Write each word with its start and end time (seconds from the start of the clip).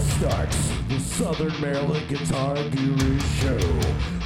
starts 0.00 0.56
the 0.88 0.98
Southern 0.98 1.60
Maryland 1.60 2.08
Guitar 2.08 2.54
Guru 2.54 3.18
Show 3.18 3.58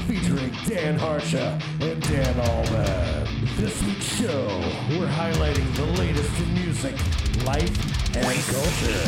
featuring 0.07 0.53
Dan 0.67 0.99
Harsha 0.99 1.61
and 1.81 2.03
Dan 2.03 2.39
Allman. 2.41 3.27
This 3.57 3.83
week's 3.83 4.05
show, 4.05 4.47
we're 4.91 5.09
highlighting 5.09 5.75
the 5.77 5.87
latest 6.01 6.41
in 6.41 6.55
music, 6.55 6.95
life, 7.45 8.17
and 8.17 8.25
culture. 8.25 9.05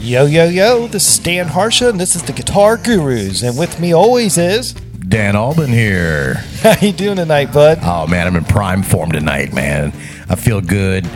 Yo, 0.00 0.26
yo, 0.26 0.44
yo, 0.44 0.86
this 0.86 1.08
is 1.08 1.18
Dan 1.18 1.46
Harsha, 1.48 1.88
and 1.88 1.98
this 1.98 2.14
is 2.14 2.22
the 2.22 2.32
Guitar 2.32 2.76
Gurus. 2.76 3.42
And 3.42 3.58
with 3.58 3.80
me 3.80 3.92
always 3.92 4.36
is. 4.36 4.74
Dan 5.08 5.36
Albin 5.36 5.70
here. 5.70 6.34
How 6.62 6.76
you 6.80 6.92
doing 6.92 7.16
tonight, 7.16 7.52
bud? 7.52 7.78
Oh 7.82 8.06
man, 8.06 8.26
I'm 8.26 8.36
in 8.36 8.44
prime 8.44 8.82
form 8.82 9.12
tonight, 9.12 9.52
man. 9.52 9.92
I 10.28 10.34
feel 10.34 10.60
good. 10.60 11.08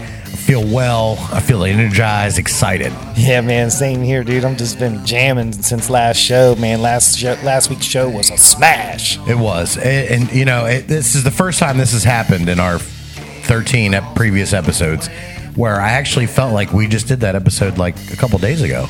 I 0.48 0.50
feel 0.52 0.74
well. 0.74 1.18
I 1.30 1.40
feel 1.40 1.62
energized, 1.64 2.38
excited. 2.38 2.90
Yeah, 3.16 3.42
man, 3.42 3.70
same 3.70 4.02
here, 4.02 4.24
dude. 4.24 4.46
I'm 4.46 4.56
just 4.56 4.78
been 4.78 5.04
jamming 5.04 5.52
since 5.52 5.90
last 5.90 6.16
show, 6.16 6.54
man. 6.54 6.80
Last 6.80 7.18
show, 7.18 7.36
last 7.44 7.68
week's 7.68 7.84
show 7.84 8.08
was 8.08 8.30
a 8.30 8.38
smash. 8.38 9.18
It 9.28 9.36
was, 9.36 9.76
and, 9.76 10.22
and 10.22 10.32
you 10.32 10.46
know, 10.46 10.64
it, 10.64 10.88
this 10.88 11.14
is 11.14 11.22
the 11.22 11.30
first 11.30 11.58
time 11.58 11.76
this 11.76 11.92
has 11.92 12.02
happened 12.02 12.48
in 12.48 12.60
our 12.60 12.78
13 12.78 13.94
previous 14.14 14.54
episodes, 14.54 15.08
where 15.54 15.82
I 15.82 15.90
actually 15.90 16.24
felt 16.26 16.54
like 16.54 16.72
we 16.72 16.86
just 16.86 17.08
did 17.08 17.20
that 17.20 17.34
episode 17.34 17.76
like 17.76 17.94
a 18.10 18.16
couple 18.16 18.38
days 18.38 18.62
ago, 18.62 18.86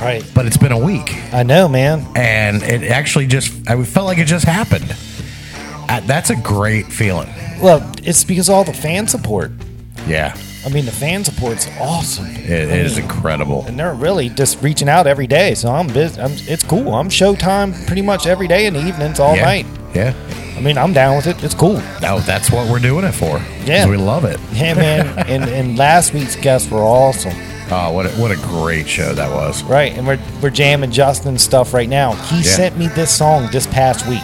Right. 0.00 0.28
but 0.34 0.44
it's 0.44 0.56
been 0.56 0.72
a 0.72 0.84
week, 0.84 1.14
I 1.32 1.44
know, 1.44 1.68
man. 1.68 2.04
and 2.16 2.64
it 2.64 2.82
actually 2.90 3.28
just 3.28 3.52
I 3.70 3.80
felt 3.84 4.06
like 4.06 4.18
it 4.18 4.24
just 4.26 4.44
happened. 4.44 4.92
Uh, 5.88 6.00
That's 6.00 6.30
a 6.30 6.36
great 6.36 6.86
feeling. 6.86 7.28
Well, 7.62 7.88
it's 8.02 8.24
because 8.24 8.48
of 8.48 8.56
all 8.56 8.64
the 8.64 8.72
fan 8.74 9.06
support. 9.06 9.52
Yeah, 10.08 10.36
I 10.66 10.68
mean, 10.68 10.84
the 10.84 10.90
fan 10.92 11.22
support's 11.24 11.68
awesome. 11.78 12.26
it, 12.26 12.50
it 12.50 12.68
is 12.70 12.98
incredible. 12.98 13.64
and 13.68 13.78
they're 13.78 13.94
really 13.94 14.28
just 14.28 14.60
reaching 14.62 14.88
out 14.88 15.06
every 15.06 15.28
day. 15.28 15.54
So 15.54 15.70
I'm 15.70 15.86
busy. 15.86 16.20
I'm, 16.20 16.32
it's 16.32 16.64
cool. 16.64 16.92
I'm 16.94 17.08
showtime 17.08 17.86
pretty 17.86 18.02
much 18.02 18.26
every 18.26 18.48
day 18.48 18.66
in 18.66 18.74
the 18.74 18.84
evenings, 18.84 19.20
all 19.20 19.36
yeah. 19.36 19.44
night. 19.44 19.66
Yeah. 19.94 20.12
I 20.56 20.60
mean, 20.60 20.76
I'm 20.76 20.92
down 20.92 21.16
with 21.16 21.28
it. 21.28 21.44
It's 21.44 21.54
cool. 21.54 21.76
Oh, 22.02 22.20
that's 22.26 22.50
what 22.50 22.68
we're 22.68 22.80
doing 22.80 23.04
it 23.04 23.12
for. 23.12 23.40
Yeah. 23.64 23.86
we 23.88 23.96
love 23.96 24.24
it. 24.24 24.40
Yeah, 24.52 24.74
man. 24.74 25.06
and, 25.28 25.44
and 25.44 25.78
last 25.78 26.12
week's 26.12 26.34
guests 26.34 26.68
were 26.70 26.80
awesome. 26.80 27.34
Oh, 27.70 27.92
what 27.92 28.06
a, 28.06 28.08
what 28.20 28.30
a 28.32 28.36
great 28.36 28.88
show 28.88 29.12
that 29.12 29.30
was. 29.30 29.62
Right. 29.64 29.92
And 29.92 30.06
we're, 30.06 30.18
we're 30.42 30.50
jamming 30.50 30.90
Justin's 30.90 31.42
stuff 31.42 31.74
right 31.74 31.88
now. 31.88 32.12
He 32.14 32.36
Yeah. 32.38 32.42
sent 32.42 32.76
me 32.76 32.88
this 32.88 33.10
song 33.14 33.48
this 33.52 33.66
past 33.68 34.06
week. 34.08 34.22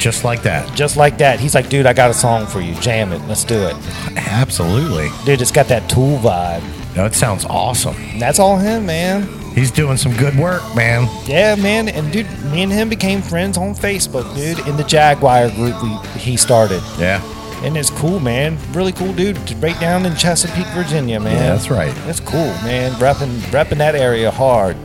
Just 0.00 0.24
like 0.24 0.42
that. 0.44 0.74
Just 0.74 0.96
like 0.96 1.18
that. 1.18 1.40
He's 1.40 1.54
like, 1.54 1.68
dude, 1.68 1.84
I 1.84 1.92
got 1.92 2.10
a 2.10 2.14
song 2.14 2.46
for 2.46 2.62
you. 2.62 2.74
Jam 2.76 3.12
it. 3.12 3.20
Let's 3.28 3.44
do 3.44 3.62
it. 3.62 3.76
Absolutely. 4.16 5.10
Dude, 5.26 5.42
it's 5.42 5.52
got 5.52 5.68
that 5.68 5.90
tool 5.90 6.18
vibe. 6.18 6.62
No, 6.96 7.04
it 7.04 7.14
sounds 7.14 7.44
awesome. 7.44 7.94
And 7.96 8.20
that's 8.20 8.38
all 8.38 8.56
him, 8.56 8.86
man. 8.86 9.28
He's 9.54 9.70
doing 9.70 9.98
some 9.98 10.16
good 10.16 10.34
work, 10.36 10.62
man. 10.74 11.06
Yeah, 11.26 11.54
man. 11.54 11.90
And 11.90 12.10
dude, 12.10 12.26
me 12.44 12.62
and 12.62 12.72
him 12.72 12.88
became 12.88 13.20
friends 13.20 13.58
on 13.58 13.74
Facebook, 13.74 14.34
dude, 14.34 14.66
in 14.66 14.78
the 14.78 14.84
Jaguar 14.84 15.50
group 15.50 15.82
we, 15.82 15.94
he 16.18 16.38
started. 16.38 16.82
Yeah. 16.98 17.22
And 17.62 17.76
it's 17.76 17.90
cool, 17.90 18.20
man. 18.20 18.56
Really 18.72 18.92
cool 18.92 19.12
dude. 19.12 19.36
Right 19.62 19.78
down 19.80 20.06
in 20.06 20.16
Chesapeake, 20.16 20.66
Virginia, 20.68 21.20
man. 21.20 21.34
Yeah, 21.34 21.54
that's 21.54 21.68
right. 21.68 21.94
That's 22.06 22.20
cool, 22.20 22.46
man. 22.64 22.92
Repping, 22.92 23.36
repping 23.50 23.78
that 23.78 23.94
area 23.94 24.30
hard. 24.30 24.78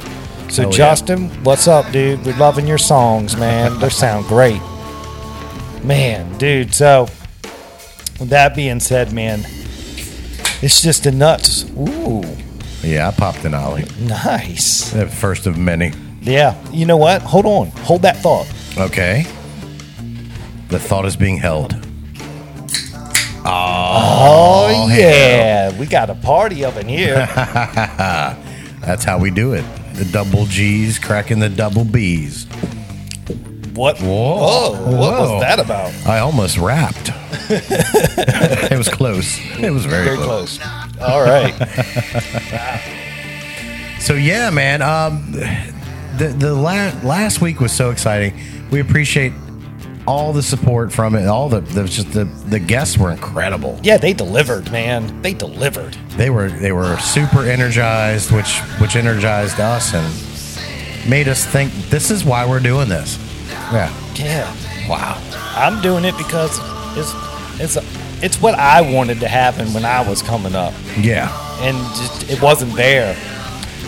So, 0.51 0.63
yeah. 0.63 0.69
Justin, 0.71 1.29
what's 1.45 1.69
up, 1.69 1.89
dude? 1.93 2.25
We're 2.25 2.35
loving 2.37 2.67
your 2.67 2.77
songs, 2.77 3.37
man. 3.37 3.79
they 3.79 3.89
sound 3.89 4.25
great. 4.25 4.61
Man, 5.85 6.37
dude. 6.37 6.73
So, 6.73 7.03
with 8.19 8.29
that 8.29 8.55
being 8.55 8.79
said, 8.79 9.13
man, 9.13 9.41
it's 10.61 10.81
just 10.81 11.05
a 11.05 11.11
nuts. 11.11 11.65
Ooh, 11.77 12.23
Yeah, 12.81 13.07
I 13.07 13.11
popped 13.11 13.45
an 13.45 13.53
ollie. 13.53 13.85
nice. 13.99 14.91
The 14.91 15.07
first 15.07 15.45
of 15.47 15.57
many. 15.57 15.91
Yeah. 16.21 16.55
You 16.71 16.85
know 16.85 16.97
what? 16.97 17.21
Hold 17.21 17.45
on. 17.45 17.67
Hold 17.83 18.01
that 18.01 18.17
thought. 18.17 18.47
Okay. 18.77 19.25
The 20.69 20.79
thought 20.79 21.05
is 21.05 21.15
being 21.15 21.37
held. 21.37 21.75
Oh, 23.47 24.67
oh 24.87 24.87
yeah. 24.91 25.77
We 25.77 25.85
got 25.85 26.09
a 26.09 26.15
party 26.15 26.65
up 26.65 26.77
in 26.77 26.87
here. 26.87 27.15
That's 28.81 29.03
how 29.03 29.19
we 29.19 29.29
do 29.29 29.53
it. 29.53 29.63
The 29.93 30.05
double 30.05 30.45
G's 30.47 30.97
cracking 30.97 31.39
the 31.39 31.49
double 31.49 31.85
B's. 31.85 32.47
What? 33.75 33.99
Whoa. 33.99 34.07
Whoa. 34.07 34.71
What 34.97 35.13
Whoa. 35.13 35.33
was 35.33 35.41
that 35.41 35.59
about? 35.59 35.93
I 36.07 36.19
almost 36.19 36.57
rapped. 36.57 37.09
it 37.49 38.77
was 38.77 38.89
close. 38.89 39.37
It 39.59 39.71
was 39.71 39.85
very, 39.85 40.05
Very 40.05 40.17
close. 40.17 40.57
close. 40.57 41.01
All 41.01 41.21
right. 41.23 41.53
So 43.99 44.13
yeah, 44.13 44.51
man. 44.51 44.83
Um, 44.83 45.31
the 45.31 46.27
the 46.37 46.53
la- 46.53 46.93
last 47.03 47.41
week 47.41 47.59
was 47.59 47.71
so 47.71 47.89
exciting. 47.89 48.39
We 48.69 48.79
appreciate 48.79 49.33
all 50.05 50.31
the 50.31 50.43
support 50.43 50.93
from 50.93 51.15
it. 51.15 51.25
All 51.25 51.49
the, 51.49 51.61
the 51.61 51.85
just 51.85 52.11
the 52.11 52.25
the 52.25 52.59
guests 52.59 52.99
were 52.99 53.09
incredible. 53.11 53.79
Yeah, 53.81 53.97
they 53.97 54.13
delivered, 54.13 54.71
man. 54.71 55.23
They 55.23 55.33
delivered. 55.33 55.95
They 56.17 56.29
were 56.29 56.49
they 56.49 56.71
were 56.71 56.97
super 56.99 57.45
energized, 57.45 58.31
which 58.31 58.59
which 58.79 58.95
energized 58.95 59.59
us 59.59 59.95
and 59.95 61.09
made 61.09 61.27
us 61.27 61.43
think 61.43 61.73
this 61.89 62.11
is 62.11 62.23
why 62.23 62.47
we're 62.47 62.59
doing 62.59 62.89
this. 62.89 63.17
Yeah. 63.71 63.93
Yeah. 64.15 64.87
Wow. 64.89 65.21
I'm 65.55 65.81
doing 65.81 66.05
it 66.05 66.17
because 66.17 66.59
it's 66.97 67.13
it's 67.59 67.77
it's 68.23 68.41
what 68.41 68.55
I 68.55 68.81
wanted 68.81 69.19
to 69.21 69.27
happen 69.27 69.73
when 69.73 69.85
I 69.85 70.07
was 70.07 70.21
coming 70.21 70.55
up, 70.55 70.73
Yeah. 70.97 71.29
and 71.61 71.75
just, 71.95 72.29
it 72.29 72.41
wasn't 72.41 72.75
there. 72.75 73.15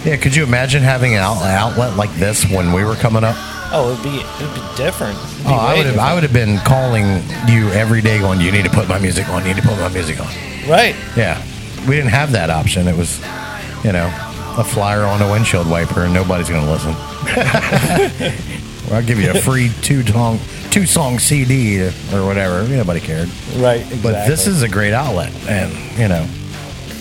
Yeah. 0.06 0.16
Could 0.18 0.36
you 0.36 0.44
imagine 0.44 0.84
having 0.84 1.14
an 1.14 1.20
out- 1.20 1.42
outlet 1.44 1.96
like 1.98 2.14
this 2.16 2.46
when 2.50 2.72
we 2.74 2.84
were 2.84 2.96
coming 2.96 3.24
up? 3.24 3.36
Oh, 3.70 3.92
it'd 3.92 4.04
be 4.04 4.20
it'd 4.44 4.54
be 4.56 4.62
different. 4.78 5.18
It'd 5.18 5.44
be 5.48 5.52
Oh, 5.52 5.56
I 5.56 5.74
way 5.74 5.78
would 5.80 5.86
have 5.88 6.00
I 6.00 6.14
would 6.14 6.24
have 6.24 6.34
been 6.34 6.58
calling 6.59 7.04
you 7.50 7.70
every 7.72 8.02
day, 8.02 8.18
going, 8.20 8.40
"You 8.40 8.52
need 8.52 8.64
to 8.64 8.70
put 8.72 8.88
my 8.88 8.98
music 9.00 9.28
on. 9.30 9.42
You 9.46 9.54
need 9.54 9.62
to 9.62 9.68
put 9.68 9.78
my 9.80 9.90
music 9.90 10.20
on." 10.22 10.28
different. 10.28 10.68
right. 10.70 10.96
Yeah, 11.18 11.42
we 11.88 11.96
didn't 11.96 12.12
have 12.12 12.32
that 12.32 12.50
option. 12.50 12.88
It 12.88 12.96
was, 12.96 13.20
you 13.84 13.92
know, 13.92 14.08
a 14.58 14.64
flyer 14.64 15.04
on 15.04 15.22
a 15.22 15.30
windshield 15.30 15.70
wiper, 15.70 16.04
and 16.06 16.14
nobody's 16.14 16.48
going 16.50 16.64
to 16.66 16.72
listen. 16.72 16.96
well, 18.88 18.96
I'll 18.98 19.06
give 19.06 19.20
you 19.20 19.31
a 19.31 19.36
free 19.42 19.70
two 19.81 20.03
song 20.03 20.40
two 20.72 20.86
song 20.86 21.20
CD 21.20 21.84
or 21.88 22.25
whatever. 22.25 22.68
Nobody 22.68 23.00
cared. 23.00 23.30
Right. 23.56 23.81
Exactly. 23.81 24.00
But 24.02 24.28
this 24.28 24.48
is 24.48 24.64
a 24.64 24.70
great 24.70 24.94
outlet, 24.94 25.31
and 25.48 25.72
you 26.00 26.08
know, 26.08 26.28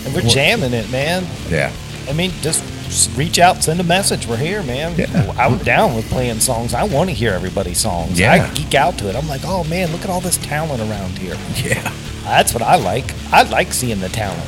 and 0.05 0.13
we're 0.13 0.21
jamming 0.21 0.73
it, 0.73 0.89
man. 0.91 1.25
yeah, 1.49 1.71
I 2.09 2.13
mean, 2.13 2.31
just, 2.41 2.63
just 2.85 3.15
reach 3.17 3.39
out, 3.39 3.63
send 3.63 3.79
a 3.79 3.83
message. 3.83 4.25
We're 4.27 4.37
here, 4.37 4.63
man. 4.63 4.95
Yeah. 4.97 5.33
I'm 5.37 5.57
down 5.59 5.95
with 5.95 6.07
playing 6.09 6.39
songs. 6.39 6.73
I 6.73 6.83
want 6.83 7.09
to 7.09 7.15
hear 7.15 7.33
everybody's 7.33 7.79
songs. 7.79 8.17
Yeah. 8.19 8.31
I 8.49 8.53
geek 8.53 8.73
out 8.75 8.97
to 8.99 9.09
it. 9.09 9.15
I'm 9.15 9.27
like, 9.27 9.41
oh 9.43 9.63
man, 9.65 9.91
look 9.91 10.01
at 10.03 10.09
all 10.09 10.21
this 10.21 10.37
talent 10.37 10.81
around 10.81 11.17
here. 11.17 11.35
yeah, 11.55 11.91
That's 12.23 12.53
what 12.53 12.63
I 12.63 12.75
like. 12.77 13.13
I 13.31 13.43
like 13.43 13.73
seeing 13.73 13.99
the 13.99 14.09
talent. 14.09 14.43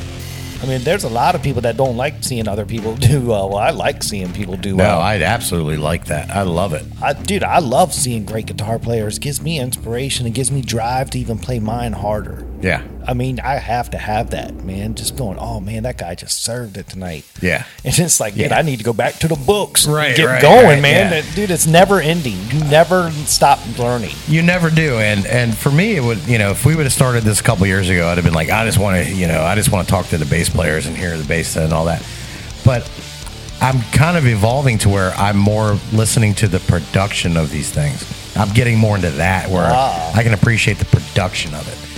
I 0.62 0.66
mean, 0.66 0.82
there's 0.82 1.04
a 1.04 1.08
lot 1.08 1.34
of 1.34 1.42
people 1.42 1.62
that 1.62 1.78
don't 1.78 1.96
like 1.96 2.22
seeing 2.22 2.46
other 2.46 2.66
people 2.66 2.94
do 3.10 3.20
well. 3.22 3.48
Well, 3.48 3.58
I 3.58 3.70
like 3.70 4.02
seeing 4.02 4.32
people 4.32 4.56
do 4.56 4.76
no, 4.76 4.84
well. 4.84 5.00
I'd 5.00 5.22
absolutely 5.22 5.78
like 5.78 6.06
that. 6.06 6.30
I 6.30 6.42
love 6.42 6.74
it. 6.74 6.84
I, 7.00 7.14
dude, 7.14 7.42
I 7.42 7.60
love 7.60 7.94
seeing 7.94 8.24
great 8.26 8.46
guitar 8.46 8.78
players. 8.78 9.16
It 9.16 9.22
gives 9.22 9.40
me 9.40 9.58
inspiration. 9.58 10.26
It 10.26 10.34
gives 10.34 10.50
me 10.50 10.60
drive 10.60 11.10
to 11.10 11.18
even 11.18 11.38
play 11.38 11.60
mine 11.60 11.92
harder. 11.92 12.46
Yeah, 12.62 12.82
I 13.06 13.14
mean, 13.14 13.40
I 13.40 13.54
have 13.54 13.90
to 13.90 13.98
have 13.98 14.30
that, 14.30 14.54
man. 14.64 14.94
Just 14.94 15.16
going, 15.16 15.38
oh 15.38 15.60
man, 15.60 15.84
that 15.84 15.96
guy 15.96 16.14
just 16.14 16.42
served 16.44 16.76
it 16.76 16.88
tonight. 16.88 17.24
yeah. 17.40 17.64
And 17.84 17.98
it's 17.98 18.20
like, 18.20 18.34
dude, 18.34 18.52
I 18.52 18.62
need 18.62 18.78
to 18.78 18.84
go 18.84 18.92
back 18.92 19.14
to 19.20 19.28
the 19.28 19.36
books. 19.36 19.86
and 19.86 19.94
Right, 19.94 20.14
Get 20.14 20.24
right, 20.26 20.42
going, 20.42 20.66
right, 20.66 20.82
man. 20.82 21.12
yeah. 21.24 21.34
Dude, 21.34 21.50
it's 21.50 21.66
never 21.66 22.00
ending. 22.00 22.36
You 22.50 22.62
never 22.64 23.10
stop 23.26 23.58
learning. 23.78 24.14
You 24.28 24.42
never 24.42 24.68
do, 24.70 24.96
and 24.98 25.24
and 25.26 25.56
for 25.56 25.70
me, 25.70 25.96
it 25.96 26.02
would 26.02 26.18
you 26.28 26.36
know 26.38 26.50
if 26.50 26.66
we 26.66 26.76
would 26.76 26.84
have 26.84 26.92
started 26.92 27.22
this 27.22 27.40
a 27.40 27.42
couple 27.42 27.66
years 27.66 27.88
ago, 27.88 28.08
I'd 28.08 28.16
have 28.18 28.24
been 28.24 28.34
like, 28.34 28.50
I 28.50 28.64
just 28.66 28.78
want 28.78 29.04
to 29.06 29.12
you 29.14 29.26
know 29.26 29.42
I 29.42 29.54
just 29.54 29.72
want 29.72 29.86
to 29.88 29.90
talk 29.90 30.06
to 30.08 30.18
the 30.18 30.26
bass 30.26 30.48
players 30.50 30.86
and 30.86 30.96
hear 30.96 31.16
the 31.16 31.24
bass 31.26 31.56
and 31.56 31.72
all 31.72 31.86
that. 31.86 32.06
But 32.64 32.88
I'm 33.62 33.80
kind 33.92 34.16
of 34.18 34.26
evolving 34.26 34.76
to 34.78 34.88
where 34.90 35.10
I'm 35.12 35.36
more 35.38 35.78
listening 35.92 36.34
to 36.36 36.48
the 36.48 36.60
production 36.60 37.36
of 37.38 37.50
these 37.50 37.70
things. 37.70 38.04
I'm 38.36 38.52
getting 38.54 38.78
more 38.78 38.96
into 38.96 39.10
that 39.12 39.48
where 39.50 39.68
Ah. 39.70 40.12
I 40.14 40.22
can 40.22 40.34
appreciate 40.34 40.78
the 40.78 40.84
production 40.86 41.54
of 41.54 41.66
it. 41.66 41.89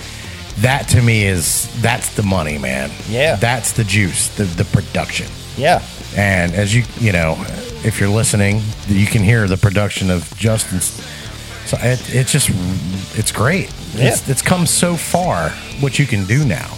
That 0.57 0.87
to 0.89 1.01
me 1.01 1.25
is 1.25 1.67
that's 1.81 2.13
the 2.15 2.23
money, 2.23 2.57
man. 2.57 2.91
Yeah. 3.09 3.35
that's 3.37 3.71
the 3.73 3.83
juice, 3.83 4.29
the 4.35 4.43
the 4.43 4.65
production. 4.65 5.27
Yeah. 5.57 5.81
And 6.15 6.53
as 6.53 6.75
you 6.75 6.83
you 6.99 7.11
know, 7.11 7.35
if 7.83 7.99
you're 7.99 8.09
listening, 8.09 8.61
you 8.87 9.07
can 9.07 9.23
hear 9.23 9.47
the 9.47 9.57
production 9.57 10.09
of 10.11 10.31
Justin's. 10.37 10.85
So 11.65 11.77
it, 11.81 12.13
it's 12.13 12.31
just 12.31 12.49
it's 13.17 13.31
great. 13.31 13.69
It's, 13.95 14.25
Yeah. 14.27 14.31
it's 14.31 14.41
come 14.41 14.65
so 14.67 14.95
far. 14.95 15.49
What 15.79 15.97
you 15.97 16.05
can 16.05 16.25
do 16.25 16.45
now. 16.45 16.77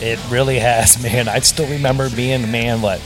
It 0.00 0.18
really 0.30 0.58
has, 0.58 1.02
man. 1.02 1.28
I 1.28 1.38
still 1.40 1.66
remember 1.68 2.10
being, 2.10 2.44
a 2.44 2.46
man, 2.46 2.82
what, 2.82 3.00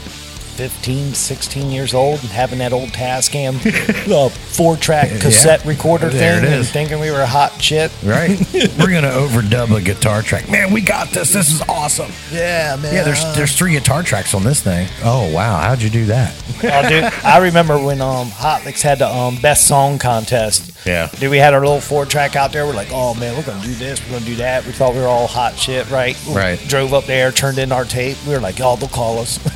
15, 0.61 1.15
16 1.15 1.71
years 1.71 1.95
old 1.95 2.19
and 2.19 2.29
having 2.29 2.59
that 2.59 2.71
old 2.71 2.89
Tascam 2.89 3.55
uh, 4.13 4.29
four 4.29 4.75
track 4.77 5.09
cassette 5.19 5.65
recorder 5.65 6.07
There 6.09 6.39
thing 6.39 6.53
and 6.53 6.67
thinking 6.67 6.99
we 6.99 7.09
were 7.09 7.25
hot 7.25 7.59
shit. 7.59 7.91
Right? 8.03 8.39
We're 8.53 8.91
gonna 8.91 9.09
overdub 9.09 9.75
a 9.75 9.81
guitar 9.81 10.21
track. 10.21 10.51
Man, 10.51 10.71
we 10.71 10.81
got 10.81 11.09
this. 11.09 11.33
This 11.33 11.51
is 11.51 11.63
awesome. 11.63 12.11
Yeah, 12.31 12.77
man. 12.79 12.93
Yeah, 12.93 13.03
there's 13.03 13.23
there's 13.35 13.57
three 13.57 13.71
guitar 13.71 14.03
tracks 14.03 14.35
on 14.35 14.43
this 14.43 14.61
thing. 14.61 14.87
Oh 15.03 15.33
wow, 15.33 15.59
how'd 15.61 15.81
you 15.81 15.89
do 15.89 16.05
that? 16.05 16.31
oh, 16.63 16.87
dude, 16.87 17.05
I 17.25 17.39
remember 17.39 17.83
when 17.83 17.99
um 17.99 18.29
Hot 18.29 18.63
Licks 18.63 18.83
had 18.83 18.99
the 18.99 19.07
um 19.07 19.37
best 19.41 19.67
song 19.67 19.97
contest. 19.97 20.70
Yeah. 20.85 21.09
Dude, 21.19 21.29
we 21.29 21.37
had 21.37 21.53
our 21.53 21.59
little 21.59 21.79
four 21.79 22.05
track 22.07 22.35
out 22.35 22.51
there. 22.51 22.65
We're 22.65 22.73
like, 22.73 22.89
oh 22.91 23.13
man, 23.13 23.35
we're 23.37 23.43
gonna 23.43 23.63
do 23.63 23.73
this, 23.75 24.03
we're 24.05 24.13
gonna 24.13 24.25
do 24.25 24.35
that. 24.37 24.65
We 24.65 24.71
thought 24.71 24.93
we 24.93 24.99
were 24.99 25.05
all 25.07 25.27
hot 25.27 25.55
shit, 25.57 25.89
right? 25.91 26.17
We 26.27 26.33
Right. 26.33 26.59
Drove 26.67 26.93
up 26.93 27.05
there, 27.05 27.31
turned 27.31 27.59
in 27.59 27.71
our 27.71 27.85
tape. 27.85 28.17
We 28.25 28.33
were 28.33 28.39
like, 28.39 28.55
oh, 28.61 28.75
they'll 28.77 28.89
call 28.89 29.19
us. 29.19 29.37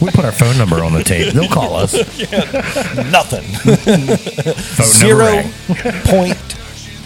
We 0.00 0.10
put 0.10 0.24
our 0.24 0.32
phone 0.32 0.56
number 0.58 0.84
on 0.84 0.92
the 0.92 1.02
tape. 1.04 1.32
They'll 1.32 1.48
call 1.48 1.74
us. 1.76 1.92
Nothing. 3.10 3.44
Phone 4.56 4.86
Zero 4.86 5.42
number 5.42 5.92
point 6.04 6.36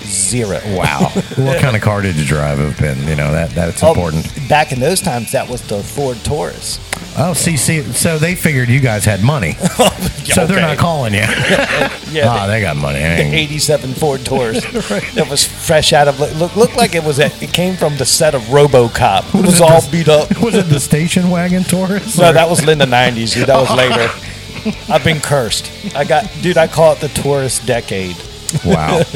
zero. 0.02 0.60
Wow. 0.66 1.10
what 1.36 1.60
kind 1.60 1.76
of 1.76 1.82
car 1.82 2.02
did 2.02 2.16
you 2.16 2.24
drive 2.24 2.58
have 2.58 2.78
been? 2.78 2.98
You 3.06 3.16
know 3.16 3.32
that 3.32 3.50
that's 3.50 3.82
Oh, 3.82 3.88
important. 3.88 4.48
back 4.48 4.72
in 4.72 4.80
those 4.80 5.00
times, 5.00 5.32
that 5.32 5.48
was 5.48 5.62
the 5.68 5.82
Ford 5.82 6.16
Taurus. 6.24 6.78
Oh, 7.22 7.34
see, 7.34 7.56
see, 7.58 7.82
so 7.92 8.18
they 8.18 8.34
figured 8.34 8.68
you 8.70 8.80
guys 8.80 9.04
had 9.04 9.22
money, 9.22 9.52
so 10.24 10.46
they're 10.46 10.60
not 10.60 10.78
calling 10.78 11.14
you. 11.14 11.24
Yeah, 12.10 12.26
ah, 12.28 12.48
they 12.48 12.60
got 12.60 12.76
money. 12.76 12.98
The 12.98 13.04
ain't- 13.06 13.34
'87 13.34 13.94
Ford 13.94 14.24
Taurus. 14.24 14.64
That 15.14 15.28
was 15.30 15.44
fresh 15.46 15.92
out 15.92 16.08
of 16.08 16.18
look. 16.18 16.56
Looked 16.56 16.76
like 16.76 16.96
it 16.96 17.04
was. 17.04 17.20
It 17.20 17.52
came 17.52 17.76
from 17.76 17.96
the 17.98 18.04
set 18.04 18.34
of 18.34 18.42
RoboCop. 18.44 19.32
It 19.38 19.46
was 19.46 19.60
all 19.60 19.80
beat 19.92 20.08
up. 20.08 20.28
Was 20.42 20.56
it 20.56 20.64
the 20.64 20.80
station 20.80 21.30
wagon 21.30 21.62
Taurus? 21.62 22.18
No, 22.18 22.32
that 22.32 22.48
was 22.50 22.66
in 22.66 22.78
the 22.78 22.84
'90s, 22.84 23.34
dude. 23.34 23.46
That 23.46 23.60
was 23.60 23.70
later. 23.76 24.82
I've 24.92 25.04
been 25.04 25.20
cursed. 25.20 25.70
I 25.94 26.02
got, 26.04 26.28
dude. 26.42 26.56
I 26.56 26.66
call 26.66 26.94
it 26.94 27.00
the 27.00 27.08
Taurus 27.08 27.60
decade, 27.64 28.16
wow. 28.64 29.02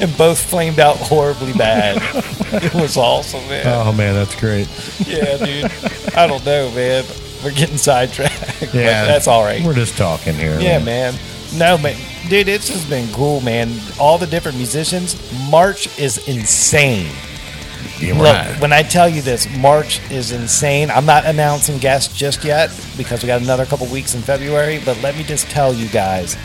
and 0.00 0.16
both 0.16 0.38
flamed 0.40 0.78
out 0.78 0.96
horribly 0.96 1.52
bad. 1.52 1.98
It 2.62 2.74
was 2.74 2.96
awesome, 2.96 3.46
man. 3.48 3.66
Oh 3.66 3.92
man, 3.92 4.14
that's 4.14 4.34
great. 4.38 4.68
Yeah, 5.06 5.36
dude. 5.36 5.70
I 6.14 6.26
don't 6.26 6.44
know, 6.44 6.70
man. 6.70 7.04
We're 7.44 7.52
getting 7.52 7.76
sidetracked. 7.76 8.60
but 8.60 8.74
Yeah, 8.74 9.04
that's 9.04 9.28
all 9.28 9.44
right. 9.44 9.62
We're 9.62 9.74
just 9.74 9.96
talking 9.96 10.34
here. 10.34 10.58
Yeah, 10.60 10.82
man. 10.82 11.14
No, 11.54 11.78
man. 11.78 11.96
Dude, 12.28 12.48
it's 12.48 12.68
just 12.68 12.88
been 12.88 13.12
cool, 13.12 13.40
man. 13.40 13.72
All 14.00 14.18
the 14.18 14.26
different 14.26 14.56
musicians. 14.56 15.16
March 15.50 15.98
is 15.98 16.26
insane. 16.26 17.12
You're 17.98 18.16
Look, 18.16 18.24
right. 18.26 18.60
when 18.60 18.72
I 18.72 18.82
tell 18.82 19.08
you 19.08 19.22
this, 19.22 19.48
March 19.58 20.00
is 20.10 20.32
insane. 20.32 20.90
I'm 20.90 21.06
not 21.06 21.24
announcing 21.24 21.78
guests 21.78 22.14
just 22.14 22.44
yet 22.44 22.70
because 22.96 23.22
we 23.22 23.26
got 23.26 23.40
another 23.40 23.64
couple 23.64 23.86
weeks 23.86 24.14
in 24.14 24.20
February, 24.20 24.80
but 24.84 25.00
let 25.02 25.16
me 25.16 25.22
just 25.22 25.48
tell 25.48 25.72
you 25.72 25.88
guys 25.88 26.36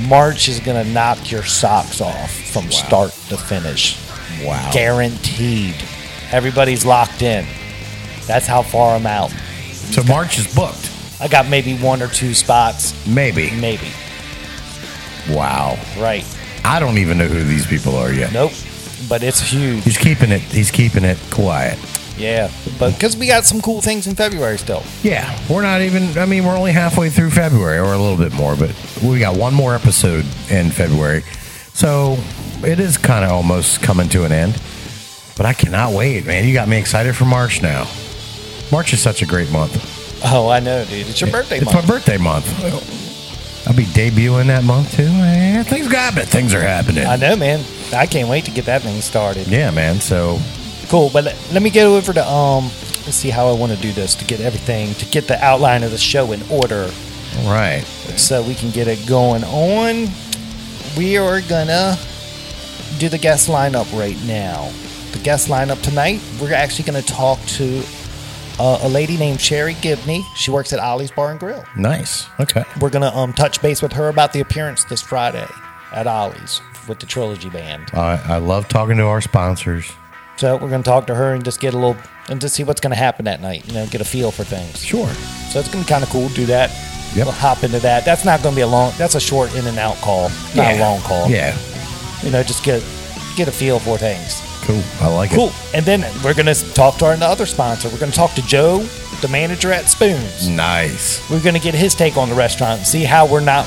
March 0.00 0.48
is 0.48 0.60
going 0.60 0.82
to 0.84 0.90
knock 0.92 1.30
your 1.30 1.42
socks 1.42 2.00
off 2.00 2.30
from 2.50 2.70
start 2.70 3.12
to 3.28 3.36
finish. 3.36 3.98
Wow. 4.44 4.70
Guaranteed. 4.72 5.74
Everybody's 6.32 6.84
locked 6.84 7.22
in. 7.22 7.46
That's 8.26 8.46
how 8.46 8.62
far 8.62 8.96
I'm 8.96 9.06
out. 9.06 9.30
So 9.30 10.02
March 10.04 10.38
is 10.38 10.52
booked. 10.54 10.92
I 11.20 11.28
got 11.28 11.48
maybe 11.48 11.76
one 11.78 12.02
or 12.02 12.08
two 12.08 12.34
spots, 12.34 12.94
Maybe. 13.06 13.50
maybe. 13.58 13.88
Wow. 15.30 15.78
Right. 15.98 16.24
I 16.64 16.78
don't 16.78 16.98
even 16.98 17.16
know 17.18 17.26
who 17.26 17.42
these 17.44 17.66
people 17.66 17.96
are 17.96 18.12
yet. 18.12 18.32
Nope. 18.32 18.52
But 19.08 19.22
it's 19.22 19.40
huge. 19.40 19.84
He's 19.84 19.96
keeping 19.98 20.30
it. 20.30 20.40
He's 20.42 20.70
keeping 20.70 21.04
it 21.04 21.18
quiet. 21.30 21.78
Yeah. 22.16 22.50
But 22.78 22.94
because 22.94 23.16
we 23.16 23.26
got 23.26 23.44
some 23.44 23.60
cool 23.60 23.80
things 23.80 24.06
in 24.06 24.14
February 24.14 24.58
still. 24.58 24.82
Yeah, 25.02 25.38
we're 25.48 25.62
not 25.62 25.80
even. 25.82 26.16
I 26.18 26.26
mean, 26.26 26.44
we're 26.44 26.56
only 26.56 26.72
halfway 26.72 27.10
through 27.10 27.30
February, 27.30 27.78
or 27.78 27.92
a 27.92 27.98
little 27.98 28.16
bit 28.16 28.32
more, 28.32 28.56
but 28.56 28.74
we 29.02 29.18
got 29.18 29.36
one 29.36 29.54
more 29.54 29.74
episode 29.74 30.24
in 30.50 30.70
February, 30.70 31.22
so 31.72 32.16
it 32.62 32.80
is 32.80 32.96
kind 32.98 33.24
of 33.24 33.30
almost 33.30 33.82
coming 33.82 34.08
to 34.10 34.24
an 34.24 34.32
end. 34.32 34.60
But 35.36 35.46
I 35.46 35.52
cannot 35.52 35.92
wait, 35.92 36.24
man. 36.26 36.46
You 36.46 36.54
got 36.54 36.68
me 36.68 36.78
excited 36.78 37.14
for 37.14 37.26
March 37.26 37.60
now. 37.62 37.86
March 38.72 38.92
is 38.92 39.00
such 39.00 39.22
a 39.22 39.26
great 39.26 39.50
month. 39.50 40.22
Oh, 40.24 40.48
I 40.48 40.60
know, 40.60 40.84
dude. 40.86 41.08
It's 41.08 41.20
your 41.20 41.30
birthday 41.30 41.58
it's 41.58 41.66
month. 41.66 41.86
my 41.86 41.94
birthday 41.94 42.16
month. 42.16 42.46
I'll 43.68 43.74
be 43.76 43.84
debuting 43.84 44.46
that 44.46 44.64
month 44.64 44.96
too. 44.96 45.04
Eh, 45.04 45.62
things 45.64 45.88
got 45.88 46.14
happening. 46.14 46.26
Things 46.26 46.54
are 46.54 46.60
happening. 46.60 47.04
I 47.04 47.16
know, 47.16 47.36
man. 47.36 47.64
I 47.92 48.06
can't 48.06 48.28
wait 48.28 48.44
to 48.46 48.50
get 48.50 48.64
that 48.66 48.82
thing 48.82 49.00
started. 49.00 49.48
Yeah, 49.48 49.70
man. 49.70 50.00
So 50.00 50.38
Cool, 50.88 51.10
but 51.12 51.24
let, 51.24 51.36
let 51.52 51.62
me 51.62 51.70
get 51.70 51.86
over 51.86 52.12
to 52.12 52.26
um. 52.26 52.64
Let's 53.04 53.16
see 53.18 53.30
how 53.30 53.46
I 53.48 53.52
want 53.52 53.70
to 53.70 53.78
do 53.78 53.92
this 53.92 54.16
to 54.16 54.24
get 54.24 54.40
everything 54.40 54.92
to 54.94 55.06
get 55.06 55.28
the 55.28 55.42
outline 55.44 55.84
of 55.84 55.92
the 55.92 55.98
show 55.98 56.32
in 56.32 56.42
order, 56.50 56.90
all 57.38 57.48
right. 57.52 57.82
so 58.16 58.42
we 58.42 58.54
can 58.56 58.70
get 58.72 58.88
it 58.88 59.06
going 59.06 59.44
on. 59.44 60.08
We 60.96 61.16
are 61.16 61.40
gonna 61.42 61.96
do 62.98 63.08
the 63.08 63.18
guest 63.18 63.48
lineup 63.48 63.96
right 63.96 64.16
now. 64.26 64.72
The 65.12 65.20
guest 65.20 65.48
lineup 65.48 65.80
tonight, 65.82 66.20
we're 66.40 66.52
actually 66.52 66.84
gonna 66.84 67.02
talk 67.02 67.38
to 67.46 67.82
uh, 68.58 68.80
a 68.82 68.88
lady 68.88 69.16
named 69.16 69.40
Sherry 69.40 69.74
Gibney. 69.74 70.24
She 70.34 70.50
works 70.50 70.72
at 70.72 70.80
Ollie's 70.80 71.12
Bar 71.12 71.30
and 71.30 71.38
Grill. 71.38 71.64
Nice. 71.76 72.26
Okay. 72.40 72.64
We're 72.80 72.90
gonna 72.90 73.14
um 73.14 73.32
touch 73.32 73.62
base 73.62 73.82
with 73.82 73.92
her 73.92 74.08
about 74.08 74.32
the 74.32 74.40
appearance 74.40 74.82
this 74.84 75.00
Friday 75.02 75.46
at 75.92 76.08
Ollie's 76.08 76.60
with 76.88 76.98
the 76.98 77.06
Trilogy 77.06 77.50
Band. 77.50 77.90
I 77.92 78.20
I 78.26 78.38
love 78.38 78.66
talking 78.68 78.96
to 78.96 79.04
our 79.04 79.20
sponsors. 79.20 79.92
So 80.36 80.56
we're 80.56 80.68
gonna 80.68 80.82
talk 80.82 81.06
to 81.06 81.14
her 81.14 81.32
and 81.32 81.44
just 81.44 81.60
get 81.60 81.72
a 81.72 81.78
little 81.78 81.96
and 82.28 82.40
just 82.40 82.54
see 82.54 82.64
what's 82.64 82.80
gonna 82.80 82.94
happen 82.94 83.24
that 83.24 83.40
night. 83.40 83.66
You 83.66 83.74
know, 83.74 83.86
get 83.86 84.00
a 84.00 84.04
feel 84.04 84.30
for 84.30 84.44
things. 84.44 84.84
Sure. 84.84 85.08
So 85.50 85.60
it's 85.60 85.68
gonna 85.68 85.84
be 85.84 85.88
kind 85.88 86.04
of 86.04 86.10
cool. 86.10 86.28
Do 86.30 86.44
that. 86.46 86.70
Yep. 87.14 87.26
We'll 87.26 87.34
hop 87.34 87.64
into 87.64 87.78
that. 87.80 88.04
That's 88.04 88.24
not 88.24 88.42
gonna 88.42 88.56
be 88.56 88.62
a 88.62 88.66
long. 88.66 88.92
That's 88.98 89.14
a 89.14 89.20
short 89.20 89.54
in 89.56 89.66
and 89.66 89.78
out 89.78 89.96
call, 89.96 90.30
not 90.54 90.74
a 90.74 90.80
long 90.80 91.00
call. 91.00 91.30
Yeah. 91.30 91.56
You 92.22 92.30
know, 92.30 92.42
just 92.42 92.64
get 92.64 92.84
get 93.36 93.48
a 93.48 93.52
feel 93.52 93.78
for 93.78 93.96
things. 93.96 94.42
Cool. 94.64 94.82
I 95.00 95.08
like 95.08 95.32
it. 95.32 95.36
Cool. 95.36 95.52
And 95.72 95.86
then 95.86 96.04
we're 96.22 96.34
gonna 96.34 96.54
talk 96.54 96.98
to 96.98 97.06
our 97.06 97.14
other 97.14 97.46
sponsor. 97.46 97.88
We're 97.88 97.98
gonna 97.98 98.12
talk 98.12 98.34
to 98.34 98.42
Joe, 98.42 98.80
the 99.22 99.28
manager 99.28 99.72
at 99.72 99.88
Spoons. 99.88 100.48
Nice. 100.48 101.28
We're 101.30 101.42
gonna 101.42 101.60
get 101.60 101.74
his 101.74 101.94
take 101.94 102.16
on 102.16 102.28
the 102.28 102.34
restaurant 102.34 102.78
and 102.78 102.86
see 102.86 103.04
how 103.04 103.26
we're 103.26 103.40
not. 103.40 103.66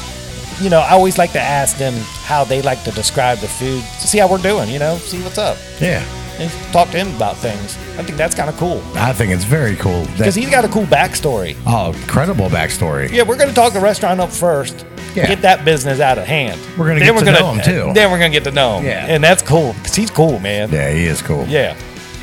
You 0.61 0.69
know, 0.69 0.81
I 0.81 0.91
always 0.91 1.17
like 1.17 1.31
to 1.31 1.41
ask 1.41 1.77
them 1.77 1.93
how 2.25 2.43
they 2.43 2.61
like 2.61 2.83
to 2.83 2.91
describe 2.91 3.39
the 3.39 3.47
food 3.47 3.81
to 4.01 4.07
see 4.07 4.17
how 4.19 4.27
we're 4.27 4.37
doing. 4.39 4.69
You 4.69 4.77
know, 4.77 4.97
see 4.97 5.21
what's 5.23 5.37
up. 5.37 5.57
Yeah. 5.79 6.05
And 6.39 6.49
talk 6.71 6.89
to 6.91 6.97
him 6.97 7.13
about 7.15 7.35
things. 7.37 7.77
I 7.97 8.03
think 8.03 8.17
that's 8.17 8.33
kind 8.33 8.49
of 8.49 8.55
cool 8.57 8.81
I 8.95 9.11
think 9.11 9.31
it's 9.33 9.43
very 9.43 9.75
cool. 9.75 10.05
Because 10.17 10.35
he's 10.35 10.49
got 10.49 10.63
a 10.63 10.69
cool 10.69 10.85
backstory. 10.85 11.57
oh, 11.67 11.91
incredible 11.91 12.47
backstory. 12.47 13.11
Yeah, 13.11 13.23
we're 13.23 13.35
going 13.37 13.49
to 13.49 13.55
talk 13.55 13.73
the 13.73 13.81
restaurant 13.81 14.21
up 14.21 14.31
first. 14.31 14.85
Yeah. 15.15 15.27
Get 15.27 15.41
that 15.41 15.65
business 15.65 15.99
out 15.99 16.17
of 16.17 16.25
hand. 16.25 16.61
We're 16.77 16.87
gonna 16.87 16.99
Then 16.99 17.15
get 17.15 17.25
to 17.25 17.31
know 17.31 17.53
him, 17.53 17.63
too. 17.63 17.91
Then 17.93 18.11
we're 18.11 18.19
gonna 18.19 18.29
get 18.29 18.43
to 18.43 18.51
know 18.51 18.77
him. 18.77 18.85
Yeah. 18.85 19.07
and 19.07 19.23
that's 19.23 19.41
cool 19.41 19.73
because 19.73 19.95
he's 19.95 20.11
cool, 20.11 20.37
man. 20.39 20.69
Yeah, 20.71 20.91
he 20.91 21.05
is 21.05 21.21
cool. 21.23 21.45
Yeah, 21.47 21.75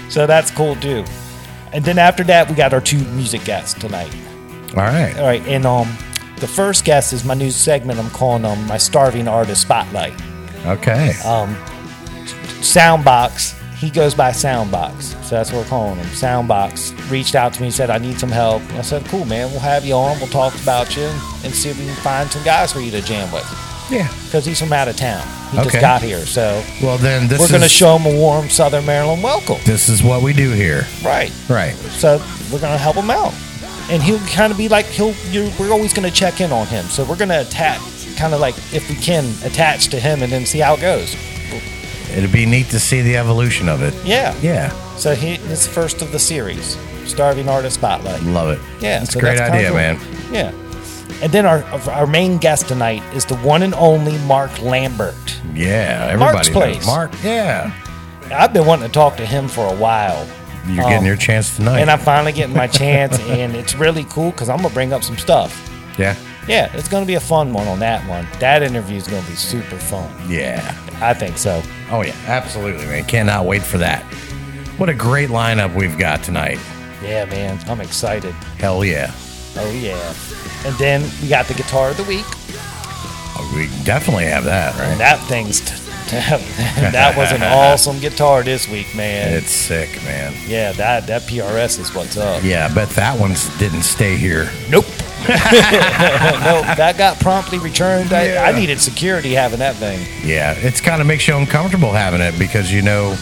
so 0.09 0.25
that's 0.27 0.53
cool 0.53 0.77
too. 0.77 1.05
And 1.73 1.85
then 1.85 1.99
after 1.99 2.23
that, 2.25 2.49
we 2.49 2.55
got 2.55 2.73
our 2.73 2.81
two 2.81 3.01
music 3.09 3.45
guests 3.45 3.79
tonight. 3.79 4.15
All 4.71 4.85
right. 4.85 5.13
All 5.19 5.27
right, 5.27 5.43
and 5.49 5.67
um, 5.67 5.89
the 6.39 6.47
first 6.47 6.85
guest 6.85 7.13
is 7.13 7.25
my 7.25 7.35
new 7.35 7.51
segment. 7.51 7.99
I'm 7.99 8.11
calling 8.11 8.45
um 8.45 8.65
my 8.69 8.79
starving 8.79 9.27
artist 9.27 9.63
spotlight. 9.63 10.15
Okay. 10.65 11.13
Um, 11.25 11.57
Soundbox. 12.63 13.55
He 13.79 13.91
goes 13.91 14.15
by 14.15 14.31
Soundbox, 14.31 15.23
so 15.23 15.37
that's 15.37 15.53
what 15.53 15.59
we're 15.65 15.69
calling 15.69 15.97
him. 15.97 16.07
Soundbox 16.07 17.11
reached 17.11 17.35
out 17.35 17.53
to 17.55 17.61
me, 17.61 17.67
and 17.67 17.75
said 17.75 17.91
I 17.91 17.99
need 17.99 18.19
some 18.19 18.31
help. 18.31 18.63
I 18.73 18.81
said, 18.81 19.05
"Cool, 19.07 19.27
man. 19.27 19.51
We'll 19.51 19.61
have 19.61 19.85
you 19.85 19.95
on. 19.95 20.19
We'll 20.19 20.29
talk 20.29 20.55
about 20.63 20.97
you 20.97 21.05
and, 21.45 21.55
see 21.55 21.69
if 21.69 21.79
we 21.79 21.85
can 21.85 21.95
find 21.97 22.31
some 22.31 22.43
guys 22.43 22.73
for 22.73 22.81
you 22.81 22.91
to 22.93 23.03
jam 23.03 23.31
with." 23.33 23.45
yeah. 23.91 24.09
Because 24.25 24.45
he's 24.47 24.59
from 24.59 24.73
out 24.73 24.89
of 24.89 24.97
town. 24.97 25.23
He 25.53 25.59
Okay. 25.59 25.69
just 25.71 25.81
got 25.81 26.03
here, 26.03 26.25
so 26.27 26.61
Well, 26.83 26.99
then 26.99 27.29
this 27.29 27.39
we're 27.39 27.49
going 27.49 27.63
to 27.63 27.69
show 27.69 27.97
him 27.97 28.13
a 28.13 28.17
warm 28.19 28.49
Southern 28.49 28.85
Maryland 28.85 29.23
welcome. 29.23 29.59
this 29.65 29.89
is 29.89 30.03
what 30.03 30.23
we 30.23 30.33
do 30.33 30.51
here. 30.51 30.87
Right. 31.05 31.31
Right. 31.49 31.75
So 31.93 32.17
we're 32.51 32.59
going 32.59 32.73
to 32.73 32.79
help 32.79 32.97
him 32.97 33.11
out, 33.11 33.33
and 33.91 34.03
he'll 34.03 34.19
kind 34.35 34.51
of 34.51 34.57
be 34.59 34.69
like 34.69 34.87
he'll. 34.87 35.15
we're 35.59 35.71
always 35.71 35.93
going 35.93 36.09
to 36.09 36.15
check 36.15 36.41
in 36.41 36.51
on 36.51 36.67
him, 36.67 36.87
so 36.87 37.05
we're 37.05 37.15
going 37.17 37.29
to 37.29 37.43
attack, 37.43 37.79
kind 38.17 38.33
of 38.35 38.41
like 38.41 38.57
if 38.73 38.89
we 38.89 38.97
can 38.97 39.25
attach 39.45 39.89
to 39.89 40.01
him 40.01 40.23
and 40.23 40.33
then 40.33 40.47
see 40.47 40.59
how 40.61 40.75
it 40.75 40.81
goes. 40.81 41.15
It'd 42.15 42.33
be 42.33 42.47
neat 42.47 42.69
to 42.71 42.81
see 42.81 43.03
the 43.03 43.17
evolution 43.17 43.69
of 43.69 43.83
it. 43.83 43.95
Yeah. 44.05 44.35
Yeah. 44.41 44.71
So 44.97 45.15
he 45.15 45.37
this 45.49 45.63
is 45.63 45.69
first 45.69 46.03
of 46.03 46.13
the 46.13 46.19
series, 46.19 46.77
Starving 47.05 47.49
Artist 47.49 47.77
Spotlight. 47.77 48.23
Love 48.23 48.51
it. 48.51 48.61
Yeah, 48.81 49.03
It's 49.03 49.13
so 49.13 49.19
a 49.19 49.23
great 49.23 49.39
idea, 49.41 49.69
cool. 49.69 49.77
man. 49.77 49.99
Yeah. 50.33 50.53
And 51.23 51.33
then 51.33 51.47
our 51.47 51.63
our 51.91 52.07
main 52.07 52.39
guest 52.39 52.69
tonight 52.69 53.03
is 53.15 53.25
the 53.25 53.37
one 53.37 53.63
and 53.63 53.75
only 53.75 54.19
Mark 54.27 54.61
Lambert. 54.63 55.15
Yeah. 55.55 56.15
Mark's 56.17 56.49
Everybody 56.49 56.75
place. 56.75 56.87
knows. 56.87 56.87
Mark. 56.87 57.13
Yeah. 57.23 57.73
I've 58.33 58.53
been 58.53 58.67
wanting 58.67 58.87
to 58.89 58.93
talk 58.93 59.17
to 59.19 59.27
him 59.27 59.49
for 59.49 59.67
a 59.67 59.77
while. 59.77 60.27
You're 60.69 60.83
Um, 60.85 60.91
getting 60.91 61.07
your 61.07 61.17
chance 61.17 61.55
tonight. 61.57 61.81
And 61.81 61.91
I'm 61.91 62.01
finally 62.01 62.33
getting 62.33 62.57
my 62.57 62.67
chance, 62.83 63.19
and 63.21 63.55
it's 63.55 63.75
really 63.77 64.05
cool 64.05 64.31
because 64.33 64.49
I'm 64.49 64.57
gonna 64.59 64.75
bring 64.75 64.93
up 64.93 65.05
some 65.05 65.17
stuff. 65.17 65.53
yeah. 65.99 66.15
Yeah, 66.49 66.71
it's 66.75 66.89
gonna 66.89 67.07
be 67.07 67.15
a 67.15 67.21
fun 67.21 67.53
one 67.53 67.67
on 67.69 67.79
that 67.81 68.07
one. 68.09 68.27
That 68.41 68.63
interview 68.63 68.97
is 68.97 69.07
gonna 69.09 69.27
be 69.29 69.35
super 69.35 69.77
fun. 69.79 70.09
Yeah. 70.29 70.75
I 71.01 71.15
think 71.15 71.39
so. 71.39 71.63
Oh 71.91 72.03
yeah. 72.03 72.15
Absolutely, 72.27 72.87
man. 72.87 73.05
Cannot 73.05 73.45
wait 73.47 73.63
for 73.63 73.79
that. 73.79 74.03
What 74.79 74.89
a 74.89 74.95
great 74.95 75.29
lineup 75.31 75.75
we've 75.75 75.97
got 75.99 76.23
tonight. 76.23 76.59
Yeah, 77.03 77.25
man, 77.27 77.59
I'm 77.69 77.81
excited. 77.81 78.33
Hell 78.59 78.85
yeah. 78.85 79.13
Oh 79.57 79.71
yeah. 79.71 80.15
And 80.67 80.75
then 80.77 81.03
we 81.23 81.29
got 81.29 81.47
the 81.47 81.55
guitar 81.55 81.91
of 81.91 81.97
the 81.97 82.05
week. 82.05 82.25
Oh, 83.39 83.53
We 83.55 83.67
definitely 83.85 84.25
have 84.25 84.45
that, 84.45 84.73
And 84.79 84.89
right? 84.91 84.99
that 84.99 85.21
thing's 85.29 85.61
t- 85.61 85.83
that 86.11 87.15
was 87.17 87.33
an 87.33 87.43
awesome 87.43 87.99
guitar 87.99 88.43
this 88.45 88.69
week, 88.69 88.95
man. 88.95 89.33
It's 89.35 89.51
sick, 89.51 89.89
man. 90.05 90.35
yeah, 90.47 90.71
that 90.73 91.07
that 91.09 91.23
PRS 91.23 91.81
is 91.81 91.93
what's 91.95 92.17
up. 92.17 92.45
Yeah, 92.45 92.69
I 92.71 92.75
bet 92.75 92.89
that 92.91 93.19
one 93.19 93.35
didn't 93.59 93.83
stay 93.83 94.17
here. 94.17 94.49
Nope. 94.71 94.87
no, 95.29 96.63
that 96.77 96.95
got 96.97 97.19
promptly 97.21 97.59
returned. 97.59 98.13
I, 98.13 98.51
I 98.51 98.53
needed 98.53 98.81
security 98.81 99.33
having 99.33 99.59
that 99.59 99.77
thing. 99.77 100.07
Yeah, 100.25 100.55
it's 100.57 100.81
kind 100.81 101.01
of 101.01 101.07
makes 101.07 101.27
you 101.27 101.37
uncomfortable 101.37 101.93
having 101.93 102.21
it 102.21 102.39
because 102.39 102.73
you 102.73 102.83
know 102.83 103.15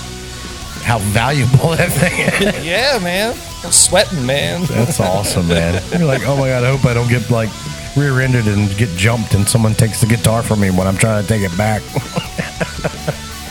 how 0.83 0.99
valuable 0.99 1.71
that 1.77 1.91
thing 1.93 2.21
is. 2.21 2.65
Yeah, 2.65 2.99
man. 3.03 3.37
I'm 3.65 3.73
sweating, 3.73 4.27
man. 4.27 4.65
That's 4.65 5.01
awesome, 5.01 5.49
man. 5.49 5.83
You're 5.93 6.07
like, 6.07 6.23
oh 6.27 6.37
my 6.37 6.49
god, 6.49 6.65
I 6.65 6.71
hope 6.71 6.85
I 6.85 6.95
don't 6.95 7.09
get 7.09 7.31
like 7.31 7.51
rear-ended 7.97 8.47
and 8.49 8.77
get 8.77 8.91
jumped 8.91 9.35
and 9.35 9.49
someone 9.49 9.73
takes 9.73 10.01
the 10.01 10.07
guitar 10.07 10.43
from 10.43 10.61
me 10.61 10.71
when 10.71 10.87
I'm 10.87 10.97
trying 10.97 11.23
to 11.23 11.29
take 11.29 11.43
it 11.43 11.57
back. 11.57 11.81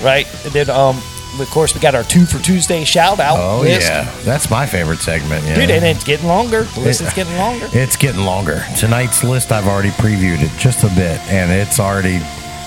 Right. 0.03 0.27
And 0.43 0.53
then, 0.53 0.69
um, 0.69 1.01
of 1.39 1.49
course, 1.49 1.73
we 1.73 1.81
got 1.81 1.95
our 1.95 2.03
two 2.03 2.25
for 2.25 2.39
Tuesday 2.41 2.83
shout 2.83 3.19
out. 3.19 3.37
Oh 3.39 3.61
list. 3.61 3.89
yeah, 3.89 4.09
that's 4.23 4.49
my 4.49 4.65
favorite 4.65 4.99
segment. 4.99 5.43
Yeah. 5.45 5.55
Dude, 5.55 5.71
and 5.71 5.85
it's 5.85 6.03
getting 6.03 6.27
longer. 6.27 6.63
The 6.63 6.79
list 6.81 7.01
is 7.01 7.13
getting 7.13 7.35
longer. 7.37 7.67
It's 7.73 7.95
getting 7.95 8.21
longer. 8.25 8.63
Tonight's 8.77 9.23
list, 9.23 9.51
I've 9.51 9.67
already 9.67 9.89
previewed 9.91 10.41
it 10.41 10.51
just 10.59 10.83
a 10.83 10.89
bit, 10.95 11.19
and 11.31 11.51
it's 11.51 11.79
already 11.79 12.19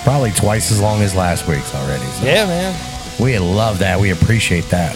probably 0.04 0.30
twice 0.32 0.70
as 0.70 0.80
long 0.80 1.02
as 1.02 1.14
last 1.14 1.46
week's 1.48 1.74
already. 1.74 2.04
So 2.06 2.24
Yeah, 2.26 2.46
man. 2.46 2.74
we 3.20 3.38
love 3.38 3.78
that. 3.80 3.98
We 4.00 4.10
appreciate 4.10 4.68
that. 4.70 4.94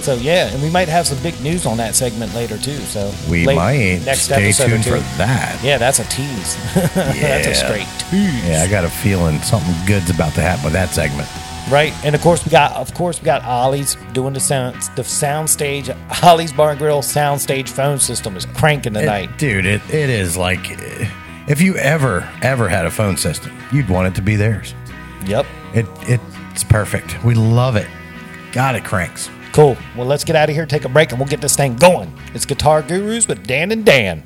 So 0.00 0.14
yeah, 0.14 0.46
and 0.48 0.62
we 0.62 0.70
might 0.70 0.88
have 0.88 1.06
some 1.08 1.20
big 1.24 1.38
news 1.40 1.66
on 1.66 1.76
that 1.78 1.96
segment 1.96 2.32
later 2.34 2.56
too. 2.56 2.76
So 2.78 3.12
We 3.28 3.44
late- 3.46 3.56
might 3.56 3.98
next 4.04 4.22
stay 4.22 4.52
tuned 4.52 4.84
for 4.84 5.00
that. 5.18 5.58
Yeah, 5.62 5.76
that's 5.76 5.98
a 5.98 6.04
tease. 6.04 6.56
Yeah. 6.76 6.86
that's 6.94 7.46
a 7.48 7.54
straight 7.54 7.88
tease. 8.10 8.44
Yeah, 8.44 8.62
I 8.64 8.68
got 8.70 8.84
a 8.84 8.88
feeling 8.88 9.40
something 9.42 9.74
good's 9.86 10.08
about 10.10 10.34
to 10.34 10.40
happen 10.40 10.64
with 10.64 10.72
that 10.74 10.90
segment. 10.90 11.28
Right, 11.70 11.92
and 12.02 12.14
of 12.14 12.22
course 12.22 12.42
we 12.46 12.50
got, 12.50 12.72
of 12.72 12.94
course 12.94 13.20
we 13.20 13.26
got 13.26 13.42
Ollie's 13.44 13.96
doing 14.14 14.32
the 14.32 14.40
sound, 14.40 14.80
the 14.96 15.04
sound 15.04 15.50
stage. 15.50 15.90
Ollie's 16.22 16.50
Bar 16.52 16.70
and 16.70 16.78
Grill 16.78 17.02
sound 17.02 17.42
stage 17.42 17.68
phone 17.70 17.98
system 17.98 18.36
is 18.38 18.46
cranking 18.46 18.96
It- 18.96 19.00
tonight. 19.00 19.36
dude, 19.36 19.66
it, 19.66 19.82
it 19.92 20.08
is 20.08 20.34
like 20.34 20.70
eh, 20.70 21.10
if 21.46 21.60
you 21.60 21.76
ever 21.76 22.26
ever 22.40 22.68
had 22.70 22.86
a 22.86 22.90
phone 22.90 23.18
system, 23.18 23.52
you'd 23.70 23.88
want 23.90 24.08
it 24.08 24.14
to 24.14 24.22
be 24.22 24.34
theirs. 24.34 24.74
Yep, 25.26 25.44
It 25.74 25.86
it's 26.02 26.64
perfect. 26.64 27.22
We 27.22 27.34
love 27.34 27.76
it. 27.76 27.86
God, 28.52 28.74
it 28.74 28.84
cranks. 28.84 29.28
cool. 29.52 29.76
Well, 29.94 30.06
let's 30.06 30.24
get 30.24 30.36
out 30.36 30.48
of 30.48 30.54
here, 30.54 30.64
take 30.64 30.86
a 30.86 30.88
break, 30.88 31.10
and 31.10 31.18
we'll 31.20 31.28
get 31.28 31.42
this 31.42 31.54
thing 31.54 31.76
going. 31.76 32.10
It's 32.32 32.46
Guitar 32.46 32.80
Gurus 32.82 33.28
with 33.28 33.46
Dan 33.46 33.72
and 33.72 33.84
Dan. 33.84 34.22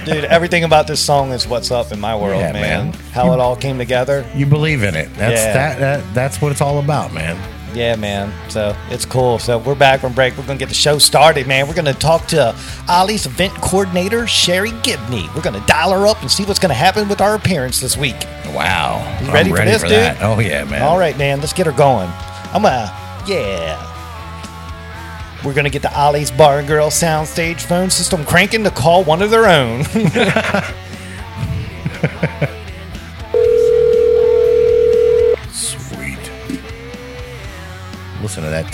dude, 0.04 0.25
everything 0.25 0.64
about 0.64 0.87
this 0.87 1.00
song 1.00 1.33
is 1.33 1.47
what's 1.47 1.71
up 1.71 1.92
in 1.92 2.00
my 2.00 2.16
world, 2.16 2.40
Yeah, 2.40 2.52
man. 2.52 2.90
man. 2.90 2.92
How 3.12 3.33
it 3.33 3.40
all 3.40 3.56
came 3.56 3.78
together. 3.78 4.25
You 4.35 4.47
believe 4.47 4.83
in 4.83 4.95
it. 4.97 5.09
That's 5.14 5.40
Yeah. 5.40 5.52
that, 5.52 5.78
that. 5.78 6.14
That's 6.14 6.40
what 6.42 6.50
it's 6.52 6.61
all 6.61 6.78
about, 6.80 7.12
man. 7.14 7.37
Yeah, 7.76 7.95
man. 7.95 8.33
So 8.50 8.75
it's 8.88 9.04
cool. 9.04 9.38
So 9.38 9.59
we're 9.59 9.75
back 9.75 10.00
from 10.00 10.14
break. 10.14 10.35
We're 10.38 10.47
gonna 10.47 10.59
get 10.59 10.71
the 10.71 10.75
show 10.75 10.97
started, 10.97 11.47
man. 11.47 11.68
We're 11.68 11.75
gonna 11.75 11.92
talk 11.92 12.26
to 12.28 12.56
Ollie's 12.88 13.26
event 13.26 13.52
coordinator, 13.56 14.26
Sherry 14.26 14.71
Gibney. 14.83 15.28
We're 15.35 15.42
gonna 15.42 15.62
dial 15.66 15.92
her 15.92 16.06
up 16.06 16.23
and 16.23 16.30
see 16.30 16.45
what's 16.45 16.59
gonna 16.59 16.73
happen 16.73 17.06
with 17.06 17.21
our 17.21 17.35
appearance 17.35 17.78
this 17.78 17.95
week. 17.95 18.16
Wow. 18.47 19.04
You 19.21 19.26
I'm 19.26 19.35
ready 19.35 19.50
for 19.50 19.59
this, 19.59 19.83
dude? 19.83 19.90
that. 19.90 20.23
Oh 20.23 20.38
yeah, 20.38 20.64
man. 20.64 20.80
All 20.80 20.99
right, 20.99 21.18
man. 21.18 21.40
Let's 21.40 21.52
get 21.52 21.66
her 21.66 21.73
going. 21.73 22.09
I'm 22.54 22.62
gonna, 22.62 22.90
yeah. 23.28 23.92
We're 25.45 25.52
gonna 25.52 25.68
get 25.68 25.83
the 25.83 25.95
Ollie's 25.95 26.30
Bar 26.30 26.61
and 26.61 26.66
Girl 26.66 26.88
soundstage 26.88 27.61
phone 27.61 27.90
system 27.90 28.25
cranking 28.25 28.64
to 28.64 28.71
call 28.71 29.04
one 29.04 29.21
of 29.21 29.30
their 29.30 29.47
own. 29.47 29.85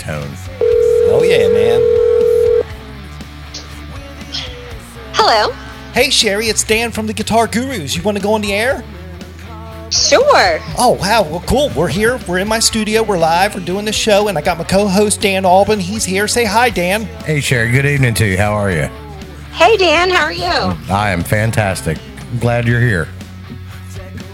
tone. 0.03 0.29
oh 1.09 1.23
yeah, 1.23 1.47
man. 1.47 1.81
Hello. 5.13 5.53
Hey 5.93 6.09
Sherry, 6.09 6.47
it's 6.47 6.63
Dan 6.63 6.91
from 6.91 7.07
the 7.07 7.13
Guitar 7.13 7.47
Gurus. 7.47 7.95
You 7.95 8.03
want 8.03 8.17
to 8.17 8.23
go 8.23 8.33
on 8.33 8.41
the 8.41 8.53
air? 8.53 8.83
Sure. 9.89 10.59
Oh 10.77 10.97
wow, 10.99 11.21
well 11.23 11.43
cool. 11.47 11.69
We're 11.75 11.87
here. 11.87 12.19
We're 12.27 12.39
in 12.39 12.47
my 12.47 12.59
studio. 12.59 13.03
We're 13.03 13.17
live. 13.17 13.55
We're 13.55 13.63
doing 13.63 13.85
the 13.85 13.93
show, 13.93 14.27
and 14.27 14.37
I 14.37 14.41
got 14.41 14.57
my 14.57 14.63
co-host 14.63 15.21
Dan 15.21 15.45
Albin. 15.45 15.79
He's 15.79 16.03
here. 16.03 16.27
Say 16.27 16.45
hi, 16.45 16.69
Dan. 16.69 17.03
Hey, 17.25 17.39
Sherry. 17.39 17.71
Good 17.71 17.85
evening 17.85 18.15
to 18.15 18.25
you. 18.25 18.37
How 18.37 18.53
are 18.53 18.71
you? 18.71 18.89
Hey, 19.53 19.77
Dan. 19.77 20.09
How 20.09 20.23
are 20.23 20.33
you? 20.33 20.75
I 20.91 21.11
am 21.11 21.23
fantastic. 21.23 21.99
I'm 22.19 22.39
Glad 22.39 22.67
you're 22.67 22.81
here. 22.81 23.07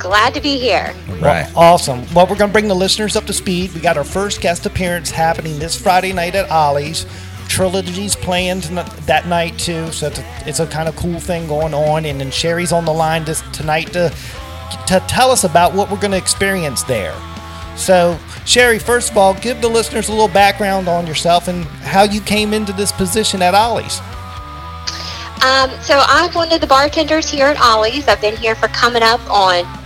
Glad 0.09 0.33
to 0.33 0.41
be 0.41 0.57
here. 0.57 0.91
Right. 1.21 1.47
Awesome. 1.55 2.03
Well, 2.15 2.25
we're 2.25 2.35
going 2.35 2.49
to 2.49 2.51
bring 2.51 2.67
the 2.67 2.73
listeners 2.73 3.15
up 3.15 3.25
to 3.25 3.33
speed. 3.33 3.71
We 3.75 3.79
got 3.79 3.95
our 3.95 4.03
first 4.03 4.41
guest 4.41 4.65
appearance 4.65 5.11
happening 5.11 5.59
this 5.59 5.79
Friday 5.79 6.13
night 6.13 6.33
at 6.33 6.49
Ollie's. 6.49 7.05
Trilogy's 7.47 8.15
playing 8.15 8.61
that 8.61 9.27
night 9.27 9.59
too, 9.59 9.91
so 9.91 10.07
it's 10.07 10.17
a, 10.17 10.25
it's 10.47 10.59
a 10.61 10.65
kind 10.65 10.89
of 10.89 10.95
cool 10.95 11.19
thing 11.19 11.47
going 11.47 11.75
on. 11.75 12.07
And 12.07 12.19
then 12.19 12.31
Sherry's 12.31 12.71
on 12.71 12.85
the 12.85 12.91
line 12.91 13.23
this, 13.23 13.43
tonight 13.51 13.93
to 13.93 14.11
to 14.87 14.99
tell 15.07 15.29
us 15.29 15.43
about 15.43 15.75
what 15.75 15.91
we're 15.91 15.99
going 15.99 16.09
to 16.09 16.17
experience 16.17 16.81
there. 16.81 17.13
So, 17.75 18.17
Sherry, 18.45 18.79
first 18.79 19.11
of 19.11 19.17
all, 19.17 19.35
give 19.35 19.61
the 19.61 19.69
listeners 19.69 20.09
a 20.09 20.11
little 20.11 20.27
background 20.27 20.87
on 20.87 21.05
yourself 21.05 21.47
and 21.47 21.65
how 21.65 22.01
you 22.01 22.19
came 22.19 22.55
into 22.55 22.73
this 22.73 22.91
position 22.91 23.43
at 23.43 23.53
Ollie's. 23.53 23.99
Um, 25.45 25.69
so 25.81 26.01
I'm 26.07 26.33
one 26.33 26.51
of 26.51 26.61
the 26.61 26.67
bartenders 26.67 27.29
here 27.29 27.45
at 27.45 27.61
Ollie's. 27.61 28.07
I've 28.07 28.19
been 28.19 28.35
here 28.35 28.55
for 28.55 28.69
coming 28.69 29.03
up 29.03 29.21
on 29.29 29.78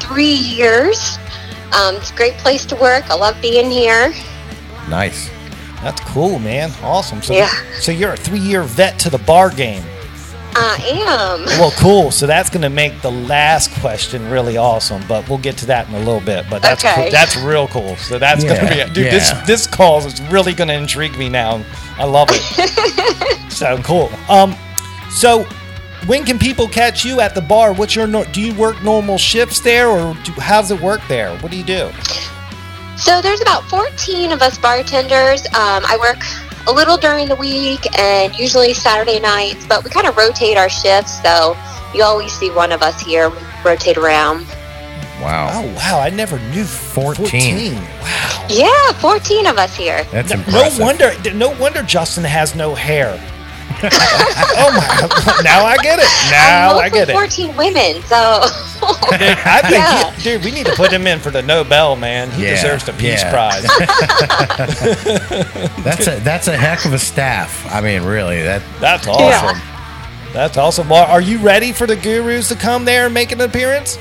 three 0.00 0.32
years. 0.34 1.18
Um, 1.72 1.96
it's 1.96 2.10
a 2.10 2.14
great 2.14 2.34
place 2.34 2.64
to 2.66 2.76
work. 2.76 3.08
I 3.10 3.14
love 3.14 3.36
being 3.42 3.70
here. 3.70 4.12
Nice. 4.88 5.30
That's 5.82 6.00
cool, 6.02 6.38
man. 6.38 6.70
Awesome. 6.82 7.20
So, 7.22 7.34
Yeah. 7.34 7.50
so 7.80 7.92
you're 7.92 8.12
a 8.12 8.16
three-year 8.16 8.62
vet 8.62 8.98
to 9.00 9.10
the 9.10 9.18
bar 9.18 9.50
game. 9.50 9.82
I 10.56 10.76
am. 11.04 11.44
Well, 11.58 11.72
cool. 11.72 12.12
So 12.12 12.26
that's 12.28 12.48
going 12.48 12.62
to 12.62 12.70
make 12.70 13.02
the 13.02 13.10
last 13.10 13.72
question 13.80 14.30
really 14.30 14.56
awesome, 14.56 15.02
but 15.08 15.28
we'll 15.28 15.38
get 15.38 15.56
to 15.58 15.66
that 15.66 15.88
in 15.88 15.94
a 15.94 15.98
little 15.98 16.20
bit. 16.20 16.46
But 16.48 16.62
that's 16.62 16.84
Okay. 16.84 16.94
cool. 16.94 17.10
that's 17.10 17.36
real 17.36 17.66
cool. 17.68 17.96
So 17.96 18.20
that's 18.20 18.44
going 18.44 18.60
to 18.60 18.66
be 18.72 18.80
it. 18.80 18.94
dude. 18.94 19.06
This 19.12 19.30
yeah. 19.32 19.44
this 19.46 19.66
call 19.66 19.98
is 20.06 20.22
really 20.30 20.52
going 20.54 20.68
to 20.68 20.74
intrigue 20.74 21.18
me 21.18 21.28
now. 21.28 21.64
I 21.98 22.04
love 22.04 22.28
it. 22.30 23.50
so 23.52 23.78
cool. 23.82 24.12
Um, 24.28 24.54
so 25.10 25.44
when 26.06 26.24
can 26.24 26.38
people 26.38 26.68
catch 26.68 27.04
you 27.04 27.20
at 27.20 27.34
the 27.34 27.40
bar? 27.40 27.72
What's 27.72 27.94
your 27.94 28.06
do 28.06 28.40
you 28.40 28.54
work 28.54 28.82
normal 28.82 29.18
shifts 29.18 29.60
there, 29.60 29.88
or 29.88 30.14
do, 30.24 30.32
how's 30.32 30.70
it 30.70 30.80
work 30.80 31.00
there? 31.08 31.36
What 31.38 31.50
do 31.50 31.56
you 31.56 31.64
do? 31.64 31.90
So 32.96 33.20
there's 33.20 33.40
about 33.40 33.64
14 33.64 34.32
of 34.32 34.40
us 34.42 34.58
bartenders. 34.58 35.46
Um, 35.46 35.82
I 35.86 35.96
work 36.00 36.22
a 36.66 36.72
little 36.72 36.96
during 36.96 37.28
the 37.28 37.34
week 37.34 37.80
and 37.98 38.34
usually 38.38 38.72
Saturday 38.72 39.18
nights, 39.18 39.66
but 39.66 39.82
we 39.84 39.90
kind 39.90 40.06
of 40.06 40.16
rotate 40.16 40.56
our 40.56 40.68
shifts. 40.68 41.20
So 41.22 41.56
you 41.94 42.02
always 42.02 42.32
see 42.32 42.50
one 42.50 42.72
of 42.72 42.82
us 42.82 43.00
here. 43.00 43.30
We 43.30 43.38
rotate 43.64 43.96
around. 43.96 44.46
Wow. 45.20 45.50
Oh 45.52 45.74
wow, 45.74 46.00
I 46.00 46.10
never 46.10 46.38
knew 46.50 46.64
14. 46.64 47.26
14. 47.26 47.74
Wow. 47.74 48.46
Yeah, 48.50 48.92
14 49.00 49.46
of 49.46 49.56
us 49.56 49.74
here. 49.74 50.04
That's 50.04 50.30
No, 50.30 50.44
no 50.46 50.70
wonder 50.78 51.12
no 51.32 51.50
wonder 51.58 51.82
Justin 51.82 52.24
has 52.24 52.54
no 52.54 52.74
hair. 52.74 53.18
Oh 53.82 54.70
my! 54.74 55.40
Now 55.42 55.64
I 55.64 55.76
get 55.82 55.98
it. 55.98 56.06
Now 56.30 56.78
I'm 56.78 56.84
I 56.84 56.88
get 56.88 57.08
it. 57.08 57.12
14 57.12 57.56
women, 57.56 58.02
so 58.02 58.42
Dude, 59.10 59.22
I 59.44 59.60
think, 59.62 59.72
Yeah. 59.74 60.10
he- 60.12 60.22
dude, 60.22 60.44
we 60.44 60.50
need 60.50 60.66
to 60.66 60.72
put 60.74 60.92
him 60.92 61.06
in 61.06 61.18
for 61.18 61.30
the 61.30 61.42
Nobel, 61.42 61.96
man. 61.96 62.30
He 62.32 62.44
Yeah, 62.44 62.50
deserves 62.50 62.84
the 62.84 62.92
Peace 62.92 63.22
yeah. 63.22 63.30
Prize. 63.30 63.64
That's 65.84 66.06
a 66.06 66.18
that's 66.20 66.48
a 66.48 66.56
heck 66.56 66.84
of 66.84 66.92
a 66.92 66.98
staff. 66.98 67.66
I 67.72 67.80
mean, 67.80 68.02
really, 68.04 68.42
that 68.42 68.62
That's 68.80 69.06
awesome. 69.06 69.60
That's 70.32 70.56
awesome. 70.56 70.88
Well, 70.88 71.06
are 71.06 71.20
you 71.20 71.38
ready 71.38 71.72
for 71.72 71.86
the 71.86 71.96
Gurus 71.96 72.48
to 72.48 72.56
come 72.56 72.84
there 72.84 73.04
and 73.06 73.14
make 73.14 73.32
an 73.32 73.40
appearance? 73.40 73.98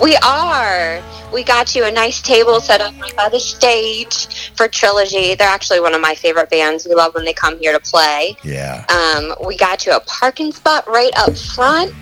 We 0.00 0.16
are. 0.16 1.02
We 1.32 1.42
got 1.42 1.74
you 1.74 1.84
a 1.84 1.90
nice 1.90 2.20
table 2.22 2.60
set 2.60 2.80
up 2.80 2.94
by 3.16 3.28
the 3.28 3.40
stage 3.40 4.52
for 4.54 4.68
Trilogy. 4.68 5.34
They're 5.34 5.48
actually 5.48 5.80
one 5.80 5.94
of 5.94 6.00
my 6.00 6.14
favorite 6.14 6.50
bands. 6.50 6.86
We 6.86 6.94
love 6.94 7.14
when 7.14 7.24
they 7.24 7.32
come 7.32 7.58
here 7.58 7.72
to 7.72 7.80
play. 7.80 8.36
yeah. 8.44 8.84
Um, 8.88 9.34
we 9.46 9.56
got 9.56 9.86
you 9.86 9.92
a 9.92 10.00
parking 10.00 10.52
spot 10.52 10.86
right 10.88 11.12
up 11.16 11.36
front. 11.36 11.92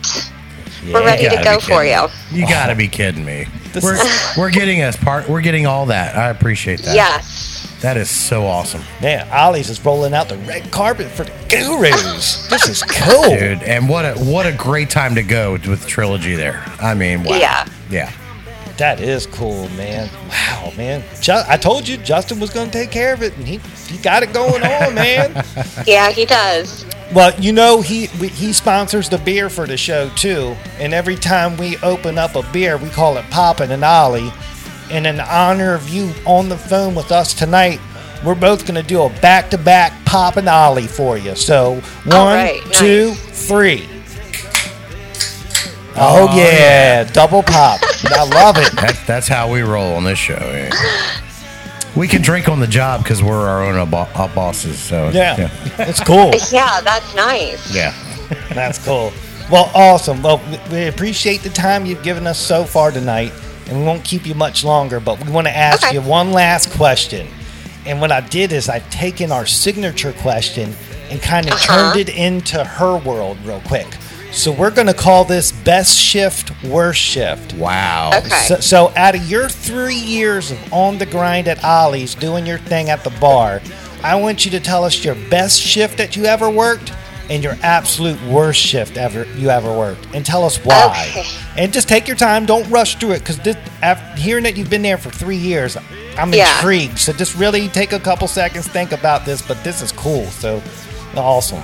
We're 0.86 1.04
ready 1.04 1.28
to 1.34 1.42
go 1.42 1.58
for 1.60 1.82
you. 1.84 2.06
You 2.30 2.46
got 2.46 2.66
to 2.66 2.74
be 2.74 2.88
kidding 2.88 3.24
me. 3.24 3.46
This 3.72 3.82
We're 3.82 3.94
is- 3.94 4.34
we're 4.36 4.50
getting 4.50 4.82
us 4.82 4.96
part. 4.96 5.28
We're 5.28 5.40
getting 5.40 5.66
all 5.66 5.86
that. 5.86 6.16
I 6.16 6.28
appreciate 6.28 6.80
that. 6.80 6.94
Yes. 6.94 7.50
That 7.80 7.96
is 7.98 8.08
so 8.08 8.46
awesome, 8.46 8.80
Man, 9.02 9.28
Ollie's 9.30 9.68
is 9.68 9.84
rolling 9.84 10.14
out 10.14 10.30
the 10.30 10.38
red 10.38 10.70
carpet 10.70 11.06
for 11.08 11.24
the 11.24 11.32
Gurus. 11.50 12.48
this 12.48 12.66
is 12.66 12.82
cool. 12.88 13.24
dude. 13.36 13.62
And 13.62 13.90
what 13.90 14.06
a 14.06 14.14
what 14.14 14.46
a 14.46 14.52
great 14.52 14.88
time 14.88 15.14
to 15.16 15.22
go 15.22 15.52
with 15.52 15.86
trilogy 15.86 16.34
there. 16.34 16.64
I 16.80 16.94
mean, 16.94 17.24
wow. 17.24 17.36
Yeah. 17.36 17.66
Yeah. 17.94 18.12
That 18.78 19.00
is 19.00 19.26
cool, 19.26 19.68
man. 19.70 20.10
Wow, 20.28 20.72
man. 20.76 21.04
Ju- 21.20 21.44
I 21.46 21.56
told 21.56 21.86
you 21.86 21.96
Justin 21.96 22.40
was 22.40 22.50
going 22.50 22.68
to 22.68 22.72
take 22.72 22.90
care 22.90 23.14
of 23.14 23.22
it, 23.22 23.36
and 23.36 23.46
he 23.46 23.58
he 23.86 23.98
got 23.98 24.24
it 24.24 24.32
going 24.32 24.64
on, 24.64 24.94
man. 24.96 25.44
Yeah, 25.86 26.10
he 26.10 26.24
does. 26.24 26.84
Well, 27.14 27.32
you 27.40 27.52
know 27.52 27.82
he 27.82 28.08
we, 28.20 28.28
he 28.28 28.52
sponsors 28.52 29.08
the 29.08 29.18
beer 29.18 29.48
for 29.48 29.68
the 29.68 29.76
show 29.76 30.08
too, 30.16 30.56
and 30.80 30.92
every 30.92 31.14
time 31.14 31.56
we 31.56 31.76
open 31.78 32.18
up 32.18 32.34
a 32.34 32.42
beer, 32.52 32.76
we 32.76 32.88
call 32.88 33.16
it 33.16 33.24
Poppin' 33.30 33.70
and 33.70 33.84
Ollie. 33.84 34.32
And 34.90 35.06
in 35.06 35.20
honor 35.20 35.74
of 35.74 35.88
you 35.88 36.12
on 36.26 36.48
the 36.48 36.58
phone 36.58 36.96
with 36.96 37.12
us 37.12 37.32
tonight, 37.32 37.78
we're 38.24 38.34
both 38.34 38.62
going 38.66 38.74
to 38.74 38.82
do 38.82 39.02
a 39.02 39.08
back-to-back 39.20 40.04
Pop 40.04 40.36
and 40.36 40.48
Ollie 40.48 40.86
for 40.88 41.16
you. 41.16 41.36
So 41.36 41.74
one, 42.04 42.12
right, 42.12 42.60
nice. 42.66 42.78
two, 42.80 43.14
three. 43.14 43.88
Oh, 45.96 46.28
Oh, 46.30 46.36
yeah. 46.36 47.04
double 47.04 47.42
pop. 47.42 47.80
I 48.06 48.24
love 48.24 48.56
it. 48.58 48.72
That, 48.76 49.00
that's 49.06 49.28
how 49.28 49.50
we 49.50 49.62
roll 49.62 49.94
on 49.94 50.04
this 50.04 50.18
show. 50.18 50.34
yeah. 50.34 50.70
We 51.96 52.08
can 52.08 52.22
drink 52.22 52.48
on 52.48 52.58
the 52.58 52.66
job 52.66 53.02
because 53.04 53.22
we're 53.22 53.46
our 53.48 53.62
own 53.64 53.74
abo- 53.74 54.08
uh, 54.14 54.26
bosses. 54.34 54.78
So 54.80 55.10
Yeah, 55.10 55.48
it's 55.78 56.00
cool. 56.00 56.32
Yeah, 56.50 56.80
that's 56.80 57.14
nice. 57.14 57.72
yeah. 57.74 57.94
That's 58.52 58.84
cool. 58.84 59.12
Well, 59.50 59.70
awesome. 59.74 60.20
Well, 60.22 60.40
we- 60.50 60.76
we 60.76 60.86
appreciate 60.88 61.42
the 61.42 61.50
time 61.50 61.86
you've 61.86 62.02
given 62.02 62.26
us 62.26 62.38
so 62.38 62.64
far 62.64 62.90
tonight, 62.90 63.32
and 63.68 63.78
we 63.78 63.84
won't 63.84 64.02
keep 64.02 64.26
you 64.26 64.34
much 64.34 64.64
longer, 64.64 64.98
but 64.98 65.24
we 65.24 65.30
want 65.30 65.46
to 65.46 65.56
ask 65.56 65.84
Okay. 65.84 65.94
you 65.94 66.00
one 66.00 66.32
last 66.32 66.70
question. 66.72 67.28
And 67.86 68.00
what 68.00 68.10
I 68.10 68.22
did 68.22 68.50
is 68.52 68.68
I've 68.68 68.88
taken 68.90 69.30
our 69.30 69.46
signature 69.46 70.12
question 70.12 70.74
and 71.10 71.22
kind 71.22 71.46
of 71.46 71.52
Uh-huh. 71.52 71.92
turned 71.92 72.08
it 72.08 72.12
into 72.12 72.64
her 72.64 72.96
world 72.96 73.36
real 73.44 73.60
quick. 73.66 73.86
So 74.34 74.50
we're 74.50 74.72
going 74.72 74.88
to 74.88 74.94
call 74.94 75.24
this 75.24 75.52
best 75.52 75.96
shift, 75.96 76.52
worst 76.64 77.00
shift. 77.00 77.54
Wow. 77.54 78.10
Okay. 78.14 78.28
So, 78.28 78.58
so 78.58 78.92
out 78.96 79.14
of 79.14 79.30
your 79.30 79.48
three 79.48 79.94
years 79.94 80.50
of 80.50 80.72
on 80.72 80.98
the 80.98 81.06
grind 81.06 81.46
at 81.46 81.62
Ollie's, 81.64 82.16
doing 82.16 82.44
your 82.44 82.58
thing 82.58 82.90
at 82.90 83.04
the 83.04 83.10
bar, 83.20 83.62
I 84.02 84.16
want 84.16 84.44
you 84.44 84.50
to 84.50 84.60
tell 84.60 84.82
us 84.84 85.04
your 85.04 85.14
best 85.30 85.60
shift 85.60 85.96
that 85.98 86.16
you 86.16 86.24
ever 86.24 86.50
worked 86.50 86.92
and 87.30 87.42
your 87.44 87.56
absolute 87.62 88.20
worst 88.24 88.60
shift 88.60 88.96
ever 88.98 89.24
you 89.36 89.48
ever 89.48 89.70
worked, 89.74 90.06
and 90.14 90.26
tell 90.26 90.44
us 90.44 90.58
why. 90.58 91.06
Okay. 91.10 91.24
And 91.56 91.72
just 91.72 91.88
take 91.88 92.06
your 92.06 92.16
time. 92.16 92.44
Don't 92.44 92.68
rush 92.68 92.96
through 92.96 93.12
it 93.12 93.20
because 93.20 93.38
hearing 94.18 94.44
that 94.44 94.56
you've 94.58 94.68
been 94.68 94.82
there 94.82 94.98
for 94.98 95.10
three 95.10 95.38
years, 95.38 95.78
I'm 96.18 96.34
Yeah. 96.34 96.54
intrigued. 96.56 96.98
So 96.98 97.12
just 97.14 97.34
really 97.36 97.68
take 97.68 97.92
a 97.92 98.00
couple 98.00 98.28
seconds, 98.28 98.66
think 98.66 98.92
about 98.92 99.24
this. 99.24 99.40
But 99.40 99.62
this 99.64 99.80
is 99.80 99.90
cool. 99.92 100.26
So 100.26 100.60
awesome. 101.16 101.62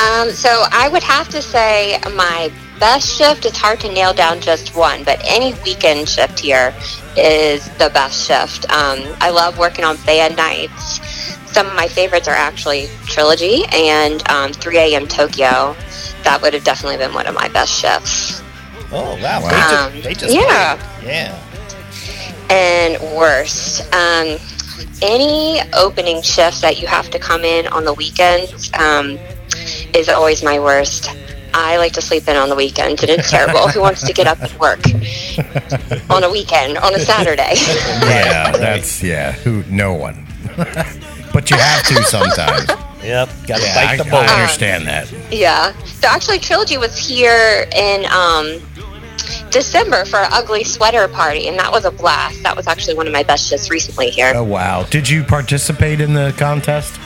Um, 0.00 0.30
so 0.30 0.64
I 0.70 0.88
would 0.92 1.02
have 1.02 1.28
to 1.30 1.42
say 1.42 1.98
my 2.14 2.52
best 2.78 3.16
shift. 3.16 3.44
It's 3.44 3.58
hard 3.58 3.80
to 3.80 3.92
nail 3.92 4.14
down 4.14 4.40
just 4.40 4.76
one, 4.76 5.02
but 5.04 5.20
any 5.24 5.54
weekend 5.64 6.08
shift 6.08 6.38
here 6.38 6.72
is 7.16 7.68
the 7.78 7.90
best 7.92 8.26
shift. 8.26 8.64
Um, 8.70 9.00
I 9.20 9.30
love 9.30 9.58
working 9.58 9.84
on 9.84 9.96
band 10.06 10.36
nights. 10.36 11.00
Some 11.52 11.66
of 11.66 11.74
my 11.74 11.88
favorites 11.88 12.28
are 12.28 12.34
actually 12.34 12.88
Trilogy 13.06 13.64
and 13.72 14.26
um, 14.30 14.52
3 14.52 14.76
a.m. 14.78 15.08
Tokyo. 15.08 15.74
That 16.22 16.40
would 16.42 16.54
have 16.54 16.62
definitely 16.64 16.98
been 16.98 17.12
one 17.14 17.26
of 17.26 17.34
my 17.34 17.48
best 17.48 17.72
shifts. 17.72 18.42
Oh 18.90 19.18
wow! 19.22 19.42
Wow. 19.42 19.48
They 19.50 19.50
just, 19.50 19.72
Um, 19.72 20.02
they 20.02 20.14
just 20.14 20.34
yeah. 20.34 20.76
played. 21.00 21.08
yeah. 21.08 21.44
And 22.50 23.16
worst, 23.16 23.82
um, 23.94 24.38
any 25.02 25.60
opening 25.74 26.22
shifts 26.22 26.60
that 26.62 26.80
you 26.80 26.86
have 26.86 27.10
to 27.10 27.18
come 27.18 27.44
in 27.44 27.66
on 27.68 27.84
the 27.84 27.92
weekends 27.92 28.70
um, 28.74 29.18
is 29.94 30.08
always 30.08 30.42
my 30.42 30.58
worst. 30.58 31.10
I 31.54 31.78
like 31.78 31.92
to 31.94 32.02
sleep 32.02 32.28
in 32.28 32.36
on 32.36 32.50
the 32.50 32.54
weekends, 32.54 33.02
and 33.02 33.10
it's 33.10 33.30
terrible. 33.30 33.68
Who 33.68 33.80
wants 33.80 34.02
to 34.06 34.12
get 34.12 34.26
up 34.26 34.38
and 34.42 34.52
work 34.60 34.80
on 36.10 36.22
a 36.24 36.30
weekend, 36.30 36.76
on 36.78 36.94
a 36.94 36.98
Saturday? 37.00 37.54
Yeah. 38.08 38.52
That's 38.52 39.02
yeah. 39.02 39.32
Who? 39.32 39.62
No 39.68 39.94
one. 39.94 40.26
but 41.32 41.50
you 41.50 41.56
have 41.56 41.84
to 41.86 42.02
sometimes. 42.04 42.68
Yep. 43.02 43.28
Got 43.46 43.58
to 43.60 43.62
Yeah, 43.62 43.74
bite 43.74 43.88
I, 43.88 43.96
the 43.96 44.04
bullet. 44.04 44.28
I 44.28 44.40
understand 44.42 44.86
that. 44.88 45.10
yeah. 45.32 45.72
So 45.84 46.08
actually, 46.08 46.38
Trilogy 46.40 46.76
was 46.78 46.96
here 46.98 47.66
in 47.74 48.04
um, 48.06 48.60
December 49.50 50.04
for 50.04 50.18
an 50.18 50.28
ugly 50.32 50.64
sweater 50.64 51.08
party, 51.08 51.48
and 51.48 51.58
that 51.58 51.70
was 51.72 51.84
a 51.84 51.90
blast. 51.90 52.42
That 52.42 52.56
was 52.56 52.66
actually 52.66 52.94
one 52.94 53.06
of 53.06 53.12
my 53.12 53.22
best 53.22 53.48
shifts 53.48 53.70
recently 53.70 54.10
here. 54.10 54.32
Oh 54.34 54.44
wow. 54.44 54.82
Did 54.84 55.08
you 55.08 55.22
participate 55.24 56.00
in 56.00 56.12
the 56.14 56.34
contest? 56.36 56.98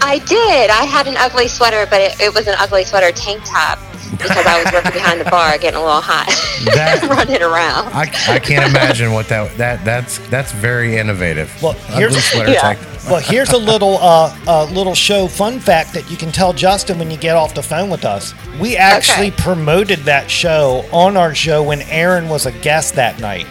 I 0.00 0.18
did. 0.26 0.70
I 0.70 0.84
had 0.84 1.06
an 1.06 1.16
ugly 1.16 1.48
sweater, 1.48 1.86
but 1.90 2.00
it, 2.00 2.20
it 2.20 2.34
was 2.34 2.46
an 2.46 2.54
ugly 2.58 2.84
sweater 2.84 3.12
tank 3.12 3.42
top 3.44 3.78
because 4.12 4.30
I 4.46 4.62
was 4.62 4.72
working 4.72 4.92
behind 5.00 5.20
the 5.20 5.30
bar, 5.30 5.56
getting 5.58 5.80
a 5.80 5.84
little 5.84 6.00
hot, 6.00 6.26
That- 6.74 7.02
running 7.10 7.42
around. 7.42 7.88
I, 7.94 8.02
I 8.28 8.38
can't 8.38 8.68
imagine 8.68 9.12
what 9.12 9.28
that 9.28 9.56
that 9.58 9.84
that's 9.84 10.18
that's 10.28 10.52
very 10.52 10.96
innovative. 10.98 11.50
Well, 11.62 11.72
here's- 11.72 12.12
Ugly 12.12 12.20
sweater 12.20 12.52
Yeah. 12.52 12.74
tech. 12.74 12.78
Well, 13.06 13.18
here's 13.20 13.50
a 13.50 13.58
little 13.58 13.98
uh, 13.98 14.36
uh, 14.46 14.64
little 14.66 14.94
show 14.94 15.26
fun 15.26 15.58
fact 15.58 15.92
that 15.94 16.08
you 16.08 16.16
can 16.16 16.30
tell 16.30 16.52
Justin 16.52 16.98
when 17.00 17.10
you 17.10 17.16
get 17.16 17.34
off 17.34 17.52
the 17.52 17.62
phone 17.62 17.90
with 17.90 18.04
us. 18.04 18.32
We 18.60 18.76
actually 18.76 19.28
Okay. 19.28 19.42
promoted 19.42 19.98
that 20.00 20.30
show 20.30 20.84
on 20.92 21.16
our 21.16 21.34
show 21.34 21.64
when 21.64 21.82
Aaron 21.82 22.28
was 22.28 22.46
a 22.46 22.52
guest 22.52 22.94
that 22.94 23.18
night. 23.18 23.46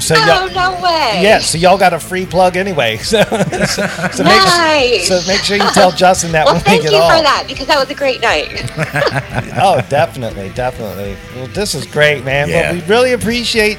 So 0.00 0.14
Oh 0.16 0.46
y'all, 0.46 0.54
no 0.54 0.82
way! 0.82 1.20
yeah, 1.22 1.38
so 1.38 1.58
y'all 1.58 1.78
got 1.78 1.92
a 1.92 1.98
free 1.98 2.26
plug 2.26 2.56
anyway. 2.56 2.98
So, 3.08 3.22
so, 3.22 3.86
so 4.12 4.24
make, 4.24 5.02
so 5.02 5.20
make 5.26 5.40
sure 5.40 5.56
you 5.56 5.70
tell 5.72 5.90
Justin 5.90 6.32
that 6.32 6.44
Well, 6.44 6.54
when 6.54 6.62
we 6.62 6.64
thank 6.64 6.82
you 6.84 6.90
for 6.90 7.22
that 7.22 7.44
because 7.48 7.66
that 7.66 7.78
was 7.78 7.88
a 7.90 7.94
great 7.94 8.20
night. 8.20 8.48
Oh, 9.60 9.80
definitely, 9.88 10.50
definitely. 10.50 11.16
Well, 11.34 11.46
this 11.48 11.74
is 11.74 11.84
great, 11.86 12.24
man. 12.24 12.48
Yeah. 12.48 12.72
But 12.72 12.82
we 12.82 12.88
really 12.88 13.12
appreciate 13.12 13.78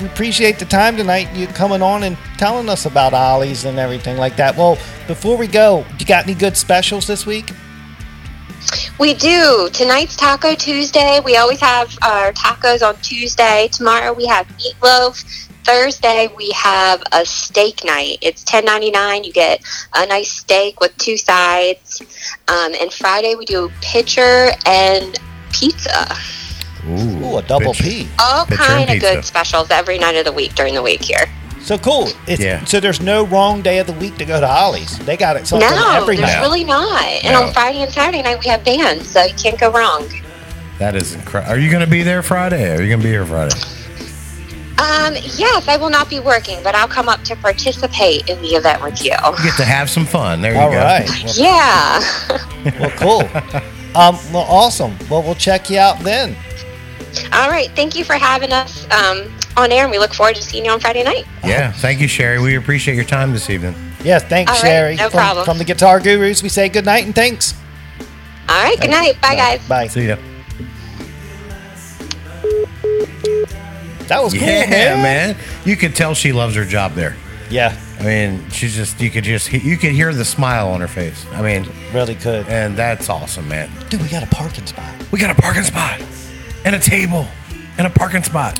we 0.00 0.06
appreciate 0.06 0.58
the 0.58 0.64
time 0.64 0.96
tonight. 0.96 1.28
You 1.34 1.46
coming 1.48 1.82
on 1.82 2.04
and 2.04 2.16
telling 2.36 2.68
us 2.68 2.86
about 2.86 3.14
Ollie's 3.14 3.64
and 3.64 3.78
everything 3.78 4.16
like 4.16 4.36
that. 4.36 4.56
Well, 4.56 4.78
before 5.06 5.36
we 5.36 5.48
go, 5.48 5.84
you 5.98 6.06
got 6.06 6.24
any 6.24 6.34
good 6.34 6.56
specials 6.56 7.06
this 7.06 7.26
week? 7.26 7.50
We 8.98 9.14
do. 9.14 9.68
Tonight's 9.72 10.16
Taco 10.16 10.54
Tuesday. 10.54 11.20
We 11.24 11.36
always 11.36 11.60
have 11.60 11.96
our 12.02 12.32
tacos 12.32 12.86
on 12.86 12.96
Tuesday. 13.00 13.68
Tomorrow 13.72 14.12
we 14.12 14.26
have 14.26 14.46
meatloaf. 14.48 15.47
Thursday 15.68 16.28
we 16.34 16.50
have 16.52 17.02
a 17.12 17.26
steak 17.26 17.84
night. 17.84 18.16
It's 18.22 18.42
ten 18.42 18.64
ninety 18.64 18.90
nine. 18.90 19.22
You 19.22 19.34
get 19.34 19.60
a 19.94 20.06
nice 20.06 20.32
steak 20.32 20.80
with 20.80 20.96
two 20.96 21.18
sides. 21.18 22.00
Um, 22.48 22.72
and 22.80 22.90
Friday 22.90 23.34
we 23.34 23.44
do 23.44 23.70
pitcher 23.82 24.48
and 24.64 25.18
pizza. 25.52 26.16
Ooh, 26.88 27.36
a 27.36 27.42
double 27.42 27.74
pitch- 27.74 27.82
P. 28.06 28.08
All 28.18 28.46
Pitcher 28.46 28.62
kind 28.62 28.88
of 28.90 28.98
good 29.00 29.22
specials 29.26 29.70
every 29.70 29.98
night 29.98 30.16
of 30.16 30.24
the 30.24 30.32
week 30.32 30.54
during 30.54 30.72
the 30.74 30.80
week 30.82 31.02
here. 31.02 31.26
So 31.60 31.76
cool. 31.76 32.08
It's, 32.26 32.40
Yeah. 32.40 32.64
So 32.64 32.80
there's 32.80 33.02
no 33.02 33.26
wrong 33.26 33.60
day 33.60 33.78
of 33.78 33.86
the 33.86 33.92
week 33.92 34.16
to 34.18 34.24
go 34.24 34.40
to 34.40 34.48
Ollie's. 34.48 34.96
They 35.00 35.18
got 35.18 35.36
it 35.36 35.46
something 35.46 35.68
no, 35.68 35.90
every 36.00 36.16
there's 36.16 36.28
night. 36.30 36.40
really 36.40 36.64
not. 36.64 37.02
And 37.02 37.34
No. 37.34 37.42
on 37.42 37.52
Friday 37.52 37.82
and 37.82 37.92
Saturday 37.92 38.22
night 38.22 38.38
we 38.42 38.46
have 38.48 38.64
bands, 38.64 39.10
so 39.10 39.22
you 39.22 39.34
can't 39.34 39.60
go 39.60 39.70
wrong. 39.70 40.08
That 40.78 40.94
is 40.96 41.14
incredible. 41.14 41.52
Are 41.52 41.58
you 41.58 41.70
going 41.70 41.84
to 41.84 41.90
be 41.90 42.02
there 42.02 42.22
Friday? 42.22 42.70
Are 42.74 42.80
you 42.80 42.88
going 42.88 43.00
to 43.00 43.04
be 43.04 43.10
here 43.10 43.26
Friday? 43.26 43.54
Um, 44.78 45.14
yes, 45.36 45.66
I 45.66 45.76
will 45.76 45.90
not 45.90 46.08
be 46.08 46.20
working, 46.20 46.62
but 46.62 46.74
I'll 46.76 46.86
come 46.88 47.08
up 47.08 47.22
to 47.24 47.34
participate 47.36 48.28
in 48.30 48.40
the 48.42 48.50
event 48.50 48.80
with 48.82 49.04
you. 49.04 49.10
You 49.12 49.42
get 49.44 49.56
to 49.56 49.64
have 49.64 49.90
some 49.90 50.06
fun. 50.06 50.40
There 50.40 50.52
you 50.54 50.60
All 50.60 50.70
go. 50.70 50.76
right. 50.78 51.08
Well, 51.24 51.34
Yeah. 51.36 52.78
well, 52.78 52.90
cool. 52.90 53.22
Um, 53.96 54.16
well, 54.32 54.46
awesome. 54.48 54.96
Well, 55.10 55.22
we'll 55.22 55.34
check 55.34 55.68
you 55.68 55.78
out 55.78 55.98
then. 56.00 56.36
All 57.32 57.48
right. 57.50 57.70
Thank 57.74 57.96
you 57.96 58.04
for 58.04 58.12
having 58.14 58.52
us 58.52 58.86
um, 58.92 59.32
on 59.56 59.72
air, 59.72 59.82
and 59.82 59.90
we 59.90 59.98
look 59.98 60.14
forward 60.14 60.36
to 60.36 60.42
seeing 60.42 60.64
you 60.64 60.70
on 60.70 60.78
Friday 60.78 61.02
night. 61.02 61.26
Yeah. 61.44 61.72
Thank 61.72 62.00
you, 62.00 62.06
Sherry. 62.06 62.38
We 62.38 62.54
appreciate 62.54 62.94
your 62.94 63.04
time 63.04 63.32
this 63.32 63.50
evening. 63.50 63.74
Yes, 64.04 64.22
thanks, 64.24 64.50
All 64.52 64.56
right, 64.62 64.68
Sherry. 64.68 64.94
no 64.96 65.10
from, 65.10 65.18
problem. 65.18 65.44
from 65.44 65.58
the 65.58 65.64
Guitar 65.64 65.98
Gurus, 65.98 66.40
we 66.42 66.48
say 66.48 66.68
good 66.68 66.84
night 66.84 67.04
and 67.04 67.14
thanks. 67.14 67.52
All 68.48 68.62
right. 68.62 68.78
Good 68.80 68.90
night. 68.90 69.20
Bye, 69.20 69.34
guys. 69.34 69.66
Bye. 69.68 69.88
See 69.88 70.06
ya. 70.06 70.16
That 74.08 74.22
was 74.22 74.32
cool, 74.32 74.42
yeah, 74.42 74.66
man. 74.66 75.02
man. 75.02 75.36
You 75.64 75.76
could 75.76 75.94
tell 75.94 76.14
she 76.14 76.32
loves 76.32 76.54
her 76.54 76.64
job 76.64 76.94
there. 76.94 77.16
Yeah, 77.50 77.78
I 77.98 78.02
mean, 78.02 78.50
she's 78.50 78.74
just 78.74 79.00
you 79.00 79.10
could 79.10 79.24
just 79.24 79.50
you 79.52 79.76
could 79.78 79.92
hear 79.92 80.12
the 80.12 80.24
smile 80.24 80.68
on 80.68 80.80
her 80.80 80.88
face. 80.88 81.24
I 81.32 81.40
mean, 81.42 81.66
really 81.94 82.14
could. 82.14 82.46
and 82.48 82.76
that's 82.76 83.08
awesome, 83.08 83.48
man. 83.48 83.70
Dude, 83.88 84.02
we 84.02 84.08
got 84.08 84.22
a 84.22 84.26
parking 84.26 84.66
spot. 84.66 84.94
We 85.10 85.18
got 85.18 85.30
a 85.36 85.40
parking 85.40 85.62
spot 85.62 86.02
and 86.64 86.74
a 86.74 86.78
table 86.78 87.26
and 87.78 87.86
a 87.86 87.90
parking 87.90 88.22
spot. 88.22 88.58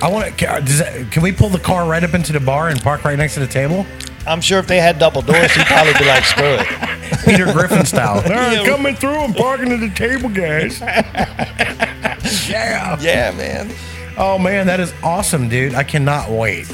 I 0.00 0.08
want 0.08 0.38
to. 0.38 0.46
Does 0.64 0.80
can 1.10 1.22
we 1.22 1.32
pull 1.32 1.48
the 1.48 1.58
car 1.58 1.88
right 1.88 2.04
up 2.04 2.14
into 2.14 2.32
the 2.32 2.40
bar 2.40 2.68
and 2.68 2.80
park 2.80 3.04
right 3.04 3.18
next 3.18 3.34
to 3.34 3.40
the 3.40 3.48
table? 3.48 3.84
I'm 4.26 4.40
sure 4.40 4.58
if 4.58 4.66
they 4.66 4.78
had 4.78 4.98
double 4.98 5.22
doors, 5.22 5.50
he'd 5.52 5.64
probably 5.66 5.94
be 5.94 6.04
like, 6.04 6.24
screw 6.24 6.56
it. 6.60 6.66
Peter 7.24 7.50
Griffin 7.52 7.86
style. 7.86 8.22
Yeah. 8.26 8.64
coming 8.66 8.94
through 8.94 9.24
and 9.24 9.34
parking 9.34 9.72
at 9.72 9.80
the 9.80 9.88
table, 9.88 10.28
guys. 10.28 10.80
yeah. 12.48 12.98
Yeah, 13.00 13.30
man. 13.32 13.70
Oh 14.16 14.38
man, 14.38 14.66
that 14.66 14.80
is 14.80 14.92
awesome, 15.02 15.48
dude. 15.48 15.74
I 15.74 15.84
cannot 15.84 16.30
wait 16.30 16.66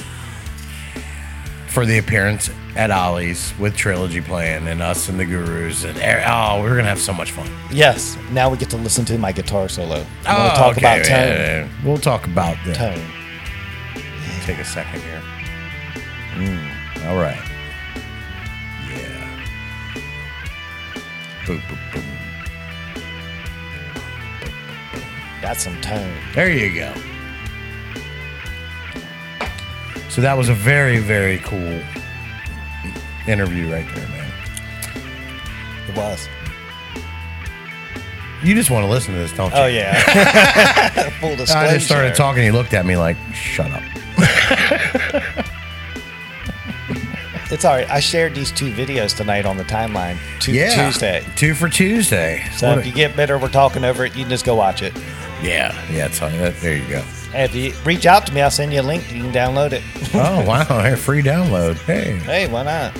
for 1.68 1.84
the 1.84 1.98
appearance 1.98 2.48
at 2.76 2.90
Ollie's 2.90 3.52
with 3.58 3.76
Trilogy 3.76 4.20
playing 4.20 4.66
and 4.68 4.80
us 4.82 5.08
and 5.08 5.18
the 5.18 5.24
Gurus 5.24 5.84
and 5.84 5.96
er, 5.98 6.24
oh, 6.26 6.60
we're 6.62 6.76
gonna 6.76 6.88
have 6.88 7.00
so 7.00 7.12
much 7.12 7.30
fun. 7.32 7.48
Yes, 7.70 8.16
now 8.30 8.48
we 8.50 8.56
get 8.56 8.70
to 8.70 8.76
listen 8.76 9.04
to 9.06 9.18
my 9.18 9.32
guitar 9.32 9.68
solo. 9.68 9.96
We'll 9.98 10.04
Oh, 10.26 10.48
talk 10.56 10.76
okay, 10.76 10.80
about 10.80 11.04
tone. 11.04 11.16
yeah, 11.28 11.64
yeah. 11.64 11.68
We'll 11.84 11.98
talk 11.98 12.26
about 12.26 12.56
the, 12.64 12.74
Tone. 12.74 13.00
Take 14.42 14.58
a 14.58 14.64
second 14.64 15.00
here. 15.02 15.20
Hmm. 16.34 17.06
All 17.08 17.16
right. 17.16 17.40
Yeah. 18.90 19.94
Boom, 21.46 21.62
boom, 21.68 21.78
boom. 21.92 22.04
That's 25.44 25.62
some 25.62 25.78
tone. 25.82 26.10
There 26.34 26.50
you 26.50 26.74
go. 26.74 26.94
So 30.08 30.22
that 30.22 30.38
was 30.38 30.48
a 30.48 30.54
very, 30.54 31.00
very 31.00 31.36
cool 31.40 31.82
interview 33.28 33.70
right 33.70 33.86
there, 33.94 34.08
man. 34.08 34.32
It 35.86 35.94
was. 35.94 36.26
You 38.42 38.54
just 38.54 38.70
want 38.70 38.86
to 38.86 38.90
listen 38.90 39.12
to 39.12 39.20
this, 39.20 39.32
don't 39.32 39.50
you? 39.52 39.58
Oh, 39.58 39.66
yeah. 39.66 41.10
Full 41.20 41.36
disclosure. 41.36 41.58
I 41.58 41.74
just 41.74 41.84
started 41.84 42.14
talking. 42.14 42.42
He 42.42 42.50
looked 42.50 42.72
at 42.72 42.86
me 42.86 42.96
like, 42.96 43.18
"Shut 43.34 43.70
up." 43.70 43.82
It's 47.50 47.64
all 47.64 47.74
right. 47.74 47.88
I 47.88 48.00
shared 48.00 48.34
these 48.34 48.50
two 48.50 48.72
videos 48.72 49.16
tonight 49.16 49.44
on 49.46 49.56
the 49.56 49.62
timeline. 49.64 50.16
Two 50.40 50.52
Tuesday. 50.52 51.24
two 51.36 51.54
for 51.54 51.68
Tuesday. 51.68 52.44
So 52.56 52.70
What 52.70 52.78
if 52.78 52.84
a- 52.84 52.88
you 52.88 52.94
get 52.94 53.14
bitter, 53.14 53.38
we're 53.38 53.48
talking 53.48 53.84
over 53.84 54.04
it. 54.04 54.16
You 54.16 54.22
can 54.22 54.30
just 54.30 54.44
go 54.44 54.56
watch 54.56 54.82
it. 54.82 54.92
Yeah, 55.44 55.92
yeah. 55.92 56.06
It's, 56.06 56.18
that, 56.20 56.56
there 56.60 56.76
you 56.76 56.88
go. 56.88 57.00
Hey, 57.32 57.44
if 57.44 57.54
you 57.54 57.72
reach 57.84 58.06
out 58.06 58.26
to 58.26 58.32
me, 58.32 58.40
I'll 58.40 58.50
send 58.50 58.72
you 58.72 58.80
a 58.80 58.82
link. 58.82 59.12
You 59.12 59.22
can 59.22 59.32
download 59.32 59.72
it. 59.72 59.82
Oh 60.16 60.44
wow! 60.46 60.64
Hey, 60.80 60.94
free 60.94 61.22
download. 61.22 61.74
Hey, 61.86 62.16
hey, 62.18 62.46
why 62.46 62.62
not? 62.62 62.96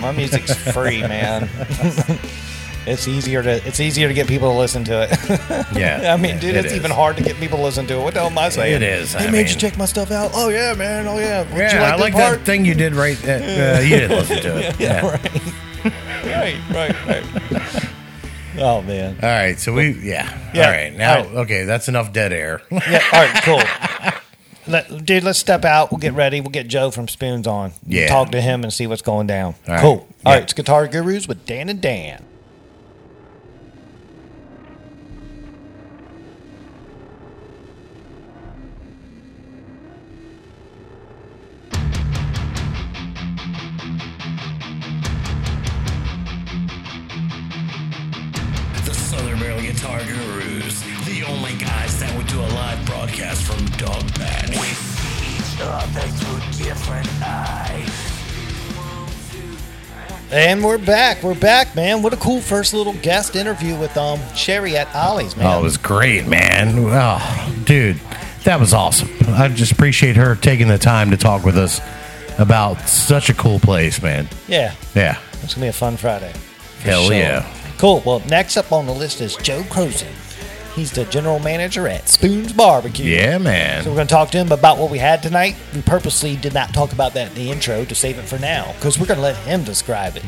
My 0.00 0.10
music's 0.10 0.52
free, 0.72 1.00
man. 1.06 1.48
it's 2.86 3.06
easier 3.06 3.44
to 3.44 3.64
it's 3.64 3.78
easier 3.78 4.08
to 4.08 4.14
get 4.14 4.26
people 4.26 4.50
to 4.50 4.58
listen 4.58 4.82
to 4.84 5.02
it. 5.08 5.10
Yeah, 5.76 6.12
I 6.12 6.16
mean, 6.20 6.40
dude, 6.40 6.56
it 6.56 6.64
it's 6.64 6.72
is. 6.72 6.78
even 6.78 6.90
hard 6.90 7.16
to 7.18 7.22
get 7.22 7.36
people 7.36 7.58
to 7.58 7.62
listen 7.64 7.86
to 7.86 7.94
it. 8.00 8.02
What 8.02 8.14
the 8.14 8.20
hell 8.20 8.30
am 8.30 8.38
I 8.38 8.48
saying? 8.48 8.74
It 8.74 8.82
is, 8.82 9.12
Hey, 9.12 9.28
I 9.28 9.30
made 9.30 9.38
mean- 9.44 9.46
you 9.46 9.54
check 9.54 9.78
my 9.78 9.84
stuff 9.84 10.10
out? 10.10 10.32
Oh 10.34 10.48
yeah, 10.48 10.74
man. 10.74 11.06
Oh 11.06 11.18
yeah. 11.18 11.42
Would 11.48 11.56
yeah. 11.58 11.74
you 11.74 11.80
like 11.80 11.92
I 11.92 11.96
like 11.96 12.12
part? 12.14 12.38
that 12.38 12.44
thing 12.44 12.64
you 12.64 12.74
did 12.74 12.94
right. 12.96 13.16
Uh, 13.24 13.30
uh, 13.30 13.80
you 13.80 13.96
didn't 14.00 14.18
listen 14.18 14.42
to 14.42 14.58
it. 14.68 14.80
Yeah, 14.80 15.06
right. 15.06 15.32
right, 16.24 16.96
right, 17.06 17.06
right. 17.06 17.91
Oh 18.62 18.80
man. 18.82 19.16
All 19.22 19.28
right. 19.28 19.58
So 19.58 19.72
we, 19.72 19.92
yeah. 20.00 20.38
Yeah, 20.54 20.64
All 20.66 20.70
right. 20.70 20.94
Now, 20.96 21.18
all 21.18 21.24
right. 21.24 21.34
okay, 21.38 21.64
that's 21.64 21.88
enough 21.88 22.12
dead 22.12 22.32
air. 22.32 22.62
Yeah. 22.70 23.02
All 23.12 23.20
right. 23.20 23.42
Cool. 23.42 24.12
Let, 24.68 25.04
dude, 25.04 25.24
let's 25.24 25.40
step 25.40 25.64
out. 25.64 25.90
We'll 25.90 25.98
get 25.98 26.14
ready. 26.14 26.40
We'll 26.40 26.50
get 26.50 26.68
Joe 26.68 26.92
from 26.92 27.08
Spoons 27.08 27.48
on. 27.48 27.72
Yeah. 27.84 28.06
Talk 28.06 28.30
to 28.30 28.40
him 28.40 28.62
and 28.62 28.72
see 28.72 28.86
what's 28.86 29.02
going 29.02 29.26
down. 29.26 29.56
All 29.66 29.74
right. 29.74 29.80
Cool. 29.80 29.90
All 29.90 30.06
Yeah. 30.24 30.32
right. 30.34 30.42
It's 30.44 30.52
Guitar 30.52 30.86
Gurus 30.86 31.26
with 31.26 31.44
Dan 31.46 31.68
and 31.68 31.80
Dan. 31.80 32.24
Barrel 49.92 50.06
Gurus, 50.06 50.80
the 51.04 51.22
only 51.28 51.54
guys 51.56 52.00
that 52.00 52.16
would 52.16 52.26
do 52.26 52.40
a 52.40 52.48
live 52.54 52.84
broadcast 52.86 53.42
from 53.42 53.62
Dog 53.76 54.02
Patch. 54.14 54.48
We 54.48 54.56
see 54.56 55.36
each 55.36 55.60
other 55.60 56.00
through 56.00 56.64
different 56.64 57.08
eyes. 57.22 57.90
And 60.30 60.64
we're 60.64 60.78
back. 60.78 61.22
We're 61.22 61.34
back, 61.34 61.76
man. 61.76 62.00
What 62.00 62.14
a 62.14 62.16
cool 62.16 62.40
first 62.40 62.72
little 62.72 62.94
guest 62.94 63.36
interview 63.36 63.78
with 63.78 63.94
um 63.98 64.18
Sherry 64.34 64.76
at 64.78 64.88
Ollie's, 64.94 65.36
man. 65.36 65.46
Oh, 65.46 65.60
it 65.60 65.62
was 65.62 65.76
great, 65.76 66.26
man. 66.26 66.74
Oh, 66.78 67.54
dude, 67.66 68.00
that 68.44 68.58
was 68.58 68.72
awesome. 68.72 69.10
I 69.28 69.48
just 69.48 69.72
appreciate 69.72 70.16
her 70.16 70.36
taking 70.36 70.68
the 70.68 70.78
time 70.78 71.10
to 71.10 71.18
talk 71.18 71.44
with 71.44 71.58
us 71.58 71.82
about 72.38 72.80
such 72.88 73.28
a 73.28 73.34
cool 73.34 73.58
place, 73.58 74.00
man. 74.00 74.26
yeah. 74.48 74.74
Yeah. 74.94 75.18
It's 75.42 75.54
gonna 75.54 75.66
be 75.66 75.68
a 75.68 75.72
fun 75.74 75.98
Friday. 75.98 76.32
Hell 76.80 77.04
sure. 77.08 77.14
yeah. 77.14 77.46
Cool. 77.82 78.00
Well, 78.06 78.20
next 78.28 78.56
up 78.56 78.70
on 78.70 78.86
the 78.86 78.92
list 78.92 79.20
is 79.20 79.34
Joe 79.34 79.62
Croson. 79.62 80.06
He's 80.76 80.92
the 80.92 81.04
general 81.06 81.40
manager 81.40 81.88
at 81.88 82.08
Spoons 82.08 82.52
Barbecue. 82.52 83.06
Yeah, 83.10 83.38
man. 83.38 83.82
So 83.82 83.90
we're 83.90 83.96
going 83.96 84.06
to 84.06 84.14
talk 84.14 84.30
to 84.30 84.38
him 84.38 84.52
about 84.52 84.78
what 84.78 84.88
we 84.88 84.98
had 84.98 85.20
tonight. 85.20 85.56
We 85.74 85.82
purposely 85.82 86.36
did 86.36 86.54
not 86.54 86.72
talk 86.72 86.92
about 86.92 87.12
that 87.14 87.30
in 87.30 87.34
the 87.34 87.50
intro 87.50 87.84
to 87.84 87.92
save 87.96 88.18
it 88.18 88.22
for 88.22 88.38
now 88.38 88.72
because 88.74 89.00
we're 89.00 89.06
going 89.06 89.16
to 89.18 89.22
let 89.24 89.34
him 89.38 89.64
describe 89.64 90.16
it. 90.16 90.22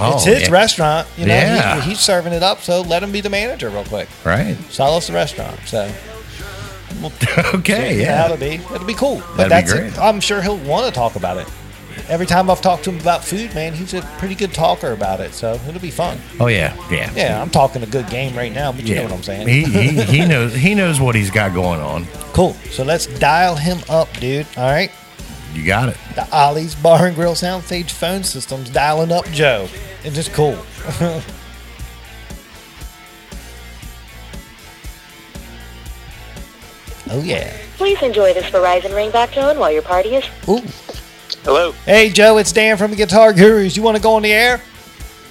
Oh, 0.00 0.14
it's 0.14 0.24
his 0.24 0.42
yeah. 0.44 0.50
restaurant. 0.50 1.06
You 1.18 1.26
know, 1.26 1.34
Yeah. 1.34 1.80
he- 1.82 1.90
he's 1.90 2.00
serving 2.00 2.32
it 2.32 2.42
up, 2.42 2.62
so 2.62 2.80
let 2.80 3.02
him 3.02 3.12
be 3.12 3.20
the 3.20 3.28
manager 3.28 3.68
real 3.68 3.84
quick. 3.84 4.08
Right. 4.24 4.56
Sell 4.70 4.96
us 4.96 5.08
the 5.08 5.12
restaurant. 5.12 5.60
So 5.66 5.92
Okay, 7.54 8.00
yeah, 8.00 8.24
it'll 8.24 8.36
be 8.38 8.54
it'll 8.74 8.86
be 8.86 8.94
cool. 8.94 9.22
But 9.36 9.48
That'd 9.48 9.66
be 9.66 9.70
that's 9.70 9.72
great. 9.72 9.92
it. 9.92 9.98
I'm 9.98 10.20
sure 10.20 10.40
he'll 10.40 10.56
want 10.56 10.86
to 10.86 10.92
talk 10.92 11.16
about 11.16 11.36
it. 11.36 11.46
Every 12.08 12.26
time 12.26 12.50
I've 12.50 12.60
talked 12.60 12.84
to 12.84 12.90
him 12.90 13.00
about 13.00 13.24
food, 13.24 13.54
man, 13.54 13.72
he's 13.72 13.94
a 13.94 14.02
pretty 14.18 14.34
good 14.34 14.52
talker 14.52 14.92
about 14.92 15.20
it. 15.20 15.32
So 15.32 15.54
it'll 15.66 15.80
be 15.80 15.90
fun. 15.90 16.18
Oh, 16.38 16.48
yeah. 16.48 16.76
Yeah. 16.90 17.10
Yeah, 17.14 17.40
I'm 17.40 17.48
talking 17.50 17.82
a 17.82 17.86
good 17.86 18.08
game 18.08 18.36
right 18.36 18.52
now, 18.52 18.72
but 18.72 18.84
you 18.84 18.94
Yeah. 18.94 19.02
know 19.02 19.08
what 19.08 19.16
I'm 19.16 19.22
saying. 19.22 19.48
He, 19.48 19.64
he, 19.64 19.88
he 20.02 20.26
knows 20.26 20.54
he 20.54 20.74
knows 20.74 21.00
what 21.00 21.14
he's 21.14 21.30
got 21.30 21.54
going 21.54 21.80
on. 21.80 22.04
cool. 22.34 22.52
So 22.70 22.84
let's 22.84 23.06
dial 23.06 23.56
him 23.56 23.78
up, 23.88 24.12
dude. 24.18 24.46
All 24.56 24.70
right. 24.70 24.90
You 25.54 25.64
got 25.64 25.88
it. 25.88 25.96
The 26.14 26.28
Ollie's 26.30 26.74
Bar 26.74 27.06
and 27.06 27.14
Grill 27.14 27.34
Soundstage 27.34 27.90
phone 27.92 28.22
system's 28.24 28.68
dialing 28.70 29.10
up 29.12 29.24
Joe. 29.30 29.68
It's 30.02 30.14
just 30.16 30.32
cool. 30.34 30.58
oh 37.10 37.22
yeah. 37.22 37.56
Please 37.76 38.00
enjoy 38.02 38.32
this 38.34 38.46
Verizon 38.46 38.90
ringback 38.90 39.32
tone 39.32 39.58
while 39.58 39.70
your 39.70 39.82
party 39.82 40.14
is. 40.16 40.24
Ooh. 40.48 40.62
Hello. 41.44 41.72
Hey 41.84 42.10
Joe, 42.10 42.38
it's 42.38 42.52
Dan 42.52 42.76
from 42.76 42.90
the 42.90 42.96
Guitar 42.96 43.32
Gurus. 43.32 43.76
You 43.76 43.82
want 43.82 43.96
to 43.96 44.02
go 44.02 44.14
on 44.14 44.22
the 44.22 44.32
air? 44.32 44.60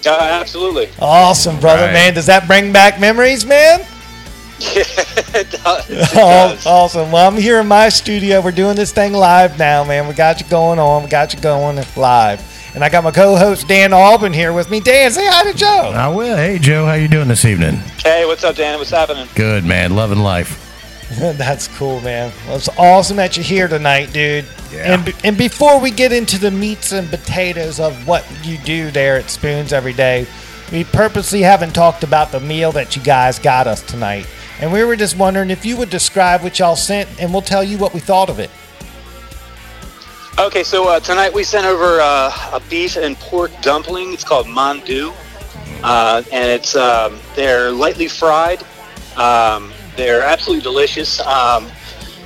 Uh, 0.05 0.17
absolutely. 0.19 0.89
Awesome, 0.99 1.59
brother, 1.59 1.85
Right. 1.85 1.93
man. 1.93 2.13
Does 2.13 2.25
that 2.27 2.45
bring 2.47 2.71
back 2.73 2.99
memories, 2.99 3.45
man? 3.45 3.79
it 4.59 5.49
does. 5.63 5.89
It 5.89 6.09
Oh, 6.13 6.49
does. 6.53 6.65
awesome. 6.65 7.11
Well, 7.11 7.27
I'm 7.27 7.37
here 7.37 7.59
in 7.59 7.67
my 7.67 7.89
studio. 7.89 8.41
We're 8.41 8.51
doing 8.51 8.75
this 8.75 8.91
thing 8.91 9.13
live 9.13 9.57
now, 9.57 9.83
man. 9.83 10.07
We 10.07 10.13
got 10.13 10.39
you 10.41 10.47
going 10.47 10.77
on. 10.77 11.03
We 11.03 11.09
got 11.09 11.33
you 11.33 11.39
going 11.39 11.83
live. 11.95 12.41
And 12.75 12.83
I 12.83 12.89
got 12.89 13.03
my 13.03 13.11
co-host 13.11 13.67
Dan 13.67 13.93
Albin 13.93 14.33
here 14.33 14.51
with 14.51 14.69
me. 14.69 14.79
Dan, 14.79 15.11
say 15.11 15.25
hi 15.27 15.49
to 15.51 15.57
Joe. 15.57 15.91
I 15.95 16.07
will. 16.09 16.35
Hey, 16.35 16.57
Joe, 16.59 16.85
how 16.85 16.93
you 16.93 17.07
doing 17.07 17.27
this 17.27 17.45
evening? 17.45 17.75
Hey, 18.03 18.25
what's 18.25 18.43
up, 18.43 18.55
Dan? 18.55 18.77
What's 18.79 18.89
happening? 18.91 19.27
Good, 19.35 19.63
man. 19.63 19.95
Loving 19.95 20.19
life. 20.19 20.59
That's 21.37 21.67
cool, 21.67 22.01
man. 22.01 22.31
Well, 22.47 22.57
it's 22.57 22.69
awesome 22.77 23.17
that 23.17 23.37
you're 23.37 23.43
here 23.43 23.67
tonight, 23.67 24.11
dude. 24.13 24.45
Yeah. 24.71 24.93
And, 24.93 25.05
be- 25.05 25.13
and 25.23 25.37
before 25.37 25.79
we 25.79 25.91
get 25.91 26.11
into 26.11 26.39
the 26.39 26.49
meats 26.49 26.91
and 26.91 27.07
potatoes 27.09 27.79
of 27.79 28.07
what 28.07 28.25
you 28.43 28.57
do 28.59 28.89
there 28.89 29.17
at 29.17 29.29
Spoons 29.29 29.73
every 29.73 29.93
day, 29.93 30.25
we 30.71 30.83
purposely 30.83 31.41
haven't 31.41 31.73
talked 31.73 32.03
about 32.03 32.31
the 32.31 32.39
meal 32.39 32.71
that 32.71 32.95
you 32.95 33.03
guys 33.03 33.37
got 33.37 33.67
us 33.67 33.81
tonight. 33.83 34.27
And 34.59 34.73
we 34.73 34.83
were 34.83 34.95
just 34.95 35.17
wondering 35.17 35.49
if 35.49 35.65
you 35.65 35.77
would 35.77 35.89
describe 35.89 36.41
what 36.41 36.57
y'all 36.57 36.75
sent, 36.75 37.09
and 37.21 37.31
we'll 37.31 37.41
tell 37.41 37.63
you 37.63 37.77
what 37.77 37.93
we 37.93 37.99
thought 37.99 38.29
of 38.29 38.39
it. 38.39 38.49
Okay, 40.39 40.63
so 40.63 40.87
uh, 40.87 40.99
tonight 40.99 41.31
we 41.31 41.43
sent 41.43 41.67
over 41.67 41.99
uh, 42.01 42.31
a 42.53 42.61
beef 42.69 42.97
and 42.97 43.15
pork 43.17 43.51
dumpling. 43.61 44.13
It's 44.13 44.23
called 44.23 44.47
mandu, 44.47 45.13
uh, 45.83 46.23
and 46.31 46.49
it's 46.49 46.75
um, 46.75 47.19
they're 47.35 47.71
lightly 47.71 48.07
fried. 48.07 48.63
Um, 49.15 49.71
they're 49.95 50.21
absolutely 50.23 50.63
delicious. 50.63 51.19
Um, 51.21 51.69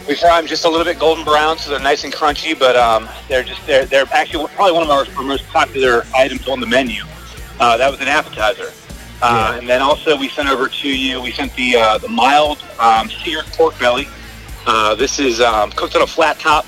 we 0.07 0.15
fry 0.15 0.39
them 0.39 0.47
just 0.47 0.63
a 0.65 0.69
little 0.69 0.85
bit 0.85 0.99
golden 0.99 1.25
brown, 1.25 1.57
so 1.57 1.69
they're 1.69 1.79
nice 1.79 2.03
and 2.03 2.13
crunchy. 2.13 2.57
But 2.57 2.75
um, 2.75 3.09
they're 3.27 3.43
just 3.43 3.65
they're 3.67 3.85
they're 3.85 4.05
actually 4.11 4.47
probably 4.55 4.73
one 4.73 4.83
of 4.83 4.89
our, 4.89 5.05
our 5.17 5.23
most 5.23 5.45
popular 5.47 6.05
items 6.15 6.47
on 6.47 6.59
the 6.59 6.67
menu. 6.67 7.03
Uh, 7.59 7.77
that 7.77 7.91
was 7.91 7.99
an 8.01 8.07
appetizer. 8.07 8.71
Uh, 9.21 9.57
And 9.59 9.67
then 9.67 9.81
also 9.81 10.15
we 10.15 10.29
sent 10.29 10.47
over 10.47 10.69
to 10.69 10.87
you. 10.87 11.21
We 11.21 11.31
sent 11.31 11.53
the 11.55 11.75
uh, 11.75 11.97
the 11.97 12.07
mild 12.07 12.63
um, 12.79 13.09
seared 13.09 13.45
pork 13.47 13.77
belly. 13.79 14.07
Uh, 14.65 14.95
this 14.95 15.19
is 15.19 15.41
um, 15.41 15.71
cooked 15.71 15.95
on 15.95 16.03
a 16.03 16.07
flat 16.07 16.39
top 16.39 16.65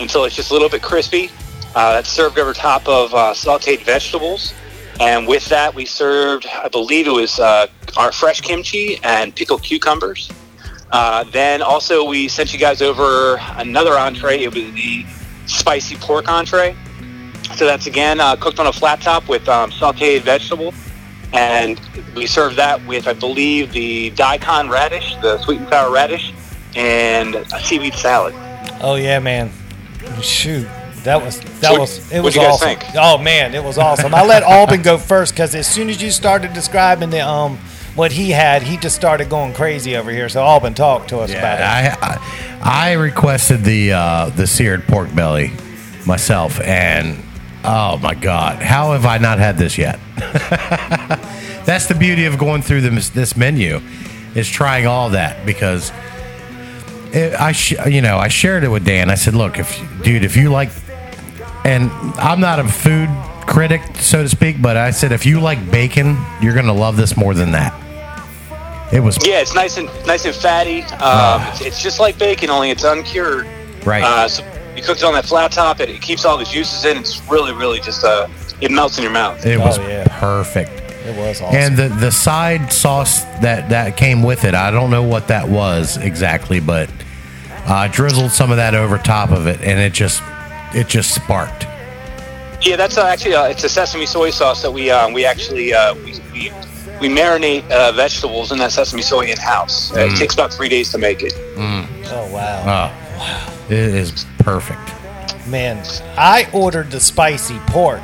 until 0.00 0.24
it's 0.24 0.34
just 0.34 0.50
a 0.50 0.52
little 0.52 0.68
bit 0.68 0.82
crispy. 0.82 1.30
Uh, 1.74 1.94
that's 1.94 2.08
served 2.08 2.38
over 2.38 2.52
top 2.52 2.86
of 2.88 3.14
uh, 3.14 3.32
sautéed 3.32 3.82
vegetables. 3.84 4.52
And 5.00 5.26
with 5.26 5.46
that, 5.46 5.74
we 5.74 5.86
served, 5.86 6.46
I 6.46 6.68
believe 6.68 7.06
it 7.06 7.12
was 7.12 7.38
uh, 7.38 7.66
our 7.96 8.12
fresh 8.12 8.40
kimchi 8.40 8.98
and 9.02 9.34
pickled 9.34 9.62
cucumbers. 9.62 10.30
Uh, 10.92 11.24
then 11.24 11.62
also 11.62 12.04
we 12.04 12.28
sent 12.28 12.52
you 12.52 12.58
guys 12.58 12.82
over 12.82 13.38
another 13.56 13.92
entree. 13.94 14.40
It 14.44 14.54
was 14.54 14.62
the 14.74 15.04
spicy 15.46 15.96
pork 15.96 16.28
entree. 16.28 16.76
So 17.56 17.66
that's 17.66 17.86
again 17.86 18.20
uh, 18.20 18.36
cooked 18.36 18.60
on 18.60 18.66
a 18.66 18.72
flat 18.72 19.00
top 19.00 19.28
with 19.28 19.48
um, 19.48 19.70
sautéed 19.70 20.20
vegetable. 20.20 20.72
And 21.32 21.80
we 22.14 22.26
served 22.26 22.56
that 22.56 22.84
with, 22.86 23.08
I 23.08 23.14
believe, 23.14 23.72
the 23.72 24.10
daikon 24.10 24.68
radish, 24.68 25.16
the 25.22 25.38
sweet 25.38 25.60
and 25.60 25.68
sour 25.70 25.90
radish, 25.90 26.30
and 26.76 27.34
a 27.36 27.60
seaweed 27.60 27.94
salad. 27.94 28.34
Oh 28.82 28.96
yeah, 28.96 29.18
man. 29.18 29.50
Shoot. 30.20 30.68
That 31.04 31.22
was 31.24 31.40
that 31.60 31.72
What- 31.72 31.80
was 31.80 32.12
it 32.12 32.20
was 32.20 32.34
you 32.36 32.42
guys 32.42 32.54
awesome. 32.54 32.68
think? 32.78 32.84
Oh 32.96 33.16
man, 33.18 33.54
it 33.54 33.64
was 33.64 33.78
awesome. 33.78 34.14
I 34.14 34.24
let 34.24 34.42
Albin 34.42 34.82
go 34.82 34.98
first 34.98 35.32
because 35.32 35.54
as 35.54 35.66
soon 35.66 35.88
as 35.88 36.02
you 36.02 36.10
started 36.10 36.52
describing 36.52 37.08
the 37.10 37.20
um 37.26 37.58
what 37.94 38.12
he 38.12 38.30
had, 38.30 38.62
he 38.62 38.76
just 38.76 38.96
started 38.96 39.28
going 39.28 39.52
crazy 39.52 39.96
over 39.96 40.10
here. 40.10 40.28
So 40.28 40.42
Albin, 40.42 40.74
talk 40.74 41.08
to 41.08 41.18
us 41.18 41.30
about 41.30 41.58
it. 41.58 41.62
I, 41.62 41.96
I 42.00 42.52
I 42.62 42.92
requested 42.92 43.64
the 43.64 43.92
uh, 43.92 44.30
the 44.30 44.46
seared 44.46 44.84
pork 44.84 45.14
belly 45.14 45.52
myself, 46.06 46.60
and 46.60 47.22
oh 47.64 47.98
my 47.98 48.14
god, 48.14 48.62
how 48.62 48.92
have 48.92 49.04
I 49.04 49.18
not 49.18 49.38
had 49.38 49.58
this 49.58 49.76
yet? 49.76 49.98
That's 51.64 51.86
the 51.86 51.94
beauty 51.94 52.24
of 52.24 52.38
going 52.38 52.62
through 52.62 52.80
this, 52.80 53.10
this 53.10 53.36
menu, 53.36 53.80
is 54.34 54.48
trying 54.48 54.86
all 54.86 55.10
that 55.10 55.44
because 55.46 55.92
it, 57.12 57.34
I 57.34 57.52
sh- 57.52 57.74
you 57.86 58.00
know 58.00 58.18
I 58.18 58.28
shared 58.28 58.64
it 58.64 58.68
with 58.68 58.84
Dan. 58.84 59.10
I 59.10 59.16
said, 59.16 59.34
look, 59.34 59.58
if 59.58 59.78
dude, 60.02 60.24
if 60.24 60.36
you 60.36 60.50
like, 60.50 60.70
and 61.64 61.90
I'm 62.16 62.40
not 62.40 62.58
a 62.58 62.66
food 62.66 63.08
critic 63.46 63.82
so 63.96 64.22
to 64.22 64.28
speak, 64.28 64.60
but 64.62 64.76
I 64.76 64.90
said 64.90 65.12
if 65.12 65.24
you 65.26 65.40
like 65.40 65.70
bacon, 65.70 66.16
you're 66.40 66.54
gonna 66.54 66.72
love 66.72 66.96
this 66.96 67.16
more 67.16 67.34
than 67.34 67.52
that. 67.52 67.72
It 68.92 69.00
was 69.00 69.16
Yeah, 69.26 69.40
it's 69.40 69.54
nice 69.54 69.76
and 69.78 69.88
nice 70.06 70.24
and 70.26 70.34
fatty. 70.34 70.82
Um, 70.82 71.42
it's, 71.48 71.60
it's 71.62 71.82
just 71.82 71.98
like 72.00 72.18
bacon, 72.18 72.50
only 72.50 72.70
it's 72.70 72.84
uncured. 72.84 73.46
right. 73.86 74.02
Uh, 74.04 74.28
so 74.28 74.44
you 74.76 74.82
cook 74.82 74.98
it 74.98 75.04
on 75.04 75.14
that 75.14 75.24
flat 75.26 75.52
top. 75.52 75.80
It, 75.80 75.88
it 75.90 76.00
keeps 76.02 76.24
all 76.24 76.36
the 76.38 76.44
juices 76.44 76.84
in. 76.84 76.96
It's 76.98 77.20
really, 77.30 77.52
really 77.52 77.80
just 77.80 78.04
uh, 78.04 78.28
it 78.60 78.70
melts 78.70 78.96
in 78.98 79.02
your 79.02 79.12
mouth. 79.12 79.44
It 79.46 79.58
was 79.58 79.78
Oh, 79.78 79.88
yeah. 79.88 80.06
perfect. 80.20 80.70
It 81.06 81.16
was 81.16 81.40
awesome. 81.40 81.56
And 81.56 81.76
the 81.76 81.88
the 81.88 82.10
side 82.12 82.72
sauce 82.72 83.22
that 83.40 83.70
that 83.70 83.96
came 83.96 84.22
with 84.22 84.44
it, 84.44 84.54
I 84.54 84.70
don't 84.70 84.90
know 84.90 85.02
what 85.02 85.28
that 85.28 85.48
was 85.48 85.96
exactly, 85.96 86.60
but 86.60 86.90
I 87.66 87.88
drizzled 87.88 88.30
some 88.30 88.50
of 88.50 88.56
that 88.58 88.74
over 88.74 88.98
top 88.98 89.30
of 89.30 89.46
it, 89.46 89.60
and 89.62 89.80
it 89.80 89.92
just 89.94 90.22
it 90.74 90.86
just 90.86 91.14
sparked. 91.14 91.66
Yeah, 92.62 92.76
that's 92.76 92.96
uh, 92.96 93.04
actually 93.06 93.34
uh, 93.34 93.46
it's 93.48 93.64
a 93.64 93.68
sesame 93.68 94.06
soy 94.06 94.30
sauce 94.30 94.62
that 94.62 94.70
we 94.70 94.90
um, 94.90 95.12
we 95.12 95.24
actually 95.24 95.74
uh, 95.74 95.94
we, 95.96 96.14
we 96.32 96.52
we 97.00 97.08
marinate 97.08 97.68
uh, 97.70 97.90
vegetables 97.92 98.52
in 98.52 98.58
that 98.58 98.70
sesame 98.72 99.02
soy 99.02 99.26
in 99.26 99.36
house. 99.38 99.90
Uh, 99.92 99.96
Mm. 99.96 100.12
it 100.14 100.16
takes 100.18 100.34
about 100.34 100.52
three 100.52 100.68
days 100.68 100.90
to 100.92 100.98
make 100.98 101.22
it. 101.22 101.32
oh 101.56 102.28
wow. 102.32 102.92
Oh, 103.18 103.64
it 103.68 103.78
is 103.78 104.24
perfect. 104.38 104.80
Man, 105.48 105.82
I 106.16 106.48
ordered 106.52 106.92
the 106.92 107.00
spicy 107.00 107.58
pork, 107.66 108.02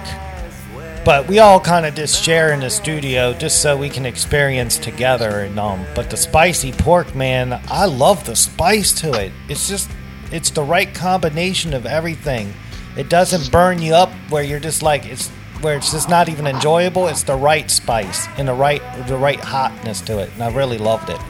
but 1.04 1.28
we 1.28 1.38
all 1.38 1.60
kind 1.60 1.86
of 1.86 1.94
just 1.94 2.22
share 2.24 2.52
in 2.52 2.58
the 2.60 2.70
studio 2.70 3.32
just 3.34 3.62
so 3.62 3.76
we 3.76 3.88
can 3.88 4.04
experience 4.04 4.76
together. 4.76 5.40
And 5.40 5.56
um, 5.60 5.86
but 5.94 6.10
the 6.10 6.16
spicy 6.16 6.72
pork, 6.72 7.14
man, 7.14 7.60
I 7.68 7.84
love 7.86 8.24
the 8.26 8.34
spice 8.34 8.90
to 9.02 9.12
it. 9.12 9.30
It's 9.48 9.68
just, 9.68 9.88
it's 10.32 10.50
the 10.50 10.64
right 10.64 10.92
combination 10.92 11.74
of 11.74 11.86
everything. 11.86 12.52
It 12.98 13.08
doesn't 13.08 13.52
burn 13.52 13.80
you 13.80 13.94
up 13.94 14.10
where 14.28 14.42
you're 14.42 14.58
just 14.58 14.82
like 14.82 15.06
it's 15.06 15.28
where 15.60 15.76
it's 15.76 15.92
just 15.92 16.08
not 16.08 16.28
even 16.28 16.48
enjoyable. 16.48 17.06
It's 17.06 17.22
the 17.22 17.36
right 17.36 17.70
spice 17.70 18.26
and 18.36 18.48
the 18.48 18.54
right 18.54 18.82
the 19.06 19.16
right 19.16 19.38
hotness 19.38 20.00
to 20.02 20.18
it, 20.18 20.30
and 20.34 20.42
I 20.42 20.52
really 20.52 20.78
loved 20.78 21.08
it. 21.08 21.20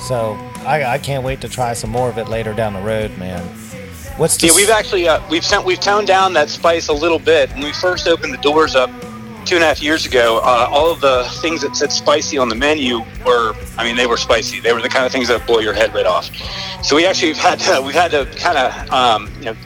So 0.00 0.34
I, 0.60 0.94
I 0.94 0.98
can't 0.98 1.22
wait 1.22 1.42
to 1.42 1.48
try 1.48 1.74
some 1.74 1.90
more 1.90 2.08
of 2.08 2.16
it 2.16 2.28
later 2.28 2.54
down 2.54 2.72
the 2.72 2.80
road, 2.80 3.16
man. 3.18 3.42
What's 4.16 4.38
the 4.38 4.46
Yeah, 4.46 4.54
we've 4.54 4.70
actually 4.70 5.06
uh, 5.06 5.20
we've 5.28 5.44
sent, 5.44 5.66
we've 5.66 5.78
toned 5.78 6.06
down 6.06 6.32
that 6.32 6.48
spice 6.48 6.88
a 6.88 6.94
little 6.94 7.18
bit. 7.18 7.50
When 7.52 7.62
we 7.62 7.72
first 7.72 8.08
opened 8.08 8.32
the 8.32 8.38
doors 8.38 8.74
up 8.74 8.90
two 9.48 9.54
and 9.54 9.64
a 9.64 9.66
half 9.66 9.82
years 9.82 10.04
ago, 10.04 10.40
uh, 10.44 10.68
all 10.70 10.90
of 10.90 11.00
the 11.00 11.26
things 11.40 11.62
that 11.62 11.74
said 11.74 11.90
spicy 11.90 12.36
on 12.36 12.50
the 12.50 12.54
menu 12.54 12.98
were, 13.24 13.54
I 13.78 13.84
mean, 13.84 13.96
they 13.96 14.06
were 14.06 14.18
spicy. 14.18 14.60
They 14.60 14.74
were 14.74 14.82
the 14.82 14.90
kind 14.90 15.06
of 15.06 15.12
things 15.12 15.28
that 15.28 15.46
blow 15.46 15.60
your 15.60 15.72
head 15.72 15.94
right 15.94 16.04
off. 16.04 16.30
So 16.84 16.94
we 16.94 17.06
actually 17.06 17.32
have 17.32 17.58
had 17.58 17.60
to, 17.60 17.82
we've 17.82 17.94
had 17.94 18.10
to 18.10 18.26
kind 18.36 18.58
of, 18.58 18.90
um, 18.90 19.32
you 19.38 19.46
know, 19.46 19.56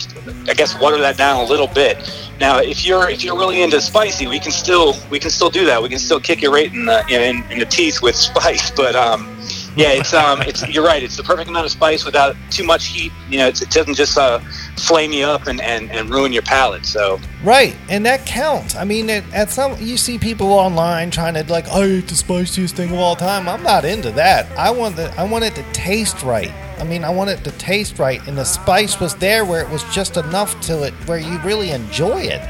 I 0.49 0.55
guess 0.55 0.79
water 0.81 0.99
that 0.99 1.17
down 1.17 1.45
a 1.45 1.49
little 1.49 1.67
bit. 1.67 1.99
Now, 2.39 2.59
if 2.59 2.87
you're 2.87 3.09
if 3.11 3.23
you're 3.23 3.37
really 3.37 3.63
into 3.63 3.81
spicy, 3.81 4.27
we 4.27 4.41
can 4.41 4.53
still 4.53 4.97
we 5.11 5.19
can 5.19 5.31
still 5.31 5.51
do 5.51 5.65
that. 5.67 5.81
We 5.83 5.89
can 5.89 5.99
still 5.99 6.19
kick 6.19 6.43
you 6.43 6.53
right 6.53 6.73
in 6.73 6.87
the 6.87 7.05
in, 7.09 7.45
in 7.53 7.59
the 7.59 7.67
teeth 7.67 8.03
with 8.03 8.17
spice. 8.17 8.71
But 8.77 8.97
um, 8.97 9.39
yeah, 9.77 9.93
it's 9.93 10.13
um, 10.13 10.43
it's 10.43 10.67
you're 10.69 10.85
right. 10.85 11.03
It's 11.03 11.17
the 11.17 11.23
perfect 11.23 11.49
amount 11.49 11.67
of 11.67 11.73
spice 11.73 12.05
without 12.05 12.35
too 12.51 12.65
much 12.65 12.87
heat. 12.87 13.13
You 13.29 13.39
know, 13.39 13.49
it 13.49 13.71
doesn't 13.71 13.95
just 13.95 14.19
uh, 14.19 14.41
flame 14.77 15.13
you 15.13 15.25
up 15.25 15.47
and, 15.47 15.61
and, 15.61 15.91
and 15.91 16.11
ruin 16.11 16.33
your 16.33 16.43
palate. 16.43 16.87
So 16.87 17.21
Right, 17.43 17.77
and 17.89 18.05
that 18.07 18.25
counts. 18.27 18.75
I 18.75 18.85
mean, 18.85 19.11
at 19.11 19.51
some 19.51 19.81
you 19.81 19.97
see 19.97 20.19
people 20.19 20.53
online 20.53 21.11
trying 21.11 21.35
to 21.35 21.45
like, 21.53 21.67
oh, 21.71 21.83
I 21.83 21.87
eat 21.87 22.09
the 22.09 22.15
spiciest 22.15 22.77
thing 22.77 22.91
of 22.91 22.99
all 22.99 23.17
time. 23.17 23.49
I'm 23.49 23.63
not 23.63 23.85
into 23.85 24.11
that. 24.13 24.51
I 24.57 24.71
want 24.71 24.97
the, 24.97 25.13
I 25.19 25.25
want 25.25 25.45
it 25.45 25.55
to 25.57 25.63
taste 25.73 26.23
right. 26.23 26.53
I 26.79 26.85
mean, 26.85 27.05
I 27.05 27.11
want 27.11 27.31
it 27.31 27.45
to 27.45 27.53
taste 27.53 27.99
right, 27.99 28.27
and 28.27 28.37
the 28.37 28.45
spice 28.45 28.99
was 28.99 29.15
there 29.17 29.45
where 29.45 29.63
it 29.63 29.71
was 29.71 29.85
just 29.95 30.17
enough 30.17 30.61
to 30.63 30.83
it 30.83 30.93
where 31.07 31.19
you 31.19 31.39
really 31.41 31.71
enjoy 31.71 32.23
it. 32.23 32.41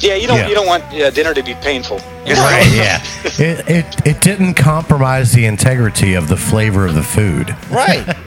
Yeah, 0.00 0.14
you 0.14 0.26
don't 0.26 0.38
Yeah. 0.38 0.48
you 0.48 0.54
don't 0.54 0.66
want 0.66 0.84
uh, 0.94 1.10
dinner 1.10 1.34
to 1.34 1.42
be 1.42 1.54
painful. 1.54 1.98
Right? 2.26 2.66
Yeah. 2.74 3.02
It, 3.38 3.68
it 3.68 4.06
it 4.06 4.20
didn't 4.20 4.54
compromise 4.54 5.32
the 5.32 5.46
integrity 5.46 6.14
of 6.14 6.28
the 6.28 6.36
flavor 6.36 6.86
of 6.86 6.94
the 6.94 7.02
food. 7.02 7.54
Right. 7.70 8.04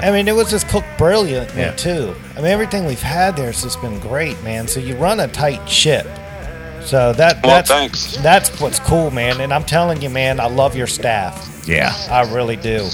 I 0.00 0.10
mean, 0.12 0.28
it 0.28 0.34
was 0.34 0.48
just 0.50 0.68
cooked 0.68 0.86
brilliantly 0.96 1.60
Yeah. 1.60 1.72
too. 1.72 2.14
I 2.36 2.36
mean, 2.36 2.46
everything 2.52 2.84
we've 2.86 3.02
had 3.02 3.36
there 3.36 3.46
has 3.46 3.62
just 3.62 3.80
been 3.82 3.98
great, 4.00 4.40
man. 4.44 4.68
So 4.68 4.78
you 4.80 4.96
run 4.96 5.20
a 5.20 5.28
tight 5.28 5.68
ship. 5.68 6.06
So 6.84 7.12
that 7.14 7.42
Well, 7.44 7.56
that's 7.56 7.68
thanks. 7.70 8.16
that's 8.18 8.60
what's 8.60 8.78
cool, 8.78 9.10
man. 9.10 9.40
And 9.40 9.52
I'm 9.52 9.64
telling 9.64 10.00
you, 10.00 10.08
man, 10.08 10.40
I 10.40 10.46
love 10.46 10.76
your 10.76 10.86
staff. 10.86 11.64
Yeah. 11.66 11.92
I 12.10 12.22
really 12.32 12.56
do. 12.56 12.88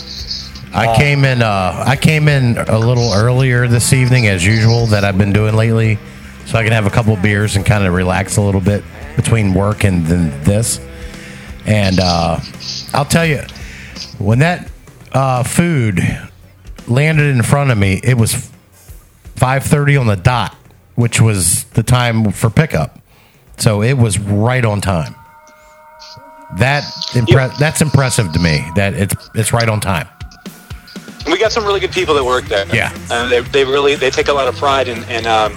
I 0.72 0.96
came 0.96 1.24
in. 1.24 1.40
Uh, 1.42 1.84
I 1.86 1.94
came 1.94 2.26
in 2.26 2.58
a 2.58 2.78
little 2.78 3.12
earlier 3.14 3.68
this 3.68 3.92
evening, 3.92 4.26
as 4.26 4.44
usual, 4.44 4.86
that 4.86 5.04
I've 5.04 5.16
been 5.16 5.32
doing 5.32 5.54
lately, 5.54 5.98
so 6.46 6.58
I 6.58 6.62
can 6.62 6.72
have 6.72 6.86
a 6.86 6.90
couple 6.90 7.16
beers 7.16 7.56
and 7.56 7.64
kind 7.64 7.84
of 7.86 7.94
relax 7.94 8.36
a 8.36 8.42
little 8.42 8.60
bit 8.60 8.84
between 9.16 9.54
work 9.54 9.84
and 9.84 10.04
then 10.06 10.44
this. 10.44 10.80
And 11.66 11.98
uh, 12.00 12.38
I'll 12.92 13.04
tell 13.04 13.24
you, 13.26 13.40
when 14.18 14.40
that 14.40 14.70
uh, 15.12 15.42
food 15.42 16.00
landed 16.86 17.34
in 17.34 17.42
front 17.42 17.70
of 17.70 17.78
me, 17.78 18.00
it 18.04 18.18
was 18.18 18.50
five 19.36 19.64
thirty 19.64 19.96
on 19.96 20.06
the 20.06 20.16
dot, 20.16 20.54
which 20.94 21.20
was 21.20 21.64
the 21.64 21.82
time 21.82 22.30
for 22.32 22.50
pickup. 22.50 22.98
So 23.56 23.82
it 23.82 23.94
was 23.94 24.18
right 24.18 24.64
on 24.64 24.80
time. 24.80 25.14
That 26.58 26.84
impre- 27.12 27.56
that's 27.58 27.80
impressive 27.80 28.32
to 28.32 28.38
me. 28.38 28.64
That 28.76 28.94
it's 28.94 29.14
it's 29.34 29.52
right 29.52 29.68
on 29.68 29.80
time. 29.80 30.06
we 31.26 31.38
got 31.38 31.52
some 31.52 31.64
really 31.64 31.80
good 31.80 31.92
people 31.92 32.14
that 32.14 32.24
work 32.24 32.44
there. 32.44 32.66
Yeah. 32.74 32.92
and 33.10 33.32
they, 33.32 33.40
they 33.40 33.64
really 33.64 33.94
they 33.96 34.10
take 34.10 34.28
a 34.28 34.32
lot 34.32 34.46
of 34.48 34.56
pride 34.56 34.88
in 34.88 35.02
in, 35.04 35.26
um, 35.26 35.56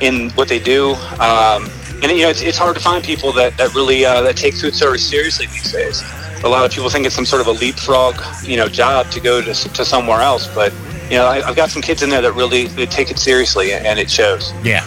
in 0.00 0.30
what 0.30 0.48
they 0.48 0.58
do. 0.58 0.94
Um, 1.20 1.70
and 2.02 2.12
you 2.12 2.22
know, 2.22 2.30
it's, 2.30 2.42
it's 2.42 2.58
hard 2.58 2.76
to 2.76 2.82
find 2.82 3.02
people 3.02 3.32
that 3.32 3.56
that 3.56 3.74
really 3.74 4.04
uh, 4.04 4.22
that 4.22 4.36
take 4.36 4.54
food 4.54 4.74
service 4.74 5.08
seriously 5.08 5.46
these 5.46 5.72
days. 5.72 6.02
A 6.42 6.48
lot 6.48 6.64
of 6.64 6.70
people 6.70 6.90
think 6.90 7.06
it's 7.06 7.14
some 7.14 7.24
sort 7.24 7.40
of 7.40 7.46
a 7.46 7.52
leapfrog, 7.52 8.20
you 8.42 8.56
know, 8.56 8.68
job 8.68 9.10
to 9.12 9.20
go 9.20 9.40
to, 9.40 9.54
to 9.54 9.84
somewhere 9.84 10.20
else. 10.20 10.52
But 10.54 10.72
you 11.10 11.16
know, 11.16 11.26
I, 11.26 11.46
I've 11.46 11.56
got 11.56 11.70
some 11.70 11.80
kids 11.80 12.02
in 12.02 12.10
there 12.10 12.20
that 12.20 12.32
really 12.32 12.66
they 12.66 12.86
take 12.86 13.10
it 13.10 13.18
seriously, 13.18 13.72
and 13.72 13.98
it 13.98 14.10
shows. 14.10 14.52
Yeah, 14.62 14.84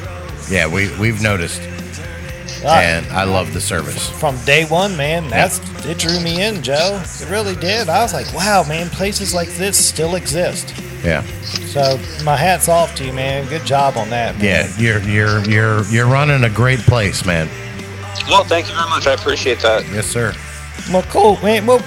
yeah, 0.49 0.67
we 0.67 0.95
we've 0.97 1.21
noticed. 1.21 1.61
And 2.75 3.05
I 3.07 3.23
love 3.23 3.53
the 3.53 3.61
service. 3.61 4.09
from 4.09 4.37
day 4.45 4.65
one, 4.65 4.95
man. 4.97 5.29
That's 5.29 5.59
it 5.85 5.97
drew 5.97 6.19
me 6.19 6.41
in, 6.41 6.61
Joe. 6.63 7.01
It 7.03 7.29
really 7.29 7.55
did. 7.55 7.89
I 7.89 8.01
was 8.01 8.13
like, 8.13 8.31
wow, 8.33 8.63
man, 8.67 8.89
places 8.89 9.33
like 9.33 9.49
this 9.49 9.77
still 9.83 10.15
exist. 10.15 10.73
Yeah, 11.03 11.21
So 11.67 11.97
my 12.23 12.35
hat's 12.35 12.67
off 12.67 12.95
to 12.95 13.05
you, 13.05 13.13
man. 13.13 13.47
Good 13.47 13.65
job 13.65 13.97
on 13.97 14.09
that. 14.09 14.35
Man. 14.37 14.43
yeah, 14.43 14.67
you're 14.77 15.01
you're 15.03 15.47
you're 15.47 15.85
you're 15.85 16.07
running 16.07 16.43
a 16.43 16.49
great 16.49 16.79
place, 16.79 17.23
man. 17.25 17.47
Well, 18.27 18.43
thank 18.43 18.67
you 18.67 18.75
very 18.75 18.89
much. 18.89 19.07
I 19.07 19.13
appreciate 19.13 19.59
that. 19.59 19.85
Yes, 19.93 20.07
sir. 20.07 20.33
Well, 20.91 21.03
cool, 21.03 21.39
man. 21.41 21.65
Well, 21.65 21.79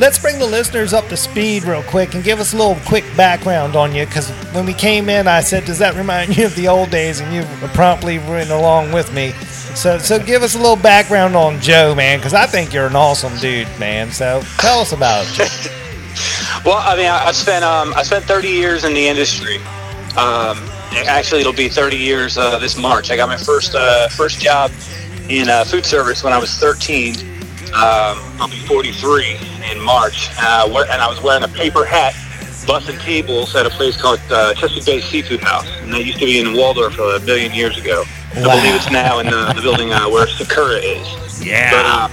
let's 0.00 0.18
bring 0.18 0.38
the 0.38 0.46
listeners 0.46 0.94
up 0.94 1.06
to 1.08 1.16
speed 1.16 1.64
real 1.64 1.82
quick 1.82 2.14
and 2.14 2.24
give 2.24 2.40
us 2.40 2.54
a 2.54 2.56
little 2.56 2.78
quick 2.86 3.04
background 3.16 3.76
on 3.76 3.94
you. 3.94 4.06
Because 4.06 4.30
when 4.52 4.64
we 4.64 4.72
came 4.72 5.08
in, 5.10 5.28
I 5.28 5.42
said, 5.42 5.66
"Does 5.66 5.78
that 5.78 5.94
remind 5.94 6.36
you 6.36 6.46
of 6.46 6.56
the 6.56 6.68
old 6.68 6.90
days?" 6.90 7.20
And 7.20 7.32
you 7.32 7.44
promptly 7.68 8.18
went 8.18 8.50
along 8.50 8.92
with 8.92 9.12
me. 9.12 9.32
So, 9.74 9.98
so 9.98 10.18
give 10.18 10.42
us 10.42 10.54
a 10.54 10.58
little 10.58 10.74
background 10.76 11.36
on 11.36 11.60
Joe, 11.60 11.94
man, 11.94 12.18
because 12.18 12.34
I 12.34 12.46
think 12.46 12.72
you're 12.72 12.86
an 12.86 12.96
awesome 12.96 13.36
dude, 13.38 13.68
man. 13.78 14.10
So, 14.10 14.42
tell 14.58 14.80
us 14.80 14.92
about 14.92 15.26
you. 15.38 15.44
Well, 16.64 16.76
I 16.76 16.94
mean, 16.94 17.06
I, 17.06 17.24
I've 17.24 17.36
spent 17.36 17.64
um, 17.64 17.94
I 17.94 18.02
spent 18.02 18.24
30 18.24 18.48
years 18.48 18.84
in 18.84 18.92
the 18.92 19.06
industry. 19.06 19.56
Um, 20.18 20.58
actually, 20.92 21.40
it'll 21.40 21.54
be 21.54 21.68
30 21.70 21.96
years 21.96 22.36
uh, 22.36 22.58
this 22.58 22.76
March. 22.76 23.10
I 23.10 23.16
got 23.16 23.28
my 23.28 23.38
first 23.38 23.74
uh, 23.74 24.08
first 24.08 24.40
job 24.40 24.70
in 25.30 25.48
uh, 25.48 25.64
food 25.64 25.86
service 25.86 26.22
when 26.22 26.34
I 26.34 26.38
was 26.38 26.52
13. 26.56 27.14
Um, 27.16 28.18
I'll 28.38 28.48
be 28.48 28.58
43 28.66 29.38
in 29.70 29.80
March, 29.80 30.30
uh, 30.40 30.68
where- 30.68 30.90
and 30.90 31.00
I 31.00 31.08
was 31.08 31.20
wearing 31.22 31.42
a 31.44 31.48
paper 31.48 31.84
hat, 31.84 32.14
bussing 32.66 33.00
tables 33.00 33.54
at 33.56 33.66
a 33.66 33.70
place 33.70 33.96
called 33.96 34.20
uh, 34.30 34.54
Chesapeake 34.54 34.84
Bay 34.84 35.00
Seafood 35.00 35.40
House, 35.40 35.66
and 35.82 35.92
that 35.92 36.04
used 36.04 36.18
to 36.18 36.26
be 36.26 36.38
in 36.38 36.54
Waldorf 36.54 36.98
a 36.98 37.18
billion 37.20 37.52
years 37.54 37.76
ago. 37.78 38.04
I 38.36 38.42
believe 38.42 38.74
it's 38.74 38.90
now 38.90 39.18
in 39.18 39.26
the, 39.26 39.52
the 39.56 39.62
building 39.62 39.92
uh, 39.92 40.08
where 40.08 40.26
Sakura 40.26 40.76
is. 40.76 41.44
Yeah. 41.44 41.70
But, 41.70 41.86
uh, 41.86 42.08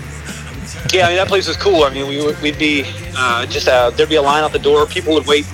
yeah, 0.94 1.06
I 1.06 1.10
mean 1.10 1.18
that 1.18 1.28
place 1.28 1.48
was 1.48 1.58
cool. 1.58 1.84
I 1.84 1.90
mean, 1.90 2.08
we 2.08 2.34
we'd 2.42 2.58
be 2.58 2.86
uh, 3.18 3.46
just 3.46 3.68
uh, 3.68 3.90
there'd 3.92 4.10
be 4.10 4.16
a 4.16 4.22
line 4.22 4.44
out 4.44 4.52
the 4.54 4.60
door. 4.60 4.86
People 4.86 5.14
would 5.16 5.28
wait 5.28 5.46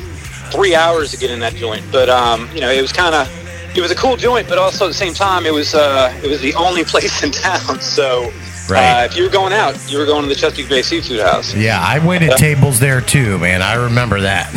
three 0.51 0.75
hours 0.75 1.11
to 1.11 1.17
get 1.17 1.31
in 1.31 1.39
that 1.39 1.55
joint. 1.55 1.83
But 1.91 2.09
um, 2.09 2.47
you 2.53 2.61
know, 2.61 2.69
it 2.69 2.81
was 2.81 2.91
kind 2.93 3.15
of 3.15 3.27
it 3.75 3.81
was 3.81 3.89
a 3.89 3.95
cool 3.95 4.15
joint, 4.15 4.47
but 4.47 4.57
also 4.59 4.85
at 4.85 4.89
the 4.89 4.93
same 4.93 5.13
time, 5.13 5.45
it 5.45 5.53
was 5.53 5.73
uh, 5.73 6.13
it 6.23 6.29
was 6.29 6.39
the 6.41 6.53
only 6.53 6.83
place 6.93 7.23
in 7.23 7.31
town. 7.31 7.79
So 7.81 8.31
Right. 8.69 9.01
uh, 9.01 9.05
if 9.05 9.17
you 9.17 9.23
were 9.23 9.29
going 9.29 9.51
out, 9.51 9.75
you 9.91 9.97
were 9.97 10.05
going 10.05 10.23
to 10.23 10.29
the 10.29 10.35
Chesapeake 10.35 10.69
Bay 10.69 10.81
Seafood 10.81 11.19
House. 11.19 11.53
Yeah, 11.53 11.79
I 11.81 12.05
waited 12.05 12.31
tables 12.37 12.79
there 12.79 13.01
too, 13.01 13.37
man. 13.39 13.61
I 13.61 13.75
remember 13.75 14.21
that. 14.21 14.49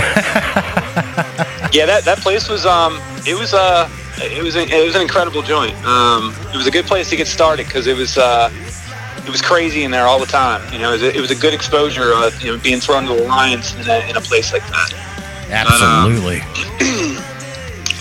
Yeah, 1.73 1.85
that, 1.87 2.05
that 2.05 2.19
place 2.21 2.49
was 2.49 2.65
um 2.65 3.01
it 3.27 3.39
was 3.39 3.53
uh 3.53 3.91
it 4.19 4.43
was 4.43 4.57
a, 4.57 4.63
it 4.63 4.85
was 4.85 4.95
an 4.95 5.03
incredible 5.03 5.43
joint. 5.43 5.75
Um, 5.85 6.35
it 6.55 6.57
was 6.57 6.67
a 6.67 6.71
good 6.71 6.87
place 6.87 7.11
to 7.11 7.17
get 7.17 7.27
started 7.27 7.67
because 7.67 7.87
it 7.87 7.97
was 7.97 8.17
uh 8.17 8.51
it 9.19 9.29
was 9.31 9.43
crazy 9.43 9.85
in 9.85 9.91
there 9.91 10.07
all 10.07 10.19
the 10.19 10.27
time. 10.27 10.63
You 10.73 10.79
know, 10.79 10.91
it 10.91 10.93
was 10.93 11.03
a, 11.03 11.17
it 11.17 11.21
was 11.21 11.31
a 11.33 11.35
good 11.35 11.53
exposure. 11.53 12.15
Uh, 12.15 12.31
you 12.41 12.53
know, 12.53 12.59
being 12.63 12.81
thrown 12.81 13.05
to 13.07 13.15
the 13.15 13.25
lions 13.25 13.75
in 13.75 13.89
a, 13.91 14.09
in 14.09 14.17
a 14.17 14.21
place 14.21 14.53
like 14.53 14.63
that. 14.69 14.93
Absolutely. 15.51 16.39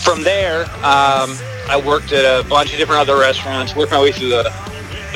From 0.01 0.23
there, 0.23 0.65
um, 0.85 1.35
I 1.67 1.81
worked 1.83 2.11
at 2.13 2.23
a 2.23 2.47
bunch 2.47 2.71
of 2.71 2.77
different 2.77 3.01
other 3.01 3.17
restaurants. 3.19 3.75
Worked 3.75 3.91
my 3.91 3.99
way 4.01 4.11
through 4.11 4.29
the, 4.29 4.43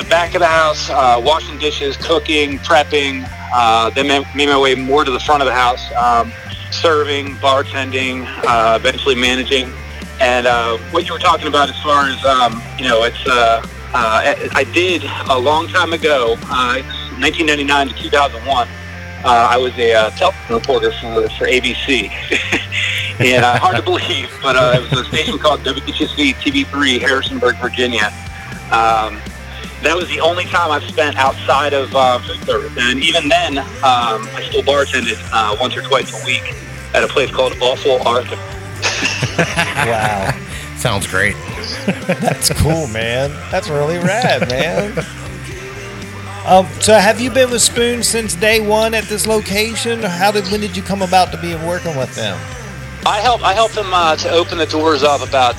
the 0.00 0.08
back 0.08 0.34
of 0.34 0.40
the 0.40 0.46
house, 0.46 0.88
uh, 0.90 1.20
washing 1.22 1.58
dishes, 1.58 1.96
cooking, 1.96 2.58
prepping. 2.60 3.28
Uh, 3.52 3.90
then 3.90 4.06
made 4.34 4.46
my 4.46 4.58
way 4.58 4.74
more 4.74 5.04
to 5.04 5.10
the 5.10 5.20
front 5.20 5.42
of 5.42 5.46
the 5.46 5.54
house, 5.54 5.92
um, 5.92 6.32
serving, 6.70 7.34
bartending, 7.36 8.24
uh, 8.46 8.78
eventually 8.78 9.14
managing. 9.14 9.70
And 10.20 10.46
uh, 10.46 10.78
what 10.90 11.06
you 11.06 11.12
were 11.12 11.18
talking 11.18 11.48
about 11.48 11.68
as 11.68 11.80
far 11.82 12.08
as 12.08 12.24
um, 12.24 12.62
you 12.78 12.84
know, 12.88 13.02
it's 13.02 13.26
uh, 13.26 13.60
uh, 13.92 14.34
I 14.54 14.64
did 14.72 15.02
a 15.28 15.38
long 15.38 15.68
time 15.68 15.92
ago, 15.92 16.34
uh, 16.44 16.80
1999 17.18 17.88
to 17.88 17.94
2001. 17.94 18.68
Uh, 18.68 19.24
I 19.24 19.58
was 19.58 19.72
a 19.74 20.10
television 20.16 20.54
reporter 20.54 20.92
for, 20.92 21.28
for 21.30 21.46
ABC. 21.46 22.08
and 23.20 23.44
hard 23.44 23.76
to 23.76 23.82
believe, 23.82 24.30
but 24.42 24.56
it 24.56 24.90
was 24.90 25.00
a 25.00 25.04
station 25.04 25.38
called 25.38 25.60
WHSV 25.60 26.34
TV3, 26.36 27.00
Harrisonburg, 27.00 27.56
Virginia. 27.56 28.10
Um, 28.70 29.20
that 29.82 29.96
was 29.96 30.08
the 30.08 30.20
only 30.20 30.44
time 30.44 30.70
I've 30.70 30.84
spent 30.84 31.16
outside 31.16 31.72
of 31.72 31.94
uh, 31.94 32.18
food 32.20 32.42
service. 32.44 32.72
And 32.78 33.02
even 33.02 33.28
then, 33.28 33.58
um, 33.58 33.66
I 33.82 34.46
still 34.48 34.62
bartended 34.62 35.18
uh, 35.32 35.56
once 35.60 35.76
or 35.76 35.82
twice 35.82 36.22
a 36.22 36.26
week 36.26 36.54
at 36.94 37.02
a 37.02 37.08
place 37.08 37.30
called 37.30 37.54
Awful 37.60 38.00
Arthur. 38.06 38.36
Wow, 39.40 40.30
Sounds 40.76 41.06
great. 41.06 41.34
that's 42.06 42.52
cool, 42.60 42.86
man. 42.88 43.30
That's 43.50 43.70
really 43.70 43.96
rad, 43.96 44.48
man. 44.50 44.98
Um, 46.46 46.66
so 46.80 46.94
have 46.94 47.20
you 47.20 47.30
been 47.30 47.50
with 47.50 47.62
Spoon 47.62 48.02
since 48.02 48.34
day 48.34 48.60
one 48.60 48.92
at 48.92 49.04
this 49.04 49.26
location? 49.26 50.04
Or 50.04 50.08
How 50.08 50.30
did 50.30 50.44
when 50.50 50.60
did 50.60 50.76
you 50.76 50.82
come 50.82 51.00
about 51.00 51.32
to 51.32 51.38
be 51.40 51.54
working 51.54 51.96
with 51.96 52.14
them? 52.14 52.38
I 53.06 53.20
helped 53.20 53.42
I 53.42 53.54
helped 53.54 53.74
them 53.74 53.92
uh, 53.92 54.16
to 54.16 54.30
open 54.30 54.58
the 54.58 54.66
doors 54.66 55.02
up 55.02 55.26
about 55.26 55.58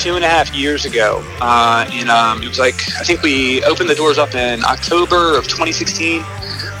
two 0.00 0.14
and 0.14 0.24
a 0.24 0.28
half 0.28 0.54
years 0.54 0.84
ago, 0.84 1.24
uh, 1.40 1.88
and 1.92 2.08
um, 2.08 2.42
it 2.42 2.48
was 2.48 2.58
like 2.58 2.80
I 2.98 3.02
think 3.02 3.22
we 3.22 3.64
opened 3.64 3.88
the 3.88 3.94
doors 3.94 4.18
up 4.18 4.34
in 4.34 4.64
October 4.64 5.36
of 5.36 5.48
2016. 5.48 6.22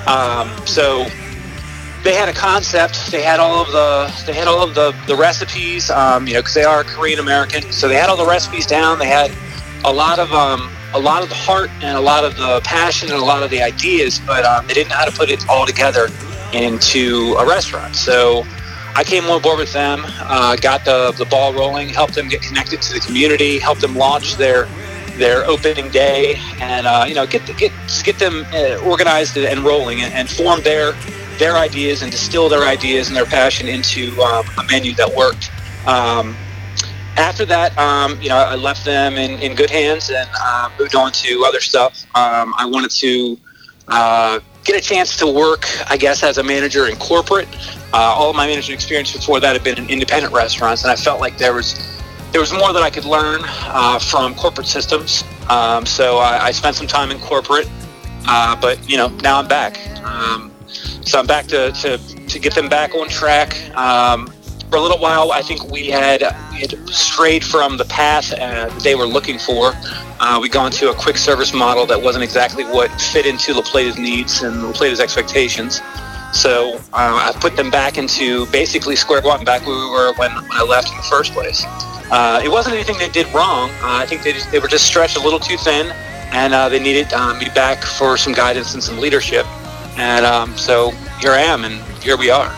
Um, 0.06 0.48
so 0.64 1.04
they 2.04 2.14
had 2.14 2.28
a 2.28 2.32
concept. 2.32 3.10
They 3.10 3.22
had 3.22 3.40
all 3.40 3.60
of 3.60 3.72
the 3.72 4.12
they 4.26 4.32
had 4.32 4.46
all 4.46 4.62
of 4.62 4.76
the 4.76 4.94
the 5.08 5.16
recipes. 5.16 5.90
Um, 5.90 6.28
you 6.28 6.34
know, 6.34 6.40
because 6.40 6.54
they 6.54 6.64
are 6.64 6.84
Korean 6.84 7.18
American, 7.18 7.72
so 7.72 7.88
they 7.88 7.96
had 7.96 8.08
all 8.08 8.16
the 8.16 8.26
recipes 8.26 8.66
down. 8.66 9.00
They 9.00 9.08
had 9.08 9.32
a 9.84 9.92
lot 9.92 10.20
of 10.20 10.32
um, 10.32 10.70
a 10.94 11.00
lot 11.00 11.24
of 11.24 11.28
the 11.28 11.34
heart 11.34 11.70
and 11.82 11.98
a 11.98 12.00
lot 12.00 12.24
of 12.24 12.36
the 12.36 12.60
passion 12.62 13.10
and 13.10 13.20
a 13.20 13.24
lot 13.24 13.42
of 13.42 13.50
the 13.50 13.60
ideas, 13.60 14.20
but 14.24 14.44
um, 14.44 14.68
they 14.68 14.74
didn't 14.74 14.90
know 14.90 14.96
how 14.96 15.04
to 15.04 15.16
put 15.16 15.30
it 15.30 15.48
all 15.48 15.66
together 15.66 16.08
into 16.52 17.34
a 17.40 17.46
restaurant. 17.46 17.96
So 17.96 18.46
I 18.96 19.04
came 19.04 19.26
on 19.26 19.42
board 19.42 19.58
with 19.58 19.74
them, 19.74 20.00
uh, 20.06 20.56
got 20.56 20.86
the, 20.86 21.12
the 21.18 21.26
ball 21.26 21.52
rolling, 21.52 21.90
helped 21.90 22.14
them 22.14 22.28
get 22.28 22.40
connected 22.40 22.80
to 22.80 22.94
the 22.94 23.00
community, 23.00 23.58
helped 23.58 23.82
them 23.82 23.94
launch 23.94 24.36
their 24.36 24.66
their 25.18 25.44
opening 25.46 25.90
day, 25.90 26.36
and 26.60 26.86
uh, 26.86 27.04
you 27.06 27.14
know 27.14 27.26
get 27.26 27.44
get 27.58 27.72
get 28.04 28.18
them 28.18 28.46
uh, 28.54 28.78
organized 28.86 29.36
and 29.36 29.60
rolling, 29.60 30.00
and, 30.00 30.14
and 30.14 30.30
form 30.30 30.62
their 30.62 30.92
their 31.38 31.56
ideas 31.56 32.00
and 32.00 32.10
distill 32.10 32.48
their 32.48 32.62
ideas 32.62 33.08
and 33.08 33.16
their 33.16 33.26
passion 33.26 33.68
into 33.68 34.18
um, 34.22 34.46
a 34.58 34.64
menu 34.64 34.94
that 34.94 35.14
worked. 35.14 35.50
Um, 35.86 36.34
after 37.18 37.44
that, 37.44 37.76
um, 37.76 38.18
you 38.22 38.30
know, 38.30 38.36
I 38.36 38.54
left 38.54 38.86
them 38.86 39.16
in, 39.16 39.38
in 39.40 39.54
good 39.54 39.70
hands 39.70 40.08
and 40.10 40.28
uh, 40.40 40.70
moved 40.78 40.94
on 40.94 41.12
to 41.12 41.44
other 41.46 41.60
stuff. 41.60 42.04
Um, 42.14 42.54
I 42.56 42.64
wanted 42.66 42.90
to 42.92 43.38
uh, 43.88 44.40
get 44.66 44.76
a 44.76 44.80
chance 44.80 45.16
to 45.16 45.26
work, 45.26 45.66
I 45.88 45.96
guess, 45.96 46.22
as 46.22 46.38
a 46.38 46.42
manager 46.42 46.88
in 46.88 46.96
corporate. 46.96 47.48
Uh, 47.92 47.98
all 47.98 48.30
of 48.30 48.36
my 48.36 48.46
management 48.46 48.74
experience 48.74 49.12
before 49.12 49.40
that 49.40 49.52
had 49.54 49.64
been 49.64 49.78
in 49.78 49.88
independent 49.88 50.34
restaurants, 50.34 50.82
and 50.82 50.90
I 50.90 50.96
felt 50.96 51.20
like 51.20 51.38
there 51.38 51.54
was 51.54 51.74
there 52.32 52.40
was 52.40 52.52
more 52.52 52.72
that 52.72 52.82
I 52.82 52.90
could 52.90 53.04
learn 53.04 53.40
uh, 53.44 53.98
from 53.98 54.34
corporate 54.34 54.66
systems. 54.66 55.24
Um, 55.48 55.86
so 55.86 56.18
I, 56.18 56.46
I 56.46 56.50
spent 56.50 56.76
some 56.76 56.88
time 56.88 57.10
in 57.10 57.18
corporate, 57.20 57.70
uh, 58.26 58.60
but 58.60 58.76
you 58.90 58.96
know, 58.96 59.08
now 59.22 59.38
I'm 59.38 59.48
back. 59.48 59.78
Um, 60.04 60.52
so 60.68 61.18
I'm 61.20 61.26
back 61.26 61.46
to, 61.46 61.70
to, 61.70 61.98
to 61.98 62.38
get 62.38 62.54
them 62.54 62.68
back 62.68 62.94
on 62.94 63.08
track. 63.08 63.56
Um, 63.76 64.28
for 64.70 64.76
a 64.76 64.80
little 64.80 64.98
while, 64.98 65.32
I 65.32 65.42
think 65.42 65.70
we 65.70 65.86
had, 65.86 66.22
we 66.50 66.60
had 66.60 66.88
strayed 66.88 67.44
from 67.44 67.76
the 67.76 67.84
path 67.84 68.32
uh, 68.32 68.68
they 68.80 68.94
were 68.94 69.06
looking 69.06 69.38
for. 69.38 69.72
Uh, 70.18 70.38
we 70.40 70.48
gone 70.48 70.70
to 70.72 70.90
a 70.90 70.94
quick 70.94 71.16
service 71.16 71.52
model 71.52 71.86
that 71.86 72.00
wasn't 72.00 72.24
exactly 72.24 72.64
what 72.64 72.90
fit 73.00 73.26
into 73.26 73.52
La 73.52 73.94
needs 73.96 74.42
and 74.42 74.62
La 74.62 74.86
expectations. 75.02 75.80
So 76.32 76.76
uh, 76.92 77.32
I 77.32 77.32
put 77.40 77.56
them 77.56 77.70
back 77.70 77.96
into 77.96 78.46
basically 78.46 78.96
square 78.96 79.22
one, 79.22 79.44
back 79.44 79.66
where 79.66 79.76
we 79.76 79.90
were 79.90 80.12
when, 80.14 80.32
when 80.34 80.52
I 80.52 80.62
left 80.62 80.90
in 80.90 80.96
the 80.96 81.02
first 81.04 81.32
place. 81.32 81.64
Uh, 82.10 82.40
it 82.44 82.48
wasn't 82.48 82.74
anything 82.74 82.98
they 82.98 83.08
did 83.08 83.26
wrong. 83.34 83.70
Uh, 83.82 83.98
I 83.98 84.06
think 84.06 84.22
they, 84.22 84.32
just, 84.32 84.50
they 84.50 84.58
were 84.58 84.68
just 84.68 84.86
stretched 84.86 85.16
a 85.16 85.20
little 85.20 85.40
too 85.40 85.56
thin, 85.56 85.90
and 86.32 86.54
uh, 86.54 86.68
they 86.68 86.78
needed 86.78 87.06
me 87.38 87.48
back 87.54 87.82
for 87.82 88.16
some 88.16 88.32
guidance 88.32 88.74
and 88.74 88.82
some 88.82 88.98
leadership. 88.98 89.46
And 89.96 90.26
um, 90.26 90.56
so 90.56 90.90
here 91.20 91.32
I 91.32 91.40
am, 91.40 91.64
and 91.64 91.80
here 92.02 92.16
we 92.16 92.30
are. 92.30 92.54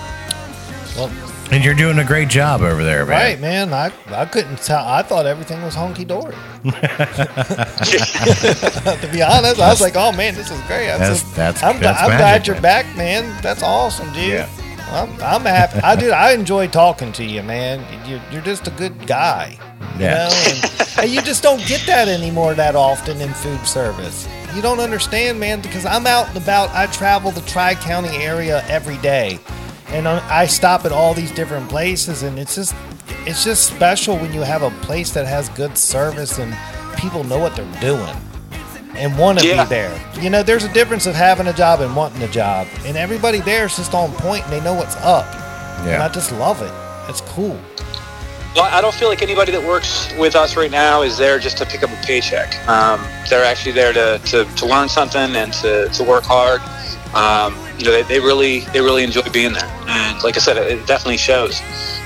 And 1.50 1.64
you're 1.64 1.74
doing 1.74 1.98
a 1.98 2.04
great 2.04 2.28
job 2.28 2.60
over 2.60 2.84
there, 2.84 3.06
man. 3.06 3.16
Right, 3.18 3.40
man. 3.40 3.72
I, 3.72 3.90
I 4.08 4.26
couldn't 4.26 4.58
tell. 4.58 4.84
I 4.86 5.02
thought 5.02 5.24
everything 5.24 5.62
was 5.62 5.74
honky 5.74 6.06
dory. 6.06 6.34
to 9.00 9.08
be 9.12 9.22
honest, 9.22 9.58
I 9.60 9.70
was 9.70 9.80
like, 9.80 9.96
"Oh 9.96 10.12
man, 10.12 10.34
this 10.34 10.50
is 10.50 10.60
great." 10.62 10.90
I 10.90 10.98
That's- 10.98 11.22
said, 11.22 11.34
that's- 11.36 11.62
I'm, 11.62 11.80
that's 11.80 12.00
I'm 12.00 12.08
glad 12.08 12.18
magic, 12.20 12.46
you're 12.46 12.54
man. 12.56 12.62
back, 12.62 12.96
man. 12.96 13.42
That's 13.42 13.62
awesome, 13.62 14.12
dude. 14.12 14.28
Yeah. 14.28 14.48
I'm, 14.90 15.10
I'm 15.22 15.42
happy. 15.42 15.80
I 15.80 15.96
did. 15.96 16.10
I 16.12 16.32
enjoy 16.32 16.66
talking 16.68 17.12
to 17.12 17.24
you, 17.24 17.42
man. 17.42 17.84
You're, 18.08 18.22
you're 18.32 18.42
just 18.42 18.66
a 18.66 18.70
good 18.72 19.06
guy. 19.06 19.58
You 19.96 20.04
Yeah. 20.04 20.28
know, 20.28 20.30
and, 20.46 20.98
and 21.00 21.10
you 21.10 21.20
just 21.22 21.42
don't 21.42 21.64
get 21.66 21.82
that 21.86 22.08
anymore 22.08 22.54
that 22.54 22.74
often 22.74 23.20
in 23.20 23.32
food 23.34 23.66
service. 23.66 24.26
You 24.54 24.62
don't 24.62 24.80
understand, 24.80 25.38
man, 25.38 25.60
because 25.60 25.84
I'm 25.84 26.06
out 26.06 26.28
and 26.28 26.36
about. 26.38 26.70
I 26.70 26.86
travel 26.86 27.30
the 27.30 27.42
Tri 27.42 27.74
County 27.74 28.16
area 28.16 28.64
every 28.68 28.96
day, 28.98 29.38
and 29.90 30.06
I 30.08 30.42
I 30.42 30.46
stop 30.46 30.84
at 30.84 30.92
all 30.92 31.14
these 31.14 31.32
different 31.32 31.68
places, 31.68 32.22
and 32.22 32.38
it's 32.38 32.54
just 32.54 32.74
it's 33.26 33.44
just 33.44 33.66
special 33.66 34.16
when 34.16 34.32
you 34.32 34.42
have 34.42 34.62
a 34.62 34.70
place 34.82 35.10
that 35.12 35.26
has 35.26 35.48
good 35.50 35.76
service 35.76 36.38
and 36.38 36.54
people 36.98 37.24
know 37.24 37.38
what 37.38 37.54
they're 37.56 37.80
doing 37.80 38.16
and 38.96 39.16
want 39.18 39.38
to 39.38 39.46
Yeah. 39.46 39.64
be 39.64 39.68
there. 39.68 40.00
You 40.20 40.30
know, 40.30 40.42
there's 40.42 40.64
a 40.64 40.72
difference 40.72 41.06
of 41.06 41.14
having 41.14 41.46
a 41.46 41.52
job 41.52 41.80
and 41.80 41.94
wanting 41.94 42.22
a 42.22 42.28
job, 42.28 42.66
and 42.84 42.96
everybody 42.96 43.40
there 43.40 43.66
is 43.66 43.76
just 43.76 43.94
on 43.94 44.12
point 44.12 44.44
and 44.44 44.52
they 44.52 44.60
know 44.60 44.74
what's 44.74 44.96
up. 44.96 45.26
And 45.86 46.02
I 46.02 46.08
just 46.08 46.32
love 46.32 46.60
it. 46.60 46.72
It's 47.08 47.20
cool. 47.20 47.56
Well, 48.56 48.64
I 48.64 48.80
don't 48.80 48.94
feel 48.94 49.08
like 49.08 49.22
anybody 49.22 49.52
that 49.52 49.62
works 49.62 50.12
with 50.18 50.34
us 50.34 50.56
right 50.56 50.70
now 50.70 51.02
is 51.02 51.16
there 51.16 51.38
just 51.38 51.56
to 51.58 51.66
pick 51.66 51.84
up 51.84 51.90
a 51.90 52.06
paycheck. 52.06 52.48
Um, 52.68 53.00
they're 53.30 53.44
actually 53.44 53.72
there 53.72 53.92
to, 53.92 54.18
to, 54.26 54.44
to 54.44 54.66
learn 54.66 54.88
something 54.88 55.36
and 55.36 55.52
to, 55.54 55.88
to 55.90 56.02
work 56.02 56.24
hard. 56.24 56.60
Um, 57.14 57.56
you 57.78 57.84
know, 57.84 57.92
they, 57.92 58.02
they 58.02 58.20
really 58.20 58.60
they 58.72 58.80
really 58.80 59.04
enjoy 59.04 59.22
being 59.30 59.52
there. 59.52 59.70
And 59.86 60.22
like 60.22 60.36
I 60.36 60.40
said, 60.40 60.56
it, 60.56 60.78
it 60.78 60.86
definitely 60.86 61.16
shows. 61.16 61.60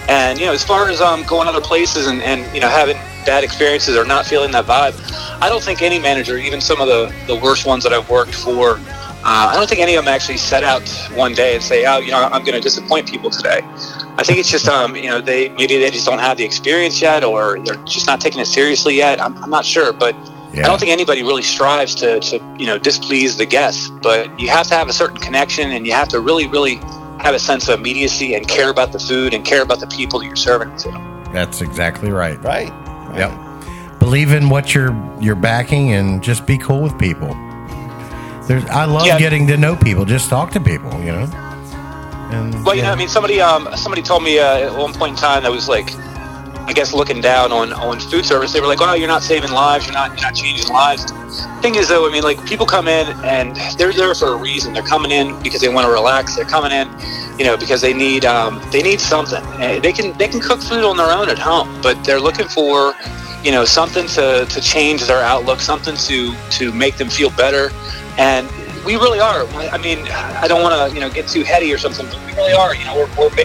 And 0.09 0.39
you 0.39 0.47
know, 0.47 0.53
as 0.53 0.65
far 0.65 0.89
as 0.89 1.01
um, 1.01 1.25
going 1.25 1.49
other 1.49 1.61
places 1.61 2.07
and, 2.07 2.23
and 2.23 2.53
you 2.55 2.61
know 2.61 2.69
having 2.69 2.97
bad 3.25 3.45
experiences 3.45 3.97
or 3.97 4.05
not 4.05 4.27
feeling 4.27 4.51
that 4.53 4.67
vibe, 4.67 4.95
I 5.41 5.49
don't 5.49 5.63
think 5.63 5.83
any 5.83 5.99
manager, 5.99 6.37
even 6.37 6.61
some 6.61 6.81
of 6.81 6.89
the 6.89 7.13
the 7.27 7.37
worst 7.37 7.67
ones 7.67 7.85
that 7.85 7.93
I've 7.93 8.09
worked 8.11 8.35
for, 8.35 8.79
uh, 9.25 9.51
I 9.53 9.55
don't 9.55 9.69
think 9.69 9.81
any 9.81 9.95
of 9.95 10.05
them 10.05 10.13
actually 10.13 10.39
set 10.39 10.65
out 10.65 10.83
one 11.15 11.33
day 11.33 11.55
and 11.55 11.63
say, 11.63 11.87
oh, 11.87 11.99
you 11.99 12.11
know, 12.11 12.25
I'm 12.25 12.43
going 12.43 12.55
to 12.55 12.61
disappoint 12.61 13.09
people 13.09 13.31
today. 13.31 13.61
I 14.19 14.25
think 14.25 14.41
it's 14.41 14.51
just, 14.51 14.67
um, 14.67 14.97
you 14.97 15.09
know, 15.09 15.21
they 15.21 15.49
maybe 15.51 15.79
they 15.79 15.91
just 15.93 16.07
don't 16.07 16.19
have 16.19 16.39
the 16.39 16.45
experience 16.45 17.01
yet, 17.01 17.23
or 17.23 17.61
they're 17.61 17.77
just 17.85 18.09
not 18.09 18.21
taking 18.21 18.41
it 18.41 18.47
seriously 18.47 18.97
yet. 18.97 19.21
I'm, 19.21 19.37
I'm 19.43 19.49
not 19.49 19.65
sure, 19.65 19.93
but 19.93 20.17
Yeah. 20.53 20.65
I 20.65 20.69
don't 20.69 20.79
think 20.79 20.91
anybody 20.93 21.23
really 21.23 21.43
strives 21.43 21.95
to, 21.97 22.21
to, 22.21 22.37
you 22.59 22.67
know, 22.67 22.79
displease 22.79 23.37
the 23.39 23.47
guests. 23.47 23.89
But 24.03 24.39
you 24.39 24.49
have 24.51 24.67
to 24.69 24.75
have 24.75 24.89
a 24.89 24.93
certain 24.93 25.17
connection, 25.17 25.71
and 25.71 25.87
you 25.87 25.93
have 25.93 26.09
to 26.09 26.21
really, 26.21 26.47
really 26.47 26.77
have 27.21 27.35
a 27.35 27.39
sense 27.39 27.69
of 27.69 27.79
immediacy 27.79 28.35
and 28.35 28.47
care 28.49 28.69
about 28.71 28.93
the 28.93 28.99
food 28.99 29.33
and 29.33 29.45
care 29.45 29.63
about 29.63 29.81
the 29.81 29.87
people 29.87 30.19
that 30.19 30.27
you're 30.27 30.37
serving 30.37 30.77
to. 30.79 30.91
That's 31.33 31.61
exactly 31.63 32.11
right. 32.11 32.43
Right. 32.43 32.69
Yep. 33.17 33.99
Believe 33.99 34.33
in 34.33 34.49
what 34.49 34.75
you're 34.75 34.93
you're 35.21 35.37
backing 35.37 35.93
and 35.93 36.23
just 36.23 36.45
be 36.47 36.59
cool 36.59 36.83
with 36.83 36.99
people. 36.99 37.29
There's 38.49 38.65
I 38.67 38.85
love 38.85 39.07
Yeah. 39.07 39.19
getting 39.19 39.47
to 39.47 39.57
know 39.57 39.77
people. 39.77 40.05
Just 40.05 40.29
talk 40.29 40.51
to 40.53 40.61
people, 40.61 40.91
you 41.01 41.13
know. 41.13 41.29
And 42.33 42.65
Well, 42.65 42.75
you 42.75 42.81
yeah. 42.83 42.89
know, 42.89 42.93
I 42.93 42.97
mean, 42.97 43.09
somebody 43.09 43.41
um, 43.41 43.69
somebody 43.77 44.03
told 44.03 44.23
me 44.25 44.39
uh, 44.39 44.67
at 44.71 44.77
one 44.77 44.93
point 44.93 45.11
in 45.13 45.17
time 45.17 45.45
that 45.45 45.53
was 45.53 45.69
like, 45.69 45.91
I 46.67 46.73
guess 46.73 46.93
looking 46.93 47.21
down 47.21 47.53
on, 47.53 47.73
on 47.73 47.99
food 47.99 48.25
service, 48.25 48.53
they 48.53 48.61
were 48.61 48.67
like, 48.67 48.81
"Oh, 48.81 48.95
you're 48.95 49.09
not 49.09 49.23
saving 49.23 49.51
lives. 49.51 49.87
You're 49.87 49.95
not 49.95 50.11
you're 50.11 50.23
not 50.23 50.35
changing 50.35 50.69
lives." 50.73 51.11
Thing 51.61 51.75
is, 51.77 51.89
though, 51.89 52.09
I 52.09 52.13
mean, 52.13 52.23
like 52.23 52.45
people 52.45 52.67
come 52.67 52.89
in 52.89 53.07
and 53.25 53.57
they're 53.79 53.93
there 53.93 54.15
for 54.15 54.29
a 54.29 54.37
reason. 54.37 54.73
They're 54.73 54.83
coming 54.83 55.11
in 55.11 55.41
because 55.43 55.61
they 55.61 55.69
want 55.69 55.87
to 55.87 55.93
relax. 55.93 56.37
They're 56.37 56.45
coming 56.45 56.73
in, 56.73 56.89
you 57.39 57.45
know, 57.45 57.57
because 57.57 57.81
they 57.81 57.93
need 57.93 58.25
um, 58.25 58.61
they 58.71 58.83
need 58.83 59.01
something. 59.01 59.43
Uh, 59.43 59.81
They 59.81 59.93
can 59.93 60.17
they 60.19 60.29
can 60.29 60.41
cook 60.41 60.61
food 60.61 60.85
on 60.85 60.97
their 60.97 61.11
own 61.11 61.29
at 61.29 61.39
home, 61.39 61.81
but 61.83 62.03
they're 62.05 62.21
looking 62.21 62.49
for, 62.49 62.95
you 63.43 63.51
know, 63.51 63.65
something 63.65 64.07
to, 64.09 64.47
to 64.47 64.61
change 64.61 65.07
their 65.07 65.23
outlook, 65.23 65.61
something 65.61 65.97
to 65.97 66.35
to 66.59 66.73
make 66.73 66.97
them 66.97 67.09
feel 67.09 67.31
better. 67.31 67.71
And 68.19 68.49
we 68.85 68.97
really 68.97 69.21
are. 69.21 69.47
I 69.71 69.79
mean, 69.79 69.99
I 70.09 70.47
don't 70.49 70.63
want 70.63 70.75
to 70.75 70.95
you 70.95 71.01
know 71.01 71.11
get 71.11 71.29
too 71.29 71.43
heady 71.43 71.73
or 71.73 71.79
something, 71.79 72.07
but 72.07 72.19
we 72.27 72.33
really 72.35 72.53
are. 72.53 72.75
You 72.75 72.85
know, 72.85 72.97
we're 72.97 73.31
we're, 73.31 73.45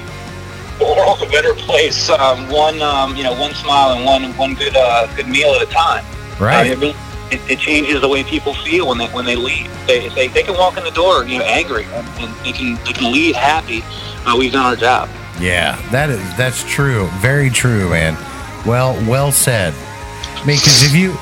we're 0.80 1.06
all 1.06 1.22
a 1.22 1.30
better 1.30 1.54
place. 1.54 2.10
Um, 2.10 2.50
one 2.50 2.82
um, 2.82 3.16
you 3.16 3.24
know 3.24 3.40
one 3.40 3.54
smile 3.54 3.96
and 3.96 4.06
one 4.06 4.36
one 4.38 4.54
good 4.54 4.76
uh, 4.76 5.08
good 5.16 5.28
meal 5.28 5.50
at 5.54 5.62
a 5.62 5.72
time. 5.72 6.06
right. 6.40 6.78
Uh, 6.78 6.94
it, 7.30 7.42
it, 7.52 7.60
changes 7.60 8.00
the 8.00 8.08
way 8.08 8.24
people 8.24 8.54
feel 8.54 8.88
when 8.88 8.98
they 8.98 9.08
when 9.08 9.26
they 9.26 9.36
leave. 9.36 9.70
They 9.86 10.08
they, 10.10 10.28
they 10.28 10.44
can 10.44 10.58
walk 10.58 10.78
in 10.78 10.84
the 10.84 10.92
door 10.92 11.26
you 11.26 11.40
know 11.40 11.46
angry 11.46 11.84
and, 11.86 12.08
and 12.20 12.34
they 12.46 12.54
can 12.54 12.76
they 12.86 12.94
can 12.94 13.12
leave 13.12 13.36
happy. 13.36 13.84
Uh, 14.26 14.36
we've 14.38 14.52
done 14.52 14.66
our 14.66 14.76
job. 14.76 15.10
Yeah, 15.40 15.80
that 15.92 16.10
is 16.10 16.20
that's 16.38 16.64
true. 16.64 17.08
Very 17.20 17.50
true, 17.50 17.90
man. 17.90 18.16
Well, 18.66 18.94
well 19.10 19.32
said. 19.32 19.74
I 20.36 20.46
mean, 20.46 20.58
because 20.58 20.84
if 20.84 20.96
you, 20.96 21.16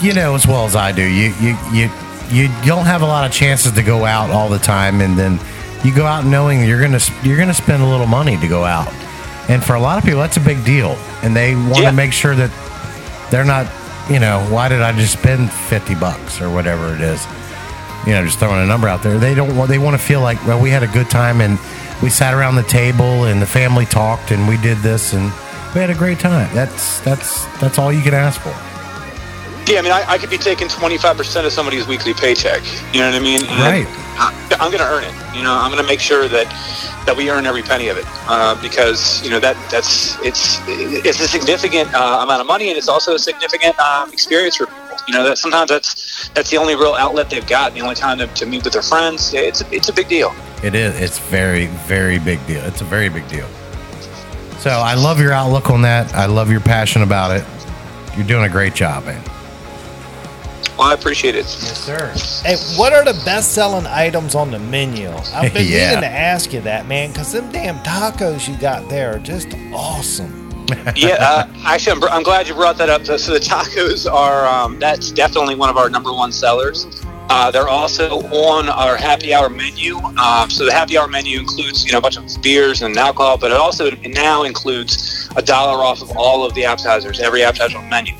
you 0.00 0.14
know 0.14 0.34
as 0.34 0.46
well 0.46 0.64
as 0.64 0.76
I 0.76 0.92
do, 0.92 1.02
you 1.02 1.34
you 1.40 1.56
you 1.72 1.90
you 2.30 2.48
don't 2.64 2.86
have 2.86 3.02
a 3.02 3.06
lot 3.06 3.24
of 3.24 3.32
chances 3.32 3.72
to 3.72 3.82
go 3.82 4.04
out 4.04 4.30
all 4.30 4.48
the 4.48 4.58
time, 4.58 5.00
and 5.00 5.18
then 5.18 5.38
you 5.84 5.94
go 5.94 6.06
out 6.06 6.24
knowing 6.24 6.64
you're 6.64 6.80
gonna 6.80 7.00
you're 7.22 7.38
gonna 7.38 7.54
spend 7.54 7.82
a 7.82 7.86
little 7.86 8.06
money 8.06 8.36
to 8.38 8.48
go 8.48 8.64
out, 8.64 8.92
and 9.52 9.62
for 9.62 9.74
a 9.74 9.80
lot 9.80 9.98
of 9.98 10.04
people 10.04 10.20
that's 10.20 10.36
a 10.38 10.40
big 10.52 10.64
deal, 10.64 10.96
and 11.22 11.36
they 11.36 11.54
want 11.54 11.76
to 11.76 11.82
Yeah. 11.82 11.90
make 11.92 12.12
sure 12.12 12.34
that 12.34 12.50
they're 13.30 13.44
not, 13.44 13.66
you 14.08 14.18
know, 14.18 14.40
why 14.50 14.68
did 14.68 14.80
I 14.82 14.92
just 14.92 15.12
spend 15.12 15.50
fifty 15.52 15.94
bucks 15.94 16.40
or 16.40 16.48
whatever 16.50 16.94
it 16.94 17.00
is, 17.00 17.20
you 18.06 18.12
know, 18.14 18.24
just 18.24 18.38
throwing 18.38 18.60
a 18.62 18.66
number 18.66 18.88
out 18.88 19.02
there. 19.02 19.18
They 19.18 19.34
don't 19.34 19.54
want 19.56 19.68
they 19.70 19.78
want 19.78 19.94
to 19.98 20.02
feel 20.02 20.20
like 20.20 20.38
well 20.46 20.60
we 20.60 20.70
had 20.70 20.82
a 20.82 20.88
good 20.98 21.08
time 21.10 21.40
and 21.40 21.58
we 22.02 22.10
sat 22.10 22.34
around 22.34 22.56
the 22.56 22.64
table 22.64 23.24
and 23.24 23.40
the 23.40 23.46
family 23.46 23.86
talked 23.86 24.30
and 24.32 24.48
we 24.48 24.56
did 24.56 24.78
this 24.78 25.12
and 25.12 25.30
we 25.74 25.80
had 25.80 25.90
a 25.90 25.94
great 25.94 26.18
time. 26.18 26.48
That's 26.54 27.00
that's 27.00 27.44
that's 27.60 27.78
all 27.78 27.92
you 27.92 28.02
can 28.02 28.14
ask 28.14 28.40
for. 28.40 28.54
Yeah, 29.68 29.78
I 29.78 29.82
mean, 29.82 29.92
I, 29.92 30.04
I 30.08 30.18
could 30.18 30.30
be 30.30 30.38
taking 30.38 30.68
25% 30.68 31.46
of 31.46 31.52
somebody's 31.52 31.86
weekly 31.86 32.14
paycheck. 32.14 32.62
You 32.92 33.00
know 33.00 33.10
what 33.10 33.14
I 33.14 33.20
mean? 33.20 33.42
Right. 33.42 33.86
I, 34.18 34.56
I'm 34.60 34.70
going 34.70 34.82
to 34.82 34.90
earn 34.90 35.04
it. 35.04 35.36
You 35.36 35.42
know, 35.42 35.54
I'm 35.54 35.70
going 35.70 35.82
to 35.82 35.88
make 35.88 36.00
sure 36.00 36.28
that 36.28 36.46
that 37.06 37.16
we 37.16 37.30
earn 37.30 37.46
every 37.46 37.62
penny 37.62 37.88
of 37.88 37.96
it 37.96 38.04
uh, 38.28 38.60
because 38.62 39.24
you 39.24 39.30
know 39.30 39.40
that 39.40 39.56
that's 39.70 40.16
it's 40.20 40.60
it's 40.68 41.20
a 41.20 41.26
significant 41.26 41.92
uh, 41.94 42.20
amount 42.22 42.40
of 42.40 42.46
money 42.46 42.68
and 42.68 42.78
it's 42.78 42.88
also 42.88 43.14
a 43.14 43.18
significant 43.18 43.74
uh, 43.78 44.06
experience 44.12 44.56
for 44.56 44.66
people. 44.66 44.78
You 45.08 45.14
know, 45.14 45.24
that 45.24 45.38
sometimes 45.38 45.70
that's 45.70 46.28
that's 46.30 46.50
the 46.50 46.58
only 46.58 46.76
real 46.76 46.94
outlet 46.94 47.28
they've 47.30 47.46
got, 47.46 47.74
the 47.74 47.80
only 47.80 47.96
time 47.96 48.18
to, 48.18 48.26
to 48.28 48.46
meet 48.46 48.62
with 48.62 48.74
their 48.74 48.82
friends. 48.82 49.34
It's 49.34 49.62
a, 49.62 49.74
it's 49.74 49.88
a 49.88 49.92
big 49.92 50.08
deal. 50.08 50.32
It 50.62 50.74
is. 50.74 51.00
It's 51.00 51.18
very 51.18 51.66
very 51.88 52.18
big 52.18 52.44
deal. 52.46 52.62
It's 52.64 52.82
a 52.82 52.84
very 52.84 53.08
big 53.08 53.26
deal. 53.28 53.48
So 54.58 54.70
I 54.70 54.94
love 54.94 55.18
your 55.18 55.32
outlook 55.32 55.70
on 55.70 55.82
that. 55.82 56.14
I 56.14 56.26
love 56.26 56.50
your 56.50 56.60
passion 56.60 57.02
about 57.02 57.34
it. 57.36 57.44
You're 58.16 58.26
doing 58.26 58.44
a 58.44 58.48
great 58.48 58.74
job, 58.74 59.04
man. 59.06 59.20
Well, 60.78 60.88
I 60.88 60.94
appreciate 60.94 61.34
it. 61.34 61.44
Yes, 61.44 61.84
sir. 61.84 62.12
Hey, 62.46 62.56
what 62.78 62.92
are 62.92 63.04
the 63.04 63.20
best 63.24 63.52
selling 63.52 63.86
items 63.86 64.34
on 64.34 64.50
the 64.50 64.58
menu? 64.58 65.10
I've 65.32 65.52
been 65.52 65.66
Yeah. 65.68 65.88
meaning 65.88 66.02
to 66.02 66.08
ask 66.10 66.52
you 66.52 66.60
that, 66.62 66.86
man, 66.86 67.10
because 67.10 67.32
them 67.32 67.50
damn 67.52 67.78
tacos 67.80 68.48
you 68.48 68.56
got 68.58 68.88
there 68.88 69.14
are 69.14 69.18
just 69.18 69.48
awesome. 69.72 70.38
yeah, 70.96 71.16
uh, 71.20 71.46
actually, 71.66 71.92
I'm, 71.92 72.04
I'm 72.04 72.22
glad 72.22 72.48
you 72.48 72.54
brought 72.54 72.78
that 72.78 72.88
up. 72.88 73.04
So, 73.04 73.16
so 73.18 73.32
the 73.34 73.40
tacos 73.40 74.10
are 74.10 74.46
um, 74.46 74.78
that's 74.78 75.10
definitely 75.10 75.54
one 75.56 75.68
of 75.68 75.76
our 75.76 75.90
number 75.90 76.12
one 76.12 76.32
sellers. 76.32 76.86
Uh, 77.28 77.50
they're 77.50 77.68
also 77.68 78.20
on 78.28 78.68
our 78.68 78.96
happy 78.96 79.32
hour 79.34 79.48
menu. 79.48 79.96
Um, 79.98 80.50
so 80.50 80.64
the 80.64 80.72
happy 80.72 80.96
hour 80.98 81.08
menu 81.08 81.38
includes 81.38 81.84
you 81.84 81.92
know 81.92 81.98
a 81.98 82.00
bunch 82.00 82.16
of 82.16 82.24
beers 82.42 82.80
and 82.82 82.96
alcohol, 82.96 83.36
but 83.38 83.50
it 83.50 83.56
also 83.56 83.90
now 84.06 84.44
includes 84.44 85.28
a 85.36 85.42
dollar 85.42 85.82
off 85.84 86.00
of 86.02 86.16
all 86.16 86.44
of 86.44 86.54
the 86.54 86.64
appetizers, 86.64 87.20
every 87.20 87.42
appetizer 87.42 87.76
on 87.78 87.84
the 87.84 87.90
menu, 87.90 88.14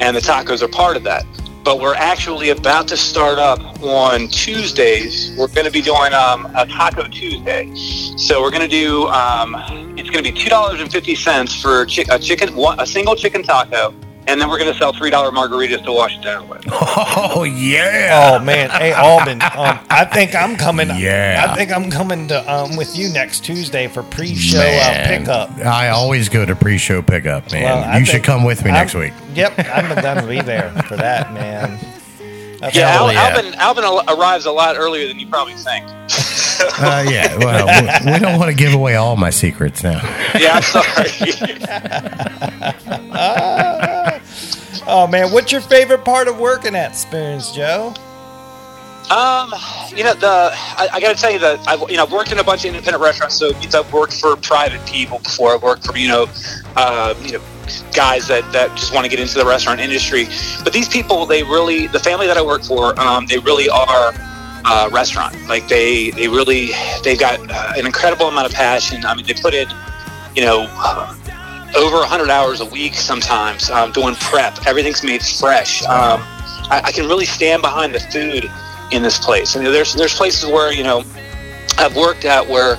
and 0.00 0.16
the 0.16 0.20
tacos 0.20 0.62
are 0.62 0.68
part 0.68 0.96
of 0.96 1.02
that. 1.04 1.24
But 1.66 1.80
we're 1.80 1.96
actually 1.96 2.50
about 2.50 2.86
to 2.88 2.96
start 2.96 3.40
up 3.40 3.58
on 3.82 4.28
Tuesdays. 4.28 5.36
We're 5.36 5.48
going 5.48 5.64
to 5.64 5.72
be 5.72 5.82
doing 5.82 6.14
um, 6.14 6.46
a 6.54 6.64
Taco 6.64 7.08
Tuesday. 7.08 7.74
So 8.16 8.40
we're 8.40 8.52
going 8.52 8.62
to 8.62 8.68
do. 8.68 9.08
Um, 9.08 9.56
it's 9.98 10.08
going 10.08 10.22
to 10.22 10.30
be 10.30 10.30
two 10.30 10.48
dollars 10.48 10.80
and 10.80 10.88
fifty 10.88 11.16
cents 11.16 11.60
for 11.60 11.84
chi- 11.86 12.04
a 12.08 12.20
chicken, 12.20 12.54
one, 12.54 12.78
a 12.78 12.86
single 12.86 13.16
chicken 13.16 13.42
taco, 13.42 13.92
and 14.28 14.40
then 14.40 14.48
we're 14.48 14.58
going 14.58 14.72
to 14.72 14.78
sell 14.78 14.92
three 14.92 15.10
dollar 15.10 15.30
margaritas 15.30 15.84
to 15.84 15.92
wash 15.92 16.16
it 16.16 16.22
down 16.22 16.48
with. 16.48 16.64
Oh 17.18 17.44
yeah. 17.44 18.36
Oh 18.38 18.44
man, 18.44 18.70
hey 18.70 18.92
Albin, 18.92 19.40
um, 19.42 19.78
I 19.90 20.04
think 20.04 20.34
I'm 20.34 20.56
coming. 20.56 20.88
Yeah. 20.96 21.46
I 21.48 21.54
think 21.56 21.70
I'm 21.72 21.90
coming 21.90 22.28
to 22.28 22.52
um, 22.52 22.76
with 22.76 22.96
you 22.96 23.08
next 23.10 23.40
Tuesday 23.44 23.88
for 23.88 24.02
pre-show 24.02 24.58
uh, 24.60 25.06
pickup. 25.08 25.50
I 25.58 25.88
always 25.90 26.28
go 26.28 26.44
to 26.46 26.54
pre-show 26.56 27.02
pickup, 27.02 27.50
man. 27.52 27.62
Well, 27.64 27.98
you 28.00 28.06
should 28.06 28.22
come 28.24 28.44
with 28.44 28.64
me 28.64 28.70
I'm- 28.70 28.80
next 28.80 28.94
week. 28.94 29.12
Yep, 29.34 29.58
I'm 29.58 30.00
gonna 30.02 30.26
be 30.26 30.40
there 30.40 30.70
for 30.88 30.96
that, 30.96 31.32
man. 31.34 31.78
That's 32.60 32.74
Yeah, 32.74 32.96
all- 32.98 33.08
Al- 33.08 33.12
yeah. 33.12 33.28
Albin, 33.36 33.54
Albin 33.54 33.84
arrives 34.18 34.46
a 34.46 34.52
lot 34.52 34.76
earlier 34.76 35.06
than 35.08 35.18
you 35.18 35.26
probably 35.26 35.54
think. 35.54 35.84
Uh, 36.78 37.04
yeah. 37.06 37.36
Well, 37.36 37.66
we, 38.06 38.12
we 38.14 38.18
don't 38.18 38.38
want 38.38 38.50
to 38.50 38.56
give 38.56 38.72
away 38.72 38.94
all 38.96 39.14
my 39.14 39.28
secrets 39.28 39.82
now. 39.84 40.00
yeah, 40.38 40.54
I'm 40.54 40.62
sorry. 40.62 41.10
Oh 44.88 45.06
man, 45.08 45.32
what's 45.32 45.50
your 45.50 45.60
favorite 45.60 46.04
part 46.04 46.28
of 46.28 46.38
working 46.38 46.76
at 46.76 46.94
Spoons, 46.94 47.50
Joe? 47.50 47.92
Um, 49.10 49.52
you 49.94 50.04
know, 50.04 50.14
the 50.14 50.50
I, 50.52 50.88
I 50.94 51.00
got 51.00 51.14
to 51.14 51.20
tell 51.20 51.30
you 51.32 51.38
that 51.40 51.66
I've 51.66 51.88
you 51.90 51.96
know 51.96 52.06
worked 52.06 52.30
in 52.30 52.38
a 52.38 52.44
bunch 52.44 52.64
of 52.64 52.68
independent 52.68 53.02
restaurants, 53.02 53.36
so 53.36 53.52
I've 53.54 53.92
worked 53.92 54.14
for 54.14 54.36
private 54.36 54.84
people 54.86 55.18
before. 55.18 55.54
I've 55.54 55.62
worked 55.62 55.86
for 55.86 55.96
you 55.96 56.08
know, 56.08 56.26
uh, 56.76 57.14
you 57.20 57.32
know, 57.32 57.40
guys 57.92 58.28
that 58.28 58.50
that 58.52 58.76
just 58.76 58.94
want 58.94 59.04
to 59.04 59.10
get 59.10 59.18
into 59.18 59.38
the 59.38 59.44
restaurant 59.46 59.80
industry. 59.80 60.26
But 60.62 60.72
these 60.72 60.88
people, 60.88 61.26
they 61.26 61.42
really, 61.42 61.88
the 61.88 62.00
family 62.00 62.28
that 62.28 62.36
I 62.36 62.42
work 62.42 62.62
for, 62.62 62.98
um, 63.00 63.26
they 63.26 63.38
really 63.38 63.68
are 63.68 64.12
uh, 64.64 64.88
restaurant. 64.92 65.36
Like 65.48 65.66
they 65.66 66.10
they 66.10 66.28
really 66.28 66.70
they've 67.02 67.18
got 67.18 67.40
uh, 67.50 67.72
an 67.76 67.86
incredible 67.86 68.26
amount 68.26 68.46
of 68.46 68.52
passion. 68.52 69.04
I 69.04 69.14
mean, 69.16 69.26
they 69.26 69.34
put 69.34 69.52
in, 69.52 69.68
you 70.36 70.42
know. 70.42 70.68
Over 71.76 71.98
100 71.98 72.30
hours 72.30 72.60
a 72.60 72.66
week 72.66 72.94
sometimes 72.94 73.70
um, 73.70 73.92
doing 73.92 74.14
prep. 74.14 74.66
Everything's 74.66 75.02
made 75.02 75.22
fresh. 75.22 75.82
Um, 75.84 76.20
I, 76.70 76.80
I 76.84 76.92
can 76.92 77.06
really 77.06 77.26
stand 77.26 77.62
behind 77.62 77.94
the 77.94 78.00
food 78.00 78.50
in 78.92 79.02
this 79.02 79.18
place. 79.18 79.56
And 79.56 79.66
there's 79.66 79.94
there's 79.94 80.14
places 80.14 80.48
where 80.50 80.72
you 80.72 80.82
know 80.82 81.04
I've 81.78 81.96
worked 81.96 82.24
at 82.24 82.46
where 82.46 82.76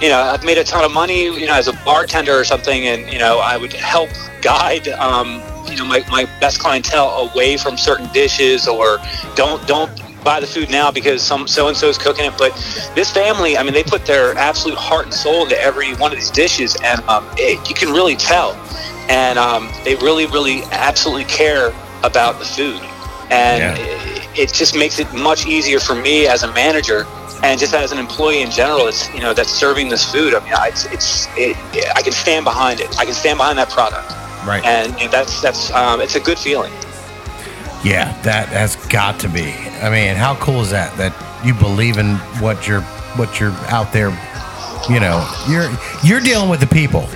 you 0.00 0.08
know 0.08 0.20
I've 0.20 0.44
made 0.44 0.58
a 0.58 0.64
ton 0.64 0.84
of 0.84 0.92
money, 0.92 1.24
you 1.24 1.46
know, 1.46 1.54
as 1.54 1.68
a 1.68 1.72
bartender 1.84 2.32
or 2.32 2.44
something, 2.44 2.86
and 2.86 3.12
you 3.12 3.18
know 3.18 3.38
I 3.38 3.56
would 3.56 3.72
help 3.72 4.10
guide. 4.40 4.88
Um, 4.88 5.42
you 5.70 5.76
know 5.76 5.84
my, 5.84 6.04
my 6.10 6.24
best 6.40 6.58
clientele 6.58 7.30
away 7.32 7.56
from 7.56 7.76
certain 7.78 8.08
dishes 8.12 8.66
or 8.66 8.98
don't 9.36 9.66
don't 9.66 9.90
buy 10.24 10.40
the 10.40 10.46
food 10.46 10.70
now 10.70 10.90
because 10.90 11.22
some 11.22 11.46
so 11.48 11.68
and 11.68 11.76
so 11.76 11.88
is 11.88 11.98
cooking 11.98 12.24
it 12.24 12.34
but 12.38 12.52
this 12.94 13.10
family 13.10 13.56
i 13.56 13.62
mean 13.62 13.72
they 13.72 13.82
put 13.82 14.04
their 14.06 14.34
absolute 14.36 14.78
heart 14.78 15.04
and 15.04 15.14
soul 15.14 15.42
into 15.44 15.60
every 15.60 15.94
one 15.96 16.12
of 16.12 16.18
these 16.18 16.30
dishes 16.30 16.76
and 16.84 17.00
um, 17.08 17.26
it, 17.36 17.58
you 17.68 17.74
can 17.74 17.92
really 17.92 18.16
tell 18.16 18.52
and 19.08 19.38
um, 19.38 19.68
they 19.84 19.94
really 19.96 20.26
really 20.26 20.62
absolutely 20.70 21.24
care 21.24 21.68
about 22.04 22.38
the 22.38 22.44
food 22.44 22.80
and 23.30 23.62
Yeah. 23.62 23.76
it, 23.78 24.38
it 24.38 24.52
just 24.52 24.76
makes 24.76 24.98
it 24.98 25.12
much 25.12 25.46
easier 25.46 25.80
for 25.80 25.94
me 25.94 26.26
as 26.26 26.42
a 26.42 26.52
manager 26.52 27.06
and 27.42 27.58
just 27.58 27.74
as 27.74 27.90
an 27.90 27.98
employee 27.98 28.40
in 28.42 28.52
general, 28.52 28.86
it's 28.86 29.12
you 29.12 29.20
know 29.20 29.34
that's 29.34 29.50
serving 29.50 29.88
this 29.88 30.04
food. 30.10 30.32
I 30.32 30.44
mean, 30.44 30.54
I- 30.54 30.68
it's 30.68 30.84
it's 30.86 31.26
it, 31.36 31.56
I 31.96 32.00
can 32.00 32.12
stand 32.12 32.44
behind 32.44 32.80
it. 32.80 32.96
I 33.00 33.04
can 33.04 33.14
stand 33.14 33.36
behind 33.36 33.58
that 33.58 33.68
product, 33.68 34.12
Right. 34.46 34.64
and 34.64 34.92
know, 35.06 35.08
that's 35.10 35.40
that's 35.42 35.72
um, 35.72 36.00
it's 36.00 36.14
a 36.14 36.20
good 36.20 36.38
feeling. 36.38 36.72
Yeah, 37.84 38.16
that 38.22 38.48
has 38.48 38.76
got 38.86 39.18
to 39.20 39.28
be. 39.28 39.52
I 39.82 39.90
mean, 39.90 40.14
how 40.14 40.36
cool 40.36 40.60
is 40.60 40.70
that? 40.70 40.96
That 40.96 41.12
you 41.44 41.54
believe 41.54 41.98
in 41.98 42.16
what 42.40 42.68
you're 42.68 42.82
what 43.16 43.40
you're 43.40 43.52
out 43.68 43.92
there. 43.92 44.10
You 44.88 45.00
know, 45.00 45.28
you're 45.48 45.70
you're 46.04 46.20
dealing 46.20 46.48
with 46.48 46.60
the 46.60 46.66
people, 46.66 47.08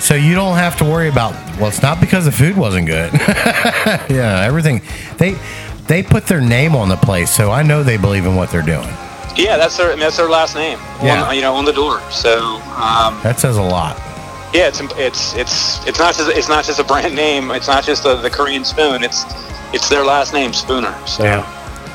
so 0.00 0.14
you 0.14 0.34
don't 0.34 0.56
have 0.56 0.76
to 0.78 0.84
worry 0.84 1.08
about. 1.08 1.32
Well, 1.58 1.68
it's 1.68 1.82
not 1.82 2.00
because 2.00 2.24
the 2.24 2.32
food 2.32 2.56
wasn't 2.56 2.86
good. 2.86 3.12
yeah, 4.10 4.44
everything 4.44 4.80
they 5.18 5.36
they 5.86 6.02
put 6.02 6.26
their 6.26 6.40
name 6.40 6.74
on 6.76 6.88
the 6.88 6.96
place, 6.96 7.30
so 7.30 7.50
I 7.50 7.62
know 7.62 7.82
they 7.82 7.96
believe 7.96 8.26
in 8.26 8.36
what 8.36 8.50
they're 8.50 8.62
doing. 8.62 8.88
Yeah, 9.36 9.56
that's 9.56 9.76
their 9.76 9.88
I 9.88 9.90
mean, 9.90 10.00
that's 10.00 10.16
their 10.16 10.28
last 10.28 10.54
name. 10.54 10.78
Yeah. 11.02 11.24
on, 11.24 11.34
you 11.34 11.42
know, 11.42 11.54
on 11.54 11.64
the 11.64 11.72
door. 11.72 12.00
So 12.10 12.56
um, 12.76 13.20
That 13.22 13.38
says 13.38 13.56
a 13.56 13.62
lot. 13.62 13.96
Yeah, 14.52 14.68
it's 14.68 14.80
it's 14.80 15.34
it's 15.34 15.86
it's 15.86 15.98
not 15.98 16.14
just 16.14 16.30
it's 16.30 16.48
not 16.48 16.64
just 16.64 16.78
a 16.78 16.84
brand 16.84 17.14
name. 17.24 17.50
It's 17.50 17.68
not 17.68 17.84
just 17.84 18.02
the, 18.02 18.16
the 18.16 18.30
Korean 18.30 18.64
spoon. 18.64 19.02
It's 19.02 19.24
it's 19.72 19.88
their 19.88 20.04
last 20.04 20.32
name, 20.32 20.52
Spooner. 20.52 20.94
So 21.06 21.24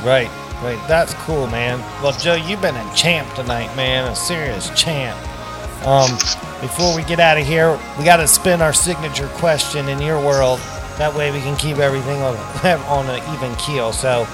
Right, 0.04 0.30
right. 0.64 0.80
That's 0.88 1.14
cool, 1.14 1.48
man. 1.48 1.80
Well, 2.02 2.12
Joe, 2.14 2.36
you've 2.36 2.62
been 2.62 2.76
a 2.76 2.96
champ 2.96 3.32
tonight, 3.36 3.76
man. 3.76 4.12
A 4.12 4.16
serious 4.16 4.70
champ. 4.72 5.18
Um, 5.86 6.12
before 6.60 6.96
we 6.96 7.04
get 7.04 7.20
out 7.20 7.38
of 7.38 7.46
here, 7.46 7.80
we 7.98 8.06
got 8.06 8.18
to 8.18 8.28
spin 8.28 8.62
our 8.62 8.74
signature 8.74 9.28
question 9.36 9.90
in 9.90 10.02
your 10.02 10.20
world. 10.20 10.60
That 10.98 11.14
way, 11.16 11.32
we 11.32 11.40
can 11.40 11.56
keep 11.58 11.78
everything 11.78 12.22
on 12.22 12.36
on 12.88 13.10
an 13.10 13.36
even 13.36 13.56
keel. 13.58 13.94
So, 13.94 14.28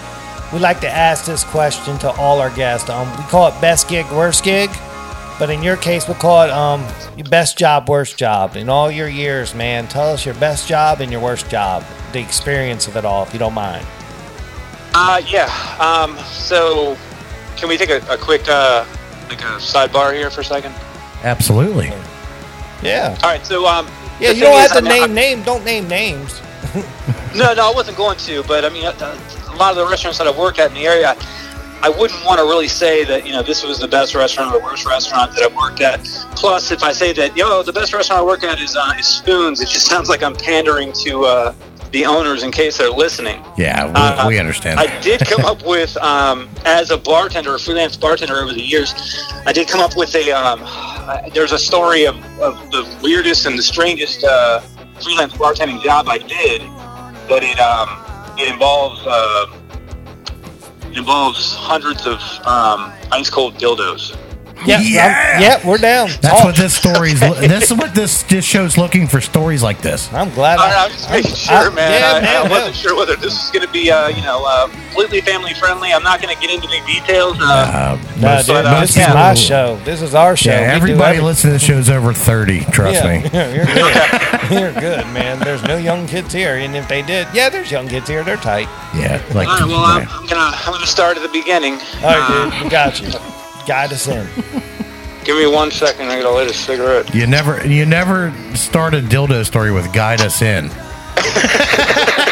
we 0.53 0.59
like 0.59 0.79
to 0.81 0.89
ask 0.89 1.25
this 1.25 1.43
question 1.43 1.97
to 1.99 2.11
all 2.11 2.39
our 2.39 2.49
guests. 2.49 2.89
Um, 2.89 3.09
we 3.17 3.23
call 3.23 3.47
it 3.47 3.61
best 3.61 3.89
gig, 3.89 4.09
worst 4.11 4.43
gig, 4.43 4.69
but 5.39 5.49
in 5.49 5.61
your 5.63 5.77
case, 5.77 6.07
we'll 6.07 6.17
call 6.17 6.43
it 6.43 6.49
um 6.49 6.85
your 7.15 7.27
best 7.27 7.57
job, 7.57 7.89
worst 7.89 8.17
job. 8.17 8.55
In 8.55 8.69
all 8.69 8.89
your 8.91 9.07
years, 9.07 9.53
man, 9.55 9.87
tell 9.87 10.09
us 10.09 10.25
your 10.25 10.35
best 10.35 10.67
job 10.67 11.01
and 11.01 11.11
your 11.11 11.21
worst 11.21 11.49
job, 11.49 11.83
the 12.13 12.19
experience 12.19 12.87
of 12.87 12.95
it 12.95 13.05
all, 13.05 13.23
if 13.23 13.33
you 13.33 13.39
don't 13.39 13.53
mind. 13.53 13.85
Uh, 14.93 15.21
yeah. 15.27 15.47
Um, 15.79 16.17
so, 16.25 16.97
can 17.55 17.69
we 17.69 17.77
take 17.77 17.89
a, 17.89 17.97
a 18.09 18.17
quick 18.17 18.47
uh, 18.47 18.85
like 19.29 19.41
a 19.41 19.59
sidebar 19.59 20.13
here 20.13 20.29
for 20.29 20.41
a 20.41 20.45
second? 20.45 20.73
Absolutely. 21.23 21.91
Yeah. 22.81 23.17
All 23.23 23.29
right. 23.29 23.45
So, 23.45 23.65
um, 23.67 23.87
Yeah, 24.19 24.31
you 24.31 24.41
don't 24.41 24.55
have 24.57 24.65
is, 24.65 24.71
to 24.71 24.77
I 24.77 24.81
mean, 24.81 25.13
name 25.13 25.13
name. 25.13 25.43
Don't 25.43 25.63
name 25.63 25.87
names. 25.87 26.41
No, 27.35 27.53
no, 27.53 27.69
I 27.69 27.73
wasn't 27.75 27.97
going 27.97 28.17
to. 28.19 28.41
But 28.43 28.65
I 28.65 28.69
mean, 28.69 28.85
uh, 28.85 29.19
a 29.49 29.55
lot 29.57 29.71
of 29.71 29.77
the 29.77 29.85
restaurants 29.85 30.17
that 30.17 30.25
I've 30.25 30.37
worked 30.37 30.57
at 30.57 30.69
in 30.69 30.75
the 30.75 30.87
area, 30.87 31.15
I 31.81 31.89
wouldn't 31.89 32.23
want 32.25 32.39
to 32.39 32.45
really 32.45 32.67
say 32.67 33.03
that 33.05 33.25
you 33.25 33.31
know 33.31 33.43
this 33.43 33.63
was 33.63 33.79
the 33.79 33.87
best 33.87 34.15
restaurant 34.15 34.53
or 34.53 34.59
the 34.59 34.65
worst 34.65 34.85
restaurant 34.85 35.33
that 35.35 35.43
I've 35.43 35.55
worked 35.55 35.81
at. 35.81 36.03
Plus, 36.35 36.71
if 36.71 36.83
I 36.83 36.91
say 36.91 37.13
that 37.13 37.37
yo, 37.37 37.63
the 37.63 37.73
best 37.73 37.93
restaurant 37.93 38.21
I 38.21 38.25
work 38.25 38.43
at 38.43 38.59
is 38.59 38.75
uh, 38.75 38.93
is 38.99 39.05
Spoons, 39.05 39.61
it 39.61 39.67
just 39.67 39.85
sounds 39.91 40.09
like 40.09 40.23
I'm 40.23 40.35
pandering 40.35 40.91
to 41.03 41.25
uh, 41.25 41.53
the 41.91 42.05
owners 42.05 42.43
in 42.43 42.51
case 42.51 42.77
they're 42.77 42.89
listening. 42.89 43.43
Yeah, 43.57 43.85
we, 43.85 43.91
Uh, 43.95 44.27
we 44.27 44.39
understand. 44.39 44.79
I 44.79 44.99
did 45.01 45.21
come 45.21 45.45
up 45.51 45.65
with, 45.65 45.95
um, 45.97 46.49
as 46.65 46.91
a 46.91 46.97
bartender, 46.97 47.55
a 47.55 47.59
freelance 47.59 47.95
bartender 47.95 48.37
over 48.37 48.53
the 48.53 48.61
years, 48.61 48.93
I 49.45 49.53
did 49.53 49.67
come 49.67 49.81
up 49.81 49.95
with 49.95 50.13
a. 50.15 50.31
Um, 50.31 50.59
there's 51.33 51.53
a 51.53 51.59
story 51.59 52.05
of, 52.05 52.15
of 52.41 52.71
the 52.71 52.87
weirdest 53.01 53.45
and 53.45 53.57
the 53.57 53.63
strangest 53.63 54.23
uh, 54.23 54.59
freelance 55.01 55.33
bartending 55.33 55.81
job 55.81 56.07
I 56.09 56.17
did, 56.17 56.61
but 57.29 57.43
it 57.43 57.59
um, 57.59 57.89
it 58.37 58.51
involves 58.51 59.01
uh, 59.05 59.45
involves 60.97 61.53
hundreds 61.53 62.05
of 62.07 62.19
um, 62.45 62.91
ice 63.11 63.29
cold 63.29 63.53
dildos. 63.55 64.15
Yeah, 64.65 64.79
Yeah! 64.81 65.39
Yeah, 65.39 65.67
we're 65.67 65.77
down. 65.77 66.09
That's 66.21 66.41
Oh, 66.41 66.45
what 66.45 66.55
this 66.55 66.75
story's. 66.75 67.19
this 67.19 67.71
is 67.71 67.77
what 67.77 67.93
this 67.93 68.23
this 68.23 68.43
show's 68.43 68.77
looking 68.77 69.07
for 69.07 69.21
stories 69.21 69.61
like 69.61 69.81
this. 69.81 70.11
I'm 70.13 70.29
glad. 70.31 70.59
I, 70.59 70.85
I'm 70.85 70.91
just 70.91 71.09
making 71.09 71.35
sure, 71.35 71.55
I- 71.71 71.75
man. 71.75 71.91
yeah, 72.01 72.13
I, 72.13 72.21
man, 72.21 72.45
I 72.47 72.49
wasn't 72.49 72.75
yeah. 72.75 72.81
sure 72.81 72.95
whether 72.97 73.15
this 73.15 73.33
was 73.33 73.51
going 73.53 73.65
to 73.65 73.71
be, 73.71 73.91
uh, 73.91 74.07
you 74.09 74.21
know, 74.23 74.43
uh, 74.45 74.67
completely 74.67 75.21
family 75.21 75.53
friendly. 75.53 75.91
I'm 75.93 76.03
not 76.03 76.21
going 76.21 76.33
to 76.35 76.41
get 76.41 76.49
into 76.53 76.67
any 76.69 76.85
details. 76.85 77.37
Uh, 77.39 77.43
Uh, 77.43 77.97
No, 78.19 78.37
dude, 78.37 78.47
but, 78.47 78.65
uh, 78.65 78.81
this 78.81 78.89
is 78.91 78.97
yeah. 78.97 79.13
my 79.13 79.33
show. 79.35 79.77
This 79.85 80.01
is 80.01 80.15
our 80.15 80.35
show. 80.35 80.49
Yeah, 80.51 80.73
everybody 80.73 81.17
every- 81.17 81.25
listening 81.27 81.53
to 81.57 81.59
the 81.59 81.65
show's 81.65 81.89
over 81.89 82.11
thirty. 82.13 82.61
Trust 82.65 83.03
yeah, 83.03 83.19
me. 83.21 83.29
yeah, 83.31 83.53
you're 83.53 83.65
good. 83.65 84.59
you're 84.59 84.73
good, 84.81 85.05
man. 85.13 85.39
There's 85.39 85.63
no 85.63 85.77
young 85.77 86.07
kids 86.07 86.33
here, 86.33 86.55
and 86.55 86.75
if 86.75 86.87
they 86.87 87.01
did, 87.03 87.27
yeah, 87.33 87.49
there's 87.49 87.71
young 87.71 87.87
kids 87.87 88.07
here. 88.09 88.23
They're 88.23 88.37
tight. 88.37 88.67
Yeah, 88.95 89.21
like 89.35 89.47
all 89.47 89.59
right, 89.59 89.67
well, 89.67 89.77
I'm. 89.85 90.07
I'm 90.09 90.25
gonna 90.25 90.55
I'm 90.65 90.73
gonna 90.73 90.87
start 90.87 91.15
at 91.17 91.23
the 91.23 91.29
beginning. 91.29 91.73
All 92.03 92.09
right, 92.17 92.49
dude, 92.51 92.63
we 92.63 92.69
got 92.69 92.99
you. 92.99 93.09
Guide 93.67 93.91
us 93.93 94.07
in. 94.07 94.25
Give 95.25 95.35
me 95.37 95.45
one 95.45 95.71
second. 95.71 96.07
I 96.07 96.21
gotta 96.21 96.29
light 96.33 96.49
a 96.49 96.53
cigarette. 96.53 97.13
you 97.13 97.27
never 97.27 97.65
you 97.67 97.85
never 97.85 98.31
start 98.55 98.93
a 98.93 99.01
dildo 99.01 99.45
story 99.45 99.71
with 99.71 99.91
guide 99.93 100.21
us 100.21 100.41
in. 100.41 100.71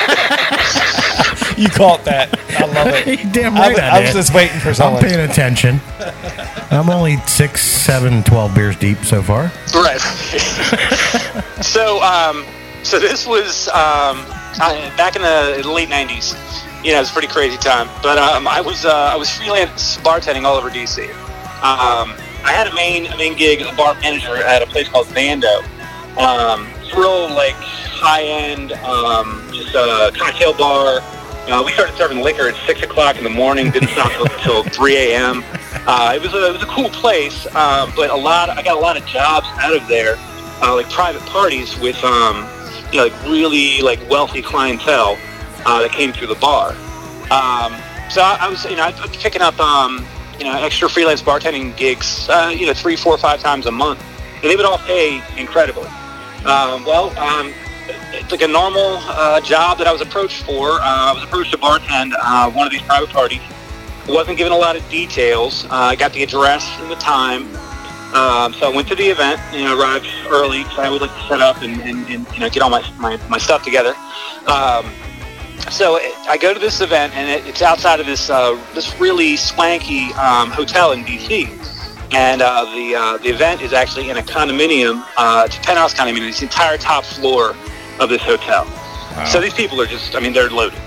You 1.57 1.69
caught 1.69 2.03
that. 2.03 2.37
I 2.59 2.65
love 2.65 2.87
it. 2.87 3.31
Damn 3.33 3.53
right 3.55 3.79
I 3.79 3.99
I 3.99 4.01
was 4.01 4.11
just 4.11 4.33
waiting 4.33 4.59
for 4.59 4.73
something. 4.73 5.05
I'm 5.05 5.09
paying 5.09 5.29
attention. 5.29 5.79
I'm 6.69 6.89
only 6.89 7.15
six, 7.27 7.61
seven, 7.61 8.23
twelve 8.23 8.53
beers 8.53 8.75
deep 8.75 8.97
so 8.99 9.21
far. 9.23 9.53
Right. 9.73 9.99
so, 11.61 12.01
um, 12.03 12.43
so 12.83 12.99
this 12.99 13.25
was 13.25 13.69
um, 13.69 14.19
I- 14.59 14.91
back 14.97 15.15
in 15.15 15.21
the 15.21 15.63
late 15.65 15.87
'90s. 15.87 16.35
You 16.83 16.91
know, 16.91 16.97
it 16.97 17.01
was 17.01 17.09
a 17.09 17.13
pretty 17.13 17.29
crazy 17.29 17.55
time. 17.57 17.87
But 18.03 18.17
um, 18.17 18.49
I 18.49 18.59
was 18.59 18.83
uh, 18.83 18.91
I 18.93 19.15
was 19.15 19.29
freelance 19.29 19.95
bartending 19.99 20.43
all 20.43 20.55
over 20.57 20.69
DC. 20.69 21.07
Um, 21.63 22.13
I 22.43 22.51
had 22.51 22.67
a 22.67 22.75
main 22.75 23.07
a 23.07 23.17
main 23.17 23.35
gig, 23.35 23.61
as 23.61 23.71
a 23.71 23.75
bar 23.75 23.95
manager 24.01 24.35
at 24.37 24.61
a 24.61 24.67
place 24.67 24.87
called 24.87 25.07
Vando. 25.07 25.63
Um, 26.17 26.67
it's 26.79 26.93
real 26.93 27.29
like 27.33 27.55
high 27.55 28.23
end, 28.23 28.73
um, 28.73 29.47
just 29.51 29.73
a 29.73 30.11
cocktail 30.15 30.53
bar. 30.53 30.99
Uh, 31.47 31.63
we 31.65 31.71
started 31.73 31.95
serving 31.95 32.21
liquor 32.21 32.47
at 32.47 32.55
six 32.65 32.81
o'clock 32.83 33.17
in 33.17 33.23
the 33.23 33.29
morning. 33.29 33.71
Didn't 33.71 33.89
stop 33.89 34.11
until 34.31 34.63
three 34.63 34.97
a.m. 34.97 35.43
Uh, 35.87 36.13
it 36.15 36.21
was 36.21 36.33
a 36.33 36.49
it 36.49 36.53
was 36.53 36.63
a 36.63 36.67
cool 36.67 36.89
place, 36.89 37.47
uh, 37.53 37.91
but 37.95 38.09
a 38.09 38.15
lot 38.15 38.49
I 38.49 38.61
got 38.61 38.77
a 38.77 38.79
lot 38.79 38.97
of 38.97 39.05
jobs 39.05 39.47
out 39.57 39.75
of 39.75 39.87
there, 39.87 40.15
uh, 40.61 40.75
like 40.75 40.89
private 40.89 41.21
parties 41.23 41.77
with 41.79 42.01
um, 42.03 42.47
you 42.91 42.97
know 42.97 43.05
like 43.05 43.23
really 43.23 43.81
like 43.81 43.99
wealthy 44.09 44.41
clientele 44.41 45.17
uh, 45.65 45.81
that 45.81 45.91
came 45.91 46.11
through 46.11 46.27
the 46.27 46.35
bar. 46.35 46.71
Um, 47.31 47.73
so 48.09 48.21
I, 48.21 48.37
I 48.41 48.49
was 48.49 48.65
you 48.65 48.75
know 48.75 48.83
I 48.83 49.01
was 49.01 49.15
picking 49.17 49.41
up 49.41 49.59
um, 49.59 50.05
you 50.39 50.45
know 50.45 50.53
extra 50.53 50.89
freelance 50.89 51.21
bartending 51.21 51.75
gigs 51.77 52.27
uh, 52.29 52.53
you 52.55 52.65
know 52.65 52.73
three 52.73 52.95
four 52.95 53.17
five 53.17 53.39
times 53.39 53.65
a 53.65 53.71
month, 53.71 54.03
and 54.35 54.43
they 54.43 54.55
would 54.55 54.65
all 54.65 54.79
pay 54.79 55.21
incredibly. 55.37 55.87
Um, 56.45 56.85
well, 56.85 57.17
um, 57.17 57.53
it's 58.13 58.31
like 58.31 58.41
a 58.41 58.47
normal 58.47 58.97
uh, 59.01 59.41
job 59.41 59.77
that 59.79 59.87
I 59.87 59.91
was 59.91 60.01
approached 60.01 60.43
for. 60.43 60.73
Uh, 60.73 60.79
I 60.81 61.13
was 61.13 61.23
approached 61.23 61.51
to 61.51 61.57
bartend 61.57 62.13
uh, 62.21 62.51
one 62.51 62.65
of 62.65 62.71
these 62.71 62.81
private 62.83 63.09
parties. 63.09 63.41
Wasn't 64.07 64.37
given 64.37 64.53
a 64.53 64.57
lot 64.57 64.75
of 64.75 64.87
details. 64.89 65.65
Uh, 65.65 65.69
I 65.71 65.95
got 65.95 66.13
the 66.13 66.21
address 66.21 66.69
and 66.79 66.91
the 66.91 66.95
time. 66.95 67.43
Um, 68.13 68.53
so 68.53 68.71
I 68.71 68.73
went 68.73 68.87
to 68.89 68.95
the 68.95 69.05
event. 69.05 69.41
You 69.51 69.65
know, 69.65 69.79
arrived 69.79 70.07
early. 70.29 70.63
So 70.75 70.81
I 70.81 70.89
would 70.89 71.01
like 71.01 71.13
to 71.13 71.27
set 71.27 71.41
up 71.41 71.61
and, 71.61 71.81
and, 71.81 72.07
and 72.07 72.27
you 72.33 72.39
know 72.39 72.49
get 72.49 72.61
all 72.61 72.69
my, 72.69 72.87
my, 72.99 73.17
my 73.27 73.37
stuff 73.37 73.63
together. 73.63 73.95
Um, 74.45 74.85
so 75.71 75.97
it, 75.97 76.13
I 76.27 76.37
go 76.37 76.53
to 76.53 76.59
this 76.59 76.81
event, 76.81 77.13
and 77.15 77.29
it, 77.29 77.47
it's 77.47 77.61
outside 77.61 77.99
of 77.99 78.05
this 78.05 78.29
uh, 78.29 78.59
this 78.73 78.99
really 78.99 79.35
swanky 79.35 80.13
um, 80.13 80.51
hotel 80.51 80.91
in 80.91 81.03
DC. 81.03 81.49
And 82.13 82.41
uh, 82.41 82.65
the 82.65 82.95
uh, 82.95 83.17
the 83.17 83.29
event 83.29 83.61
is 83.61 83.73
actually 83.73 84.09
in 84.09 84.17
a 84.17 84.21
condominium. 84.21 85.05
Uh, 85.17 85.43
it's 85.45 85.57
a 85.57 85.61
penthouse 85.61 85.93
condominium. 85.93 86.29
It's 86.29 86.39
the 86.39 86.45
entire 86.45 86.77
top 86.77 87.03
floor 87.03 87.55
of 87.99 88.09
this 88.09 88.21
hotel. 88.21 88.65
So 89.25 89.39
these 89.39 89.53
people 89.53 89.79
are 89.79 89.85
just, 89.85 90.13
I 90.13 90.19
mean, 90.19 90.33
they're 90.33 90.49
loaded. 90.49 90.77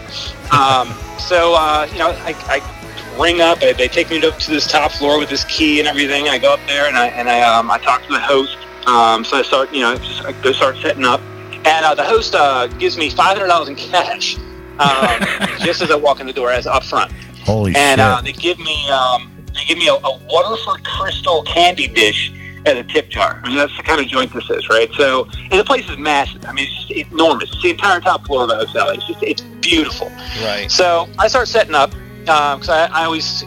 Um, 0.52 0.92
so, 1.18 1.54
uh, 1.54 1.88
you 1.90 1.98
know, 1.98 2.10
I, 2.10 2.34
I 2.46 3.18
ring 3.18 3.40
up. 3.40 3.58
They, 3.58 3.72
they 3.72 3.88
take 3.88 4.10
me 4.10 4.22
up 4.22 4.38
to 4.38 4.50
this 4.50 4.66
top 4.66 4.92
floor 4.92 5.18
with 5.18 5.30
this 5.30 5.44
key 5.44 5.78
and 5.78 5.88
everything. 5.88 6.28
I 6.28 6.38
go 6.38 6.52
up 6.52 6.60
there 6.66 6.86
and 6.86 6.96
I 6.96 7.06
and 7.08 7.28
I 7.28 7.40
um, 7.40 7.70
I 7.70 7.78
talk 7.78 8.02
to 8.02 8.12
the 8.12 8.20
host. 8.20 8.58
Um, 8.86 9.24
so 9.24 9.38
I 9.38 9.42
start, 9.42 9.72
you 9.72 9.80
know, 9.80 9.96
just 9.96 10.24
I 10.24 10.32
go 10.42 10.52
start 10.52 10.76
setting 10.76 11.04
up. 11.04 11.20
And 11.64 11.84
uh, 11.86 11.94
the 11.94 12.04
host 12.04 12.34
uh, 12.34 12.66
gives 12.66 12.98
me 12.98 13.08
five 13.08 13.36
hundred 13.36 13.48
dollars 13.48 13.68
in 13.70 13.76
cash 13.76 14.36
um, 14.78 15.20
just 15.58 15.82
as 15.82 15.90
I 15.90 15.96
walk 15.96 16.20
in 16.20 16.26
the 16.26 16.32
door, 16.32 16.50
as 16.50 16.66
up 16.66 16.84
front. 16.84 17.12
Holy 17.44 17.74
And 17.74 18.00
shit! 18.00 18.06
uh, 18.06 18.20
they 18.20 18.32
give 18.32 18.58
me 18.58 18.88
um, 18.90 19.32
they 19.54 19.64
give 19.64 19.78
me 19.78 19.88
a, 19.88 19.94
a 19.94 20.18
Waterford 20.30 20.84
crystal 20.84 21.42
candy 21.44 21.88
dish 21.88 22.32
as 22.66 22.76
a 22.76 22.84
tip 22.84 23.08
jar. 23.08 23.40
I 23.42 23.48
mean, 23.48 23.56
that's 23.56 23.74
the 23.76 23.82
kind 23.82 24.00
of 24.00 24.06
joint 24.08 24.32
this 24.32 24.50
is, 24.50 24.68
right? 24.68 24.90
So, 24.94 25.28
and 25.50 25.58
the 25.58 25.64
place 25.64 25.88
is 25.88 25.96
massive. 25.96 26.44
I 26.44 26.52
mean, 26.52 26.66
it's 26.66 26.86
just 26.86 27.12
enormous. 27.12 27.50
It's 27.52 27.62
the 27.62 27.70
entire 27.70 28.00
top 28.00 28.26
floor 28.26 28.42
of 28.42 28.48
the 28.50 28.56
hotel. 28.56 28.90
It's 28.90 29.06
just 29.06 29.22
it's 29.22 29.40
beautiful. 29.60 30.08
Right. 30.42 30.66
So 30.70 31.08
I 31.18 31.28
start 31.28 31.48
setting 31.48 31.74
up 31.74 31.90
because 32.20 32.68
I, 32.68 32.86
I 32.86 33.04
always 33.04 33.44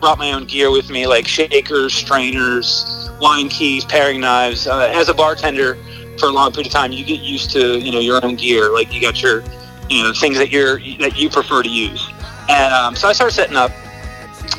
brought 0.00 0.18
my 0.18 0.32
own 0.32 0.44
gear 0.46 0.70
with 0.70 0.88
me, 0.90 1.06
like 1.06 1.26
shakers, 1.26 1.92
strainers, 1.94 3.10
wine 3.20 3.48
keys, 3.48 3.84
paring 3.84 4.20
knives. 4.20 4.66
Uh, 4.66 4.90
as 4.94 5.08
a 5.08 5.14
bartender 5.14 5.76
for 6.18 6.26
a 6.26 6.32
long 6.32 6.52
period 6.52 6.68
of 6.68 6.72
time, 6.72 6.92
you 6.92 7.04
get 7.04 7.20
used 7.20 7.50
to 7.52 7.78
you 7.78 7.90
know 7.90 7.98
your 8.00 8.24
own 8.24 8.36
gear. 8.36 8.72
Like 8.72 8.92
you 8.92 9.00
got 9.00 9.20
your 9.22 9.42
you 9.90 10.02
know 10.02 10.12
things 10.12 10.38
that 10.38 10.50
you're 10.50 10.78
that 10.98 11.18
you 11.18 11.28
prefer 11.28 11.62
to 11.62 11.68
use. 11.68 12.08
And 12.48 12.72
um, 12.72 12.96
so 12.96 13.08
I 13.08 13.12
started 13.12 13.34
setting 13.34 13.56
up. 13.56 13.70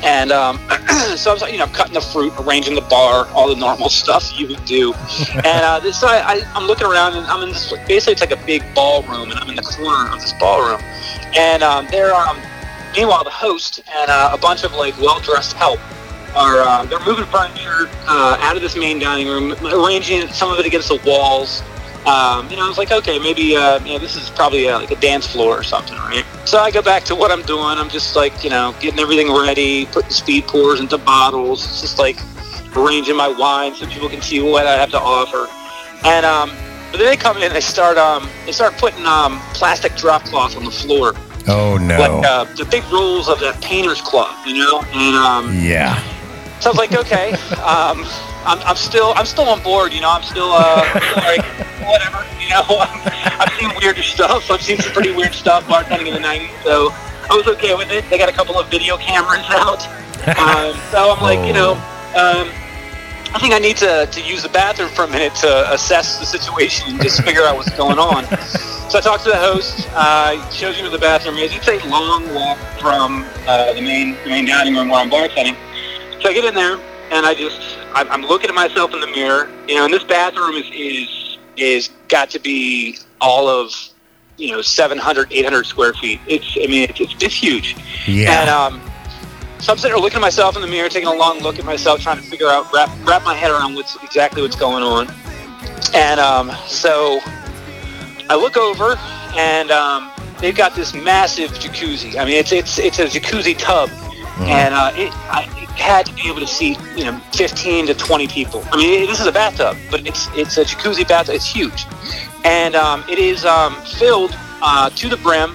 And 0.04 0.32
um, 0.32 0.56
so 1.16 1.30
I 1.30 1.34
was, 1.34 1.42
you 1.52 1.58
know, 1.58 1.66
cutting 1.66 1.94
the 1.94 2.00
fruit, 2.00 2.32
arranging 2.40 2.74
the 2.74 2.80
bar, 2.82 3.28
all 3.28 3.48
the 3.48 3.56
normal 3.56 3.88
stuff 4.02 4.36
you 4.38 4.48
would 4.48 4.64
do. 4.64 4.94
and 5.34 5.46
uh, 5.46 5.92
so 5.92 6.06
I, 6.08 6.22
I, 6.26 6.52
I'm 6.54 6.66
looking 6.66 6.86
around, 6.86 7.14
and 7.14 7.26
I'm 7.26 7.42
in 7.42 7.50
this. 7.50 7.72
Basically, 7.86 8.12
it's 8.12 8.20
like 8.20 8.32
a 8.32 8.46
big 8.46 8.62
ballroom, 8.74 9.30
and 9.30 9.38
I'm 9.38 9.48
in 9.48 9.56
the 9.56 9.62
corner 9.62 10.12
of 10.12 10.20
this 10.20 10.32
ballroom. 10.34 10.80
And 11.36 11.62
um, 11.62 11.86
there, 11.90 12.12
um, 12.14 12.36
meanwhile, 12.96 13.22
the 13.22 13.30
host 13.30 13.82
and 13.94 14.10
uh, 14.10 14.30
a 14.32 14.38
bunch 14.38 14.64
of 14.64 14.72
like 14.72 14.98
well-dressed 15.00 15.52
help 15.54 15.78
are 16.34 16.60
uh, 16.60 16.84
they're 16.86 17.04
moving 17.04 17.26
furniture 17.26 17.88
uh, 18.08 18.38
out 18.40 18.56
of 18.56 18.62
this 18.62 18.76
main 18.76 18.98
dining 18.98 19.28
room, 19.28 19.52
arranging 19.66 20.26
some 20.28 20.50
of 20.50 20.58
it 20.58 20.66
against 20.66 20.88
the 20.88 21.00
walls. 21.06 21.62
Um, 22.06 22.50
you 22.50 22.56
know, 22.56 22.64
I 22.64 22.68
was 22.68 22.78
like, 22.78 22.90
okay, 22.90 23.18
maybe 23.20 23.56
uh, 23.56 23.78
you 23.84 23.92
know 23.92 23.98
this 23.98 24.16
is 24.16 24.28
probably 24.30 24.68
uh, 24.68 24.80
like 24.80 24.90
a 24.90 24.96
dance 24.96 25.26
floor 25.26 25.58
or 25.58 25.62
something, 25.62 25.96
right? 25.98 26.24
So 26.44 26.58
I 26.58 26.70
go 26.70 26.82
back 26.82 27.04
to 27.04 27.14
what 27.14 27.30
I'm 27.30 27.42
doing. 27.42 27.62
I'm 27.62 27.88
just 27.88 28.16
like, 28.16 28.42
you 28.42 28.50
know, 28.50 28.74
getting 28.80 28.98
everything 28.98 29.32
ready, 29.32 29.86
putting 29.86 30.10
speed 30.10 30.44
pours 30.48 30.80
into 30.80 30.98
bottles. 30.98 31.64
It's 31.64 31.80
just 31.80 31.98
like 32.00 32.18
arranging 32.76 33.16
my 33.16 33.28
wine 33.28 33.74
so 33.74 33.86
people 33.86 34.08
can 34.08 34.20
see 34.20 34.40
what 34.42 34.66
I 34.66 34.72
have 34.76 34.90
to 34.90 34.98
offer. 35.00 35.46
And 36.04 36.26
um, 36.26 36.50
but 36.90 36.98
then 36.98 37.06
they 37.06 37.16
come 37.16 37.36
in 37.36 37.44
and 37.44 37.54
they 37.54 37.60
start 37.60 37.96
um, 37.98 38.28
they 38.46 38.52
start 38.52 38.76
putting 38.78 39.06
um, 39.06 39.38
plastic 39.54 39.94
drop 39.94 40.24
cloth 40.24 40.56
on 40.56 40.64
the 40.64 40.70
floor, 40.70 41.14
Oh 41.46 41.78
no. 41.78 41.98
like 41.98 42.26
uh, 42.26 42.44
the 42.56 42.64
big 42.64 42.82
rolls 42.92 43.28
of 43.28 43.38
that 43.40 43.60
painter's 43.62 44.00
cloth, 44.00 44.44
you 44.46 44.54
know. 44.54 44.82
And 44.92 45.14
um, 45.16 45.54
yeah. 45.62 46.02
so 46.58 46.70
I 46.70 46.72
was 46.72 46.78
like, 46.78 46.92
okay, 46.94 47.32
um, 47.62 48.04
I'm, 48.44 48.58
I'm 48.60 48.76
still 48.76 49.12
I'm 49.16 49.26
still 49.26 49.48
on 49.48 49.62
board. 49.62 49.92
You 49.92 50.00
know, 50.00 50.10
I'm 50.10 50.22
still 50.22 50.50
uh, 50.50 50.82
like 51.16 51.44
whatever. 51.80 52.26
You 52.40 52.50
know, 52.50 52.64
I've 52.78 53.52
seen 53.58 53.70
weirder 53.80 54.02
stuff. 54.02 54.50
I've 54.50 54.62
seen 54.62 54.78
some 54.78 54.92
pretty 54.92 55.12
weird 55.12 55.34
stuff 55.34 55.64
bartending 55.64 56.08
in 56.08 56.14
the 56.14 56.20
'90s, 56.20 56.50
so 56.62 56.90
I 57.30 57.36
was 57.36 57.46
okay 57.48 57.74
with 57.74 57.90
it. 57.90 58.08
They 58.10 58.18
got 58.18 58.28
a 58.28 58.32
couple 58.32 58.58
of 58.58 58.68
video 58.70 58.96
cameras 58.96 59.44
out, 59.48 59.86
um, 60.38 60.76
so 60.90 61.14
I'm 61.14 61.22
like, 61.22 61.46
you 61.46 61.52
know, 61.52 61.72
um, 62.14 62.50
I 63.34 63.38
think 63.40 63.54
I 63.54 63.58
need 63.58 63.76
to, 63.78 64.06
to 64.06 64.20
use 64.20 64.42
the 64.42 64.48
bathroom 64.48 64.90
for 64.90 65.04
a 65.04 65.08
minute 65.08 65.34
to 65.36 65.72
assess 65.72 66.18
the 66.18 66.26
situation 66.26 66.90
and 66.90 67.02
just 67.02 67.22
figure 67.22 67.44
out 67.44 67.56
what's 67.56 67.70
going 67.70 67.98
on. 67.98 68.24
So 68.90 68.98
I 68.98 69.00
talked 69.00 69.24
to 69.24 69.30
the 69.30 69.38
host. 69.38 69.88
Uh, 69.94 70.32
he 70.32 70.54
shows 70.54 70.76
you 70.76 70.82
where 70.82 70.90
the 70.90 70.98
bathroom 70.98 71.36
is. 71.36 71.54
It's 71.54 71.66
a 71.66 71.78
long 71.88 72.32
walk 72.34 72.58
from 72.78 73.24
uh, 73.46 73.72
the 73.72 73.80
main 73.80 74.16
the 74.24 74.28
main 74.28 74.46
dining 74.46 74.74
room 74.74 74.90
where 74.90 75.00
I'm 75.00 75.08
bartending. 75.08 75.56
So 76.20 76.28
I 76.28 76.34
get 76.34 76.44
in 76.44 76.54
there 76.54 76.78
and 77.12 77.26
I 77.26 77.34
just 77.34 77.78
I'm, 77.94 78.10
I'm 78.10 78.22
looking 78.22 78.48
at 78.48 78.54
myself 78.54 78.92
in 78.94 79.00
the 79.00 79.06
mirror. 79.06 79.48
You 79.68 79.76
know, 79.76 79.84
and 79.84 79.94
this 79.94 80.02
bathroom 80.02 80.54
is 80.54 80.66
is 80.72 81.38
is 81.56 81.90
got 82.08 82.30
to 82.30 82.40
be 82.40 82.98
all 83.20 83.48
of 83.48 83.72
you 84.38 84.50
know 84.50 84.62
700 84.62 85.32
800 85.32 85.66
square 85.66 85.92
feet. 85.94 86.20
It's 86.26 86.56
I 86.56 86.66
mean 86.66 86.88
it's 86.88 87.00
it's, 87.00 87.14
it's 87.22 87.34
huge. 87.34 87.76
Yeah. 88.06 88.40
And 88.40 88.50
um, 88.50 88.80
so 89.60 89.72
I'm 89.72 89.78
sitting 89.78 89.94
there 89.94 90.02
looking 90.02 90.16
at 90.16 90.22
myself 90.22 90.56
in 90.56 90.62
the 90.62 90.68
mirror, 90.68 90.88
taking 90.88 91.08
a 91.08 91.14
long 91.14 91.38
look 91.40 91.58
at 91.58 91.64
myself, 91.64 92.00
trying 92.00 92.16
to 92.16 92.22
figure 92.22 92.48
out 92.48 92.72
wrap 92.72 92.90
wrap 93.06 93.22
my 93.24 93.34
head 93.34 93.50
around 93.50 93.74
what's 93.74 93.96
exactly 94.02 94.42
what's 94.42 94.56
going 94.56 94.82
on. 94.82 95.08
And 95.94 96.18
um, 96.18 96.50
so 96.66 97.20
I 98.30 98.36
look 98.36 98.56
over, 98.56 98.96
and 99.36 99.70
um, 99.70 100.10
they've 100.38 100.56
got 100.56 100.74
this 100.74 100.94
massive 100.94 101.50
jacuzzi. 101.50 102.16
I 102.16 102.24
mean, 102.24 102.34
it's 102.34 102.52
it's 102.52 102.78
it's 102.78 102.98
a 102.98 103.04
jacuzzi 103.04 103.56
tub, 103.58 103.90
and 104.48 104.74
uh, 104.74 104.92
it, 104.94 105.12
I, 105.30 105.42
it 105.56 105.68
had 105.70 106.06
to 106.06 106.14
be 106.14 106.28
able 106.28 106.40
to 106.40 106.46
seat 106.46 106.78
you 106.96 107.04
know 107.04 107.18
15 107.32 107.86
to 107.86 107.94
20 107.94 108.28
people. 108.28 108.64
I 108.72 108.76
mean, 108.76 109.06
this 109.06 109.20
is 109.20 109.26
a 109.26 109.32
bathtub, 109.32 109.76
but 109.90 110.06
it's 110.06 110.28
it's 110.34 110.58
a 110.58 110.64
jacuzzi 110.64 111.06
bathtub. 111.06 111.34
It's 111.34 111.46
huge, 111.46 111.86
and 112.44 112.74
um, 112.74 113.04
it 113.08 113.18
is 113.18 113.44
um, 113.44 113.74
filled 113.82 114.36
uh, 114.62 114.90
to 114.90 115.08
the 115.08 115.16
brim, 115.18 115.54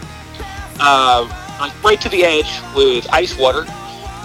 uh, 0.79 1.27
like 1.59 1.83
right 1.83 1.99
to 2.01 2.09
the 2.09 2.23
edge 2.23 2.61
with 2.75 3.07
ice 3.11 3.37
water, 3.37 3.65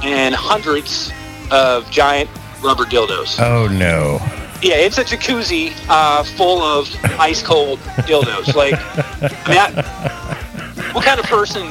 and 0.02 0.34
hundreds 0.34 1.12
of 1.50 1.90
giant 1.90 2.30
rubber 2.62 2.84
dildos. 2.84 3.40
oh 3.40 3.66
no. 3.68 4.18
Yeah, 4.62 4.76
it's 4.76 4.96
a 4.96 5.02
jacuzzi 5.02 5.74
uh, 5.88 6.22
full 6.22 6.62
of 6.62 6.88
ice 7.18 7.42
cold 7.42 7.80
dildos. 8.06 8.54
Like, 8.54 8.74
I 8.78 9.48
mean, 9.48 9.58
I, 9.58 10.92
what 10.92 11.04
kind 11.04 11.18
of 11.18 11.26
person 11.26 11.66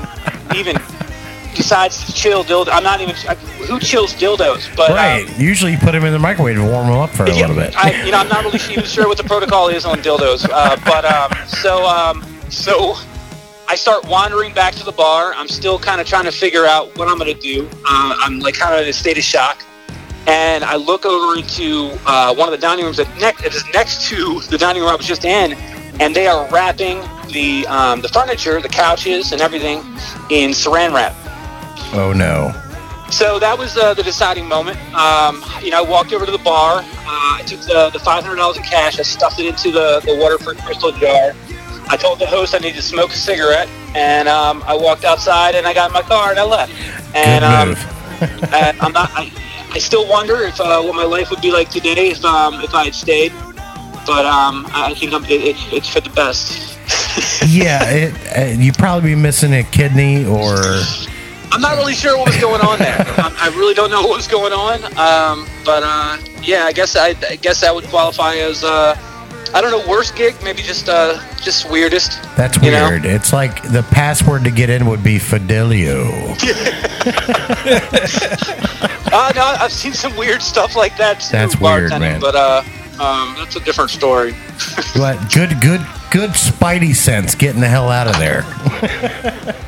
even 0.56 0.76
decides 1.56 2.06
to 2.06 2.14
chill 2.14 2.44
dildo? 2.44 2.70
I'm 2.72 2.84
not 2.84 3.02
even. 3.02 3.16
I, 3.28 3.36
who 3.36 3.80
chills 3.80 4.14
dildos? 4.14 4.76
But 4.76 4.92
um, 4.92 4.96
Right. 4.96 5.40
Usually 5.40 5.74
you 5.74 5.78
put 5.78 5.92
them 5.92 6.06
in 6.06 6.14
the 6.14 6.20
microwave 6.20 6.56
to 6.56 6.64
warm 6.64 6.88
them 6.88 6.98
up 6.98 7.10
for 7.10 7.26
a 7.26 7.34
yeah, 7.34 7.48
little 7.48 7.56
bit. 7.56 7.76
I, 7.78 8.04
you 8.04 8.12
know, 8.12 8.18
I'm 8.20 8.30
not 8.30 8.44
really 8.44 8.60
even 8.72 8.86
sure 8.86 9.08
what 9.08 9.18
the 9.18 9.24
protocol 9.24 9.70
is 9.70 9.86
on 9.86 10.00
dildos. 10.00 10.48
Uh, 10.52 10.78
but 10.86 11.06
um, 11.06 11.48
so 11.48 11.86
um, 11.86 12.24
so 12.50 12.96
I 13.68 13.76
start 13.76 14.06
wandering 14.06 14.54
back 14.54 14.74
to 14.76 14.84
the 14.84 14.92
bar. 14.92 15.34
I'm 15.34 15.48
still 15.48 15.80
kind 15.80 16.02
of 16.02 16.08
trying 16.08 16.26
to 16.26 16.32
figure 16.32 16.66
out 16.66 16.98
what 16.98 17.08
I'm 17.08 17.18
going 17.18 17.34
to 17.34 17.40
do. 17.40 17.70
Uh, 17.86 18.16
I'm 18.20 18.40
like 18.40 18.56
kind 18.56 18.76
of 18.76 18.82
in 18.82 18.90
a 18.90 18.94
state 18.94 19.18
of 19.18 19.24
shock. 19.24 19.64
And 20.28 20.64
I 20.64 20.76
look 20.76 21.06
over 21.06 21.40
into 21.40 21.98
uh, 22.06 22.36
one 22.36 22.48
of 22.48 22.52
the 22.52 22.58
dining 22.58 22.86
rooms 22.86 22.98
that 22.98 23.08
next, 23.20 23.44
it 23.44 23.56
is 23.56 23.64
next 23.74 24.08
to 24.10 24.40
the 24.50 24.58
dining 24.58 24.82
room 24.82 24.92
I 24.92 24.96
was 24.96 25.08
just 25.08 25.26
in, 25.26 25.54
and 26.00 26.16
they 26.16 26.28
are 26.28 26.48
wrapping 26.52 27.02
the 27.32 27.66
um, 27.68 28.02
the 28.02 28.10
furniture, 28.10 28.62
the 28.62 28.70
couches, 28.70 29.32
and 29.32 29.42
everything 29.42 29.80
in 30.30 30.52
Saran 30.52 30.94
wrap. 30.94 31.16
Oh 31.94 32.14
no. 32.16 32.54
So 33.12 33.40
that 33.40 33.58
was 33.58 33.76
uh, 33.76 33.94
the 33.94 34.04
deciding 34.04 34.48
moment. 34.48 34.78
Um, 34.94 35.44
you 35.62 35.72
know, 35.72 35.80
I 35.80 35.82
walked 35.88 36.14
over 36.14 36.26
to 36.26 36.32
the 36.32 36.38
bar. 36.38 36.78
Uh, 36.78 36.86
I 37.06 37.44
took 37.46 37.60
the, 37.60 37.90
the 37.92 38.00
$500 38.00 38.56
in 38.56 38.64
cash. 38.64 39.00
I 39.00 39.04
stuffed 39.04 39.38
it 39.38 39.48
into 39.48 39.70
the, 39.70 40.00
the 40.06 40.16
Waterford 40.16 40.58
crystal 40.60 40.94
jar. 40.94 41.34
I 41.90 41.98
told 41.98 42.20
the 42.20 42.26
host 42.26 42.56
I 42.56 42.60
needed 42.60 42.78
to 42.78 42.82
smoke 42.82 43.10
a 43.10 43.18
cigarette, 43.18 43.68
and 43.96 44.30
um, 44.30 44.64
I 44.66 44.78
walked 44.78 45.04
outside 45.04 45.56
and 45.56 45.68
I 45.68 45.74
got 45.74 45.90
in 45.90 45.94
my 45.94 46.04
car 46.04 46.30
and 46.30 46.40
I 46.40 46.44
left. 46.44 46.72
And 47.14 47.44
Good 47.44 47.84
um, 47.84 47.98
and 48.54 48.80
I'm 48.80 48.94
not. 48.94 49.12
I, 49.14 49.32
I 49.72 49.78
still 49.80 50.08
wonder 50.08 50.36
if 50.44 50.60
uh, 50.62 50.82
what 50.82 50.96
my 50.96 51.04
life 51.04 51.30
would 51.32 51.42
be 51.42 51.52
like 51.52 51.70
today 51.70 52.12
if 52.12 52.24
um, 52.24 52.62
if 52.62 52.74
I 52.74 52.86
had 52.86 52.96
stayed. 52.96 53.34
But 54.06 54.26
um, 54.26 54.68
I 54.74 54.94
think 54.94 55.14
I'm, 55.14 55.26
it, 55.26 55.32
it's 55.32 55.74
it's 55.74 55.90
for 55.90 56.00
the 56.00 56.10
best. 56.12 56.78
yeah, 57.48 57.84
it, 57.90 58.38
uh, 58.38 58.62
you'd 58.62 58.76
probably 58.76 59.10
be 59.10 59.16
missing 59.16 59.54
a 59.54 59.64
kidney 59.64 60.26
or 60.26 60.62
I'm 61.52 61.62
not 61.62 61.76
really 61.78 61.94
sure 61.94 62.18
what 62.18 62.28
was 62.28 62.38
going 62.40 62.62
on 62.62 62.80
there. 62.80 63.06
Um, 63.22 63.34
I 63.38 63.50
really 63.50 63.74
don't 63.76 63.92
know 63.92 64.02
what 64.02 64.16
was 64.18 64.28
going 64.28 64.52
on. 64.54 64.84
Um, 64.98 65.46
but 65.64 65.84
uh, 65.86 66.18
yeah, 66.42 66.64
I 66.66 66.72
guess 66.72 66.96
I, 66.96 67.10
I 67.30 67.36
guess 67.36 67.62
that 67.62 67.76
would 67.76 67.84
qualify 67.86 68.36
as 68.36 68.64
uh, 68.64 68.96
I 69.54 69.62
don't 69.62 69.70
know 69.70 69.88
worst 69.88 70.16
gig, 70.16 70.34
maybe 70.44 70.64
just 70.64 70.90
uh, 70.90 71.20
just 71.42 71.70
weirdest. 71.70 72.20
that's 72.36 72.58
You 72.64 72.72
know? 72.72 72.90
weird. 72.90 73.06
It's 73.06 73.32
like 73.32 73.62
the 73.64 73.84
password 73.92 74.44
to 74.46 74.52
get 74.52 74.72
in 74.72 74.88
would 74.88 75.04
be 75.04 75.20
Fidelio. 75.20 76.36
Uh, 79.14 79.30
no, 79.36 79.42
I've 79.44 79.74
seen 79.74 79.92
some 79.92 80.16
weird 80.16 80.42
stuff 80.42 80.78
like 80.78 80.96
that. 80.96 81.20
Too, 81.20 81.34
That's 81.34 81.60
weird, 81.60 81.90
man. 81.92 82.22
But 82.22 82.34
uh, 82.34 82.64
um, 82.98 83.36
that's 83.38 83.58
a 83.58 83.60
different 83.60 83.90
story. 83.92 84.34
But 84.96 85.18
good, 85.34 85.60
good, 85.60 85.86
good 86.12 86.30
Spidey 86.30 86.96
sense 86.96 87.36
getting 87.36 87.60
the 87.60 87.68
hell 87.68 87.90
out 87.90 88.08
of 88.08 88.18
there. 88.20 88.46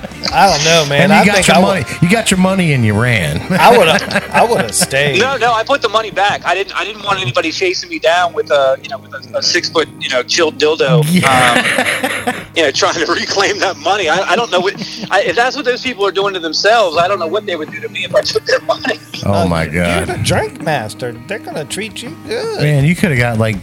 I 0.31 0.49
don't 0.49 0.63
know, 0.65 0.85
man. 0.89 1.11
and 1.11 1.11
you 1.11 1.17
I 1.19 1.25
got 1.25 1.35
think 1.35 1.47
your 1.47 1.57
I 1.57 1.61
money. 1.61 1.85
You 2.01 2.09
got 2.09 2.31
your 2.31 2.39
money 2.39 2.73
and 2.73 2.85
you 2.85 2.99
ran. 2.99 3.41
I 3.53 3.77
would 3.77 3.87
have. 3.87 4.31
I 4.31 4.45
would 4.49 4.61
have 4.61 4.75
stayed. 4.75 5.19
No, 5.19 5.37
no, 5.37 5.51
I 5.53 5.63
put 5.63 5.81
the 5.81 5.89
money 5.89 6.11
back. 6.11 6.45
I 6.45 6.53
didn't. 6.55 6.75
I 6.75 6.83
didn't 6.85 7.03
want 7.03 7.19
anybody 7.19 7.51
chasing 7.51 7.89
me 7.89 7.99
down 7.99 8.33
with 8.33 8.51
a, 8.51 8.77
you 8.81 8.89
know, 8.89 8.97
with 8.99 9.13
a, 9.13 9.37
a 9.37 9.41
six 9.41 9.69
foot, 9.69 9.87
you 9.99 10.09
know, 10.09 10.23
chilled 10.23 10.57
dildo. 10.57 10.99
Um, 10.99 12.45
you 12.55 12.63
know, 12.63 12.71
trying 12.71 12.93
to 13.05 13.11
reclaim 13.11 13.59
that 13.59 13.77
money. 13.77 14.09
I, 14.09 14.19
I 14.21 14.35
don't 14.35 14.51
know 14.51 14.59
what. 14.59 14.73
I, 15.11 15.21
if 15.23 15.35
that's 15.35 15.55
what 15.55 15.65
those 15.65 15.81
people 15.81 16.05
are 16.05 16.11
doing 16.11 16.33
to 16.33 16.39
themselves, 16.39 16.97
I 16.97 17.07
don't 17.07 17.19
know 17.19 17.27
what 17.27 17.45
they 17.45 17.55
would 17.55 17.71
do 17.71 17.79
to 17.81 17.89
me 17.89 18.03
if 18.05 18.13
I 18.15 18.21
took 18.21 18.45
their 18.45 18.61
money. 18.61 18.99
oh 19.25 19.47
my 19.47 19.63
You're 19.65 20.05
the 20.05 20.13
god, 20.15 20.23
drink 20.25 20.61
master. 20.61 21.11
They're 21.27 21.39
gonna 21.39 21.65
treat 21.65 22.01
you 22.01 22.09
good. 22.27 22.61
man! 22.61 22.85
You 22.85 22.95
could 22.95 23.09
have 23.11 23.19
got 23.19 23.37
like 23.37 23.55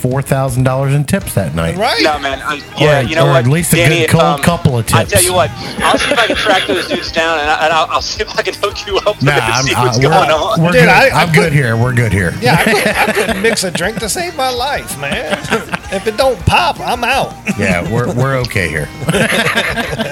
four 0.00 0.22
thousand 0.22 0.64
dollars 0.64 0.94
in 0.94 1.04
tips 1.04 1.34
that 1.34 1.54
night. 1.54 1.76
Right? 1.76 2.02
No, 2.02 2.18
man. 2.18 2.40
I, 2.42 2.54
yeah, 2.78 3.00
Or- 3.00 3.02
you 3.02 3.14
know 3.14 3.26
or 3.26 3.30
what? 3.30 3.44
at 3.44 3.50
least 3.50 3.72
a 3.72 3.76
Danny, 3.76 4.00
good 4.00 4.10
cold 4.10 4.22
um, 4.24 4.40
couple 4.40 4.78
of 4.78 4.86
tips. 4.86 4.94
I 4.98 5.04
tell 5.04 5.22
you 5.22 5.34
what. 5.34 5.50
I'll 5.82 5.98
see 5.98 6.10
if 6.12 6.18
I 6.18 6.26
can 6.26 6.36
track 6.36 6.66
those 6.66 6.88
dudes 6.88 7.12
down, 7.12 7.38
and, 7.38 7.48
I, 7.50 7.64
and 7.64 7.72
I'll, 7.72 7.86
I'll 7.90 8.02
see 8.02 8.22
if 8.22 8.30
I 8.38 8.42
can 8.42 8.54
hook 8.54 8.86
you 8.86 8.96
up 8.98 9.22
Nah, 9.22 9.32
and 9.32 9.40
I'm, 9.42 9.64
see 9.64 9.74
uh, 9.74 9.82
what's 9.84 9.98
we're, 9.98 10.04
going 10.04 10.30
on. 10.30 10.60
we're 10.62 10.72
Dude, 10.72 10.80
good. 10.82 10.88
I- 10.88 11.08
I 11.08 11.22
I'm 11.22 11.28
put- 11.28 11.34
good 11.36 11.52
here. 11.52 11.76
We're 11.76 11.94
good 11.94 12.12
here. 12.12 12.32
Yeah, 12.40 12.54
I 12.58 12.64
couldn't, 12.64 12.86
I 13.08 13.12
couldn't 13.12 13.42
mix 13.42 13.64
a 13.64 13.70
drink 13.70 13.98
to 14.00 14.08
save 14.08 14.36
my 14.36 14.50
life, 14.50 14.98
man. 15.00 15.38
if 15.92 16.06
it 16.06 16.16
don't 16.16 16.38
pop, 16.46 16.80
I'm 16.80 17.04
out. 17.04 17.34
Yeah, 17.58 17.82
we're 17.92 18.12
we're 18.14 18.36
okay 18.38 18.68
here. 18.68 18.86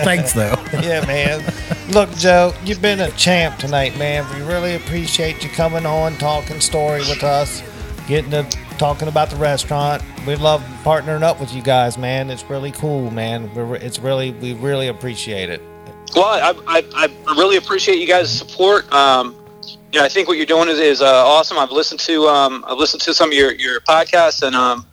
Thanks 0.05 0.32
though. 0.32 0.55
Yeah, 0.74 1.05
man. 1.07 1.43
Look, 1.91 2.11
Joe, 2.16 2.53
you've 2.64 2.82
been 2.82 3.01
a 3.01 3.11
champ 3.12 3.59
tonight, 3.59 3.97
man. 3.99 4.26
We 4.34 4.45
really 4.47 4.74
appreciate 4.76 5.43
you 5.43 5.49
coming 5.51 5.86
on, 5.86 6.16
talking 6.16 6.61
story 6.61 7.01
with 7.01 7.22
us, 7.24 7.62
getting 8.09 8.30
to 8.30 8.42
talking 8.78 9.06
about 9.06 9.30
the 9.30 9.36
restaurant. 9.36 10.02
We 10.26 10.34
love 10.34 10.62
partnering 10.82 11.22
up 11.22 11.38
with 11.38 11.54
you 11.54 11.62
guys, 11.62 11.98
man. 11.98 12.30
It's 12.30 12.48
really 12.50 12.72
cool, 12.72 13.11
man. 13.11 13.52
We're, 13.54 13.76
it's 13.76 13.98
really, 13.98 14.32
we 14.32 14.54
really 14.54 14.88
appreciate 14.88 15.50
it. 15.50 15.62
Well, 16.16 16.24
I, 16.24 16.54
I, 16.66 17.09
I 17.26 17.34
really 17.36 17.59
appreciate 17.59 17.98
you 17.98 18.06
guys' 18.06 18.36
support. 18.36 18.90
Um, 18.92 19.36
you 19.92 20.00
know, 20.00 20.04
I 20.04 20.09
think 20.09 20.26
what 20.26 20.38
you're 20.38 20.46
doing 20.46 20.68
is, 20.68 20.78
is 20.78 21.02
uh, 21.02 21.06
awesome. 21.06 21.59
I've 21.59 21.70
listened 21.70 22.00
to 22.00 22.26
um, 22.26 22.64
I've 22.66 22.78
listened 22.78 23.02
to 23.02 23.14
some 23.14 23.28
of 23.30 23.34
your, 23.34 23.52
your 23.52 23.80
podcasts, 23.80 24.42
and 24.42 24.56
um, 24.56 24.86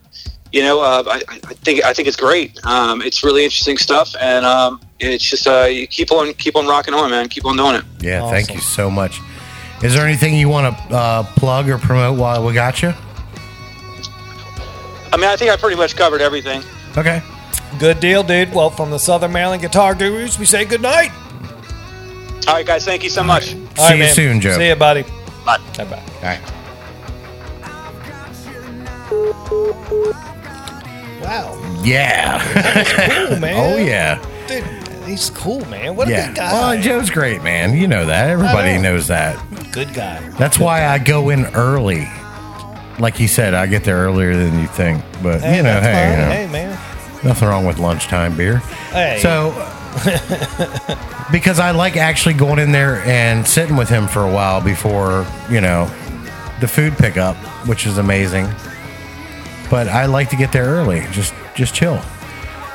you 0.52 0.62
know, 0.62 0.82
uh, 0.82 1.04
I, 1.08 1.22
I 1.30 1.54
think 1.54 1.84
I 1.84 1.94
think 1.94 2.08
it's 2.08 2.18
great. 2.18 2.64
Um, 2.66 3.02
it's 3.02 3.24
really 3.24 3.44
interesting 3.44 3.78
stuff, 3.78 4.14
and 4.20 4.46
um, 4.46 4.82
it's 5.00 5.24
just 5.24 5.48
uh, 5.48 5.64
you 5.64 5.88
keep 5.88 6.12
on 6.12 6.34
keep 6.34 6.56
on 6.56 6.68
rocking 6.68 6.94
on, 6.94 7.12
man. 7.12 7.30
Keep 7.30 7.46
on 7.46 7.58
doing 7.58 7.76
it. 7.76 7.84
Yeah, 8.02 8.30
thank 8.30 8.54
you 8.54 8.60
so 8.60 8.90
much. 8.90 9.20
Is 9.84 9.94
there 9.94 10.06
anything 10.06 10.36
you 10.36 10.50
want 10.50 10.78
to 10.78 10.96
uh, 10.96 11.24
plug 11.36 11.70
or 11.70 11.78
promote 11.78 12.18
while 12.18 12.46
we 12.46 12.54
got 12.54 12.82
you? 12.82 12.94
I 15.16 15.18
mean, 15.18 15.30
I 15.30 15.38
think 15.38 15.50
I 15.50 15.56
pretty 15.56 15.78
much 15.78 15.96
covered 15.96 16.20
everything. 16.20 16.62
Okay. 16.98 17.22
Good 17.80 18.02
deal, 18.02 18.22
dude. 18.22 18.54
Well, 18.54 18.70
from 18.70 18.92
the 18.92 19.00
Southern 19.00 19.32
Maryland 19.32 19.62
Guitar 19.62 19.96
Gurus, 19.96 20.38
we 20.38 20.44
say 20.46 20.66
good 20.66 20.82
night. 20.82 21.10
All 22.50 22.56
right, 22.56 22.66
guys. 22.66 22.84
Thank 22.84 23.02
you 23.02 23.10
so 23.10 23.24
much. 23.24 23.46
See 23.46 23.66
All 23.78 23.86
right, 23.86 23.94
you 23.94 24.04
man. 24.04 24.14
soon, 24.14 24.42
Joe. 24.42 24.58
See 24.58 24.68
you, 24.68 24.76
buddy. 24.76 25.04
Bye. 25.46 25.58
Bye 25.78 25.86
bye. 25.86 26.04
All 26.18 26.22
right. 26.24 26.42
Wow. 31.22 31.82
Yeah. 31.82 32.40
Cool, 33.30 33.40
man. 33.40 33.56
oh 33.58 33.78
yeah. 33.78 34.22
Dude, 34.48 35.08
he's 35.08 35.30
cool, 35.30 35.64
man. 35.70 35.96
What 35.96 36.10
a 36.10 36.12
Yeah. 36.12 36.28
good 36.28 36.36
guy. 36.36 36.52
Well, 36.54 36.82
Joe's 36.82 37.10
great, 37.10 37.42
man. 37.42 37.78
You 37.78 37.88
know 37.88 38.06
that. 38.06 38.30
Everybody 38.30 38.76
know. 38.76 38.82
knows 38.82 39.08
that. 39.08 39.40
good 39.72 39.94
guy. 39.94 40.20
That's 40.38 40.60
why 40.60 40.86
I 40.88 41.00
go 41.00 41.30
in 41.30 41.46
early. 41.56 42.08
Like 43.00 43.16
he 43.16 43.28
said, 43.28 43.54
I 43.54 43.66
get 43.68 43.84
there 43.84 43.98
earlier 43.98 44.36
than 44.36 44.60
you 44.60 44.68
think. 44.68 45.04
But 45.22 45.42
Hey, 45.42 45.58
you 45.58 45.64
know, 45.64 45.80
that's 45.80 45.86
hey, 45.86 46.12
you 46.12 46.18
know, 46.18 46.32
hey, 46.32 46.48
man. 46.52 47.26
nothing 47.26 47.48
wrong 47.48 47.66
with 47.66 47.78
lunchtime 47.78 48.38
beer. 48.38 48.58
Hey. 48.92 49.20
So, 49.22 49.52
because 51.32 51.60
I 51.60 51.72
like 51.72 51.98
actually 51.98 52.36
going 52.36 52.60
in 52.60 52.72
there 52.72 52.98
and 53.06 53.46
sitting 53.46 53.76
with 53.76 53.90
him 53.90 54.08
for 54.08 54.24
a 54.24 54.32
while 54.32 54.62
before, 54.62 55.26
you 55.50 55.62
know, 55.62 55.86
the 56.62 56.68
food 56.68 56.98
pickup, 56.98 57.36
which 57.68 57.86
is 57.86 57.98
amazing. 57.98 58.48
But 59.70 59.88
I 59.88 60.06
like 60.06 60.30
to 60.30 60.36
get 60.36 60.52
there 60.52 60.66
early, 60.66 61.06
just 61.12 61.34
just 61.56 61.74
chill. 61.74 62.02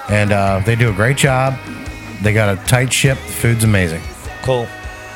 And 0.08 0.32
uh, 0.32 0.60
they 0.66 0.74
do 0.74 0.90
a 0.90 0.92
great 0.92 1.16
job. 1.16 1.56
They 2.22 2.32
got 2.32 2.58
a 2.58 2.62
tight 2.66 2.92
ship. 2.92 3.16
The 3.16 3.32
food's 3.32 3.64
amazing. 3.64 4.02
Cool. 4.42 4.66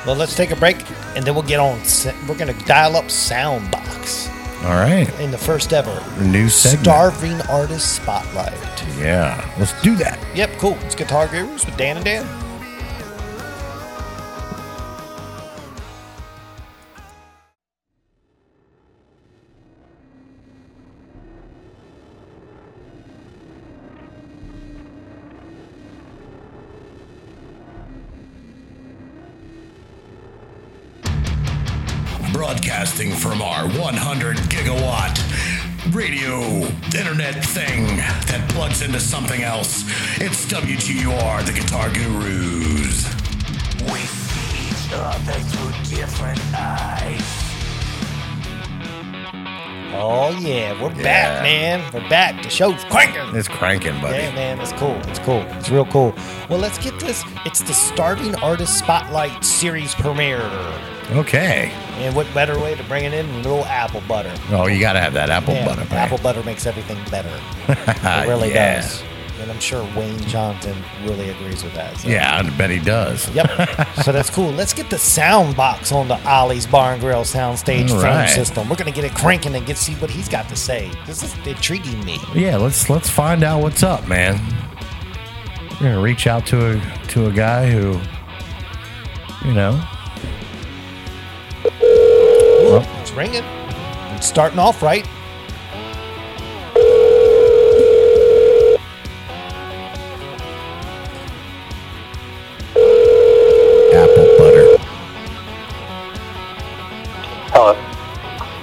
Well, 0.07 0.15
let's 0.15 0.37
take 0.37 0.51
a 0.51 0.57
break, 0.57 0.77
and 1.17 1.25
then 1.25 1.35
we'll 1.35 1.43
get 1.43 1.59
on. 1.59 1.81
We're 2.29 2.37
gonna 2.37 2.55
dial 2.67 2.97
up 2.97 3.07
Soundbox 3.07 4.34
All 4.65 4.71
right, 4.77 5.09
in 5.21 5.31
the 5.31 5.37
first 5.37 5.75
ever 5.75 5.93
new 6.25 6.49
segment. 6.49 6.85
Starving 6.85 7.41
Artist 7.51 7.97
Spotlight. 7.97 8.53
Yeah, 8.97 9.47
let's 9.59 9.79
do 9.83 9.95
that. 9.97 10.19
Yep, 10.35 10.53
cool. 10.59 10.79
It's 10.83 10.95
Guitar 10.95 11.29
Gurus 11.29 11.67
with 11.67 11.77
Dan 11.77 11.97
and 11.97 12.05
Dan. 12.05 12.44
Man. 51.45 51.93
We're 51.93 52.09
back. 52.09 52.43
The 52.43 52.49
show's 52.51 52.83
cranking. 52.85 53.37
It's 53.37 53.49
cranking, 53.49 54.01
buddy. 54.01 54.19
Yeah, 54.19 54.35
man, 54.35 54.61
it's 54.61 54.73
cool. 54.73 54.97
It's 55.09 55.19
cool. 55.21 55.43
It's 55.59 55.71
real 55.71 55.85
cool. 55.87 56.15
Well, 56.49 56.59
let's 56.59 56.79
get 56.79 56.99
this. 56.99 57.23
It's 57.45 57.61
the 57.61 57.73
Starving 57.75 58.35
Artist 58.37 58.79
Spotlight 58.79 59.45
series 59.45 59.95
premiere. 59.95 60.43
Okay. 61.13 61.71
And 61.99 62.17
what 62.17 62.27
better 62.35 62.59
way 62.59 62.75
to 62.75 62.83
bring 62.85 63.05
it 63.05 63.13
in 63.13 63.27
than 63.29 63.35
a 63.37 63.43
little 63.43 63.65
apple 63.67 64.03
butter? 64.09 64.35
Oh, 64.51 64.67
you 64.67 64.81
got 64.81 64.95
to 64.95 65.01
have 65.01 65.13
that 65.13 65.29
apple 65.31 65.55
Yeah, 65.55 65.67
butter. 65.67 65.83
man. 65.83 65.93
Apple 65.93 66.19
butter 66.19 66.43
makes 66.43 66.67
everything 66.67 66.99
better. 67.11 67.31
It 67.69 68.29
really 68.29 68.53
Yeah. 68.53 68.81
does. 68.81 69.03
And 69.45 69.53
I'm 69.53 69.61
sure 69.61 69.83
Wayne 69.95 70.19
Johnson 70.21 70.75
really 71.03 71.29
agrees 71.29 71.63
with 71.63 71.75
that. 71.75 71.99
so. 71.99 72.09
Yeah, 72.09 72.39
I 72.39 72.57
bet 72.57 72.71
he 72.71 72.79
does. 72.79 73.29
Yep. 73.35 73.51
so 74.03 74.11
that's 74.11 74.31
cool. 74.31 74.51
Let's 74.53 74.73
get 74.73 74.89
the 74.89 74.97
Soundbox 74.97 75.93
on 75.93 76.09
the 76.09 76.17
Ollie's 76.27 76.67
Bar 76.67 76.93
and 76.95 77.01
Grill 77.03 77.25
soundstage 77.25 77.91
All 77.91 77.97
phone 78.01 78.05
right. 78.05 78.27
system. 78.31 78.71
We're 78.71 78.77
gonna 78.77 78.91
get 78.91 79.05
it 79.05 79.15
cranking 79.15 79.55
and 79.55 79.67
get 79.67 79.77
see 79.77 79.93
what 79.97 80.09
he's 80.09 80.31
got 80.31 80.49
to 80.49 80.57
say. 80.57 80.91
This 81.05 81.23
is 81.23 81.35
intriguing 81.47 82.03
me. 82.07 82.19
Yeah, 82.35 82.57
let's 82.57 82.89
let's 82.89 83.11
find 83.11 83.45
out 83.45 83.61
what's 83.61 83.83
up, 83.83 84.09
man. 84.09 84.41
We're 85.73 85.91
gonna 85.91 86.01
reach 86.01 86.27
out 86.27 86.47
to 86.47 86.77
a 86.79 87.07
to 87.09 87.27
a 87.27 87.31
guy 87.31 87.71
who, 87.71 88.01
you 89.47 89.53
know, 89.53 89.79
Well, 91.83 92.87
it's 93.03 93.11
ringing. 93.13 93.45
It's 94.17 94.27
starting 94.27 94.59
off 94.59 94.83
right. 94.83 95.07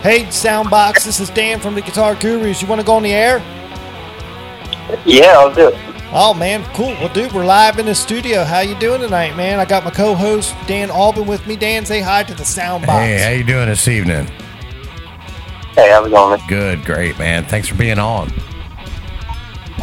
Hey, 0.01 0.23
Soundbox, 0.23 1.03
this 1.05 1.19
is 1.19 1.29
Dan 1.29 1.59
from 1.59 1.75
the 1.75 1.81
Guitar 1.81 2.15
Gurus. 2.15 2.59
You 2.61 2.67
want 2.67 2.81
to 2.81 2.85
go 2.85 2.95
on 2.95 3.03
the 3.03 3.13
air? 3.13 3.37
Yeah, 5.05 5.35
I'll 5.37 5.53
do 5.53 5.67
it. 5.67 5.75
Oh 6.13 6.33
man, 6.33 6.65
cool. 6.73 6.87
Well, 6.87 7.07
dude, 7.13 7.31
we're 7.31 7.45
live 7.45 7.77
in 7.79 7.85
the 7.85 7.93
studio. 7.95 8.43
How 8.43 8.59
you 8.59 8.75
doing 8.79 8.99
tonight, 8.99 9.37
man? 9.37 9.59
I 9.59 9.65
got 9.65 9.85
my 9.85 9.91
co-host 9.91 10.55
Dan 10.67 10.89
Albin 10.89 11.27
with 11.27 11.45
me. 11.45 11.55
Dan, 11.55 11.85
say 11.85 12.01
hi 12.01 12.23
to 12.23 12.33
the 12.33 12.43
Soundbox. 12.43 12.87
Hey, 12.87 13.19
how 13.19 13.29
you 13.29 13.43
doing 13.43 13.67
this 13.67 13.87
evening? 13.87 14.25
Hey, 15.75 15.91
how's 15.91 16.07
it 16.07 16.09
going, 16.09 16.37
man? 16.37 16.47
Good, 16.49 16.83
great, 16.83 17.17
man. 17.19 17.45
Thanks 17.45 17.67
for 17.67 17.75
being 17.75 17.99
on. 17.99 18.29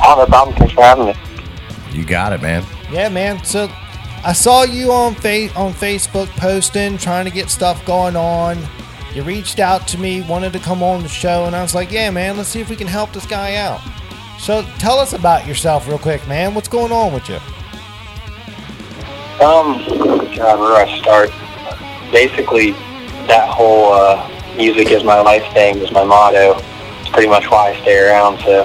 Oh, 0.02 0.16
no 0.18 0.26
problem. 0.26 0.56
Thanks 0.56 0.74
for 0.74 0.82
having 0.82 1.06
me. 1.06 1.14
You 1.92 2.04
got 2.04 2.32
it, 2.32 2.42
man. 2.42 2.64
Yeah, 2.90 3.08
man. 3.08 3.42
So 3.44 3.70
I 4.24 4.32
saw 4.32 4.64
you 4.64 4.92
on 4.92 5.14
fa- 5.14 5.54
on 5.56 5.72
Facebook 5.72 6.26
posting, 6.36 6.98
trying 6.98 7.24
to 7.24 7.30
get 7.30 7.48
stuff 7.50 7.82
going 7.86 8.16
on. 8.16 8.58
You 9.14 9.22
reached 9.22 9.59
out 9.59 9.88
to 9.88 9.98
me, 9.98 10.20
wanted 10.22 10.52
to 10.52 10.59
come 10.59 10.82
on 10.82 11.02
the 11.02 11.09
show, 11.09 11.46
and 11.46 11.56
I 11.56 11.62
was 11.62 11.74
like, 11.74 11.90
"Yeah, 11.90 12.11
man, 12.11 12.36
let's 12.36 12.50
see 12.50 12.61
if 12.61 12.68
we 12.68 12.76
can 12.76 12.86
help 12.86 13.12
this 13.12 13.26
guy 13.26 13.56
out." 13.56 13.80
So 14.38 14.62
tell 14.78 14.98
us 14.98 15.12
about 15.12 15.46
yourself, 15.46 15.88
real 15.88 15.98
quick, 15.98 16.26
man. 16.28 16.54
What's 16.54 16.68
going 16.68 16.92
on 16.92 17.12
with 17.12 17.28
you? 17.28 17.38
Um, 19.44 19.78
God, 20.36 20.61
where 20.61 20.76
I 20.76 20.98
start? 20.98 21.30
Basically, 22.12 22.72
that 23.26 23.48
whole 23.48 23.92
uh, 23.92 24.28
music 24.56 24.90
is 24.90 25.04
my 25.04 25.20
life 25.20 25.44
thing 25.52 25.78
is 25.78 25.90
my 25.90 26.04
motto. 26.04 26.59
It's 27.00 27.09
pretty 27.11 27.28
much 27.28 27.50
why 27.50 27.70
I 27.70 27.80
stay 27.80 27.98
around. 27.98 28.38
So 28.40 28.64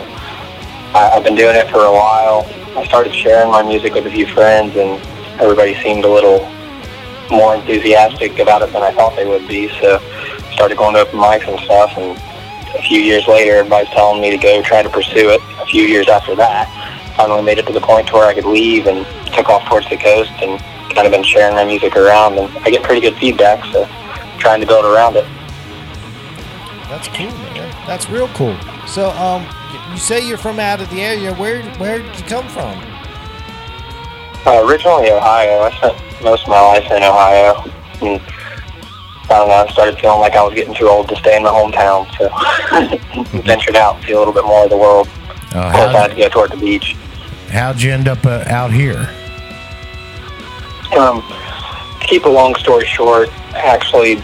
I, 0.93 1.11
I've 1.13 1.23
been 1.23 1.35
doing 1.35 1.55
it 1.55 1.69
for 1.69 1.85
a 1.85 1.91
while. 1.91 2.45
I 2.77 2.85
started 2.85 3.13
sharing 3.13 3.51
my 3.51 3.61
music 3.63 3.93
with 3.93 4.05
a 4.07 4.11
few 4.11 4.27
friends, 4.27 4.75
and 4.75 5.01
everybody 5.39 5.75
seemed 5.81 6.05
a 6.05 6.09
little 6.09 6.49
more 7.31 7.55
enthusiastic 7.55 8.39
about 8.39 8.61
it 8.61 8.73
than 8.73 8.83
I 8.83 8.91
thought 8.91 9.15
they 9.15 9.27
would 9.27 9.47
be. 9.47 9.69
So 9.79 9.99
started 10.53 10.77
going 10.77 10.93
to 10.95 11.01
open 11.01 11.19
mics 11.19 11.47
and 11.47 11.59
stuff, 11.61 11.97
and 11.97 12.17
a 12.75 12.81
few 12.81 12.99
years 12.99 13.27
later, 13.27 13.55
everybody's 13.55 13.91
telling 13.93 14.21
me 14.21 14.31
to 14.31 14.37
go 14.37 14.61
try 14.61 14.81
to 14.81 14.89
pursue 14.89 15.29
it. 15.29 15.41
A 15.59 15.65
few 15.65 15.83
years 15.83 16.07
after 16.07 16.35
that, 16.35 16.69
finally 17.15 17.41
made 17.41 17.57
it 17.57 17.67
to 17.67 17.73
the 17.73 17.81
point 17.81 18.07
to 18.07 18.13
where 18.13 18.27
I 18.27 18.33
could 18.33 18.45
leave 18.45 18.87
and 18.87 19.05
took 19.33 19.49
off 19.49 19.67
towards 19.67 19.89
the 19.89 19.97
coast 19.97 20.31
and 20.41 20.59
kind 20.93 21.05
of 21.07 21.11
been 21.11 21.23
sharing 21.23 21.55
my 21.55 21.65
music 21.65 21.95
around, 21.95 22.37
and 22.37 22.55
I 22.59 22.69
get 22.69 22.83
pretty 22.83 23.01
good 23.01 23.15
feedback, 23.17 23.63
so 23.71 23.85
trying 24.39 24.61
to 24.61 24.67
build 24.67 24.85
around 24.85 25.15
it. 25.15 25.25
That's 26.89 27.07
cool, 27.07 27.27
man. 27.27 27.87
That's 27.87 28.09
real 28.09 28.27
cool. 28.29 28.57
So, 28.87 29.09
um, 29.11 29.47
you 29.91 29.97
say 29.97 30.25
you're 30.27 30.37
from 30.37 30.59
out 30.59 30.81
of 30.81 30.89
the 30.89 31.01
area. 31.01 31.33
Where 31.35 31.61
where 31.77 31.99
did 31.99 32.19
you 32.19 32.25
come 32.25 32.47
from? 32.47 32.77
Uh, 34.45 34.63
originally 34.65 35.11
Ohio. 35.11 35.61
I 35.61 35.71
spent 35.77 36.23
most 36.23 36.43
of 36.43 36.49
my 36.49 36.61
life 36.61 36.91
in 36.91 37.03
Ohio. 37.03 37.71
And 38.01 38.21
I 39.29 39.37
don't 39.39 39.47
know, 39.47 39.53
I 39.53 39.67
started 39.71 39.97
feeling 39.99 40.19
like 40.19 40.33
I 40.33 40.43
was 40.43 40.53
getting 40.53 40.73
too 40.75 40.87
old 40.89 41.07
to 41.09 41.15
stay 41.15 41.37
in 41.37 41.43
my 41.43 41.49
hometown, 41.49 42.05
so 42.17 42.29
ventured 43.41 43.75
out, 43.75 44.01
see 44.03 44.11
a 44.11 44.19
little 44.19 44.33
bit 44.33 44.45
more 44.45 44.63
of 44.65 44.69
the 44.69 44.77
world. 44.77 45.07
Uh, 45.55 45.59
Of 45.67 45.73
course, 45.73 45.95
I 45.95 46.01
had 46.01 46.11
to 46.11 46.17
go 46.17 46.29
toward 46.29 46.51
the 46.51 46.57
beach. 46.57 46.95
how'd 47.49 47.81
you 47.81 47.91
end 47.91 48.07
up 48.07 48.25
uh, 48.25 48.43
out 48.47 48.71
here? 48.71 49.09
Um, 50.97 51.21
to 52.01 52.07
keep 52.07 52.25
a 52.25 52.29
long 52.29 52.53
story 52.55 52.85
short, 52.85 53.29
I 53.55 53.59
actually 53.61 54.15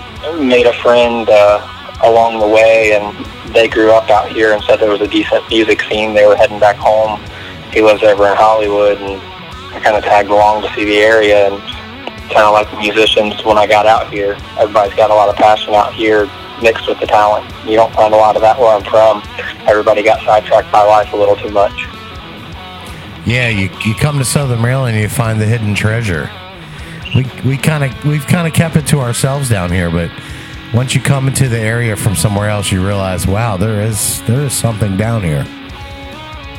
made 0.44 0.68
a 0.68 0.74
friend 0.74 1.28
uh, 1.30 1.66
along 2.04 2.40
the 2.40 2.48
way, 2.48 2.94
and 2.94 3.26
they 3.56 3.68
grew 3.68 3.92
up 3.92 4.10
out 4.10 4.32
here 4.32 4.54
and 4.54 4.64
said 4.64 4.80
there 4.80 4.92
was 4.92 5.02
a 5.02 5.08
decent 5.08 5.48
music 5.50 5.82
scene. 5.84 6.14
They 6.14 6.26
were 6.28 6.36
heading 6.36 6.60
back 6.60 6.76
home. 6.76 7.20
He 7.72 7.82
lives 7.82 8.04
over 8.04 8.28
in 8.28 8.36
Hollywood, 8.36 9.00
and 9.00 9.20
I 9.74 9.80
kind 9.80 9.96
of 9.98 10.04
tagged 10.04 10.30
along 10.30 10.62
to 10.64 10.74
see 10.76 10.84
the 10.86 10.98
area 11.00 11.48
and 11.52 11.58
kind 12.30 12.46
of 12.46 12.54
like 12.54 12.70
the 12.72 12.78
musicians 12.78 13.44
when 13.44 13.58
I 13.58 13.68
got 13.68 13.86
out 13.86 14.12
here. 14.12 14.38
Everybody's 14.58 14.96
got 14.96 15.12
a 15.12 15.14
lot 15.14 15.30
of 15.30 15.36
passion 15.36 15.74
out 15.74 15.94
here 15.94 16.30
mixed 16.62 16.88
with 16.88 17.00
the 17.00 17.08
talent. 17.08 17.46
You 17.66 17.76
don't 17.76 17.94
find 17.94 18.14
a 18.14 18.18
lot 18.18 18.36
of 18.36 18.42
that 18.42 18.60
where 18.60 18.70
I'm 18.70 18.84
from. 18.84 19.24
Everybody 19.68 20.04
got 20.04 20.24
sidetracked 20.26 20.72
by 20.72 20.84
life 20.84 21.14
a 21.14 21.18
little 21.18 21.36
too 21.36 21.52
much. 21.52 21.88
Yeah, 23.26 23.50
you, 23.50 23.70
you 23.86 23.94
come 23.96 24.18
to 24.18 24.26
Southern 24.26 24.62
Maryland 24.62 24.96
and 24.96 25.04
you 25.04 25.10
find 25.10 25.40
the 25.40 25.46
hidden 25.46 25.76
treasure. 25.76 26.30
We 27.16 27.26
we 27.46 27.58
kind 27.58 27.84
of 27.84 28.06
we've 28.06 28.26
kind 28.28 28.48
of 28.48 28.54
kept 28.54 28.76
it 28.76 28.86
to 28.88 29.00
ourselves 29.00 29.50
down 29.50 29.72
here, 29.72 29.90
but 29.90 30.12
once 30.74 30.94
you 30.94 31.02
come 31.02 31.28
into 31.28 31.50
the 31.50 31.60
area 31.60 31.96
from 31.96 32.16
somewhere 32.16 32.50
else, 32.50 32.72
you 32.72 32.86
realize, 32.86 33.26
wow, 33.26 33.58
there 33.58 33.82
is 33.82 34.22
there 34.24 34.42
is 34.42 34.54
something 34.54 34.96
down 34.96 35.24
here. 35.24 35.44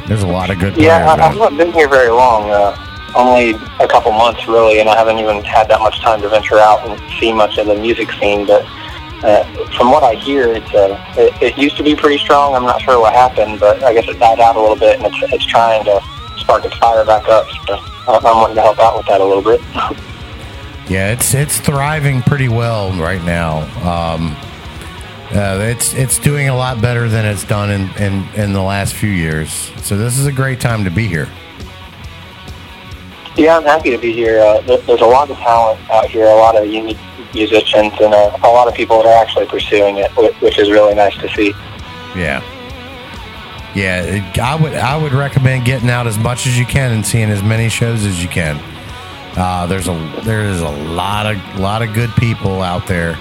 There's 0.08 0.24
a 0.24 0.26
lot 0.26 0.50
of 0.50 0.58
good. 0.58 0.76
Yeah, 0.76 1.06
I, 1.08 1.28
I've 1.28 1.36
not 1.36 1.56
been 1.56 1.72
here 1.72 1.88
very 1.88 2.10
long. 2.10 2.50
Uh, 2.50 2.74
only 3.14 3.52
a 3.80 3.88
couple 3.88 4.12
months, 4.12 4.46
really, 4.46 4.80
and 4.80 4.88
I 4.88 4.96
haven't 4.96 5.18
even 5.18 5.42
had 5.44 5.68
that 5.68 5.80
much 5.80 6.00
time 6.00 6.20
to 6.22 6.28
venture 6.28 6.58
out 6.58 6.86
and 6.86 7.00
see 7.18 7.32
much 7.32 7.58
of 7.58 7.66
the 7.66 7.74
music 7.74 8.10
scene. 8.12 8.46
But 8.46 8.64
uh, 9.24 9.44
from 9.76 9.90
what 9.90 10.02
I 10.02 10.14
hear, 10.14 10.52
it's 10.52 10.74
uh, 10.74 10.96
it, 11.16 11.56
used 11.58 11.76
to 11.76 11.82
be 11.82 11.94
pretty 11.94 12.18
strong. 12.18 12.54
I'm 12.54 12.64
not 12.64 12.80
sure 12.82 13.00
what 13.00 13.12
happened, 13.12 13.60
but 13.60 13.82
I 13.82 13.92
guess 13.92 14.08
it 14.08 14.18
died 14.18 14.40
out 14.40 14.56
a 14.56 14.60
little 14.60 14.76
bit, 14.76 14.96
and 14.98 15.06
it's 15.06 15.32
it's 15.32 15.46
trying 15.46 15.84
to 15.84 16.00
spark 16.38 16.64
its 16.64 16.76
fire 16.76 17.04
back 17.04 17.28
up. 17.28 17.46
So 17.66 17.78
I'm 18.08 18.22
wanting 18.22 18.56
to 18.56 18.62
help 18.62 18.78
out 18.78 18.96
with 18.96 19.06
that 19.06 19.20
a 19.20 19.24
little 19.24 19.42
bit. 19.42 19.60
Yeah, 20.90 21.12
it's 21.12 21.34
it's 21.34 21.60
thriving 21.60 22.20
pretty 22.20 22.48
well 22.48 22.90
right 22.94 23.22
now. 23.22 23.60
Um, 23.88 24.36
uh, 25.30 25.60
it's 25.60 25.94
it's 25.94 26.18
doing 26.18 26.48
a 26.48 26.56
lot 26.56 26.82
better 26.82 27.08
than 27.08 27.24
it's 27.24 27.44
done 27.44 27.70
in, 27.70 27.88
in, 27.96 28.28
in 28.34 28.52
the 28.52 28.60
last 28.60 28.94
few 28.94 29.08
years. 29.08 29.70
So 29.82 29.96
this 29.96 30.18
is 30.18 30.26
a 30.26 30.32
great 30.32 30.60
time 30.60 30.82
to 30.82 30.90
be 30.90 31.06
here. 31.06 31.28
Yeah, 33.36 33.56
I'm 33.56 33.64
happy 33.64 33.90
to 33.90 33.98
be 33.98 34.12
here. 34.12 34.40
Uh, 34.40 34.60
there's 34.62 35.00
a 35.00 35.06
lot 35.06 35.30
of 35.30 35.36
talent 35.38 35.80
out 35.90 36.06
here, 36.06 36.26
a 36.26 36.34
lot 36.34 36.56
of 36.56 36.66
unique 36.66 36.98
musicians, 37.32 37.92
and 38.00 38.12
uh, 38.12 38.36
a 38.42 38.48
lot 38.48 38.68
of 38.68 38.74
people 38.74 39.02
that 39.02 39.06
are 39.06 39.22
actually 39.22 39.46
pursuing 39.46 39.98
it, 39.98 40.10
which 40.42 40.58
is 40.58 40.70
really 40.70 40.94
nice 40.94 41.16
to 41.18 41.28
see. 41.30 41.52
Yeah, 42.16 42.42
yeah. 43.74 44.32
I 44.42 44.60
would 44.60 44.74
I 44.74 44.96
would 44.96 45.12
recommend 45.12 45.64
getting 45.64 45.90
out 45.90 46.06
as 46.06 46.18
much 46.18 46.46
as 46.46 46.58
you 46.58 46.66
can 46.66 46.92
and 46.92 47.06
seeing 47.06 47.30
as 47.30 47.42
many 47.42 47.68
shows 47.68 48.04
as 48.04 48.22
you 48.22 48.28
can. 48.28 48.60
Uh, 49.36 49.66
there's 49.66 49.86
a 49.86 50.20
there 50.24 50.44
is 50.44 50.60
a 50.60 50.68
lot 50.68 51.26
of 51.26 51.60
lot 51.60 51.82
of 51.82 51.94
good 51.94 52.10
people 52.16 52.62
out 52.62 52.86
there 52.88 53.16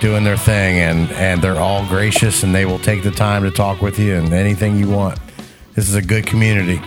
doing 0.00 0.22
their 0.22 0.36
thing, 0.36 0.78
and 0.80 1.10
and 1.12 1.42
they're 1.42 1.58
all 1.58 1.86
gracious, 1.86 2.42
and 2.42 2.54
they 2.54 2.66
will 2.66 2.78
take 2.78 3.02
the 3.02 3.10
time 3.10 3.42
to 3.42 3.50
talk 3.50 3.80
with 3.80 3.98
you 3.98 4.16
and 4.16 4.32
anything 4.34 4.76
you 4.78 4.88
want. 4.88 5.18
This 5.74 5.88
is 5.88 5.94
a 5.94 6.02
good 6.02 6.26
community. 6.26 6.80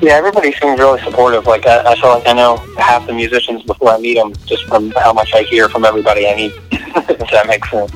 Yeah, 0.00 0.12
everybody 0.12 0.52
seems 0.52 0.78
really 0.78 1.00
supportive. 1.02 1.46
Like 1.46 1.66
I, 1.66 1.92
I 1.92 1.96
feel 1.96 2.10
like 2.10 2.26
I 2.28 2.32
know 2.32 2.56
half 2.78 3.06
the 3.06 3.12
musicians 3.12 3.64
before 3.64 3.90
I 3.90 3.98
meet 3.98 4.14
them, 4.14 4.32
just 4.46 4.64
from 4.66 4.92
how 4.92 5.12
much 5.12 5.32
I 5.34 5.42
hear 5.42 5.68
from 5.68 5.84
everybody 5.84 6.28
I 6.28 6.36
meet. 6.36 6.52
if 6.70 7.30
that 7.30 7.46
makes 7.48 7.68
sense. 7.70 7.92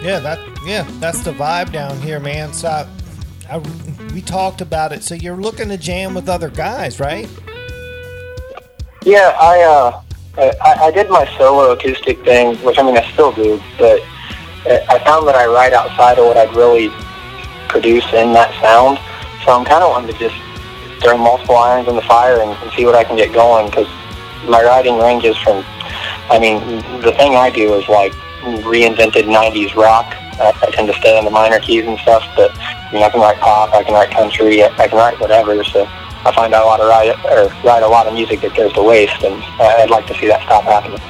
Yeah, 0.00 0.20
that 0.20 0.38
yeah, 0.64 0.86
that's 1.00 1.22
the 1.22 1.32
vibe 1.32 1.72
down 1.72 2.00
here, 2.00 2.20
man. 2.20 2.52
So 2.52 2.68
I, 2.68 2.86
I, 3.50 3.58
we 4.14 4.22
talked 4.22 4.60
about 4.60 4.92
it. 4.92 5.02
So 5.02 5.14
you're 5.14 5.36
looking 5.36 5.68
to 5.70 5.76
jam 5.76 6.14
with 6.14 6.28
other 6.28 6.50
guys, 6.50 7.00
right? 7.00 7.28
Yeah, 9.04 9.36
I 9.40 9.62
uh, 9.62 10.02
I, 10.38 10.86
I 10.86 10.90
did 10.92 11.10
my 11.10 11.26
solo 11.36 11.72
acoustic 11.72 12.22
thing, 12.24 12.56
which 12.58 12.78
I 12.78 12.82
mean 12.82 12.96
I 12.96 13.10
still 13.12 13.32
do, 13.32 13.60
but 13.78 14.00
uh, 14.66 14.78
I 14.88 15.00
found 15.00 15.26
that 15.26 15.34
I 15.34 15.46
write 15.46 15.72
outside 15.72 16.18
of 16.18 16.26
what 16.26 16.36
I'd 16.36 16.54
really 16.54 16.90
produce 17.68 18.06
in 18.12 18.32
that 18.34 18.52
sound. 18.60 18.98
So 19.44 19.52
I'm 19.52 19.64
kind 19.64 19.82
of 19.82 19.90
wanting 19.90 20.12
to 20.12 20.18
just 20.18 20.36
throw 21.00 21.16
multiple 21.16 21.56
irons 21.56 21.88
in 21.88 21.96
the 21.96 22.02
fire 22.02 22.40
and, 22.40 22.50
and 22.50 22.72
see 22.72 22.84
what 22.84 22.94
I 22.94 23.04
can 23.04 23.16
get 23.16 23.32
going 23.32 23.66
because 23.66 23.88
my 24.48 24.62
writing 24.62 24.98
ranges 24.98 25.36
from. 25.38 25.64
I 26.28 26.38
mean, 26.38 26.60
the 27.02 27.12
thing 27.12 27.36
I 27.36 27.50
do 27.50 27.74
is 27.74 27.88
like 27.88 28.12
reinvented 28.42 29.24
'90s 29.24 29.74
rock. 29.74 30.06
I, 30.38 30.52
I 30.62 30.70
tend 30.70 30.88
to 30.88 30.94
stay 30.94 31.18
in 31.18 31.24
the 31.24 31.30
minor 31.30 31.58
keys 31.60 31.86
and 31.86 31.98
stuff, 32.00 32.22
but 32.36 32.52
I 32.58 33.02
I 33.02 33.10
can 33.10 33.20
write 33.20 33.38
pop, 33.38 33.72
I 33.74 33.82
can 33.82 33.94
write 33.94 34.10
country, 34.10 34.62
I 34.62 34.88
can 34.88 34.96
write 34.96 35.18
whatever. 35.20 35.62
So 35.64 35.86
I 35.86 36.32
find 36.34 36.52
out 36.54 36.64
a 36.64 36.66
lot 36.66 36.80
of 36.80 36.88
write 36.88 37.14
or 37.26 37.48
write 37.64 37.82
a 37.82 37.88
lot 37.88 38.06
of 38.06 38.14
music 38.14 38.40
that 38.40 38.54
goes 38.54 38.72
to 38.74 38.82
waste, 38.82 39.22
and 39.22 39.42
I'd 39.60 39.90
like 39.90 40.06
to 40.08 40.14
see 40.14 40.26
that 40.26 40.42
stop 40.42 40.64
happening. 40.64 41.00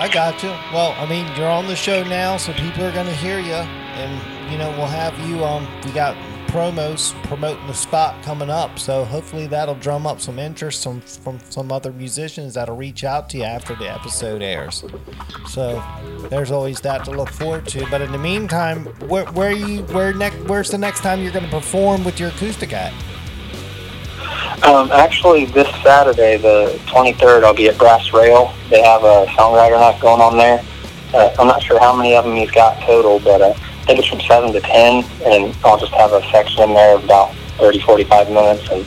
I 0.00 0.08
got 0.08 0.42
you. 0.42 0.48
Well, 0.72 0.94
I 0.98 1.04
mean, 1.04 1.26
you're 1.36 1.50
on 1.50 1.66
the 1.66 1.76
show 1.76 2.02
now, 2.04 2.38
so 2.38 2.52
people 2.54 2.84
are 2.84 2.92
going 2.92 3.06
to 3.06 3.14
hear 3.14 3.38
you, 3.38 3.52
and 3.52 4.50
you 4.50 4.56
know 4.56 4.70
we'll 4.70 4.86
have 4.86 5.18
you. 5.28 5.44
Um, 5.44 5.66
we 5.84 5.92
got 5.92 6.16
promos 6.50 7.12
promoting 7.24 7.66
the 7.66 7.74
spot 7.74 8.22
coming 8.24 8.50
up, 8.50 8.78
so 8.78 9.04
hopefully 9.04 9.46
that'll 9.46 9.76
drum 9.76 10.06
up 10.06 10.20
some 10.20 10.38
interest 10.38 10.82
from 10.82 11.00
from 11.00 11.38
some 11.48 11.70
other 11.70 11.92
musicians 11.92 12.54
that'll 12.54 12.76
reach 12.76 13.04
out 13.04 13.30
to 13.30 13.38
you 13.38 13.44
after 13.44 13.74
the 13.76 13.88
episode 13.88 14.42
airs. 14.42 14.84
So 15.48 15.82
there's 16.28 16.50
always 16.50 16.80
that 16.80 17.04
to 17.04 17.12
look 17.12 17.30
forward 17.30 17.66
to. 17.68 17.86
But 17.90 18.02
in 18.02 18.10
the 18.10 18.18
meantime, 18.18 18.86
where 19.08 19.26
where 19.26 19.52
you 19.52 19.82
where 19.84 20.12
next 20.12 20.36
where's 20.48 20.70
the 20.70 20.78
next 20.78 21.00
time 21.00 21.22
you're 21.22 21.32
going 21.32 21.44
to 21.44 21.50
perform 21.50 22.04
with 22.04 22.18
your 22.18 22.30
acoustic 22.30 22.72
act? 22.72 22.96
Um, 24.64 24.90
actually, 24.92 25.46
this 25.46 25.68
Saturday, 25.82 26.36
the 26.36 26.78
23rd, 26.86 27.44
I'll 27.44 27.54
be 27.54 27.68
at 27.68 27.78
Brass 27.78 28.12
Rail. 28.12 28.52
They 28.68 28.82
have 28.82 29.02
a 29.04 29.26
songwriter 29.30 29.80
night 29.80 30.00
going 30.00 30.20
on 30.20 30.36
there. 30.36 30.62
Uh, 31.14 31.34
I'm 31.38 31.46
not 31.46 31.62
sure 31.62 31.80
how 31.80 31.96
many 31.96 32.14
of 32.14 32.24
them 32.24 32.36
he's 32.36 32.50
got 32.50 32.78
total, 32.82 33.18
but 33.20 33.40
uh, 33.40 33.54
I 33.90 33.94
think 33.94 34.06
it's 34.06 34.08
from 34.08 34.20
7 34.20 34.52
to 34.52 34.60
10, 34.60 35.04
and 35.24 35.56
I'll 35.64 35.76
just 35.76 35.90
have 35.94 36.12
a 36.12 36.22
section 36.30 36.62
in 36.62 36.74
there 36.74 36.94
of 36.94 37.02
about 37.02 37.34
30, 37.58 37.80
45 37.80 38.28
minutes, 38.28 38.68
and 38.70 38.86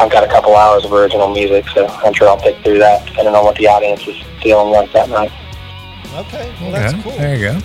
I've 0.00 0.10
got 0.10 0.24
a 0.24 0.26
couple 0.26 0.56
hours 0.56 0.84
of 0.84 0.92
original 0.92 1.32
music, 1.32 1.68
so 1.68 1.86
I'm 1.86 2.12
sure 2.12 2.26
I'll 2.26 2.36
pick 2.36 2.60
through 2.64 2.78
that, 2.78 3.06
depending 3.06 3.32
on 3.32 3.44
what 3.44 3.54
the 3.54 3.68
audience 3.68 4.08
is 4.08 4.20
feeling 4.42 4.72
like 4.72 4.92
that 4.92 5.08
night. 5.08 5.30
Okay, 6.16 6.52
well 6.60 6.72
that's 6.72 6.94
Okay, 6.94 7.02
cool. 7.04 7.12
There 7.12 7.36
you 7.36 7.52
go. 7.52 7.60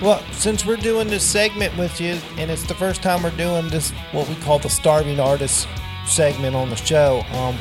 Well, 0.00 0.22
since 0.32 0.64
we're 0.64 0.78
doing 0.78 1.08
this 1.08 1.22
segment 1.22 1.76
with 1.76 2.00
you, 2.00 2.18
and 2.38 2.50
it's 2.50 2.64
the 2.64 2.74
first 2.74 3.02
time 3.02 3.22
we're 3.22 3.36
doing 3.36 3.68
this, 3.68 3.90
what 4.12 4.26
we 4.26 4.34
call 4.36 4.58
the 4.58 4.70
starving 4.70 5.20
artist 5.20 5.68
segment 6.06 6.56
on 6.56 6.70
the 6.70 6.76
show, 6.76 7.22
um, 7.32 7.54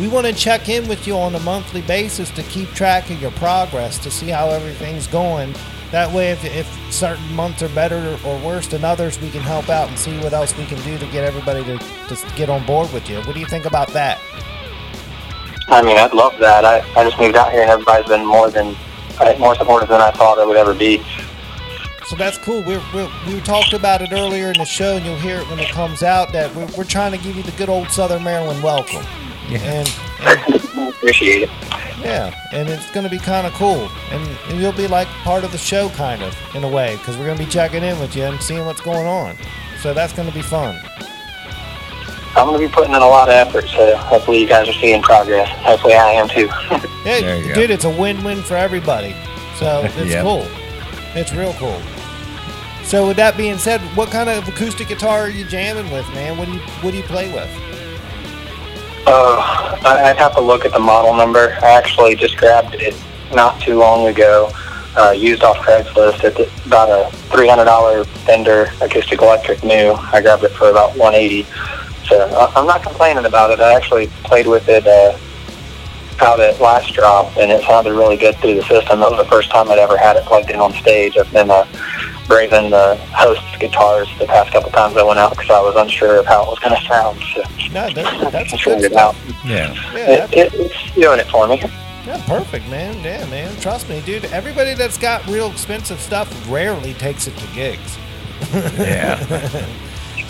we 0.00 0.08
want 0.08 0.26
to 0.26 0.32
check 0.32 0.68
in 0.68 0.88
with 0.88 1.06
you 1.06 1.16
on 1.16 1.36
a 1.36 1.40
monthly 1.40 1.82
basis 1.82 2.32
to 2.32 2.42
keep 2.42 2.68
track 2.70 3.10
of 3.10 3.22
your 3.22 3.30
progress, 3.30 3.96
to 3.98 4.10
see 4.10 4.26
how 4.26 4.48
everything's 4.48 5.06
going. 5.06 5.54
That 5.94 6.12
way, 6.12 6.32
if, 6.32 6.44
if 6.44 6.92
certain 6.92 7.32
months 7.36 7.62
are 7.62 7.68
better 7.68 8.18
or 8.26 8.36
worse 8.40 8.66
than 8.66 8.84
others, 8.84 9.20
we 9.20 9.30
can 9.30 9.42
help 9.42 9.68
out 9.68 9.88
and 9.88 9.96
see 9.96 10.18
what 10.18 10.32
else 10.32 10.52
we 10.58 10.66
can 10.66 10.82
do 10.82 10.98
to 10.98 11.06
get 11.12 11.22
everybody 11.22 11.62
to, 11.62 11.78
to 11.78 12.34
get 12.34 12.50
on 12.50 12.66
board 12.66 12.92
with 12.92 13.08
you. 13.08 13.18
What 13.18 13.34
do 13.34 13.38
you 13.38 13.46
think 13.46 13.64
about 13.64 13.86
that? 13.90 14.20
I 15.68 15.82
mean, 15.82 15.96
I'd 15.96 16.12
love 16.12 16.36
that. 16.40 16.64
I, 16.64 16.78
I 17.00 17.04
just 17.04 17.16
moved 17.16 17.36
out 17.36 17.52
here, 17.52 17.62
and 17.62 17.70
everybody's 17.70 18.08
been 18.08 18.26
more 18.26 18.50
than 18.50 18.74
uh, 19.20 19.36
more 19.38 19.54
supportive 19.54 19.88
than 19.88 20.00
I 20.00 20.10
thought 20.10 20.36
it 20.38 20.48
would 20.48 20.56
ever 20.56 20.74
be. 20.74 21.00
So 22.08 22.16
that's 22.16 22.38
cool. 22.38 22.64
We're, 22.64 22.82
we're, 22.92 23.40
talked 23.42 23.72
about 23.72 24.02
it 24.02 24.10
earlier 24.10 24.48
in 24.48 24.58
the 24.58 24.64
show, 24.64 24.96
and 24.96 25.06
you'll 25.06 25.14
hear 25.14 25.38
it 25.38 25.48
when 25.48 25.60
it 25.60 25.68
comes 25.68 26.02
out. 26.02 26.32
That 26.32 26.52
we're, 26.56 26.66
we're 26.76 26.82
trying 26.82 27.12
to 27.12 27.18
give 27.18 27.36
you 27.36 27.44
the 27.44 27.52
good 27.52 27.68
old 27.68 27.88
Southern 27.92 28.24
Maryland 28.24 28.64
welcome. 28.64 29.04
Yeah. 29.48 29.58
And, 29.58 29.88
and 29.88 30.03
I 30.20 30.88
appreciate 30.88 31.42
it. 31.42 31.50
yeah, 32.00 32.34
and 32.52 32.68
it's 32.68 32.90
going 32.92 33.04
to 33.04 33.10
be 33.10 33.18
kind 33.18 33.46
of 33.46 33.52
cool, 33.54 33.88
and, 34.10 34.38
and 34.48 34.60
you'll 34.60 34.72
be 34.72 34.86
like 34.86 35.08
part 35.22 35.44
of 35.44 35.52
the 35.52 35.58
show, 35.58 35.88
kind 35.90 36.22
of 36.22 36.36
in 36.54 36.64
a 36.64 36.68
way, 36.68 36.96
because 36.96 37.16
we're 37.16 37.26
going 37.26 37.38
to 37.38 37.44
be 37.44 37.50
checking 37.50 37.82
in 37.82 37.98
with 38.00 38.14
you 38.16 38.24
and 38.24 38.40
seeing 38.42 38.64
what's 38.64 38.80
going 38.80 39.06
on. 39.06 39.36
So 39.80 39.92
that's 39.94 40.12
going 40.12 40.28
to 40.28 40.34
be 40.34 40.42
fun. 40.42 40.80
I'm 42.36 42.48
going 42.48 42.60
to 42.60 42.66
be 42.66 42.72
putting 42.72 42.90
in 42.94 43.00
a 43.02 43.06
lot 43.06 43.28
of 43.28 43.34
effort, 43.34 43.68
so 43.68 43.96
hopefully 43.96 44.40
you 44.40 44.48
guys 44.48 44.68
are 44.68 44.72
seeing 44.72 45.02
progress. 45.02 45.48
Hopefully 45.64 45.94
I 45.94 46.10
am 46.12 46.28
too. 46.28 46.48
Yeah, 47.04 47.20
There 47.20 47.36
you 47.38 47.48
go. 47.48 47.54
dude, 47.54 47.70
it's 47.70 47.84
a 47.84 47.90
win-win 47.90 48.40
for 48.42 48.56
everybody. 48.56 49.14
So 49.58 49.82
it's 49.84 49.96
Yep. 50.10 50.22
cool. 50.24 50.46
It's 51.14 51.34
real 51.34 51.52
cool. 51.58 51.78
So 52.82 53.06
with 53.06 53.18
that 53.18 53.36
being 53.36 53.58
said, 53.58 53.82
what 53.94 54.08
kind 54.10 54.30
of 54.30 54.48
acoustic 54.48 54.88
guitar 54.88 55.20
are 55.20 55.28
you 55.28 55.44
jamming 55.44 55.92
with, 55.92 56.08
man? 56.14 56.38
What 56.38 56.46
do 56.46 56.52
you 56.54 56.60
what 56.80 56.92
do 56.92 56.96
you 56.96 57.02
play 57.02 57.30
with? 57.32 57.48
Uh, 59.06 59.78
I'd 59.84 60.16
have 60.16 60.34
to 60.34 60.40
look 60.40 60.64
at 60.64 60.72
the 60.72 60.78
model 60.78 61.14
number. 61.14 61.56
I 61.62 61.70
actually 61.70 62.14
just 62.14 62.36
grabbed 62.36 62.74
it 62.74 62.94
not 63.32 63.60
too 63.60 63.76
long 63.76 64.06
ago, 64.06 64.50
uh, 64.96 65.10
used 65.10 65.42
off 65.42 65.56
Craigslist. 65.58 66.22
It's 66.24 66.66
about 66.66 66.88
a 66.88 67.14
$300 67.28 68.06
Fender 68.24 68.70
acoustic 68.80 69.20
electric 69.20 69.62
new. 69.64 69.92
I 69.92 70.20
grabbed 70.20 70.44
it 70.44 70.52
for 70.52 70.70
about 70.70 70.96
180 70.96 71.46
So 72.06 72.50
I'm 72.56 72.66
not 72.66 72.82
complaining 72.82 73.24
about 73.24 73.50
it. 73.50 73.60
I 73.60 73.74
actually 73.74 74.06
played 74.24 74.46
with 74.46 74.68
it 74.68 74.86
uh, 74.86 75.18
out 76.20 76.40
at 76.40 76.60
last 76.60 76.94
drop, 76.94 77.36
and 77.36 77.50
it 77.50 77.64
sounded 77.64 77.92
really 77.92 78.16
good 78.16 78.36
through 78.36 78.54
the 78.54 78.62
system. 78.62 79.00
That 79.00 79.10
was 79.10 79.18
the 79.18 79.30
first 79.30 79.50
time 79.50 79.70
I'd 79.70 79.78
ever 79.78 79.96
had 79.96 80.16
it 80.16 80.24
plugged 80.24 80.50
in 80.50 80.60
on 80.60 80.72
stage. 80.74 81.16
I've 81.16 81.30
been 81.32 81.50
uh, 81.50 81.66
braving 82.26 82.70
the 82.70 82.96
host's 83.12 83.56
guitars 83.58 84.08
the 84.18 84.26
past 84.26 84.52
couple 84.52 84.70
times 84.70 84.96
I 84.96 85.02
went 85.02 85.18
out 85.18 85.30
because 85.30 85.50
I 85.50 85.60
was 85.60 85.74
unsure 85.76 86.18
of 86.20 86.26
how 86.26 86.42
it 86.44 86.48
was 86.48 86.58
going 86.58 86.74
to 86.74 86.82
sound. 86.86 87.20
So 87.34 87.42
No, 87.72 87.90
that, 87.92 88.32
that's 88.32 88.52
I 88.52 88.56
good 88.56 88.60
figured 88.60 88.92
it 88.92 88.96
out. 88.96 89.14
Yeah. 89.44 89.72
Yeah, 89.94 90.24
It, 90.32 90.32
it, 90.32 90.54
it's 90.54 90.94
doing 90.94 91.20
it 91.20 91.26
for 91.26 91.46
me. 91.46 91.60
yeah, 92.06 92.22
perfect, 92.26 92.68
man. 92.68 93.02
Yeah, 93.04 93.24
man. 93.28 93.54
Trust 93.60 93.88
me, 93.88 94.00
dude. 94.02 94.24
Everybody 94.26 94.74
that's 94.74 94.96
got 94.98 95.26
real 95.26 95.50
expensive 95.50 96.00
stuff 96.00 96.28
rarely 96.50 96.94
takes 96.94 97.26
it 97.26 97.36
to 97.36 97.46
gigs. 97.54 97.98
Yeah. 98.52 99.66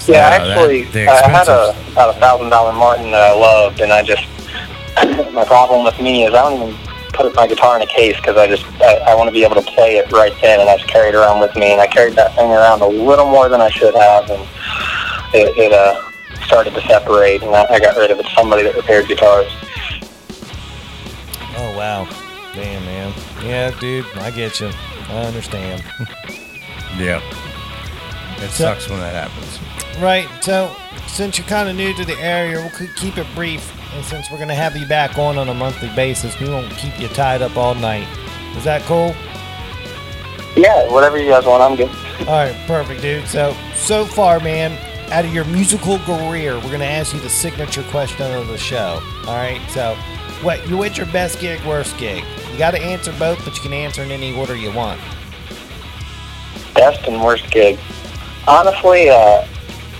Yeah, 0.06 0.28
that- 0.38 0.50
actually, 0.50 0.82
the 0.84 1.08
I 1.08 1.28
had 1.30 1.48
a 1.48 1.74
about 1.92 2.14
a 2.14 2.20
thousand 2.20 2.50
dollar 2.50 2.74
Martin 2.74 3.10
that 3.12 3.22
I 3.22 3.34
loved, 3.34 3.80
and 3.80 3.90
I 3.90 4.02
just 4.02 4.26
my 5.32 5.44
problem 5.46 5.82
with 5.82 5.98
me 5.98 6.24
is 6.26 6.34
I 6.34 6.42
don't 6.50 6.68
even 6.68 6.74
put 7.14 7.34
my 7.34 7.46
guitar 7.46 7.76
in 7.76 7.82
a 7.82 7.86
case 7.86 8.16
because 8.16 8.36
I 8.36 8.46
just 8.46 8.64
I, 8.82 8.96
I 9.12 9.14
want 9.14 9.28
to 9.28 9.32
be 9.32 9.44
able 9.44 9.54
to 9.56 9.62
play 9.62 9.96
it 9.96 10.10
right 10.12 10.32
then, 10.40 10.60
and 10.60 10.68
I 10.68 10.76
just 10.76 10.88
carry 10.88 11.08
it 11.08 11.14
around 11.14 11.40
with 11.40 11.54
me. 11.56 11.72
And 11.72 11.80
I 11.80 11.86
carried 11.86 12.14
that 12.14 12.34
thing 12.34 12.50
around 12.50 12.82
a 12.82 12.86
little 12.88 13.26
more 13.26 13.48
than 13.48 13.60
I 13.60 13.70
should 13.70 13.94
have, 13.94 14.28
and 14.30 14.42
it, 15.34 15.56
it 15.56 15.72
uh, 15.72 16.00
started 16.44 16.74
to 16.74 16.80
separate, 16.82 17.42
and 17.42 17.54
I, 17.54 17.64
I 17.74 17.80
got 17.80 17.96
rid 17.96 18.10
of 18.10 18.18
it. 18.18 18.26
Somebody 18.34 18.62
that 18.64 18.74
repaired 18.74 19.08
guitars. 19.08 19.50
Oh 21.56 21.74
wow, 21.76 22.04
damn 22.54 22.84
man. 22.84 23.12
Yeah, 23.42 23.70
dude, 23.78 24.06
I 24.16 24.30
get 24.30 24.60
you. 24.60 24.70
I 25.08 25.24
understand. 25.26 25.82
Yeah. 26.96 27.20
It 28.36 28.50
So- 28.50 28.66
sucks 28.66 28.88
when 28.88 29.00
that 29.00 29.14
happens. 29.28 29.58
Right. 30.00 30.28
So, 30.44 30.74
since 31.08 31.38
you're 31.38 31.46
kind 31.48 31.68
of 31.68 31.74
new 31.74 31.92
to 31.94 32.04
the 32.04 32.16
area, 32.20 32.56
we'll 32.58 32.88
keep 32.94 33.18
it 33.18 33.26
brief. 33.34 33.72
And 33.94 34.04
since 34.04 34.30
we're 34.30 34.38
gonna 34.38 34.54
have 34.54 34.76
you 34.76 34.86
back 34.86 35.18
on 35.18 35.38
on 35.38 35.48
a 35.48 35.54
monthly 35.54 35.88
basis, 35.94 36.38
we 36.40 36.48
won't 36.48 36.70
keep 36.76 36.98
you 37.00 37.08
tied 37.08 37.42
up 37.42 37.56
all 37.56 37.74
night. 37.74 38.08
Is 38.56 38.64
that 38.64 38.82
cool? 38.82 39.14
Yeah, 40.56 40.90
whatever 40.92 41.16
you 41.16 41.28
guys 41.28 41.44
want, 41.44 41.62
I'm 41.62 41.76
good. 41.76 41.90
All 42.20 42.44
right, 42.44 42.56
perfect, 42.66 43.02
dude. 43.02 43.26
So, 43.26 43.56
so 43.74 44.04
far, 44.04 44.40
man, 44.40 44.78
out 45.12 45.24
of 45.24 45.32
your 45.34 45.44
musical 45.44 45.98
career, 46.00 46.56
we're 46.56 46.70
gonna 46.70 46.84
ask 46.84 47.14
you 47.14 47.20
the 47.20 47.28
signature 47.28 47.82
question 47.84 48.32
of 48.32 48.48
the 48.48 48.58
show. 48.58 49.00
All 49.26 49.36
right. 49.36 49.60
So, 49.70 49.96
what 50.42 50.68
you 50.68 50.76
what's 50.76 50.96
your 50.96 51.06
best 51.06 51.40
gig, 51.40 51.64
worst 51.64 51.96
gig? 51.98 52.24
You 52.50 52.58
got 52.58 52.72
to 52.72 52.80
answer 52.80 53.12
both, 53.18 53.44
but 53.44 53.56
you 53.56 53.62
can 53.62 53.72
answer 53.72 54.02
in 54.02 54.10
any 54.10 54.36
order 54.36 54.54
you 54.54 54.72
want. 54.72 55.00
Best 56.74 57.06
and 57.06 57.22
worst 57.22 57.50
gig. 57.50 57.78
Honestly, 58.46 59.08
uh, 59.08 59.46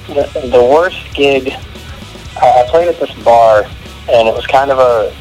the, 0.09 0.49
the 0.53 0.63
worst 0.63 1.15
gig, 1.15 1.53
I 2.41 2.63
I 2.63 2.67
played 2.69 2.89
at 2.89 3.01
this 3.01 3.13
bar, 3.25 3.67
and 4.13 4.29
it 4.29 4.35
was 4.35 4.47
kind 4.47 4.71
of 4.71 4.79
a, 4.79 5.15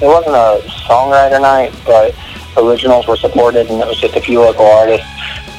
it 0.00 0.06
wasn't 0.06 0.34
a 0.34 0.62
songwriter 0.86 1.40
night, 1.40 1.74
but 1.84 2.14
originals 2.56 3.06
were 3.06 3.16
supported, 3.16 3.68
and 3.68 3.80
it 3.80 3.86
was 3.86 4.00
just 4.00 4.14
a 4.16 4.20
few 4.20 4.40
local 4.40 4.66
artists. 4.66 5.06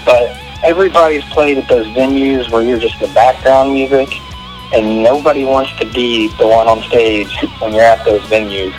But 0.05 0.31
everybody's 0.63 1.23
played 1.25 1.57
at 1.57 1.67
those 1.67 1.85
venues 1.87 2.49
where 2.49 2.61
you're 2.61 2.79
just 2.79 2.99
the 2.99 3.07
background 3.07 3.73
music, 3.73 4.09
and 4.73 5.03
nobody 5.03 5.43
wants 5.43 5.75
to 5.79 5.85
be 5.91 6.27
the 6.37 6.47
one 6.47 6.67
on 6.67 6.81
stage 6.83 7.35
when 7.59 7.73
you're 7.73 7.83
at 7.83 8.03
those 8.05 8.21
venues. 8.23 8.73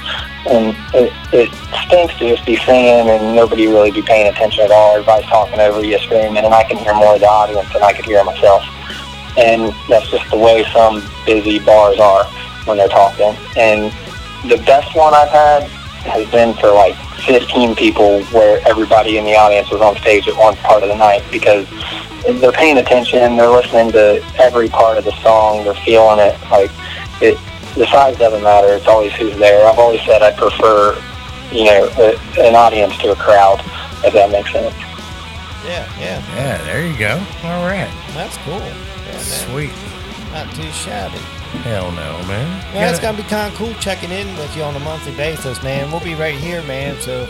And 0.48 0.74
it, 0.94 1.12
it 1.34 1.52
stinks 1.84 2.16
to 2.18 2.28
just 2.28 2.46
be 2.46 2.56
singing 2.56 3.10
and 3.10 3.36
nobody 3.36 3.66
really 3.66 3.90
be 3.90 4.00
paying 4.00 4.32
attention 4.32 4.64
at 4.64 4.70
all. 4.70 4.94
Everybody's 4.94 5.28
talking 5.28 5.60
over 5.60 5.84
you, 5.84 5.98
screaming, 5.98 6.38
and 6.38 6.54
I 6.54 6.64
can 6.64 6.78
hear 6.78 6.94
more 6.94 7.14
of 7.14 7.20
the 7.20 7.26
audience 7.26 7.70
than 7.74 7.82
I 7.82 7.92
could 7.92 8.06
hear 8.06 8.24
myself. 8.24 8.64
And 9.36 9.74
that's 9.88 10.10
just 10.10 10.30
the 10.30 10.38
way 10.38 10.64
some 10.72 11.04
busy 11.26 11.58
bars 11.58 11.98
are 11.98 12.24
when 12.70 12.78
they're 12.78 12.88
talking. 12.88 13.34
And 13.56 13.92
the 14.48 14.56
best 14.64 14.96
one 14.96 15.12
I've 15.12 15.28
had 15.28 15.64
has 16.08 16.30
been 16.30 16.54
for 16.54 16.72
like 16.72 16.96
15 17.26 17.76
people 17.76 18.22
where 18.26 18.66
everybody 18.66 19.18
in 19.18 19.24
the 19.24 19.34
audience 19.36 19.70
was 19.70 19.82
on 19.82 19.96
stage 19.96 20.26
at 20.28 20.36
one 20.36 20.56
part 20.56 20.82
of 20.82 20.88
the 20.88 20.96
night 20.96 21.22
because 21.30 21.68
they're 22.40 22.52
paying 22.52 22.78
attention, 22.78 23.36
they're 23.36 23.50
listening 23.50 23.92
to 23.92 24.24
every 24.38 24.68
part 24.68 24.96
of 24.96 25.04
the 25.04 25.12
song, 25.20 25.64
they're 25.64 25.74
feeling 25.84 26.18
it. 26.20 26.38
Like 26.50 26.70
it, 27.20 27.36
the 27.74 27.86
size 27.86 28.16
doesn't 28.16 28.42
matter. 28.42 28.68
It's 28.68 28.86
always 28.86 29.12
who's 29.14 29.36
there. 29.36 29.66
I've 29.66 29.78
always 29.78 30.00
said 30.02 30.22
I 30.22 30.32
prefer, 30.32 30.94
you 31.52 31.64
know, 31.64 31.90
a, 31.98 32.16
an 32.40 32.54
audience 32.54 32.96
to 32.98 33.12
a 33.12 33.16
crowd, 33.16 33.60
if 34.04 34.14
that 34.14 34.30
makes 34.30 34.52
sense. 34.52 34.74
Yeah, 35.66 35.86
yeah, 36.00 36.34
Yeah, 36.34 36.64
there 36.64 36.86
you 36.86 36.96
go. 36.98 37.18
All 37.44 37.66
right. 37.66 37.90
that's 38.14 38.36
cool. 38.38 38.58
Yeah. 38.58 39.18
Sweet. 39.18 39.72
Not 40.32 40.54
too 40.54 40.70
shabby. 40.70 41.20
Hell 41.62 41.90
no, 41.92 42.18
man. 42.26 42.74
Yeah, 42.74 42.90
it's 42.90 43.00
gonna 43.00 43.16
be 43.16 43.24
kind 43.24 43.52
of 43.52 43.58
cool 43.58 43.74
checking 43.74 44.10
in 44.10 44.26
with 44.36 44.56
you 44.56 44.62
on 44.62 44.74
a 44.76 44.80
monthly 44.80 45.14
basis, 45.16 45.62
man. 45.62 45.90
We'll 45.90 46.00
be 46.00 46.14
right 46.14 46.34
here, 46.34 46.62
man. 46.62 46.96
So, 47.00 47.28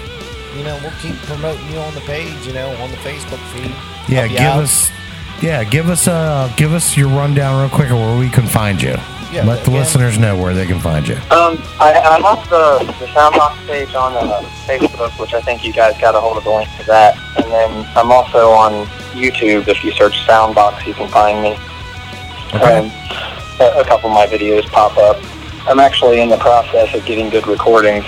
you 0.57 0.63
know, 0.63 0.79
we'll 0.83 0.93
keep 1.01 1.17
promoting 1.23 1.67
you 1.73 1.79
on 1.79 1.95
the 1.95 2.01
page, 2.03 2.47
you 2.47 2.53
know, 2.53 2.71
on 2.77 2.91
the 2.91 2.97
Facebook 2.99 3.41
feed. 3.53 3.75
Yeah, 4.09 4.29
give 4.29 4.41
out. 4.41 4.63
us. 4.63 4.91
Yeah, 5.43 5.65
give 5.65 5.89
us 5.89 6.07
uh 6.07 6.53
give 6.57 6.73
us 6.75 6.97
your 6.97 7.09
rundown 7.09 7.61
real 7.61 7.71
quick 7.71 7.91
of 7.91 7.99
where 7.99 8.19
we 8.19 8.29
can 8.29 8.47
find 8.47 8.81
you. 8.81 8.95
Yeah, 9.33 9.45
Let 9.45 9.65
the 9.65 9.71
yeah. 9.71 9.79
listeners 9.79 10.19
know 10.19 10.37
where 10.37 10.55
they 10.55 10.67
can 10.67 10.81
find 10.81 11.07
you. 11.07 11.15
Um, 11.31 11.63
I, 11.79 11.93
I 11.95 12.21
have 12.21 12.51
the, 12.51 12.85
the 12.99 13.07
Soundbox 13.13 13.65
page 13.69 13.95
on 13.95 14.15
uh, 14.17 14.43
Facebook, 14.67 15.17
which 15.21 15.33
I 15.33 15.41
think 15.41 15.65
you 15.65 15.73
guys 15.73 15.97
got 16.01 16.17
a 16.17 16.21
hold 16.21 16.37
of 16.37 16.43
the 16.43 16.51
link 16.51 16.69
to 16.81 16.87
that. 16.87 17.17
And 17.37 17.45
then 17.45 17.87
I'm 17.97 18.11
also 18.11 18.51
on 18.51 18.87
YouTube. 19.13 19.69
If 19.69 19.85
you 19.85 19.93
search 19.93 20.27
Soundbox, 20.27 20.85
you 20.85 20.95
can 20.95 21.09
find 21.09 21.41
me. 21.45 21.57
Okay. 22.57 22.79
Um, 22.79 23.40
a, 23.61 23.81
a 23.81 23.85
couple 23.85 24.11
of 24.11 24.15
my 24.15 24.27
videos 24.27 24.67
pop 24.71 24.97
up. 24.97 25.17
I'm 25.69 25.79
actually 25.79 26.21
in 26.21 26.29
the 26.29 26.39
process 26.39 26.95
of 26.95 27.05
getting 27.05 27.29
good 27.31 27.47
recordings. 27.47 28.05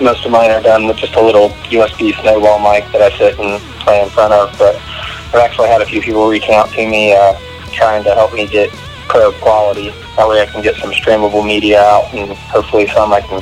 Most 0.00 0.24
of 0.24 0.30
mine 0.32 0.50
are 0.50 0.62
done 0.62 0.86
with 0.86 0.96
just 0.96 1.14
a 1.14 1.20
little 1.22 1.50
USB 1.68 2.18
snowball 2.20 2.58
mic 2.58 2.90
that 2.92 3.02
I 3.02 3.16
sit 3.18 3.38
and 3.38 3.60
play 3.80 4.02
in 4.02 4.08
front 4.10 4.32
of. 4.32 4.56
But 4.58 4.76
I've 4.76 5.36
actually 5.36 5.68
had 5.68 5.82
a 5.82 5.86
few 5.86 6.00
people 6.00 6.28
reach 6.28 6.48
out 6.48 6.70
to 6.70 6.86
me 6.88 7.14
uh, 7.14 7.38
trying 7.72 8.04
to 8.04 8.14
help 8.14 8.32
me 8.32 8.46
get 8.46 8.70
pro 9.08 9.32
quality. 9.32 9.90
That 10.16 10.28
way 10.28 10.40
I 10.42 10.46
can 10.46 10.62
get 10.62 10.76
some 10.76 10.92
streamable 10.92 11.44
media 11.44 11.82
out 11.82 12.12
and 12.14 12.32
hopefully 12.32 12.86
some 12.88 13.12
I 13.12 13.20
can 13.20 13.40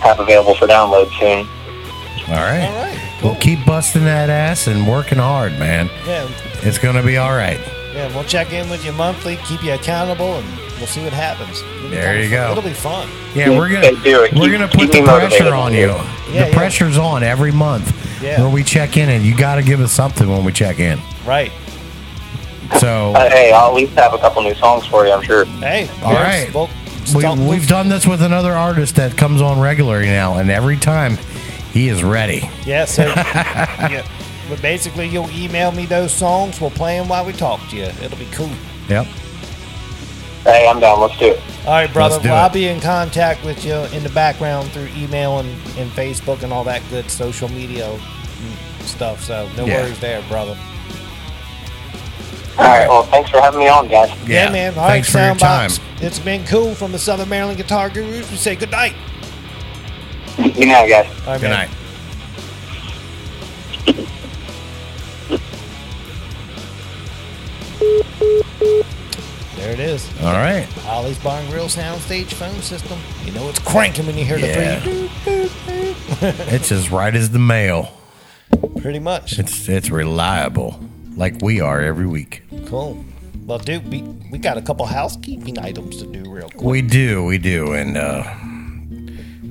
have 0.00 0.20
available 0.20 0.54
for 0.54 0.66
download 0.66 1.10
soon. 1.18 1.48
All 2.28 2.36
right. 2.36 2.64
All 2.64 2.84
right, 2.84 3.22
Well, 3.22 3.36
keep 3.36 3.64
busting 3.66 4.04
that 4.04 4.30
ass 4.30 4.66
and 4.66 4.88
working 4.88 5.18
hard, 5.18 5.58
man. 5.58 5.90
Yeah, 6.06 6.28
It's 6.62 6.78
gonna 6.78 7.02
be 7.02 7.18
all 7.18 7.34
right. 7.34 7.60
Yeah. 7.94 8.14
We'll 8.14 8.24
check 8.24 8.52
in 8.52 8.68
with 8.68 8.84
you 8.84 8.92
monthly, 8.92 9.36
keep 9.46 9.62
you 9.62 9.72
accountable, 9.72 10.34
and 10.34 10.46
we'll 10.78 10.86
see 10.86 11.02
what 11.04 11.12
happens. 11.12 11.62
It'll 11.78 11.90
There 11.90 12.16
you 12.22 12.28
fun. 12.28 12.30
go. 12.30 12.50
It'll 12.52 12.62
be 12.62 12.72
fun. 12.74 13.08
Yeah, 13.34 13.50
we're 13.50 13.68
gonna 13.70 13.92
do 14.02 14.22
it. 14.24 14.32
we're 14.34 14.42
Keep- 14.42 14.52
gonna 14.52 14.68
put 14.68 14.92
the 14.92 15.02
pressure 15.02 15.54
on 15.54 15.72
you. 15.72 15.88
Yeah, 15.88 16.44
the 16.44 16.50
yeah. 16.50 16.54
pressure's 16.54 16.98
on 16.98 17.22
every 17.22 17.52
month 17.52 17.92
Yeah. 18.22 18.40
where 18.40 18.50
we 18.50 18.62
check 18.64 18.96
in, 18.96 19.08
and 19.08 19.24
you 19.24 19.36
got 19.36 19.56
to 19.56 19.62
give 19.62 19.80
us 19.80 19.92
something 19.92 20.28
when 20.28 20.44
we 20.44 20.52
check 20.52 20.78
in. 20.80 20.98
Right. 21.26 21.52
So 22.78 23.12
Uh, 23.14 23.28
hey, 23.30 23.52
I'll 23.52 23.68
at 23.68 23.74
least 23.74 23.92
have 23.94 24.14
a 24.14 24.18
couple 24.18 24.42
new 24.42 24.54
songs 24.54 24.86
for 24.86 25.06
you, 25.06 25.12
I'm 25.12 25.22
sure. 25.22 25.44
Hey. 25.44 25.88
All 26.02 26.12
yes, 26.12 26.46
right. 26.46 26.54
Well, 26.54 26.70
we, 27.14 27.48
we've 27.50 27.68
done 27.68 27.88
this 27.90 28.06
with 28.06 28.22
another 28.22 28.52
artist 28.54 28.96
that 28.96 29.16
comes 29.16 29.42
on 29.42 29.60
regularly 29.60 30.06
now, 30.06 30.38
and 30.38 30.50
every 30.50 30.76
time 30.78 31.18
he 31.72 31.88
is 31.88 32.02
ready. 32.02 32.48
Yeah, 32.64 32.86
so 32.86 33.02
yeah. 33.04 34.06
But 34.48 34.60
basically, 34.60 35.08
you'll 35.08 35.30
email 35.30 35.72
me 35.72 35.86
those 35.86 36.12
songs. 36.12 36.60
We'll 36.60 36.70
play 36.70 36.98
them 36.98 37.08
while 37.08 37.24
we 37.24 37.32
talk 37.32 37.60
to 37.70 37.76
you. 37.76 37.84
It'll 38.02 38.18
be 38.18 38.28
cool. 38.32 38.50
Yep. 38.88 39.06
Hey, 40.44 40.66
I'm 40.68 40.78
down. 40.80 41.00
Let's 41.00 41.18
do 41.18 41.26
it. 41.32 41.40
All 41.66 41.72
right, 41.72 41.90
brother. 41.90 42.14
Let's 42.16 42.22
do 42.24 42.28
Well, 42.30 42.42
I'll 42.44 42.50
be 42.50 42.68
in 42.68 42.80
contact 42.80 43.42
with 43.44 43.64
you 43.64 43.74
in 43.74 44.02
the 44.02 44.10
background 44.10 44.70
through 44.72 44.88
email 44.96 45.38
and, 45.38 45.48
and 45.78 45.90
Facebook 45.92 46.42
and 46.42 46.52
all 46.52 46.64
that 46.64 46.82
good 46.90 47.10
social 47.10 47.48
media 47.48 47.98
stuff. 48.80 49.22
So 49.24 49.48
no 49.56 49.64
Yeah. 49.64 49.82
worries 49.82 49.98
there, 50.00 50.20
brother. 50.28 50.58
All 52.58 52.64
right. 52.66 52.86
Well, 52.86 53.04
thanks 53.04 53.30
for 53.30 53.40
having 53.40 53.60
me 53.60 53.68
on, 53.68 53.88
guys. 53.88 54.10
Yeah, 54.26 54.50
man. 54.50 54.78
All 54.78 54.86
Thanks 54.86 55.12
right, 55.14 55.20
for 55.22 55.26
your 55.26 55.34
time. 55.36 55.70
Soundbox. 55.70 56.02
It's 56.02 56.18
been 56.18 56.44
cool 56.44 56.74
from 56.74 56.92
the 56.92 56.98
Southern 56.98 57.28
Maryland 57.30 57.56
Guitar 57.56 57.88
Gurus. 57.88 58.30
We 58.30 58.36
say 58.36 58.54
good 58.54 58.70
night. 58.70 58.94
Good 60.36 60.68
night, 60.68 60.88
guys. 60.88 61.06
All 61.26 61.32
right, 61.32 61.40
Good 61.40 61.50
man. 61.50 61.68
night. 61.70 61.70
There 69.64 69.72
it 69.72 69.80
is. 69.80 70.06
All 70.20 70.34
right. 70.34 70.68
Ollie's 70.86 71.18
Bar 71.20 71.40
and 71.40 71.50
Grill 71.50 71.68
soundstage 71.68 72.34
phone 72.34 72.60
system. 72.60 72.98
You 73.24 73.32
know 73.32 73.48
it's 73.48 73.58
cranking 73.60 74.06
when 74.06 74.18
you 74.18 74.22
hear 74.26 74.36
Yeah. 74.36 74.78
the 74.80 75.08
three. 75.24 76.54
It's 76.54 76.70
as 76.70 76.90
right 76.90 77.14
as 77.14 77.30
the 77.30 77.38
mail. 77.38 77.90
Pretty 78.82 78.98
much. 78.98 79.38
It's 79.38 79.66
it's 79.70 79.88
reliable, 79.88 80.78
like 81.16 81.40
we 81.40 81.62
are 81.62 81.80
every 81.80 82.06
week. 82.06 82.42
Cool. 82.66 83.02
Well, 83.46 83.56
dude, 83.58 83.90
we, 83.90 84.02
we 84.30 84.36
got 84.36 84.58
a 84.58 84.62
couple 84.62 84.84
housekeeping 84.84 85.58
items 85.58 85.96
to 86.02 86.06
do 86.12 86.30
real 86.30 86.50
quick. 86.50 86.60
We 86.62 86.82
do, 86.82 87.24
we 87.24 87.38
do, 87.38 87.72
and 87.72 87.96
uh, 87.96 88.22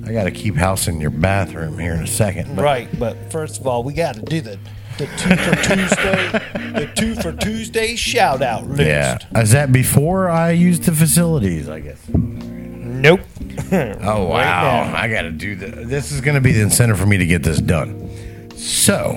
I 0.08 0.12
got 0.12 0.24
to 0.24 0.30
keep 0.30 0.54
house 0.54 0.86
in 0.86 1.00
your 1.00 1.10
bathroom 1.10 1.76
here 1.76 1.94
in 1.94 2.02
a 2.04 2.06
second. 2.06 2.54
but- 2.54 2.62
Right, 2.62 2.88
but 3.00 3.32
first 3.32 3.60
of 3.60 3.66
all, 3.66 3.82
we 3.82 3.94
got 3.94 4.14
to 4.14 4.22
do 4.22 4.40
the 4.40 4.58
the 4.98 5.06
two 5.16 5.36
for 5.36 5.56
Tuesday, 5.62 6.78
the 6.78 6.92
two 6.94 7.14
for 7.16 7.32
Tuesday 7.32 7.96
shout 7.96 8.42
out 8.42 8.66
list. 8.66 8.80
Yeah. 8.82 9.18
Is 9.40 9.52
that 9.52 9.72
before 9.72 10.28
I 10.28 10.50
use 10.52 10.80
the 10.80 10.92
facilities? 10.92 11.68
I 11.68 11.80
guess. 11.80 12.00
Nope. 12.08 13.20
Oh 13.72 14.26
wow! 14.26 14.92
I 14.94 15.08
got 15.08 15.22
to 15.22 15.30
do 15.30 15.54
that. 15.56 15.88
This 15.88 16.12
is 16.12 16.20
going 16.20 16.34
to 16.34 16.40
be 16.40 16.52
the 16.52 16.60
incentive 16.60 16.98
for 16.98 17.06
me 17.06 17.18
to 17.18 17.26
get 17.26 17.42
this 17.42 17.60
done. 17.60 18.10
So, 18.56 19.16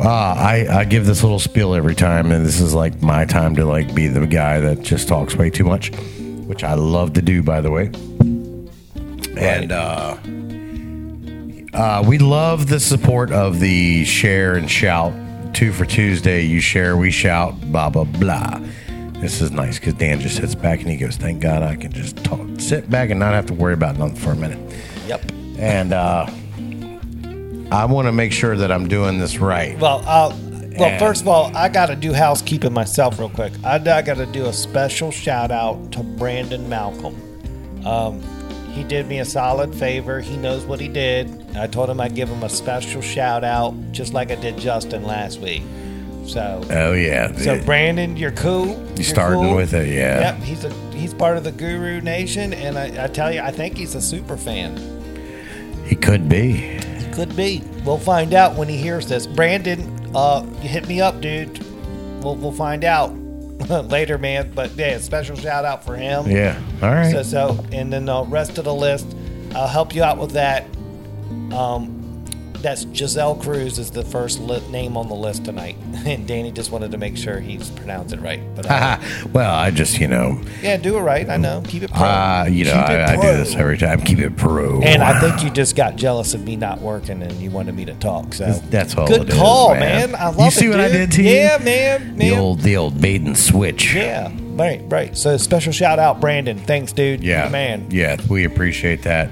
uh, 0.00 0.08
I 0.08 0.66
I 0.70 0.84
give 0.84 1.04
this 1.06 1.22
little 1.22 1.38
spiel 1.38 1.74
every 1.74 1.94
time, 1.94 2.30
and 2.30 2.44
this 2.46 2.60
is 2.60 2.72
like 2.74 3.02
my 3.02 3.24
time 3.24 3.56
to 3.56 3.64
like 3.64 3.94
be 3.94 4.06
the 4.06 4.26
guy 4.26 4.60
that 4.60 4.82
just 4.82 5.08
talks 5.08 5.34
way 5.34 5.50
too 5.50 5.64
much, 5.64 5.90
which 6.46 6.62
I 6.64 6.74
love 6.74 7.14
to 7.14 7.22
do, 7.22 7.42
by 7.42 7.60
the 7.60 7.70
way. 7.70 7.90
And 9.36 9.72
uh, 9.72 10.16
uh, 11.74 12.04
we 12.06 12.18
love 12.18 12.68
the 12.68 12.80
support 12.80 13.32
of 13.32 13.60
the 13.60 14.04
share 14.04 14.54
and 14.54 14.70
shout. 14.70 15.12
Two 15.54 15.72
for 15.72 15.84
Tuesday, 15.84 16.42
you 16.42 16.60
share, 16.60 16.96
we 16.96 17.10
shout, 17.10 17.60
blah 17.72 17.88
blah 17.90 18.04
blah. 18.04 18.60
This 19.20 19.40
is 19.40 19.50
nice 19.52 19.78
because 19.78 19.94
Dan 19.94 20.20
just 20.20 20.36
sits 20.36 20.54
back 20.54 20.80
and 20.80 20.88
he 20.90 20.96
goes, 20.96 21.16
"Thank 21.16 21.40
God 21.40 21.62
I 21.62 21.76
can 21.76 21.92
just 21.92 22.16
talk, 22.24 22.40
sit 22.58 22.90
back 22.90 23.10
and 23.10 23.20
not 23.20 23.34
have 23.34 23.46
to 23.46 23.54
worry 23.54 23.74
about 23.74 23.96
nothing 23.98 24.16
for 24.16 24.32
a 24.32 24.36
minute." 24.36 24.58
Yep. 25.06 25.32
and 25.58 25.92
uh, 25.92 26.26
I 27.70 27.84
want 27.84 28.06
to 28.06 28.12
make 28.12 28.32
sure 28.32 28.56
that 28.56 28.72
I'm 28.72 28.88
doing 28.88 29.18
this 29.18 29.38
right. 29.38 29.78
Well, 29.78 29.98
uh, 30.06 30.34
well, 30.78 30.90
And- 30.90 30.98
first 30.98 31.22
of 31.22 31.28
all, 31.28 31.54
I 31.56 31.68
got 31.68 31.86
to 31.86 31.96
do 31.96 32.12
housekeeping 32.12 32.72
myself 32.72 33.18
real 33.18 33.28
quick. 33.28 33.52
I, 33.64 33.76
I 33.76 34.02
got 34.02 34.16
to 34.16 34.26
do 34.26 34.46
a 34.46 34.52
special 34.52 35.10
shout 35.12 35.50
out 35.50 35.92
to 35.92 36.02
Brandon 36.02 36.68
Malcolm. 36.68 37.14
Um, 37.86 38.20
he 38.74 38.82
did 38.82 39.06
me 39.06 39.20
a 39.20 39.24
solid 39.24 39.72
favor. 39.74 40.20
He 40.20 40.36
knows 40.36 40.64
what 40.64 40.80
he 40.80 40.88
did. 40.88 41.56
I 41.56 41.68
told 41.68 41.88
him 41.88 42.00
I'd 42.00 42.16
give 42.16 42.28
him 42.28 42.42
a 42.42 42.48
special 42.48 43.00
shout 43.00 43.44
out, 43.44 43.72
just 43.92 44.12
like 44.12 44.32
I 44.32 44.34
did 44.34 44.58
Justin 44.58 45.04
last 45.04 45.38
week. 45.40 45.62
So, 46.26 46.60
Oh 46.70 46.92
yeah, 46.94 47.32
so 47.36 47.62
Brandon, 47.64 48.16
you're 48.16 48.32
cool. 48.32 48.68
You're 48.96 49.04
starting 49.04 49.42
cool. 49.42 49.54
with 49.56 49.74
it, 49.74 49.88
yeah. 49.88 50.20
Yep, 50.20 50.36
he's 50.42 50.64
a 50.64 50.72
he's 50.92 51.14
part 51.14 51.36
of 51.36 51.44
the 51.44 51.52
Guru 51.52 52.00
Nation, 52.00 52.52
and 52.52 52.76
I, 52.78 53.04
I 53.04 53.06
tell 53.08 53.32
you, 53.32 53.40
I 53.40 53.50
think 53.52 53.76
he's 53.76 53.94
a 53.94 54.00
super 54.00 54.36
fan. 54.36 54.76
he 55.86 55.94
could 55.94 56.28
be. 56.28 56.52
He 56.52 57.12
could 57.12 57.36
be. 57.36 57.62
We'll 57.84 57.98
find 57.98 58.34
out 58.34 58.56
when 58.56 58.68
he 58.68 58.76
hears 58.78 59.06
this. 59.06 59.26
Brandon, 59.26 59.80
uh, 60.16 60.44
you 60.62 60.68
hit 60.68 60.88
me 60.88 61.00
up, 61.00 61.20
dude. 61.20 61.62
We'll 62.24 62.36
we'll 62.36 62.52
find 62.52 62.84
out 62.84 63.14
later, 63.68 64.18
man. 64.18 64.52
But 64.54 64.72
yeah, 64.76 64.98
special 64.98 65.36
shout 65.36 65.64
out 65.64 65.84
for 65.84 65.96
him. 65.96 66.30
Yeah. 66.30 66.60
All 66.82 66.90
right. 66.90 67.12
So 67.12 67.22
so, 67.22 67.64
and 67.72 67.92
then 67.92 68.06
the 68.06 68.24
rest 68.24 68.58
of 68.58 68.64
the 68.64 68.74
list, 68.74 69.16
I'll 69.54 69.68
help 69.68 69.94
you 69.94 70.02
out 70.02 70.18
with 70.18 70.32
that. 70.32 70.64
Um, 71.52 72.03
that's 72.64 72.86
Giselle 72.94 73.36
Cruz 73.36 73.78
is 73.78 73.90
the 73.90 74.02
first 74.02 74.40
li- 74.40 74.66
name 74.70 74.96
on 74.96 75.08
the 75.08 75.14
list 75.14 75.44
tonight, 75.44 75.76
and 76.06 76.26
Danny 76.26 76.50
just 76.50 76.72
wanted 76.72 76.90
to 76.92 76.98
make 76.98 77.16
sure 77.16 77.38
he's 77.38 77.70
pronounced 77.70 78.14
it 78.14 78.20
right. 78.20 78.40
But 78.56 78.66
uh, 78.68 78.98
well, 79.32 79.54
I 79.54 79.70
just 79.70 80.00
you 80.00 80.08
know, 80.08 80.40
yeah, 80.62 80.76
do 80.78 80.96
it 80.96 81.00
right. 81.02 81.28
I 81.28 81.36
know. 81.36 81.62
Keep 81.68 81.84
it 81.84 81.90
pro. 81.92 82.00
uh, 82.06 82.46
you 82.50 82.64
know, 82.64 82.72
it 82.72 82.74
I, 82.76 83.12
I 83.12 83.16
do 83.16 83.36
this 83.38 83.54
every 83.54 83.78
time. 83.78 84.00
Keep 84.00 84.18
it 84.20 84.36
pro. 84.36 84.80
And 84.82 85.02
I 85.02 85.20
think 85.20 85.44
you 85.44 85.50
just 85.50 85.76
got 85.76 85.96
jealous 85.96 86.34
of 86.34 86.42
me 86.44 86.56
not 86.56 86.80
working, 86.80 87.22
and 87.22 87.32
you 87.34 87.50
wanted 87.50 87.74
me 87.74 87.84
to 87.84 87.94
talk. 87.94 88.34
So 88.34 88.50
That's 88.70 88.96
all 88.96 89.06
Good 89.06 89.22
it 89.22 89.28
is, 89.28 89.34
call, 89.36 89.74
man. 89.74 90.10
man. 90.12 90.20
I 90.20 90.26
love 90.28 90.38
You 90.40 90.46
it. 90.46 90.52
see 90.52 90.68
what 90.68 90.80
I 90.80 90.88
did 90.88 91.12
to 91.12 91.22
you? 91.22 91.30
Yeah, 91.30 91.58
man. 91.58 92.16
the 92.16 92.30
man. 92.30 92.38
old 92.40 92.60
the 92.62 92.76
old 92.78 93.00
maiden 93.00 93.34
switch. 93.34 93.94
Yeah, 93.94 94.32
right, 94.54 94.80
right. 94.86 95.16
So 95.16 95.36
special 95.36 95.72
shout 95.72 95.98
out, 95.98 96.20
Brandon. 96.20 96.58
Thanks, 96.58 96.92
dude. 96.92 97.22
Yeah, 97.22 97.48
man. 97.50 97.88
Yeah, 97.90 98.16
we 98.28 98.44
appreciate 98.44 99.02
that. 99.02 99.30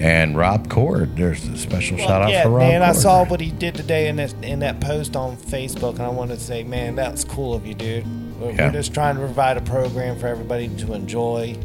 And 0.00 0.36
Rob 0.36 0.68
Cord, 0.68 1.16
there's 1.16 1.46
a 1.46 1.56
special 1.56 1.96
shout 1.98 2.22
out 2.22 2.30
yeah, 2.30 2.42
for 2.42 2.50
Rob. 2.50 2.60
man. 2.68 2.82
I 2.82 2.92
saw 2.92 3.24
what 3.24 3.40
he 3.40 3.50
did 3.50 3.74
today 3.74 4.08
in 4.08 4.16
that 4.16 4.34
in 4.42 4.58
that 4.60 4.80
post 4.80 5.14
on 5.16 5.36
Facebook, 5.36 5.92
and 5.94 6.02
I 6.02 6.08
wanted 6.08 6.38
to 6.38 6.44
say, 6.44 6.64
man, 6.64 6.96
that's 6.96 7.24
cool 7.24 7.54
of 7.54 7.66
you, 7.66 7.74
dude. 7.74 8.04
We're, 8.40 8.50
Yeah. 8.50 8.66
we're 8.66 8.72
just 8.72 8.92
trying 8.92 9.14
to 9.14 9.20
provide 9.20 9.56
a 9.56 9.60
program 9.60 10.18
for 10.18 10.26
everybody 10.26 10.68
to 10.68 10.94
enjoy 10.94 11.56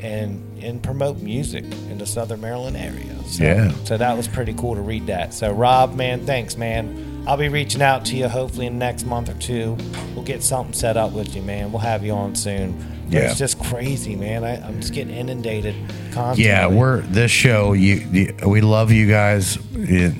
and 0.00 0.42
and 0.62 0.82
promote 0.82 1.18
music 1.18 1.64
in 1.90 1.98
the 1.98 2.06
Southern 2.06 2.40
Maryland 2.40 2.76
area. 2.76 3.14
So, 3.26 3.44
Yeah. 3.44 3.72
So 3.84 3.96
that 3.96 4.16
was 4.16 4.26
pretty 4.26 4.54
cool 4.54 4.74
to 4.74 4.80
read 4.80 5.06
that. 5.06 5.32
So 5.34 5.52
Rob, 5.52 5.94
man, 5.94 6.24
thanks, 6.26 6.56
man. 6.56 7.07
I'll 7.26 7.36
be 7.36 7.48
reaching 7.48 7.82
out 7.82 8.04
to 8.06 8.16
you 8.16 8.28
hopefully 8.28 8.66
in 8.66 8.74
the 8.74 8.78
next 8.78 9.04
month 9.04 9.28
or 9.28 9.34
two. 9.34 9.76
We'll 10.14 10.24
get 10.24 10.42
something 10.42 10.72
set 10.72 10.96
up 10.96 11.12
with 11.12 11.36
you, 11.36 11.42
man. 11.42 11.70
We'll 11.72 11.80
have 11.80 12.02
you 12.04 12.12
on 12.12 12.34
soon. 12.34 12.72
But 13.04 13.12
Yeah. 13.12 13.20
It's 13.30 13.38
just 13.38 13.58
crazy, 13.58 14.16
man. 14.16 14.44
I, 14.44 14.56
I'm 14.66 14.80
just 14.80 14.94
getting 14.94 15.14
inundated 15.14 15.74
constantly. 16.12 16.44
Yeah, 16.44 16.66
we're 16.68 17.00
this 17.02 17.30
show. 17.30 17.74
You, 17.74 17.96
you, 18.12 18.34
we 18.46 18.60
love 18.62 18.90
you 18.92 19.08
guys. 19.08 19.58
It- 19.74 20.14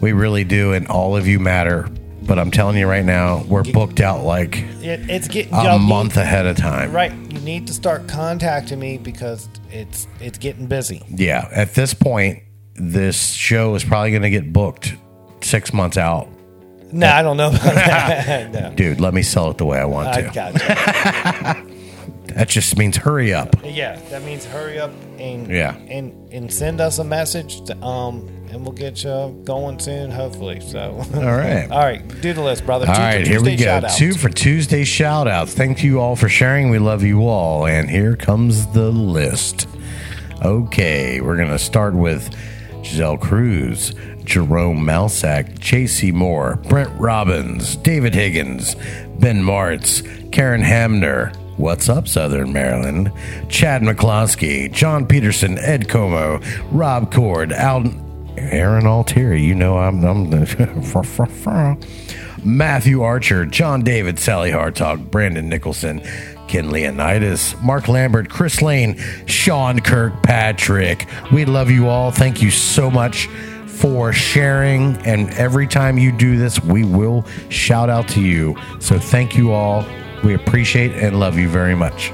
we 0.00 0.12
really 0.12 0.44
do, 0.44 0.72
and 0.72 0.86
all 0.88 1.14
of 1.14 1.28
you 1.28 1.38
matter. 1.38 1.86
But 2.22 2.38
I'm 2.38 2.50
telling 2.50 2.78
you 2.78 2.86
right 2.86 3.04
now, 3.04 3.44
we're 3.48 3.64
booked 3.64 4.00
out 4.00 4.24
like 4.24 4.56
It, 4.80 5.10
it's 5.10 5.28
getting 5.28 5.52
a 5.52 5.62
y'all 5.62 5.78
need- 5.78 5.88
month 5.88 6.16
ahead 6.16 6.46
of 6.46 6.56
time. 6.56 6.90
Right. 6.92 7.12
You 7.12 7.38
need 7.40 7.66
to 7.66 7.74
start 7.74 8.08
contacting 8.08 8.78
me 8.78 8.96
because 8.96 9.46
it's 9.70 10.08
it's 10.18 10.38
getting 10.38 10.66
busy. 10.68 11.02
Yeah. 11.10 11.46
At 11.52 11.74
this 11.74 11.92
point, 11.92 12.42
this 12.76 13.32
show 13.34 13.74
is 13.74 13.84
probably 13.84 14.10
going 14.10 14.22
to 14.22 14.30
get 14.30 14.52
booked 14.54 14.94
six 15.42 15.72
months 15.72 15.96
out. 15.96 16.28
No, 16.92 17.06
I 17.08 17.22
don't 17.22 17.36
know 17.36 17.48
about 17.48 17.62
that. 17.62 18.50
no. 18.52 18.72
Dude, 18.74 19.00
let 19.00 19.14
me 19.14 19.22
sell 19.22 19.50
it 19.50 19.58
the 19.58 19.64
way 19.66 19.78
I 19.78 19.84
want 19.84 20.08
I 20.08 20.22
to. 20.22 20.30
got 20.32 21.66
you. 21.66 21.70
That 22.30 22.48
just 22.48 22.78
means 22.78 22.96
hurry 22.96 23.34
up. 23.34 23.56
Yeah, 23.64 23.98
that 24.10 24.22
means 24.22 24.44
hurry 24.44 24.78
up 24.78 24.92
and 25.18 25.48
Yeah. 25.48 25.74
and 25.74 26.32
and 26.32 26.52
send 26.52 26.80
us 26.80 27.00
a 27.00 27.04
message. 27.04 27.60
To, 27.64 27.76
um, 27.84 28.28
and 28.52 28.62
we'll 28.62 28.70
get 28.72 29.02
you 29.02 29.40
going 29.44 29.80
soon, 29.80 30.12
hopefully. 30.12 30.60
So. 30.60 31.02
All 31.14 31.22
right. 31.22 31.68
all 31.68 31.80
right. 31.80 32.06
Do 32.20 32.32
the 32.32 32.40
list, 32.40 32.64
brother. 32.64 32.86
All 32.86 32.94
for 32.94 33.00
right, 33.00 33.26
here 33.26 33.40
we 33.42 33.50
Tuesday 33.50 33.56
go. 33.56 33.70
shout-outs. 33.72 33.98
Two 33.98 34.12
for 34.14 34.28
Tuesday 34.28 34.84
shout 34.84 35.26
outs. 35.26 35.54
Thank 35.54 35.82
you 35.82 35.98
all 35.98 36.14
for 36.14 36.28
sharing. 36.28 36.70
We 36.70 36.78
love 36.78 37.02
you 37.02 37.26
all. 37.26 37.66
And 37.66 37.90
here 37.90 38.14
comes 38.14 38.64
the 38.74 38.90
list. 38.92 39.66
Okay, 40.44 41.20
we're 41.20 41.36
going 41.36 41.48
to 41.50 41.58
start 41.58 41.94
with 41.94 42.32
Giselle 42.84 43.18
Cruz, 43.18 43.92
Jerome 44.24 44.84
Malsack, 44.84 45.58
Chasey 45.58 46.12
Moore, 46.12 46.56
Brent 46.68 46.90
Robbins, 47.00 47.76
David 47.76 48.14
Higgins, 48.14 48.76
Ben 49.18 49.42
Martz, 49.42 50.32
Karen 50.32 50.62
Hamner. 50.62 51.32
What's 51.56 51.88
up, 51.88 52.08
Southern 52.08 52.52
Maryland? 52.52 53.12
Chad 53.48 53.82
McCloskey, 53.82 54.72
John 54.72 55.06
Peterson, 55.06 55.58
Ed 55.58 55.88
Como, 55.88 56.40
Rob 56.70 57.12
Cord, 57.12 57.52
Al, 57.52 57.84
Aaron 58.36 58.86
Altieri. 58.86 59.42
You 59.42 59.54
know 59.54 59.76
I'm, 59.78 60.02
I'm 60.04 60.30
the. 60.30 61.76
Matthew 62.44 63.02
Archer, 63.02 63.44
John 63.44 63.82
David, 63.82 64.18
Sally 64.18 64.50
Hartog, 64.50 65.10
Brandon 65.10 65.48
Nicholson, 65.48 66.00
Ken 66.48 66.70
Leonidas, 66.70 67.54
Mark 67.60 67.86
Lambert, 67.88 68.30
Chris 68.30 68.62
Lane, 68.62 68.98
Sean 69.26 69.80
Kirkpatrick. 69.80 71.06
We 71.32 71.44
love 71.44 71.70
you 71.70 71.88
all. 71.88 72.10
Thank 72.10 72.40
you 72.40 72.50
so 72.50 72.90
much 72.90 73.28
for 73.80 74.12
sharing. 74.12 74.96
And 75.06 75.30
every 75.30 75.66
time 75.66 75.98
you 75.98 76.12
do 76.12 76.36
this, 76.36 76.62
we 76.62 76.84
will 76.84 77.24
shout 77.48 77.88
out 77.90 78.06
to 78.08 78.20
you. 78.20 78.54
So 78.78 78.98
thank 78.98 79.36
you 79.36 79.52
all. 79.52 79.84
We 80.22 80.34
appreciate 80.34 80.92
and 80.92 81.18
love 81.18 81.38
you 81.38 81.48
very 81.48 81.74
much. 81.74 82.12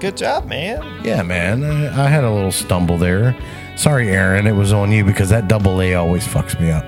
Good 0.00 0.16
job, 0.16 0.46
man. 0.48 0.82
Yeah, 1.04 1.22
man. 1.22 1.64
I, 1.64 2.04
I 2.04 2.08
had 2.08 2.24
a 2.24 2.30
little 2.30 2.52
stumble 2.52 2.96
there. 2.98 3.36
Sorry, 3.76 4.10
Aaron. 4.10 4.46
It 4.46 4.52
was 4.52 4.72
on 4.72 4.90
you 4.92 5.04
because 5.04 5.30
that 5.30 5.48
double 5.48 5.80
A 5.80 5.94
always 5.94 6.26
fucks 6.26 6.60
me 6.60 6.70
up. 6.70 6.84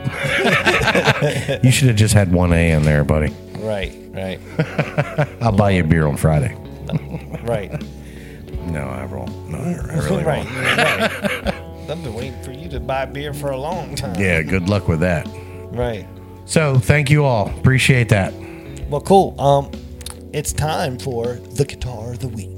you 1.65 1.71
should 1.71 1.89
have 1.89 1.97
just 1.97 2.13
had 2.15 2.33
one 2.33 2.53
A 2.53 2.73
in 2.73 2.83
there, 2.83 3.05
buddy. 3.05 3.33
Right, 3.59 3.93
right, 4.13 4.39
I'll 5.43 5.53
buy 5.53 5.71
you 5.71 5.83
a 5.83 5.87
beer 5.87 6.07
on 6.07 6.17
Friday. 6.19 6.55
right, 7.43 7.73
No, 8.67 8.83
I 8.89 9.07
won't. 9.07 9.49
No, 9.49 9.59
I 9.59 9.95
I 9.95 9.99
really 10.05 10.25
right, 10.25 10.45
won't. 10.45 10.77
right. 10.77 11.55
I've 11.91 12.03
been 12.03 12.15
waiting 12.15 12.43
for 12.43 12.53
you 12.53 12.69
to 12.71 12.81
buy 12.81 13.05
beer 13.05 13.33
for 13.35 13.51
a 13.51 13.57
long 13.59 13.95
time. 13.95 14.19
Yeah, 14.19 14.43
good 14.43 14.69
luck 14.69 14.89
with 14.89 15.01
that. 15.01 15.27
Right. 15.73 16.07
So, 16.47 16.79
thank 16.79 17.11
you 17.11 17.25
all. 17.25 17.49
Appreciate 17.59 18.09
that. 18.11 18.33
Well, 18.89 19.01
cool. 19.01 19.39
Um, 19.41 19.71
it's 20.33 20.53
time 20.53 20.99
for 20.99 21.35
the 21.35 21.65
guitar 21.65 22.13
of 22.13 22.19
the 22.21 22.29
week. 22.29 22.51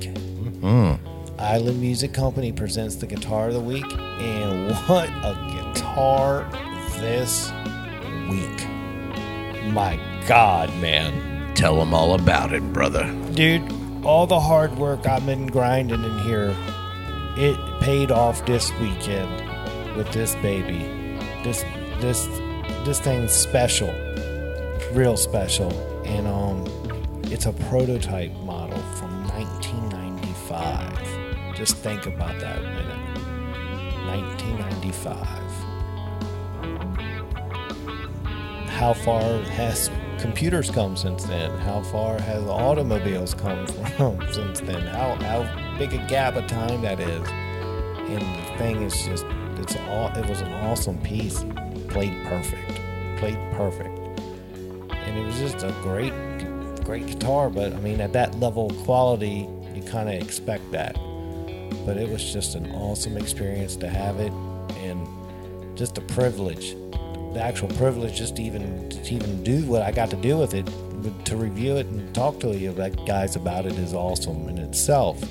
Island 1.38 1.80
Music 1.80 2.12
Company 2.12 2.50
presents 2.50 2.96
the 2.96 3.06
guitar 3.06 3.48
of 3.48 3.54
the 3.54 3.60
week, 3.60 3.84
and 3.92 4.70
what 4.88 5.08
a 5.08 5.72
guitar 5.74 6.48
this 6.98 7.52
week! 8.28 8.66
My 9.72 10.00
God, 10.26 10.70
man, 10.80 11.54
Tell 11.54 11.76
them 11.76 11.94
all 11.94 12.14
about 12.14 12.52
it, 12.52 12.62
brother. 12.72 13.04
dude, 13.32 13.62
all 14.04 14.26
the 14.26 14.40
hard 14.40 14.76
work 14.76 15.06
I've 15.06 15.24
been 15.26 15.46
grinding 15.46 16.02
in 16.04 16.18
here, 16.20 16.54
it 17.36 17.58
paid 17.80 18.10
off 18.10 18.44
this 18.46 18.72
weekend 18.80 19.30
with 19.94 20.10
this 20.12 20.34
baby. 20.36 20.78
This, 21.44 21.62
this, 22.00 22.26
this 22.84 22.98
thing's 22.98 23.32
special, 23.32 23.92
real 24.92 25.18
special, 25.18 25.70
and 26.04 26.26
um, 26.26 26.64
it's 27.24 27.44
a 27.46 27.52
prototype 27.52 28.32
model 28.36 28.78
from 28.94 29.28
1995. 29.28 31.54
Just 31.54 31.76
think 31.76 32.06
about 32.06 32.40
that 32.40 32.58
a 32.58 32.62
minute. 32.62 32.86
1995. 34.06 35.16
How 38.68 38.94
far 38.94 39.42
has 39.42 39.90
computers 40.18 40.70
come 40.70 40.96
since 40.96 41.24
then? 41.24 41.50
How 41.58 41.82
far 41.82 42.18
has 42.18 42.42
automobiles 42.44 43.34
come 43.34 43.66
from 43.96 44.18
since 44.32 44.60
then? 44.60 44.86
How 44.86 45.16
how 45.16 45.65
big 45.78 45.92
a 45.92 45.98
gap 46.06 46.36
of 46.36 46.46
time 46.46 46.82
that 46.82 47.00
is? 47.00 47.28
And 47.28 48.20
the 48.20 48.58
thing 48.58 48.82
is 48.82 49.04
just 49.04 49.26
it's 49.58 49.76
all 49.88 50.08
it 50.16 50.28
was 50.28 50.40
an 50.40 50.52
awesome 50.52 50.98
piece. 50.98 51.44
Played 51.88 52.24
perfect. 52.24 52.80
Played 53.18 53.38
perfect. 53.52 53.98
And 54.92 55.18
it 55.18 55.24
was 55.24 55.38
just 55.38 55.64
a 55.64 55.74
great 55.82 56.12
great 56.84 57.06
guitar, 57.06 57.50
but 57.50 57.72
I 57.72 57.80
mean 57.80 58.00
at 58.00 58.12
that 58.12 58.38
level 58.38 58.70
of 58.70 58.76
quality 58.84 59.48
you 59.74 59.82
kinda 59.82 60.14
expect 60.14 60.70
that. 60.72 60.94
But 61.84 61.96
it 61.96 62.08
was 62.08 62.32
just 62.32 62.54
an 62.54 62.70
awesome 62.72 63.16
experience 63.16 63.76
to 63.76 63.88
have 63.88 64.20
it 64.20 64.32
and 64.82 65.06
just 65.76 65.98
a 65.98 66.00
privilege. 66.02 66.74
The 67.34 67.42
actual 67.42 67.68
privilege 67.68 68.16
just 68.16 68.36
to 68.36 68.42
even 68.42 68.88
to 68.88 69.14
even 69.14 69.42
do 69.42 69.66
what 69.66 69.82
I 69.82 69.90
got 69.90 70.10
to 70.10 70.16
do 70.16 70.38
with 70.38 70.54
it, 70.54 70.66
to 71.26 71.36
review 71.36 71.76
it 71.76 71.86
and 71.86 72.14
talk 72.14 72.40
to 72.40 72.56
you 72.56 72.72
guys 73.06 73.36
about 73.36 73.66
it 73.66 73.74
is 73.74 73.92
awesome 73.92 74.48
in 74.48 74.58
itself. 74.58 75.22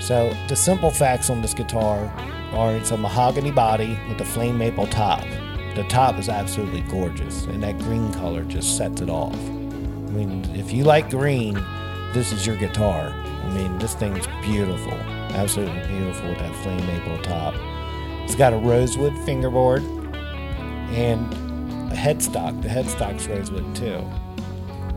So 0.00 0.34
the 0.48 0.56
simple 0.56 0.90
facts 0.90 1.28
on 1.28 1.42
this 1.42 1.54
guitar 1.54 2.06
are 2.52 2.74
it's 2.74 2.92
a 2.92 2.96
mahogany 2.96 3.50
body 3.50 3.98
with 4.08 4.20
a 4.20 4.24
flame 4.24 4.56
maple 4.56 4.86
top. 4.86 5.22
The 5.74 5.84
top 5.88 6.18
is 6.18 6.28
absolutely 6.28 6.80
gorgeous, 6.82 7.44
and 7.44 7.62
that 7.62 7.78
green 7.78 8.12
color 8.12 8.42
just 8.44 8.76
sets 8.76 9.00
it 9.00 9.10
off. 9.10 9.34
I 9.34 10.10
mean, 10.10 10.44
if 10.54 10.72
you 10.72 10.84
like 10.84 11.10
green, 11.10 11.54
this 12.12 12.32
is 12.32 12.46
your 12.46 12.56
guitar. 12.56 13.10
I 13.10 13.50
mean, 13.50 13.78
this 13.78 13.94
thing's 13.94 14.26
beautiful, 14.42 14.94
absolutely 14.94 15.86
beautiful 15.86 16.30
with 16.30 16.38
that 16.38 16.54
flame 16.56 16.86
maple 16.86 17.18
top. 17.22 17.54
It's 18.24 18.34
got 18.34 18.52
a 18.52 18.56
rosewood 18.56 19.16
fingerboard 19.24 19.82
and 20.92 21.32
a 21.92 21.96
headstock. 21.96 22.60
The 22.62 22.68
headstock's 22.68 23.26
rosewood 23.26 23.74
too. 23.76 24.04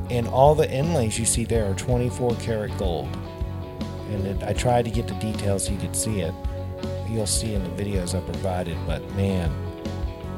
And 0.10 0.28
all 0.28 0.56
the 0.56 0.69
inlays 0.72 1.19
you 1.19 1.26
see 1.26 1.45
there 1.45 1.69
are 1.69 1.73
24 1.76 2.36
karat 2.36 2.78
gold. 2.78 3.07
And 4.12 4.26
it, 4.28 4.44
I 4.44 4.54
tried 4.54 4.86
to 4.86 4.92
get 4.92 5.08
the 5.08 5.16
details 5.16 5.66
so 5.66 5.72
you 5.72 5.80
could 5.80 5.96
see 5.96 6.22
it. 6.22 6.34
You'll 7.10 7.28
see 7.28 7.54
in 7.54 7.64
the 7.64 7.84
videos 7.84 8.16
I 8.16 8.22
provided, 8.22 8.78
but 8.86 9.02
man, 9.16 9.52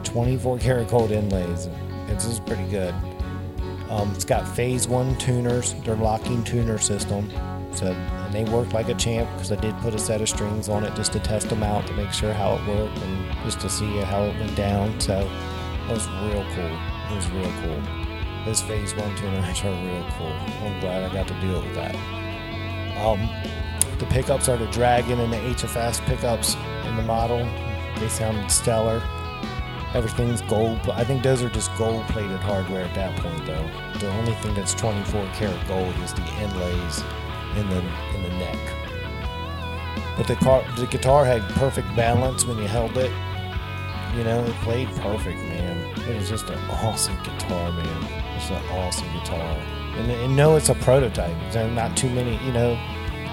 24 0.04 0.60
karat 0.60 0.88
gold 0.90 1.12
inlays. 1.12 1.70
This 2.08 2.26
is 2.26 2.40
pretty 2.40 2.68
good. 2.70 2.94
Um, 3.90 4.12
it's 4.16 4.26
got 4.26 4.48
phase 4.48 4.88
one 4.88 5.16
tuners, 5.18 5.74
their 5.84 5.96
locking 5.96 6.44
tuner 6.44 6.78
system. 6.78 7.30
So, 7.74 7.88
and 7.88 8.34
they 8.34 8.44
work 8.46 8.74
like 8.74 8.90
a 8.90 8.94
champ 8.94 9.30
because 9.34 9.52
I 9.52 9.56
did 9.56 9.76
put 9.78 9.96
a 9.96 10.00
set 10.00 10.22
of 10.22 10.30
strings 10.30 10.70
on 10.70 10.84
it 10.84 10.96
just 10.96 11.14
to 11.14 11.20
test 11.20 11.50
them 11.50 11.64
out 11.64 11.88
to 11.88 11.94
make 11.94 12.12
sure 12.12 12.34
how 12.34 12.56
it 12.56 12.68
worked 12.68 12.98
and 13.00 13.44
just 13.44 13.60
to 13.62 13.70
see 13.70 13.98
how 14.02 14.24
it 14.24 14.40
went 14.40 14.56
down. 14.56 15.00
So, 15.00 15.20
it 15.20 15.92
was 15.92 16.08
real 16.08 16.46
cool. 16.56 16.78
It 17.12 17.16
was 17.16 17.30
real 17.32 17.52
cool. 17.62 17.82
Those 18.46 18.62
phase 18.62 18.96
one 18.96 19.16
tuners 19.16 19.64
are 19.64 19.72
real 19.72 20.06
cool. 20.18 20.34
I'm 20.64 20.80
glad 20.80 21.04
I 21.04 21.14
got 21.14 21.28
to 21.28 21.34
it 21.34 21.64
with 21.64 21.76
that. 21.76 21.96
Um, 23.04 23.20
the 24.00 24.06
pickups 24.08 24.50
are 24.50 24.58
the 24.58 24.68
Dragon 24.68 25.20
and 25.20 25.32
the 25.32 25.38
HFS 25.38 26.02
pickups 26.06 26.56
in 26.86 26.96
the 26.96 27.04
model. 27.04 27.46
They 28.00 28.10
sound 28.10 28.52
stellar. 28.52 29.02
Everything's 29.94 30.42
gold. 30.42 30.80
I 30.90 31.04
think 31.04 31.22
those 31.22 31.44
are 31.44 31.50
just 31.50 31.76
gold 31.78 32.06
plated 32.08 32.40
hardware 32.40 32.84
at 32.84 32.96
that 32.96 33.18
point, 33.20 33.46
though. 33.46 33.70
The 34.00 34.10
only 34.10 34.34
thing 34.36 34.56
that's 34.56 34.74
24 34.74 35.30
karat 35.34 35.68
gold 35.68 35.96
is 35.98 36.14
the 36.14 36.26
inlays 36.42 37.04
in 37.56 37.70
the 37.70 37.80
in 38.16 38.24
the 38.24 38.30
neck. 38.40 38.84
But 40.18 40.28
the 40.28 40.36
car, 40.36 40.64
the 40.78 40.88
guitar 40.88 41.26
had 41.26 41.42
perfect 41.52 41.96
balance 41.96 42.46
when 42.46 42.58
you 42.58 42.68
held 42.68 42.98
it. 42.98 43.12
You 44.16 44.24
know, 44.24 44.44
it 44.44 44.54
played 44.62 44.88
perfect, 44.98 45.38
man. 45.38 45.78
It 46.08 46.16
was 46.18 46.30
just 46.30 46.50
an 46.50 46.60
awesome 46.70 47.16
guitar, 47.24 47.72
man. 47.72 48.36
It's 48.36 48.50
an 48.50 48.64
awesome 48.72 49.12
guitar. 49.14 49.58
And, 49.98 50.12
and 50.12 50.36
no, 50.36 50.56
it's 50.56 50.70
a 50.70 50.76
prototype. 50.76 51.36
There 51.52 51.68
are 51.68 51.72
not 51.72 51.98
too 51.98 52.10
many, 52.10 52.44
you 52.46 52.52
know, 52.52 52.78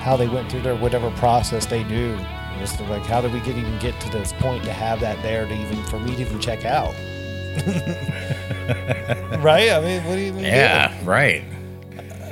how 0.00 0.16
they 0.16 0.28
went 0.28 0.50
through 0.50 0.62
their 0.62 0.76
whatever 0.76 1.10
process 1.12 1.66
they 1.66 1.84
do. 1.84 2.18
It's 2.58 2.78
like, 2.80 3.02
how 3.02 3.20
did 3.20 3.32
we 3.32 3.40
get 3.40 3.56
even 3.56 3.78
get 3.78 3.98
to 4.00 4.10
this 4.10 4.32
point 4.34 4.64
to 4.64 4.72
have 4.72 5.00
that 5.00 5.22
there 5.22 5.46
to 5.46 5.52
even 5.54 5.82
for 5.84 5.98
me 5.98 6.14
to 6.16 6.20
even 6.22 6.40
check 6.40 6.64
out? 6.64 6.94
right? 9.42 9.70
I 9.70 9.80
mean, 9.80 10.04
what 10.04 10.14
do 10.16 10.20
you 10.20 10.26
even 10.28 10.44
Yeah, 10.44 10.92
right. 11.04 11.42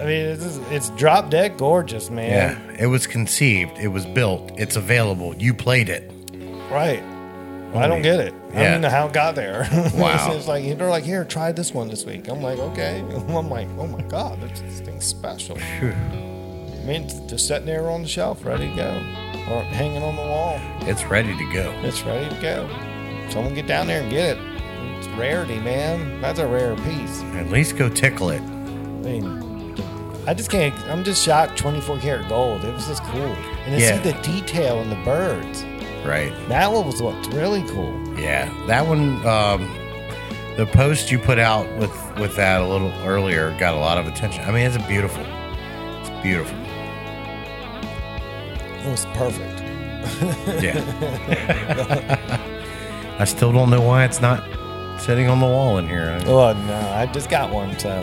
I 0.00 0.04
mean, 0.04 0.26
it's, 0.26 0.42
just- 0.44 0.60
it's 0.70 0.90
drop 0.90 1.30
dead 1.30 1.56
gorgeous, 1.56 2.10
man. 2.10 2.30
Yeah, 2.30 2.76
it 2.78 2.86
was 2.86 3.06
conceived, 3.06 3.78
it 3.78 3.88
was 3.88 4.06
built, 4.06 4.52
it's 4.56 4.76
available. 4.76 5.34
You 5.36 5.54
played 5.54 5.88
it. 5.88 6.10
Right. 6.70 7.02
Well, 7.72 7.82
I 7.82 7.86
don't 7.86 8.02
get 8.02 8.20
it. 8.20 8.34
I 8.54 8.62
Yeah. 8.62 8.70
don't 8.72 8.80
know 8.82 8.88
how 8.90 9.06
it 9.08 9.12
got 9.12 9.34
there. 9.34 9.66
Wow. 9.94 10.32
it's 10.32 10.46
like 10.46 10.64
they're 10.78 10.88
like, 10.88 11.04
here, 11.04 11.24
try 11.24 11.52
this 11.52 11.72
one 11.74 11.88
this 11.88 12.04
week. 12.04 12.28
I'm 12.28 12.40
like, 12.42 12.58
okay. 12.58 13.00
I'm 13.28 13.50
like, 13.50 13.68
oh 13.78 13.86
my 13.86 14.02
god, 14.02 14.40
this, 14.40 14.60
this 14.60 14.80
thing's 14.80 15.04
special. 15.04 15.56
I 16.88 16.92
mean, 16.92 17.28
just 17.28 17.46
sitting 17.46 17.66
there 17.66 17.90
on 17.90 18.00
the 18.00 18.08
shelf, 18.08 18.46
ready 18.46 18.70
to 18.70 18.74
go, 18.74 18.88
or 19.52 19.62
hanging 19.62 20.02
on 20.02 20.16
the 20.16 20.22
wall. 20.22 20.58
It's 20.88 21.04
ready 21.04 21.36
to 21.36 21.52
go. 21.52 21.70
It's 21.82 22.02
ready 22.02 22.34
to 22.34 22.40
go. 22.40 22.66
Someone 23.28 23.52
get 23.52 23.66
down 23.66 23.88
there 23.88 24.00
and 24.00 24.10
get 24.10 24.38
it. 24.38 24.42
It's 24.96 25.06
rarity, 25.08 25.60
man. 25.60 26.18
That's 26.22 26.38
a 26.38 26.46
rare 26.46 26.74
piece. 26.76 27.20
At 27.34 27.50
least 27.50 27.76
go 27.76 27.90
tickle 27.90 28.30
it. 28.30 28.40
I 28.40 28.44
mean, 29.04 29.74
I 30.26 30.32
just 30.32 30.50
can't. 30.50 30.74
I'm 30.88 31.04
just 31.04 31.22
shocked. 31.22 31.58
24 31.58 31.98
karat 31.98 32.26
gold. 32.26 32.64
It 32.64 32.72
was 32.72 32.86
just 32.86 33.02
cool, 33.04 33.20
and 33.20 33.74
to 33.74 33.80
Yeah. 33.82 34.02
see 34.02 34.10
the 34.10 34.22
detail 34.22 34.80
in 34.80 34.88
the 34.88 34.96
birds. 35.04 35.64
Right. 36.06 36.32
That 36.48 36.72
one 36.72 36.86
was 36.86 37.02
what's 37.02 37.28
really 37.28 37.64
cool. 37.68 37.92
Yeah, 38.18 38.48
that 38.66 38.86
one. 38.86 39.26
Um, 39.26 39.68
the 40.56 40.64
post 40.64 41.12
you 41.12 41.18
put 41.18 41.38
out 41.38 41.70
with 41.76 41.92
with 42.18 42.34
that 42.36 42.62
a 42.62 42.66
little 42.66 42.92
earlier 43.04 43.54
got 43.58 43.74
a 43.74 43.78
lot 43.78 43.98
of 43.98 44.06
attention. 44.06 44.42
I 44.44 44.52
mean, 44.52 44.62
it's 44.64 44.76
a 44.76 44.88
beautiful. 44.88 45.22
It's 46.00 46.22
beautiful. 46.22 46.56
It 48.84 48.90
was 48.90 49.04
perfect. 49.14 49.62
Yeah. 50.62 50.78
I 53.18 53.24
still 53.24 53.52
don't 53.52 53.68
know 53.70 53.80
why 53.80 54.04
it's 54.04 54.20
not 54.20 54.42
sitting 55.00 55.28
on 55.28 55.40
the 55.40 55.46
wall 55.46 55.78
in 55.78 55.88
here. 55.88 56.18
Oh 56.26 56.52
no, 56.52 56.90
I 56.94 57.06
just 57.06 57.28
got 57.28 57.52
one. 57.52 57.76
So 57.78 58.02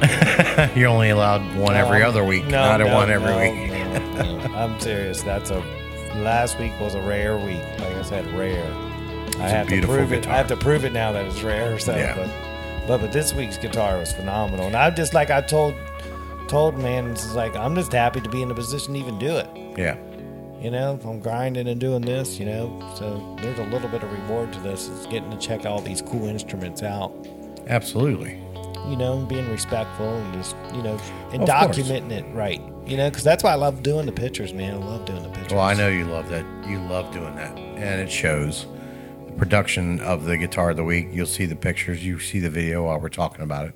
You're 0.75 0.89
only 0.89 1.09
allowed 1.09 1.41
one 1.55 1.75
every 1.75 2.03
other 2.03 2.23
week, 2.23 2.45
no, 2.45 2.51
not 2.51 2.79
no, 2.81 2.93
one 2.93 3.09
every 3.09 3.31
no, 3.31 3.39
week. 3.39 3.71
no. 3.71 4.55
I'm 4.55 4.79
serious. 4.79 5.23
That's 5.23 5.49
a 5.49 5.59
last 6.17 6.59
week 6.59 6.73
was 6.79 6.95
a 6.95 7.01
rare 7.01 7.37
week. 7.37 7.63
Like 7.79 7.95
I 7.95 8.01
said, 8.03 8.25
rare. 8.37 8.63
I 9.39 9.47
a 9.47 9.49
have 9.49 9.67
to 9.69 9.81
prove 9.81 10.11
it. 10.13 10.27
I 10.27 10.37
have 10.37 10.47
to 10.47 10.57
prove 10.57 10.85
it 10.85 10.93
now 10.93 11.11
that 11.13 11.25
it's 11.25 11.41
rare. 11.41 11.77
So, 11.79 11.95
Yeah. 11.95 12.15
but, 12.15 12.87
but 12.87 12.97
but 13.01 13.11
this 13.11 13.33
week's 13.33 13.57
guitar 13.57 13.97
was 13.97 14.11
phenomenal, 14.13 14.67
and 14.67 14.75
I 14.75 14.89
just 14.91 15.13
like 15.13 15.29
I 15.31 15.41
told 15.41 15.73
told 16.47 16.77
man, 16.77 17.11
it's 17.11 17.33
like 17.33 17.55
I'm 17.55 17.73
just 17.75 17.91
happy 17.91 18.21
to 18.21 18.29
be 18.29 18.41
in 18.41 18.51
a 18.51 18.55
position 18.55 18.93
to 18.93 18.99
even 18.99 19.17
do 19.17 19.37
it. 19.37 19.49
Yeah. 19.77 19.97
You 20.65 20.71
know, 20.71 20.99
I'm 21.05 21.19
grinding 21.19 21.67
and 21.67 21.79
doing 21.79 22.01
this. 22.01 22.39
You 22.39 22.47
know, 22.47 22.93
so 22.97 23.37
there's 23.39 23.59
a 23.59 23.65
little 23.65 23.87
bit 23.87 24.01
of 24.01 24.11
reward 24.11 24.51
to 24.53 24.59
this. 24.61 24.89
It's 24.89 25.05
getting 25.05 25.29
to 25.29 25.37
check 25.37 25.63
all 25.63 25.79
these 25.79 26.01
cool 26.01 26.25
instruments 26.25 26.81
out. 26.81 27.13
Absolutely. 27.67 28.41
you 28.89 28.95
know, 28.95 29.23
being 29.27 29.47
respectful 29.51 30.07
and 30.07 30.33
just, 30.33 30.55
you 30.73 30.81
know, 30.81 30.99
and 31.31 31.43
Of 31.43 31.49
course. 31.49 31.77
documenting 31.77 32.09
it 32.11 32.25
right. 32.33 32.61
You 32.87 32.97
know, 32.97 33.09
because 33.11 33.23
that's 33.23 33.43
why 33.43 33.51
I 33.51 33.55
love 33.55 33.83
doing 33.83 34.07
the 34.07 34.11
pictures, 34.11 34.53
man. 34.53 34.73
I 34.73 34.77
love 34.77 35.05
doing 35.05 35.21
the 35.21 35.29
pictures. 35.29 35.53
Well, 35.53 35.61
I 35.61 35.75
know 35.75 35.87
you 35.87 36.05
love 36.05 36.29
that. 36.29 36.43
You 36.67 36.79
love 36.79 37.13
doing 37.13 37.35
that, 37.35 37.55
and 37.57 38.01
it 38.01 38.09
shows. 38.11 38.65
The 39.27 39.33
production 39.33 39.99
of 39.99 40.25
the 40.25 40.35
guitar 40.35 40.71
of 40.71 40.77
the 40.77 40.83
week. 40.83 41.09
You'll 41.11 41.25
see 41.27 41.45
the 41.45 41.55
pictures. 41.55 42.03
You 42.03 42.19
see 42.19 42.39
the 42.39 42.49
video 42.49 42.85
while 42.85 42.99
we're 42.99 43.09
talking 43.09 43.41
about 43.41 43.67
it. 43.67 43.75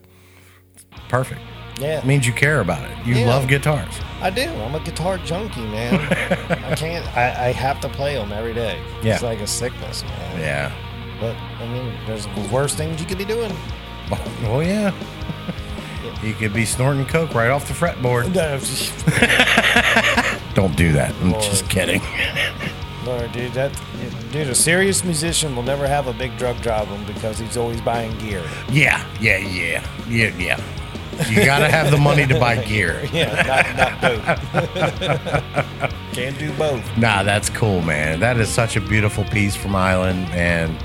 It's 0.76 0.86
perfect. 1.08 1.42
Yeah, 1.80 2.00
It 2.00 2.06
means 2.06 2.28
you 2.28 2.34
care 2.34 2.60
about 2.60 2.84
it. 2.90 2.96
You 3.06 3.16
Yeah. 3.16 3.28
love 3.28 3.48
guitars. 3.48 3.94
I 4.22 4.30
do. 4.30 4.44
I'm 4.44 4.76
a 4.76 4.80
guitar 4.82 5.18
junkie, 5.20 5.62
man. 5.62 5.96
I 6.66 6.76
can't. 6.76 7.08
I, 7.18 7.48
I 7.48 7.52
have 7.54 7.80
to 7.82 7.90
play 7.90 8.16
them 8.16 8.34
every 8.34 8.54
day. 8.54 8.80
Yeah. 9.02 9.14
It's 9.14 9.24
like 9.24 9.40
a 9.40 9.48
sickness, 9.48 10.04
man. 10.04 10.40
Yeah. 10.40 10.72
But 11.22 11.36
I 11.62 11.66
mean, 11.68 11.94
there's 12.06 12.28
worse 12.52 12.76
things 12.76 13.00
you 13.00 13.08
could 13.08 13.18
be 13.18 13.26
doing. 13.26 13.52
Oh, 14.12 14.34
oh 14.46 14.60
yeah. 14.60 14.92
You 16.24 16.34
could 16.34 16.54
be 16.54 16.66
snorting 16.66 17.06
coke 17.06 17.34
right 17.34 17.50
off 17.50 17.68
the 17.68 17.74
fretboard. 17.74 18.34
Don't 20.54 20.76
do 20.76 20.92
that. 20.94 21.14
I'm 21.22 21.34
just 21.34 21.70
kidding. 21.70 22.02
Lord, 23.06 23.32
dude, 23.32 23.54
that 23.54 23.72
dude, 24.32 24.50
a 24.50 24.56
serious 24.56 25.04
musician 25.04 25.56
will 25.56 25.64
never 25.64 25.88
have 25.88 26.08
a 26.08 26.14
big 26.14 26.38
drug 26.38 26.62
problem 26.62 27.04
because 27.06 27.40
he's 27.40 27.56
always 27.58 27.80
buying 27.82 28.16
gear. 28.18 28.44
Yeah, 28.70 29.06
yeah, 29.22 29.38
yeah, 29.38 29.86
yeah, 30.10 30.36
yeah. 30.38 30.60
You 31.28 31.44
gotta 31.46 31.70
have 31.70 31.92
the 31.92 31.98
money 31.98 32.26
to 32.28 32.40
buy 32.40 32.64
gear. 32.64 33.02
Yeah, 33.14 33.34
not, 33.44 33.76
not 33.76 34.02
both. 34.02 35.94
Can't 36.14 36.38
do 36.40 36.52
both. 36.54 36.98
Nah, 36.98 37.24
that's 37.24 37.50
cool, 37.50 37.82
man. 37.82 38.20
That 38.20 38.38
is 38.38 38.50
such 38.50 38.76
a 38.76 38.82
beautiful 38.82 39.24
piece 39.26 39.56
from 39.56 39.76
Island, 39.76 40.28
and 40.32 40.76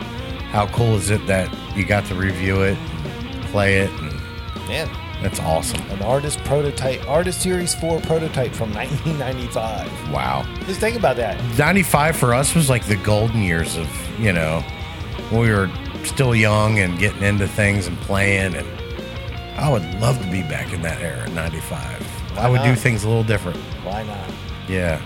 how 0.52 0.66
cool 0.68 0.96
is 0.96 1.10
it 1.10 1.24
that 1.26 1.48
you 1.76 1.84
got 1.84 2.04
to 2.06 2.14
review 2.14 2.62
it, 2.62 2.78
play 3.50 3.78
it, 3.80 3.90
and 3.90 4.12
Man, 4.68 4.88
that's 5.22 5.38
awesome. 5.40 5.80
an 5.90 6.00
artist 6.02 6.38
prototype, 6.44 7.06
artist 7.08 7.42
series 7.42 7.74
four 7.74 8.00
prototype 8.00 8.52
from 8.52 8.72
1995. 8.74 10.10
Wow. 10.10 10.44
Just 10.66 10.80
think 10.80 10.96
about 10.96 11.16
that. 11.16 11.38
95 11.58 12.16
for 12.16 12.32
us 12.34 12.54
was 12.54 12.70
like 12.70 12.84
the 12.86 12.96
golden 12.96 13.42
years 13.42 13.76
of, 13.76 13.88
you 14.18 14.32
know, 14.32 14.60
when 15.30 15.40
we 15.42 15.50
were 15.50 15.70
still 16.04 16.34
young 16.34 16.78
and 16.78 16.98
getting 16.98 17.22
into 17.22 17.46
things 17.46 17.86
and 17.86 17.96
playing. 17.98 18.54
And 18.54 18.66
I 19.56 19.70
would 19.70 19.82
love 20.00 20.20
to 20.22 20.30
be 20.30 20.42
back 20.42 20.72
in 20.72 20.82
that 20.82 21.00
era, 21.00 21.28
95. 21.30 22.38
I 22.38 22.48
would 22.48 22.62
do 22.62 22.70
not? 22.70 22.78
things 22.78 23.04
a 23.04 23.08
little 23.08 23.22
different. 23.24 23.56
Why 23.84 24.02
not? 24.02 24.28
Yeah, 24.68 25.00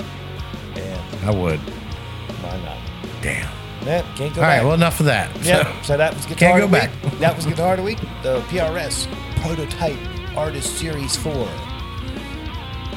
Yeah, 0.75 1.03
I 1.25 1.31
would. 1.31 1.59
why 1.61 2.57
not? 2.61 2.79
Damn. 3.23 3.51
Man, 3.85 4.03
can't 4.17 4.35
go 4.35 4.41
All 4.41 4.47
back. 4.47 4.59
right, 4.59 4.65
well, 4.65 4.75
enough 4.75 5.01
of 5.01 5.07
that. 5.07 5.31
yeah. 5.45 5.81
So 5.83 5.97
that 5.97 6.15
was 6.15 6.25
guitar. 6.27 6.39
Can't 6.39 6.63
of 6.63 6.71
go 6.71 6.77
the 6.77 6.81
back. 6.89 7.03
Week. 7.05 7.19
That 7.21 7.37
was 7.37 7.47
guitar 7.53 7.73
of 7.73 7.77
the 7.79 7.83
week. 7.85 7.99
The 8.23 8.41
PRS 8.49 9.07
prototype 9.43 9.99
artist 10.37 10.77
series 10.79 11.17
four 11.17 11.33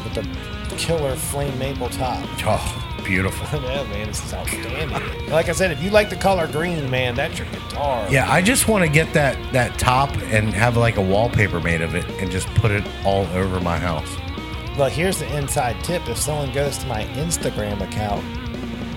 with 0.04 0.14
the 0.16 0.76
killer 0.78 1.16
flame 1.16 1.58
maple 1.60 1.90
top. 1.90 2.24
Oh, 2.46 2.91
beautiful. 3.04 3.62
yeah, 3.64 3.84
man, 3.84 4.08
this 4.08 4.24
is 4.24 4.34
outstanding. 4.34 5.30
like 5.30 5.50
I 5.50 5.52
said, 5.52 5.72
if 5.72 5.82
you 5.82 5.90
like 5.90 6.10
the 6.10 6.16
color 6.16 6.48
green, 6.48 6.90
man, 6.90 7.16
that's 7.16 7.38
your 7.38 7.48
guitar. 7.50 8.08
Yeah, 8.10 8.32
I 8.32 8.42
just 8.42 8.68
want 8.68 8.84
to 8.86 8.90
get 8.90 9.14
that 9.14 9.38
that 9.54 9.78
top 9.80 10.10
and 10.18 10.54
have 10.54 10.78
like 10.78 10.98
a 10.98 11.02
wallpaper 11.02 11.60
made 11.60 11.82
of 11.82 11.96
it 11.96 12.06
and 12.22 12.32
just 12.32 12.48
put 12.56 12.72
it 12.72 12.84
all 13.06 13.26
over 13.28 13.60
my 13.60 13.78
house. 13.78 14.16
But 14.78 14.92
here's 14.92 15.20
the 15.20 15.38
inside 15.38 15.84
tip: 15.84 16.08
if 16.08 16.18
someone 16.18 16.52
goes 16.54 16.78
to 16.80 16.88
my 16.88 17.04
Instagram 17.06 17.82
account, 17.82 18.24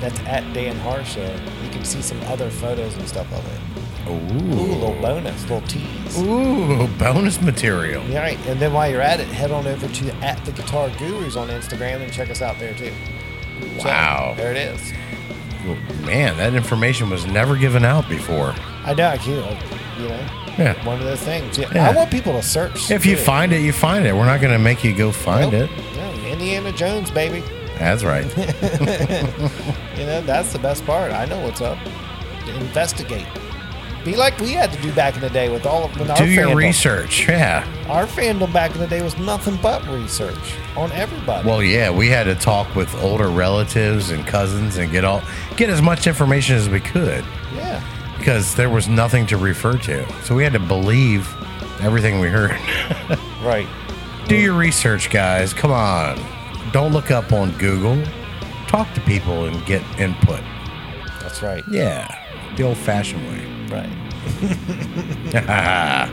that's 0.01 0.19
at 0.21 0.53
Dan 0.53 0.77
Harsha, 0.77 1.41
you 1.63 1.71
can 1.71 1.85
see 1.85 2.03
some 2.03 2.21
other 2.23 2.51
photos 2.51 2.95
and 2.97 3.09
stuff 3.09 3.31
of 3.33 3.47
it. 3.47 3.85
Ooh, 4.07 4.13
a 4.13 4.77
little 4.77 5.01
bonus, 5.01 5.43
little 5.43 5.63
tease. 5.63 6.19
Ooh, 6.19 6.87
bonus 6.99 7.41
material. 7.41 8.03
All 8.03 8.15
right. 8.15 8.39
And 8.47 8.61
then 8.61 8.73
while 8.75 8.91
you're 8.91 9.01
at 9.01 9.21
it, 9.21 9.29
head 9.29 9.51
on 9.51 9.67
over 9.67 9.89
to 9.89 10.15
at 10.17 10.45
the 10.45 10.53
Guitar 10.53 10.91
Gurus 10.99 11.37
on 11.37 11.49
Instagram 11.49 12.03
and 12.03 12.13
check 12.13 12.29
us 12.29 12.43
out 12.43 12.59
there 12.59 12.75
too. 12.75 12.93
So, 13.81 13.89
Wow. 13.89 14.35
there 14.37 14.51
it 14.53 14.57
is. 14.57 14.93
Well, 15.67 15.77
Man, 16.05 16.37
that 16.37 16.55
information 16.55 17.09
was 17.11 17.27
never 17.27 17.57
given 17.57 17.85
out 17.85 18.09
before. 18.09 18.55
I 18.85 18.93
know, 18.95 19.07
I 19.09 19.17
can't, 19.17 19.59
you 19.99 20.09
know, 20.09 20.21
Yeah. 20.59 20.85
one 20.85 20.99
of 20.99 21.05
those 21.05 21.21
things. 21.21 21.57
Yeah, 21.59 21.69
Yeah. 21.75 21.89
I 21.89 21.93
want 21.93 22.11
people 22.11 22.33
to 22.35 22.43
search. 22.43 22.91
If 22.91 23.07
you 23.07 23.17
too. 23.17 23.23
find 23.23 23.53
it, 23.53 23.61
you 23.63 23.73
find 23.73 24.07
it. 24.07 24.15
We're 24.15 24.27
not 24.27 24.41
going 24.43 24.53
to 24.53 24.59
make 24.59 24.85
you 24.85 24.95
go 24.95 25.11
find 25.11 25.53
Nope. 25.53 25.71
it. 25.71 25.97
Yeah, 25.97 26.33
Indiana 26.33 26.71
Jones, 26.73 27.11
baby. 27.11 27.43
That's 27.79 28.05
right. 28.05 28.27
You 29.97 30.07
know, 30.07 30.21
that's 30.23 30.53
the 30.53 30.59
best 30.59 30.85
part. 30.85 31.13
I 31.13 31.25
know 31.25 31.41
what's 31.41 31.61
up. 31.61 31.79
Investigate. 32.61 33.27
Be 34.05 34.17
like 34.17 34.39
we 34.39 34.51
had 34.53 34.71
to 34.73 34.81
do 34.83 34.93
back 34.93 35.15
in 35.15 35.21
the 35.23 35.31
day 35.31 35.49
with 35.49 35.65
all 35.65 35.85
of 35.85 35.99
when 35.99 36.11
our 36.11 36.17
Do 36.17 36.27
your 36.27 36.49
fandom. 36.49 36.57
research. 36.57 37.27
Yeah. 37.29 37.67
Our 37.89 38.07
fandom 38.07 38.53
back 38.53 38.73
in 38.75 38.79
the 38.81 38.87
day 38.87 39.01
was 39.03 39.17
nothing 39.19 39.57
but 39.63 39.87
research 39.89 40.55
on 40.77 40.93
everybody. 40.93 41.49
Well, 41.49 41.63
yeah, 41.63 41.91
we 41.91 42.09
had 42.09 42.25
to 42.25 42.35
talk 42.35 42.75
with 42.77 42.95
older 43.03 43.29
relatives 43.29 44.11
and 44.11 44.27
cousins 44.27 44.77
and 44.77 44.93
get 44.93 45.05
all 45.05 45.23
get 45.57 45.71
as 45.71 45.81
much 45.81 46.07
information 46.07 46.57
as 46.57 46.69
we 46.69 46.81
could 46.81 47.25
yeah. 47.55 47.83
because 48.19 48.55
there 48.55 48.69
was 48.69 48.89
nothing 48.89 49.27
to 49.29 49.37
refer 49.39 49.79
to. 49.79 50.07
So 50.25 50.35
we 50.35 50.43
had 50.45 50.53
to 50.53 50.59
believe 50.59 51.27
everything 51.81 52.21
we 52.21 52.29
heard. 52.29 52.59
Right. 53.45 53.69
Do 54.27 54.37
your 54.37 54.55
research, 54.55 55.11
guys. 55.11 55.53
Come 55.53 55.71
on. 55.71 56.19
Don't 56.73 56.93
look 56.95 57.11
up 57.11 57.31
on 57.31 57.51
Google. 57.59 58.03
Talk 58.69 58.91
to 58.95 59.03
people 59.03 59.45
and 59.45 59.67
get 59.67 59.83
input. 60.01 60.41
That's 61.21 61.43
right. 61.43 61.63
Yeah, 61.71 62.09
the 62.57 62.63
old-fashioned 62.63 63.23
way. 63.29 63.54
Right. 63.71 63.91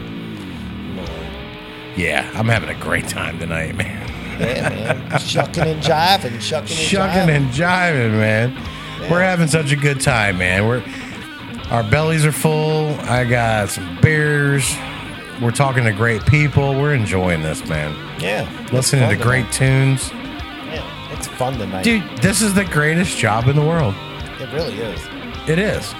yeah, 1.97 2.29
I'm 2.33 2.47
having 2.47 2.69
a 2.69 2.79
great 2.79 3.07
time 3.07 3.39
tonight, 3.39 3.75
man. 3.75 4.07
Yeah, 4.39 4.69
man. 4.69 5.19
Shucking 5.19 5.63
and 5.63 5.81
jiving, 5.81 6.39
shucking 6.41 6.61
and 6.61 6.69
Shucking 6.69 7.27
jiving. 7.27 7.35
and 7.35 7.49
jiving, 7.51 8.11
man. 8.19 9.09
We're 9.09 9.21
having 9.21 9.47
such 9.47 9.71
a 9.71 9.75
good 9.75 9.99
time, 10.01 10.37
man. 10.37 10.67
We're 10.67 10.83
our 11.69 11.83
bellies 11.83 12.25
are 12.25 12.31
full. 12.31 12.89
I 13.01 13.23
got 13.23 13.69
some 13.69 13.97
beers. 14.01 14.75
We're 15.41 15.51
talking 15.51 15.83
to 15.85 15.91
great 15.93 16.25
people. 16.25 16.73
We're 16.79 16.93
enjoying 16.93 17.41
this, 17.43 17.65
man. 17.67 17.95
Yeah. 18.19 18.47
Listening 18.71 19.09
to 19.09 19.15
fun 19.15 19.23
great 19.25 19.51
tonight. 19.51 19.97
tunes. 19.99 20.11
Yeah, 20.11 21.13
it's 21.17 21.27
fun 21.27 21.57
tonight. 21.57 21.83
Dude, 21.83 22.03
this 22.21 22.41
is 22.41 22.53
the 22.53 22.65
greatest 22.65 23.17
job 23.17 23.47
in 23.47 23.55
the 23.55 23.65
world. 23.65 23.95
It 24.39 24.51
really 24.53 24.77
is. 24.79 25.01
It 25.47 25.59
is. 25.59 25.93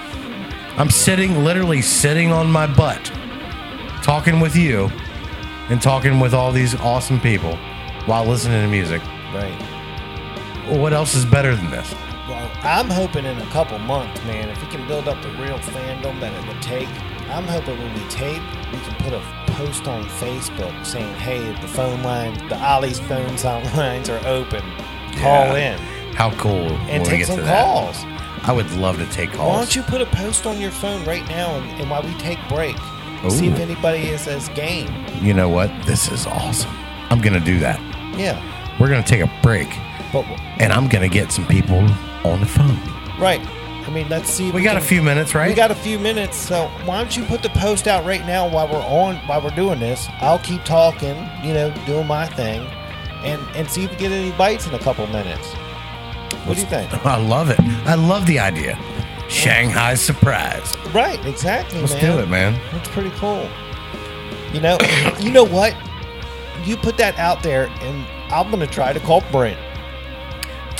I'm 0.76 0.90
sitting, 0.90 1.44
literally 1.44 1.82
sitting 1.82 2.32
on 2.32 2.50
my 2.50 2.66
butt, 2.66 3.04
talking 4.02 4.40
with 4.40 4.56
you 4.56 4.90
and 5.68 5.80
talking 5.82 6.18
with 6.18 6.32
all 6.34 6.50
these 6.50 6.74
awesome 6.76 7.20
people 7.20 7.56
while 8.06 8.24
listening 8.24 8.62
to 8.62 8.68
music. 8.68 9.02
Right. 9.34 9.54
What 10.68 10.92
else 10.92 11.14
is 11.14 11.24
better 11.24 11.54
than 11.54 11.70
this? 11.70 11.92
Well, 12.28 12.50
I'm 12.62 12.88
hoping 12.88 13.24
in 13.26 13.36
a 13.38 13.46
couple 13.46 13.78
months, 13.80 14.22
man, 14.24 14.48
if 14.48 14.60
we 14.62 14.68
can 14.68 14.86
build 14.88 15.08
up 15.08 15.20
the 15.22 15.28
real 15.32 15.58
fandom 15.58 16.18
that 16.20 16.32
it 16.32 16.48
would 16.48 16.62
take, 16.62 16.88
I'm 17.30 17.44
hoping 17.44 17.78
when 17.78 17.92
we 17.94 18.08
tape, 18.08 18.42
we 18.72 18.78
can 18.80 18.94
put 19.04 19.12
a 19.12 19.20
post 19.52 19.86
on 19.86 20.04
Facebook 20.04 20.86
saying, 20.86 21.12
hey, 21.16 21.40
the 21.60 21.68
phone 21.68 22.02
lines, 22.02 22.38
the 22.48 22.56
Ollie's 22.56 23.00
phone 23.00 23.34
lines 23.76 24.08
are 24.08 24.24
open. 24.26 24.62
Call 25.16 25.54
in 25.56 25.78
How 26.14 26.30
cool. 26.38 26.52
and 26.52 26.88
when 26.88 27.00
we 27.02 27.06
take 27.08 27.18
get 27.20 27.26
some 27.26 27.36
to 27.36 27.42
that. 27.42 27.64
calls. 27.64 28.02
I 28.44 28.52
would 28.52 28.70
love 28.72 28.96
to 28.98 29.06
take 29.06 29.32
calls. 29.32 29.48
Why 29.48 29.58
don't 29.58 29.76
you 29.76 29.82
put 29.82 30.00
a 30.00 30.06
post 30.06 30.46
on 30.46 30.60
your 30.60 30.70
phone 30.72 31.04
right 31.04 31.26
now 31.28 31.54
and, 31.56 31.80
and 31.80 31.90
while 31.90 32.02
we 32.02 32.12
take 32.14 32.38
break, 32.48 32.76
see 33.28 33.46
if 33.48 33.58
anybody 33.60 34.08
is 34.08 34.26
as 34.26 34.48
game. 34.50 34.90
You 35.20 35.32
know 35.34 35.48
what? 35.48 35.70
This 35.86 36.10
is 36.10 36.26
awesome. 36.26 36.70
I'm 37.10 37.20
going 37.20 37.34
to 37.34 37.40
do 37.40 37.58
that. 37.60 37.80
Yeah. 38.18 38.40
We're 38.80 38.88
going 38.88 39.02
to 39.02 39.08
take 39.08 39.20
a 39.20 39.30
break 39.42 39.68
But, 40.12 40.24
and 40.58 40.72
I'm 40.72 40.88
going 40.88 41.08
to 41.08 41.14
get 41.14 41.30
some 41.30 41.46
people 41.46 41.78
on 42.24 42.40
the 42.40 42.46
phone. 42.46 42.78
right. 43.20 43.40
I 43.84 43.90
mean, 43.90 44.08
let's 44.08 44.30
see. 44.30 44.48
if 44.48 44.54
We 44.54 44.62
got 44.62 44.76
a 44.76 44.80
few 44.80 45.02
minutes, 45.02 45.34
right? 45.34 45.48
We 45.48 45.54
got 45.54 45.72
a 45.72 45.74
few 45.74 45.98
minutes, 45.98 46.36
so 46.36 46.68
why 46.84 46.98
don't 46.98 47.16
you 47.16 47.24
put 47.24 47.42
the 47.42 47.48
post 47.48 47.88
out 47.88 48.04
right 48.04 48.24
now 48.24 48.48
while 48.48 48.68
we're 48.68 48.78
on 48.78 49.16
while 49.26 49.42
we're 49.42 49.50
doing 49.50 49.80
this? 49.80 50.06
I'll 50.20 50.38
keep 50.38 50.62
talking, 50.64 51.16
you 51.42 51.52
know, 51.52 51.74
doing 51.84 52.06
my 52.06 52.26
thing, 52.28 52.64
and 53.24 53.40
and 53.56 53.68
see 53.68 53.82
if 53.82 53.90
we 53.90 53.96
get 53.96 54.12
any 54.12 54.30
bites 54.38 54.68
in 54.68 54.74
a 54.74 54.78
couple 54.78 55.04
minutes. 55.08 55.52
What 56.46 56.54
do 56.54 56.60
you 56.60 56.66
think? 56.66 56.92
I 57.06 57.16
love 57.16 57.50
it. 57.50 57.60
I 57.86 57.94
love 57.94 58.26
the 58.26 58.38
idea. 58.38 58.78
Shanghai 59.28 59.94
surprise. 59.94 60.76
Right, 60.92 61.24
exactly. 61.24 61.80
Let's 61.80 61.94
man. 61.94 62.16
do 62.16 62.22
it, 62.22 62.28
man. 62.28 62.60
That's 62.72 62.88
pretty 62.88 63.10
cool. 63.10 63.48
You 64.52 64.60
know, 64.60 64.76
you 65.20 65.30
know 65.30 65.44
what? 65.44 65.74
You 66.64 66.76
put 66.76 66.96
that 66.98 67.18
out 67.18 67.42
there, 67.42 67.66
and 67.80 68.06
I'm 68.32 68.50
gonna 68.50 68.66
try 68.66 68.92
to 68.92 69.00
call 69.00 69.22
Brent. 69.32 69.58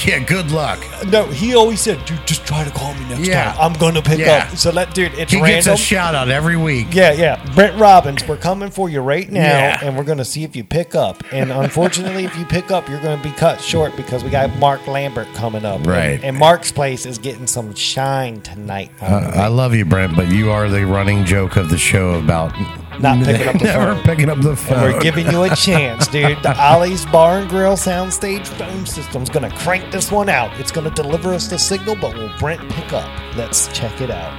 Yeah, 0.07 0.19
good 0.21 0.51
luck. 0.51 0.79
No, 1.09 1.25
he 1.27 1.55
always 1.55 1.81
said, 1.81 2.05
"Dude, 2.07 2.27
just 2.27 2.45
try 2.47 2.65
to 2.65 2.71
call 2.71 2.93
me 2.95 3.05
next 3.09 3.27
Yeah. 3.29 3.53
time. 3.53 3.57
I'm 3.61 3.73
gonna 3.79 4.03
pick 4.03 4.19
Yeah. 4.19 4.49
up." 4.51 4.57
So 4.57 4.71
let, 4.71 4.93
dude, 4.95 5.13
it's 5.15 5.31
He 5.33 5.39
random. 5.41 5.57
gets 5.57 5.67
a 5.69 5.77
shout 5.77 6.15
out 6.15 6.29
every 6.29 6.57
week. 6.57 6.89
Yeah, 6.93 7.13
yeah. 7.13 7.37
Brent 7.55 7.79
Robbins, 7.79 8.27
we're 8.27 8.37
coming 8.37 8.71
for 8.71 8.89
you 8.89 9.01
right 9.01 9.31
now, 9.31 9.41
Yeah. 9.43 9.79
and 9.83 9.97
we're 9.97 10.05
going 10.05 10.19
to 10.19 10.25
see 10.25 10.45
if 10.45 10.57
you 10.57 10.65
pick 10.65 10.95
up. 10.95 11.23
And 11.33 11.51
unfortunately, 11.53 12.25
if 12.25 12.37
you 12.39 12.45
pick 12.45 12.71
up, 12.71 12.89
you're 12.89 13.01
going 13.01 13.17
to 13.17 13.23
be 13.23 13.35
cut 13.37 13.61
short 13.61 13.97
because 13.97 14.25
we 14.25 14.31
got 14.31 14.55
Mark 14.59 14.87
Lambert 14.87 15.29
coming 15.35 15.65
up. 15.65 15.87
Right. 15.87 16.13
And, 16.15 16.25
and 16.25 16.37
Mark's 16.39 16.73
place 16.73 17.07
is 17.07 17.19
getting 17.19 17.47
some 17.47 17.75
shine 17.75 18.41
tonight. 18.41 18.91
Uh, 19.01 19.31
I 19.35 19.47
love 19.49 19.75
you, 19.75 19.85
Brent, 19.85 20.17
but 20.17 20.29
you 20.29 20.51
are 20.51 20.69
the 20.69 20.85
running 20.87 21.25
joke 21.25 21.57
of 21.57 21.69
the 21.71 21.79
show 21.79 22.15
about 22.15 22.53
Not 23.01 23.25
picking 23.25 23.49
up 23.49 23.59
the 23.59 23.65
never 23.65 23.95
phone. 23.95 24.03
picking 24.05 24.29
up 24.31 24.41
the 24.41 24.57
phone. 24.57 24.79
and 24.85 24.93
we're 24.95 25.01
giving 25.01 25.31
you 25.31 25.43
a 25.45 25.51
chance, 25.57 26.07
dude. 26.09 26.43
The 26.43 26.55
Ollie's 26.61 27.07
Bar 27.07 27.39
and 27.39 27.49
Grill 27.49 27.73
Soundstage 27.77 28.47
phone 28.47 28.87
system's 28.87 29.31
going 29.31 29.49
to 29.51 29.57
crank 29.59 29.91
this 29.93 30.13
one 30.13 30.29
out. 30.29 30.59
It's 30.61 30.71
going 30.73 30.89
to 30.89 30.95
deliver 31.03 31.33
us 31.33 31.49
the 31.49 31.59
signal, 31.59 31.97
but 31.97 32.15
will 32.15 32.31
Brent 32.39 32.61
pick 32.71 32.93
up? 32.93 33.09
Let's 33.37 33.69
check 33.69 34.01
it 34.01 34.11
out. 34.11 34.33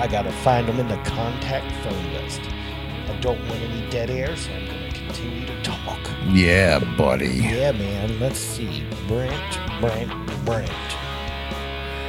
I 0.00 0.06
got 0.06 0.22
to 0.22 0.32
find 0.32 0.66
him 0.68 0.80
in 0.80 0.88
the 0.88 0.96
contact 1.04 1.70
phone 1.84 2.12
list. 2.14 2.40
I 2.42 3.16
don't 3.20 3.40
want 3.48 3.60
any 3.60 3.88
dead 3.90 4.10
air, 4.10 4.34
so 4.36 4.50
I'm 4.52 4.66
to 4.66 4.98
continue 4.98 5.46
to 5.46 5.62
talk. 5.62 5.98
yeah, 6.28 6.78
buddy. 6.96 7.28
Yeah, 7.28 7.72
man. 7.72 8.18
Let's 8.18 8.38
see. 8.38 8.84
Brent, 9.08 9.58
Brent, 9.80 10.10
Brent. 10.44 10.70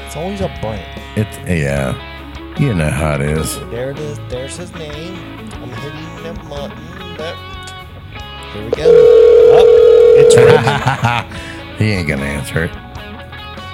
It's 0.06 0.15
always 0.15 0.41
a 0.41 0.48
Brent. 0.61 0.86
It's 1.18 1.38
yeah. 1.49 2.07
You 2.60 2.73
know 2.73 2.90
how 2.90 3.15
it 3.15 3.22
is. 3.22 3.60
There 3.69 3.91
it 3.91 3.99
is. 3.99 4.19
There's 4.30 4.57
his 4.57 4.73
name. 4.76 5.40
I'm 5.62 5.70
hitting 5.70 6.24
the 6.24 6.34
button. 6.50 7.16
But 7.18 7.36
here 8.52 8.66
we 8.66 8.72
go. 8.72 8.84
Oh, 9.54 10.16
it's 10.18 11.78
he 11.80 11.92
ain't 11.92 12.08
gonna 12.08 12.24
answer 12.24 12.64
it. 12.66 12.72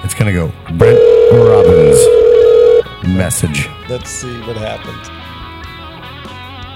It's 0.04 0.14
gonna 0.14 0.32
go 0.32 0.52
Brent 0.74 0.98
Robbins 1.32 1.98
message. 3.06 3.68
Let's 3.88 4.10
see 4.10 4.38
what 4.42 4.56
happens. 4.56 5.08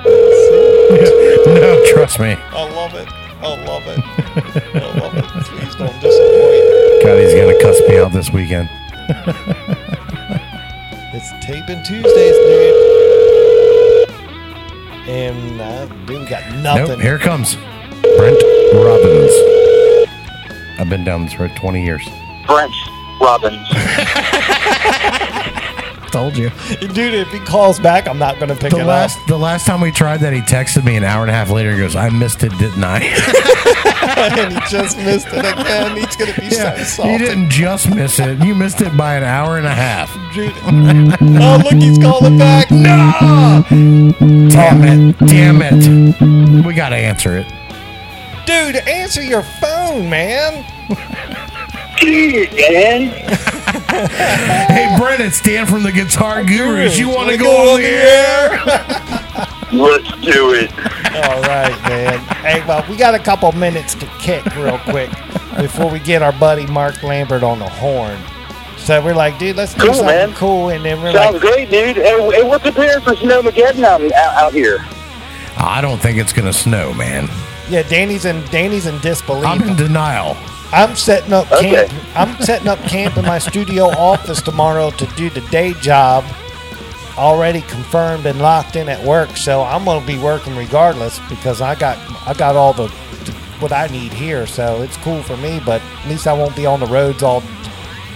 Let's 0.04 1.46
see. 1.46 1.60
no, 1.60 1.84
trust 1.92 2.18
me. 2.18 2.32
I 2.32 2.68
love 2.70 2.94
it. 2.94 3.08
I 3.42 3.64
love 3.66 3.82
it. 3.86 3.98
I 4.76 4.98
love 4.98 5.14
it. 5.16 5.24
Please 5.24 5.74
don't 5.74 6.00
disappoint. 6.00 7.02
God, 7.02 7.18
he's 7.18 7.34
gonna 7.34 7.58
cuss 7.60 7.80
me 7.88 7.98
out 7.98 8.12
this 8.12 8.30
weekend. 8.32 8.70
It's 11.14 11.30
taping 11.44 11.82
Tuesdays, 11.82 12.36
dude. 12.36 13.31
And 15.06 15.60
uh, 15.60 15.86
dude, 16.06 16.20
we 16.20 16.26
got 16.26 16.52
nothing. 16.56 16.86
Nope, 16.86 17.00
here 17.00 17.16
it 17.16 17.22
comes. 17.22 17.56
Brent 18.16 18.40
Robbins. 18.74 19.32
I've 20.78 20.88
been 20.88 21.04
down 21.04 21.24
this 21.24 21.38
road 21.38 21.52
20 21.56 21.84
years. 21.84 22.08
Brent 22.46 22.72
Robbins. 23.20 23.66
Told 26.12 26.36
you. 26.36 26.50
Dude, 26.80 27.14
if 27.14 27.28
he 27.28 27.38
calls 27.40 27.80
back, 27.80 28.06
I'm 28.06 28.18
not 28.18 28.36
going 28.36 28.50
to 28.50 28.54
pick 28.54 28.70
The 28.70 28.80
it 28.80 28.84
last 28.84 29.18
up. 29.18 29.26
the 29.28 29.38
last 29.38 29.66
time 29.66 29.80
we 29.80 29.90
tried 29.90 30.18
that, 30.18 30.34
he 30.34 30.40
texted 30.40 30.84
me 30.84 30.94
an 30.96 31.04
hour 31.04 31.22
and 31.22 31.30
a 31.30 31.34
half 31.34 31.48
later. 31.48 31.72
He 31.72 31.78
goes, 31.78 31.96
"I 31.96 32.10
missed 32.10 32.42
it, 32.44 32.52
didn't 32.58 32.84
I?" 32.84 32.98
and 34.36 34.52
he 34.52 34.60
just 34.68 34.98
missed 34.98 35.28
it 35.28 35.38
again. 35.38 35.96
He's 35.96 36.14
going 36.16 36.32
to 36.34 36.40
be 36.40 36.48
yeah, 36.48 36.84
so 36.84 37.04
you 37.04 37.16
didn't 37.16 37.48
just 37.48 37.88
miss 37.94 38.18
it. 38.20 38.44
You 38.44 38.54
missed 38.54 38.82
it 38.82 38.94
by 38.94 39.14
an 39.16 39.24
hour 39.24 39.56
and 39.56 39.66
a 39.66 39.74
half. 39.74 40.12
Dude. 40.34 40.52
oh, 40.64 41.62
look, 41.64 41.82
he's 41.82 41.96
calling 41.98 42.36
back. 42.36 42.70
No! 42.70 43.64
Damn 43.70 44.82
it! 44.84 45.18
Damn 45.18 45.62
it! 45.62 46.66
We 46.66 46.74
gotta 46.74 46.96
answer 46.96 47.38
it. 47.38 47.46
Dude, 48.44 48.76
answer 48.86 49.22
your 49.22 49.42
phone, 49.42 50.10
man. 50.10 50.62
Jeez, 52.02 52.50
Dan. 52.56 53.38
Hey, 53.92 54.96
Brent, 54.98 55.20
it's 55.20 55.40
Dan 55.42 55.66
from 55.66 55.82
the 55.82 55.92
Guitar 55.92 56.42
Gurus. 56.44 56.98
You 56.98 57.08
want 57.08 57.28
to 57.30 57.36
Wanna 57.36 57.38
go 57.38 57.72
on 57.74 57.80
the 57.80 57.86
air? 57.86 58.48
Let's 59.72 60.10
do 60.20 60.54
it. 60.54 60.70
All 61.24 61.42
right, 61.42 61.70
man. 61.88 62.18
Hey, 62.42 62.66
well, 62.66 62.84
we 62.88 62.96
got 62.96 63.14
a 63.14 63.18
couple 63.18 63.52
minutes 63.52 63.94
to 63.96 64.06
kick 64.18 64.44
real 64.56 64.78
quick 64.78 65.10
before 65.58 65.90
we 65.90 65.98
get 66.00 66.22
our 66.22 66.32
buddy 66.32 66.66
Mark 66.66 67.02
Lambert 67.02 67.42
on 67.42 67.58
the 67.58 67.68
horn. 67.68 68.18
So 68.78 69.02
we're 69.04 69.14
like, 69.14 69.38
dude, 69.38 69.56
let's 69.56 69.74
do 69.74 69.82
Cool, 69.82 69.94
something 69.94 70.06
man. 70.16 70.32
cool, 70.34 70.70
and 70.70 70.84
then 70.84 71.00
we're 71.02 71.12
Sounds 71.12 71.34
like, 71.34 71.42
great, 71.42 71.70
dude. 71.70 71.96
Hey, 71.96 72.30
hey, 72.32 72.42
what's 72.42 72.64
the 72.64 72.72
plan 72.72 73.00
for 73.02 73.12
Snowmageddon 73.14 73.84
out, 73.84 74.00
out, 74.02 74.34
out 74.42 74.52
here? 74.52 74.78
I 75.58 75.80
don't 75.82 75.98
think 76.00 76.18
it's 76.18 76.32
gonna 76.32 76.52
snow, 76.52 76.92
man. 76.94 77.28
yeah, 77.68 77.82
Danny's 77.82 78.24
in 78.24 78.42
Danny's 78.46 78.86
in 78.86 78.98
disbelief. 79.00 79.44
I'm 79.46 79.62
in 79.62 79.76
denial. 79.76 80.36
I'm 80.72 80.96
setting 80.96 81.32
up 81.32 81.50
Okay. 81.52 81.86
camp. 81.86 81.92
I'm 82.16 82.40
setting 82.42 82.68
up 82.68 82.78
camp 82.80 83.16
in 83.16 83.24
my 83.26 83.38
studio 83.38 83.84
office 83.88 84.40
tomorrow 84.40 84.90
to 84.92 85.06
do 85.16 85.28
the 85.30 85.42
day 85.50 85.74
job. 85.74 86.24
Already 87.18 87.60
confirmed 87.62 88.24
and 88.24 88.40
locked 88.40 88.74
in 88.76 88.88
at 88.88 89.02
work, 89.04 89.36
so 89.36 89.62
I'm 89.62 89.84
gonna 89.84 90.04
be 90.06 90.18
working 90.18 90.56
regardless 90.56 91.20
because 91.28 91.60
I 91.60 91.74
got 91.74 91.98
I 92.26 92.32
got 92.32 92.56
all 92.56 92.72
the 92.72 92.88
what 93.60 93.70
I 93.70 93.86
need 93.88 94.12
here, 94.12 94.46
so 94.46 94.80
it's 94.82 94.96
cool 94.98 95.22
for 95.22 95.36
me. 95.36 95.60
But 95.64 95.82
at 96.02 96.08
least 96.08 96.26
I 96.26 96.32
won't 96.32 96.56
be 96.56 96.64
on 96.64 96.80
the 96.80 96.86
roads 96.86 97.22
all 97.22 97.42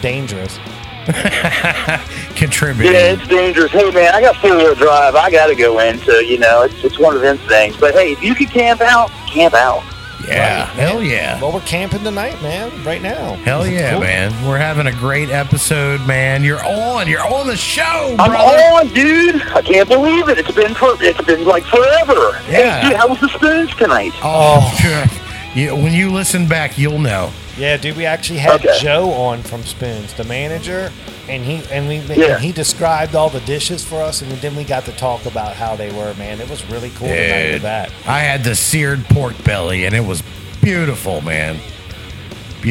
dangerous. 0.01 0.59
Contributing. 2.35 2.93
Yeah, 2.93 3.13
it's 3.13 3.27
dangerous. 3.29 3.71
Hey, 3.71 3.91
man, 3.93 4.13
I 4.15 4.21
got 4.21 4.35
four-wheel 4.37 4.75
drive. 4.75 5.15
I 5.15 5.31
got 5.31 5.47
to 5.47 5.55
go 5.55 5.79
in, 5.79 5.99
so, 6.01 6.19
you 6.19 6.37
know, 6.37 6.63
it's, 6.63 6.75
it's 6.83 6.99
one 6.99 7.15
of 7.15 7.23
them 7.23 7.39
things. 7.39 7.77
But, 7.77 7.95
hey, 7.95 8.11
if 8.11 8.25
you 8.25 8.35
can 8.35 8.49
camp 8.49 8.81
out, 8.81 9.09
camp 9.29 9.55
out. 9.55 9.85
Yeah. 10.25 10.61
Right, 10.61 10.69
Hell 10.71 11.03
yeah. 11.03 11.41
Well, 11.41 11.53
we're 11.53 11.61
camping 11.61 12.03
tonight, 12.03 12.41
man. 12.43 12.71
Right 12.85 13.03
now. 13.03 13.35
Hell 13.37 13.67
yeah, 13.67 13.93
cool. 13.93 14.01
man. 14.01 14.47
We're 14.47 14.57
having 14.59 14.87
a 14.87 14.93
great 14.93 15.31
episode, 15.31 16.07
man. 16.07 16.43
You're 16.43 16.65
on. 16.65 17.07
You're 17.09 17.21
on 17.27 17.47
the 17.47 17.57
show, 17.57 18.17
I'm 18.19 18.31
brother. 18.31 18.57
on, 18.75 18.89
dude. 18.89 19.43
I 19.43 19.63
can't 19.63 19.89
believe 19.89 20.29
it. 20.29 20.39
It's 20.39 20.51
been 20.53 20.75
for, 20.75 21.01
it's 21.03 21.21
been 21.23 21.45
like 21.45 21.65
forever. 21.65 22.41
Yeah. 22.49 22.81
Hey, 22.81 22.89
dude, 22.89 22.97
how 22.97 23.09
was 23.09 23.21
the 23.21 23.29
spoons 23.29 23.75
tonight? 23.77 24.13
Oh, 24.23 24.61
yeah, 25.57 25.73
when 25.73 25.93
you 25.93 26.13
listen 26.13 26.47
back, 26.47 26.79
you'll 26.79 26.99
know. 27.01 27.33
Yeah, 27.59 27.77
dude, 27.79 27.97
we 27.97 28.05
actually 28.07 28.39
had 28.39 28.61
Okay. 28.65 28.79
Joe 28.81 29.11
on 29.13 29.43
from 29.43 29.63
Spoons, 29.65 30.13
the 30.15 30.25
manager, 30.25 30.93
and 31.29 31.43
he 31.43 31.63
and 31.73 31.89
we 31.89 31.97
Yeah. 32.15 32.35
and 32.35 32.45
he 32.45 32.53
described 32.53 33.15
all 33.17 33.31
the 33.31 33.41
dishes 33.41 33.83
for 33.83 34.01
us, 34.03 34.21
and 34.23 34.31
then 34.43 34.55
we 34.55 34.63
got 34.63 34.85
to 34.85 34.93
talk 34.93 35.25
about 35.27 35.57
how 35.57 35.75
they 35.75 35.91
were. 35.91 36.13
Man, 36.15 36.41
it 36.41 36.49
was 36.51 36.65
really 36.71 36.91
cool 36.91 37.09
tonight 37.09 37.43
with 37.45 37.53
Dude, 37.55 37.63
that. 37.63 37.91
I 38.07 38.21
had 38.21 38.45
the 38.45 38.55
seared 38.55 39.05
pork 39.07 39.43
belly, 39.43 39.87
and 39.87 39.95
it 39.95 40.05
was 40.05 40.23
beautiful, 40.61 41.21
man. 41.23 41.59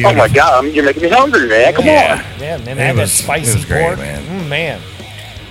Oh, 0.04 0.12
my 0.14 0.28
God. 0.28 0.64
I'm, 0.64 0.70
you're 0.72 0.84
making 0.84 1.02
me 1.04 1.08
hungry, 1.08 1.48
man. 1.48 1.72
Come 1.74 1.86
Yeah. 1.86 2.22
on. 2.34 2.40
Yeah, 2.40 2.56
man, 2.58 2.68
It 2.68 2.74
that 2.76 2.96
was- 2.96 3.12
spicy 3.12 3.50
it 3.50 3.54
was 3.54 3.64
great, 3.64 3.82
pork, 3.86 3.98
man. 3.98 4.22
Mm, 4.42 4.48
man. 4.48 4.80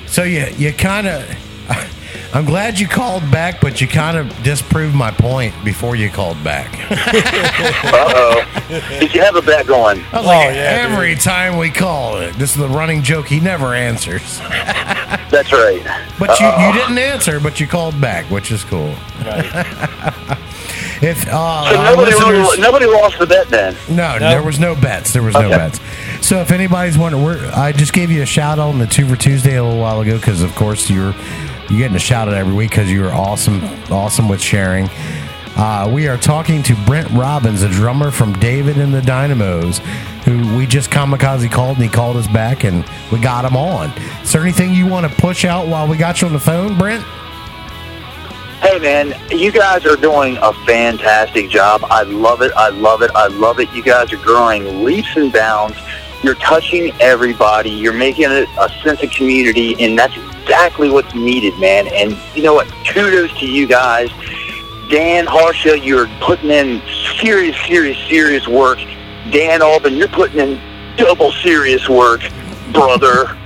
So 0.07 0.24
you 0.24 0.45
you 0.57 0.72
kind 0.72 1.07
of. 1.07 1.26
I'm 2.36 2.44
glad 2.44 2.78
you 2.78 2.86
called 2.86 3.32
back, 3.32 3.62
but 3.62 3.80
you 3.80 3.88
kind 3.88 4.18
of 4.18 4.44
disproved 4.44 4.94
my 4.94 5.10
point 5.10 5.56
before 5.64 5.95
you 5.95 6.10
called 6.10 6.44
back. 6.44 6.70
Uh-oh. 6.91 8.45
Did 8.99 9.14
you 9.16 9.22
have 9.22 9.38
a 9.38 9.41
bet 9.41 9.66
going? 9.68 10.03
I 10.12 10.18
was 10.18 10.26
like, 10.26 10.48
Oh, 10.49 10.52
yeah, 10.52 10.86
every 10.91 11.16
time 11.16 11.57
we 11.57 11.70
call 11.70 12.18
it, 12.18 12.34
this 12.34 12.52
is 12.52 12.57
the 12.57 12.68
running 12.68 13.03
joke. 13.03 13.28
He 13.28 13.40
never 13.40 13.74
answers. 13.74 14.40
That's 15.32 15.53
right. 15.53 15.82
But 16.20 16.38
you, 16.41 16.45
Uh-oh. 16.45 16.68
you 16.68 16.74
didn't 16.74 16.98
answer, 16.98 17.40
but 17.40 17.62
you 17.62 17.68
called 17.68 18.02
back, 18.02 18.30
which 18.30 18.52
is 18.52 18.66
cool. 18.66 18.94
Right. 19.24 20.38
If 21.02 21.28
uh, 21.28 21.70
So 21.72 21.84
nobody, 21.84 22.12
really, 22.14 22.62
nobody 22.62 22.86
lost 22.86 23.20
the 23.20 23.28
bet 23.28 23.49
then. 23.49 23.76
no, 23.90 24.18
No. 24.18 24.30
there 24.30 24.41
was 24.41 24.60
no 24.62 24.76
bets. 24.76 25.12
There 25.12 25.22
was 25.22 25.34
no 25.34 25.49
bets. 25.49 25.80
So 26.26 26.40
if 26.40 26.52
anybody's 26.52 26.98
wondering, 26.98 27.22
we're, 27.24 27.52
I 27.53 27.74
just 27.74 27.91
gave 27.91 28.10
you 28.10 28.22
a 28.22 28.26
shout 28.26 28.60
out 28.60 28.70
on 28.70 28.80
the 28.80 28.88
Two 28.88 29.06
for 29.06 29.18
Tuesday 29.18 29.57
a 29.57 29.64
little 29.64 29.78
while 29.80 29.99
ago 29.99 30.16
because, 30.16 30.41
of 30.41 30.56
course, 30.56 30.90
you're 30.90 31.14
you're 31.70 31.80
getting 31.80 31.96
a 31.96 32.00
shout 32.00 32.28
out 32.28 32.36
every 32.36 32.54
week 32.54 32.72
because 32.72 32.92
you 32.92 33.06
are 33.06 33.12
awesome, 33.12 33.64
awesome 33.92 34.30
with 34.30 34.42
sharing. 34.42 34.90
Uh, 35.58 35.90
we 35.92 36.08
are 36.08 36.18
talking 36.18 36.62
to 36.62 36.76
Brent 36.86 37.10
Robbins, 37.12 37.64
a 37.64 37.70
drummer 37.70 38.12
from 38.12 38.34
David 38.34 38.78
and 38.78 38.94
the 38.94 39.02
Dynamos, 39.02 39.80
who 40.26 40.56
we 40.58 40.68
just 40.68 40.92
kamikaze 40.92 41.50
called 41.50 41.78
and 41.78 41.86
he 41.86 41.90
called 41.90 42.18
us 42.18 42.28
back 42.28 42.66
and 42.66 42.86
we 43.12 43.20
got 43.20 43.46
him 43.46 43.56
on. 43.56 43.90
Is 44.22 44.34
there 44.34 44.42
anything 44.42 44.74
you 44.74 44.86
want 44.86 45.10
to 45.10 45.22
push 45.22 45.46
out 45.46 45.68
while 45.68 45.88
we 45.88 45.98
got 45.98 46.22
you 46.22 46.28
on 46.28 46.34
the 46.34 46.40
phone, 46.40 46.78
Brent? 46.78 47.04
Hey, 48.62 48.80
man, 48.80 49.16
you 49.32 49.52
guys 49.52 49.86
are 49.86 49.96
doing 49.96 50.38
a 50.42 50.52
fantastic 50.66 51.50
job. 51.50 51.86
I 51.86 52.04
love 52.04 52.42
it. 52.42 52.52
I 52.58 52.70
love 52.70 53.02
it. 53.02 53.12
I 53.16 53.28
love 53.28 53.60
it. 53.60 53.72
You 53.74 53.84
guys 53.84 54.12
are 54.12 54.18
growing 54.18 54.84
leaps 54.84 55.16
and 55.16 55.32
bounds. 55.32 55.78
You're 56.22 56.36
touching 56.36 56.92
everybody. 57.00 57.70
You're 57.70 57.94
making 57.94 58.32
it 58.32 58.50
a 58.60 58.70
sense 58.84 59.04
of 59.04 59.12
community, 59.12 59.76
and 59.80 59.98
that's 59.98 60.18
exactly 60.46 60.90
what's 60.90 61.14
needed, 61.16 61.58
man. 61.60 61.88
And 61.88 62.18
you 62.36 62.44
know 62.44 62.54
what? 62.54 62.68
Kudos 62.88 63.38
to 63.40 63.48
you 63.48 63.68
guys. 63.68 64.10
Dan 64.90 65.26
Harsha, 65.26 65.80
you're 65.80 66.08
putting 66.22 66.52
in 66.52 66.82
serious, 67.20 67.58
serious, 67.66 67.98
serious 68.08 68.48
work. 68.48 68.78
Dan 69.32 69.64
Albin, 69.64 69.96
you're 69.96 70.08
putting 70.08 70.40
in 70.40 70.96
double 70.98 71.32
serious 71.32 71.90
work, 71.90 72.22
brother. 72.72 73.26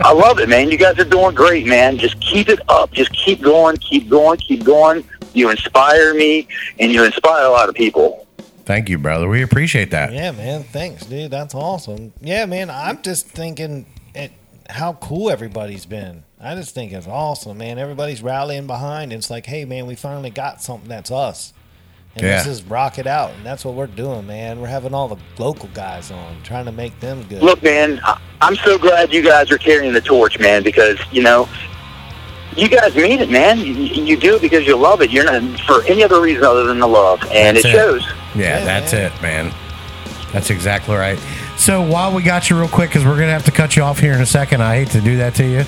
I 0.00 0.12
love 0.12 0.38
it, 0.38 0.48
man. 0.50 0.70
You 0.70 0.76
guys 0.76 0.98
are 0.98 1.04
doing 1.04 1.34
great, 1.34 1.66
man. 1.66 1.96
Just 1.96 2.20
keep 2.20 2.48
it 2.50 2.60
up. 2.68 2.92
Just 2.92 3.12
keep 3.12 3.40
going, 3.40 3.78
keep 3.78 4.10
going, 4.10 4.38
keep 4.38 4.64
going. 4.64 5.04
You 5.32 5.48
inspire 5.48 6.12
me, 6.12 6.46
and 6.78 6.92
you 6.92 7.04
inspire 7.04 7.46
a 7.46 7.50
lot 7.50 7.70
of 7.70 7.74
people. 7.74 8.26
Thank 8.66 8.90
you, 8.90 8.98
brother. 8.98 9.28
We 9.28 9.42
appreciate 9.42 9.90
that. 9.92 10.12
Yeah, 10.12 10.32
man. 10.32 10.62
Thanks, 10.64 11.06
dude. 11.06 11.30
That's 11.30 11.54
awesome. 11.54 12.12
Yeah, 12.20 12.44
man. 12.44 12.68
I'm 12.68 13.00
just 13.00 13.26
thinking 13.28 13.86
it, 14.14 14.32
how 14.70 14.94
cool 14.94 15.30
everybody's 15.30 15.86
been. 15.86 16.24
I 16.40 16.54
just 16.54 16.74
think 16.74 16.92
it's 16.92 17.06
awesome, 17.06 17.58
man. 17.58 17.78
Everybody's 17.78 18.22
rallying 18.22 18.66
behind. 18.66 19.12
It's 19.12 19.30
like, 19.30 19.46
hey, 19.46 19.64
man, 19.64 19.86
we 19.86 19.94
finally 19.94 20.30
got 20.30 20.60
something 20.62 20.88
that's 20.88 21.10
us. 21.10 21.52
And 22.14 22.24
Yeah. 22.26 22.38
this 22.38 22.46
is 22.46 22.62
rock 22.64 22.98
it 22.98 23.06
out. 23.06 23.30
And 23.32 23.46
that's 23.46 23.64
what 23.64 23.74
we're 23.74 23.86
doing, 23.86 24.26
man. 24.26 24.60
We're 24.60 24.66
having 24.68 24.92
all 24.92 25.08
the 25.08 25.16
local 25.38 25.68
guys 25.72 26.10
on, 26.10 26.36
trying 26.42 26.66
to 26.66 26.72
make 26.72 26.98
them 27.00 27.22
good. 27.28 27.42
Look, 27.42 27.62
man, 27.62 28.00
I- 28.04 28.18
I'm 28.40 28.56
so 28.56 28.76
glad 28.76 29.12
you 29.12 29.22
guys 29.22 29.50
are 29.50 29.58
carrying 29.58 29.92
the 29.92 30.00
torch, 30.00 30.38
man, 30.38 30.62
because, 30.62 30.98
you 31.10 31.22
know, 31.22 31.48
you 32.56 32.68
guys 32.68 32.94
mean 32.94 33.20
it, 33.20 33.30
man. 33.30 33.58
You, 33.60 33.72
you 33.72 34.16
do 34.16 34.36
it 34.36 34.42
because 34.42 34.66
you 34.66 34.76
love 34.76 35.00
it. 35.00 35.10
You're 35.10 35.24
not 35.24 35.58
for 35.60 35.82
any 35.84 36.04
other 36.04 36.20
reason 36.20 36.44
other 36.44 36.64
than 36.64 36.80
the 36.80 36.88
love, 36.88 37.22
and 37.32 37.56
it 37.56 37.64
it. 37.64 37.70
shows. 37.70 38.04
Yeah, 38.34 38.58
Yeah, 38.58 38.64
that's 38.64 38.92
man. 38.92 39.10
it, 39.12 39.22
man. 39.22 39.54
That's 40.32 40.50
exactly 40.50 40.94
right. 40.96 41.18
So 41.62 41.80
while 41.80 42.12
we 42.12 42.24
got 42.24 42.50
you 42.50 42.58
real 42.58 42.66
quick, 42.68 42.90
because 42.90 43.04
we're 43.04 43.14
gonna 43.14 43.30
have 43.30 43.44
to 43.44 43.52
cut 43.52 43.76
you 43.76 43.84
off 43.84 44.00
here 44.00 44.12
in 44.14 44.20
a 44.20 44.26
second. 44.26 44.64
I 44.64 44.74
hate 44.74 44.88
to 44.90 45.00
do 45.00 45.16
that 45.18 45.36
to 45.36 45.46
you. 45.46 45.64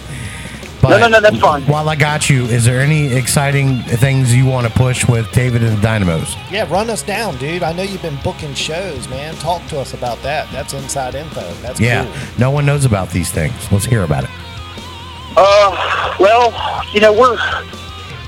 But 0.83 0.89
No, 0.91 0.99
no, 0.99 1.07
no, 1.09 1.21
that's 1.21 1.39
fine. 1.39 1.62
While 1.62 1.89
I 1.89 1.95
got 1.95 2.29
you, 2.29 2.47
is 2.47 2.65
there 2.65 2.81
any 2.81 3.15
exciting 3.15 3.79
things 3.79 4.35
you 4.35 4.45
want 4.45 4.66
to 4.66 4.73
push 4.73 5.07
with 5.09 5.31
David 5.31 5.62
and 5.62 5.79
the 5.79 5.81
Dynamos? 5.81 6.35
Yeah, 6.51 6.69
run 6.69 6.91
us 6.91 7.05
down, 7.05 7.39
dude. 7.39 7.62
I 7.62 7.73
know 7.75 7.85
you've 7.85 8.03
been 8.03 8.19
booking 8.25 8.55
shows, 8.55 9.09
man. 9.09 9.37
Talk 9.37 9.65
to 9.69 9.79
us 9.79 9.95
about 9.95 10.21
that. 10.23 10.51
That's 10.51 10.75
inside 10.75 11.15
info. 11.15 11.49
That's 11.62 11.79
Yeah, 11.79 12.05
cool. 12.05 12.15
no 12.39 12.51
one 12.51 12.66
knows 12.66 12.85
about 12.85 13.11
these 13.11 13.31
things. 13.31 13.55
Let's 13.71 13.85
hear 13.85 14.03
about 14.03 14.25
it. 14.25 14.31
Uh, 15.37 16.16
well, 16.19 16.53
you 16.93 17.01
know, 17.01 17.12
we're 17.12 17.39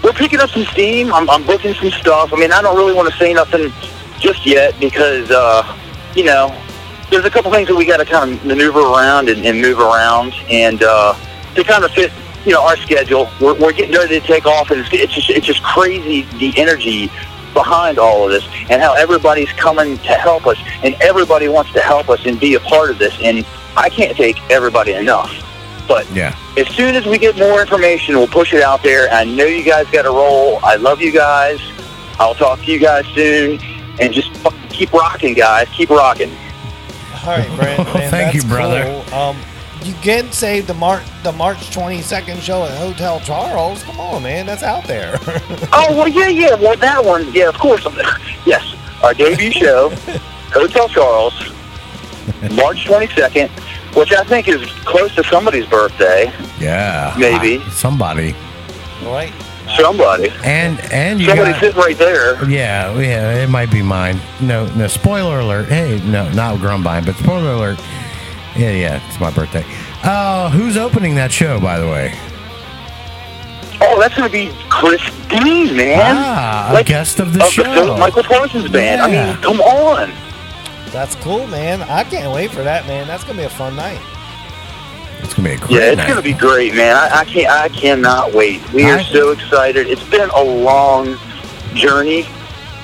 we're 0.05 0.13
picking 0.13 0.39
up 0.39 0.51
some 0.51 0.65
steam. 0.67 1.13
I'm, 1.13 1.29
I'm 1.29 1.45
booking 1.45 1.75
some 1.75 1.91
stuff. 1.91 2.33
I 2.33 2.37
mean, 2.37 2.53
I 2.53 2.63
don't 2.63 2.77
really 2.77 2.95
want 2.95 3.11
to 3.11 3.19
say 3.19 3.35
nothing 3.35 3.73
just 4.21 4.47
yet 4.47 4.79
because, 4.79 5.33
uh, 5.33 5.77
you 6.15 6.23
know, 6.23 6.57
there's 7.11 7.25
a 7.25 7.31
couple 7.31 7.51
things 7.53 7.69
that 7.69 7.75
we 7.75 7.85
got 7.85 7.99
to 7.99 8.05
kind 8.05 8.33
of 8.33 8.45
maneuver 8.45 8.81
around 8.81 9.29
and, 9.29 9.45
and 9.45 9.61
move 9.61 9.79
around, 9.79 10.35
and 10.51 10.83
uh, 10.83 11.15
to 11.55 11.65
kind 11.65 11.85
of 11.85 11.91
fit, 11.93 12.13
you 12.45 12.53
know, 12.53 12.63
our 12.63 12.77
schedule. 12.77 13.31
We're, 13.41 13.55
we're 13.55 13.73
getting 13.73 13.95
ready 13.97 14.21
to 14.21 14.27
take 14.27 14.47
off, 14.47 14.71
and 14.71 14.81
it's, 14.81 14.91
it's 14.93 15.15
just 15.15 15.31
it's 15.31 15.47
just 15.47 15.63
crazy 15.63 16.23
the 16.39 16.53
energy 16.57 17.11
behind 17.55 17.99
all 17.99 18.25
of 18.25 18.31
this 18.31 18.47
and 18.69 18.83
how 18.83 18.93
everybody's 18.95 19.51
coming 19.53 19.97
to 19.99 20.13
help 20.13 20.47
us 20.47 20.59
and 20.83 20.95
everybody 21.01 21.49
wants 21.49 21.73
to 21.73 21.81
help 21.81 22.11
us 22.11 22.27
and 22.27 22.39
be 22.39 22.55
a 22.55 22.61
part 22.61 22.91
of 22.91 22.99
this 22.99 23.17
and 23.23 23.47
I 23.79 23.89
can't 23.89 24.15
take 24.15 24.39
everybody 24.51 24.93
enough. 24.93 25.33
But 25.89 26.11
Yeah, 26.13 26.37
as 26.59 26.69
soon 26.69 26.95
as 26.97 27.07
we 27.07 27.17
get 27.17 27.37
more 27.39 27.61
information, 27.63 28.17
we'll 28.17 28.29
push 28.29 28.53
it 28.53 28.63
out 28.63 28.83
there. 28.83 29.09
I 29.11 29.25
know 29.25 29.47
you 29.47 29.65
guys 29.65 29.89
got 29.91 30.05
a 30.05 30.11
roll. 30.11 30.59
I 30.63 30.77
love 30.77 31.01
you 31.01 31.13
guys. 31.13 31.61
I'll 32.19 32.35
talk 32.35 32.61
to 32.61 32.71
you 32.71 32.79
guys 32.79 33.07
soon. 33.15 33.59
And 34.01 34.13
just 34.13 34.31
keep 34.69 34.93
rocking, 34.93 35.33
guys. 35.33 35.69
Keep 35.71 35.91
rocking. 35.91 36.31
All 37.27 37.37
right, 37.37 37.57
Brent. 37.57 37.79
Man, 37.95 38.11
Thank 38.11 38.35
you, 38.35 38.43
brother. 38.45 38.85
cool. 38.85 39.15
Um, 39.15 39.37
you 39.83 39.95
can 39.95 40.33
say 40.33 40.61
the 40.61 40.75
March 40.75 41.03
the 41.23 41.33
March 41.33 41.71
twenty 41.73 42.01
second 42.03 42.41
show 42.43 42.65
at 42.65 42.77
Hotel 42.79 43.21
Charles. 43.21 43.83
Come 43.83 44.01
on, 44.01 44.23
man, 44.23 44.47
that's 44.47 44.63
out 44.63 44.85
there. 44.85 45.19
Oh, 45.73 45.95
well, 45.97 46.09
yeah, 46.09 46.29
yeah. 46.29 46.55
Well, 46.55 46.77
that 46.77 47.05
one, 47.05 47.31
yeah, 47.35 47.49
of 47.49 47.59
course. 47.59 47.87
Yes, 48.47 48.65
our 49.03 49.13
debut 49.13 49.51
show, 49.51 49.91
Hotel 50.53 50.89
Charles, 50.89 51.35
March 52.53 52.87
22nd, 52.87 53.49
which 53.97 54.13
I 54.13 54.23
think 54.25 54.47
is 54.49 54.65
close 54.85 55.13
to 55.17 55.25
somebody's 55.25 55.67
birthday. 55.67 56.33
yeah, 56.61 57.13
Maybe. 57.19 57.61
I- 57.63 57.69
somebody, 57.71 58.35
right? 59.03 59.33
Somebody. 59.77 60.31
and 60.45 60.81
and 60.93 61.21
you 61.21 61.27
Somebody 61.27 61.53
got, 61.53 61.61
sitting 61.61 61.81
right 61.81 61.97
there. 61.99 62.49
Yeah, 62.49 62.99
yeah, 62.99 63.43
it 63.43 63.51
might 63.51 63.71
be 63.71 63.83
mine. 63.83 64.21
No, 64.41 64.67
no. 64.75 64.87
Spoiler 64.87 65.41
alert. 65.41 65.69
Hey, 65.69 66.01
no, 66.05 66.31
not 66.33 66.59
Grumbine, 66.59 67.05
but 67.05 67.17
spoiler 67.17 67.53
alert. 67.53 67.79
Yeah, 68.57 68.71
yeah, 68.71 69.07
it's 69.09 69.21
my 69.21 69.31
birthday. 69.31 69.65
Uh, 70.03 70.51
who's 70.51 70.77
opening 70.77 71.15
that 71.17 71.31
show, 71.33 71.61
by 71.61 71.79
the 71.79 71.87
way? 71.87 72.15
Oh, 73.81 74.01
that's 74.01 74.15
gonna 74.15 74.31
be 74.31 74.51
Chris 74.71 75.03
Dean, 75.29 75.77
man. 75.77 76.01
Ah, 76.17 76.75
a 76.75 76.83
guest 76.83 77.21
of 77.21 77.35
the 77.35 77.45
of 77.45 77.51
show. 77.51 77.97
Michael 77.99 78.23
Parsons 78.23 78.71
band. 78.71 79.03
I 79.03 79.11
mean, 79.11 79.37
come 79.43 79.61
on. 79.61 80.11
That's 80.91 81.15
cool, 81.17 81.47
man. 81.49 81.83
I 81.83 82.05
can't 82.05 82.33
wait 82.33 82.51
for 82.51 82.63
that, 82.63 82.87
man. 82.87 83.07
That's 83.07 83.25
gonna 83.25 83.39
be 83.39 83.45
a 83.45 83.51
fun 83.51 83.77
night. 83.77 84.01
It's 85.21 85.35
gonna 85.35 85.49
be 85.49 85.55
a 85.55 85.59
great 85.59 85.71
Yeah, 85.71 85.81
it's 85.89 85.97
night. 85.99 86.09
gonna 86.09 86.23
be 86.23 86.33
great, 86.33 86.75
man. 86.75 86.97
I, 86.97 87.21
I 87.21 87.25
can't. 87.25 87.51
I 87.51 87.69
cannot 87.69 88.33
wait. 88.33 88.61
We 88.73 88.85
are 88.85 89.03
so 89.03 89.31
excited. 89.33 89.87
It's 89.89 90.05
been 90.09 90.31
a 90.31 90.43
long 90.43 91.17
journey, 91.75 92.27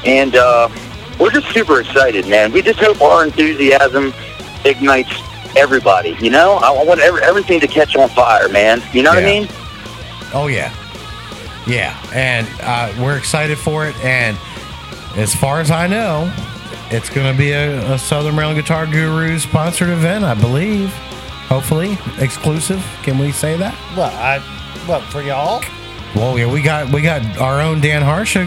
and 0.04 0.34
uh, 0.34 0.68
we're 1.18 1.30
just 1.30 1.48
super 1.52 1.80
excited, 1.80 2.26
man. 2.28 2.52
We 2.52 2.62
just 2.62 2.80
hope 2.80 3.00
our 3.00 3.24
enthusiasm 3.24 4.12
ignites 4.64 5.12
everybody. 5.56 6.16
You 6.20 6.30
know, 6.30 6.54
I 6.54 6.70
want 6.84 7.00
every, 7.00 7.22
everything 7.22 7.60
to 7.60 7.66
catch 7.66 7.94
on 7.96 8.08
fire, 8.10 8.48
man. 8.48 8.82
You 8.92 9.02
know 9.02 9.10
what 9.10 9.22
I 9.22 9.26
mean? 9.26 9.48
Oh 10.34 10.46
yeah, 10.48 10.74
yeah, 11.66 11.96
and 12.14 12.48
uh, 12.62 12.92
we're 13.02 13.16
excited 13.18 13.58
for 13.58 13.86
it. 13.86 13.94
And 14.04 14.36
as 15.16 15.34
far 15.34 15.60
as 15.60 15.70
I 15.70 15.86
know, 15.86 16.32
it's 16.90 17.08
going 17.10 17.30
to 17.30 17.38
be 17.38 17.52
a, 17.52 17.92
a 17.92 17.98
Southern 17.98 18.34
Maryland 18.34 18.58
Guitar 18.60 18.86
Guru 18.86 19.38
sponsored 19.38 19.90
event, 19.90 20.24
I 20.24 20.34
believe. 20.34 20.92
Hopefully, 21.52 21.98
exclusive. 22.18 22.82
Can 23.02 23.18
we 23.18 23.30
say 23.30 23.58
that? 23.58 23.74
What 23.94 24.10
I 24.14 24.38
what 24.86 25.02
for 25.02 25.20
y'all? 25.20 25.62
Well, 26.16 26.38
yeah, 26.38 26.50
we 26.50 26.62
got 26.62 26.90
we 26.90 27.02
got 27.02 27.20
our 27.36 27.60
own 27.60 27.78
Dan 27.82 28.00
Harsha 28.00 28.44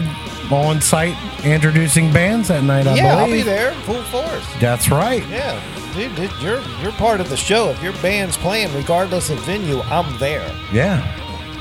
on 0.50 0.80
site 0.80 1.16
introducing 1.44 2.12
bands 2.12 2.48
that 2.48 2.64
night. 2.64 2.88
I 2.88 2.96
yeah, 2.96 3.14
I'll 3.14 3.26
believe. 3.26 3.44
be 3.44 3.48
there, 3.48 3.72
full 3.82 4.02
force. 4.02 4.44
That's 4.58 4.90
right. 4.90 5.24
Yeah, 5.28 5.62
dude, 5.94 6.16
dude, 6.16 6.32
you're 6.40 6.60
you're 6.82 6.90
part 6.92 7.20
of 7.20 7.28
the 7.28 7.36
show. 7.36 7.68
If 7.68 7.80
your 7.80 7.92
band's 8.02 8.36
playing, 8.36 8.74
regardless 8.74 9.30
of 9.30 9.38
venue, 9.44 9.82
I'm 9.82 10.18
there. 10.18 10.52
Yeah. 10.72 11.04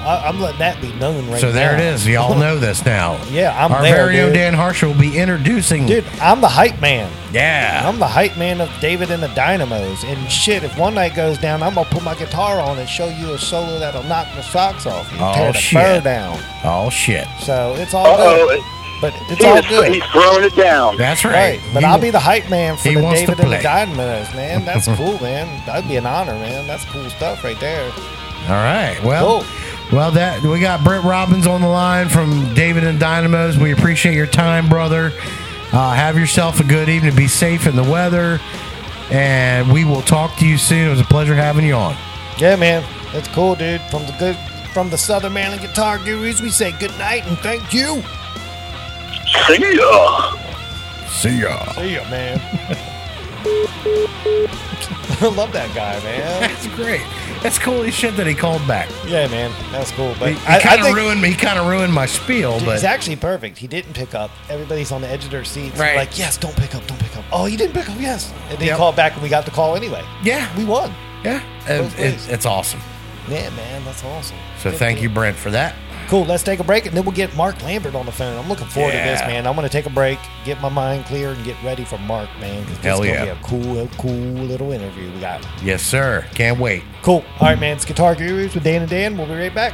I, 0.05 0.27
I'm 0.27 0.39
letting 0.39 0.59
that 0.59 0.79
be 0.81 0.93
known 0.93 1.27
right 1.29 1.41
so 1.41 1.51
there 1.51 1.73
it 1.73 1.79
is. 1.81 2.07
Y'all 2.07 2.35
know 2.39 2.57
this 2.59 2.85
now. 2.85 3.21
Yeah, 3.25 3.53
I'm 3.57 3.71
there. 3.71 3.77
Our 3.79 3.83
there, 3.83 3.95
very 4.07 4.21
own. 4.21 4.33
Dan 4.33 4.53
Harsha 4.53 4.87
will 4.87 4.93
be 4.99 5.17
introducing. 5.17 5.85
Dude, 5.87 6.05
I'm 6.21 6.41
the 6.41 6.47
hype 6.47 6.79
man. 6.79 7.11
Yeah. 7.33 7.83
I'm 7.85 7.99
the 7.99 8.07
hype 8.07 8.37
man 8.37 8.61
of 8.61 8.69
David 8.79 9.11
and 9.11 9.21
the 9.21 9.27
Dynamos. 9.29 10.03
And 10.05 10.31
shit, 10.31 10.63
if 10.63 10.77
one 10.77 10.93
night 10.95 11.15
goes 11.15 11.37
down, 11.37 11.63
I'm 11.63 11.73
gonna 11.73 11.89
put 11.89 12.03
my 12.03 12.15
guitar 12.15 12.59
on 12.59 12.77
and 12.79 12.87
show 12.87 13.07
you 13.07 13.33
a 13.33 13.37
solo 13.39 13.79
that'll 13.79 14.03
knock 14.03 14.27
the 14.35 14.41
socks 14.43 14.85
off 14.85 15.11
you, 15.11 15.17
Oh, 15.19 15.33
tear 15.33 15.51
the 15.51 15.57
shit. 15.57 15.81
fur 15.81 16.01
down. 16.01 16.39
Oh 16.63 16.89
shit. 16.89 17.27
So 17.41 17.73
it's 17.77 17.93
all 17.93 18.05
Uh-oh. 18.05 18.47
good. 18.47 18.63
But 19.01 19.13
it's 19.29 19.41
He 19.41 19.45
all 19.45 19.57
is- 19.57 19.67
good. 19.67 19.93
He's 19.93 20.03
throwing 20.05 20.45
it 20.45 20.55
down. 20.55 20.95
That's 20.97 21.25
Right, 21.25 21.33
right. 21.33 21.61
but 21.73 21.81
He 21.81 21.85
I'll 21.85 21.99
be 21.99 22.11
the 22.11 22.19
hype 22.19 22.49
man 22.49 22.77
for 22.77 22.83
the 22.87 22.93
David 23.01 23.27
and 23.29 23.37
the 23.37 23.43
play. 23.43 23.61
Dynamos, 23.61 24.33
man. 24.33 24.63
That's 24.63 24.87
cool, 24.95 25.19
man. 25.21 25.61
That'd 25.65 25.89
be 25.89 25.97
an 25.97 26.05
honor, 26.05 26.33
man. 26.35 26.65
That's 26.67 26.85
cool 26.85 27.09
stuff 27.09 27.43
right 27.43 27.59
there. 27.59 27.91
All 28.47 28.51
right. 28.51 28.97
Well, 29.03 29.41
Cool. 29.41 29.45
Well, 29.91 30.11
that 30.11 30.41
we 30.41 30.59
got 30.59 30.83
Brent 30.83 31.03
Robbins 31.05 31.47
on 31.47 31.61
the 31.61 31.67
line 31.67 32.09
from 32.09 32.53
David 32.53 32.83
and 32.83 32.99
Dynamos. 32.99 33.57
We 33.57 33.71
appreciate 33.71 34.15
your 34.15 34.27
time, 34.27 34.67
brother. 34.67 35.11
Uh, 35.71 35.93
have 35.93 36.17
yourself 36.17 36.59
a 36.59 36.63
good 36.63 36.89
evening. 36.89 37.15
Be 37.15 37.27
safe 37.27 37.67
in 37.67 37.75
the 37.75 37.83
weather, 37.83 38.39
and 39.11 39.71
we 39.71 39.83
will 39.85 40.01
talk 40.01 40.37
to 40.37 40.47
you 40.47 40.57
soon. 40.57 40.87
It 40.87 40.89
was 40.89 41.01
a 41.01 41.05
pleasure 41.05 41.35
having 41.35 41.65
you 41.65 41.73
on. 41.73 41.95
Yeah, 42.37 42.55
man. 42.55 42.83
That's 43.13 43.27
cool, 43.29 43.55
dude. 43.55 43.81
From 43.83 44.05
the 44.05 44.15
good 44.19 44.37
from 44.73 44.89
the 44.89 44.97
Southern 44.97 45.33
Maryland 45.33 45.61
Guitar 45.61 45.97
Gurus, 45.99 46.41
we 46.41 46.49
say 46.49 46.73
good 46.79 46.97
night 46.97 47.25
and 47.27 47.37
thank 47.39 47.73
you. 47.73 48.03
See 49.47 49.75
ya. 49.75 50.35
See 51.07 51.41
ya. 51.41 51.71
See 51.73 51.95
ya, 51.95 52.09
man. 52.09 52.41
I 55.21 55.27
love 55.33 55.53
that 55.53 55.73
guy, 55.73 56.03
man. 56.03 56.41
That's 56.41 56.67
great. 56.75 57.01
That's 57.45 57.59
cool 57.59 57.83
as 57.83 57.93
shit 57.93 58.17
that 58.17 58.25
he 58.25 58.33
called 58.33 58.67
back. 58.67 58.89
Yeah, 59.05 59.27
man. 59.27 59.51
That's 59.71 59.91
cool. 59.91 60.15
But 60.19 60.33
He, 60.33 60.47
I 60.47 60.59
kind 60.59 60.81
of 60.83 60.95
ruined 60.95 61.21
me. 61.21 61.29
He 61.29 61.35
kind 61.35 61.59
of 61.59 61.67
ruined 61.67 61.93
my 61.93 62.07
spiel, 62.07 62.59
but 62.65 62.73
he's 62.73 62.83
actually 62.83 63.17
perfect. 63.17 63.59
He 63.59 63.67
didn't 63.67 63.93
pick 63.93 64.15
up. 64.15 64.31
Everybody's 64.49 64.91
on 64.91 65.01
the 65.01 65.07
edge 65.07 65.25
of 65.25 65.29
their 65.29 65.43
seats. 65.43 65.77
Right. 65.79 65.95
Like, 65.95 66.17
yes, 66.17 66.37
don't 66.37 66.55
pick 66.55 66.73
up, 66.73 66.85
don't 66.87 66.99
pick 66.99 67.15
up. 67.15 67.23
Oh, 67.31 67.45
you 67.45 67.55
didn't 67.55 67.73
pick 67.73 67.87
up, 67.87 67.99
yes. 67.99 68.33
And 68.49 68.57
they 68.57 68.65
Yep. 68.65 68.77
called 68.77 68.95
back 68.95 69.13
and 69.13 69.21
we 69.21 69.29
got 69.29 69.45
the 69.45 69.51
call 69.51 69.75
anyway. 69.75 70.03
yeah, 70.23 70.49
We 70.57 70.65
won. 70.65 70.91
yeah, 71.23 71.41
it- 71.67 71.99
it- 71.99 72.29
it's 72.29 72.47
awesome. 72.47 72.81
Yeah, 73.29 73.49
man, 73.51 73.85
that's 73.85 74.03
awesome. 74.03 74.37
So 74.63 74.71
Good 74.71 74.79
thank 74.79 75.01
you, 75.03 75.09
Brent, 75.09 75.37
for 75.37 75.51
that. 75.51 75.75
Cool. 76.07 76.25
Let's 76.25 76.43
take 76.43 76.59
a 76.59 76.63
break 76.63 76.85
and 76.85 76.95
then 76.95 77.03
we'll 77.03 77.15
get 77.15 77.35
Mark 77.35 77.61
Lambert 77.63 77.95
on 77.95 78.05
the 78.05 78.11
phone. 78.11 78.37
I'm 78.37 78.47
looking 78.47 78.67
forward 78.67 78.91
to 78.91 78.97
this, 78.97 79.21
man. 79.21 79.47
I'm 79.47 79.55
going 79.55 79.67
to 79.67 79.71
take 79.71 79.85
a 79.85 79.89
break, 79.89 80.19
get 80.43 80.61
my 80.61 80.69
mind 80.69 81.05
clear, 81.05 81.31
and 81.31 81.43
get 81.43 81.61
ready 81.63 81.83
for 81.83 81.97
Mark, 81.99 82.29
man. 82.39 82.65
this 82.65 82.77
Hell 82.79 83.01
is 83.03 83.09
yeah. 83.09 83.25
going 83.25 83.37
to 83.37 83.63
be 83.63 83.79
a 83.79 83.87
cool, 83.87 83.87
cool 83.97 84.45
little 84.45 84.71
interview 84.71 85.11
we 85.11 85.19
got. 85.19 85.45
Yes, 85.63 85.81
sir. 85.81 86.25
Can't 86.33 86.59
wait. 86.59 86.83
Cool. 87.01 87.23
All 87.39 87.47
right, 87.47 87.59
man. 87.59 87.75
It's 87.75 87.85
Guitar 87.85 88.15
Gurus 88.15 88.53
with 88.53 88.63
Dan 88.63 88.81
and 88.81 88.89
Dan. 88.89 89.17
We'll 89.17 89.27
be 89.27 89.33
right 89.33 89.53
back. 89.53 89.73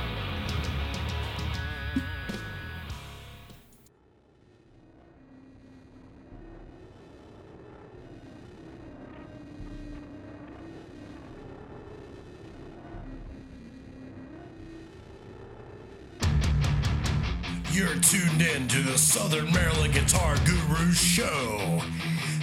Tuned 18.41 18.55
in 18.55 18.67
to 18.67 18.81
the 18.83 18.97
Southern 18.97 19.51
Maryland 19.51 19.93
Guitar 19.93 20.35
Guru 20.45 20.91
Show, 20.91 21.81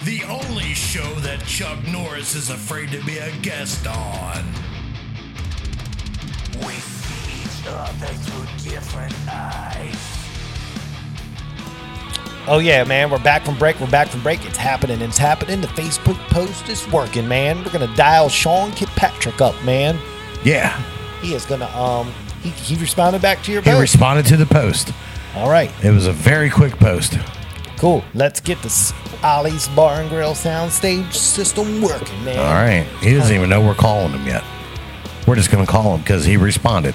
the 0.04 0.22
only 0.24 0.74
show 0.74 1.14
that 1.20 1.44
Chuck 1.44 1.78
Norris 1.88 2.34
is 2.34 2.50
afraid 2.50 2.90
to 2.90 3.04
be 3.04 3.18
a 3.18 3.30
guest 3.42 3.86
on. 3.86 4.44
We 6.66 6.72
see 6.74 7.42
each 7.42 7.66
other 7.68 8.06
through 8.06 8.70
different 8.70 9.14
eyes. 9.28 10.14
Oh 12.46 12.60
yeah, 12.60 12.84
man, 12.84 13.10
we're 13.10 13.18
back 13.22 13.44
from 13.44 13.58
break. 13.58 13.78
We're 13.78 13.90
back 13.90 14.08
from 14.08 14.22
break. 14.22 14.44
It's 14.46 14.56
happening. 14.56 15.00
It's 15.02 15.18
happening. 15.18 15.60
The 15.60 15.66
Facebook 15.68 16.16
post 16.30 16.68
is 16.68 16.86
working, 16.90 17.28
man. 17.28 17.62
We're 17.62 17.72
gonna 17.72 17.94
dial 17.94 18.28
Sean 18.30 18.72
Kirkpatrick 18.72 19.40
up, 19.40 19.54
man. 19.64 19.98
Yeah, 20.44 20.80
He 21.20 21.34
is 21.34 21.44
gonna 21.44 21.66
um 21.76 22.12
he, 22.42 22.50
he 22.50 22.76
responded 22.76 23.20
back 23.20 23.42
to 23.42 23.52
your 23.52 23.60
he 23.62 23.70
post. 23.70 23.80
responded 23.80 24.24
to 24.26 24.36
the 24.36 24.46
post. 24.46 24.92
All 25.39 25.48
right, 25.48 25.70
It 25.85 25.93
was 25.93 26.06
a 26.06 26.12
very 26.12 26.51
quick 26.51 26.73
post. 26.78 27.16
cool. 27.77 28.02
Let's 28.12 28.40
get 28.40 28.60
this 28.60 28.93
Ollie's 29.23 29.69
Bar 29.69 30.01
and 30.01 30.10
Grill 30.10 30.35
soundstage 30.35 31.12
system 31.12 31.81
working, 31.81 32.24
man. 32.24 32.39
All 32.40 32.55
right. 32.55 32.85
He 33.01 33.15
doesn't 33.15 33.35
even 33.35 33.48
know 33.48 33.65
we're 33.65 33.74
calling 33.74 34.10
him 34.12 34.27
yet. 34.27 34.43
We're 35.28 35.36
just 35.36 35.51
going 35.52 35.65
to 35.65 35.70
call 35.70 35.94
him 35.94 36.01
because 36.01 36.24
he 36.24 36.36
responded. 36.36 36.94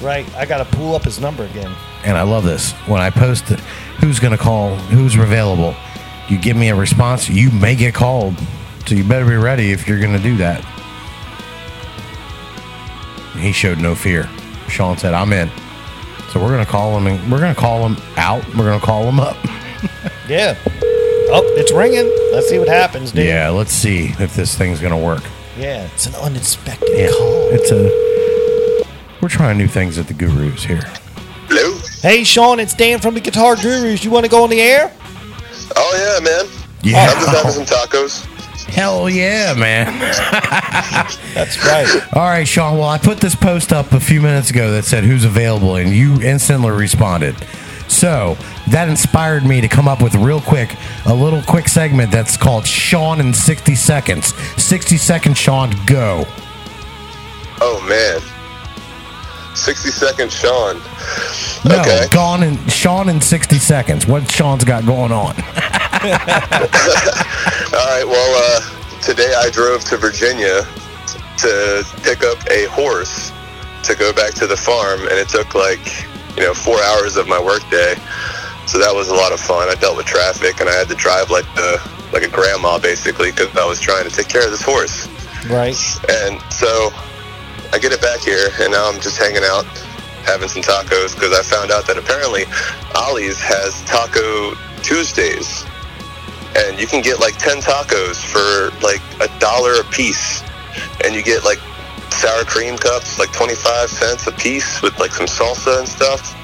Right. 0.00 0.24
I 0.36 0.46
gotta 0.46 0.64
pull 0.66 0.94
up 0.94 1.02
his 1.04 1.18
number 1.20 1.44
again. 1.44 1.74
And 2.04 2.16
I 2.16 2.22
love 2.22 2.44
this. 2.44 2.72
When 2.86 3.00
I 3.00 3.10
post 3.10 3.50
it, 3.50 3.58
who's 4.00 4.20
going 4.20 4.32
to 4.36 4.38
call, 4.42 4.76
who's 4.76 5.16
available, 5.16 5.74
you 6.28 6.38
give 6.38 6.56
me 6.56 6.68
a 6.68 6.76
response, 6.76 7.28
you 7.28 7.50
may 7.50 7.74
get 7.74 7.92
called. 7.92 8.36
So 8.86 8.94
you 8.94 9.02
better 9.04 9.26
be 9.26 9.34
ready 9.36 9.72
if 9.72 9.88
you're 9.88 9.98
going 10.00 10.16
to 10.16 10.22
do 10.22 10.36
that. 10.36 10.64
He 13.38 13.50
showed 13.52 13.78
no 13.78 13.94
fear. 13.96 14.28
Sean 14.68 14.96
said, 14.96 15.12
I'm 15.12 15.32
in. 15.32 15.50
So 16.32 16.40
we're 16.40 16.50
going 16.50 16.64
to 16.64 16.70
call 16.70 16.96
him 16.96 17.06
and 17.06 17.30
we're 17.32 17.40
going 17.40 17.54
to 17.54 17.60
call 17.60 17.86
him 17.88 17.96
out. 18.16 18.46
We're 18.54 18.64
going 18.64 18.80
to 18.80 18.86
call 18.86 19.04
him 19.08 19.20
up. 19.20 19.36
Yeah. 20.28 20.56
Oh, 21.32 21.42
it's 21.56 21.72
ringing. 21.72 22.06
Let's 22.32 22.48
see 22.48 22.60
what 22.60 22.68
happens, 22.68 23.10
dude. 23.10 23.26
Yeah, 23.26 23.48
let's 23.48 23.72
see 23.72 24.14
if 24.20 24.36
this 24.36 24.56
thing's 24.56 24.78
going 24.78 24.92
to 24.92 24.96
work. 25.04 25.24
Yeah. 25.58 25.88
It's 25.92 26.06
an 26.06 26.14
uninspected 26.14 26.88
Yeah, 26.96 27.08
call. 27.10 27.48
it's 27.50 27.72
a. 27.72 29.16
We're 29.20 29.28
trying 29.28 29.58
new 29.58 29.66
things 29.66 29.98
at 29.98 30.06
the 30.06 30.14
Gurus 30.14 30.62
here. 30.64 30.82
Hello? 31.48 31.80
Hey, 32.00 32.22
Sean, 32.22 32.60
it's 32.60 32.74
Dan 32.74 33.00
from 33.00 33.14
the 33.14 33.20
Guitar 33.20 33.56
Gurus. 33.56 34.04
You 34.04 34.12
want 34.12 34.24
to 34.24 34.30
go 34.30 34.44
on 34.44 34.50
the 34.50 34.60
air? 34.60 34.92
Oh, 35.74 36.18
yeah, 36.20 36.24
man. 36.24 36.46
Yeah. 36.84 37.08
I'm 37.10 37.16
just 37.24 37.28
having 37.58 37.66
some 37.66 37.66
tacos. 37.66 38.24
Hell 38.68 39.08
yeah, 39.10 39.54
man. 39.54 39.98
That's 41.34 41.58
right. 41.64 41.86
All 42.14 42.22
right, 42.22 42.46
Sean. 42.46 42.78
Well, 42.78 42.88
I 42.88 42.98
put 42.98 43.18
this 43.18 43.34
post 43.34 43.72
up 43.72 43.92
a 43.92 44.00
few 44.00 44.20
minutes 44.20 44.50
ago 44.50 44.70
that 44.72 44.84
said 44.84 45.04
who's 45.04 45.24
available, 45.24 45.76
and 45.76 45.90
you 45.90 46.20
instantly 46.22 46.70
responded. 46.70 47.34
So 47.88 48.36
that 48.68 48.88
inspired 48.88 49.44
me 49.44 49.60
to 49.60 49.66
come 49.68 49.88
up 49.88 50.00
with 50.00 50.14
real 50.14 50.40
quick 50.40 50.76
a 51.06 51.14
little 51.14 51.42
quick 51.42 51.66
segment 51.66 52.12
that's 52.12 52.36
called 52.36 52.64
Sean 52.66 53.18
in 53.20 53.34
60 53.34 53.74
seconds. 53.74 54.34
60 54.62 54.96
seconds, 54.96 55.36
Sean, 55.38 55.70
go. 55.86 56.24
Oh, 57.60 57.84
man. 57.88 58.20
60 59.56 59.90
seconds, 59.90 60.32
Sean. 60.32 60.76
No, 61.68 61.80
Okay. 61.80 62.06
gone 62.12 62.44
in 62.44 62.56
Sean 62.68 63.08
in 63.08 63.20
60 63.20 63.58
seconds. 63.58 64.06
What 64.06 64.30
Sean's 64.30 64.62
got 64.64 64.86
going 64.86 65.10
on? 65.10 65.34
All 66.00 66.08
right, 67.92 68.04
well, 68.06 68.32
uh, 68.40 69.00
today 69.02 69.34
I 69.36 69.50
drove 69.50 69.84
to 69.84 69.98
Virginia 69.98 70.62
to 71.38 71.84
pick 72.02 72.24
up 72.24 72.38
a 72.50 72.64
horse 72.66 73.32
to 73.84 73.94
go 73.94 74.10
back 74.12 74.32
to 74.34 74.46
the 74.46 74.56
farm, 74.56 75.00
and 75.02 75.12
it 75.12 75.28
took 75.28 75.54
like, 75.54 75.84
you 76.36 76.42
know, 76.42 76.54
four 76.54 76.82
hours 76.82 77.16
of 77.16 77.28
my 77.28 77.38
workday. 77.38 77.96
So 78.64 78.78
that 78.78 78.94
was 78.94 79.08
a 79.08 79.14
lot 79.14 79.32
of 79.32 79.40
fun. 79.40 79.68
I 79.68 79.74
dealt 79.74 79.98
with 79.98 80.06
traffic, 80.06 80.60
and 80.60 80.70
I 80.70 80.72
had 80.72 80.88
to 80.88 80.94
drive 80.94 81.28
like 81.28 81.44
the 81.54 81.76
like 82.14 82.22
a 82.22 82.28
grandma 82.28 82.78
basically 82.78 83.30
because 83.30 83.54
I 83.56 83.66
was 83.66 83.78
trying 83.78 84.08
to 84.08 84.10
take 84.10 84.28
care 84.28 84.44
of 84.44 84.50
this 84.50 84.62
horse. 84.62 85.06
Right. 85.50 85.76
And 86.24 86.40
so 86.50 86.90
I 87.74 87.78
get 87.78 87.92
it 87.92 88.00
back 88.00 88.20
here, 88.20 88.48
and 88.60 88.72
now 88.72 88.88
I'm 88.88 89.00
just 89.00 89.18
hanging 89.18 89.44
out 89.44 89.66
having 90.24 90.48
some 90.48 90.62
tacos 90.62 91.14
because 91.14 91.36
I 91.36 91.42
found 91.42 91.70
out 91.70 91.86
that 91.86 91.98
apparently 91.98 92.44
Ollie's 92.94 93.40
has 93.40 93.82
Taco 93.84 94.54
Tuesdays, 94.82 95.64
and 96.66 96.80
you 96.80 96.86
can 96.86 97.02
get 97.02 97.20
like 97.20 97.36
ten 97.38 97.58
tacos 97.58 98.22
for 98.24 98.74
like 98.84 99.02
a 99.20 99.28
dollar 99.38 99.74
a 99.80 99.84
piece, 99.84 100.42
and 101.04 101.14
you 101.14 101.22
get 101.22 101.44
like 101.44 101.58
sour 102.10 102.44
cream 102.44 102.76
cups, 102.76 103.18
like 103.18 103.32
twenty 103.32 103.54
five 103.54 103.88
cents 103.88 104.26
a 104.26 104.32
piece 104.32 104.82
with 104.82 104.98
like 104.98 105.12
some 105.12 105.26
salsa 105.26 105.78
and 105.78 105.88
stuff. 105.88 106.36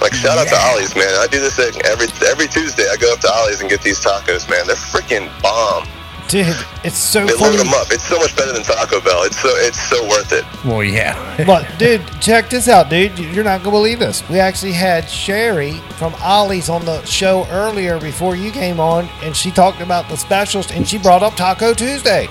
Like 0.00 0.14
shout 0.14 0.38
out 0.38 0.48
to 0.48 0.56
Ollie's, 0.56 0.96
man. 0.96 1.14
I 1.20 1.26
do 1.30 1.38
this 1.38 1.56
thing 1.56 1.80
every 1.84 2.08
every 2.26 2.48
Tuesday. 2.48 2.88
I 2.90 2.96
go 2.96 3.12
up 3.12 3.20
to 3.20 3.30
Ollie's 3.32 3.60
and 3.60 3.70
get 3.70 3.82
these 3.82 4.00
tacos, 4.00 4.50
man. 4.50 4.66
They're 4.66 4.76
freaking 4.76 5.30
bomb. 5.40 5.86
Dude, 6.32 6.56
it's 6.82 6.96
so 6.96 7.26
They 7.26 7.32
funny. 7.34 7.58
load 7.58 7.66
them 7.66 7.74
up. 7.74 7.88
It's 7.90 8.04
so 8.04 8.18
much 8.18 8.34
better 8.34 8.52
than 8.52 8.62
Taco 8.62 9.02
Bell. 9.02 9.22
It's 9.24 9.38
so 9.38 9.48
it's 9.50 9.78
so 9.78 10.02
worth 10.08 10.32
it. 10.32 10.46
Well, 10.64 10.82
yeah. 10.82 11.12
But 11.46 11.66
dude, 11.78 12.00
check 12.22 12.48
this 12.48 12.68
out, 12.68 12.88
dude. 12.88 13.18
You're 13.18 13.44
not 13.44 13.58
gonna 13.62 13.76
believe 13.76 13.98
this. 13.98 14.26
We 14.30 14.38
actually 14.38 14.72
had 14.72 15.06
Sherry 15.08 15.72
from 15.98 16.14
Ollie's 16.22 16.70
on 16.70 16.86
the 16.86 17.04
show 17.04 17.46
earlier 17.50 18.00
before 18.00 18.34
you 18.34 18.50
came 18.50 18.80
on, 18.80 19.08
and 19.22 19.36
she 19.36 19.50
talked 19.50 19.82
about 19.82 20.08
the 20.08 20.16
specials, 20.16 20.70
and 20.72 20.88
she 20.88 20.96
brought 20.96 21.22
up 21.22 21.34
Taco 21.34 21.74
Tuesday. 21.74 22.28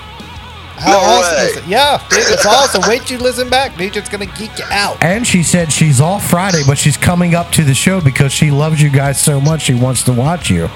How 0.78 0.90
No 0.92 0.98
awesome 0.98 1.36
way. 1.36 1.44
is 1.44 1.56
it? 1.58 1.66
Yeah, 1.68 2.02
dude, 2.10 2.18
it's 2.26 2.44
awesome. 2.46 2.82
Wait 2.88 3.08
you 3.08 3.18
listen 3.18 3.48
back, 3.48 3.76
dude. 3.76 3.96
It's 3.96 4.08
gonna 4.08 4.26
geek 4.26 4.58
you 4.58 4.64
out. 4.72 4.96
And 5.04 5.24
she 5.24 5.44
said 5.44 5.70
she's 5.72 6.00
off 6.00 6.28
Friday, 6.28 6.62
but 6.66 6.76
she's 6.76 6.96
coming 6.96 7.36
up 7.36 7.52
to 7.52 7.62
the 7.62 7.74
show 7.74 8.00
because 8.00 8.32
she 8.32 8.50
loves 8.50 8.82
you 8.82 8.90
guys 8.90 9.20
so 9.20 9.40
much 9.40 9.62
she 9.62 9.74
wants 9.74 10.02
to 10.04 10.12
watch 10.12 10.50
you. 10.50 10.68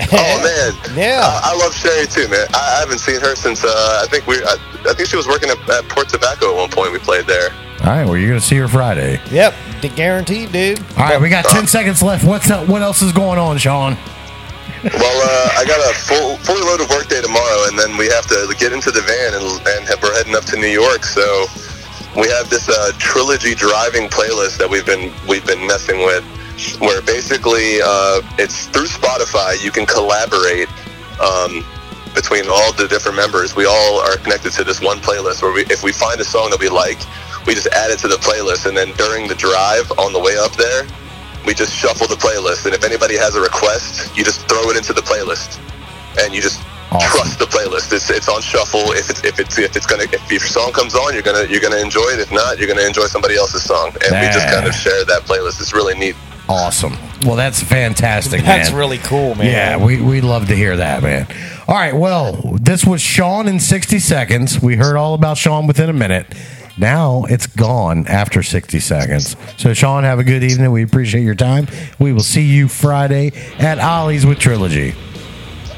Oh 0.00 0.72
man, 0.86 0.96
Yeah. 0.96 1.20
I, 1.22 1.52
I 1.52 1.56
love 1.56 1.74
Sherry 1.74 2.06
too, 2.06 2.28
man. 2.28 2.46
I, 2.54 2.76
I 2.76 2.80
haven't 2.80 2.98
seen 2.98 3.20
her 3.20 3.34
since 3.34 3.64
uh, 3.64 4.00
I 4.02 4.06
think 4.08 4.26
we. 4.26 4.36
I, 4.36 4.56
I 4.88 4.94
think 4.94 5.08
she 5.08 5.16
was 5.16 5.26
working 5.26 5.50
at, 5.50 5.58
at 5.68 5.88
Port 5.88 6.08
Tobacco 6.08 6.50
at 6.50 6.56
one 6.56 6.70
point. 6.70 6.92
We 6.92 6.98
played 6.98 7.26
there. 7.26 7.50
All 7.80 7.86
right, 7.86 8.04
well, 8.04 8.16
you're 8.16 8.28
going 8.28 8.40
to 8.40 8.44
see 8.46 8.56
her 8.56 8.66
Friday. 8.66 9.20
Yep, 9.30 9.54
guaranteed, 9.94 10.50
dude. 10.50 10.80
All 10.98 11.06
right, 11.06 11.20
we 11.20 11.28
got 11.28 11.44
10 11.44 11.68
seconds 11.68 12.02
left. 12.02 12.24
What's 12.24 12.50
up? 12.50 12.68
What 12.68 12.82
else 12.82 13.02
is 13.02 13.12
going 13.12 13.38
on, 13.38 13.56
Sean? 13.56 13.96
Well, 14.82 15.18
uh, 15.22 15.58
I 15.58 15.64
got 15.64 15.78
a 15.90 15.94
full, 15.94 16.36
fully 16.38 16.62
loaded 16.62 16.88
workday 16.90 17.20
tomorrow, 17.22 17.66
and 17.68 17.78
then 17.78 17.96
we 17.96 18.06
have 18.08 18.26
to 18.28 18.54
get 18.58 18.72
into 18.72 18.90
the 18.90 19.02
van, 19.02 19.34
and, 19.34 19.44
and 19.78 19.88
have, 19.88 20.02
we're 20.02 20.14
heading 20.14 20.34
up 20.34 20.44
to 20.46 20.56
New 20.56 20.66
York. 20.70 21.04
So 21.04 21.46
we 22.16 22.28
have 22.30 22.50
this 22.50 22.68
uh, 22.68 22.92
trilogy 22.98 23.54
driving 23.54 24.08
playlist 24.08 24.58
that 24.58 24.68
we've 24.68 24.86
been 24.86 25.12
we've 25.28 25.46
been 25.46 25.64
messing 25.66 25.98
with, 25.98 26.24
where 26.78 27.00
basically 27.02 27.80
uh, 27.82 28.20
it's 28.38 28.66
through 28.66 28.86
Spotify. 28.86 29.62
You 29.62 29.70
can 29.70 29.86
collaborate 29.86 30.68
um, 31.20 31.64
between 32.14 32.44
all 32.48 32.72
the 32.72 32.86
different 32.88 33.16
members. 33.16 33.54
We 33.54 33.66
all 33.66 34.00
are 34.00 34.16
connected 34.18 34.52
to 34.52 34.64
this 34.64 34.80
one 34.80 34.98
playlist. 34.98 35.42
Where 35.42 35.52
we, 35.52 35.62
if 35.70 35.82
we 35.82 35.92
find 35.92 36.20
a 36.20 36.24
song 36.24 36.50
that 36.50 36.60
we 36.60 36.68
like, 36.68 36.98
we 37.46 37.54
just 37.54 37.68
add 37.68 37.90
it 37.90 37.98
to 38.00 38.08
the 38.08 38.16
playlist, 38.20 38.66
and 38.66 38.76
then 38.76 38.92
during 38.96 39.28
the 39.28 39.34
drive 39.34 39.90
on 39.98 40.12
the 40.12 40.20
way 40.20 40.36
up 40.36 40.52
there, 40.52 40.86
we 41.46 41.54
just 41.54 41.74
shuffle 41.74 42.06
the 42.06 42.16
playlist. 42.18 42.66
And 42.66 42.74
if 42.74 42.84
anybody 42.84 43.16
has 43.16 43.36
a 43.36 43.40
request, 43.40 44.16
you 44.16 44.24
just 44.24 44.48
throw 44.48 44.68
it 44.70 44.76
into 44.76 44.92
the 44.92 45.02
playlist, 45.02 45.58
and 46.20 46.34
you 46.34 46.42
just 46.42 46.60
Awesome. 46.90 47.10
trust 47.10 47.38
the 47.38 47.44
playlist. 47.44 47.92
It's 47.92 48.08
it's 48.08 48.28
on 48.30 48.40
shuffle. 48.40 48.92
If 48.92 49.10
it's 49.10 49.22
if 49.22 49.38
it's 49.38 49.58
if 49.58 49.76
it's 49.76 49.84
gonna 49.84 50.04
if 50.10 50.30
your 50.30 50.40
song 50.40 50.72
comes 50.72 50.94
on, 50.94 51.12
you're 51.12 51.22
gonna 51.22 51.44
you're 51.44 51.60
gonna 51.60 51.76
enjoy 51.76 52.08
it. 52.16 52.18
If 52.18 52.32
not, 52.32 52.58
you're 52.58 52.66
gonna 52.66 52.86
enjoy 52.86 53.06
somebody 53.06 53.36
else's 53.36 53.62
song. 53.62 53.92
And 54.08 54.16
we 54.16 54.26
just 54.32 54.48
kind 54.48 54.66
of 54.66 54.74
share 54.74 55.04
that 55.04 55.22
playlist. 55.28 55.60
It's 55.60 55.74
really 55.74 55.94
neat. 55.94 56.16
Awesome. 56.48 56.96
Well, 57.24 57.36
that's 57.36 57.62
fantastic, 57.62 58.42
That's 58.42 58.70
man. 58.70 58.78
really 58.78 58.98
cool, 58.98 59.34
man. 59.34 59.46
Yeah, 59.46 59.84
we, 59.84 60.00
we 60.00 60.20
love 60.22 60.48
to 60.48 60.56
hear 60.56 60.76
that, 60.76 61.02
man. 61.02 61.26
All 61.66 61.74
right, 61.74 61.94
well, 61.94 62.56
this 62.58 62.86
was 62.86 63.02
Sean 63.02 63.48
in 63.48 63.60
60 63.60 63.98
seconds. 63.98 64.60
We 64.62 64.76
heard 64.76 64.96
all 64.96 65.14
about 65.14 65.36
Sean 65.36 65.66
within 65.66 65.90
a 65.90 65.92
minute. 65.92 66.26
Now 66.78 67.24
it's 67.24 67.46
gone 67.46 68.06
after 68.06 68.42
60 68.42 68.78
seconds. 68.80 69.36
So, 69.56 69.74
Sean, 69.74 70.04
have 70.04 70.20
a 70.20 70.24
good 70.24 70.44
evening. 70.44 70.70
We 70.70 70.84
appreciate 70.84 71.22
your 71.22 71.34
time. 71.34 71.66
We 71.98 72.12
will 72.12 72.22
see 72.22 72.42
you 72.44 72.68
Friday 72.68 73.32
at 73.58 73.78
Ollie's 73.78 74.24
with 74.24 74.38
Trilogy. 74.38 74.94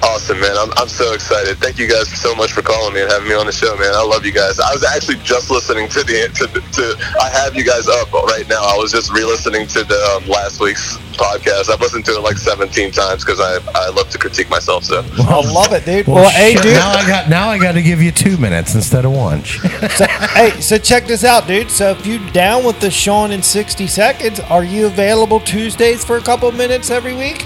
Awesome, 0.02 0.40
man. 0.40 0.56
I'm, 0.56 0.72
I'm 0.76 0.88
so 0.88 1.12
excited. 1.12 1.58
Thank 1.58 1.78
you 1.78 1.86
guys 1.88 2.08
so 2.08 2.34
much 2.34 2.52
for 2.52 2.62
calling 2.62 2.94
me 2.94 3.02
and 3.02 3.10
having 3.10 3.28
me 3.28 3.34
on 3.34 3.46
the 3.46 3.52
show, 3.52 3.76
man. 3.76 3.92
I 3.94 4.02
love 4.02 4.24
you 4.24 4.32
guys. 4.32 4.58
I 4.58 4.72
was 4.72 4.84
actually 4.84 5.16
just 5.22 5.50
listening 5.50 5.88
to 5.88 6.02
the 6.02 6.28
to, 6.34 6.46
to 6.48 7.20
I 7.20 7.28
have 7.28 7.54
you 7.54 7.64
guys 7.64 7.86
up 7.88 8.12
right 8.12 8.48
now. 8.48 8.62
I 8.62 8.76
was 8.76 8.92
just 8.92 9.12
re-listening 9.12 9.66
to 9.68 9.84
the 9.84 9.98
um, 10.16 10.26
last 10.28 10.60
week's 10.60 10.96
podcast. 11.20 11.70
I've 11.70 11.80
listened 11.80 12.06
to 12.06 12.12
it 12.12 12.20
like 12.22 12.38
17 12.38 12.90
times 12.92 13.24
because 13.24 13.40
I 13.40 13.58
I 13.74 13.90
love 13.90 14.08
to 14.10 14.18
critique 14.18 14.48
myself. 14.48 14.84
So 14.84 15.04
I 15.18 15.40
love 15.52 15.72
it, 15.72 15.84
dude. 15.84 16.06
Well, 16.06 16.16
Well, 16.16 16.30
hey, 16.30 16.54
dude. 16.54 16.74
Now 16.74 16.92
I 16.92 17.06
got 17.06 17.28
now 17.28 17.48
I 17.48 17.58
got 17.58 17.72
to 17.72 17.82
give 17.82 18.00
you 18.00 18.10
two 18.10 18.38
minutes 18.38 18.74
instead 18.74 19.04
of 19.04 19.12
one. 19.12 19.42
So, 19.90 20.06
hey, 20.06 20.50
so 20.60 20.78
check 20.78 21.06
this 21.06 21.24
out, 21.24 21.46
dude. 21.46 21.70
So 21.70 21.90
if 21.90 22.06
you 22.06 22.18
down 22.32 22.64
with 22.64 22.80
the 22.80 22.90
Sean 22.90 23.32
in 23.32 23.42
60 23.42 23.86
seconds, 23.86 24.38
are 24.40 24.62
you 24.62 24.86
available 24.86 25.40
Tuesdays 25.40 26.04
for 26.04 26.16
a 26.16 26.20
couple 26.20 26.50
minutes 26.52 26.90
every 26.90 27.14
week? 27.14 27.44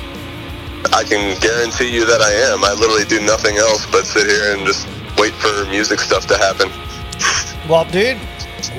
I 0.93 1.03
can 1.05 1.39
guarantee 1.41 1.89
you 1.93 2.05
that 2.07 2.21
I 2.21 2.31
am. 2.53 2.65
I 2.65 2.73
literally 2.73 3.05
do 3.05 3.21
nothing 3.25 3.57
else 3.57 3.87
but 3.91 4.05
sit 4.05 4.27
here 4.27 4.55
and 4.57 4.67
just 4.67 4.87
wait 5.19 5.33
for 5.35 5.65
music 5.71 5.99
stuff 6.01 6.27
to 6.29 6.37
happen. 6.37 6.69
Well, 7.69 7.85
dude, 7.91 8.17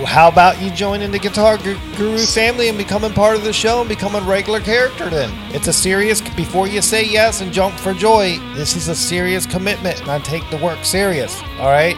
how 0.05 0.27
about 0.27 0.61
you 0.61 0.69
joining 0.71 1.11
the 1.11 1.19
Guitar 1.19 1.57
Guru 1.57 2.17
family 2.19 2.69
and 2.69 2.77
becoming 2.77 3.11
part 3.13 3.35
of 3.35 3.43
the 3.43 3.53
show 3.53 3.79
and 3.79 3.89
become 3.89 4.15
a 4.15 4.21
regular 4.21 4.59
character 4.59 5.09
then? 5.09 5.31
It's 5.53 5.67
a 5.67 5.73
serious, 5.73 6.21
before 6.21 6.67
you 6.67 6.81
say 6.81 7.03
yes 7.03 7.41
and 7.41 7.51
jump 7.51 7.75
for 7.79 7.93
joy, 7.93 8.37
this 8.53 8.75
is 8.75 8.87
a 8.87 8.95
serious 8.95 9.45
commitment 9.45 9.99
and 10.01 10.11
I 10.11 10.19
take 10.19 10.47
the 10.49 10.57
work 10.57 10.83
serious, 10.85 11.41
all 11.59 11.69
right? 11.71 11.95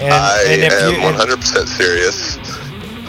And, 0.00 0.14
I 0.14 0.42
and 0.46 0.62
if 0.62 0.72
am 0.72 0.94
you- 0.94 1.00
and- 1.00 1.16
100% 1.16 1.66
serious, 1.68 2.38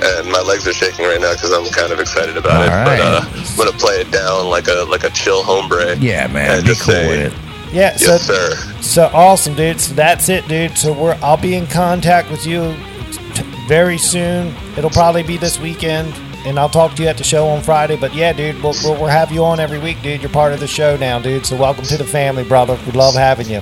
and 0.02 0.32
my 0.32 0.42
legs 0.42 0.68
are 0.68 0.74
shaking 0.74 1.06
right 1.06 1.20
now 1.22 1.34
because 1.34 1.52
I'm 1.52 1.66
kind 1.74 1.92
of 1.92 2.00
excited 2.00 2.38
about 2.38 2.66
it. 2.68 2.72
All 2.72 2.86
But 2.86 3.00
uh, 3.02 3.22
I'm 3.26 3.58
gonna 3.58 3.72
play 3.78 3.96
it 4.02 4.12
down 4.12 4.48
like 4.50 4.68
a 4.68 4.86
like 4.90 5.04
a 5.04 5.10
chill 5.12 5.44
hombre. 5.44 5.96
yeah, 5.98 6.28
man, 6.28 6.52
And 6.58 6.64
be 6.64 6.70
just 6.70 6.82
cool 6.84 6.94
say, 6.94 7.08
with 7.08 7.34
it. 7.34 7.74
yeah, 7.74 7.96
so, 7.96 8.12
Yes, 8.14 8.22
sir. 8.26 8.56
so 8.82 9.10
awesome, 9.14 9.56
dude. 9.56 9.80
So 9.80 9.94
that's 9.94 10.30
it, 10.30 10.48
dude. 10.48 10.78
So 10.78 10.94
we're, 10.94 11.18
I'll 11.22 11.38
be 11.38 11.56
in 11.56 11.68
contact 11.68 12.30
with 12.32 12.46
you 12.46 12.76
t- 13.34 13.44
very 13.68 13.98
soon. 13.98 14.54
It'll 14.78 14.90
probably 14.90 15.24
be 15.24 15.38
this 15.38 15.60
weekend. 15.60 16.14
And 16.46 16.58
I'll 16.58 16.70
talk 16.70 16.96
to 16.96 17.04
you 17.04 17.10
at 17.10 17.18
the 17.18 17.24
show 17.26 17.48
on 17.50 17.62
Friday. 17.62 17.98
But 17.98 18.16
yeah, 18.16 18.32
dude, 18.32 18.64
we'll, 18.64 18.74
we'll, 18.82 18.94
we'll 18.94 19.08
have 19.08 19.30
you 19.30 19.44
on 19.44 19.60
every 19.60 19.78
week, 19.78 20.02
dude. 20.02 20.22
You're 20.22 20.32
part 20.32 20.54
of 20.54 20.62
the 20.62 20.68
show 20.68 20.96
now, 20.96 21.20
dude. 21.20 21.46
So 21.46 21.58
welcome 21.58 21.84
to 21.84 21.98
the 21.98 22.06
family, 22.06 22.46
brother. 22.46 22.80
We 22.86 22.94
love 22.94 23.14
having 23.14 23.50
you. 23.50 23.62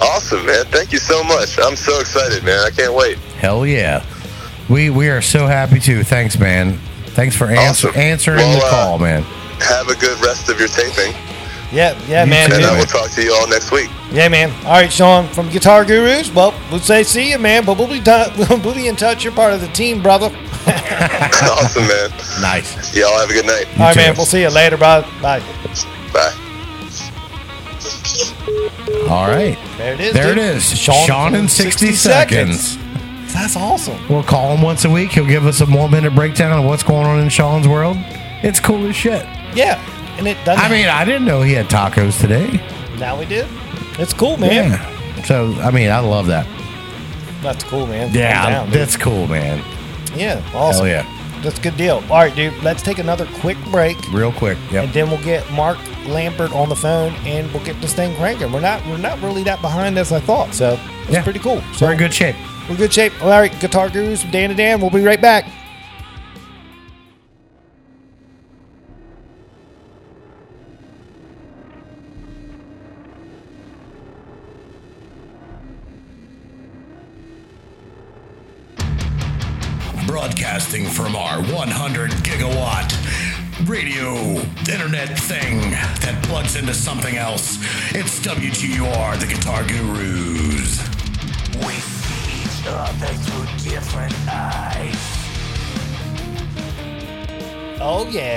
Awesome, 0.00 0.46
man. 0.46 0.64
Thank 0.66 0.92
you 0.92 1.00
so 1.00 1.24
much. 1.24 1.58
I'm 1.58 1.74
so 1.74 1.98
excited, 1.98 2.44
man. 2.44 2.60
I 2.64 2.70
can't 2.70 2.94
wait. 2.94 3.18
Hell 3.40 3.66
yeah. 3.66 4.04
We 4.68 4.90
we 4.90 5.08
are 5.08 5.22
so 5.22 5.46
happy 5.46 5.80
too. 5.80 6.02
Thanks, 6.04 6.38
man. 6.38 6.78
Thanks 7.16 7.34
for 7.34 7.46
answer, 7.46 7.88
Awesome. 7.88 8.00
answering 8.00 8.38
Well, 8.38 8.58
the 8.60 8.66
uh, 8.66 8.70
call, 8.70 8.98
man. 8.98 9.22
Have 9.60 9.88
a 9.88 9.94
good 9.96 10.18
rest 10.24 10.48
of 10.48 10.58
your 10.60 10.68
taping, 10.68 11.14
Yeah, 11.72 11.98
yeah, 12.06 12.24
You 12.24 12.30
man. 12.30 12.48
too, 12.48 12.54
and 12.56 12.62
dude. 12.62 12.70
I 12.70 12.72
man. 12.74 12.78
will 12.78 12.86
talk 12.86 13.10
to 13.10 13.22
you 13.22 13.34
all 13.34 13.48
next 13.48 13.72
week. 13.72 13.90
Yeah, 14.12 14.28
man. 14.28 14.50
All 14.64 14.72
right, 14.72 14.92
Sean 14.92 15.26
from 15.28 15.48
Guitar 15.50 15.84
Gurus. 15.84 16.32
Well, 16.32 16.54
we'll 16.70 16.80
say 16.80 17.02
see 17.02 17.30
you, 17.30 17.38
man. 17.38 17.64
But 17.64 17.76
we'll 17.78 17.88
be 17.88 17.98
done. 18.00 18.30
We'll 18.62 18.74
be 18.74 18.86
in 18.88 18.94
touch. 18.96 19.24
You're 19.24 19.32
part 19.32 19.52
of 19.52 19.60
the 19.60 19.68
team, 19.68 20.02
brother. 20.02 20.26
awesome, 20.66 21.86
man. 21.88 22.10
Nice. 22.40 22.94
Y'all 22.94 23.18
have 23.18 23.30
a 23.30 23.32
good 23.32 23.46
night. 23.46 23.66
All 23.78 23.86
right, 23.86 23.94
too. 23.94 24.00
man. 24.00 24.14
We'll 24.16 24.26
see 24.26 24.42
you 24.42 24.50
later, 24.50 24.76
brother. 24.76 25.08
Bye. 25.20 25.40
Bye. 26.12 26.34
All 29.08 29.26
right. 29.28 29.58
There 29.78 29.94
it 29.94 30.00
is. 30.00 30.12
There 30.12 30.32
it 30.32 30.34
dude. 30.36 30.44
is. 30.56 30.78
Sean, 30.78 31.34
in 31.34 31.48
60, 31.48 31.92
seconds. 31.92 32.78
That's 33.38 33.56
awesome. 33.56 33.96
We'll 34.08 34.24
call 34.24 34.54
him 34.54 34.62
once 34.62 34.84
a 34.84 34.90
week. 34.90 35.12
He'll 35.12 35.24
give 35.26 35.46
us 35.46 35.60
a 35.60 35.66
one 35.66 35.90
minute 35.92 36.14
breakdown 36.14 36.58
of 36.58 36.64
what's 36.64 36.82
going 36.82 37.06
on 37.06 37.20
in 37.20 37.28
Sean's 37.28 37.68
world. 37.68 37.96
It's 38.42 38.58
cool 38.60 38.84
as 38.86 38.96
shit. 38.96 39.24
Yeah, 39.54 39.78
and 40.18 40.26
it 40.26 40.36
doesn't. 40.44 40.64
I 40.64 40.68
mean, 40.68 40.88
I 40.88 41.04
didn't 41.04 41.24
know 41.24 41.42
he 41.42 41.52
had 41.52 41.66
tacos 41.66 42.20
today. 42.20 42.60
now 42.98 43.18
we 43.18 43.24
did. 43.26 43.46
It's 43.98 44.12
cool, 44.12 44.36
man. 44.36 44.70
Yeah. 44.72 45.22
So, 45.24 45.52
I 45.62 45.70
mean, 45.70 45.90
I 45.90 46.00
love 46.00 46.26
that. 46.26 46.46
That's 47.42 47.62
cool, 47.64 47.86
man. 47.86 48.12
Yeah, 48.12 48.50
down, 48.50 48.70
that's 48.70 48.96
cool, 48.96 49.26
man. 49.28 49.62
yeah, 50.16 50.42
awesome. 50.54 50.86
Hell 50.86 51.04
yeah. 51.04 51.40
That's 51.42 51.58
a 51.58 51.62
good 51.62 51.76
deal. 51.76 52.02
All 52.10 52.18
right, 52.18 52.34
dude. 52.34 52.52
Let's 52.64 52.82
take 52.82 52.98
another 52.98 53.26
quick 53.40 53.56
break, 53.70 53.96
Real 54.10 54.32
quick. 54.32 54.58
Yeah. 54.72 54.82
And 54.82 54.92
then 54.92 55.08
we'll 55.08 55.22
get 55.22 55.48
Mark 55.52 55.78
Lambert 56.08 56.52
on 56.52 56.68
the 56.68 56.74
phone, 56.76 57.12
and 57.24 57.50
we'll 57.52 57.64
get 57.64 57.80
this 57.80 57.94
thing 57.94 58.14
cranking. 58.16 58.50
We're 58.52 58.60
not 58.60 58.84
we're 58.86 58.98
not 58.98 59.22
really 59.22 59.44
that 59.44 59.60
behind 59.62 59.96
as 59.98 60.10
I 60.10 60.18
thought, 60.18 60.52
so 60.52 60.78
it's 61.04 61.12
Yeah. 61.12 61.22
pretty 61.22 61.38
cool. 61.38 61.62
So 61.74 61.86
We're 61.86 61.92
in 61.92 61.98
good 61.98 62.12
shape. 62.12 62.34
We're 62.68 62.74
in 62.74 62.80
good 62.80 62.92
shape. 62.92 63.14
All 63.22 63.30
right, 63.30 63.58
Guitar 63.60 63.88
Gurus, 63.88 64.24
Dan 64.24 64.50
to 64.50 64.54
Dan. 64.54 64.80
We'll 64.80 64.90
be 64.90 65.00
right 65.00 65.20
back. 65.20 65.46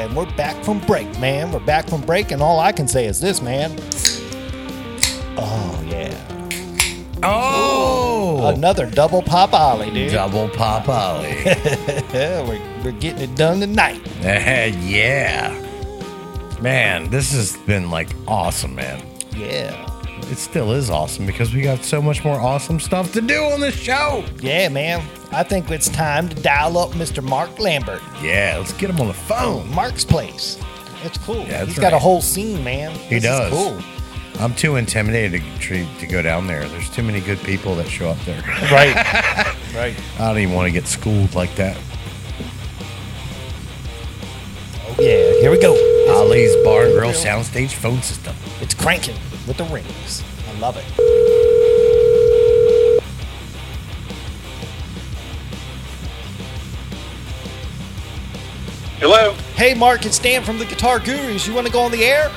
And 0.02 0.16
we're 0.16 0.26
back 0.36 0.64
from 0.64 0.80
break, 0.88 1.08
man. 1.20 1.52
We're 1.52 1.60
back 1.60 1.88
from 1.88 2.02
break, 2.02 2.32
and 2.32 2.42
all 2.42 2.60
I 2.60 2.72
can 2.72 2.88
say 2.88 3.06
is 3.06 3.20
this, 3.20 3.40
man. 3.42 3.72
Oh 5.38 5.84
yeah. 5.88 6.18
Oh, 7.24 8.48
Another 8.48 8.90
double 8.90 9.22
pop 9.22 9.54
ollie, 9.54 9.92
dude. 9.92 10.12
double 10.12 10.50
pop 10.50 10.90
ollie. 10.90 11.36
we're, 12.14 12.62
we're 12.84 12.92
getting 12.94 13.22
it 13.22 13.36
done 13.36 13.60
tonight. 13.60 14.02
yeah, 14.22 15.54
man, 16.60 17.10
this 17.12 17.32
has 17.34 17.56
been 17.68 17.92
like 17.92 18.10
awesome, 18.28 18.74
man. 18.74 19.06
Yeah. 19.36 19.91
It 20.32 20.38
still 20.38 20.72
is 20.72 20.90
awesome 20.90 21.26
because 21.26 21.54
we 21.54 21.62
got 21.62 21.84
so 21.84 22.02
much 22.02 22.24
more 22.24 22.40
awesome 22.40 22.80
stuff 22.80 23.12
to 23.14 23.22
do 23.22 23.44
on 23.44 23.60
this 23.60 23.76
show. 23.76 24.24
Yeah, 24.40 24.70
man. 24.70 25.06
I 25.34 25.44
think 25.44 25.70
it's 25.70 25.90
time 25.90 26.30
to 26.30 26.36
dial 26.42 26.78
up 26.78 26.92
Mr. 26.92 27.22
Mark 27.22 27.60
Lambert. 27.60 28.02
Yeah, 28.22 28.56
let's 28.58 28.72
get 28.74 28.90
him 28.90 29.00
on 29.02 29.08
the 29.08 29.14
phone. 29.14 29.70
Mark's 29.76 30.06
place. 30.06 30.58
It's 31.04 31.18
cool. 31.18 31.44
Yeah, 31.48 31.66
He's 31.66 31.78
got 31.78 31.92
a 31.94 32.00
whole 32.00 32.22
scene, 32.22 32.64
man. 32.64 32.92
He 32.92 33.20
This 33.20 33.26
is 33.26 33.30
does. 33.30 33.52
cool. 33.52 33.78
I'm 34.40 34.56
too 34.56 34.78
intimidated 34.78 35.44
to, 35.64 35.86
to 36.00 36.08
go 36.08 36.22
down 36.22 36.48
there. 36.48 36.66
There's 36.70 36.90
too 36.90 37.04
many 37.04 37.20
good 37.20 37.40
people 37.40 37.76
that 37.76 37.88
show 37.90 38.10
up 38.10 38.20
there. 38.26 38.42
Right. 38.72 38.96
right. 39.76 39.96
I 40.18 40.28
don't 40.30 40.38
even 40.40 40.56
want 40.56 40.68
to 40.68 40.72
get 40.72 40.88
schooled 40.88 41.36
like 41.36 41.54
that. 41.56 41.78
Oh 44.88 44.96
yeah. 45.00 45.42
Here 45.42 45.52
we 45.52 45.60
go. 45.60 45.74
Ali's 46.16 46.56
Bar 46.64 46.84
and 46.86 46.94
Grill 46.94 47.12
Soundstage 47.12 47.72
phone 47.74 48.02
system. 48.02 48.36
it's 48.62 48.74
cranking 48.74 49.16
with 49.48 49.58
the 49.58 49.64
rings. 49.66 50.24
I 50.48 50.60
love 50.60 50.78
it. 50.78 50.84
Hello. 59.00 59.34
Hey, 59.56 59.74
Mark, 59.74 60.06
it's 60.06 60.20
Dan 60.20 60.44
from 60.44 60.60
the 60.60 60.66
Guitar 60.66 61.00
Gurus. 61.00 61.48
You 61.48 61.56
want 61.56 61.66
to 61.66 61.74
go 61.74 61.82
on 61.82 61.92
the 61.92 62.04
air? 62.04 62.32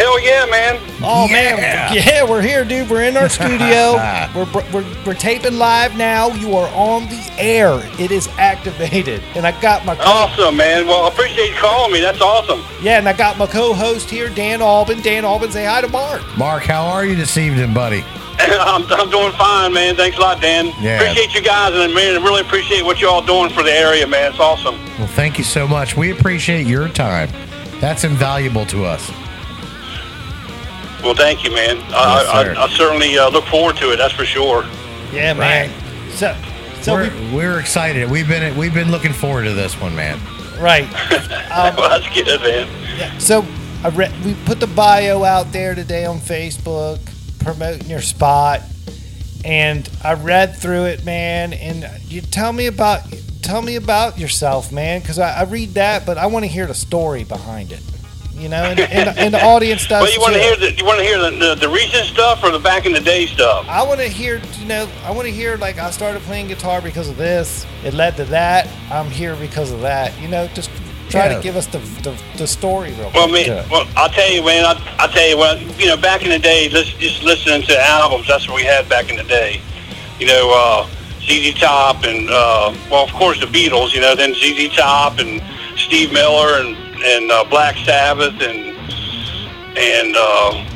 Hell 0.00 0.18
yeah, 0.20 0.46
man. 0.46 0.78
Oh 1.02 1.26
Yeah. 1.28 1.32
man, 1.56 1.92
yeah, 1.94 2.24
we're 2.24 2.40
here, 2.40 2.64
dude. 2.64 2.88
We're 2.88 3.02
in 3.02 3.18
our 3.18 3.28
studio. 3.38 3.96
we're, 4.34 4.46
we're 4.72 4.86
we're 5.04 5.14
taping 5.14 5.58
live 5.58 5.94
now. 5.98 6.28
You 6.28 6.56
are 6.56 6.68
on 6.74 7.06
the 7.08 7.30
air. 7.38 7.80
It 7.98 8.10
is 8.10 8.26
activated, 8.38 9.22
and 9.34 9.46
I 9.46 9.58
got 9.60 9.84
my 9.84 9.94
co- 9.96 10.02
Awesome, 10.04 10.56
man. 10.56 10.86
Well, 10.86 11.04
I 11.04 11.08
appreciate 11.08 11.50
you 11.50 11.56
calling 11.56 11.92
me. 11.92 12.00
That's 12.00 12.22
awesome. 12.22 12.62
yeah, 12.82 12.96
and 12.98 13.06
I 13.06 13.12
got 13.12 13.36
my 13.36 13.46
co-host 13.46 14.08
here, 14.08 14.30
Dan 14.30 14.62
Albin. 14.62 15.02
Dan 15.02 15.26
Albin, 15.26 15.50
say 15.52 15.66
hi 15.66 15.82
to 15.82 15.88
Mark. 15.88 16.22
Mark, 16.38 16.62
how 16.62 16.86
are 16.86 17.04
you 17.04 17.14
this 17.14 17.36
evening, 17.36 17.74
buddy? 17.74 18.02
I'm, 18.38 18.90
I'm 18.90 19.10
doing 19.10 19.32
fine, 19.32 19.74
man. 19.74 19.96
Thanks 19.96 20.16
a 20.16 20.20
lot, 20.20 20.40
Dan. 20.40 20.72
Yeah. 20.80 20.98
Appreciate 20.98 21.34
you 21.34 21.42
guys, 21.42 21.74
and 21.74 21.92
man, 21.92 22.16
I 22.18 22.24
really 22.24 22.40
appreciate 22.40 22.82
what 22.86 23.02
you 23.02 23.08
all 23.10 23.20
doing 23.20 23.50
for 23.50 23.62
the 23.62 23.72
area, 23.72 24.06
man. 24.06 24.30
It's 24.30 24.40
awesome. 24.40 24.76
Well, 24.98 25.08
thank 25.08 25.36
you 25.36 25.44
so 25.44 25.68
much. 25.68 25.94
We 25.94 26.10
appreciate 26.10 26.66
your 26.66 26.88
time. 26.88 27.28
That's 27.80 28.04
invaluable 28.04 28.64
to 28.66 28.86
us. 28.86 29.10
Well, 31.02 31.14
thank 31.14 31.44
you, 31.44 31.50
man. 31.50 31.76
Yes, 31.76 31.90
I. 31.90 32.52
I, 32.52 32.64
I 32.64 32.68
certainly 32.68 33.18
uh, 33.18 33.30
look 33.30 33.44
forward 33.46 33.76
to 33.78 33.92
it. 33.92 33.96
That's 33.96 34.12
for 34.12 34.24
sure. 34.24 34.64
Yeah, 35.12 35.32
man. 35.32 35.70
So, 36.10 36.36
so 36.82 36.94
we're, 36.94 37.10
we, 37.10 37.36
we're 37.36 37.60
excited. 37.60 38.10
We've 38.10 38.28
been 38.28 38.56
we've 38.56 38.74
been 38.74 38.90
looking 38.90 39.12
forward 39.12 39.44
to 39.44 39.54
this 39.54 39.80
one, 39.80 39.94
man. 39.96 40.18
right. 40.60 40.84
Um, 41.50 41.74
well, 41.76 41.88
that's 41.88 42.12
good, 42.14 42.40
man. 42.40 43.20
So 43.20 43.44
I 43.82 43.88
read 43.88 44.12
we 44.24 44.34
put 44.44 44.60
the 44.60 44.66
bio 44.66 45.24
out 45.24 45.52
there 45.52 45.74
today 45.74 46.04
on 46.04 46.18
Facebook 46.18 46.98
promoting 47.40 47.88
your 47.88 48.02
spot, 48.02 48.60
and 49.44 49.88
I 50.04 50.14
read 50.14 50.56
through 50.56 50.84
it, 50.84 51.04
man. 51.04 51.54
And 51.54 51.88
you 52.04 52.20
tell 52.20 52.52
me 52.52 52.66
about 52.66 53.02
tell 53.42 53.62
me 53.62 53.76
about 53.76 54.18
yourself, 54.18 54.70
man, 54.70 55.00
because 55.00 55.18
I, 55.18 55.40
I 55.40 55.42
read 55.44 55.70
that, 55.70 56.06
but 56.06 56.18
I 56.18 56.26
want 56.26 56.44
to 56.44 56.50
hear 56.50 56.66
the 56.66 56.74
story 56.74 57.24
behind 57.24 57.72
it. 57.72 57.82
You 58.40 58.48
know, 58.48 58.62
and, 58.64 58.80
and, 58.80 59.18
and 59.18 59.34
the 59.34 59.44
audience 59.44 59.86
does. 59.86 60.02
Well, 60.02 60.12
you 60.12 60.20
want 60.20 60.32
to 60.32 60.40
hear 60.40 60.56
the 60.56 60.72
you 60.74 60.84
want 60.84 60.98
to 60.98 61.04
hear 61.04 61.18
the, 61.18 61.30
the 61.30 61.54
the 61.66 61.68
recent 61.68 62.06
stuff 62.06 62.42
or 62.42 62.50
the 62.50 62.58
back 62.58 62.86
in 62.86 62.92
the 62.92 63.00
day 63.00 63.26
stuff? 63.26 63.66
I 63.68 63.82
want 63.82 64.00
to 64.00 64.08
hear, 64.08 64.40
you 64.58 64.64
know, 64.66 64.88
I 65.04 65.10
want 65.10 65.26
to 65.26 65.32
hear 65.32 65.58
like 65.58 65.78
I 65.78 65.90
started 65.90 66.22
playing 66.22 66.48
guitar 66.48 66.80
because 66.80 67.08
of 67.10 67.18
this. 67.18 67.66
It 67.84 67.92
led 67.92 68.16
to 68.16 68.24
that. 68.26 68.66
I'm 68.90 69.10
here 69.10 69.36
because 69.36 69.72
of 69.72 69.82
that. 69.82 70.18
You 70.18 70.28
know, 70.28 70.46
just 70.54 70.70
try 71.10 71.28
Yeah. 71.28 71.36
to 71.36 71.42
give 71.42 71.56
us 71.56 71.66
the 71.66 71.78
the, 72.02 72.18
the 72.38 72.46
story 72.46 72.92
real 72.92 73.10
Well, 73.14 73.28
quick. 73.28 73.48
man, 73.48 73.68
well, 73.68 73.86
I'll 73.94 74.08
tell 74.08 74.30
you, 74.32 74.42
man. 74.42 74.64
I'll, 74.64 74.80
I'll 74.98 75.08
tell 75.08 75.28
you 75.28 75.36
what. 75.36 75.60
You 75.78 75.88
know, 75.88 75.98
back 75.98 76.22
in 76.22 76.30
the 76.30 76.38
day, 76.38 76.68
just 76.70 76.98
just 76.98 77.22
listening 77.22 77.60
to 77.64 77.78
albums. 77.78 78.26
That's 78.26 78.48
what 78.48 78.56
we 78.56 78.62
had 78.64 78.88
back 78.88 79.10
in 79.10 79.16
the 79.16 79.24
day. 79.24 79.60
You 80.18 80.28
know, 80.28 80.50
uh, 80.54 80.88
ZZ 81.20 81.60
Top 81.60 82.04
and 82.04 82.30
uh, 82.30 82.74
well, 82.90 83.04
of 83.04 83.12
course, 83.12 83.38
the 83.38 83.46
Beatles. 83.46 83.92
You 83.92 84.00
know, 84.00 84.14
then 84.14 84.32
ZZ 84.34 84.74
Top 84.74 85.18
and 85.18 85.42
Steve 85.76 86.10
Miller 86.12 86.60
and 86.60 86.76
and 87.02 87.30
uh, 87.30 87.44
Black 87.44 87.76
Sabbath 87.78 88.34
and 88.40 88.76
and 89.76 90.14
uh, 90.16 90.66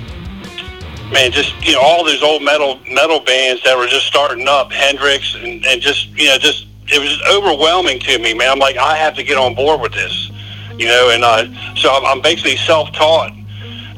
man, 1.13 1.31
just 1.33 1.55
you 1.67 1.75
know, 1.75 1.81
all 1.81 2.05
those 2.05 2.23
old 2.23 2.43
metal 2.43 2.81
metal 2.91 3.21
bands 3.21 3.63
that 3.65 3.77
were 3.77 3.87
just 3.87 4.07
starting 4.07 4.49
up, 4.49 4.73
Hendrix, 4.73 5.35
and, 5.35 5.65
and 5.67 5.81
just 5.81 6.09
you 6.11 6.29
know, 6.29 6.39
just 6.39 6.67
it 6.89 7.01
was 7.01 7.21
overwhelming 7.31 7.99
to 8.01 8.19
me, 8.19 8.35
man. 8.35 8.51
I'm 8.51 8.59
like, 8.59 8.77
I 8.77 8.97
have 8.97 9.15
to 9.17 9.23
get 9.23 9.37
on 9.37 9.55
board 9.55 9.81
with 9.81 9.93
this, 9.93 10.31
you 10.79 10.87
know, 10.87 11.11
and 11.11 11.25
uh, 11.25 11.47
so 11.77 11.91
I'm, 11.93 12.05
I'm 12.05 12.21
basically 12.21 12.57
self-taught. 12.57 13.33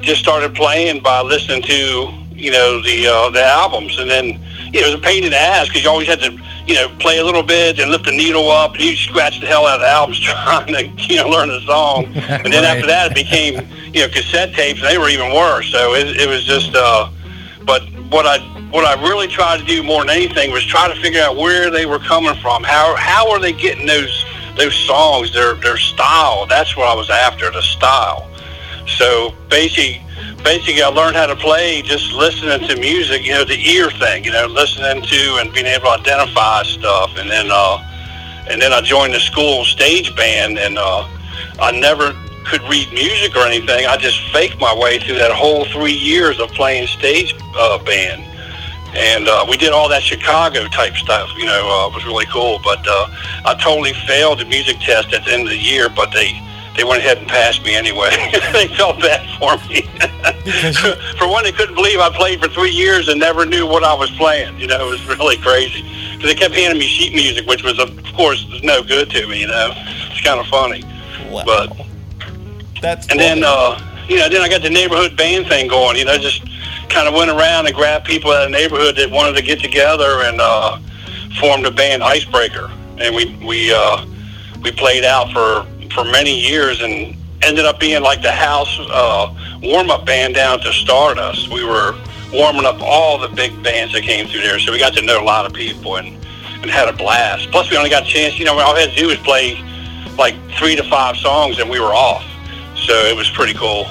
Just 0.01 0.21
started 0.21 0.55
playing 0.55 1.03
by 1.03 1.23
listening 1.23 1.63
to 1.63 2.13
you 2.31 2.51
know 2.51 2.81
the 2.83 3.07
uh, 3.07 3.31
the 3.31 3.45
albums, 3.45 3.99
and 3.99 4.11
then 4.11 4.41
you 4.77 4.83
know, 4.83 4.89
it 4.89 4.93
was 4.93 5.01
a 5.01 5.03
pain 5.03 5.25
in 5.25 5.31
the 5.31 5.41
ass 5.41 5.69
because 5.69 5.83
you 5.83 5.89
always 5.89 6.07
had 6.07 6.21
to 6.21 6.39
you 6.67 6.75
know 6.75 6.89
play 6.99 7.19
a 7.19 7.25
little 7.25 7.43
bit 7.43 7.79
and 7.79 7.91
lift 7.91 8.05
the 8.05 8.13
needle 8.13 8.51
up, 8.51 8.75
and 8.75 8.83
you 8.83 8.95
scratch 8.95 9.41
the 9.41 9.47
hell 9.47 9.67
out 9.67 9.77
of 9.77 9.81
the 9.81 9.89
albums 9.89 10.21
trying 10.25 10.73
to 10.73 10.87
you 11.09 11.17
know 11.17 11.29
learn 11.29 11.49
the 11.49 11.61
song, 11.63 12.05
and 12.15 12.53
then 12.53 12.65
after 12.65 12.87
that 12.87 13.11
it 13.11 13.15
became 13.15 13.67
you 13.95 14.03
know 14.03 14.09
cassette 14.09 14.53
tapes, 14.53 14.81
and 14.81 14.89
they 14.89 14.99
were 14.99 15.09
even 15.09 15.33
worse. 15.33 15.71
So 15.73 15.95
it, 15.95 16.21
it 16.21 16.29
was 16.29 16.45
just. 16.45 16.75
Uh, 16.75 17.11
but 17.65 17.83
what 18.11 18.27
I 18.27 18.39
what 18.71 18.85
I 18.85 19.01
really 19.03 19.27
tried 19.27 19.59
to 19.59 19.65
do 19.65 19.83
more 19.83 20.03
than 20.03 20.11
anything 20.11 20.53
was 20.53 20.65
try 20.65 20.93
to 20.93 21.01
figure 21.01 21.21
out 21.21 21.37
where 21.37 21.71
they 21.71 21.87
were 21.87 21.99
coming 21.99 22.35
from. 22.37 22.63
How 22.63 22.95
how 22.97 23.31
are 23.31 23.41
they 23.41 23.53
getting 23.53 23.87
those 23.87 24.25
those 24.57 24.75
songs? 24.75 25.33
Their 25.33 25.55
their 25.55 25.77
style. 25.77 26.47
That's 26.47 26.77
what 26.77 26.87
I 26.87 26.95
was 26.95 27.11
after. 27.11 27.51
The 27.51 27.63
style. 27.63 28.31
So 28.87 29.35
basically, 29.49 30.03
basically, 30.45 30.83
I 30.83 30.89
learned 30.89 31.17
how 31.17 31.27
to 31.27 31.37
play 31.37 31.83
just 31.83 32.13
listening 32.13 32.67
to 32.69 32.77
music. 32.77 33.25
You 33.25 33.35
know, 33.35 33.45
the 33.45 33.59
ear 33.59 33.91
thing. 33.91 34.25
You 34.25 34.33
know, 34.33 34.47
listening 34.47 35.03
to 35.03 35.37
and 35.41 35.53
being 35.53 35.67
able 35.67 35.87
to 35.87 36.01
identify 36.01 36.63
stuff, 36.63 37.17
and 37.17 37.31
then 37.31 37.49
uh, 37.51 37.79
and 38.49 38.61
then 38.61 38.73
I 38.73 38.81
joined 38.81 39.15
the 39.15 39.21
school 39.21 39.65
stage 39.65 40.15
band, 40.17 40.59
and 40.59 40.79
uh, 40.79 41.09
I 41.59 41.73
never 41.73 42.15
could 42.47 42.63
read 42.63 42.93
music 42.93 43.37
or 43.37 43.45
anything. 43.47 43.87
I 43.87 43.97
just 43.97 44.21
faked 44.33 44.61
my 44.61 44.75
way 44.75 44.99
through 44.99 45.19
that 45.19 45.33
whole 45.33 45.65
three 45.67 45.93
years 45.93 46.39
of 46.39 46.51
playing 46.51 46.87
stage 46.87 47.35
uh, 47.57 47.79
band. 47.83 48.23
And 48.95 49.29
uh, 49.29 49.45
we 49.49 49.57
did 49.57 49.73
all 49.73 49.89
that 49.89 50.03
Chicago 50.03 50.69
type 50.69 50.95
stuff, 50.95 51.29
you 51.37 51.45
know, 51.45 51.69
uh, 51.69 51.89
it 51.89 51.95
was 51.95 52.07
really 52.07 52.25
cool. 52.27 52.61
But 52.63 52.87
uh, 52.89 53.09
I 53.45 53.55
totally 53.61 53.93
failed 54.07 54.39
the 54.39 54.47
music 54.47 54.79
test 54.81 55.13
at 55.13 55.25
the 55.25 55.33
end 55.33 55.43
of 55.43 55.49
the 55.51 55.59
year, 55.59 55.89
but 55.89 56.13
they, 56.13 56.41
they 56.77 56.85
went 56.85 57.01
ahead 57.01 57.19
and 57.19 57.27
passed 57.27 57.65
me 57.65 57.75
anyway. 57.75 58.11
they 58.53 58.69
felt 58.69 59.01
bad 59.01 59.25
for 59.39 59.57
me. 59.69 59.83
for 61.19 61.29
one, 61.29 61.45
they 61.45 61.53
couldn't 61.53 61.75
believe 61.75 61.99
I 61.99 62.11
played 62.15 62.41
for 62.41 62.49
three 62.49 62.71
years 62.71 63.09
and 63.09 63.19
never 63.19 63.47
knew 63.47 63.67
what 63.67 63.83
I 63.83 63.95
was 63.95 64.11
playing. 64.13 64.59
You 64.59 64.67
know, 64.67 64.87
it 64.87 64.91
was 64.91 65.07
really 65.07 65.39
crazy. 65.39 65.83
Because 66.13 66.31
they 66.31 66.35
kept 66.35 66.55
handing 66.55 66.79
me 66.79 66.87
sheet 66.87 67.15
music, 67.15 67.47
which 67.47 67.63
was, 67.63 67.79
of 67.79 67.91
course, 68.15 68.47
no 68.63 68.83
good 68.83 69.11
to 69.11 69.27
me, 69.27 69.41
you 69.41 69.47
know. 69.47 69.73
It's 69.75 70.21
kind 70.21 70.39
of 70.39 70.47
funny. 70.47 70.83
Wow. 71.31 71.45
But 71.45 71.87
That's 72.81 73.07
and 73.09 73.19
then, 73.19 73.43
uh, 73.45 73.81
you 74.09 74.17
know, 74.19 74.29
then 74.29 74.43
I 74.43 74.49
got 74.49 74.63
the 74.63 74.71
neighborhood 74.71 75.17
band 75.17 75.47
thing 75.47 75.69
going. 75.69 75.97
You 75.97 76.05
know, 76.05 76.19
just 76.19 76.43
kind 76.89 77.09
of 77.09 77.15
went 77.15 77.31
around 77.31 77.67
and 77.67 77.75
grabbed 77.75 78.07
people 78.07 78.31
out 78.31 78.47
of 78.47 78.53
the 78.53 78.57
neighborhood 78.57 78.97
that 78.97 79.11
wanted 79.11 79.37
to 79.37 79.43
get 79.43 79.61
together 79.61 80.23
and 80.23 80.41
uh, 80.41 80.79
formed 81.41 81.67
a 81.67 81.71
band, 81.71 82.03
Icebreaker. 82.03 82.71
And 82.99 83.15
we 83.15 83.37
we 83.45 83.73
uh, 83.75 84.07
we 84.63 84.73
played 84.73 85.05
out 85.05 85.33
for 85.33 85.67
for 85.97 86.05
many 86.05 86.39
years 86.39 86.83
and 86.83 87.17
ended 87.43 87.65
up 87.65 87.81
being 87.81 88.03
like 88.03 88.21
the 88.23 88.31
house 88.31 88.79
uh, 88.91 89.35
warm 89.63 89.91
up 89.91 90.05
band 90.05 90.35
down 90.35 90.61
to 90.61 90.73
Stardust. 90.73 91.49
We 91.51 91.65
were 91.65 91.95
warming 92.33 92.67
up 92.67 92.81
all 92.83 93.19
the 93.19 93.29
big 93.29 93.51
bands 93.63 93.95
that 93.95 94.03
came 94.03 94.27
through 94.27 94.43
there, 94.43 94.59
so 94.59 94.73
we 94.73 94.79
got 94.79 94.93
to 94.95 95.03
know 95.03 95.21
a 95.21 95.25
lot 95.25 95.47
of 95.47 95.53
people 95.55 95.97
and 95.97 96.09
and 96.63 96.71
had 96.71 96.89
a 96.89 96.93
blast. 96.93 97.51
Plus, 97.51 97.71
we 97.71 97.77
only 97.77 97.91
got 97.91 98.03
a 98.05 98.07
chance. 98.07 98.39
You 98.39 98.45
know, 98.45 98.59
all 98.59 98.75
we 98.75 98.81
had 98.81 98.91
to 98.91 98.97
do 98.97 99.07
was 99.09 99.17
play 99.19 99.57
like 100.19 100.35
three 100.59 100.77
to 100.77 100.83
five 100.85 101.17
songs, 101.17 101.59
and 101.59 101.69
we 101.71 101.81
were 101.81 101.95
off. 101.95 102.25
So 102.77 102.93
it 102.93 103.17
was 103.17 103.29
pretty 103.31 103.55
cool. 103.55 103.85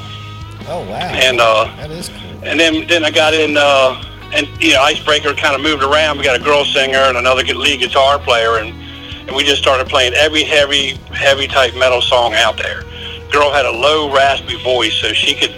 oh 0.68 0.86
wow, 0.90 1.12
And 1.14 1.40
uh, 1.42 1.66
that 1.78 1.90
is 1.92 2.10
cool. 2.10 2.44
and 2.44 2.60
then 2.60 2.88
then 2.88 3.04
I 3.04 3.10
got 3.12 3.34
in, 3.34 3.56
uh, 3.58 4.02
and 4.34 4.48
you 4.62 4.74
know, 4.74 4.82
Icebreaker 4.82 5.34
kind 5.34 5.56
of 5.56 5.62
moved 5.62 5.84
around. 5.84 6.18
We 6.18 6.24
got 6.24 6.40
a 6.40 6.44
girl 6.44 6.66
singer 6.66 6.98
and 7.10 7.18
another 7.18 7.44
lead 7.44 7.80
guitar 7.80 8.20
player, 8.20 8.58
and 8.58 8.74
and 9.28 9.36
we 9.36 9.44
just 9.44 9.62
started 9.62 9.88
playing 9.88 10.14
every 10.14 10.44
heavy 10.44 10.96
heavy 11.14 11.48
type 11.48 11.76
metal 11.76 12.02
song 12.02 12.34
out 12.34 12.58
there. 12.58 12.84
Girl 13.32 13.52
had 13.52 13.66
a 13.66 13.72
low 13.72 14.14
raspy 14.14 14.62
voice, 14.64 14.94
so 14.94 15.14
she 15.14 15.34
could 15.34 15.56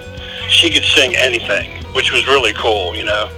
she 0.49 0.69
could 0.69 0.83
sing 0.83 1.15
anything, 1.15 1.83
which 1.93 2.11
was 2.11 2.27
really 2.27 2.53
cool, 2.53 2.95
you 2.95 3.03
know. 3.03 3.29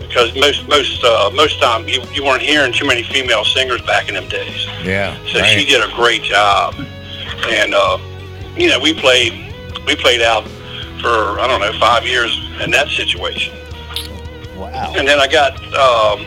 Because 0.00 0.34
most 0.34 0.68
most 0.68 1.02
uh, 1.04 1.30
most 1.34 1.60
time 1.60 1.88
you, 1.88 2.02
you 2.12 2.24
weren't 2.24 2.42
hearing 2.42 2.72
too 2.72 2.86
many 2.86 3.02
female 3.02 3.44
singers 3.44 3.82
back 3.82 4.08
in 4.08 4.14
them 4.14 4.28
days. 4.28 4.66
Yeah. 4.82 5.16
So 5.26 5.40
right. 5.40 5.58
she 5.58 5.64
did 5.64 5.82
a 5.82 5.92
great 5.94 6.22
job. 6.22 6.74
And 7.48 7.74
uh, 7.74 7.98
you 8.56 8.68
know, 8.68 8.80
we 8.80 8.94
played 8.94 9.54
we 9.86 9.94
played 9.96 10.22
out 10.22 10.44
for 11.00 11.38
I 11.40 11.46
don't 11.46 11.60
know 11.60 11.72
five 11.78 12.04
years 12.06 12.36
in 12.62 12.70
that 12.72 12.88
situation. 12.88 13.54
Wow. 14.56 14.94
And 14.96 15.06
then 15.06 15.20
I 15.20 15.28
got 15.28 15.54
um, 15.74 16.26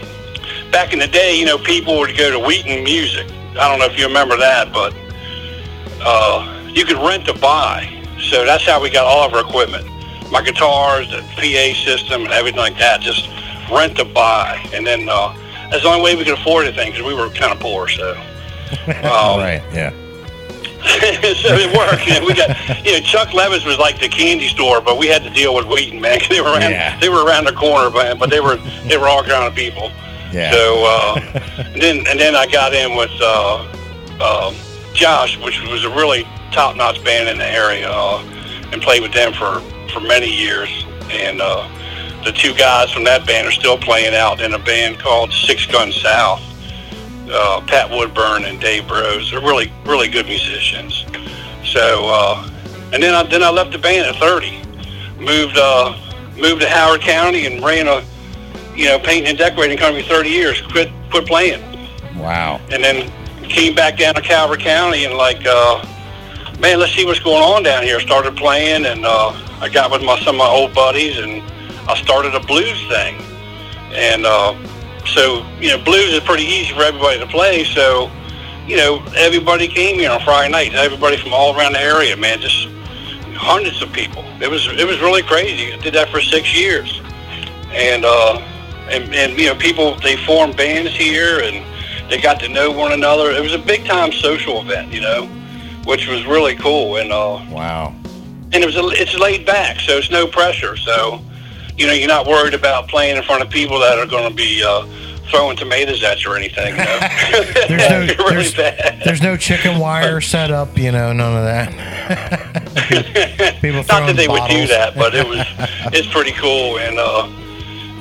back 0.72 0.94
in 0.94 1.00
the 1.00 1.08
day, 1.08 1.36
you 1.36 1.46
know, 1.46 1.58
people 1.58 1.98
would 2.00 2.16
go 2.16 2.32
to 2.32 2.40
Wheaton 2.40 2.84
Music. 2.84 3.28
I 3.58 3.68
don't 3.70 3.80
know 3.80 3.86
if 3.86 3.98
you 3.98 4.06
remember 4.08 4.38
that, 4.38 4.72
but 4.72 4.94
uh, 6.02 6.70
you 6.74 6.86
could 6.86 6.98
rent 6.98 7.26
to 7.26 7.34
buy. 7.34 7.96
So 8.20 8.46
that's 8.46 8.66
how 8.66 8.82
we 8.82 8.90
got 8.90 9.06
all 9.06 9.26
of 9.28 9.34
our 9.34 9.42
equipment. 9.42 9.86
My 10.32 10.42
guitars, 10.42 11.10
the 11.10 11.22
PA 11.36 11.74
system, 11.84 12.24
and 12.26 12.32
everything 12.34 12.60
like 12.60 12.78
that. 12.78 13.02
Just 13.02 13.28
rent 13.72 13.98
to 13.98 14.06
buy. 14.06 14.64
And 14.74 14.86
then 14.86 15.08
uh, 15.10 15.36
that's 15.72 15.84
the 15.84 15.90
only 15.90 16.02
way 16.04 16.16
we 16.16 16.24
could 16.24 16.38
afford 16.38 16.66
anything 16.68 16.92
because 16.92 17.06
we 17.06 17.14
were 17.14 17.30
kind 17.30 17.52
of 17.54 17.60
poor. 17.60 17.88
So. 17.88 18.20
Um, 18.88 19.40
right. 19.42 19.64
Yeah. 19.74 19.90
so 20.80 21.50
it 21.58 21.76
worked. 21.76 22.06
You 22.08 22.20
know, 22.20 22.26
we 22.28 22.34
got, 22.36 22.86
you 22.86 22.94
know, 22.94 23.00
Chuck 23.00 23.34
Levin's 23.34 23.66
was 23.66 23.78
like 23.80 24.00
the 24.00 24.08
candy 24.08 24.48
store, 24.48 24.80
but 24.80 24.98
we 24.98 25.08
had 25.08 25.24
to 25.24 25.30
deal 25.32 25.56
with 25.56 25.66
Wheaton, 25.66 26.00
man. 26.00 26.20
'cause 26.20 26.30
they 26.30 26.40
were 26.40 26.50
around, 26.52 26.70
Yeah. 26.72 26.98
they 27.00 27.10
were 27.10 27.26
around 27.26 27.46
the 27.46 27.52
corner, 27.54 27.90
man, 27.90 28.18
but 28.20 28.30
they 28.30 28.40
were 28.40 28.58
they 28.86 28.98
were 28.98 29.08
all 29.08 29.24
kind 29.24 29.44
of 29.44 29.56
people. 29.56 29.92
Yeah. 30.32 30.52
So 30.52 30.84
uh, 30.86 31.64
and 31.74 31.82
then 31.82 31.98
and 32.08 32.20
then 32.20 32.36
I 32.36 32.46
got 32.46 32.74
in 32.74 32.96
with 32.96 33.12
uh, 33.22 33.68
uh, 34.20 34.54
Josh, 34.94 35.38
which 35.40 35.62
was 35.64 35.84
a 35.84 35.90
really 35.90 36.24
top 36.52 36.76
notch 36.76 37.04
band 37.04 37.30
in 37.30 37.38
the 37.38 37.48
area, 37.48 37.90
uh, 37.90 38.22
and 38.72 38.82
played 38.82 39.02
with 39.02 39.14
them 39.14 39.34
for 39.34 39.62
for 39.92 40.00
many 40.00 40.30
years. 40.30 40.70
And 41.10 41.42
uh, 41.42 41.68
the 42.24 42.32
two 42.32 42.54
guys 42.54 42.92
from 42.92 43.04
that 43.06 43.26
band 43.26 43.48
are 43.48 43.52
still 43.52 43.78
playing 43.78 44.14
out 44.14 44.42
in 44.42 44.54
a 44.54 44.60
band 44.60 45.00
called 45.00 45.32
Six 45.32 45.66
Gun 45.66 45.92
South. 45.92 46.42
Uh, 47.32 47.62
Pat 47.68 47.90
Woodburn 47.92 48.46
and 48.46 48.60
Dave 48.60 48.88
Bros. 48.88 49.30
They're 49.30 49.40
really 49.40 49.72
really 49.86 50.10
good 50.10 50.26
musicians. 50.26 51.06
So 51.64 52.08
uh, 52.08 52.50
and 52.92 53.04
then 53.04 53.14
I 53.14 53.24
then 53.24 53.44
I 53.44 53.50
left 53.50 53.72
the 53.72 53.78
band 53.78 54.08
at 54.08 54.16
30, 54.16 54.62
moved 55.20 55.58
uh, 55.58 55.96
moved 56.36 56.62
to 56.62 56.70
Howard 56.70 57.02
County 57.02 57.46
and 57.46 57.64
ran 57.64 57.88
a 57.88 58.04
you 58.80 58.86
know 58.86 58.98
painting 58.98 59.28
and 59.28 59.38
decorating 59.38 59.78
company 59.78 60.04
30 60.08 60.30
years. 60.30 60.62
Quit 60.62 60.90
quit 61.12 61.26
playing 61.26 61.62
Wow. 62.18 62.62
and 62.72 62.82
then 62.84 63.12
came 63.50 63.76
back 63.76 63.98
down 63.98 64.14
to 64.16 64.22
Calvert 64.22 64.60
County 64.60 65.04
and 65.06 65.16
like, 65.16 65.46
uh, 65.46 65.84
man, 66.60 66.80
let's 66.80 66.94
see 66.94 67.06
what's 67.06 67.20
going 67.20 67.42
on 67.44 67.64
down 67.64 67.84
here. 67.84 68.00
Started 68.00 68.38
playing 68.38 68.86
and 68.86 69.06
uh, 69.06 69.34
I 69.60 69.68
got 69.70 69.92
with 69.92 70.04
my 70.04 70.18
some 70.20 70.36
of 70.36 70.40
my 70.40 70.48
old 70.48 70.74
buddies 70.74 71.18
and 71.18 71.42
I 71.90 71.96
started 72.02 72.36
a 72.36 72.40
blues 72.40 72.80
thing. 72.88 73.16
And 73.92 74.26
uh, 74.26 74.56
so 75.06 75.46
you 75.60 75.70
know, 75.76 75.84
blues 75.84 76.14
is 76.14 76.22
pretty 76.22 76.44
easy 76.44 76.74
for 76.74 76.84
everybody 76.84 77.20
to 77.20 77.28
play. 77.28 77.66
So 77.66 78.10
you 78.66 78.78
know, 78.78 79.04
everybody 79.18 79.68
came 79.68 79.96
here 80.00 80.12
on 80.12 80.22
Friday 80.22 80.52
nights. 80.52 80.76
Everybody 80.76 81.18
from 81.18 81.34
all 81.34 81.58
around 81.58 81.74
the 81.74 81.82
area, 81.82 82.16
man, 82.16 82.40
just 82.40 82.68
hundreds 83.36 83.82
of 83.82 83.92
people. 83.92 84.24
It 84.42 84.50
was 84.50 84.68
it 84.68 84.88
was 84.88 85.00
really 85.02 85.24
crazy. 85.24 85.74
I 85.74 85.78
did 85.78 85.96
that 85.96 86.10
for 86.10 86.22
six 86.22 86.56
years, 86.56 87.02
and 87.72 88.06
uh, 88.06 88.40
and 88.92 89.14
and 89.14 89.38
you 89.40 89.48
know, 89.48 89.56
people 89.56 89.96
they 90.00 90.16
formed 90.26 90.58
bands 90.58 90.96
here 90.96 91.40
and 91.40 91.66
they 92.10 92.20
got 92.20 92.40
to 92.42 92.50
know 92.50 92.72
one 92.72 92.92
another. 92.92 93.32
It 93.32 93.42
was 93.42 93.54
a 93.54 93.60
big 93.60 93.86
time 93.86 94.12
social 94.12 94.62
event, 94.62 94.92
you 94.92 95.02
know, 95.02 95.26
which 95.86 96.08
was 96.08 96.26
really 96.26 96.56
cool. 96.56 96.98
And 96.98 97.12
uh, 97.12 97.44
wow, 97.50 97.94
and 98.52 98.56
it 98.56 98.66
was 98.66 98.76
a, 98.76 98.88
it's 98.90 99.16
laid 99.18 99.46
back, 99.46 99.80
so 99.80 99.98
it's 99.98 100.10
no 100.10 100.28
pressure. 100.28 100.76
So 100.78 101.22
you 101.78 101.88
know, 101.88 101.94
you're 101.94 102.10
not 102.10 102.28
worried 102.28 102.54
about 102.54 102.90
playing 102.90 103.16
in 103.16 103.24
front 103.24 103.42
of 103.42 103.50
people 103.50 103.80
that 103.80 103.98
are 103.98 104.06
going 104.06 104.30
to 104.30 104.36
be 104.36 104.62
uh, 104.62 104.86
throwing 105.30 105.56
tomatoes 105.56 106.04
at 106.04 106.24
you 106.24 106.32
or 106.32 106.36
anything. 106.36 106.76
You 106.76 106.84
know, 106.84 107.00
There's 107.68 107.90
no, 107.90 108.00
really 108.00 108.50
there's, 108.50 108.54
there's 109.06 109.22
no 109.22 109.38
chicken 109.38 109.80
wire 109.80 110.20
set 110.20 110.52
up, 110.52 110.78
you 110.78 110.92
know, 110.92 111.14
none 111.14 111.38
of 111.38 111.44
that. 111.46 111.72
People 113.62 113.84
Not 113.84 114.08
that 114.08 114.16
they 114.18 114.28
would 114.28 114.50
do 114.50 114.68
that, 114.68 114.96
but 114.96 115.16
it 115.16 115.28
was 115.28 115.46
it's 115.94 116.08
pretty 116.12 116.34
cool. 116.34 116.80
And 116.80 117.00
uh, 117.00 117.30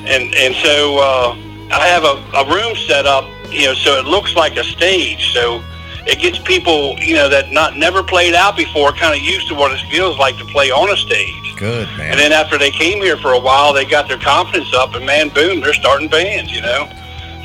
and 0.08 0.34
and 0.34 0.54
so 0.54 0.98
uh, 0.98 1.36
I 1.70 1.86
have 1.88 2.04
a, 2.04 2.16
a 2.34 2.54
room 2.54 2.74
set 2.76 3.06
up, 3.06 3.24
you 3.50 3.66
know, 3.66 3.74
so 3.74 3.98
it 3.98 4.06
looks 4.06 4.34
like 4.34 4.56
a 4.56 4.64
stage. 4.64 5.32
So 5.32 5.62
it 6.06 6.18
gets 6.18 6.38
people, 6.38 6.98
you 6.98 7.14
know, 7.14 7.28
that 7.28 7.52
not 7.52 7.76
never 7.76 8.02
played 8.02 8.34
out 8.34 8.56
before, 8.56 8.92
kind 8.92 9.14
of 9.14 9.20
used 9.20 9.48
to 9.48 9.54
what 9.54 9.72
it 9.72 9.80
feels 9.90 10.18
like 10.18 10.38
to 10.38 10.44
play 10.46 10.70
on 10.70 10.90
a 10.90 10.96
stage. 10.96 11.54
Good 11.56 11.88
man. 11.98 12.12
And 12.12 12.18
then 12.18 12.32
after 12.32 12.56
they 12.56 12.70
came 12.70 13.02
here 13.02 13.18
for 13.18 13.32
a 13.32 13.38
while, 13.38 13.72
they 13.72 13.84
got 13.84 14.08
their 14.08 14.18
confidence 14.18 14.72
up, 14.74 14.94
and 14.94 15.04
man, 15.04 15.28
boom, 15.28 15.60
they're 15.60 15.74
starting 15.74 16.08
bands, 16.08 16.52
you 16.52 16.62
know. 16.62 16.88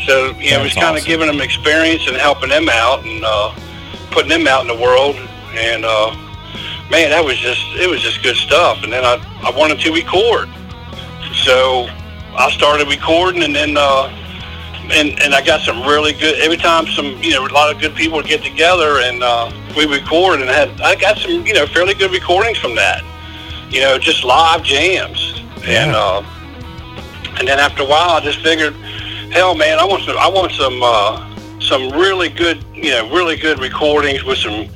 So 0.06 0.32
you 0.38 0.52
know, 0.52 0.60
it 0.60 0.64
was 0.64 0.74
That's 0.74 0.86
kind 0.86 0.98
of 0.98 1.04
giving 1.06 1.28
them 1.28 1.42
experience 1.42 2.08
and 2.08 2.16
helping 2.16 2.50
them 2.50 2.70
out 2.70 3.06
and 3.06 3.24
uh, 3.26 3.54
putting 4.12 4.30
them 4.30 4.48
out 4.48 4.62
in 4.62 4.68
the 4.68 4.82
world. 4.82 5.16
And 5.54 5.84
uh, 5.84 6.16
man, 6.90 7.10
that 7.12 7.24
was 7.24 7.38
just 7.38 7.62
it 7.76 7.90
was 7.90 8.02
just 8.02 8.24
good 8.24 8.38
stuff. 8.38 8.84
And 8.84 8.94
then 8.94 9.04
I 9.04 9.16
I 9.44 9.52
wanted 9.52 9.80
to 9.82 9.92
record, 9.92 10.48
so 11.44 11.88
I 12.36 12.50
started 12.52 12.88
recording, 12.88 13.44
and 13.44 13.56
then 13.56 13.76
uh, 13.78 14.08
and 14.92 15.20
and 15.22 15.34
I 15.34 15.44
got 15.44 15.62
some 15.62 15.82
really 15.84 16.14
good. 16.14 16.40
Every 16.40 16.58
time 16.58 16.88
some 16.88 17.22
you 17.22 17.32
know 17.32 17.46
a 17.46 17.54
lot 17.54 17.74
of 17.74 17.82
good 17.82 17.96
people 17.96 18.18
would 18.18 18.28
get 18.28 18.44
together 18.44 19.00
and 19.00 19.24
uh, 19.24 19.52
we 19.78 19.86
record, 19.86 20.42
and 20.42 20.50
I 20.50 20.54
had 20.54 20.82
I 20.82 20.96
got 20.96 21.18
some 21.18 21.46
you 21.46 21.54
know 21.54 21.66
fairly 21.68 21.94
good 21.94 22.12
recordings 22.12 22.58
from 22.58 22.76
that 22.76 23.04
you 23.74 23.82
know, 23.82 23.98
just 23.98 24.24
live 24.24 24.64
jams. 24.64 25.42
And 25.66 25.96
uh, 25.96 26.22
and 27.40 27.48
then 27.48 27.60
after 27.60 27.82
a 27.82 27.86
while, 27.86 28.12
I 28.12 28.20
just 28.20 28.40
figured, 28.42 28.76
hell, 29.32 29.56
man, 29.56 29.80
I 29.80 29.86
want 29.86 30.04
some, 30.04 30.18
I 30.18 30.30
want 30.30 30.52
some, 30.52 30.84
uh, 30.84 31.60
some 31.60 31.90
really 31.90 32.30
good, 32.30 32.64
you 32.76 32.92
know, 32.92 33.10
really 33.10 33.36
good 33.36 33.60
recordings 33.60 34.24
with 34.24 34.38
some 34.38 34.70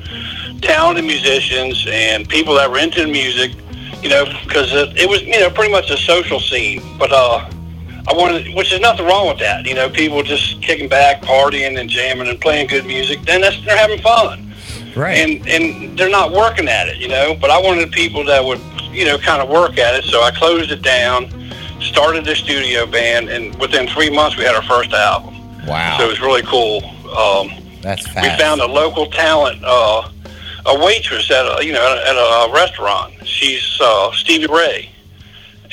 talented 0.62 1.06
musicians 1.06 1.86
and 1.88 2.28
people 2.28 2.56
that 2.56 2.72
were 2.72 2.80
into 2.80 3.06
music, 3.06 3.52
you 4.08 4.14
know, 4.14 4.26
because 4.46 4.72
it, 4.74 4.98
it 4.98 5.10
was, 5.10 5.22
you 5.24 5.38
know, 5.40 5.50
pretty 5.50 5.72
much 5.72 5.90
a 5.92 5.98
social 5.98 6.40
scene. 6.40 6.82
But 6.98 7.12
uh, 7.12 7.50
I 8.08 8.14
wanted, 8.14 8.56
which 8.56 8.72
is 8.72 8.80
nothing 8.80 9.06
wrong 9.06 9.28
with 9.28 9.40
that, 9.40 9.66
you 9.66 9.74
know, 9.74 9.90
people 9.90 10.24
just 10.24 10.62
kicking 10.62 10.88
back, 10.88 11.22
partying 11.22 11.78
and 11.78 11.90
jamming 11.90 12.30
and 12.30 12.40
playing 12.40 12.68
good 12.68 12.86
music. 12.86 13.22
Then 13.24 13.42
that's 13.42 13.62
they're 13.66 13.78
having 13.78 14.00
fun 14.02 14.46
Right. 14.96 15.18
and 15.18 15.48
and 15.48 16.00
they're 16.00 16.10
not 16.10 16.32
working 16.32 16.70
at 16.70 16.88
it, 16.88 16.98
you 16.98 17.10
know. 17.10 17.36
But 17.40 17.50
I 17.52 17.62
wanted 17.62 17.92
people 17.92 18.24
that 18.26 18.44
would, 18.44 18.62
you 18.92 19.04
know, 19.04 19.18
kind 19.18 19.42
of 19.42 19.50
work 19.50 19.78
at 19.78 19.94
it. 19.96 20.06
So 20.06 20.22
I 20.22 20.32
closed 20.32 20.72
it 20.72 20.82
down, 20.82 21.30
started 21.82 22.24
the 22.24 22.36
studio 22.36 22.86
band, 22.86 23.28
and 23.30 23.54
within 23.60 23.88
three 23.88 24.10
months 24.10 24.38
we 24.38 24.46
had 24.46 24.56
our 24.56 24.64
first 24.64 24.94
album. 24.94 25.36
wow. 25.68 25.98
So 25.98 26.06
it 26.06 26.10
was 26.10 26.22
really 26.22 26.44
cool. 26.44 26.82
Um, 27.16 27.52
That's 27.82 28.08
fast. 28.08 28.24
we 28.24 28.42
found 28.42 28.62
a 28.62 28.66
local 28.68 29.08
talent, 29.08 29.62
uh, 29.66 30.10
a 30.68 30.77
waitress 30.85 31.31
at 31.31 31.45
a, 31.45 31.65
you 31.65 31.72
know 31.73 32.03
at 32.06 32.15
a, 32.15 32.53
restaurant. 32.53 33.14
She's 33.26 33.80
uh, 33.81 34.11
Stevie 34.14 34.48
Ray, 34.48 34.89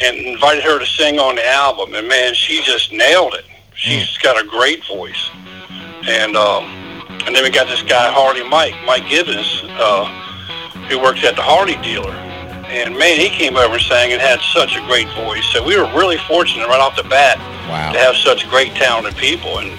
and 0.02 0.16
invited 0.16 0.62
her 0.64 0.78
to 0.78 0.86
sing 0.86 1.18
on 1.18 1.36
the 1.36 1.46
album. 1.46 1.94
And 1.94 2.08
man, 2.08 2.34
she 2.34 2.62
just 2.62 2.92
nailed 2.92 3.34
it. 3.34 3.44
She's 3.74 4.16
got 4.18 4.42
a 4.42 4.46
great 4.46 4.84
voice. 4.86 5.30
And 6.06 6.36
um, 6.36 6.64
and 7.26 7.34
then 7.34 7.42
we 7.42 7.50
got 7.50 7.66
this 7.68 7.82
guy 7.82 8.10
Harley 8.12 8.46
Mike, 8.48 8.74
Mike 8.84 9.08
Gibbons, 9.08 9.62
uh, 9.64 10.04
who 10.88 10.98
works 11.00 11.24
at 11.24 11.36
the 11.36 11.42
Harley 11.42 11.76
dealer. 11.76 12.12
And 12.68 12.96
man, 12.98 13.18
he 13.20 13.28
came 13.28 13.56
over 13.56 13.74
and 13.74 13.82
sang 13.82 14.12
and 14.12 14.20
had 14.20 14.40
such 14.40 14.76
a 14.76 14.80
great 14.86 15.08
voice. 15.14 15.44
So 15.52 15.64
we 15.64 15.76
were 15.76 15.86
really 15.96 16.18
fortunate 16.26 16.66
right 16.66 16.80
off 16.80 16.96
the 16.96 17.04
bat 17.04 17.38
Wow. 17.68 17.92
to 17.92 17.98
have 17.98 18.14
such 18.16 18.48
great 18.50 18.74
talented 18.74 19.16
people 19.16 19.58
and 19.58 19.72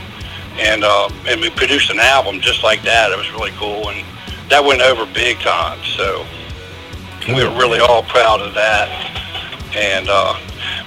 and 0.57 0.83
uh, 0.83 1.09
and 1.27 1.39
we 1.41 1.49
produced 1.51 1.91
an 1.91 1.99
album 1.99 2.39
just 2.41 2.63
like 2.63 2.81
that. 2.83 3.11
It 3.11 3.17
was 3.17 3.31
really 3.31 3.51
cool 3.51 3.89
and 3.89 4.03
that 4.49 4.63
went 4.63 4.81
over 4.81 5.05
big 5.13 5.39
time. 5.39 5.79
So 5.83 6.25
we 7.27 7.43
were 7.43 7.55
really 7.57 7.79
all 7.79 8.03
proud 8.03 8.41
of 8.41 8.53
that. 8.53 8.89
And 9.75 10.07
uh, 10.09 10.39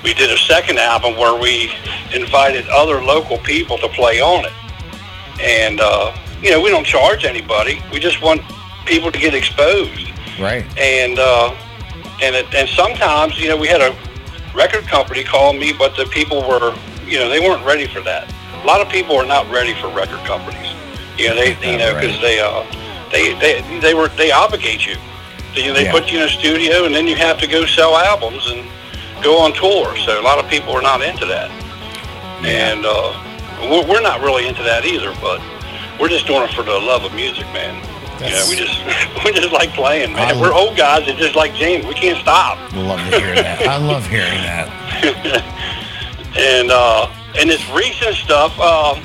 we 0.02 0.14
did 0.14 0.30
a 0.30 0.39
second 0.39 0.78
album 0.78 1.16
where 1.16 1.39
we 1.39 1.70
invited 2.14 2.66
other 2.68 3.02
local 3.02 3.39
people 3.39 3.76
to 3.78 3.89
play 3.89 4.20
on 4.20 4.44
it. 4.44 4.52
And 5.40 5.80
uh, 5.80 6.16
you 6.43 6.51
know, 6.51 6.60
we 6.60 6.70
don't 6.70 6.86
charge 6.86 7.24
anybody. 7.24 7.82
We 7.93 8.01
just 8.01 8.22
want 8.22 8.43
people 8.86 9.12
to 9.12 9.18
get 9.18 9.35
exposed 9.35 10.09
right. 10.40 10.64
and 10.78 11.18
uh, 11.18 11.55
and 12.22 12.35
it, 12.35 12.52
and 12.55 12.68
sometimes 12.68 13.39
you 13.39 13.48
know 13.48 13.56
we 13.56 13.68
had 13.68 13.80
a 13.80 13.97
record 14.55 14.86
company 14.86 15.24
call 15.24 15.52
me, 15.52 15.72
but 15.72 15.97
the 15.97 16.06
people 16.06 16.40
were 16.43 16.74
you 17.06 17.18
know 17.18 17.28
they 17.28 17.40
weren't 17.40 17.64
ready 17.64 17.86
for 17.86 18.01
that. 18.01 18.32
A 18.62 18.66
lot 18.66 18.80
of 18.80 18.89
people 18.89 19.16
are 19.16 19.26
not 19.26 19.51
ready 19.51 19.74
for 19.74 19.89
record 19.89 20.24
companies. 20.26 20.72
You 21.18 21.28
know 21.28 21.35
they 21.35 21.51
you 21.70 21.78
know 21.78 21.94
because 21.94 22.20
they 22.20 22.40
uh 22.40 22.64
they 23.10 23.35
they 23.35 23.80
they 23.80 23.94
were 23.94 24.09
they 24.09 24.30
obligate 24.32 24.86
you. 24.86 24.97
They, 25.55 25.70
they 25.72 25.85
Yeah. 25.85 25.93
put 25.93 26.10
you 26.12 26.18
in 26.18 26.24
a 26.24 26.28
studio 26.28 26.85
and 26.85 26.94
then 26.94 27.06
you 27.06 27.16
have 27.16 27.39
to 27.40 27.47
go 27.47 27.64
sell 27.66 27.97
albums 27.97 28.47
and 28.51 28.66
go 29.22 29.39
on 29.40 29.52
tour. 29.55 29.97
So 30.05 30.20
a 30.20 30.22
lot 30.22 30.39
of 30.39 30.48
people 30.51 30.72
are 30.74 30.82
not 30.82 31.02
into 31.02 31.24
that, 31.26 31.51
and 32.44 32.85
uh, 32.86 33.12
we're, 33.70 33.86
we're 33.86 34.01
not 34.02 34.20
really 34.20 34.47
into 34.47 34.62
that 34.62 34.85
either. 34.85 35.14
But 35.20 35.40
we're 35.98 36.09
just 36.09 36.26
doing 36.26 36.43
it 36.43 36.51
for 36.55 36.62
the 36.62 36.72
love 36.78 37.05
of 37.05 37.14
music, 37.14 37.47
man. 37.52 37.74
You 38.20 38.30
know, 38.30 38.47
we 38.48 38.56
just 38.56 38.78
we 39.24 39.32
just 39.32 39.52
like 39.52 39.70
playing, 39.70 40.12
man. 40.12 40.36
I- 40.36 40.40
We're 40.40 40.52
old 40.52 40.76
guys 40.76 41.06
that 41.06 41.16
just 41.16 41.35
like 41.36 41.55
James. 41.55 41.86
We 41.86 41.94
can't 41.94 42.18
stop. 42.18 42.59
We 42.72 42.80
love 42.82 42.98
to 43.10 43.18
hear 43.20 43.35
that. 43.35 43.62
I 43.66 43.76
love 43.78 44.06
hearing 44.06 44.43
that. 44.43 44.68
and 46.36 46.70
uh, 46.70 47.10
and 47.39 47.48
this 47.51 47.62
recent 47.70 48.14
stuff, 48.16 48.59
um, 48.60 49.02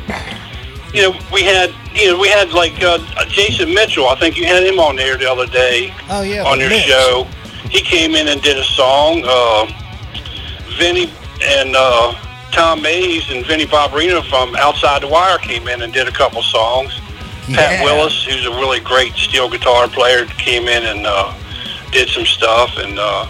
you 0.93 1.01
know, 1.01 1.19
we 1.31 1.43
had, 1.43 1.73
you 1.93 2.11
know, 2.11 2.19
we 2.19 2.29
had 2.29 2.51
like 2.53 2.81
uh, 2.81 2.99
Jason 3.27 3.73
Mitchell. 3.73 4.07
I 4.07 4.15
think 4.15 4.37
you 4.37 4.45
had 4.45 4.63
him 4.63 4.79
on 4.79 4.95
there 4.95 5.17
the 5.17 5.29
other 5.29 5.47
day. 5.47 5.93
Oh, 6.09 6.21
yeah, 6.21 6.43
on 6.43 6.59
your 6.59 6.69
Mitch. 6.69 6.83
show. 6.83 7.27
He 7.69 7.81
came 7.81 8.13
in 8.13 8.27
and 8.27 8.41
did 8.41 8.57
a 8.57 8.63
song. 8.63 9.23
Uh, 9.25 9.65
Vinny 10.77 11.11
and 11.41 11.75
uh, 11.75 12.13
Tom 12.51 12.81
Mays 12.81 13.29
and 13.31 13.45
Vinny 13.45 13.65
Barbarino 13.65 14.23
from 14.29 14.55
Outside 14.55 15.01
the 15.01 15.07
Wire 15.07 15.39
came 15.39 15.67
in 15.67 15.81
and 15.81 15.91
did 15.91 16.07
a 16.07 16.11
couple 16.11 16.41
songs. 16.43 16.99
Pat 17.51 17.83
Willis, 17.83 18.23
who's 18.23 18.45
a 18.45 18.51
really 18.51 18.79
great 18.79 19.13
steel 19.13 19.49
guitar 19.49 19.87
player, 19.87 20.25
came 20.25 20.67
in 20.67 20.83
and 20.83 21.05
uh, 21.05 21.33
did 21.91 22.07
some 22.07 22.25
stuff, 22.25 22.77
and 22.77 22.97
uh, 22.97 23.27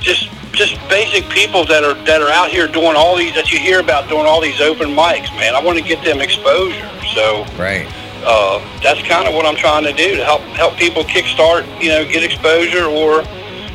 just 0.00 0.28
just 0.52 0.76
basic 0.88 1.28
people 1.30 1.64
that 1.66 1.82
are 1.84 1.94
that 2.04 2.20
are 2.20 2.30
out 2.30 2.50
here 2.50 2.68
doing 2.68 2.94
all 2.96 3.16
these 3.16 3.34
that 3.34 3.50
you 3.52 3.58
hear 3.58 3.80
about 3.80 4.08
doing 4.08 4.26
all 4.26 4.40
these 4.40 4.60
open 4.60 4.88
mics, 4.90 5.30
man. 5.36 5.54
I 5.54 5.62
want 5.62 5.78
to 5.78 5.84
get 5.84 6.04
them 6.04 6.20
exposure, 6.20 6.88
so 7.14 7.44
Right. 7.58 7.86
uh, 8.24 8.60
that's 8.82 9.00
kind 9.02 9.26
of 9.26 9.34
what 9.34 9.46
I'm 9.46 9.56
trying 9.56 9.84
to 9.84 9.92
do 9.92 10.16
to 10.16 10.24
help 10.24 10.42
help 10.54 10.76
people 10.76 11.04
kickstart, 11.04 11.64
you 11.82 11.88
know, 11.88 12.04
get 12.04 12.22
exposure 12.22 12.84
or 12.84 13.24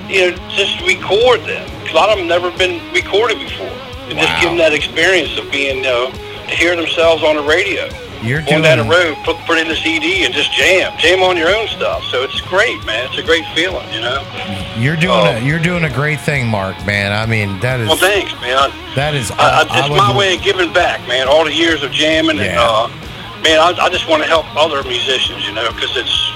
you 0.08 0.32
know 0.32 0.38
just 0.50 0.80
record 0.82 1.42
them. 1.42 1.68
A 1.90 1.94
lot 1.94 2.10
of 2.10 2.18
them 2.18 2.28
never 2.28 2.52
been 2.52 2.82
recorded 2.94 3.40
before, 3.40 3.74
and 4.10 4.18
just 4.20 4.42
give 4.42 4.50
them 4.50 4.58
that 4.58 4.74
experience 4.74 5.38
of 5.38 5.50
being, 5.52 5.78
you 5.78 5.84
know, 5.84 6.12
to 6.12 6.56
hear 6.56 6.76
themselves 6.76 7.24
on 7.24 7.36
the 7.38 7.44
radio. 7.44 7.90
You're 8.24 8.42
Going 8.42 8.64
down 8.64 8.80
the 8.80 8.84
road, 8.84 9.16
put 9.24 9.38
put 9.46 9.58
in 9.58 9.68
the 9.68 9.76
CD 9.76 10.26
and 10.26 10.34
just 10.34 10.52
jam, 10.54 10.92
jam 10.98 11.22
on 11.22 11.38
your 11.38 11.50
own 11.50 11.68
stuff. 11.68 12.04
So 12.06 12.24
it's 12.24 12.42
great, 12.42 12.84
man. 12.86 13.06
It's 13.08 13.18
a 13.18 13.24
great 13.24 13.46
feeling, 13.56 13.88
you 13.94 14.02
know. 14.02 14.22
You're 14.78 14.96
doing 14.96 15.12
Oh. 15.18 15.38
a, 15.38 15.40
you're 15.42 15.60
doing 15.60 15.84
a 15.86 15.90
great 15.90 16.20
thing, 16.22 16.48
Mark. 16.48 16.76
Man, 16.86 17.12
I 17.12 17.26
mean 17.26 17.60
that 17.62 17.80
is 17.80 17.88
Well, 17.88 17.98
thanks, 17.98 18.32
man. 18.42 18.58
I, 18.58 18.94
that 18.96 19.14
is. 19.16 19.32
I, 19.32 19.62
I, 19.70 19.80
it's 19.80 19.90
would- 19.90 19.98
my 19.98 20.16
way 20.18 20.36
of 20.36 20.42
giving 20.42 20.74
back, 20.74 21.06
man. 21.08 21.28
All 21.28 21.46
the 21.46 21.54
years 21.54 21.84
of 21.84 21.92
jamming, 21.92 22.40
and 22.40 22.58
uh, 22.58 22.88
man, 23.44 23.60
I, 23.60 23.74
I 23.80 23.90
just 23.90 24.08
want 24.10 24.24
to 24.24 24.28
help 24.30 24.46
other 24.56 24.84
musicians, 24.84 25.46
you 25.46 25.54
know, 25.54 25.72
because 25.72 25.96
it's 25.96 26.32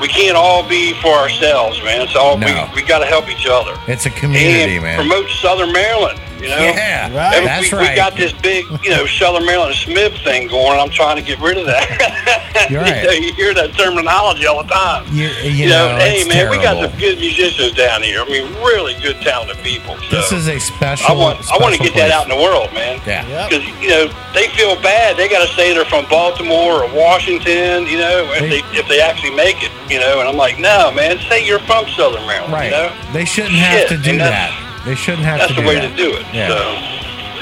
we 0.00 0.08
can't 0.08 0.36
all 0.36 0.66
be 0.68 0.92
for 1.00 1.14
ourselves, 1.14 1.80
man. 1.82 2.00
It's 2.02 2.16
all 2.16 2.36
No. 2.36 2.68
we 2.74 2.82
we 2.82 2.86
got 2.86 2.98
to 2.98 3.06
help 3.06 3.28
each 3.28 3.46
other. 3.46 3.74
It's 3.88 4.06
a 4.06 4.10
community, 4.10 4.74
and 4.76 4.84
man. 4.84 4.96
Promote 4.96 5.28
Southern 5.30 5.72
Maryland, 5.72 6.20
you 6.40 6.48
know. 6.48 6.58
Yeah, 6.58 7.14
right. 7.14 7.36
And 7.36 7.46
That's 7.46 7.70
we, 7.72 7.78
right. 7.78 7.90
We 7.90 7.96
got 7.96 8.16
this 8.16 8.32
big, 8.32 8.64
you 8.82 8.90
know, 8.90 9.06
Southern 9.06 9.46
Maryland 9.46 9.74
Smith 9.74 10.12
thing 10.24 10.48
going. 10.48 10.72
and 10.72 10.80
I'm 10.80 10.90
trying 10.90 11.16
to 11.16 11.22
get 11.22 11.40
rid 11.40 11.58
of 11.58 11.66
that. 11.66 12.66
You're 12.70 12.80
right. 12.80 13.02
you, 13.02 13.06
know, 13.06 13.26
you 13.26 13.32
hear 13.34 13.54
that 13.54 13.74
terminology 13.74 14.46
all 14.46 14.62
the 14.62 14.68
time. 14.68 15.04
You, 15.12 15.28
you 15.42 15.68
know, 15.68 15.96
hey 15.98 16.20
it's 16.20 16.28
man, 16.28 16.50
we 16.50 16.56
got 16.56 16.78
some 16.78 16.98
good 16.98 17.18
musicians 17.18 17.72
down 17.72 18.02
here. 18.02 18.20
I 18.20 18.26
mean, 18.26 18.46
really 18.62 18.94
good, 19.02 19.20
talented 19.20 19.58
people. 19.64 19.96
So. 20.08 20.16
This 20.16 20.32
is 20.32 20.48
a 20.48 20.58
special. 20.58 21.06
I 21.06 21.12
want 21.12 21.40
I 21.50 21.58
want 21.58 21.74
to 21.74 21.82
special 21.82 21.94
get 21.94 21.94
that 21.94 22.10
out 22.10 22.24
in 22.24 22.30
the 22.30 22.42
world, 22.42 22.72
man. 22.72 23.00
Yeah. 23.06 23.48
Because 23.48 23.66
you 23.82 23.88
know 23.88 24.06
they 24.32 24.48
feel 24.54 24.80
bad. 24.80 25.16
They 25.16 25.28
got 25.28 25.46
to 25.46 25.52
say 25.54 25.74
they're 25.74 25.84
from 25.84 26.06
Baltimore 26.08 26.84
or 26.84 26.94
Washington. 26.94 27.86
You 27.86 27.98
know, 27.98 28.30
if 28.32 28.46
they 28.48 28.62
if 28.78 28.88
they 28.88 29.00
actually 29.00 29.34
make 29.34 29.62
it. 29.62 29.70
You 29.90 30.00
know, 30.00 30.20
and 30.20 30.28
I'm 30.28 30.36
like, 30.36 30.58
no, 30.58 30.90
man. 30.92 31.18
Say 31.28 31.46
you're 31.46 31.58
from 31.60 31.86
Southern 31.88 32.26
Maryland. 32.26 32.52
Right. 32.52 32.64
You 32.66 32.70
know, 32.70 33.12
They 33.12 33.24
shouldn't 33.24 33.54
have 33.54 33.80
Shit, 33.80 33.88
to 33.90 33.96
do 33.98 34.18
that. 34.18 34.63
They 34.84 34.94
shouldn't 34.94 35.24
have 35.24 35.38
that's 35.40 35.50
to 35.52 35.54
the 35.56 35.62
do 35.62 35.66
way 35.68 35.74
that. 35.76 35.90
to 35.90 35.96
do 35.96 36.12
it. 36.14 36.26
Yeah. 36.32 36.48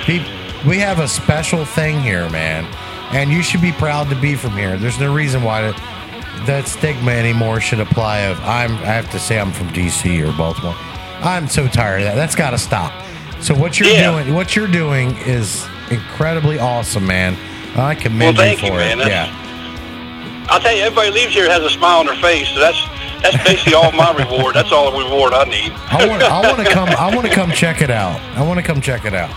So 0.07 0.69
we 0.69 0.79
have 0.79 0.99
a 1.01 1.09
special 1.09 1.65
thing 1.65 2.01
here, 2.01 2.29
man, 2.31 2.65
and 3.13 3.31
you 3.33 3.43
should 3.43 3.61
be 3.61 3.73
proud 3.73 4.09
to 4.11 4.17
be 4.17 4.35
from 4.37 4.53
here. 4.53 4.77
There's 4.77 4.99
no 5.01 5.13
reason 5.13 5.43
why 5.43 5.63
that, 5.63 6.47
that 6.47 6.69
stigma 6.69 7.11
anymore 7.13 7.61
should 7.61 7.81
apply. 7.81 8.21
Of 8.21 8.39
I'm, 8.41 8.73
I 8.77 8.87
have 8.95 9.11
to 9.11 9.19
say 9.19 9.39
I'm 9.41 9.53
from 9.53 9.73
D.C. 9.73 10.23
or 10.23 10.33
Baltimore. 10.33 10.75
I'm 11.21 11.49
so 11.49 11.67
tired 11.69 12.03
of 12.03 12.07
that. 12.09 12.15
That's 12.15 12.35
got 12.35 12.51
to 12.51 12.59
stop. 12.59 12.93
So 13.41 13.55
what 13.55 13.79
you're 13.81 13.89
Yeah. 13.89 14.11
doing, 14.13 14.35
what 14.35 14.55
you're 14.55 14.69
doing, 14.69 15.17
is 15.19 15.67
incredibly 15.91 16.59
awesome, 16.61 17.07
man. 17.07 17.37
I 17.77 17.95
commend 17.97 18.21
Well, 18.21 18.47
you 18.49 18.57
thank 18.57 18.61
for 18.61 18.67
you, 18.67 18.73
it. 18.75 18.77
man. 18.77 18.99
That's- 18.99 19.29
Yeah. 19.29 20.47
I'll 20.49 20.61
tell 20.61 20.75
you, 20.75 20.83
everybody 20.83 21.11
leaves 21.11 21.33
here 21.35 21.49
has 21.51 21.63
a 21.63 21.71
smile 21.71 22.01
on 22.01 22.07
their 22.07 22.17
face. 22.17 22.49
So 22.49 22.61
that's 22.61 22.79
that's 23.23 23.37
basically 23.45 23.75
all 23.75 23.93
my 23.93 24.13
reward. 24.13 24.55
That's 24.55 24.73
all 24.73 24.91
the 24.91 24.99
reward 24.99 25.33
I 25.33 25.45
need. 25.45 25.73
I 25.91 26.07
want, 26.09 26.23
I 26.23 26.41
want 26.41 26.59
to 26.67 26.73
come. 26.75 26.89
I 26.91 27.15
want 27.15 27.27
to 27.27 27.33
come 27.33 27.51
check 27.53 27.81
it 27.81 27.91
out. 27.91 28.21
I 28.37 28.43
want 28.47 28.59
to 28.59 28.63
come 28.67 28.81
check 28.81 29.05
it 29.05 29.15
out. 29.15 29.31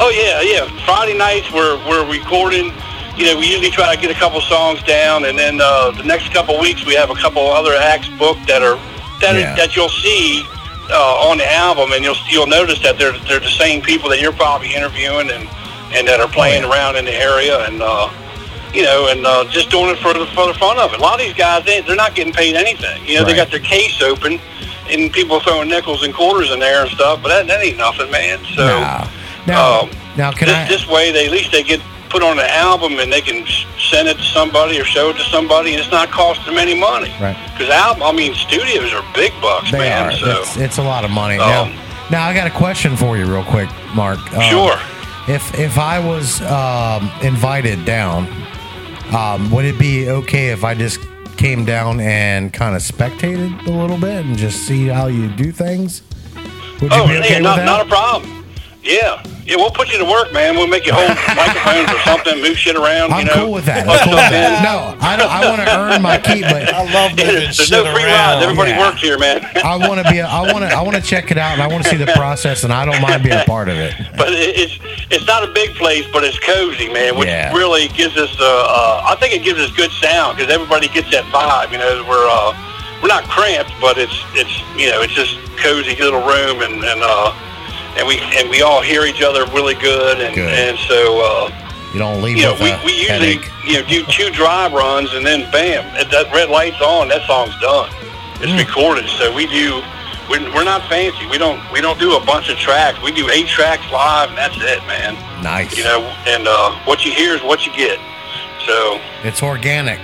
Oh 0.00 0.10
yeah, 0.10 0.40
yeah. 0.40 0.84
Friday 0.84 1.16
nights 1.16 1.52
we're 1.52 1.76
we're 1.88 2.08
recording. 2.10 2.72
You 3.16 3.26
know, 3.26 3.38
we 3.38 3.46
usually 3.46 3.70
try 3.70 3.94
to 3.94 4.00
get 4.00 4.10
a 4.10 4.18
couple 4.18 4.40
songs 4.40 4.82
down, 4.84 5.26
and 5.26 5.38
then 5.38 5.60
uh, 5.60 5.90
the 5.90 6.02
next 6.04 6.32
couple 6.32 6.58
weeks 6.58 6.86
we 6.86 6.94
have 6.94 7.10
a 7.10 7.14
couple 7.14 7.42
other 7.46 7.74
acts 7.74 8.08
booked 8.18 8.46
that 8.48 8.62
are 8.62 8.76
that 9.20 9.36
Yeah. 9.36 9.54
that 9.54 9.76
you'll 9.76 9.90
see 9.90 10.42
uh, 10.90 11.28
on 11.28 11.36
the 11.36 11.46
album, 11.52 11.92
and 11.92 12.02
you'll 12.02 12.16
you'll 12.30 12.46
notice 12.46 12.80
that 12.80 12.96
they're 12.98 13.16
they're 13.28 13.38
the 13.40 13.50
same 13.52 13.82
people 13.82 14.08
that 14.08 14.20
you're 14.20 14.32
probably 14.32 14.72
interviewing 14.74 15.30
and 15.30 15.46
and 15.92 16.08
that 16.08 16.20
are 16.20 16.28
playing 16.28 16.64
around 16.64 16.96
in 16.96 17.04
the 17.04 17.12
area, 17.14 17.60
and 17.66 17.82
uh, 17.82 18.08
you 18.74 18.82
know, 18.82 19.08
and 19.10 19.26
uh, 19.26 19.44
just 19.50 19.70
doing 19.70 19.90
it 19.90 19.98
for 19.98 20.12
the 20.14 20.26
for 20.34 20.46
the 20.46 20.54
fun 20.54 20.78
of 20.78 20.92
it. 20.92 20.98
A 20.98 21.02
lot 21.02 21.20
of 21.20 21.26
these 21.26 21.34
guys, 21.34 21.64
they, 21.64 21.80
they're 21.82 21.96
not 21.96 22.14
getting 22.14 22.32
paid 22.32 22.54
anything. 22.54 23.04
You 23.06 23.18
know, 23.18 23.24
they 23.24 23.34
got 23.34 23.50
their 23.50 23.60
case 23.60 24.00
open, 24.02 24.40
and 24.88 25.12
people 25.12 25.40
throwing 25.40 25.68
nickels 25.68 26.02
and 26.02 26.12
quarters 26.14 26.50
in 26.50 26.58
there 26.60 26.82
and 26.82 26.90
stuff, 26.90 27.22
but 27.22 27.28
that, 27.28 27.46
that 27.48 27.62
ain't 27.64 27.78
nothing, 27.78 28.10
man. 28.10 28.38
So. 28.56 28.66
Now, 28.66 29.10
now, 29.46 29.80
Um, 29.82 29.90
now 30.16 30.30
can 30.32 30.48
this, 30.48 30.56
I? 30.56 30.68
this 30.68 30.86
way, 30.88 31.10
they 31.12 31.26
at 31.26 31.32
least 31.32 31.52
they 31.52 31.62
get 31.62 31.80
put 32.08 32.22
on 32.22 32.38
an 32.38 32.44
album 32.50 32.98
and 32.98 33.10
they 33.12 33.22
can 33.22 33.46
send 33.78 34.06
it 34.06 34.16
to 34.18 34.22
somebody 34.22 34.78
or 34.80 34.84
show 34.84 35.10
it 35.10 35.16
to 35.16 35.24
somebody, 35.24 35.72
and 35.72 35.80
it's 35.80 35.90
not 35.90 36.10
costing 36.10 36.44
them 36.54 36.58
any 36.58 36.74
money. 36.78 37.10
Right. 37.20 37.36
Because 37.52 37.70
album, 37.70 38.02
I 38.02 38.12
mean, 38.12 38.34
studios 38.34 38.92
are 38.92 39.02
big 39.14 39.32
bucks, 39.40 39.70
They 39.72 39.78
man. 39.78 40.08
are. 40.08 40.12
So 40.12 40.40
It's, 40.40 40.56
it's 40.56 40.78
a 40.78 40.82
lot 40.82 41.04
of 41.04 41.10
money. 41.10 41.38
Um, 41.38 41.48
now, 41.72 42.10
now 42.10 42.26
I 42.28 42.34
got 42.34 42.46
a 42.46 42.50
question 42.50 42.96
for 42.96 43.16
you, 43.16 43.24
real 43.26 43.44
quick, 43.44 43.68
Mark. 43.94 44.18
Um, 44.34 44.42
Sure. 44.42 44.78
If 45.28 45.56
if 45.58 45.78
I 45.78 45.98
was 46.00 46.42
um, 46.42 47.10
invited 47.22 47.84
down, 47.84 48.26
um, 49.14 49.50
would 49.50 49.64
it 49.64 49.78
be 49.78 50.08
okay 50.08 50.48
if 50.48 50.64
I 50.64 50.74
just 50.74 50.98
came 51.36 51.64
down 51.64 52.00
and 52.00 52.52
kind 52.52 52.76
of 52.76 52.82
spectated 52.82 53.66
a 53.66 53.70
little 53.70 53.98
bit 53.98 54.24
and 54.24 54.36
just 54.36 54.66
see 54.66 54.86
how 54.86 55.06
you 55.06 55.28
do 55.28 55.52
things? 55.52 56.02
Would 56.80 56.92
you 56.92 56.98
oh, 57.00 57.06
be 57.06 57.16
okay 57.18 57.28
yeah, 57.30 57.34
with 57.36 57.42
not, 57.42 57.56
that? 57.56 57.64
not 57.64 57.86
a 57.86 57.88
problem. 57.88 58.41
Yeah, 58.82 59.22
yeah, 59.46 59.56
we'll 59.56 59.70
put 59.70 59.92
you 59.92 59.98
to 59.98 60.04
work, 60.04 60.32
man. 60.32 60.56
We'll 60.56 60.66
make 60.66 60.84
you 60.86 60.92
hold 60.92 61.06
microphones 61.38 61.86
or 61.90 62.00
something, 62.02 62.42
move 62.42 62.58
shit 62.58 62.74
around. 62.74 63.12
I'm 63.12 63.20
you 63.20 63.26
know, 63.26 63.44
cool 63.46 63.52
with 63.52 63.64
that. 63.66 63.86
I'm 63.86 63.98
cool 64.02 64.18
with 64.18 64.30
that. 64.34 64.58
No, 64.58 64.98
I 64.98 65.14
don't. 65.16 65.30
I 65.30 65.46
want 65.48 65.62
to 65.62 65.70
earn 65.70 66.02
my 66.02 66.18
keep, 66.18 66.42
but 66.42 66.66
I 66.74 66.82
love 66.92 67.12
moving 67.14 67.26
There's 67.26 67.54
shit 67.54 67.70
no 67.70 67.84
free 67.94 68.02
around. 68.02 68.42
rides. 68.42 68.42
Everybody 68.42 68.70
Yeah. 68.72 68.80
works 68.82 69.00
here, 69.00 69.18
man. 69.18 69.46
I 69.64 69.76
want 69.78 70.02
to 70.04 70.10
be. 70.10 70.18
A, 70.18 70.26
I 70.26 70.50
want 70.52 70.66
to. 70.66 70.70
I 70.74 70.82
want 70.82 70.96
to 70.96 71.02
check 71.02 71.30
it 71.30 71.38
out, 71.38 71.52
and 71.54 71.62
I 71.62 71.68
want 71.68 71.84
to 71.84 71.90
see 71.90 71.96
the 71.96 72.10
process, 72.10 72.64
and 72.64 72.72
I 72.72 72.84
don't 72.84 73.00
mind 73.00 73.22
being 73.22 73.38
a 73.38 73.44
part 73.44 73.68
of 73.68 73.76
it. 73.78 73.94
but 74.18 74.28
it's 74.34 74.78
it's 75.14 75.26
not 75.28 75.46
a 75.46 75.52
big 75.52 75.70
place, 75.78 76.04
but 76.12 76.24
it's 76.24 76.38
cozy, 76.40 76.90
man. 76.92 77.14
Which 77.16 77.28
Yeah. 77.28 77.54
really 77.54 77.86
gives 77.94 78.16
us, 78.18 78.34
uh, 78.40 78.42
uh, 78.44 79.06
I 79.06 79.14
think 79.14 79.32
it 79.32 79.44
gives 79.44 79.60
us 79.60 79.70
good 79.78 79.92
sound 79.92 80.36
because 80.38 80.52
everybody 80.52 80.88
gets 80.88 81.08
that 81.14 81.22
vibe. 81.30 81.70
You 81.70 81.78
know, 81.78 82.02
we're 82.08 82.26
uh, 82.26 82.50
we're 83.00 83.14
not 83.14 83.24
cramped, 83.30 83.70
but 83.80 83.96
it's 83.96 84.18
it's 84.34 84.58
you 84.74 84.90
know 84.90 85.02
it's 85.02 85.14
just 85.14 85.38
cozy 85.62 85.94
little 86.02 86.22
room, 86.26 86.62
and 86.62 86.82
and 86.82 87.00
uh, 87.04 87.30
and 87.96 88.06
we 88.06 88.18
and 88.38 88.48
we 88.50 88.62
all 88.62 88.80
hear 88.82 89.04
each 89.04 89.22
other 89.22 89.44
really 89.46 89.74
good, 89.74 90.20
and 90.20 90.34
Good. 90.34 90.52
and 90.52 90.78
so. 90.78 91.20
Uh, 91.20 91.50
You 91.92 91.98
don't 91.98 92.22
leave 92.22 92.38
you 92.38 92.44
know, 92.44 92.54
we, 92.54 92.72
we 92.86 92.92
usually 93.04 93.36
headache. 93.36 93.50
you 93.68 93.74
know 93.82 93.86
do 93.86 94.02
two 94.06 94.30
dry 94.30 94.66
runs 94.72 95.12
and 95.12 95.26
then 95.26 95.44
bam, 95.52 95.84
that 96.10 96.32
red 96.32 96.48
light's 96.48 96.80
on, 96.80 97.08
that 97.08 97.22
song's 97.26 97.54
done. 97.60 97.90
It's 98.40 98.50
Mm. 98.50 98.58
recorded, 98.66 99.08
so 99.10 99.32
we 99.34 99.46
do. 99.46 99.82
We're, 100.30 100.40
we're 100.54 100.64
not 100.64 100.88
fancy. 100.88 101.26
We 101.26 101.36
don't 101.36 101.60
we 101.70 101.80
don't 101.82 101.98
do 102.00 102.16
a 102.16 102.24
bunch 102.24 102.48
of 102.48 102.56
tracks. 102.56 102.96
We 103.02 103.12
do 103.12 103.28
eight 103.28 103.46
tracks 103.46 103.84
live, 103.92 104.30
and 104.30 104.38
that's 104.38 104.56
it, 104.56 104.80
man. 104.86 105.14
Nice. 105.42 105.76
You 105.76 105.84
know, 105.84 106.00
and 106.26 106.48
uh, 106.48 106.72
what 106.86 107.04
you 107.04 107.12
hear 107.12 107.34
is 107.34 107.42
what 107.42 107.66
you 107.66 107.72
get. 107.74 107.98
So 108.66 108.98
It's 109.22 109.42
organic. 109.42 110.00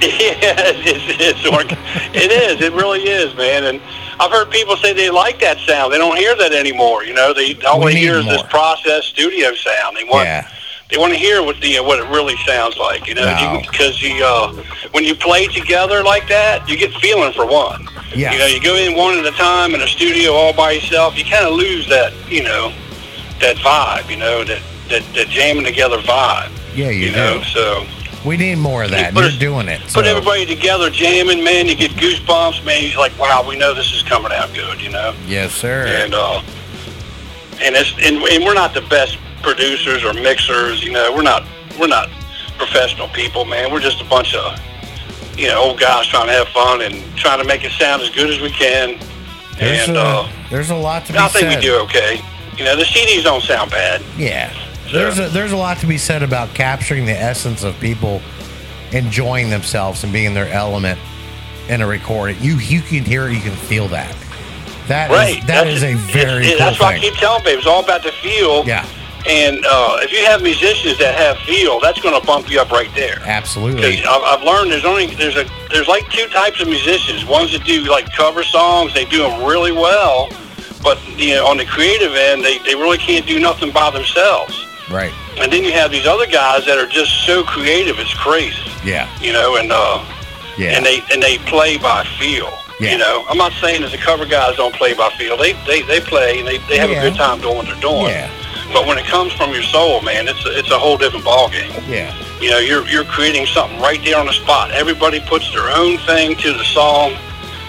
Yeah, 0.00 0.72
it's, 0.86 1.20
it's 1.20 1.46
org- 1.46 1.70
it 2.14 2.30
is. 2.30 2.60
It 2.60 2.72
really 2.72 3.02
is, 3.02 3.34
man. 3.36 3.64
And 3.64 3.80
I've 4.20 4.30
heard 4.30 4.50
people 4.50 4.76
say 4.76 4.92
they 4.92 5.10
like 5.10 5.40
that 5.40 5.58
sound. 5.60 5.92
They 5.92 5.98
don't 5.98 6.16
hear 6.16 6.34
that 6.36 6.52
anymore. 6.52 7.04
You 7.04 7.14
know, 7.14 7.32
they 7.34 7.54
all 7.62 7.80
they 7.84 7.94
hear 7.94 8.16
is 8.18 8.26
this 8.26 8.42
processed 8.50 9.08
studio 9.08 9.54
sound. 9.54 9.96
They 9.96 10.04
want 10.04 10.24
Yeah. 10.26 10.48
they 10.90 10.98
want 10.98 11.12
to 11.12 11.18
hear 11.18 11.42
what 11.42 11.60
the 11.60 11.78
what 11.80 11.98
it 12.00 12.08
really 12.10 12.36
sounds 12.46 12.76
like. 12.76 13.06
You 13.06 13.14
know, 13.14 13.24
No. 13.24 13.60
because 13.70 14.02
you, 14.02 14.22
uh, 14.24 14.52
when 14.92 15.04
you 15.04 15.14
play 15.14 15.46
together 15.46 16.02
like 16.02 16.28
that, 16.28 16.68
you 16.68 16.76
get 16.76 16.92
feeling 16.94 17.32
for 17.32 17.46
one. 17.46 17.88
Yeah. 18.14 18.32
You 18.32 18.38
know, 18.38 18.46
you 18.46 18.60
go 18.60 18.76
in 18.76 18.94
one 18.96 19.18
at 19.18 19.24
a 19.26 19.32
time 19.32 19.74
in 19.74 19.80
a 19.82 19.88
studio 19.88 20.32
all 20.32 20.52
by 20.52 20.72
yourself. 20.72 21.16
You 21.18 21.24
kind 21.24 21.46
of 21.46 21.54
lose 21.54 21.88
that, 21.88 22.12
you 22.28 22.42
know, 22.44 22.72
that 23.40 23.56
vibe. 23.56 24.08
You 24.10 24.16
know, 24.16 24.44
that 24.44 24.60
that, 24.90 25.02
that 25.14 25.28
jamming 25.28 25.64
together 25.64 25.98
vibe. 25.98 26.50
Yeah, 26.74 26.90
you, 26.90 27.06
You 27.06 27.10
do. 27.10 27.16
know, 27.16 27.42
so 27.42 27.86
We 28.24 28.36
need 28.38 28.56
more 28.56 28.84
of 28.84 28.90
that. 28.90 29.14
You're 29.14 29.30
doing 29.30 29.68
it. 29.68 29.80
put 29.92 30.06
everybody 30.06 30.46
together 30.46 30.88
jamming, 30.88 31.44
man. 31.44 31.66
You 31.68 31.74
get 31.74 31.90
goosebumps, 31.92 32.64
man. 32.64 32.82
You're 32.82 32.98
like, 32.98 33.18
wow, 33.18 33.44
we 33.46 33.56
know 33.56 33.74
this 33.74 33.92
is 33.92 34.02
coming 34.02 34.32
out 34.32 34.52
good. 34.54 34.80
You 34.80 34.90
know. 34.90 35.14
Yes, 35.26 35.52
sir. 35.52 35.86
and 35.86 36.14
uh, 36.14 36.42
and 37.60 37.74
it's 37.74 37.92
and, 38.02 38.16
and 38.16 38.44
we're 38.44 38.54
not 38.54 38.72
the 38.72 38.80
best 38.82 39.18
producers 39.42 40.04
or 40.04 40.14
mixers. 40.14 40.82
You 40.82 40.92
know, 40.92 41.12
we're 41.14 41.22
not 41.22 41.44
we're 41.78 41.86
not 41.86 42.08
professional 42.56 43.08
people, 43.08 43.44
man. 43.44 43.72
We're 43.72 43.80
just 43.80 44.00
a 44.00 44.04
bunch 44.04 44.34
of 44.34 44.58
you 45.36 45.48
know 45.48 45.62
old 45.62 45.80
guys 45.80 46.06
trying 46.06 46.26
to 46.26 46.32
have 46.32 46.48
fun 46.48 46.80
and 46.82 47.02
trying 47.16 47.40
to 47.40 47.46
make 47.46 47.64
it 47.64 47.72
sound 47.72 48.02
as 48.02 48.10
good 48.10 48.30
as 48.30 48.40
we 48.40 48.50
can. 48.50 48.98
there's, 49.58 49.88
and 49.88 49.96
a, 49.96 50.00
uh, 50.00 50.32
there's 50.50 50.70
a 50.70 50.76
lot 50.76 51.04
to 51.06 51.12
be 51.12 51.18
I 51.18 51.28
think 51.28 51.50
said. 51.50 51.56
we 51.56 51.60
do 51.60 51.76
okay. 51.82 52.20
You 52.56 52.64
know, 52.64 52.76
the 52.76 52.84
CDs 52.84 53.24
don't 53.24 53.42
sound 53.42 53.70
bad. 53.70 54.02
Yeah. 54.16 54.52
There's 54.94 55.18
a, 55.18 55.28
there's 55.28 55.52
a 55.52 55.56
lot 55.56 55.78
to 55.78 55.86
be 55.86 55.98
said 55.98 56.22
about 56.22 56.54
capturing 56.54 57.04
the 57.06 57.12
essence 57.12 57.62
of 57.64 57.78
people 57.80 58.20
enjoying 58.92 59.50
themselves 59.50 60.04
and 60.04 60.12
being 60.12 60.26
in 60.26 60.34
their 60.34 60.48
element 60.48 60.98
in 61.68 61.80
a 61.80 61.86
recording. 61.86 62.36
You 62.40 62.56
you 62.58 62.80
can 62.80 63.04
hear 63.04 63.26
it, 63.28 63.34
you 63.34 63.40
can 63.40 63.56
feel 63.56 63.88
that. 63.88 64.14
That 64.88 65.10
is 65.10 65.16
right. 65.16 65.40
that 65.46 65.64
That's- 65.64 65.76
is 65.76 65.82
a 65.82 65.94
very 66.12 66.46
it- 66.46 66.50
cool 66.50 66.58
That's 66.58 66.80
why 66.80 66.94
I 66.94 66.98
keep 66.98 67.14
telling 67.14 67.42
people 67.42 67.58
it's 67.58 67.66
all 67.66 67.82
about 67.82 68.02
the 68.02 68.12
feel. 68.12 68.64
Yeah. 68.66 68.86
And 69.26 69.64
uh, 69.64 69.96
if 70.02 70.12
you 70.12 70.22
have 70.26 70.42
musicians 70.42 70.98
that 70.98 71.14
have 71.14 71.38
feel, 71.46 71.80
that's 71.80 71.98
going 72.02 72.18
to 72.20 72.26
bump 72.26 72.50
you 72.50 72.60
up 72.60 72.70
right 72.70 72.90
there. 72.94 73.20
Absolutely. 73.24 74.04
I've, 74.04 74.22
I've 74.22 74.42
learned 74.42 74.70
there's 74.70 74.84
only 74.84 75.06
there's 75.16 75.36
a 75.36 75.46
there's 75.70 75.88
like 75.88 76.06
two 76.10 76.26
types 76.28 76.60
of 76.60 76.68
musicians. 76.68 77.24
Ones 77.24 77.50
that 77.52 77.64
do 77.64 77.80
like 77.84 78.12
cover 78.12 78.44
songs, 78.44 78.92
they 78.92 79.06
do 79.06 79.22
them 79.22 79.42
really 79.42 79.72
well, 79.72 80.28
but 80.82 80.98
you 81.18 81.36
know 81.36 81.46
on 81.46 81.56
the 81.56 81.64
creative 81.64 82.12
end, 82.14 82.44
they, 82.44 82.58
they 82.58 82.74
really 82.74 82.98
can't 82.98 83.24
do 83.26 83.40
nothing 83.40 83.72
by 83.72 83.88
themselves. 83.90 84.63
Right. 84.90 85.12
And 85.38 85.52
then 85.52 85.64
you 85.64 85.72
have 85.72 85.90
these 85.90 86.06
other 86.06 86.26
guys 86.26 86.66
that 86.66 86.78
are 86.78 86.86
just 86.86 87.24
so 87.26 87.42
creative, 87.42 87.98
it's 87.98 88.14
crazy. 88.14 88.70
Yeah. 88.84 89.08
You 89.20 89.32
know, 89.32 89.56
and 89.56 89.72
uh, 89.72 90.04
Yeah. 90.58 90.76
and 90.76 90.84
they 90.84 91.00
and 91.12 91.22
they 91.22 91.38
play 91.38 91.78
by 91.78 92.04
feel. 92.18 92.52
Yeah. 92.80 92.92
You 92.92 92.98
know, 92.98 93.24
I'm 93.28 93.38
not 93.38 93.52
saying 93.60 93.82
that 93.82 93.92
the 93.92 93.98
cover 93.98 94.26
guys 94.26 94.56
don't 94.56 94.74
play 94.74 94.94
by 94.94 95.08
feel. 95.16 95.36
They 95.36 95.52
they, 95.66 95.82
they 95.82 96.00
play 96.00 96.38
and 96.40 96.46
they, 96.48 96.58
they 96.68 96.76
have 96.78 96.90
Yeah. 96.90 97.00
a 97.02 97.08
good 97.10 97.16
time 97.16 97.40
doing 97.40 97.56
what 97.56 97.66
they're 97.66 97.80
doing. 97.80 98.06
Yeah. 98.06 98.30
But 98.72 98.86
when 98.86 98.98
it 98.98 99.06
comes 99.06 99.32
from 99.32 99.52
your 99.52 99.62
soul, 99.62 100.00
man, 100.02 100.26
it's 100.26 100.44
a, 100.44 100.58
it's 100.58 100.70
a 100.70 100.78
whole 100.78 100.96
different 100.96 101.24
ballgame. 101.24 101.70
Yeah. 101.88 102.12
You 102.40 102.50
know, 102.50 102.58
you're 102.58 102.86
you're 102.88 103.04
creating 103.04 103.46
something 103.46 103.80
right 103.80 104.02
there 104.04 104.18
on 104.18 104.26
the 104.26 104.32
spot. 104.32 104.70
Everybody 104.72 105.20
puts 105.20 105.50
their 105.52 105.70
own 105.70 105.96
thing 105.98 106.36
to 106.36 106.52
the 106.52 106.64
song. 106.64 107.14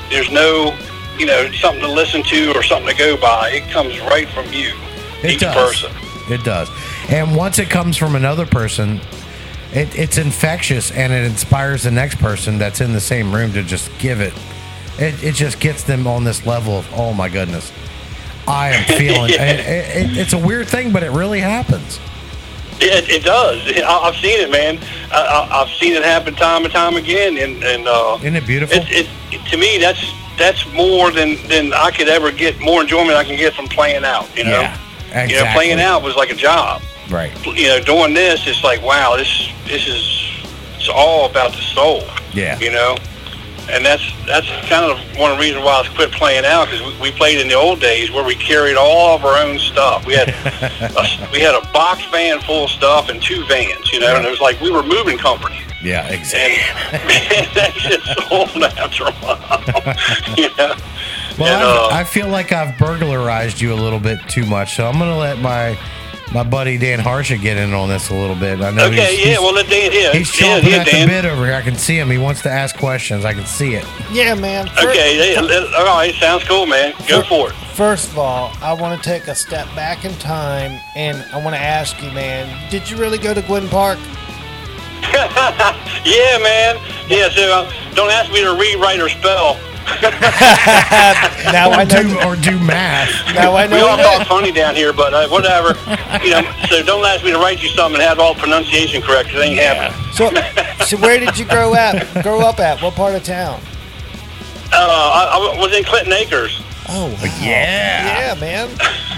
There's 0.10 0.30
no, 0.32 0.76
you 1.18 1.26
know, 1.26 1.50
something 1.54 1.82
to 1.82 1.92
listen 1.92 2.24
to 2.24 2.54
or 2.56 2.64
something 2.64 2.92
to 2.94 2.98
go 2.98 3.16
by. 3.18 3.52
It 3.52 3.70
comes 3.72 4.00
right 4.02 4.28
from 4.30 4.52
you, 4.52 4.74
It 5.24 5.32
each 5.32 5.40
does. 5.42 5.56
person. 5.56 5.92
It 6.30 6.44
does. 6.44 6.70
And 7.10 7.36
once 7.36 7.60
it 7.60 7.69
comes 7.69 7.98
from 7.98 8.15
another 8.15 8.45
person, 8.45 8.99
it, 9.73 9.98
it's 9.98 10.18
infectious 10.18 10.91
and 10.91 11.14
it 11.14 11.26
inspires 11.26 11.84
the 11.84 11.91
next 11.91 12.15
person 12.15 12.57
that's 12.57 12.82
in 12.82 12.94
the 12.94 13.02
same 13.02 13.34
room 13.34 13.53
to 13.53 13.64
just 13.64 13.91
give 13.99 14.22
it. 14.22 14.34
It, 14.98 15.22
it 15.23 15.36
just 15.36 15.60
gets 15.60 15.84
them 15.84 16.07
on 16.07 16.23
this 16.23 16.45
level 16.45 16.77
of, 16.77 16.88
oh 16.94 17.14
my 17.14 17.30
goodness, 17.30 17.72
I 18.48 18.69
am 18.69 18.84
feeling. 18.98 19.32
Yeah. 19.36 19.44
it, 19.44 20.11
it, 20.11 20.18
it's 20.18 20.34
a 20.34 20.38
weird 20.38 20.68
thing, 20.68 20.94
but 20.94 21.03
it 21.03 21.11
really 21.11 21.40
happens. 21.40 21.99
It, 22.80 23.10
it 23.10 23.23
does. 23.23 23.61
I, 23.68 23.84
I've 23.84 24.15
seen 24.15 24.40
it, 24.40 24.52
man. 24.52 24.80
I, 25.11 25.48
I've 25.52 25.69
seen 25.77 25.94
it 25.94 26.03
happen 26.03 26.36
time 26.36 26.64
and 26.64 26.73
time 26.73 26.95
again, 26.95 27.38
and 27.38 27.64
and 27.64 27.88
uh, 27.88 28.18
Isn't 28.19 28.36
it 28.36 28.45
beautiful? 28.45 28.77
it, 28.77 29.07
it, 29.32 29.45
to 29.49 29.57
me, 29.57 29.77
that's 29.77 30.06
that's 30.38 30.65
more 30.73 31.11
than 31.11 31.38
than 31.48 31.73
I 31.73 31.91
could 31.91 32.10
ever 32.10 32.32
get. 32.32 32.60
More 32.60 32.82
enjoyment 32.82 33.18
I 33.18 33.23
can 33.23 33.38
get 33.38 33.53
from 33.53 33.68
playing 33.68 34.03
out. 34.03 34.27
You 34.38 34.44
know, 34.44 34.61
Yeah, 34.61 35.26
you 35.26 35.36
know, 35.36 35.49
playing 35.53 35.80
out 35.80 36.03
was 36.03 36.15
like 36.15 36.30
a 36.30 36.36
job. 36.36 36.82
Right. 37.10 37.32
You 37.45 37.68
know, 37.68 37.80
doing 37.82 38.14
this, 38.14 38.48
it's 38.48 38.64
like 38.64 38.82
wow, 38.82 39.15
this 39.15 39.52
this 39.65 39.88
is 39.88 40.45
it's 40.77 40.90
all 40.90 41.30
about 41.30 41.52
the 41.52 41.61
soul. 41.61 42.03
Yeah. 42.34 42.60
You 42.60 42.72
know, 42.72 42.98
and 43.69 43.86
that's 43.86 44.03
that's 44.26 44.48
kind 44.68 44.86
of 44.91 44.98
one 45.18 45.32
of 45.32 45.38
the 45.38 45.41
reasons 45.41 45.64
why 45.64 45.82
I 45.82 45.88
quit 45.95 46.11
playing 46.11 46.45
out 46.45 46.65
because 46.69 46.82
we, 46.82 47.10
we 47.10 47.11
played 47.11 47.40
in 47.40 47.48
the 47.48 47.53
old 47.56 47.80
days 47.80 48.11
where 48.11 48.23
we 48.23 48.36
carried 48.36 48.76
all 48.76 49.15
of 49.15 49.26
our 49.26 49.38
own 49.38 49.57
stuff. 49.60 50.06
We 50.06 50.14
had 50.14 50.30
a, 50.95 51.30
we 51.32 51.40
had 51.40 51.56
a 51.56 51.61
box 51.72 52.06
van 52.11 52.41
full 52.41 52.65
of 52.65 52.69
stuff 52.69 53.10
and 53.10 53.22
two 53.22 53.45
vans. 53.45 53.91
You 53.94 53.99
know, 53.99 54.15
and 54.15 54.26
it 54.26 54.30
was 54.30 54.41
like 54.41 54.60
we 54.61 54.72
were 54.72 54.84
moving 54.84 55.18
company. 55.18 55.60
Yeah, 55.84 56.07
exactly. 56.07 56.99
And 56.99 57.48
that 57.56 57.73
just 57.76 58.27
sold 58.27 58.64
after 58.64 59.03
a 59.06 59.11
while. 59.11 60.36
you 60.36 60.49
know. 60.57 60.76
Well, 61.38 61.88
And, 61.90 61.94
I, 61.94 61.98
uh, 61.98 61.99
I 62.02 62.03
feel 62.03 62.27
like 62.27 62.52
I've 62.52 62.77
burglarized 62.80 63.61
you 63.61 63.73
a 63.73 63.76
little 63.76 63.99
bit 63.99 64.19
too 64.27 64.45
much, 64.45 64.76
so 64.76 64.88
I'm 64.88 64.98
going 64.98 65.11
to 65.11 65.18
let 65.18 65.38
my 65.40 65.77
my 66.36 66.44
buddy 66.44 66.78
Dan 66.78 66.99
Harsha 66.99 67.38
get 67.38 67.56
in 67.56 67.74
on 67.74 67.88
this 67.88 68.10
a 68.10 68.14
little 68.14 68.36
bit. 68.36 68.60
I 68.60 68.70
know 68.70 68.88
okay, 68.88 69.16
he's, 69.16 69.26
yeah. 69.26 69.32
he's, 69.32 69.40
Well, 69.40 69.53
let 69.53 69.70
Dan. 69.70 69.90
Yeah, 69.94 70.12
he's 70.12 70.40
yeah, 70.41 70.60
chomping 70.60 70.70
yeah, 70.70 70.78
at 70.80 70.86
the 70.86 70.91
Dan. 70.91 71.07
bit 71.07 71.24
over 71.24 71.45
here. 71.45 71.56
I 71.56 71.62
can 71.62 71.76
see 71.76 71.98
him. 71.98 72.12
He 72.12 72.18
wants 72.18 72.41
to 72.41 72.52
ask 72.52 72.76
questions. 72.76 73.24
I 73.24 73.34
can 73.34 73.45
see 73.45 73.74
it. 73.76 73.86
Yeah, 74.12 74.34
man. 74.36 74.68
Okay, 74.78 75.34
yeah, 75.34 75.40
let- 75.40 75.74
all 75.74 75.86
right. 75.86 76.14
Sounds 76.16 76.44
cool, 76.44 76.66
man. 76.66 76.94
Go 77.07 77.22
for 77.24 77.52
it. 77.52 77.56
First 77.74 78.12
of 78.12 78.18
all, 78.20 78.52
I 78.62 78.74
want 78.74 79.02
to 79.02 79.10
take 79.10 79.28
a 79.30 79.36
step 79.36 79.66
back 79.76 80.03
in 80.03 80.14
time 80.16 80.78
and 80.98 81.26
I 81.34 81.41
want 81.41 81.56
to 81.56 81.62
ask 81.62 82.03
you, 82.03 82.12
man, 82.12 82.70
did 82.70 82.90
you 82.90 82.98
really 82.98 83.18
go 83.18 83.34
to 83.34 83.41
Gwynn 83.41 83.70
Park? 83.70 83.98
Yeah, 86.06 86.38
man. 86.38 86.78
Yeah. 87.10 87.30
So 87.30 87.41
uh, 87.52 87.72
don't 87.95 88.12
ask 88.12 88.32
me 88.32 88.41
to 88.44 88.53
rewrite 88.53 88.99
or 88.99 89.10
spell. 89.10 89.57
Now 91.52 91.70
I 91.72 91.84
or 91.84 91.86
know. 91.86 92.02
do 92.03 92.20
or 92.28 92.36
do 92.36 92.60
math. 92.60 93.10
Now 93.36 93.53
I 93.53 93.66
We 93.68 93.74
know 93.78 93.88
all 93.88 93.98
that. 93.98 94.18
talk 94.20 94.28
funny 94.28 94.52
down 94.52 94.76
here, 94.76 94.91
but 94.94 95.14
uh, 95.14 95.28
whatever. 95.30 95.70
you 96.24 96.32
know. 96.32 96.41
So 96.70 96.82
don't 96.84 97.06
ask 97.06 97.24
me 97.24 97.32
to 97.32 97.38
write 97.38 97.62
you 97.62 97.70
something 97.70 97.99
and 98.02 98.07
have 98.10 98.20
all 98.20 98.34
pronunciation 98.36 99.02
correct. 99.02 99.30
'cause 99.30 99.40
It 99.41 99.45
ain't 99.45 99.60
happening. 99.60 99.94
So, 100.14 100.32
so 100.86 100.98
where 100.98 101.20
did 101.20 101.38
you 101.38 101.45
grow 101.45 101.74
up? 101.74 101.95
Grow 102.24 102.41
up 102.41 102.60
at? 102.60 102.82
What 102.82 102.95
part 102.95 103.16
of 103.16 103.24
town? 103.24 103.62
Uh, 104.74 104.78
I, 104.78 105.53
I 105.56 105.60
was 105.60 105.76
in 105.78 105.84
Clinton 105.84 106.14
Acres. 106.14 106.62
Oh, 106.88 107.07
wow. 107.07 107.20
Yeah. 107.41 108.36
yeah, 108.36 108.40
man. 108.40 108.70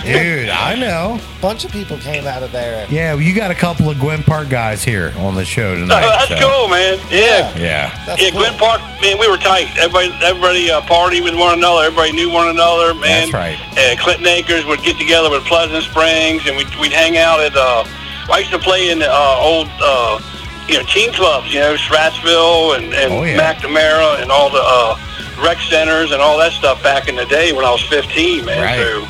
Dude, 0.06 0.50
I 0.50 0.76
know. 0.76 1.20
A 1.20 1.42
bunch 1.42 1.66
of 1.66 1.72
people 1.72 1.98
came 1.98 2.26
out 2.26 2.42
of 2.42 2.52
there. 2.54 2.88
Yeah, 2.90 3.14
well, 3.14 3.22
you 3.22 3.36
got 3.36 3.52
a 3.52 3.56
couple 3.56 3.90
of 3.90 4.00
Gwynn 4.00 4.24
Park 4.24 4.48
guys 4.50 4.84
here 4.84 5.14
on 5.18 5.36
the 5.36 5.44
show 5.44 5.76
tonight. 5.76 6.04
Oh, 6.06 6.10
that's 6.10 6.30
so- 6.42 6.50
cool, 6.50 6.68
man. 6.70 6.98
Yeah. 7.12 7.58
Yeah. 7.58 8.06
That's 8.06 8.22
yeah, 8.22 8.30
cool. 8.32 8.40
Gwynn 8.42 8.54
Park, 8.58 8.80
man, 9.02 9.20
we 9.20 9.28
were 9.30 9.38
tight. 9.38 9.68
Everybody, 9.78 10.14
everybody 10.24 10.72
uh, 10.72 10.82
partied 10.82 11.24
with 11.24 11.36
one 11.36 11.58
another. 11.58 11.84
Everybody 11.84 12.14
knew 12.14 12.30
one 12.30 12.48
another, 12.48 12.94
man. 12.94 13.30
That's 13.30 13.34
right. 13.34 13.60
Uh, 13.78 14.02
Clinton 14.02 14.28
Acres 14.28 14.66
would 14.66 14.82
get 14.82 14.98
together 14.98 15.30
with 15.30 15.44
Pleasant 15.44 15.84
Springs, 15.84 16.48
and 16.48 16.56
we'd, 16.56 16.74
we'd 16.80 16.94
hang 16.94 17.18
out 17.18 17.40
at. 17.42 17.56
Uh, 17.56 17.84
I 18.32 18.40
used 18.40 18.52
to 18.52 18.60
play 18.60 18.90
in 18.90 19.00
the 19.00 19.10
uh, 19.12 19.38
old, 19.40 19.68
uh, 19.82 20.20
you 20.68 20.78
know, 20.78 20.84
team 20.84 21.12
clubs. 21.14 21.54
You 21.54 21.60
know, 21.62 21.76
Surrattsville 21.76 22.78
and, 22.78 22.94
and 22.94 23.14
Oh, 23.14 23.24
yeah. 23.24 23.38
McNamara 23.54 24.22
and 24.22 24.32
all 24.32 24.50
the 24.50 24.62
uh, 24.64 24.98
rec 25.44 25.58
centers 25.60 26.12
and 26.12 26.22
all 26.22 26.38
that 26.40 26.52
stuff 26.52 26.82
back 26.84 27.08
in 27.08 27.16
the 27.16 27.26
day 27.26 27.54
when 27.54 27.66
I 27.66 27.72
was 27.72 27.84
15, 27.84 28.46
man. 28.46 28.62
Right. 28.62 28.78
So, 28.80 29.08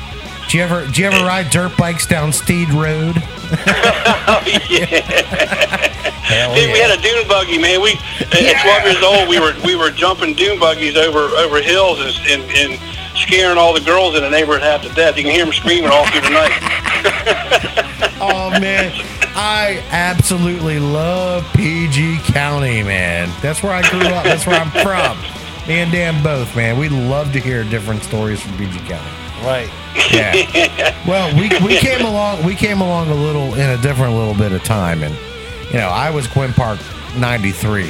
Do 0.50 0.58
you 0.58 0.64
ever 0.64 0.86
do 0.88 1.02
you 1.02 1.08
ever 1.08 1.26
ride 1.26 1.50
dirt 1.50 1.76
bikes 1.78 2.06
down 2.06 2.32
Steed 2.32 2.70
Road? 2.70 3.16
oh, 4.28 4.42
yeah. 4.70 6.54
Dude, 6.54 6.72
we 6.74 6.80
had 6.80 6.92
a 6.98 7.02
dune 7.02 7.28
buggy, 7.28 7.58
man. 7.58 7.82
We 7.82 7.92
at 8.20 8.62
12 8.62 8.84
years 8.84 9.04
old, 9.04 9.30
we 9.30 9.40
were 9.40 9.54
we 9.66 9.76
were 9.76 9.90
jumping 9.92 10.34
dune 10.36 10.60
buggies 10.60 10.96
over 10.98 11.20
over 11.38 11.62
hills 11.62 12.00
and, 12.02 12.42
and, 12.42 12.52
and 12.52 13.18
scaring 13.18 13.58
all 13.58 13.74
the 13.74 13.80
girls 13.82 14.16
in 14.16 14.22
the 14.24 14.30
neighborhood 14.30 14.62
half 14.62 14.82
to 14.84 14.90
death. 14.94 15.18
You 15.18 15.24
can 15.24 15.32
hear 15.32 15.46
them 15.46 15.54
screaming 15.54 15.90
all 15.90 16.06
through 16.08 16.22
the 16.22 16.30
night. 16.30 17.84
Oh 18.20 18.50
man, 18.60 18.92
I 19.40 19.84
absolutely 19.92 20.80
love 20.80 21.46
PG 21.54 22.20
County, 22.26 22.82
man. 22.84 23.30
That's 23.42 23.62
where 23.62 23.72
I 23.72 23.88
grew 23.90 24.02
up. 24.02 24.24
That's 24.24 24.48
where 24.48 24.60
I'm 24.60 24.72
from. 24.72 25.18
Me 25.68 25.76
and 25.80 25.92
Dan 25.92 26.24
both, 26.24 26.56
man. 26.56 26.78
We 26.80 26.90
love 26.90 27.32
to 27.34 27.40
hear 27.40 27.64
different 27.64 28.02
stories 28.02 28.42
from 28.42 28.58
PG 28.58 28.80
County. 28.80 29.10
Right. 29.44 29.70
Yeah. 30.12 30.94
Well, 31.08 31.34
we, 31.38 31.44
we 31.66 31.78
came 31.78 32.06
along 32.06 32.44
we 32.44 32.54
came 32.54 32.82
along 32.82 33.10
a 33.10 33.14
little 33.16 33.54
in 33.54 33.70
a 33.70 33.82
different 33.82 34.14
little 34.14 34.34
bit 34.34 34.52
of 34.52 34.62
time, 34.66 35.04
and 35.04 35.16
you 35.68 35.76
know 35.78 35.88
I 35.88 36.10
was 36.10 36.28
Gwynn 36.28 36.52
Park 36.52 36.80
'93. 37.18 37.84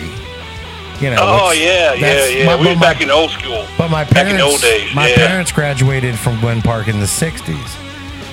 You 1.00 1.10
know. 1.12 1.16
oh 1.20 1.52
yeah, 1.52 1.94
yeah, 1.96 2.26
yeah. 2.28 2.46
my- 2.46 2.56
we 2.56 2.68
were 2.68 2.76
my- 2.76 2.82
back 2.82 3.02
in 3.02 3.10
old 3.10 3.32
school. 3.32 3.66
But 3.76 3.90
my 3.90 4.04
Back 4.04 4.14
parents, 4.14 4.32
in 4.34 4.38
the 4.38 4.44
old 4.44 4.62
days, 4.62 4.94
my 4.94 5.08
yeah. 5.10 5.16
parents 5.28 5.52
graduated 5.52 6.18
from 6.20 6.40
Gwynn 6.40 6.62
Park 6.62 6.88
in 6.88 7.00
the 7.00 7.08
'60s, 7.08 7.56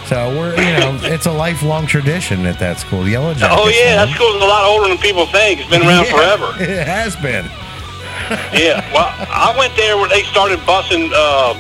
so 0.07 0.29
we're 0.37 0.51
you 0.57 0.73
know 0.79 0.99
it's 1.03 1.27
a 1.27 1.33
lifelong 1.33 1.87
tradition 1.87 2.47
at 2.47 2.59
that 2.59 2.79
school. 2.79 3.09
Yellow 3.09 3.35
Jackets. 3.35 3.61
Oh 3.61 3.69
yeah, 3.69 4.05
that 4.05 4.15
school's 4.15 4.37
a 4.37 4.47
lot 4.47 4.65
older 4.65 4.89
than 4.89 4.99
people 4.99 5.27
think. 5.27 5.61
It's 5.61 5.71
been 5.71 5.83
around 5.83 6.05
Yeah, 6.09 6.17
forever. 6.17 6.63
It 6.63 6.87
has 6.87 7.17
been. 7.17 7.45
yeah. 8.57 8.81
Well, 8.93 9.09
I 9.29 9.55
went 9.59 9.77
there 9.77 9.99
when 9.99 10.09
they 10.09 10.23
started 10.25 10.59
busing 10.61 11.11
uh, 11.15 11.55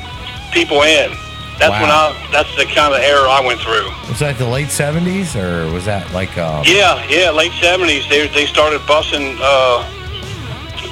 people 0.52 0.82
in. 0.82 1.12
That's 1.58 1.70
when 1.80 1.90
I. 1.90 2.10
That's 2.32 2.50
the 2.56 2.64
kind 2.64 2.92
of 2.94 3.00
era 3.00 3.28
I 3.28 3.44
went 3.44 3.60
through. 3.60 3.88
Was 4.08 4.18
that 4.20 4.38
the 4.38 4.46
late 4.48 4.68
'70s 4.68 5.36
or 5.40 5.70
was 5.72 5.84
that 5.84 6.10
like? 6.12 6.36
Um, 6.36 6.64
Yeah, 6.66 7.04
yeah, 7.08 7.30
late 7.30 7.52
seventies. 7.60 8.08
They 8.08 8.26
they 8.28 8.46
started 8.46 8.80
busing, 8.82 9.38
uh, 9.40 9.84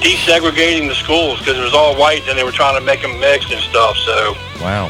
desegregating 0.02 0.88
the 0.88 0.94
schools 0.94 1.38
because 1.40 1.58
it 1.58 1.62
was 1.62 1.74
all 1.74 1.96
white, 1.96 2.26
and 2.28 2.38
they 2.38 2.44
were 2.44 2.52
trying 2.52 2.78
to 2.78 2.84
make 2.84 3.02
them 3.02 3.18
mixed 3.18 3.50
and 3.50 3.60
stuff. 3.60 3.96
So, 3.98 4.34
Wow. 4.60 4.86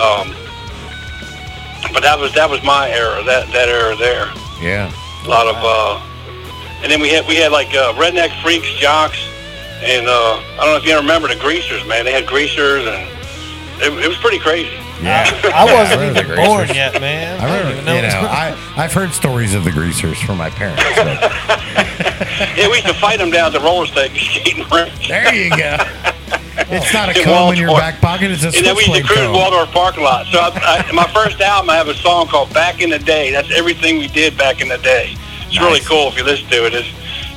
um, 0.00 0.34
but 1.92 2.02
that 2.02 2.18
was 2.18 2.32
that 2.34 2.48
was 2.48 2.62
my 2.62 2.90
era. 2.90 3.22
That 3.24 3.48
that 3.52 3.68
era 3.68 3.94
there. 3.96 4.30
Yeah. 4.60 4.92
A 5.24 5.28
lot 5.28 5.46
of, 5.46 5.56
uh, 5.58 6.00
and 6.82 6.90
then 6.92 7.00
we 7.00 7.08
had 7.10 7.26
we 7.26 7.36
had 7.36 7.50
like 7.52 7.68
uh, 7.74 7.92
redneck 7.94 8.30
freaks, 8.42 8.68
jocks, 8.74 9.18
and 9.82 10.06
uh, 10.06 10.36
I 10.38 10.56
don't 10.58 10.66
know 10.72 10.76
if 10.76 10.84
you 10.84 10.92
ever 10.92 11.00
remember 11.00 11.28
the 11.28 11.36
greasers, 11.36 11.84
man. 11.86 12.04
They 12.04 12.12
had 12.12 12.26
greasers, 12.26 12.84
and 12.86 13.08
it, 13.82 13.92
it 14.04 14.08
was 14.08 14.18
pretty 14.18 14.38
crazy. 14.38 14.70
Yeah. 15.02 15.24
I 15.52 15.64
wasn't 15.64 16.00
I 16.16 16.20
even 16.20 16.36
born 16.36 16.68
yet, 16.68 17.00
man. 17.00 17.40
I 17.40 17.44
remember, 17.58 17.70
don't 17.84 17.96
even 17.96 17.96
you 17.96 18.02
know. 18.02 18.22
know, 18.22 18.28
I, 18.28 18.56
I've 18.76 18.92
heard 18.92 19.12
stories 19.12 19.52
of 19.54 19.64
the 19.64 19.72
greasers 19.72 20.20
from 20.20 20.38
my 20.38 20.50
parents. 20.50 20.82
but- 20.96 21.20
Yeah, 22.56 22.68
we 22.68 22.74
used 22.76 22.86
to 22.86 22.94
fight 22.94 23.18
them 23.18 23.30
down 23.30 23.46
at 23.46 23.52
the 23.52 23.60
roller 23.60 23.86
skate 23.86 24.12
skating 24.14 24.64
rink. 24.70 24.92
there 25.08 25.34
you 25.34 25.50
go. 25.50 25.76
It's 26.56 26.92
not 26.94 27.08
a 27.08 27.22
comb 27.22 27.52
in 27.52 27.58
your 27.58 27.76
back 27.76 28.00
pocket. 28.00 28.30
It's 28.30 28.44
a 28.44 28.48
And 28.48 28.66
then 28.66 28.76
we 28.76 28.84
used 28.84 28.94
to 28.94 29.02
cruise 29.02 29.18
comb. 29.18 29.32
Waldorf 29.32 29.70
parking 29.72 30.04
lot. 30.04 30.26
So 30.26 30.38
I, 30.38 30.84
I, 30.88 30.92
my 30.92 31.06
first 31.08 31.40
album, 31.40 31.70
I 31.70 31.76
have 31.76 31.88
a 31.88 31.94
song 31.94 32.26
called 32.26 32.52
"Back 32.54 32.80
in 32.80 32.90
the 32.90 32.98
Day." 32.98 33.30
That's 33.30 33.50
everything 33.52 33.98
we 33.98 34.08
did 34.08 34.36
back 34.36 34.60
in 34.60 34.68
the 34.68 34.78
day. 34.78 35.16
It's 35.46 35.60
really 35.60 35.80
cool 35.80 36.08
if 36.08 36.16
you 36.16 36.24
listen 36.24 36.48
to 36.50 36.66
it. 36.66 36.74
It 36.74 36.86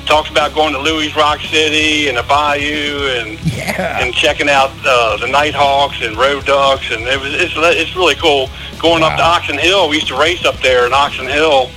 talks 0.06 0.30
about 0.30 0.54
going 0.54 0.72
to 0.72 0.80
Louie's 0.80 1.14
Rock 1.14 1.40
City 1.40 2.08
and 2.08 2.16
the 2.16 2.22
Bayou 2.22 3.08
and 3.18 3.38
and 3.78 4.14
checking 4.14 4.48
out 4.48 4.70
uh, 4.84 5.16
the 5.18 5.28
Nighthawks 5.28 6.00
and 6.02 6.16
Road 6.16 6.46
Ducks, 6.46 6.90
and 6.90 7.02
it 7.02 7.20
was 7.20 7.34
it's 7.34 7.54
it's 7.56 7.94
really 7.94 8.16
cool. 8.16 8.48
Going 8.80 9.02
up 9.02 9.16
to 9.18 9.22
Oxon 9.22 9.58
Hill, 9.58 9.88
we 9.88 9.96
used 9.96 10.08
to 10.08 10.18
race 10.18 10.44
up 10.44 10.56
there 10.60 10.86
in 10.86 10.92
Oxon 10.92 11.26
Hill. 11.26 11.70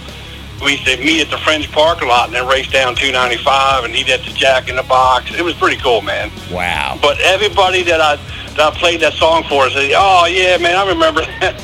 We 0.64 0.74
used 0.74 0.86
to 0.86 0.98
meet 0.98 1.22
at 1.22 1.30
the 1.32 1.38
Fringe 1.40 1.72
parking 1.72 2.08
lot 2.08 2.28
and 2.28 2.36
then 2.36 2.48
race 2.48 2.68
down 2.68 2.96
295 2.96 3.84
and 3.84 3.96
eat 3.96 4.10
at 4.10 4.24
the 4.24 4.32
Jack 4.32 4.70
in 4.70 4.76
the 4.76 4.84
Box. 4.84 5.34
It 5.34 5.42
was 5.42 5.56
pretty 5.56 5.78
cool, 5.78 6.02
man. 6.02 6.32
Wow. 6.52 7.00
But 7.02 7.20
everybody 7.22 7.84
that 7.84 8.00
I 8.02 8.18
that 8.56 8.60
I 8.60 8.78
played 8.78 9.00
that 9.02 9.14
song 9.14 9.44
for 9.44 9.70
said, 9.70 9.92
"Oh 9.96 10.26
yeah, 10.26 10.58
man, 10.58 10.76
I 10.76 10.88
remember 10.88 11.22
that." 11.22 11.56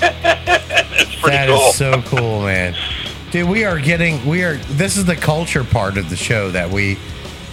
it's 0.93 1.15
pretty 1.15 1.37
That 1.37 1.47
cool. 1.49 1.69
is 1.69 1.75
so 1.75 2.01
cool, 2.03 2.41
man. 2.43 2.75
Dude, 3.31 3.49
we 3.49 3.65
are 3.65 3.79
getting 3.79 4.25
we 4.25 4.43
are 4.43 4.55
this 4.55 4.97
is 4.97 5.05
the 5.05 5.15
culture 5.15 5.63
part 5.63 5.97
of 5.97 6.09
the 6.09 6.15
show 6.15 6.49
that 6.51 6.69
we 6.69 6.97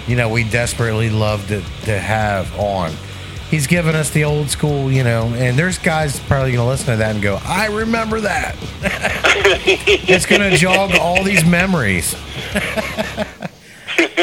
you 0.06 0.16
know, 0.16 0.28
we 0.28 0.44
desperately 0.44 1.10
love 1.10 1.46
to, 1.48 1.62
to 1.84 1.98
have 1.98 2.54
on. 2.58 2.92
He's 3.54 3.68
giving 3.68 3.94
us 3.94 4.10
the 4.10 4.24
old 4.24 4.50
school, 4.50 4.90
you 4.90 5.04
know, 5.04 5.26
and 5.36 5.56
there's 5.56 5.78
guys 5.78 6.18
probably 6.18 6.50
gonna 6.50 6.68
listen 6.68 6.86
to 6.86 6.96
that 6.96 7.14
and 7.14 7.22
go, 7.22 7.38
I 7.44 7.68
remember 7.68 8.20
that. 8.20 8.56
it's 8.82 10.26
gonna 10.26 10.56
jog 10.56 10.96
all 11.00 11.22
these 11.22 11.44
memories. 11.44 12.16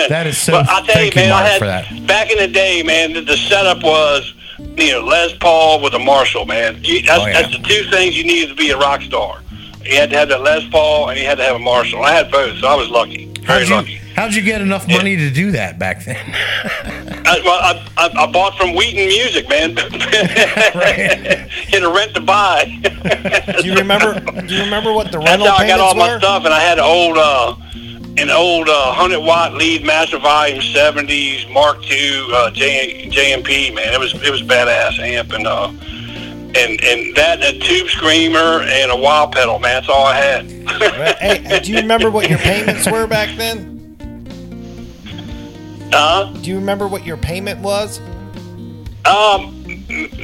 that 0.09 0.27
is 0.27 0.37
so 0.37 0.51
But 0.51 0.67
I'll 0.67 0.83
tell 0.83 1.01
you, 1.01 1.11
you, 1.11 1.15
man, 1.15 1.31
I 1.31 1.47
had 1.47 2.05
back 2.05 2.29
in 2.29 2.39
the 2.39 2.49
day, 2.49 2.83
man. 2.83 3.13
The, 3.13 3.21
the 3.21 3.37
setup 3.37 3.81
was, 3.81 4.33
you 4.75 4.91
know, 4.91 5.05
Les 5.05 5.33
Paul 5.37 5.81
with 5.81 5.93
a 5.93 5.99
Marshall, 5.99 6.45
man. 6.45 6.83
You, 6.83 7.01
that's, 7.01 7.23
Oh, 7.23 7.25
yeah. 7.25 7.41
that's 7.41 7.57
the 7.57 7.63
two 7.63 7.89
things 7.89 8.17
you 8.17 8.25
needed 8.25 8.49
to 8.49 8.55
be 8.55 8.71
a 8.71 8.77
rock 8.77 9.01
star. 9.01 9.39
You 9.85 9.95
had 9.95 10.09
to 10.09 10.17
have 10.17 10.27
that 10.27 10.41
Les 10.41 10.67
Paul, 10.67 11.09
and 11.09 11.17
you 11.17 11.25
had 11.25 11.37
to 11.37 11.43
have 11.45 11.55
a 11.55 11.59
Marshall. 11.59 12.03
I 12.03 12.11
had 12.11 12.29
both, 12.29 12.57
so 12.57 12.67
I 12.67 12.75
was 12.75 12.89
lucky, 12.89 13.30
very 13.41 13.65
How'd 13.65 13.69
you, 13.69 13.75
lucky. 13.75 13.95
how'd 14.15 14.33
you 14.33 14.41
get 14.41 14.61
enough 14.61 14.87
money 14.87 15.15
to 15.17 15.29
do 15.29 15.51
that 15.51 15.77
back 15.79 16.03
then? 16.05 16.17
I, 17.25 17.39
well, 17.45 17.59
I, 17.61 17.87
I, 17.97 18.23
I 18.23 18.31
bought 18.31 18.57
from 18.57 18.73
Wheaton 18.75 19.05
Music, 19.07 19.47
man. 19.49 19.75
Hit 21.67 21.83
a 21.83 21.89
rent 21.89 22.13
to 22.15 22.21
buy. 22.21 22.65
Do 23.61 23.65
you 23.67 23.75
remember? 23.75 24.19
Do 24.19 24.53
you 24.55 24.63
remember 24.63 24.91
what 24.93 25.11
the 25.11 25.19
rental? 25.19 25.45
That's 25.45 25.49
rental 25.49 25.51
how 25.51 25.55
I 25.57 25.67
got 25.67 25.77
payments 25.79 25.81
all 25.81 25.95
my 25.95 26.17
stuff, 26.17 26.45
and 26.45 26.53
I 26.53 26.59
had 26.59 26.77
an 26.79 26.83
old, 26.83 27.17
uh, 27.17 27.55
an 28.17 28.29
old 28.29 28.67
uh, 28.69 28.93
hundred 28.93 29.19
watt 29.21 29.53
lead 29.53 29.85
master 29.85 30.19
volume 30.19 30.61
seventies 30.61 31.45
Mark 31.49 31.77
II 31.89 32.27
uh, 32.33 32.51
J, 32.51 33.07
JMP. 33.09 33.73
Man, 33.73 33.93
it 33.93 33.99
was 33.99 34.13
it 34.21 34.31
was 34.31 34.41
badass 34.41 34.99
amp, 34.99 35.31
and 35.33 35.47
uh, 35.47 35.71
and 36.55 36.81
and 36.83 37.15
that 37.15 37.39
a 37.43 37.57
tube 37.59 37.87
screamer 37.89 38.61
and 38.63 38.91
a 38.91 38.95
wah 38.95 39.27
pedal. 39.27 39.59
Man, 39.59 39.75
that's 39.75 39.89
all 39.89 40.05
I 40.05 40.15
had. 40.15 40.45
hey, 41.19 41.59
do 41.63 41.71
you 41.71 41.77
remember 41.79 42.09
what 42.09 42.29
your 42.29 42.39
payments 42.39 42.89
were 42.89 43.07
back 43.07 43.35
then? 43.37 43.69
Uh, 45.93 46.31
Do 46.33 46.49
you 46.49 46.55
remember 46.55 46.87
what 46.87 47.05
your 47.05 47.17
payment 47.17 47.59
was? 47.59 47.99
um, 49.03 49.57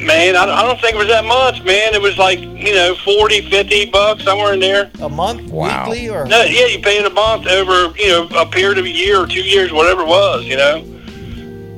man, 0.05 0.35
I, 0.35 0.43
I 0.43 0.61
don't 0.63 0.79
think 0.79 0.93
it 0.93 0.97
was 0.97 1.07
that 1.07 1.25
much, 1.25 1.63
man. 1.63 1.93
It 1.95 2.01
was 2.01 2.17
like 2.17 2.39
you 2.39 2.73
know 2.73 2.95
40, 3.03 3.49
50 3.49 3.85
bucks 3.89 4.23
somewhere 4.23 4.53
in 4.53 4.59
there. 4.59 4.91
A 5.01 5.09
month, 5.09 5.49
Wow. 5.51 5.89
weekly, 5.89 6.09
or 6.09 6.25
No, 6.25 6.43
yeah, 6.43 6.67
you 6.67 6.79
pay 6.79 6.99
it 6.99 7.05
a 7.05 7.09
month 7.09 7.47
over, 7.47 7.91
you 7.97 8.07
know, 8.09 8.27
a 8.39 8.45
period 8.45 8.77
of 8.77 8.85
a 8.85 8.89
year 8.89 9.19
or 9.19 9.27
two 9.27 9.41
years, 9.43 9.71
whatever 9.73 10.01
it 10.03 10.07
was, 10.07 10.45
you 10.45 10.55
know. 10.57 10.83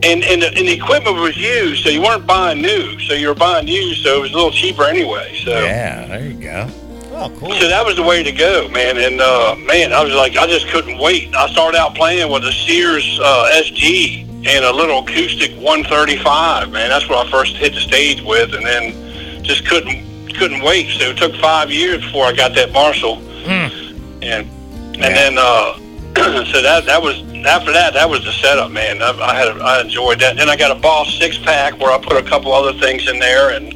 And 0.01 0.23
and 0.23 0.41
the, 0.41 0.47
and 0.47 0.67
the 0.67 0.71
equipment 0.71 1.17
was 1.17 1.35
used, 1.35 1.83
so 1.83 1.89
you 1.89 2.01
weren't 2.01 2.25
buying 2.25 2.61
new, 2.61 2.97
so 3.01 3.13
you 3.13 3.27
were 3.27 3.35
buying 3.35 3.67
used, 3.67 4.01
so 4.03 4.17
it 4.17 4.21
was 4.21 4.31
a 4.31 4.35
little 4.35 4.51
cheaper 4.51 4.83
anyway. 4.83 5.37
So 5.43 5.51
Yeah, 5.51 6.05
there 6.07 6.25
you 6.25 6.33
go. 6.41 6.67
oh, 7.15 7.29
cool. 7.37 7.51
so 7.55 7.67
that 7.67 7.85
was 7.85 7.97
the 7.97 8.03
way 8.03 8.23
to 8.23 8.31
go, 8.31 8.69
man. 8.69 8.97
And 8.97 9.19
uh, 9.19 9.55
man, 9.57 9.91
I 9.91 10.01
was 10.03 10.13
like, 10.13 10.37
I 10.37 10.47
just 10.47 10.67
couldn't 10.69 10.97
wait. 10.99 11.35
I 11.35 11.47
started 11.49 11.77
out 11.77 11.95
playing 11.95 12.31
with 12.31 12.43
a 12.45 12.51
Sears 12.53 13.19
uh, 13.21 13.49
SG 13.55 14.23
and 14.47 14.63
a 14.63 14.71
little 14.71 14.99
acoustic 14.99 15.51
135. 15.57 16.71
Man, 16.71 16.89
that's 16.89 17.09
what 17.09 17.27
I 17.27 17.29
first 17.29 17.57
hit 17.57 17.73
the 17.73 17.81
stage 17.81 18.21
with, 18.21 18.53
and 18.53 18.65
then 18.65 19.43
just 19.43 19.67
couldn't 19.67 20.07
couldn't 20.35 20.61
wait. 20.63 20.87
So 20.97 21.09
it 21.09 21.17
took 21.17 21.35
five 21.35 21.69
years 21.71 22.01
before 22.05 22.23
I 22.25 22.31
got 22.31 22.55
that 22.55 22.71
Marshall, 22.71 23.17
and 23.49 24.47
and 24.95 25.15
then 25.15 25.37
uh, 25.37 25.77
so 26.15 26.61
that 26.61 26.83
that 26.85 27.01
was 27.01 27.21
after 27.45 27.71
that 27.71 27.93
that 27.93 28.09
was 28.09 28.23
the 28.25 28.31
setup, 28.31 28.71
man. 28.71 29.01
I, 29.01 29.11
I 29.11 29.35
had 29.35 29.47
a, 29.47 29.61
I 29.61 29.81
enjoyed 29.81 30.19
that. 30.19 30.35
Then 30.37 30.49
I 30.49 30.55
got 30.57 30.75
a 30.75 30.79
Boss 30.79 31.13
six 31.17 31.37
pack 31.37 31.79
where 31.79 31.91
I 31.91 31.97
put 31.97 32.17
a 32.17 32.27
couple 32.27 32.51
other 32.53 32.77
things 32.79 33.07
in 33.07 33.19
there, 33.19 33.51
and 33.51 33.73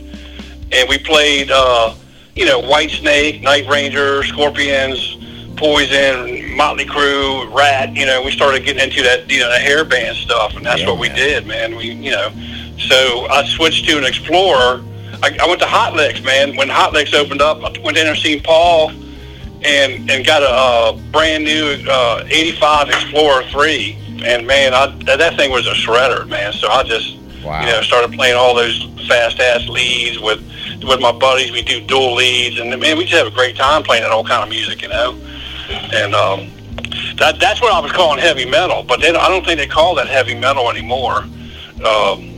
and 0.72 0.89
we 0.89 0.97
played. 0.97 1.51
Uh, 1.51 1.95
you 2.35 2.45
know, 2.45 2.60
Whitesnake, 2.61 3.43
Night 3.43 3.68
Ranger, 3.69 4.23
Scorpions, 4.23 5.18
Poison, 5.55 6.55
Motley 6.57 6.85
Crue, 6.85 7.53
Ratt. 7.53 7.95
You 7.95 8.05
know, 8.07 8.23
we 8.23 8.31
started 8.31 8.65
getting 8.65 8.81
into 8.81 9.03
that, 9.03 9.30
you 9.30 9.39
know, 9.39 9.51
the 9.51 9.60
hair 9.60 9.85
band 9.85 10.18
stuff, 10.18 10.55
and 10.55 10.65
that's 10.65 10.81
Yeah, 10.81 10.89
what 10.89 10.99
we 10.99 11.10
man. 11.10 11.18
did, 11.18 11.45
man. 11.45 11.76
We, 11.76 11.91
you 11.91 12.10
know, 12.11 12.30
so 12.80 13.27
I 13.30 13.43
switched 13.45 13.88
to 13.88 13.97
an 13.99 14.03
Explorer. 14.03 14.84
I, 15.22 15.38
I 15.41 15.47
went 15.47 15.60
to 15.61 15.68
Hot 15.68 15.93
Licks, 15.93 16.22
man. 16.23 16.55
When 16.55 16.69
Hot 16.69 16.91
Licks 16.91 17.14
opened 17.14 17.41
up, 17.41 17.57
I 17.60 17.69
went 17.84 17.97
in 17.97 18.05
there 18.05 18.14
and 18.14 18.18
seen 18.19 18.41
Paul, 18.41 18.91
and 19.65 20.10
and 20.10 20.26
got 20.26 20.44
a, 20.44 20.49
uh 20.49 20.91
brand 21.11 21.44
new 21.44 21.77
uh, 21.90 22.23
'85 22.27 22.90
Explorer 22.90 23.44
three, 23.52 23.98
and 24.23 24.45
man, 24.45 24.73
I, 24.73 24.88
that 25.06 25.35
thing 25.38 25.52
was 25.52 25.68
a 25.68 25.73
shredder, 25.73 26.27
man. 26.27 26.53
So 26.53 26.69
I 26.69 26.84
just 26.84 27.18
Wow. 27.44 27.60
you 27.60 27.68
know, 27.73 27.81
started 27.81 28.14
playing 28.14 28.35
all 28.38 28.56
those 28.56 28.81
fast 29.06 29.40
ass 29.41 29.68
leads 29.68 30.18
with 30.19 30.40
with 30.88 31.02
my 31.02 31.11
buddies. 31.11 31.52
We 31.52 31.61
do 31.61 31.81
dual 31.81 32.15
leads, 32.15 32.57
and 32.60 32.69
man, 32.80 32.98
we 32.98 33.03
just 33.03 33.18
have 33.18 33.27
a 33.27 33.35
great 33.35 33.57
time 33.57 33.84
playing 33.84 34.03
that 34.03 34.11
old 34.14 34.27
kind 34.27 34.44
of 34.44 34.49
music, 34.49 34.81
you 34.81 34.88
know. 34.88 35.19
And 35.94 36.15
um, 36.15 36.49
that 37.18 37.40
that's 37.40 37.61
what 37.61 37.73
I 37.73 37.80
was 37.81 37.91
calling 37.91 38.19
heavy 38.19 38.45
metal, 38.45 38.84
but 38.84 39.02
then 39.02 39.15
I 39.18 39.27
don't 39.27 39.45
think 39.45 39.57
they 39.60 39.68
call 39.68 39.95
that 39.95 40.07
heavy 40.07 40.35
metal 40.35 40.69
anymore. 40.69 41.26
Um, 41.85 42.32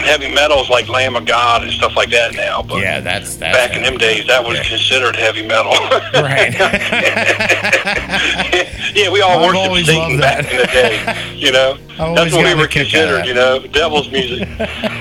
heavy 0.00 0.32
metal 0.32 0.60
is 0.60 0.68
like 0.68 0.88
Lamb 0.88 1.16
of 1.16 1.24
God 1.26 1.62
and 1.62 1.72
stuff 1.72 1.96
like 1.96 2.10
that 2.10 2.34
now, 2.34 2.62
but 2.62 2.82
Yeah, 2.82 3.00
that's 3.00 3.36
that's 3.36 3.56
back 3.56 3.76
in 3.76 3.82
them 3.82 3.98
days, 3.98 4.26
that 4.26 4.44
was 4.44 4.58
considered 4.60 5.16
heavy 5.16 5.46
metal. 5.46 5.72
Right. 6.16 6.52
yeah, 8.94 9.10
we 9.10 9.20
all 9.20 9.38
I've 9.38 9.54
worshiped 9.54 9.86
Satan 9.86 10.18
back 10.18 10.50
in 10.50 10.58
the 10.58 10.66
day, 10.66 11.32
you 11.34 11.52
know. 11.52 11.78
That's 11.96 12.32
what 12.34 12.44
we 12.44 12.54
were 12.54 12.66
kick 12.66 12.92
out 12.94 13.08
of 13.08 13.22
considered, 13.22 13.26
you 13.26 13.34
know, 13.34 13.58
devil's 13.68 14.10
music, 14.10 14.46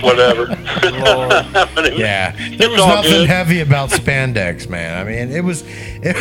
whatever. 0.02 0.48
It 0.50 1.98
Yeah, 1.98 2.32
there 2.58 2.70
was 2.70 2.80
nothing 2.80 3.12
good. 3.12 3.28
heavy 3.28 3.60
about 3.62 3.90
spandex, 3.90 4.70
man. 4.70 4.98
I 4.98 5.04
mean, 5.10 5.32
it 5.32 5.44
was 5.44 5.64
it, 5.66 6.16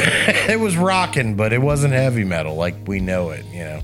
it 0.51 0.59
was 0.59 0.77
rocking, 0.77 1.37
but 1.37 1.53
it 1.53 1.63
wasn't 1.63 1.95
heavy 1.95 2.25
metal 2.25 2.55
like 2.57 2.75
we 2.87 2.99
know 3.01 3.31
it. 3.31 3.45
You 3.53 3.65
know, 3.65 3.81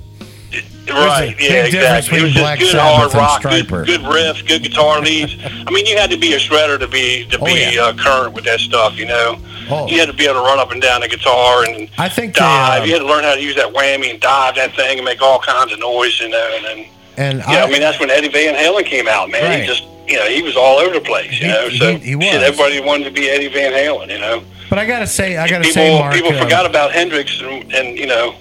Right, 0.89 1.37
yeah, 1.39 1.67
exactly. 1.67 2.19
It 2.19 2.23
was 2.23 2.33
just 2.33 2.43
Black 2.43 2.59
good 2.59 2.73
Sabbath 2.73 3.13
hard 3.13 3.15
rock, 3.15 3.43
good, 3.43 3.69
good 3.69 4.01
riffs, 4.01 4.47
good 4.47 4.63
guitar 4.63 5.01
leads. 5.01 5.37
I 5.45 5.71
mean, 5.71 5.87
you 5.87 5.97
had 5.97 6.11
to 6.11 6.17
be 6.17 6.33
a 6.35 6.39
shredder 6.39 6.79
to 6.81 6.89
be 6.89 7.27
to 7.27 7.39
Oh, 7.41 7.45
be 7.45 7.75
yeah. 7.75 7.83
uh, 7.83 7.95
current 7.95 8.33
with 8.35 8.45
that 8.45 8.59
stuff, 8.61 8.99
you 8.99 9.07
know. 9.07 9.39
Oh. 9.71 9.87
You 9.87 10.01
had 10.01 10.09
to 10.09 10.13
be 10.15 10.25
able 10.25 10.35
to 10.41 10.41
run 10.41 10.59
up 10.59 10.73
and 10.73 10.83
down 10.83 11.03
the 11.03 11.09
guitar 11.09 11.65
and 11.65 11.89
I 11.97 12.09
think 12.09 12.35
they, 12.35 12.41
dive. 12.41 12.83
um, 12.83 12.89
you 12.89 12.95
had 12.95 13.01
to 13.01 13.07
learn 13.07 13.23
how 13.23 13.35
to 13.37 13.41
use 13.41 13.55
that 13.55 13.73
whammy 13.73 14.11
and 14.11 14.21
dive 14.21 14.57
that 14.57 14.75
thing 14.75 14.99
and 14.99 15.05
make 15.05 15.23
all 15.23 15.39
kinds 15.39 15.73
of 15.73 15.79
noise, 15.79 16.19
you 16.19 16.29
know. 16.29 16.53
And 16.57 16.65
then, 16.65 16.87
and 17.17 17.39
yeah, 17.49 17.65
I, 17.65 17.71
mean, 17.71 17.81
that's 17.81 18.01
when 18.01 18.11
Eddie 18.11 18.29
Van 18.31 18.55
Halen 18.57 18.85
came 18.85 19.07
out, 19.07 19.31
man. 19.31 19.45
Right. 19.45 19.61
He 19.61 19.67
just, 19.67 19.85
you 20.09 20.17
know, 20.17 20.27
he 20.29 20.43
was 20.43 20.57
all 20.57 20.79
over 20.79 20.95
the 20.95 21.01
place, 21.01 21.31
you 21.39 21.47
He- 21.47 21.53
know. 21.53 21.69
So 21.71 21.93
he- 21.99 21.99
he 22.09 22.17
was. 22.17 22.25
shit, 22.27 22.43
everybody 22.43 22.81
wanted 22.81 23.05
to 23.05 23.13
be 23.13 23.31
Eddie 23.31 23.47
Van 23.49 23.71
Halen, 23.73 24.11
you 24.11 24.19
know. 24.19 24.43
but 24.69 24.81
I 24.81 24.87
gotta 24.87 25.07
say, 25.07 25.37
I 25.37 25.47
gotta 25.49 25.63
people 25.63 25.75
say, 25.75 25.99
Mark, 26.01 26.15
people 26.15 26.33
um, 26.33 26.39
forgot 26.43 26.67
about 26.67 26.91
Hendrix 26.91 27.41
and, 27.41 27.73
and 27.73 27.97
you 27.97 28.07
know. 28.07 28.35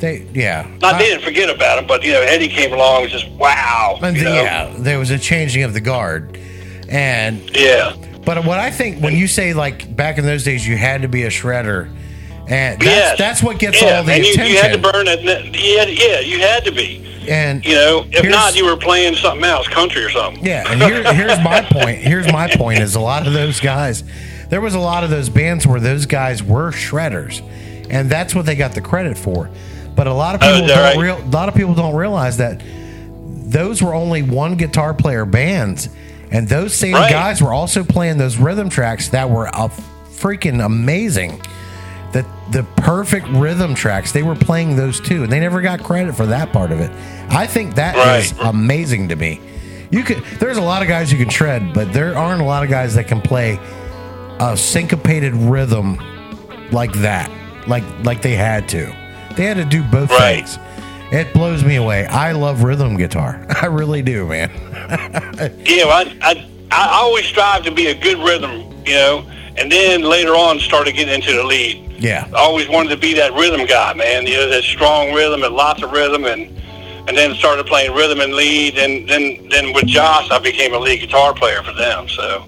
They 0.00 0.26
yeah, 0.34 0.66
Not 0.80 0.94
I- 0.94 0.98
they 0.98 1.04
didn't 1.10 1.22
forget 1.24 1.48
about 1.50 1.78
him, 1.78 1.86
but 1.86 2.02
you 2.02 2.12
know 2.12 2.20
Eddie 2.20 2.48
came 2.48 2.72
along 2.72 3.02
and 3.02 3.10
just 3.10 3.28
wow. 3.32 3.98
and 4.02 4.16
the- 4.16 4.22
yeah, 4.22 4.72
there 4.78 4.98
was 4.98 5.10
a 5.10 5.18
changing 5.18 5.62
of 5.62 5.74
the 5.74 5.80
guard, 5.80 6.38
and 6.88 7.40
Yeah. 7.54 7.94
But 8.24 8.44
what 8.44 8.58
I 8.58 8.70
think 8.70 9.00
when 9.02 9.16
you 9.16 9.26
say 9.26 9.54
like 9.54 9.96
back 9.96 10.18
in 10.18 10.26
those 10.26 10.44
days, 10.44 10.66
you 10.66 10.76
had 10.76 11.02
to 11.02 11.08
be 11.08 11.22
a 11.24 11.30
shredder, 11.30 11.88
and 12.48 12.78
that's 12.80 12.84
Yes. 12.84 13.18
that's 13.18 13.42
what 13.42 13.58
gets 13.58 13.80
yeah, 13.80 13.98
all 13.98 14.04
the 14.04 14.12
and 14.12 14.24
you, 14.24 14.32
attention. 14.32 14.54
you 14.54 14.60
had 14.60 14.72
to 14.72 14.78
burn 14.78 15.06
it. 15.08 15.20
Had, 15.20 15.54
yeah, 15.90 16.20
you 16.20 16.40
had 16.40 16.64
to 16.64 16.70
be. 16.72 17.06
and 17.28 17.64
You 17.64 17.74
know, 17.74 18.06
if 18.10 18.28
not, 18.28 18.56
you 18.56 18.64
were 18.66 18.76
playing 18.76 19.14
something 19.16 19.44
else, 19.44 19.66
country 19.68 20.02
or 20.04 20.10
something. 20.10 20.44
Yeah, 20.44 20.64
and 20.70 20.82
here, 20.82 21.12
here's 21.14 21.38
my 21.42 21.62
point. 21.70 21.98
Here's 21.98 22.30
my 22.30 22.48
point: 22.48 22.80
is 22.80 22.94
a 22.94 23.00
lot 23.00 23.26
of 23.26 23.32
those 23.32 23.58
guys. 23.60 24.04
There 24.50 24.60
was 24.60 24.74
a 24.74 24.80
lot 24.80 25.02
of 25.04 25.10
those 25.10 25.28
bands 25.28 25.66
where 25.66 25.80
those 25.80 26.06
guys 26.06 26.42
were 26.42 26.72
shredders, 26.72 27.40
and 27.88 28.10
that's 28.10 28.34
what 28.34 28.44
they 28.46 28.54
got 28.56 28.74
the 28.74 28.80
credit 28.82 29.16
for. 29.16 29.48
But 29.96 30.06
a 30.06 30.12
lot 30.14 30.34
of 30.34 30.42
Oh, 30.42 30.46
people 30.46 30.62
is 30.64 30.70
that 30.70 30.76
don't 30.76 30.96
right? 30.96 31.04
real. 31.18 31.18
A 31.18 31.30
lot 31.30 31.48
of 31.48 31.54
people 31.54 31.74
don't 31.74 31.94
realize 31.94 32.36
that 32.38 32.60
those 33.46 33.82
were 33.82 33.94
only 33.94 34.22
one 34.22 34.54
guitar 34.56 34.94
player 34.94 35.24
bands, 35.24 35.88
and 36.30 36.48
those 36.48 36.74
same 36.74 36.94
Right. 36.94 37.10
guys 37.10 37.42
were 37.42 37.52
also 37.52 37.82
playing 37.84 38.16
those 38.18 38.36
rhythm 38.36 38.68
tracks 38.70 39.08
that 39.08 39.28
were 39.30 39.46
a 39.46 39.70
freaking 40.16 40.64
amazing. 40.64 41.40
The 42.12 42.24
the 42.50 42.62
perfect 42.76 43.28
rhythm 43.28 43.74
tracks. 43.74 44.12
They 44.12 44.22
were 44.22 44.34
playing 44.34 44.76
those 44.76 45.00
too, 45.00 45.22
and 45.24 45.32
they 45.32 45.38
never 45.40 45.60
got 45.60 45.82
credit 45.82 46.14
for 46.16 46.26
that 46.26 46.52
part 46.52 46.72
of 46.72 46.80
it. 46.80 46.90
I 47.30 47.46
think 47.46 47.74
that 47.76 47.94
is 48.18 48.32
Right. 48.34 48.48
amazing 48.48 49.08
to 49.08 49.16
me. 49.16 49.40
You 49.90 50.02
could. 50.02 50.22
There's 50.38 50.56
a 50.56 50.62
lot 50.62 50.82
of 50.82 50.88
guys 50.88 51.10
who 51.10 51.18
can 51.18 51.28
shred, 51.28 51.72
but 51.74 51.92
there 51.92 52.16
aren't 52.16 52.40
a 52.40 52.44
lot 52.44 52.62
of 52.64 52.70
guys 52.70 52.94
that 52.94 53.06
can 53.08 53.20
play 53.20 53.58
a 54.38 54.56
syncopated 54.56 55.34
rhythm 55.34 55.98
like 56.72 56.92
that, 56.94 57.30
like 57.66 57.84
like 58.04 58.22
they 58.22 58.34
had 58.36 58.68
to. 58.70 58.92
They 59.36 59.44
had 59.44 59.56
to 59.56 59.64
do 59.64 59.82
both 59.84 60.10
Right. 60.10 60.46
things. 60.46 60.58
It 61.12 61.32
blows 61.32 61.64
me 61.64 61.76
away. 61.76 62.06
I 62.06 62.32
love 62.32 62.62
rhythm 62.62 62.96
guitar. 62.96 63.44
I 63.62 63.66
really 63.66 64.02
do, 64.02 64.26
man. 64.26 64.50
you 65.66 65.78
know, 65.78 65.88
I, 65.90 66.16
I 66.22 66.46
I 66.72 66.88
always 67.00 67.24
strive 67.24 67.64
to 67.64 67.70
be 67.72 67.88
a 67.88 67.94
good 67.94 68.18
rhythm, 68.18 68.60
you 68.86 68.94
know, 68.94 69.26
and 69.56 69.70
then 69.72 70.02
later 70.02 70.34
on 70.36 70.60
started 70.60 70.92
getting 70.94 71.12
into 71.14 71.32
the 71.34 71.42
lead. 71.42 71.84
Yeah. 72.00 72.28
I 72.32 72.38
always 72.38 72.68
wanted 72.68 72.90
to 72.90 72.96
be 72.96 73.12
that 73.14 73.32
rhythm 73.34 73.66
guy, 73.66 73.92
man. 73.94 74.24
You 74.26 74.36
know, 74.36 74.48
that 74.50 74.62
strong 74.62 75.12
rhythm 75.12 75.42
and 75.42 75.52
lots 75.54 75.82
of 75.82 75.90
rhythm, 75.90 76.24
and 76.26 76.56
and 77.08 77.16
then 77.16 77.34
started 77.34 77.66
playing 77.66 77.92
rhythm 77.92 78.20
and 78.20 78.34
lead, 78.34 78.78
and 78.78 79.08
then 79.08 79.48
then 79.48 79.72
with 79.72 79.86
Josh, 79.86 80.30
I 80.30 80.38
became 80.38 80.74
a 80.74 80.78
lead 80.78 81.00
guitar 81.00 81.34
player 81.34 81.60
for 81.64 81.72
them. 81.72 82.08
So 82.08 82.44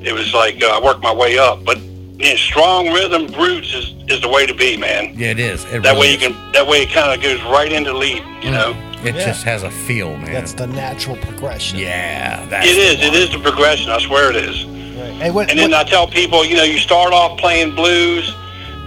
it 0.00 0.12
was 0.12 0.32
like 0.32 0.62
uh, 0.62 0.68
I 0.68 0.80
worked 0.84 1.02
my 1.02 1.12
way 1.12 1.38
up, 1.38 1.64
but 1.64 1.78
you 2.18 2.30
know, 2.30 2.36
strong 2.36 2.92
rhythm 2.92 3.26
roots 3.38 3.74
is 3.74 3.94
is 4.08 4.20
the 4.20 4.28
way 4.28 4.46
to 4.46 4.54
be, 4.54 4.76
man. 4.76 5.14
Yeah, 5.18 5.30
it 5.30 5.38
is. 5.40 5.64
It 5.66 5.82
that 5.82 5.94
really 5.94 6.00
way 6.00 6.06
you 6.12 6.16
is. 6.18 6.22
can 6.36 6.52
that 6.52 6.66
way 6.66 6.82
it 6.82 6.90
kind 6.90 7.12
of 7.12 7.20
goes 7.22 7.42
right 7.52 7.70
into 7.72 7.92
lead, 7.92 8.22
you 8.42 8.50
know. 8.50 8.72
Mm. 8.74 9.04
It 9.04 9.14
Yeah. 9.16 9.26
just 9.26 9.42
has 9.44 9.62
a 9.62 9.70
feel, 9.70 10.16
man. 10.16 10.32
That's 10.32 10.54
the 10.54 10.66
natural 10.66 11.16
progression. 11.16 11.78
yeah, 11.78 12.44
that's 12.46 12.66
It 12.66 12.74
the 12.74 12.80
is. 12.80 13.00
It 13.02 13.10
one. 13.12 13.14
is 13.22 13.30
the 13.32 13.38
progression. 13.40 13.90
I 13.90 13.98
swear 14.00 14.30
it 14.30 14.36
is. 14.36 14.64
Right. 14.64 15.12
Hey, 15.22 15.30
what, 15.30 15.50
And 15.50 15.58
then 15.58 15.70
what- 15.72 15.86
I 15.86 15.90
tell 15.90 16.06
people, 16.06 16.44
you 16.44 16.56
know, 16.56 16.62
you 16.64 16.78
start 16.78 17.12
off 17.12 17.38
playing 17.38 17.74
blues, 17.74 18.34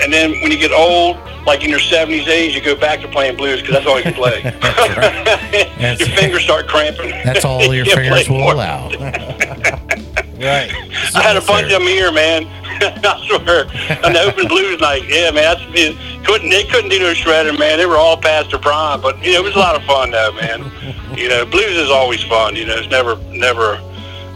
and 0.01 0.11
then 0.11 0.31
when 0.41 0.51
you 0.51 0.57
get 0.57 0.71
old, 0.71 1.17
like 1.45 1.63
in 1.63 1.69
your 1.69 1.79
70s 1.79 2.27
eighties, 2.27 2.55
you 2.55 2.61
go 2.61 2.75
back 2.75 3.01
to 3.01 3.07
playing 3.07 3.37
blues 3.37 3.61
because 3.61 3.75
that's 3.75 3.85
all 3.87 3.97
you 3.97 4.03
can 4.03 4.13
play. 4.13 4.41
That's- 4.61 5.99
your 5.99 6.09
fingers 6.17 6.43
start 6.43 6.67
cramping. 6.67 7.11
That's 7.23 7.45
all 7.45 7.61
your 7.73 7.85
You 7.85 7.95
fingers 7.95 8.29
will 8.29 8.39
more. 8.39 8.53
allow. 8.53 8.89
right. 8.89 10.71
I 11.15 11.21
had 11.21 11.37
a 11.37 11.41
bunch 11.41 11.65
of 11.65 11.69
them 11.79 11.83
here, 11.83 12.11
man. 12.11 12.47
I 13.03 13.25
swear. 13.27 13.65
On 14.05 14.13
the 14.13 14.21
open 14.21 14.47
blues 14.47 14.79
night, 14.79 15.03
yeah, 15.07 15.31
man. 15.31 15.43
That's, 15.57 15.61
it 15.73 15.97
couldn't 16.25 16.49
they 16.49 16.63
couldn't 16.65 16.89
do 16.89 16.99
no 16.99 17.13
shredding, 17.13 17.57
man. 17.59 17.77
They 17.77 17.85
were 17.85 17.97
all 17.97 18.17
past 18.17 18.51
their 18.51 18.59
prime, 18.59 19.01
but 19.01 19.23
you 19.23 19.33
know 19.33 19.39
it 19.39 19.43
was 19.43 19.55
a 19.55 19.59
lot 19.59 19.75
of 19.75 19.83
fun 19.83 20.11
though, 20.11 20.31
man. 20.33 20.71
You 21.17 21.29
know, 21.29 21.45
blues 21.45 21.77
is 21.77 21.89
always 21.89 22.23
fun. 22.23 22.55
You 22.55 22.65
know, 22.65 22.75
it's 22.75 22.89
never 22.89 23.15
never 23.31 23.79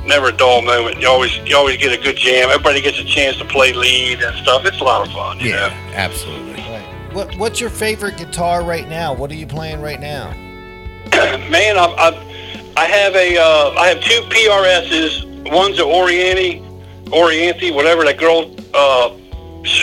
never 0.06 0.28
a 0.28 0.32
dull 0.32 0.62
moment. 0.62 1.00
You 1.00 1.08
always 1.08 1.36
you 1.38 1.56
always 1.56 1.78
get 1.78 1.98
a 1.98 2.02
good 2.02 2.18
jam. 2.18 2.50
Everybody 2.50 2.82
gets 2.82 3.00
a 3.00 3.06
chance 3.06 3.38
to 3.38 3.46
play 3.46 3.74
lead 3.74 4.22
and 4.22 4.36
stuff. 4.38 4.66
It's 4.66 4.80
a 4.82 4.84
lot 4.84 5.06
of 5.08 5.14
fun. 5.14 5.40
You 5.40 5.52
Yeah, 5.52 5.70
know. 5.70 5.94
absolutely. 5.96 6.54
Right. 6.64 6.86
What 7.14 7.36
What's 7.38 7.60
your 7.62 7.70
favorite 7.70 8.18
guitar 8.18 8.64
right 8.64 8.88
now? 8.90 9.14
What 9.14 9.32
are 9.32 9.36
you 9.36 9.48
playing 9.48 9.82
right 9.82 10.00
now? 10.00 10.32
man, 11.14 11.78
I, 11.78 11.86
I, 11.86 12.74
I 12.76 12.86
have 12.86 13.14
a, 13.16 13.38
uh, 13.38 13.74
I 13.78 13.88
have 13.90 14.02
two 14.02 14.22
PRSs. 14.30 15.52
One's 15.54 15.78
a 15.80 15.84
Oriente, 15.84 16.62
Orianthi, 17.06 17.74
whatever 17.74 18.04
that 18.04 18.18
girl, 18.18 18.54
uh, 18.74 19.18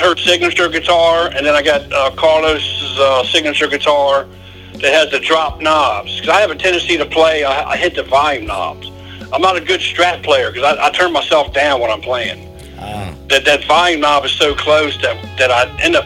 her 0.01 0.17
signature 0.17 0.69
guitar, 0.69 1.29
and 1.29 1.47
then 1.47 1.55
I 1.55 1.63
got 1.63 1.93
uh, 1.93 2.11
Carlos's 2.17 2.99
uh, 2.99 3.25
signature 3.25 3.69
guitar 3.69 4.27
that 4.75 4.93
has 4.93 5.11
the 5.11 5.21
drop 5.21 5.61
knobs. 5.61 6.21
Because 6.21 6.31
I 6.31 6.41
have 6.41 6.51
a 6.51 6.57
tendency 6.57 6.97
to 6.97 7.07
play, 7.07 7.45
I, 7.45 7.71
I 7.71 7.77
hit 7.77 7.95
the 7.95 8.03
volume 8.03 8.47
knobs. 8.47 8.91
I'm 9.33 9.43
not 9.43 9.57
a 9.57 9.61
good 9.61 9.81
strat 9.81 10.23
player 10.23 10.51
because 10.51 10.77
I, 10.77 10.87
I 10.87 10.91
turn 10.91 11.13
myself 11.13 11.53
down 11.53 11.81
when 11.81 11.91
I'm 11.91 12.01
playing. 12.01 12.49
That 13.29 13.45
that 13.45 13.65
volume 13.65 14.01
knob 14.01 14.25
is 14.25 14.33
so 14.33 14.57
close 14.57 15.01
that 15.03 15.17
that 15.39 15.53
I 15.53 15.69
end 15.81 15.95
up, 15.95 16.05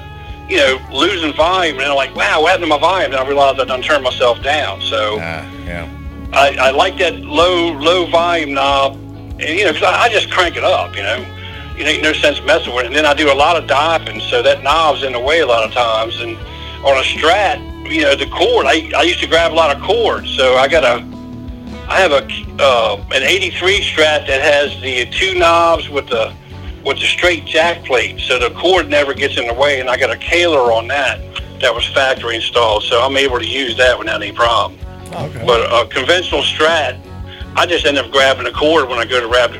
you 0.50 0.58
know, 0.58 0.78
losing 0.92 1.32
volume, 1.32 1.78
and 1.78 1.86
I'm 1.86 1.96
like, 1.96 2.14
wow, 2.14 2.42
what 2.42 2.50
happened 2.50 2.64
to 2.64 2.68
my 2.68 2.78
volume? 2.78 3.12
And 3.12 3.20
I 3.20 3.26
realize 3.26 3.58
I 3.58 3.64
done 3.64 3.80
turned 3.80 4.04
myself 4.04 4.42
down. 4.42 4.82
So. 4.82 5.14
Uh, 5.14 5.50
yeah. 5.64 5.90
I, 6.34 6.56
I 6.60 6.70
like 6.72 6.98
that 6.98 7.14
low 7.20 7.72
low 7.72 8.06
volume 8.06 8.54
knob, 8.54 8.98
and, 9.40 9.58
you 9.58 9.64
know, 9.64 9.72
because 9.72 9.88
I, 9.88 10.04
I 10.04 10.08
just 10.08 10.30
crank 10.30 10.56
it 10.56 10.64
up, 10.64 10.96
you 10.96 11.02
know. 11.02 11.24
You 11.76 11.84
ain't 11.86 12.04
no 12.04 12.12
sense 12.12 12.40
messing 12.42 12.72
with 12.72 12.84
it. 12.84 12.86
And 12.86 12.94
then 12.94 13.04
I 13.04 13.14
do 13.14 13.32
a 13.32 13.34
lot 13.34 13.56
of 13.56 13.66
diving, 13.66 14.20
so 14.20 14.42
that 14.42 14.62
knob's 14.62 15.02
in 15.02 15.12
the 15.12 15.18
way 15.18 15.40
a 15.40 15.46
lot 15.46 15.64
of 15.64 15.72
times. 15.72 16.20
And 16.20 16.36
on 16.84 16.96
a 16.96 17.02
Strat, 17.02 17.58
you 17.90 18.02
know, 18.02 18.14
the 18.14 18.26
cord, 18.26 18.66
I, 18.66 18.92
I 18.96 19.02
used 19.02 19.20
to 19.20 19.26
grab 19.26 19.52
a 19.52 19.54
lot 19.54 19.74
of 19.74 19.82
cords, 19.82 20.30
so 20.30 20.54
I 20.54 20.68
got 20.68 20.84
a, 20.84 21.04
I 21.88 21.98
have 21.98 22.12
a 22.12 22.24
uh, 22.62 23.04
an 23.12 23.22
'83 23.24 23.80
Strat 23.80 24.26
that 24.28 24.40
has 24.40 24.80
the 24.80 25.06
two 25.06 25.36
knobs 25.36 25.88
with 25.88 26.06
the 26.08 26.32
with 26.84 26.98
the 26.98 27.06
straight 27.06 27.44
jack 27.44 27.84
plate, 27.84 28.20
so 28.20 28.38
the 28.38 28.50
cord 28.50 28.88
never 28.88 29.12
gets 29.12 29.36
in 29.36 29.46
the 29.48 29.54
way. 29.54 29.80
And 29.80 29.90
I 29.90 29.96
got 29.96 30.10
a 30.10 30.18
Kahler 30.18 30.72
on 30.72 30.86
that 30.88 31.20
that 31.60 31.74
was 31.74 31.86
factory 31.86 32.36
installed, 32.36 32.84
so 32.84 33.00
I'm 33.00 33.16
able 33.16 33.38
to 33.38 33.46
use 33.46 33.76
that 33.78 33.98
without 33.98 34.22
any 34.22 34.32
problem. 34.32 34.78
Okay. 35.12 35.44
But 35.46 35.60
a 35.72 35.86
conventional 35.88 36.42
Strat, 36.42 37.03
I 37.56 37.66
just 37.66 37.84
end 37.86 37.98
up 37.98 38.10
grabbing 38.10 38.44
the 38.44 38.50
cord 38.52 38.88
when 38.88 38.98
I 38.98 39.04
go 39.04 39.20
to 39.20 39.28
grab 39.28 39.52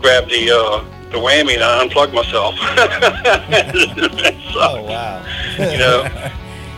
grab 0.00 0.28
the 0.28 0.50
uh, 0.50 0.84
the 1.10 1.18
whammy 1.18 1.54
and 1.54 1.64
I 1.64 1.84
unplug 1.86 2.12
myself. 2.12 2.54
So, 4.52 4.60
Oh 4.60 4.82
wow. 4.82 5.24
you 5.58 5.78
know, 5.78 6.02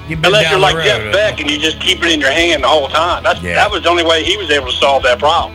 unless 0.24 0.50
you're 0.50 0.58
like 0.58 0.76
road. 0.76 0.84
Jeff 0.84 1.12
Beck 1.12 1.40
and 1.40 1.50
you 1.50 1.58
just 1.58 1.80
keep 1.80 2.02
it 2.02 2.10
in 2.12 2.20
your 2.20 2.30
hand 2.32 2.62
the 2.64 2.68
whole 2.68 2.88
time. 2.88 3.22
That's 3.22 3.40
Yeah. 3.42 3.54
that 3.54 3.70
was 3.70 3.84
the 3.84 3.88
only 3.88 4.04
way 4.04 4.22
he 4.24 4.36
was 4.36 4.50
able 4.50 4.66
to 4.66 4.72
solve 4.76 5.02
that 5.04 5.18
problem. 5.18 5.54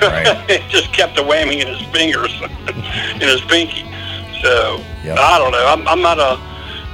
Right. 0.00 0.26
it 0.48 0.62
just 0.70 0.92
kept 0.92 1.16
the 1.16 1.22
whammy 1.22 1.60
in 1.60 1.66
his 1.68 1.82
fingers, 1.92 2.32
in 3.14 3.20
his 3.28 3.40
pinky. 3.42 3.84
So 4.42 4.80
Yep. 5.04 5.18
I 5.18 5.38
don't 5.38 5.52
know. 5.52 5.66
I'm, 5.66 5.86
I'm 5.86 6.02
not 6.02 6.18
a. 6.18 6.38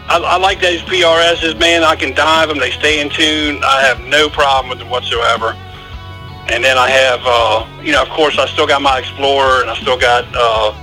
I, 0.09 0.19
I 0.19 0.36
like 0.36 0.61
those 0.61 0.82
PRSs, 0.82 1.59
man. 1.59 1.85
I 1.85 1.97
can 1.97 2.12
dive 2.15 2.49
them. 2.49 2.59
They 2.59 2.70
stay 2.73 3.01
in 3.01 3.09
tune. 3.09 3.62
I 3.65 3.81
have 3.82 4.01
no 4.01 4.28
problem 4.28 4.69
with 4.69 4.78
them 4.78 4.90
whatsoever. 4.90 5.57
And 6.51 6.62
then 6.62 6.77
I 6.77 6.90
have, 6.90 7.20
uh, 7.24 7.66
you 7.82 7.93
know, 7.93 8.02
of 8.02 8.09
course, 8.09 8.39
I 8.39 8.47
still 8.47 8.66
got 8.66 8.82
my 8.82 8.98
Explorer, 8.98 9.62
and 9.62 9.70
I 9.70 9.77
still 9.77 9.98
got, 9.98 10.24
uh, 10.35 10.74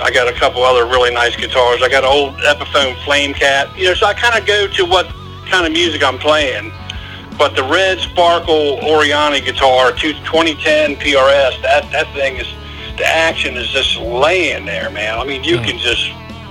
I 0.00 0.10
got 0.10 0.28
a 0.28 0.32
couple 0.32 0.62
other 0.62 0.86
really 0.86 1.12
nice 1.12 1.36
guitars. 1.36 1.82
I 1.82 1.88
got 1.88 2.04
an 2.04 2.10
old 2.10 2.34
Epiphone 2.38 2.94
Flamekat. 3.04 3.76
You 3.76 3.88
know, 3.88 3.94
so 3.94 4.06
I 4.06 4.14
kind 4.14 4.38
of 4.38 4.46
go 4.46 4.66
to 4.66 4.84
what 4.84 5.08
kind 5.46 5.66
of 5.66 5.72
music 5.72 6.02
I'm 6.02 6.18
playing. 6.18 6.72
But 7.36 7.54
the 7.54 7.62
red 7.62 8.00
Sparkle 8.00 8.78
Orianthi 8.78 9.44
guitar, 9.44 9.92
2010 9.92 10.96
PRS, 10.96 11.62
that 11.62 11.88
that 11.92 12.12
thing 12.12 12.36
is, 12.36 12.46
the 12.96 13.06
action 13.06 13.56
is 13.56 13.68
just 13.68 13.96
laying 13.96 14.66
there, 14.66 14.90
man. 14.90 15.18
I 15.18 15.24
mean, 15.24 15.44
you 15.44 15.58
can 15.58 15.78
just, 15.78 16.08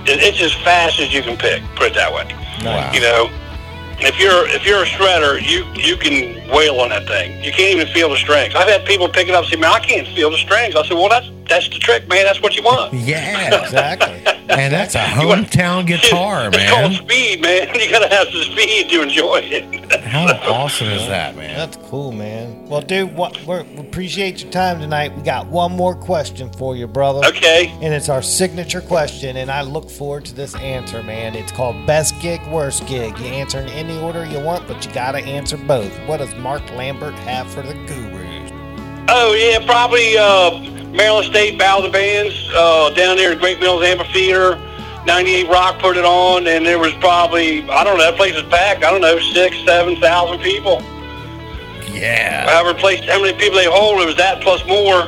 it, 0.08 0.22
it's 0.22 0.40
as 0.40 0.54
fast 0.64 0.98
as 0.98 1.12
you 1.12 1.22
can 1.22 1.36
pick. 1.36 1.62
Put 1.76 1.88
it 1.88 1.94
that 1.94 2.12
way. 2.12 2.24
Wow. 2.64 2.90
You 2.92 3.00
know, 3.00 3.30
if 4.00 4.18
you're 4.18 4.48
if 4.48 4.64
you're 4.64 4.82
a 4.82 4.86
shredder, 4.86 5.40
you 5.40 5.64
you 5.74 5.96
can 5.96 6.48
wail 6.50 6.80
on 6.80 6.90
that 6.90 7.06
thing. 7.06 7.42
You 7.42 7.52
can't 7.52 7.74
even 7.74 7.92
feel 7.92 8.08
the 8.10 8.16
strings. 8.16 8.54
I've 8.54 8.68
had 8.68 8.84
people 8.84 9.08
pick 9.08 9.28
it 9.28 9.34
up 9.34 9.44
and 9.44 9.52
say, 9.52 9.56
"Man, 9.56 9.70
I 9.70 9.80
can't 9.80 10.06
feel 10.08 10.30
the 10.30 10.38
strings." 10.38 10.76
I 10.76 10.86
said, 10.86 10.94
"Well, 10.94 11.08
that's 11.08 11.30
that's 11.48 11.68
the 11.68 11.78
trick, 11.78 12.08
man. 12.08 12.24
That's 12.24 12.40
what 12.40 12.56
you 12.56 12.62
want." 12.62 12.92
Yeah. 12.94 13.62
Exactly. 13.62 14.22
and 14.50 14.72
that's 14.72 14.94
a 14.94 15.06
You 15.20 15.28
want- 15.28 15.46
hometown 15.46 15.86
guitar, 15.86 16.48
It's 16.52 16.70
called 16.70 16.92
man. 16.92 17.02
speed, 17.02 17.40
man. 17.42 17.68
You 17.78 17.90
gotta 17.90 18.08
have 18.14 18.28
some 18.28 18.42
speed 18.42 18.88
to 18.90 19.02
enjoy 19.02 19.36
it. 19.42 19.92
How 20.04 20.26
awesome 20.52 20.88
is 20.88 21.06
that, 21.08 21.36
man? 21.36 21.56
That's 21.56 21.76
cool, 21.88 22.12
man. 22.12 22.66
Well, 22.66 22.80
dude, 22.80 23.14
what, 23.14 23.42
we're, 23.46 23.62
we 23.62 23.78
appreciate 23.78 24.42
your 24.42 24.50
time 24.50 24.80
tonight. 24.80 25.14
We 25.16 25.22
got 25.22 25.46
one 25.46 25.72
more 25.72 25.94
question 25.94 26.50
for 26.52 26.76
you, 26.76 26.86
brother. 26.86 27.26
Okay. 27.28 27.68
And 27.82 27.94
it's 27.94 28.08
our 28.08 28.20
signature 28.22 28.80
question, 28.80 29.36
and 29.36 29.50
I 29.50 29.62
look 29.62 29.90
forward 29.90 30.24
to 30.26 30.34
this 30.34 30.54
answer, 30.56 31.02
man. 31.02 31.34
It's 31.34 31.52
called 31.52 31.86
Best 31.86 32.18
Gig, 32.20 32.44
Worst 32.48 32.86
Gig. 32.86 33.18
You 33.18 33.26
answer 33.26 33.58
in 33.60 33.68
any 33.70 33.98
order 33.98 34.24
you 34.26 34.40
want, 34.40 34.66
but 34.68 34.84
you 34.84 34.92
got 34.92 35.12
to 35.12 35.18
answer 35.18 35.56
both. 35.56 35.92
What 36.06 36.18
does 36.18 36.34
Mark 36.36 36.62
Lambert 36.72 37.14
have 37.14 37.50
for 37.50 37.62
the 37.62 37.74
Gurus? 37.86 38.50
Oh 39.10 39.32
yeah, 39.34 39.64
probably 39.64 40.18
uh, 40.18 40.50
Maryland 40.92 41.26
State 41.26 41.60
of 41.60 41.82
the 41.82 41.90
Bands 41.90 42.50
uh, 42.54 42.90
down 42.90 43.16
there 43.16 43.32
at 43.32 43.38
Great 43.38 43.60
Mills 43.60 43.84
Amphitheater. 43.84 44.56
98 45.06 45.48
Rock 45.48 45.78
put 45.78 45.96
it 45.96 46.04
on, 46.04 46.46
and 46.46 46.66
there 46.66 46.78
was 46.78 46.92
probably 46.94 47.68
I 47.70 47.84
don't 47.84 47.96
know 47.96 48.04
that 48.04 48.16
place 48.16 48.34
was 48.34 48.44
packed. 48.44 48.84
I 48.84 48.90
don't 48.90 49.00
know 49.00 49.18
six, 49.18 49.56
seven 49.64 49.96
thousand 49.96 50.40
people. 50.40 50.82
Yeah. 51.90 52.48
However, 52.50 52.78
place 52.78 53.00
how 53.04 53.20
many 53.20 53.36
people 53.38 53.56
they 53.56 53.64
hold, 53.64 54.02
it 54.02 54.06
was 54.06 54.16
that 54.16 54.42
plus 54.42 54.64
more, 54.66 55.02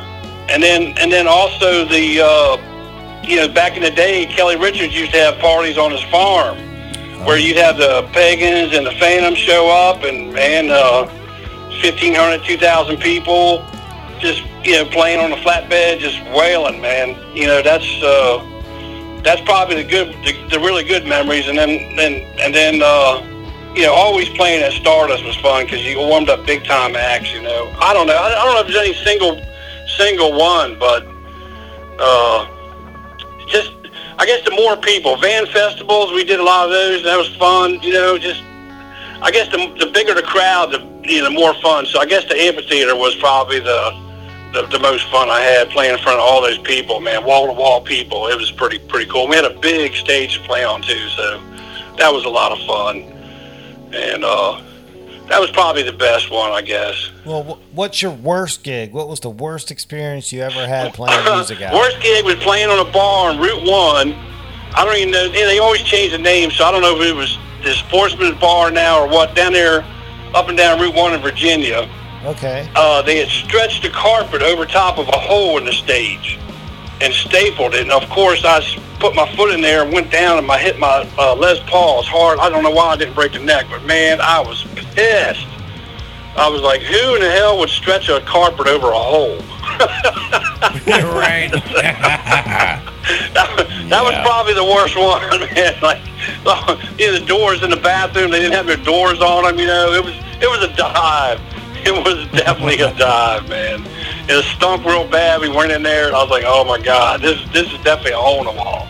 and 0.49 0.63
then 0.63 0.97
and 0.99 1.13
then 1.13 1.27
also 1.27 1.85
the 1.85 2.21
uh, 2.21 3.23
you 3.23 3.37
know 3.37 3.49
back 3.49 3.77
in 3.77 3.83
the 3.83 3.91
day, 3.91 4.27
Kelly 4.27 4.57
Richards 4.57 4.95
used 4.95 5.13
to 5.13 5.19
have 5.19 5.39
parties 5.39 5.77
on 5.77 5.91
his 5.91 6.03
farm 6.05 6.57
where 7.25 7.37
you'd 7.37 7.59
have 7.59 7.77
the 7.77 8.09
pagans 8.13 8.75
and 8.75 8.87
the 8.87 8.93
phantoms 8.93 9.37
show 9.37 9.69
up, 9.69 10.05
and 10.05 10.33
man, 10.33 10.71
uh, 10.71 11.05
1,500, 11.83 12.43
2,000 12.45 12.97
people 12.99 13.65
just 14.21 14.43
you 14.65 14.73
know 14.73 14.85
playing 14.87 15.21
on 15.21 15.31
the 15.31 15.37
flatbed, 15.37 15.99
just 15.99 16.23
wailing, 16.37 16.81
man. 16.81 17.17
You 17.35 17.47
know 17.47 17.63
that's. 17.63 18.03
Uh, 18.03 18.47
that's 19.23 19.41
probably 19.43 19.83
the 19.83 19.89
good, 19.89 20.09
the, 20.25 20.33
the 20.49 20.59
really 20.59 20.85
good 20.85 21.07
memories, 21.07 21.47
and 21.49 21.59
then, 21.59 21.95
then, 21.97 22.23
and 22.41 22.55
then, 22.55 22.81
uh, 22.83 23.21
you 23.75 23.83
know, 23.83 23.93
always 23.93 24.29
playing 24.31 24.63
at 24.63 24.73
Stardust 24.73 25.25
was 25.25 25.37
fun 25.37 25.65
because 25.65 25.85
you 25.85 25.99
warmed 25.99 26.29
up 26.29 26.47
big 26.47 26.65
time 26.65 26.97
acts. 26.97 27.33
You 27.33 27.43
know, 27.43 27.73
I 27.81 27.93
don't 27.93 28.07
know, 28.07 28.17
I, 28.17 28.31
don't 28.45 28.55
know 28.55 28.61
if 28.61 28.67
there's 28.67 28.79
any 28.79 28.95
single, 29.05 29.41
single 29.87 30.37
one, 30.39 30.79
but 30.79 31.07
uh, 31.99 32.49
just, 33.47 33.73
I 34.19 34.27
guess 34.27 34.45
the 34.45 34.53
more 34.53 34.77
people, 34.77 35.17
van 35.19 35.47
festivals, 35.47 36.13
we 36.13 36.25
did 36.25 36.41
a 36.41 36.43
lot 36.43 36.67
of 36.67 36.73
those, 36.73 37.05
that 37.05 37.17
was 37.17 37.35
fun. 37.37 37.81
You 37.83 37.93
know, 37.93 38.19
just, 38.19 38.43
I 39.23 39.31
guess 39.31 39.51
the 39.51 39.59
the 39.79 39.91
bigger 39.93 40.15
the 40.15 40.23
crowd, 40.23 40.73
the 40.73 40.81
you 41.09 41.19
know, 41.19 41.25
the 41.25 41.31
more 41.31 41.53
fun. 41.61 41.85
So 41.85 42.01
I 42.01 42.07
guess 42.07 42.25
the 42.25 42.37
amphitheater 42.41 42.97
was 42.97 43.15
probably 43.17 43.61
the 43.61 44.10
the, 44.53 44.67
the 44.67 44.79
most 44.79 45.09
fun 45.11 45.31
I 45.31 45.41
had 45.41 45.71
playing 45.71 45.95
in 45.95 46.01
front 46.01 46.19
of 46.19 46.25
all 46.25 46.43
those 46.43 46.59
people, 46.59 47.01
man, 47.01 47.25
wall 47.25 47.47
to 47.47 47.53
wall 47.53 47.81
people. 47.81 48.27
It 48.29 48.37
was 48.37 48.51
pretty 48.51 48.79
pretty 48.79 49.11
cool. 49.11 49.29
We 49.29 49.37
had 49.37 49.45
a 49.45 49.59
big 49.59 49.95
stage 49.95 50.39
to 50.39 50.45
play 50.45 50.65
on 50.65 50.83
too, 50.83 51.09
so 51.11 51.41
that 51.99 52.13
was 52.13 52.25
a 52.25 52.29
lot 52.29 52.53
of 52.53 52.59
fun. 52.67 53.03
And 53.93 54.25
uh, 54.25 54.61
that 55.29 55.41
was 55.41 55.51
probably 55.51 55.83
the 55.83 55.93
best 55.93 56.31
one, 56.31 56.51
I 56.51 56.63
guess. 56.63 57.11
Well, 57.25 57.61
what's 57.73 58.03
your 58.03 58.11
worst 58.11 58.65
gig? 58.65 58.93
What 58.93 59.09
was 59.09 59.21
the 59.21 59.31
worst 59.31 59.71
experience 59.71 60.33
you 60.33 60.43
ever 60.43 60.67
had 60.67 60.93
playing 60.95 61.25
music 61.37 61.61
out? 61.61 61.75
Worst 61.75 62.01
gig 62.03 62.25
was 62.25 62.37
playing 62.37 62.69
on 62.69 62.85
a 62.85 62.91
bar 62.91 63.31
on 63.31 63.39
Route 63.39 63.63
One. 63.63 64.13
I 64.75 64.85
don't 64.85 64.97
even 64.97 65.13
know. 65.13 65.29
They 65.29 65.59
always 65.59 65.83
change 65.83 66.13
the 66.13 66.19
name, 66.19 66.51
so 66.51 66.65
I 66.65 66.73
don't 66.73 66.83
know 66.83 67.01
if 67.01 67.07
it 67.09 67.15
was 67.15 67.39
the 67.63 67.75
Sportsman's 67.75 68.39
Bar 68.41 68.71
now 68.71 69.01
or 69.05 69.09
what. 69.09 69.35
Down 69.35 69.53
there, 69.53 69.85
up 70.35 70.49
and 70.49 70.57
down 70.57 70.81
Route 70.81 70.95
One 70.95 71.13
in 71.13 71.21
Virginia, 71.21 71.89
Okay. 72.25 72.71
uh, 72.77 73.03
they 73.03 73.19
had 73.19 73.29
stretched 73.29 73.83
the 73.83 73.91
carpet 73.91 74.43
over 74.43 74.67
top 74.67 74.99
of 74.99 75.09
a 75.09 75.19
hole 75.19 75.57
in 75.59 75.65
the 75.65 75.73
stage 75.73 76.39
and 77.01 77.13
stapled 77.15 77.75
it. 77.75 77.83
And 77.83 77.93
of 77.93 78.09
course, 78.11 78.45
I 78.45 78.61
put 78.99 79.15
my 79.15 79.31
foot 79.35 79.53
in 79.53 79.61
there 79.61 79.83
and 79.83 79.93
went 79.93 80.11
down, 80.11 80.39
and 80.39 80.51
I 80.51 80.59
hit 80.59 80.79
my 80.79 81.09
uh, 81.19 81.35
Les 81.35 81.59
Pauls 81.61 82.07
hard. 82.07 82.39
I 82.39 82.51
don't 82.51 82.63
know 82.63 82.71
why 82.71 82.91
I 82.91 82.97
didn't 82.97 83.15
break 83.15 83.33
the 83.33 83.39
neck, 83.39 83.67
but 83.71 83.85
man, 83.85 84.21
I 84.21 84.41
was 84.41 84.65
pissed. 84.95 85.47
I 86.37 86.49
was 86.49 86.63
like, 86.63 86.83
who 86.83 87.17
in 87.17 87.23
the 87.23 87.31
hell 87.31 87.59
would 87.59 87.71
stretch 87.71 88.09
a 88.09 88.21
carpet 88.21 88.69
over 88.69 88.89
a 88.89 88.99
hole? 88.99 89.39
right. 90.87 91.51
that 91.53 92.83
that 93.89 94.03
was 94.05 94.15
probably 94.23 94.55
the 94.55 94.65
worst 94.65 94.97
one, 94.97 95.21
man. 95.55 95.75
Like, 95.83 96.03
you 96.99 97.07
know, 97.07 97.19
the 97.19 97.25
doors 97.27 97.63
in 97.63 97.71
the 97.71 97.77
bathroom, 97.77 98.31
they 98.31 98.39
didn't 98.39 98.55
have 98.55 98.67
their 98.67 98.77
doors 98.77 99.21
on 99.21 99.45
them. 99.45 99.59
You 99.59 99.67
know, 99.67 99.93
it 99.93 100.05
was 100.05 100.15
it 100.41 100.49
was 100.49 100.63
a 100.63 100.75
dive. 100.77 101.41
It 101.85 101.93
was 101.93 102.27
definitely 102.39 102.81
a 102.81 102.95
dive, 102.95 103.49
man. 103.49 103.85
It 104.29 104.45
stunk 104.57 104.85
real 104.85 105.09
bad. 105.09 105.41
We 105.41 105.49
went 105.49 105.73
in 105.73 105.83
there, 105.83 106.07
and 106.07 106.17
I 106.17 106.23
was 106.23 106.31
like, 106.31 106.45
oh 106.47 106.65
my 106.65 106.81
god, 106.81 107.21
this 107.21 107.41
this 107.53 107.73
is 107.73 107.79
definitely 107.83 108.13
a 108.13 108.19
hole 108.19 108.41
in 108.41 108.55
the 108.55 108.63
wall. 108.63 108.87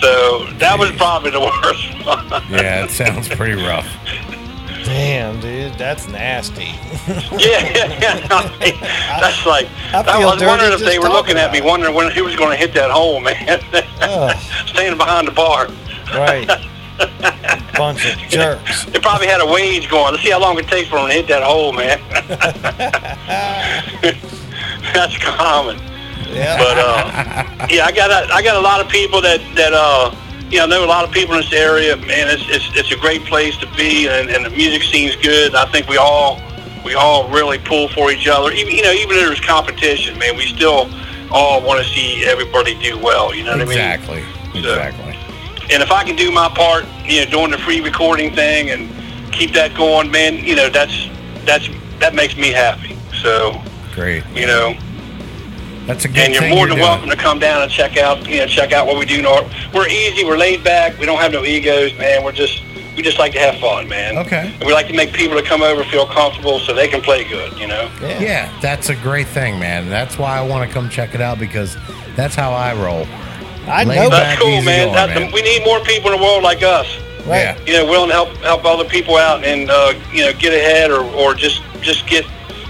So 0.00 0.46
that 0.58 0.78
was 0.78 0.90
probably 0.92 1.30
the 1.30 1.40
worst 1.64 2.06
one. 2.06 2.28
yeah, 2.50 2.84
it 2.84 2.90
sounds 2.90 3.28
pretty 3.28 3.54
rough. 3.54 3.86
Damn, 4.84 5.38
dude, 5.40 5.74
that's 5.74 6.08
nasty. 6.08 6.64
yeah, 7.36 7.60
yeah, 7.76 8.00
yeah. 8.00 9.20
That's 9.20 9.44
like 9.44 9.68
I 9.92 10.00
I, 10.00 10.18
feel 10.18 10.30
was 10.30 10.42
wondering 10.42 10.72
if 10.72 10.80
they 10.80 10.98
were 10.98 11.08
looking 11.08 11.36
at 11.36 11.52
me, 11.52 11.60
wondering 11.60 11.94
when 11.94 12.10
he 12.12 12.22
was 12.22 12.36
going 12.36 12.50
to 12.52 12.56
hit 12.56 12.72
that 12.74 12.90
hole, 12.90 13.20
man. 13.20 13.60
Standing 14.66 14.96
behind 14.96 15.28
the 15.28 15.32
bar. 15.32 15.68
Right. 16.14 16.48
Bunch 17.76 18.12
of 18.12 18.18
jerks. 18.28 18.84
They 18.86 18.98
probably 18.98 19.28
had 19.28 19.40
a 19.40 19.46
wage 19.46 19.88
going. 19.88 20.12
Let's 20.12 20.24
see 20.24 20.30
how 20.30 20.40
long 20.40 20.58
it 20.58 20.66
takes 20.66 20.88
for 20.88 20.96
them 20.96 21.08
to 21.08 21.12
hit 21.14 21.28
that 21.28 21.42
hole, 21.42 21.72
man. 21.72 22.00
That's 24.92 25.16
common. 25.18 25.78
Yeah. 26.28 26.58
But 26.58 26.78
uh, 26.78 27.66
yeah, 27.70 27.84
I 27.84 27.92
got 27.92 28.10
a, 28.10 28.32
I 28.32 28.42
got 28.42 28.56
a 28.56 28.60
lot 28.60 28.84
of 28.84 28.90
people 28.90 29.20
that 29.22 29.40
that 29.54 29.72
uh, 29.72 30.14
you 30.50 30.58
know, 30.58 30.64
I 30.64 30.66
know 30.66 30.84
a 30.84 30.86
lot 30.86 31.04
of 31.04 31.12
people 31.12 31.34
in 31.34 31.40
this 31.42 31.52
area. 31.52 31.96
Man, 31.96 32.28
it's 32.28 32.44
it's, 32.48 32.76
it's 32.76 32.92
a 32.92 32.96
great 32.96 33.24
place 33.24 33.56
to 33.58 33.66
be, 33.76 34.08
and, 34.08 34.28
and 34.28 34.44
the 34.44 34.50
music 34.50 34.82
scene's 34.82 35.16
good. 35.16 35.54
I 35.54 35.66
think 35.70 35.88
we 35.88 35.96
all 35.96 36.40
we 36.84 36.94
all 36.94 37.28
really 37.30 37.58
pull 37.58 37.88
for 37.88 38.10
each 38.10 38.26
other. 38.28 38.50
Even 38.52 38.74
you 38.74 38.82
know, 38.82 38.92
even 38.92 39.16
if 39.16 39.26
there's 39.26 39.40
competition, 39.40 40.18
man, 40.18 40.36
we 40.36 40.46
still 40.46 40.90
all 41.30 41.62
want 41.62 41.82
to 41.84 41.88
see 41.88 42.24
everybody 42.26 42.74
do 42.80 42.98
well. 42.98 43.34
You 43.34 43.44
know 43.44 43.52
what 43.52 43.60
Exactly. 43.62 44.18
I 44.18 44.20
mean? 44.20 44.56
Exactly. 44.56 45.10
Exactly. 45.12 45.27
And 45.70 45.82
if 45.82 45.90
I 45.90 46.02
can 46.04 46.16
do 46.16 46.30
my 46.30 46.48
part, 46.48 46.86
you 47.04 47.24
know, 47.24 47.30
doing 47.30 47.50
the 47.50 47.58
free 47.58 47.80
recording 47.80 48.34
thing 48.34 48.70
and 48.70 48.88
keep 49.32 49.52
that 49.52 49.76
going, 49.76 50.10
man, 50.10 50.36
you 50.36 50.56
know, 50.56 50.70
that's 50.70 51.08
that's 51.44 51.68
that 51.98 52.14
makes 52.14 52.36
me 52.36 52.50
happy. 52.50 52.96
So 53.22 53.60
Great. 53.92 54.24
you 54.34 54.46
know, 54.46 54.74
That's 55.86 56.04
a 56.04 56.08
good 56.08 56.18
and 56.18 56.34
you're 56.34 56.48
more 56.48 56.66
you're 56.66 56.68
than 56.68 56.78
welcome 56.78 57.10
to 57.10 57.16
come 57.16 57.38
down 57.38 57.62
and 57.62 57.70
check 57.70 57.96
out, 57.96 58.26
you 58.28 58.38
know, 58.38 58.46
check 58.46 58.72
out 58.72 58.86
what 58.86 58.98
we 58.98 59.04
do. 59.04 59.20
Nor- 59.20 59.48
We're 59.74 59.88
easy, 59.88 60.24
we're 60.24 60.38
laid 60.38 60.64
back, 60.64 60.98
we 60.98 61.06
don't 61.06 61.18
have 61.18 61.32
no 61.32 61.44
egos, 61.44 61.96
man. 61.98 62.24
We're 62.24 62.32
just 62.32 62.62
we 62.96 63.02
just 63.02 63.18
like 63.18 63.32
to 63.32 63.38
have 63.38 63.60
fun, 63.60 63.88
man. 63.88 64.18
Okay. 64.18 64.52
And 64.58 64.64
we 64.64 64.72
like 64.72 64.88
to 64.88 64.92
make 64.94 65.12
people 65.12 65.36
to 65.36 65.42
come 65.42 65.62
over 65.62 65.84
feel 65.84 66.06
comfortable 66.06 66.58
so 66.58 66.74
they 66.74 66.88
can 66.88 67.00
play 67.00 67.28
good, 67.28 67.56
you 67.58 67.66
know. 67.68 67.90
Yeah. 68.00 68.50
that's 68.60 68.88
a 68.88 68.96
great 68.96 69.28
thing, 69.28 69.58
man. 69.60 69.88
That's 69.88 70.18
why 70.18 70.36
I 70.36 70.40
want 70.44 70.68
to 70.68 70.74
come 70.74 70.88
check 70.88 71.14
it 71.14 71.20
out 71.20 71.38
because 71.38 71.76
that's 72.16 72.34
how 72.34 72.52
I 72.52 72.74
roll. 72.74 73.06
I 73.68 73.84
Laid 73.84 73.96
know. 73.96 74.10
back, 74.10 74.38
That's 74.38 74.40
cool, 74.42 74.62
man. 74.62 74.86
going, 74.86 74.94
That's 74.94 75.20
man. 75.20 75.32
we 75.32 75.42
need 75.42 75.64
more 75.64 75.80
people 75.80 76.12
in 76.12 76.18
the 76.18 76.22
world 76.24 76.42
like 76.42 76.62
us. 76.62 76.86
Yeah. 77.26 77.58
You 77.66 77.74
know, 77.74 77.84
willing 77.86 78.08
to 78.08 78.14
help 78.14 78.28
help 78.38 78.64
other 78.64 78.84
people 78.88 79.16
out 79.16 79.44
and 79.44 79.70
uh, 79.70 79.92
you 80.12 80.22
know 80.24 80.32
get 80.32 80.52
ahead 80.54 80.90
or, 80.90 81.02
or 81.14 81.34
just 81.34 81.62
just 81.82 82.06
get 82.06 82.24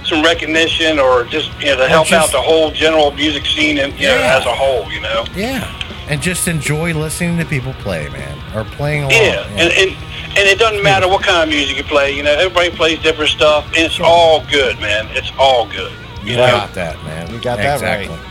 some 0.05 0.23
recognition 0.23 0.99
or 0.99 1.25
just 1.25 1.51
you 1.61 1.67
know 1.67 1.77
to 1.77 1.89
help 1.89 2.11
out 2.13 2.31
the 2.33 2.41
whole 2.41 2.71
general 2.73 3.11
music 3.13 3.47
scene 3.47 3.79
and 3.79 3.93
you 3.99 4.09
know 4.09 4.17
as 4.17 4.45
a 4.47 4.55
whole. 4.55 4.91
You 4.91 5.01
know. 5.01 5.25
Yeah. 5.35 5.75
And 6.09 6.23
just 6.23 6.49
enjoy 6.49 6.95
listening 6.95 7.37
to 7.39 7.45
people 7.45 7.75
play, 7.75 8.09
man, 8.09 8.39
or 8.57 8.65
playing 8.65 9.01
along. 9.05 9.13
Yeah, 9.13 9.45
and, 9.51 9.71
and 9.73 9.91
and 10.39 10.49
it 10.49 10.59
doesn't 10.59 10.83
matter 10.83 11.07
what 11.07 11.23
kind 11.23 11.43
of 11.43 11.49
music 11.51 11.77
you 11.77 11.85
play. 11.85 12.17
You 12.17 12.23
know, 12.23 12.33
everybody 12.33 12.71
plays 12.71 12.99
different 13.03 13.31
stuff, 13.31 13.67
and 13.67 13.77
it's 13.77 14.01
all 14.03 14.43
good, 14.51 14.81
man. 14.81 15.07
It's 15.11 15.31
all 15.39 15.69
good. 15.69 15.93
You 16.23 16.31
You 16.33 16.37
know. 16.39 16.47
got 16.47 16.73
that, 16.75 16.97
man. 17.05 17.31
We 17.31 17.39
got 17.39 17.59
that 17.59 17.75
exactly. 17.75 18.09
right. 18.17 18.25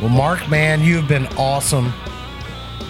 Well, 0.00 0.10
Mark, 0.10 0.48
man, 0.50 0.82
you've 0.82 1.08
been 1.08 1.26
awesome, 1.38 1.92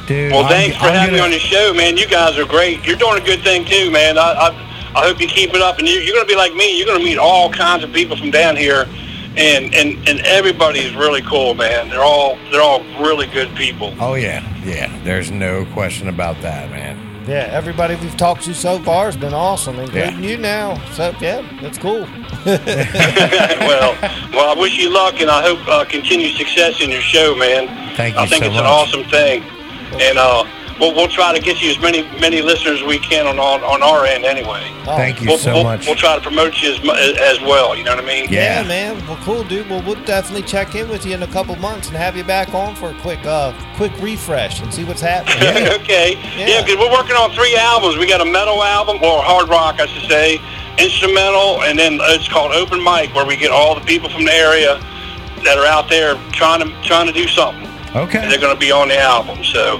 dude. 0.06 0.32
Well, 0.32 0.40
I'm- 0.44 0.48
thanks 0.52 0.76
for 0.76 0.86
I'm 0.86 0.94
having 0.94 1.12
me 1.14 1.18
gonna- 1.20 1.24
on 1.26 1.30
the 1.30 1.38
show, 1.38 1.72
man. 1.72 1.96
You 1.96 2.06
guys 2.06 2.36
are 2.38 2.44
great. 2.44 2.84
You're 2.84 2.96
doing 2.96 3.22
a 3.22 3.24
good 3.24 3.42
thing 3.44 3.64
too, 3.64 3.90
man. 3.90 4.18
I 4.18 4.32
I, 4.32 4.48
I 4.96 5.06
hope 5.06 5.20
you 5.20 5.28
keep 5.28 5.54
it 5.54 5.60
up, 5.62 5.78
and 5.78 5.86
you, 5.88 6.00
you're 6.00 6.14
going 6.14 6.26
to 6.26 6.32
be 6.32 6.36
like 6.36 6.54
me. 6.54 6.76
You're 6.76 6.86
going 6.86 6.98
to 6.98 7.04
meet 7.04 7.18
all 7.18 7.50
kinds 7.52 7.84
of 7.84 7.92
people 7.92 8.16
from 8.16 8.30
down 8.30 8.56
here, 8.56 8.88
and 9.36 9.72
and 9.74 10.08
and 10.08 10.20
everybody's 10.26 10.94
really 10.94 11.22
cool, 11.22 11.54
man. 11.54 11.90
They're 11.90 12.02
all 12.02 12.38
they're 12.50 12.62
all 12.62 12.82
really 12.98 13.26
good 13.26 13.54
people. 13.54 13.94
Oh 14.00 14.14
yeah, 14.14 14.42
yeah. 14.64 14.90
There's 15.04 15.30
no 15.30 15.64
question 15.66 16.08
about 16.08 16.40
that, 16.42 16.70
man. 16.70 16.98
Yeah, 17.26 17.48
everybody 17.50 17.96
we've 17.96 18.16
talked 18.16 18.44
to 18.44 18.54
so 18.54 18.78
far 18.78 19.06
has 19.06 19.16
been 19.16 19.34
awesome, 19.34 19.78
including 19.80 20.22
Yeah. 20.22 20.30
you 20.30 20.36
now. 20.36 20.78
So 20.92 21.12
yeah, 21.20 21.42
that's 21.60 21.76
cool. 21.76 22.02
well, 22.46 23.96
well, 24.32 24.56
I 24.56 24.60
wish 24.60 24.78
you 24.78 24.90
luck, 24.94 25.20
and 25.20 25.28
I 25.30 25.42
hope 25.42 25.58
uh, 25.66 25.84
continued 25.84 26.36
success 26.36 26.80
in 26.80 26.90
your 26.90 27.00
show, 27.00 27.34
man. 27.34 27.66
Thank 27.96 28.14
you. 28.14 28.20
I 28.20 28.26
think 28.26 28.44
so 28.44 28.50
it's 28.50 28.58
an 28.58 28.64
awesome 28.64 29.04
thing, 29.04 29.42
and 30.00 30.18
uh, 30.18 30.44
we'll 30.80 30.94
we'll 30.94 31.08
try 31.08 31.34
to 31.34 31.40
get 31.40 31.62
you 31.62 31.70
as 31.70 31.78
many 31.80 32.02
many 32.20 32.42
listeners 32.42 32.80
as 32.80 32.86
we 32.86 32.98
can 32.98 33.26
on 33.26 33.38
on, 33.38 33.62
on 33.64 33.82
our 33.82 34.04
end 34.04 34.24
anyway. 34.24 34.72
Thank 34.84 35.20
you 35.20 35.28
we'll, 35.28 35.38
so 35.38 35.54
we'll, 35.54 35.64
much. 35.64 35.86
We'll 35.86 35.96
try 35.96 36.14
to 36.14 36.20
promote 36.20 36.62
you 36.62 36.70
as, 36.70 36.78
as 37.18 37.40
well. 37.40 37.74
You 37.74 37.84
know 37.84 37.96
what 37.96 38.04
I 38.04 38.06
mean? 38.06 38.28
Yeah. 38.30 38.62
man. 38.62 39.04
Well, 39.06 39.18
cool, 39.22 39.42
dude. 39.42 39.68
Well, 39.68 39.82
we'll 39.82 40.02
definitely 40.04 40.42
check 40.42 40.74
in 40.74 40.88
with 40.88 41.04
you 41.04 41.14
in 41.14 41.22
a 41.22 41.26
couple 41.26 41.56
months 41.56 41.88
and 41.88 41.96
have 41.96 42.16
you 42.16 42.22
back 42.24 42.54
on 42.54 42.76
for 42.76 42.90
a 42.90 43.00
quick, 43.00 43.24
uh, 43.26 43.52
quick 43.76 43.92
refresh 44.00 44.62
and 44.62 44.72
see 44.72 44.84
what's 44.84 45.00
happening. 45.00 45.66
okay. 45.80 46.14
Yeah, 46.36 46.62
because 46.62 46.78
we're 46.78 46.92
working 46.92 47.16
on 47.16 47.32
three 47.32 47.56
albums. 47.56 47.96
We 47.96 48.06
got 48.06 48.20
a 48.20 48.30
metal 48.30 48.62
album, 48.62 48.96
or 48.96 49.22
hard 49.22 49.48
rock, 49.48 49.80
I 49.80 49.86
should 49.86 50.08
say, 50.08 50.40
instrumental, 50.78 51.62
and 51.62 51.78
then 51.78 51.98
it's 52.14 52.28
called 52.28 52.52
Open 52.52 52.82
Mic, 52.82 53.14
where 53.14 53.26
we 53.26 53.36
get 53.36 53.50
all 53.50 53.74
the 53.74 53.84
people 53.84 54.08
from 54.08 54.24
the 54.24 54.32
area 54.32 54.78
that 55.44 55.58
are 55.58 55.66
out 55.66 55.88
there 55.88 56.14
trying 56.32 56.60
to 56.60 56.82
trying 56.82 57.06
to 57.06 57.12
do 57.12 57.26
something. 57.28 57.66
Okay. 57.94 58.18
And 58.22 58.30
they're 58.30 58.40
going 58.40 58.54
to 58.54 58.60
be 58.60 58.72
on 58.72 58.88
the 58.88 58.98
album. 58.98 59.42
So 59.44 59.78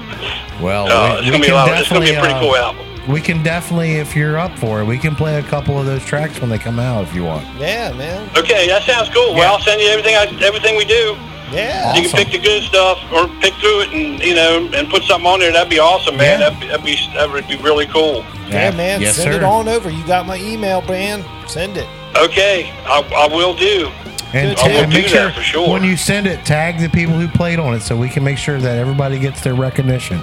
Well, 0.63 0.91
uh, 0.91 1.21
we- 1.21 1.29
it's 1.29 1.31
going 1.31 1.33
to 1.33 1.39
be 1.39 1.39
a 1.39 1.41
can 1.47 1.53
lot. 1.55 1.69
It's 1.81 1.89
going 1.89 2.03
to 2.03 2.07
be 2.09 2.15
a 2.15 2.21
pretty 2.21 2.35
definitely, 2.35 2.49
cool 2.49 2.55
uh, 2.55 2.67
album. 2.73 2.87
We 3.13 3.21
can 3.21 3.43
definitely, 3.43 3.93
if 3.93 4.17
you're 4.17 4.37
up 4.39 4.57
for 4.59 4.81
it, 4.81 4.85
we 4.85 4.99
can 4.99 5.15
play 5.15 5.39
a 5.39 5.43
couple 5.43 5.79
of 5.79 5.87
those 5.87 6.05
tracks 6.05 6.41
when 6.41 6.51
they 6.51 6.59
come 6.59 6.79
out 6.81 7.05
if 7.05 7.15
you 7.15 7.25
want. 7.25 7.45
Yeah, 7.57 7.93
man. 7.93 8.29
Okay, 8.37 8.67
that 8.69 8.83
sounds 8.83 9.09
cool. 9.11 9.35
Well, 9.35 9.55
I'll 9.55 9.61
send 9.61 9.81
you 9.81 9.89
everything. 9.89 10.17
I, 10.17 10.25
everything 10.45 10.77
we 10.77 10.85
do. 10.85 11.17
Yeah. 11.53 11.95
You 11.95 12.09
can 12.09 12.11
pick 12.25 12.33
the 12.33 12.39
good 12.41 12.65
stuff, 12.65 12.99
or 13.13 13.29
pick 13.41 13.55
through 13.55 13.83
it, 13.83 13.93
and 13.93 14.19
you 14.21 14.35
know, 14.35 14.69
and 14.75 14.89
put 14.91 15.05
something 15.05 15.27
on 15.31 15.39
there. 15.39 15.53
That'd 15.53 15.71
be 15.71 15.79
awesome, 15.79 16.17
man. 16.17 16.41
That'd, 16.41 16.59
be, 16.59 16.67
that'd 16.67 16.85
be 16.85 16.97
that 17.15 17.31
would 17.31 17.47
be 17.47 17.57
really 17.59 17.87
cool. 17.87 18.25
Yeah, 18.49 18.73
man. 18.73 19.01
Yes, 19.01 19.15
send 19.15 19.33
it 19.33 19.45
on 19.45 19.69
over. 19.69 19.89
You 19.89 20.05
got 20.09 20.27
my 20.27 20.39
email, 20.39 20.83
man. 20.83 21.25
Send 21.47 21.77
it. 21.77 21.87
Okay, 22.17 22.73
I, 22.85 23.03
I 23.15 23.33
will 23.33 23.55
do. 23.55 23.93
And, 24.33 24.59
I 24.59 24.69
will 24.69 24.77
and 24.83 24.91
do 24.93 24.99
make 24.99 25.11
that 25.11 25.11
sure 25.13 25.31
for 25.33 25.41
sure. 25.43 25.71
when 25.71 25.85
you 25.85 25.97
send 25.97 26.27
it, 26.27 26.45
tag 26.45 26.79
the 26.79 26.89
people 26.89 27.15
who 27.19 27.29
played 27.29 27.59
on 27.59 27.75
it 27.75 27.81
so 27.81 27.97
we 27.97 28.09
can 28.09 28.25
make 28.25 28.39
sure 28.39 28.59
that 28.61 28.77
everybody 28.77 29.19
gets 29.19 29.41
their 29.41 29.55
recognition. 29.55 30.21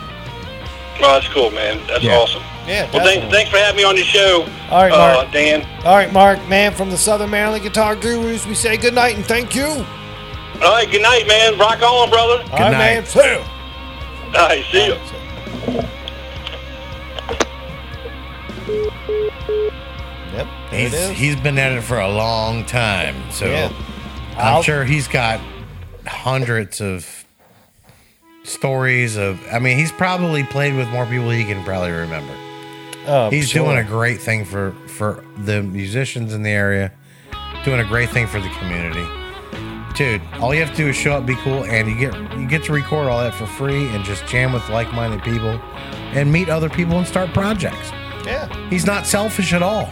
Well, 0.99 1.13
that's 1.19 1.27
cool, 1.33 1.51
man. 1.51 1.79
That's 1.87 2.03
Yeah. 2.03 2.17
awesome. 2.17 2.43
Yeah. 2.67 2.83
Well, 2.93 3.03
thank, 3.03 3.21
definitely. 3.21 3.31
thanks 3.31 3.51
for 3.51 3.57
having 3.57 3.77
me 3.77 3.83
on 3.83 3.95
the 3.95 4.03
show. 4.03 4.47
All 4.69 4.83
right, 4.83 4.91
uh, 4.91 5.15
Mark. 5.15 5.31
Dan. 5.31 5.65
All 5.85 5.95
right, 5.95 6.11
Mark, 6.13 6.45
man, 6.47 6.73
from 6.73 6.89
the 6.89 6.97
Southern 6.97 7.29
Maryland 7.29 7.63
Guitar 7.63 7.95
Gurus, 7.95 8.45
we 8.45 8.53
say 8.55 8.77
good 8.77 8.93
night 8.93 9.15
and 9.15 9.25
thank 9.25 9.55
you. 9.55 9.65
All 9.65 9.85
All 10.63 10.73
right, 10.75 10.89
good 10.89 11.01
night, 11.01 11.27
man. 11.27 11.57
Rock 11.57 11.81
on, 11.81 12.09
brother. 12.09 12.43
right, 12.53 12.71
man. 12.71 13.05
See 13.05 13.19
ya. 13.19 13.43
All 14.35 14.47
right, 14.47 14.63
see 14.71 14.85
you. 14.87 14.95
Yep. 20.33 20.47
He's, 20.71 20.93
it 20.93 21.11
is. 21.11 21.17
he's 21.17 21.35
been 21.35 21.57
at 21.57 21.71
it 21.73 21.81
for 21.83 21.99
a 21.99 22.09
long 22.09 22.65
time, 22.65 23.15
so 23.31 23.45
Yeah. 23.45 23.71
I'm 24.37 24.55
I'll- 24.55 24.63
sure 24.63 24.83
he's 24.83 25.07
got 25.07 25.39
hundreds 26.05 26.81
of 26.81 27.25
stories 28.43 29.15
of. 29.17 29.39
I 29.51 29.59
mean, 29.59 29.77
he's 29.77 29.91
probably 29.91 30.43
played 30.43 30.75
with 30.75 30.87
more 30.89 31.05
people 31.05 31.29
he 31.29 31.45
can 31.45 31.63
probably 31.63 31.91
remember. 31.91 32.33
Oh, 33.05 33.29
he's 33.29 33.49
sure. 33.49 33.65
doing 33.65 33.77
a 33.77 33.83
great 33.83 34.19
thing 34.21 34.45
for 34.45 34.71
for 34.87 35.23
the 35.37 35.61
musicians 35.61 36.33
in 36.33 36.43
the 36.43 36.49
area, 36.51 36.91
doing 37.65 37.79
a 37.79 37.85
great 37.85 38.09
thing 38.09 38.27
for 38.27 38.39
the 38.39 38.49
community. 38.59 39.05
dude, 39.95 40.21
all 40.39 40.53
you 40.55 40.59
have 40.61 40.71
to 40.71 40.75
do 40.77 40.87
is 40.87 40.95
show 40.95 41.13
up, 41.13 41.25
be 41.25 41.35
cool, 41.37 41.63
and 41.65 41.87
you 41.89 41.95
get 41.97 42.13
you 42.37 42.47
get 42.47 42.63
to 42.65 42.73
record 42.73 43.07
all 43.07 43.19
that 43.19 43.33
for 43.35 43.45
free 43.45 43.87
and 43.89 44.03
just 44.03 44.25
jam 44.25 44.51
with 44.53 44.67
like-minded 44.69 45.21
people 45.23 45.49
and 46.15 46.31
meet 46.31 46.49
other 46.49 46.69
people 46.69 46.97
and 46.97 47.05
start 47.07 47.31
projects. 47.33 47.91
Yeah. 48.25 48.47
He's 48.69 48.85
not 48.85 49.05
selfish 49.05 49.51
at 49.53 49.61
all. 49.61 49.87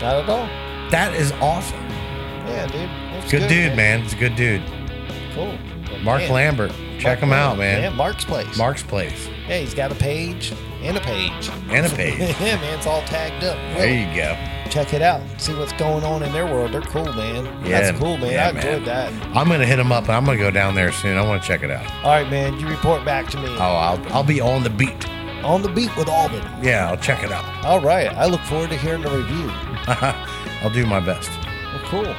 Not 0.00 0.22
at 0.24 0.28
all. 0.28 0.46
That 0.90 1.12
is 1.14 1.30
awesome. 1.40 1.78
Yeah, 2.46 2.66
dude. 2.66 2.88
It's 3.32 3.38
Good, 3.38 3.48
dude, 3.48 3.76
man. 3.76 4.00
It's 4.02 4.12
a 4.12 4.16
good 4.16 4.34
dude. 4.36 4.62
Cool. 5.34 5.56
Mark 6.02 6.22
Man. 6.22 6.32
Lambert. 6.32 6.72
Check 6.98 7.04
Mark 7.04 7.18
him 7.20 7.32
out, 7.32 7.58
Lambert. 7.58 7.58
man. 7.58 7.82
Yeah, 7.82 7.90
Mark's 7.90 8.24
place. 8.24 8.56
Mark's 8.58 8.82
place. 8.82 9.28
Yeah, 9.48 9.58
he's 9.58 9.74
got 9.74 9.92
a 9.92 9.94
page 9.94 10.52
and 10.82 10.96
a 10.96 11.00
page. 11.00 11.48
And 11.68 11.86
a 11.86 11.88
page. 11.96 12.18
yeah, 12.40 12.56
man, 12.56 12.76
it's 12.78 12.86
all 12.86 13.02
tagged 13.02 13.44
up. 13.44 13.56
There 13.76 13.88
you 13.88 14.06
go. 14.16 14.36
Check 14.70 14.94
it 14.94 15.02
out. 15.02 15.20
See 15.40 15.54
what's 15.54 15.72
going 15.74 16.04
on 16.04 16.22
in 16.22 16.32
their 16.32 16.46
world. 16.46 16.72
They're 16.72 16.80
cool, 16.82 17.12
man. 17.12 17.44
Yeah, 17.64 17.80
That's 17.80 17.98
cool, 17.98 18.16
man. 18.18 18.32
yeah, 18.32 18.46
I 18.46 18.50
enjoyed 18.50 18.84
that. 18.86 19.12
I'm 19.36 19.48
gonna 19.48 19.66
hit 19.66 19.78
him 19.78 19.90
up 19.92 20.04
and 20.04 20.12
I'm 20.12 20.24
gonna 20.24 20.38
go 20.38 20.50
down 20.50 20.74
there 20.74 20.90
soon. 20.92 21.16
I 21.16 21.22
want 21.26 21.42
to 21.42 21.46
check 21.48 21.62
it 21.62 21.70
out. 21.70 21.86
All 22.04 22.10
right, 22.12 22.28
man. 22.30 22.58
You 22.58 22.68
report 22.68 23.04
back 23.04 23.28
to 23.30 23.36
me. 23.38 23.48
Oh, 23.48 23.58
I'll 23.58 24.12
I'll 24.12 24.24
be 24.24 24.40
on 24.40 24.62
the 24.62 24.70
beat. 24.70 25.08
On 25.44 25.62
the 25.62 25.68
beat 25.70 25.94
with 25.96 26.08
Albin. 26.08 26.42
Yeah, 26.62 26.88
I'll 26.90 26.96
check 26.98 27.22
it 27.24 27.32
out. 27.32 27.64
All 27.64 27.80
right. 27.80 28.08
I 28.10 28.26
look 28.26 28.40
forward 28.42 28.70
to 28.70 28.76
hearing 28.76 29.02
the 29.02 29.10
review. 29.10 29.48
I'll 30.62 30.70
do 30.70 30.84
my 30.86 31.00
best. 31.00 31.30
Well, 31.30 31.82
cool. 31.86 32.14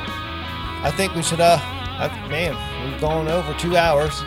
I 0.83 0.91
think 0.91 1.15
we 1.15 1.21
should, 1.23 1.39
uh, 1.41 1.57
I, 1.61 2.07
man, 2.29 2.55
we've 2.89 2.99
gone 2.99 3.27
over 3.27 3.53
two 3.53 3.77
hours. 3.77 4.21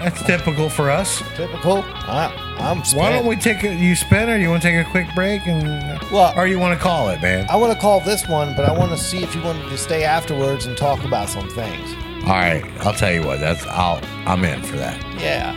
That's 0.00 0.22
typical 0.24 0.68
for 0.68 0.90
us. 0.90 1.22
Typical. 1.36 1.82
I, 1.86 2.34
I'm 2.58 2.80
Why 2.98 3.10
don't 3.10 3.26
we 3.26 3.36
take 3.36 3.62
a 3.64 3.74
you 3.74 3.94
spin 3.94 4.28
or 4.28 4.36
you 4.36 4.50
want 4.50 4.62
to 4.62 4.68
take 4.68 4.86
a 4.86 4.90
quick 4.90 5.06
break 5.14 5.46
and 5.46 5.64
Well, 6.10 6.34
or 6.36 6.46
you 6.46 6.58
want 6.58 6.76
to 6.78 6.82
call 6.82 7.08
it, 7.08 7.22
man? 7.22 7.46
I 7.48 7.56
want 7.56 7.72
to 7.72 7.78
call 7.78 8.00
this 8.00 8.28
one, 8.28 8.54
but 8.54 8.64
I 8.64 8.76
want 8.76 8.90
to 8.90 8.98
see 8.98 9.22
if 9.22 9.34
you 9.34 9.42
wanted 9.42 9.68
to 9.68 9.78
stay 9.78 10.04
afterwards 10.04 10.66
and 10.66 10.76
talk 10.76 11.02
about 11.04 11.28
some 11.28 11.48
things. 11.50 11.94
All 12.24 12.30
right, 12.30 12.64
I'll 12.80 12.92
tell 12.92 13.12
you 13.12 13.22
what. 13.24 13.38
That's 13.40 13.64
I'll 13.66 14.00
I'm 14.26 14.44
in 14.44 14.62
for 14.62 14.76
that. 14.76 15.00
Yeah. 15.20 15.54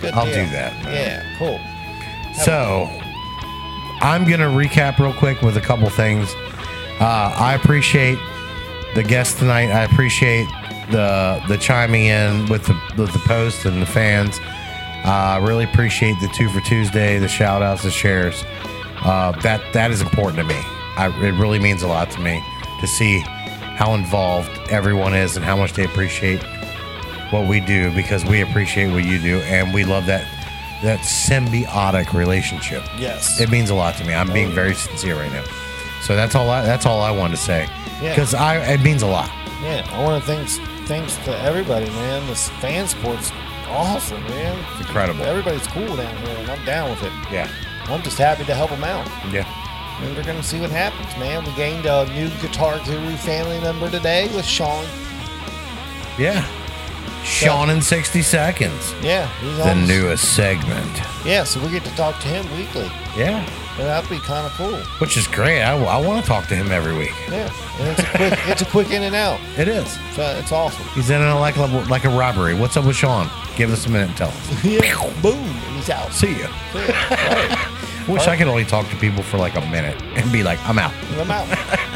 Good 0.00 0.14
I'll 0.14 0.24
deal. 0.24 0.34
do 0.44 0.50
that. 0.52 0.72
Yeah, 0.84 1.22
cool. 1.38 1.58
So 2.44 2.88
I'm 4.00 4.24
gonna 4.24 4.48
recap 4.48 4.98
real 4.98 5.12
quick 5.12 5.42
with 5.42 5.56
a 5.56 5.60
couple 5.60 5.88
things. 5.90 6.28
Uh, 7.00 7.34
I 7.36 7.54
appreciate 7.54 8.18
the 8.98 9.04
guests 9.04 9.38
tonight. 9.38 9.70
I 9.70 9.84
appreciate 9.84 10.48
the 10.90 11.40
the 11.46 11.56
chiming 11.56 12.06
in 12.06 12.46
with 12.46 12.66
the 12.66 12.74
with 12.96 13.12
the 13.12 13.20
post 13.20 13.64
and 13.64 13.80
the 13.80 13.86
fans. 13.86 14.40
I 15.04 15.36
uh, 15.36 15.46
really 15.46 15.62
appreciate 15.62 16.16
the 16.20 16.26
two 16.34 16.48
for 16.48 16.60
Tuesday, 16.62 17.20
the 17.20 17.28
shout 17.28 17.62
outs, 17.62 17.84
the 17.84 17.92
shares. 17.92 18.42
Uh, 19.04 19.30
that 19.42 19.62
that 19.72 19.92
is 19.92 20.00
important 20.00 20.38
to 20.38 20.44
me. 20.44 20.60
I, 20.96 21.14
it 21.22 21.38
really 21.38 21.60
means 21.60 21.84
a 21.84 21.86
lot 21.86 22.10
to 22.10 22.20
me 22.20 22.42
to 22.80 22.88
see 22.88 23.20
how 23.20 23.94
involved 23.94 24.50
everyone 24.68 25.14
is 25.14 25.36
and 25.36 25.44
how 25.44 25.56
much 25.56 25.74
they 25.74 25.84
appreciate 25.84 26.42
what 27.30 27.46
we 27.46 27.60
do 27.60 27.94
because 27.94 28.24
we 28.24 28.40
appreciate 28.40 28.90
what 28.90 29.04
you 29.04 29.20
do 29.20 29.38
and 29.42 29.72
we 29.72 29.84
love 29.84 30.06
that 30.06 30.26
that 30.82 30.98
symbiotic 31.00 32.14
relationship. 32.14 32.82
Yes. 32.98 33.40
It 33.40 33.48
means 33.48 33.70
a 33.70 33.76
lot 33.76 33.94
to 33.98 34.04
me. 34.04 34.12
I'm 34.12 34.32
being 34.32 34.50
very 34.50 34.74
sincere 34.74 35.14
right 35.14 35.30
now. 35.30 35.44
So 36.02 36.16
that's 36.16 36.34
all 36.34 36.48
I 36.50 36.64
that's 36.64 36.86
all 36.86 37.00
I 37.00 37.10
wanted 37.10 37.36
to 37.36 37.42
say. 37.42 37.68
Yeah. 38.00 38.14
Because 38.14 38.34
I 38.34 38.56
it 38.74 38.80
means 38.80 39.02
a 39.02 39.06
lot. 39.06 39.30
Yeah, 39.62 39.86
I 39.92 40.02
want 40.02 40.22
to 40.22 40.26
thanks 40.26 40.58
thanks 40.88 41.16
to 41.24 41.36
everybody, 41.40 41.86
man. 41.86 42.26
This 42.26 42.48
fan 42.60 42.86
support's 42.86 43.30
awesome, 43.66 44.22
man. 44.24 44.58
It's 44.72 44.80
incredible. 44.80 45.22
Everybody's 45.24 45.66
cool 45.66 45.96
down 45.96 46.16
here, 46.18 46.36
and 46.36 46.50
I'm 46.50 46.64
down 46.64 46.90
with 46.90 47.02
it. 47.02 47.12
Yeah. 47.30 47.50
I'm 47.84 48.02
just 48.02 48.18
happy 48.18 48.44
to 48.44 48.54
help 48.54 48.70
them 48.70 48.84
out. 48.84 49.06
Yeah. 49.32 49.46
And 50.02 50.16
we're 50.16 50.22
gonna 50.24 50.42
see 50.42 50.60
what 50.60 50.70
happens, 50.70 51.16
man. 51.18 51.44
We 51.44 51.52
gained 51.54 51.86
a 51.86 52.06
new 52.12 52.28
Guitar 52.40 52.80
Guru 52.84 53.16
family 53.16 53.60
member 53.60 53.90
today 53.90 54.28
with 54.34 54.44
Sean. 54.44 54.84
Yeah. 56.18 56.46
Sean 57.24 57.68
in 57.70 57.82
60 57.82 58.22
seconds. 58.22 58.94
Yeah, 59.02 59.26
he's 59.40 59.56
The 59.58 59.74
newest 59.74 60.34
segment. 60.36 61.00
Yeah, 61.24 61.44
so 61.44 61.60
we 61.60 61.70
get 61.70 61.84
to 61.84 61.94
talk 61.96 62.20
to 62.20 62.28
him 62.28 62.44
weekly. 62.56 62.90
Yeah. 63.16 63.44
That'd 63.78 64.10
be 64.10 64.18
kind 64.18 64.44
of 64.44 64.52
cool. 64.52 64.76
Which 64.98 65.16
is 65.16 65.26
great. 65.28 65.62
I, 65.62 65.76
I 65.76 66.04
want 66.04 66.20
to 66.22 66.28
talk 66.28 66.48
to 66.48 66.56
him 66.56 66.72
every 66.72 66.96
week. 66.96 67.12
Yeah, 67.30 67.52
and 67.78 67.88
it's 67.88 68.00
a 68.00 68.16
quick, 68.16 68.32
it's 68.48 68.62
a 68.62 68.66
quick 68.66 68.90
in 68.90 69.04
and 69.04 69.14
out. 69.14 69.38
It 69.56 69.68
is. 69.68 69.92
So 70.14 70.22
it's 70.38 70.50
awesome. 70.50 70.84
He's 70.88 71.10
in 71.10 71.22
it 71.22 71.34
like 71.34 71.56
a, 71.56 71.66
like 71.88 72.04
a 72.04 72.10
robbery. 72.10 72.54
What's 72.54 72.76
up 72.76 72.84
with 72.84 72.96
Sean? 72.96 73.30
Give 73.56 73.72
us 73.72 73.86
a 73.86 73.90
minute 73.90 74.08
and 74.08 74.16
tell 74.16 74.28
us. 74.28 74.64
yeah, 74.64 74.94
boom, 75.22 75.34
and 75.34 75.76
he's 75.76 75.90
out. 75.90 76.12
See 76.12 76.40
ya. 76.40 76.48
Wish 78.08 78.26
I 78.26 78.36
could 78.36 78.48
only 78.48 78.64
talk 78.64 78.88
to 78.88 78.96
people 78.96 79.22
for 79.22 79.36
like 79.36 79.54
a 79.54 79.60
minute 79.70 80.00
and 80.16 80.32
be 80.32 80.42
like, 80.42 80.58
I'm 80.66 80.78
out. 80.78 80.94
I'm 81.18 81.30
out. 81.30 81.46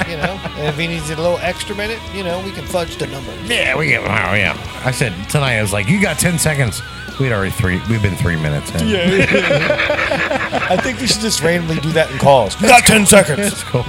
You 0.06 0.18
know, 0.18 0.38
and 0.58 0.68
if 0.68 0.76
he 0.76 0.86
needs 0.86 1.08
a 1.08 1.16
little 1.16 1.38
extra 1.38 1.74
minute, 1.74 1.98
you 2.14 2.22
know, 2.22 2.38
we 2.44 2.52
can 2.52 2.66
fudge 2.66 2.96
the 2.96 3.06
number. 3.06 3.34
Yeah, 3.46 3.76
we 3.78 3.86
get. 3.88 4.02
Oh, 4.02 4.34
yeah. 4.34 4.54
I 4.84 4.90
said 4.90 5.14
tonight. 5.30 5.56
I 5.56 5.62
was 5.62 5.72
like, 5.72 5.88
you 5.88 6.02
got 6.02 6.18
ten 6.18 6.38
seconds. 6.38 6.82
We'd 7.18 7.32
already 7.32 7.50
three. 7.50 7.80
We've 7.88 8.02
been 8.02 8.16
three 8.16 8.36
minutes. 8.36 8.70
In. 8.70 8.80
I 8.88 10.76
think 10.82 11.00
we 11.00 11.06
should 11.06 11.20
just 11.20 11.42
randomly 11.42 11.80
do 11.80 11.92
that 11.92 12.10
in 12.10 12.18
calls. 12.18 12.60
You 12.60 12.68
got 12.68 12.84
10 12.84 13.06
seconds. 13.06 13.38
That's 13.38 13.64
cool. 13.64 13.84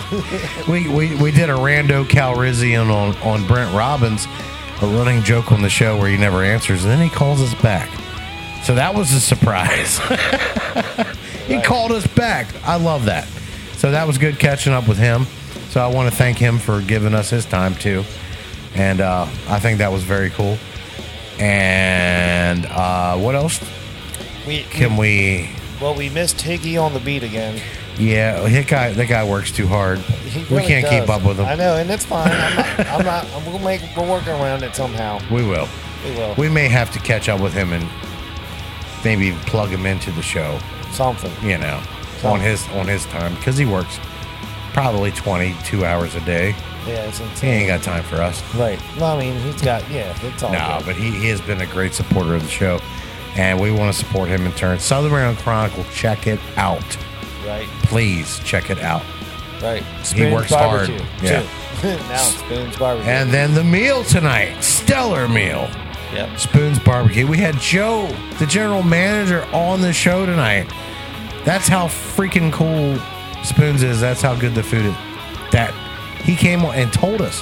we, 0.68 0.88
we 0.90 1.16
we 1.16 1.32
did 1.32 1.50
a 1.50 1.54
rando 1.54 2.06
Calrissian 2.06 2.92
on 2.92 3.16
on 3.18 3.48
Brent 3.48 3.74
Robbins, 3.74 4.26
a 4.82 4.88
running 4.88 5.24
joke 5.24 5.52
on 5.52 5.62
the 5.62 5.70
show 5.70 5.98
where 5.98 6.10
he 6.10 6.18
never 6.18 6.44
answers, 6.44 6.84
and 6.84 6.92
then 6.92 7.02
he 7.02 7.10
calls 7.10 7.42
us 7.42 7.54
back. 7.62 7.90
So 8.64 8.76
that 8.76 8.94
was 8.94 9.12
a 9.14 9.20
surprise. 9.20 9.98
he 11.48 11.62
called 11.62 11.92
us 11.92 12.08
back. 12.08 12.48
I 12.64 12.76
love 12.78 13.06
that. 13.06 13.28
So 13.78 13.92
that 13.92 14.08
was 14.08 14.18
good 14.18 14.40
catching 14.40 14.74
up 14.74 14.88
with 14.88 14.98
him. 14.98 15.26
So 15.70 15.82
I 15.82 15.88
want 15.88 16.10
to 16.10 16.16
thank 16.16 16.38
him 16.38 16.60
for 16.60 16.82
giving 16.82 17.14
us 17.14 17.30
his 17.30 17.46
time 17.46 17.76
too, 17.76 18.04
and 18.76 19.02
uh, 19.02 19.28
I 19.48 19.60
think 19.60 19.80
that 19.80 19.92
was 19.92 20.04
very 20.04 20.30
cool. 20.30 20.58
And 21.40 22.66
uh, 22.68 23.18
what 23.18 23.36
else 23.36 23.60
We, 24.48 24.64
can 24.64 24.98
we? 24.98 25.50
well, 25.82 25.96
we 25.96 26.10
missed 26.10 26.38
Higgy 26.38 26.82
on 26.82 26.94
the 26.94 27.00
beat 27.00 27.24
again. 27.24 27.62
Yeah, 27.98 28.40
that 28.48 28.68
guy 28.68 28.92
that 28.94 29.08
guy 29.08 29.24
works 29.24 29.52
too 29.52 29.68
hard. 29.68 30.00
He 30.00 30.40
we 30.44 30.58
really 30.58 30.68
can't 30.68 30.88
keep 30.88 31.10
up 31.10 31.24
with 31.24 31.38
him. 31.38 31.46
I 31.46 31.56
know, 31.56 31.76
and 31.76 31.90
it's 31.92 32.06
fine. 32.06 32.32
I'm 32.32 32.56
not. 32.56 32.88
I'm 32.88 33.06
not 33.06 33.28
we'll 33.46 33.60
make. 33.60 33.82
We'll 33.96 34.10
work 34.10 34.28
around 34.28 34.64
it 34.64 34.76
somehow. 34.76 35.20
We 35.32 35.44
will. 35.44 35.68
We 36.04 36.12
will. 36.12 36.34
We 36.36 36.50
may 36.50 36.68
have 36.70 36.92
to 36.94 37.00
catch 37.00 37.30
up 37.30 37.40
with 37.40 37.54
him 37.54 37.72
and 37.72 37.88
maybe 39.04 39.32
plug 39.46 39.70
him 39.70 39.86
into 39.86 40.12
the 40.12 40.24
show. 40.24 40.60
Something. 40.92 41.32
You 41.48 41.60
know, 41.60 41.82
on 42.24 42.40
his 42.40 42.68
on 42.70 42.88
his 42.88 43.06
time 43.08 43.36
because 43.36 43.58
he 43.58 43.66
works 43.66 44.00
probably 44.74 45.12
22 45.12 45.86
hours 45.86 46.16
a 46.16 46.22
day. 46.22 46.56
Yeah, 46.88 47.08
it's 47.08 47.20
He 47.40 47.48
ain't 47.48 47.68
got 47.68 47.82
time 47.82 48.04
for 48.04 48.18
us. 48.18 48.42
Right. 48.56 48.80
Well, 48.98 49.16
I 49.16 49.20
mean, 49.20 49.40
he's 49.42 49.62
got. 49.62 49.90
Yeah, 49.90 50.16
it's 50.22 50.44
all. 50.44 50.52
No, 50.52 50.82
but 50.86 50.96
he, 50.96 51.12
he 51.12 51.28
has 51.30 51.42
been 51.42 51.62
a 51.62 51.68
great 51.68 51.94
supporter 51.94 52.36
of 52.36 52.44
the 52.44 52.50
show, 52.50 52.80
and 53.36 53.60
we 53.60 53.72
want 53.72 53.94
to 53.94 54.00
support 54.00 54.30
him 54.30 54.46
in 54.46 54.52
turn. 54.54 54.80
Southern 54.80 55.12
Maryland 55.12 55.38
Chronicle, 55.40 55.84
check 55.94 56.28
it 56.28 56.40
out. 56.58 56.84
Right. 57.46 57.68
Please 57.84 58.40
check 58.40 58.70
it 58.70 58.80
out. 58.80 59.04
Right. 59.62 59.84
He 59.84 60.04
Spoon's 60.04 60.34
works 60.34 60.50
hard. 60.54 60.88
barbecue, 60.90 61.06
Yeah. 61.22 61.48
Now 61.84 62.18
Spoon's 62.18 62.78
barbecue. 62.78 63.10
And 63.12 63.32
then 63.32 63.54
the 63.54 63.64
meal 63.64 64.04
tonight, 64.04 64.62
stellar 64.62 65.28
meal. 65.28 65.70
Yep. 66.14 66.38
Spoons 66.38 66.78
Barbecue. 66.80 67.26
We 67.26 67.38
had 67.40 67.58
Joe, 67.60 68.06
the 68.38 68.46
general 68.46 68.84
manager, 68.84 69.44
on 69.52 69.82
the 69.82 69.92
show 69.92 70.28
tonight. 70.28 70.68
That's 71.44 71.68
how 71.68 71.88
freaking 71.88 72.54
cool 72.54 73.00
Spoons 73.44 73.82
is. 73.82 74.00
That's 74.00 74.22
how 74.22 74.36
good 74.36 74.54
the 74.54 74.62
food 74.62 74.86
is. 74.86 74.94
That 75.52 75.74
he 76.24 76.36
came 76.36 76.62
and 76.66 76.92
told 76.92 77.22
us 77.22 77.42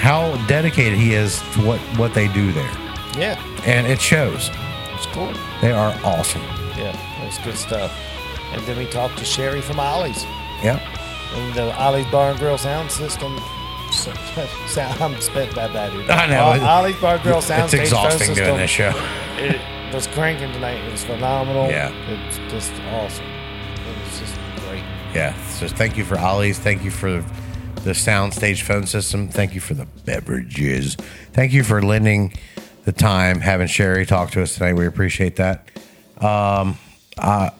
how 0.00 0.34
dedicated 0.46 0.98
he 0.98 1.14
is 1.14 1.40
to 1.52 1.60
what 1.64 1.78
what 1.98 2.14
they 2.14 2.28
do 2.28 2.52
there, 2.52 2.70
yeah, 3.18 3.38
and 3.66 3.86
it 3.86 4.00
shows. 4.00 4.50
it's 4.94 5.06
cool. 5.06 5.32
They 5.60 5.72
are 5.72 5.92
awesome. 6.04 6.42
Yeah, 6.76 6.92
that's 7.20 7.38
good 7.38 7.56
stuff. 7.56 7.92
And 8.52 8.62
then 8.62 8.78
we 8.78 8.86
talked 8.86 9.18
to 9.18 9.24
Sherry 9.24 9.60
from 9.60 9.78
Ollie's 9.78 10.24
Yeah. 10.64 10.80
and 11.34 11.54
the 11.54 11.72
Ollie's 11.78 12.06
Bar 12.10 12.30
and 12.30 12.38
Grill 12.38 12.58
sound 12.58 12.90
system. 12.90 13.38
Sound, 14.68 15.02
I'm 15.02 15.20
spent 15.20 15.52
that 15.56 15.72
bad. 15.72 15.90
dude. 15.92 16.08
I 16.08 16.26
know. 16.26 16.44
O- 16.62 16.64
Ollie's 16.64 16.94
Bar 17.00 17.14
and 17.14 17.22
Grill 17.24 17.42
sound 17.42 17.64
It's 17.64 17.74
exhausting 17.74 18.34
doing 18.34 18.56
this 18.56 18.70
show. 18.70 18.92
It 19.36 19.60
was 19.92 20.06
cranking 20.06 20.52
tonight. 20.52 20.78
It 20.84 20.92
was 20.92 21.02
phenomenal. 21.02 21.68
Yeah. 21.68 21.90
it's 22.08 22.38
just 22.52 22.72
awesome. 22.92 23.26
Yeah. 25.14 25.34
So 25.48 25.68
thank 25.68 25.96
you 25.96 26.04
for 26.04 26.18
Ollie's. 26.18 26.58
Thank 26.58 26.84
you 26.84 26.90
for 26.90 27.24
the 27.82 27.92
soundstage 27.92 28.62
phone 28.62 28.86
system. 28.86 29.28
Thank 29.28 29.54
you 29.54 29.60
for 29.60 29.74
the 29.74 29.86
beverages. 30.04 30.96
Thank 31.32 31.52
you 31.52 31.64
for 31.64 31.82
lending 31.82 32.34
the 32.84 32.92
time, 32.92 33.40
having 33.40 33.66
Sherry 33.66 34.06
talk 34.06 34.30
to 34.32 34.42
us 34.42 34.54
tonight. 34.54 34.74
We 34.74 34.86
appreciate 34.86 35.36
that. 35.36 35.68
Um, 36.18 36.78
uh, 37.18 37.50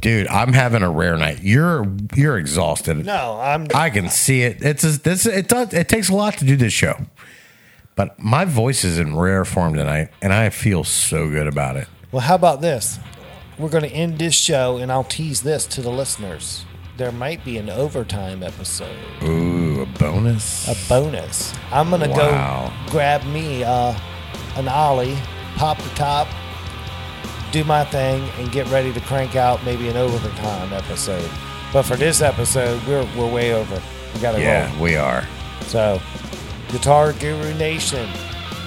dude, 0.00 0.26
I'm 0.28 0.52
having 0.52 0.82
a 0.82 0.90
rare 0.90 1.16
night. 1.16 1.42
You're 1.42 1.86
you're 2.14 2.38
exhausted. 2.38 3.04
No, 3.04 3.38
I'm. 3.40 3.66
I 3.74 3.90
can 3.90 4.08
see 4.08 4.42
it. 4.42 4.62
It's 4.62 4.84
a, 4.84 4.98
this. 4.98 5.26
It 5.26 5.48
does. 5.48 5.72
It 5.72 5.88
takes 5.88 6.08
a 6.08 6.14
lot 6.14 6.38
to 6.38 6.44
do 6.44 6.56
this 6.56 6.72
show, 6.72 7.06
but 7.96 8.18
my 8.18 8.44
voice 8.44 8.84
is 8.84 8.98
in 8.98 9.16
rare 9.16 9.44
form 9.44 9.74
tonight, 9.74 10.08
and 10.22 10.32
I 10.32 10.50
feel 10.50 10.84
so 10.84 11.28
good 11.28 11.46
about 11.46 11.76
it. 11.76 11.88
Well, 12.12 12.22
how 12.22 12.34
about 12.34 12.60
this? 12.60 12.98
We're 13.58 13.68
going 13.68 13.84
to 13.84 13.90
end 13.90 14.18
this 14.18 14.34
show, 14.34 14.78
and 14.78 14.90
I'll 14.90 15.04
tease 15.04 15.42
this 15.42 15.66
to 15.68 15.80
the 15.80 15.90
listeners. 15.90 16.64
There 16.96 17.12
might 17.12 17.44
be 17.44 17.58
an 17.58 17.70
overtime 17.70 18.42
episode. 18.42 18.96
Ooh, 19.22 19.82
a 19.82 19.86
bonus. 19.98 20.68
a 20.68 20.88
bonus. 20.88 21.52
I'm 21.72 21.90
gonna 21.90 22.08
Wow. 22.08 22.72
go 22.86 22.90
grab 22.92 23.24
me 23.24 23.64
uh, 23.64 23.94
an 24.54 24.68
ollie, 24.68 25.16
pop 25.56 25.76
the 25.78 25.88
top, 25.96 26.28
do 27.50 27.64
my 27.64 27.84
thing, 27.84 28.22
and 28.38 28.50
get 28.52 28.68
ready 28.68 28.92
to 28.92 29.00
crank 29.00 29.34
out 29.34 29.64
maybe 29.64 29.88
an 29.88 29.96
overtime 29.96 30.72
episode. 30.72 31.28
But 31.72 31.82
for 31.82 31.96
this 31.96 32.20
episode, 32.22 32.80
we're 32.86 33.04
we're 33.16 33.28
way 33.32 33.54
over. 33.54 33.82
We 34.14 34.20
gotta 34.20 34.38
go. 34.38 34.44
Yeah, 34.44 34.72
roll. 34.74 34.82
we 34.82 34.94
are. 34.94 35.26
So, 35.62 36.00
Guitar 36.68 37.12
Guru 37.14 37.54
Nation, 37.54 38.08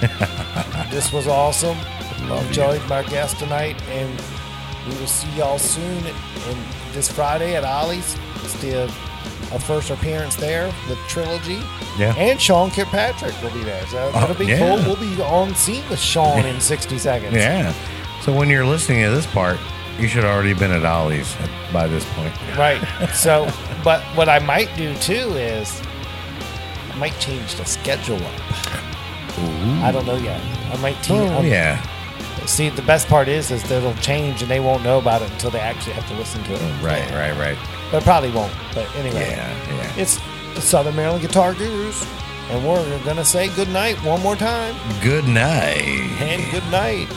this 0.90 1.10
was 1.14 1.26
awesome. 1.26 1.78
Love 2.28 2.42
you. 2.42 2.48
Enjoyed 2.48 2.86
my 2.90 3.02
guest 3.04 3.38
tonight, 3.38 3.80
and 3.88 4.20
we 4.88 4.98
will 4.98 5.06
see 5.06 5.30
y'all 5.36 5.58
soon. 5.58 6.04
And 6.06 6.58
this 6.92 7.10
Friday 7.10 7.54
at 7.56 7.64
Ollie's, 7.64 8.16
it's 8.44 8.54
the 8.60 8.84
uh, 8.84 8.92
a 9.52 9.58
first 9.58 9.90
appearance 9.90 10.36
there 10.36 10.66
with 10.88 10.98
Trilogy. 11.08 11.60
Yeah. 11.98 12.14
And 12.16 12.40
Sean 12.40 12.70
Kirkpatrick 12.70 13.34
will 13.42 13.50
be 13.52 13.64
there. 13.64 13.84
So 13.86 14.10
Oh, 14.14 14.24
it'll 14.24 14.36
be 14.36 14.46
yeah. 14.46 14.58
cool. 14.58 14.76
We'll 14.94 14.96
be 15.16 15.20
on 15.22 15.54
scene 15.54 15.82
with 15.88 15.98
Sean 16.00 16.44
in 16.44 16.60
60 16.74 16.98
seconds. 16.98 17.34
Yeah. 17.34 17.72
So 18.22 18.32
when 18.32 18.48
you're 18.50 18.66
listening 18.66 19.02
to 19.04 19.10
this 19.10 19.26
part, 19.26 19.58
you 19.98 20.06
should 20.06 20.24
already 20.24 20.54
been 20.54 20.70
at 20.70 20.84
Ollie's 20.84 21.34
by 21.72 21.86
this 21.88 22.04
point. 22.14 22.32
Right. 22.56 22.80
So, 23.14 23.50
but 23.82 24.02
what 24.16 24.28
I 24.28 24.38
might 24.38 24.68
do 24.76 24.94
too 24.98 25.14
is 25.36 25.80
I 26.92 26.96
might 26.96 27.18
change 27.18 27.54
the 27.56 27.64
schedule 27.64 28.16
up. 28.22 28.40
I 29.82 29.90
don't 29.92 30.04
know 30.06 30.16
yet. 30.16 30.40
I 30.72 30.76
might 30.78 31.00
team. 31.02 31.16
Oh, 31.32 31.40
yeah. 31.42 31.80
See, 32.48 32.70
the 32.70 32.82
best 32.82 33.08
part 33.08 33.28
is, 33.28 33.50
is 33.50 33.62
that 33.64 33.72
it'll 33.72 33.94
change 33.96 34.40
and 34.42 34.50
they 34.50 34.58
won't 34.58 34.82
know 34.82 34.98
about 34.98 35.22
it 35.22 35.30
until 35.32 35.50
they 35.50 35.60
actually 35.60 35.92
have 35.92 36.08
to 36.08 36.14
listen 36.14 36.42
to 36.44 36.54
it. 36.54 36.58
Mm, 36.60 36.82
right, 36.82 37.10
right, 37.12 37.36
right. 37.38 37.58
But 37.92 38.02
probably 38.02 38.30
won't. 38.30 38.52
But 38.74 38.88
anyway, 38.96 39.30
Yeah, 39.30 39.76
yeah. 39.76 39.92
it's 39.96 40.18
the 40.54 40.60
Southern 40.62 40.96
Maryland 40.96 41.22
Guitar 41.22 41.52
Gurus, 41.54 42.04
and 42.50 42.66
we're 42.66 43.04
gonna 43.04 43.24
say 43.24 43.48
good 43.54 43.68
night 43.68 43.96
one 44.02 44.20
more 44.22 44.34
time 44.34 44.74
Good 45.02 45.28
night. 45.28 45.78
and 46.20 46.50
good 46.50 46.64
night. 46.70 47.08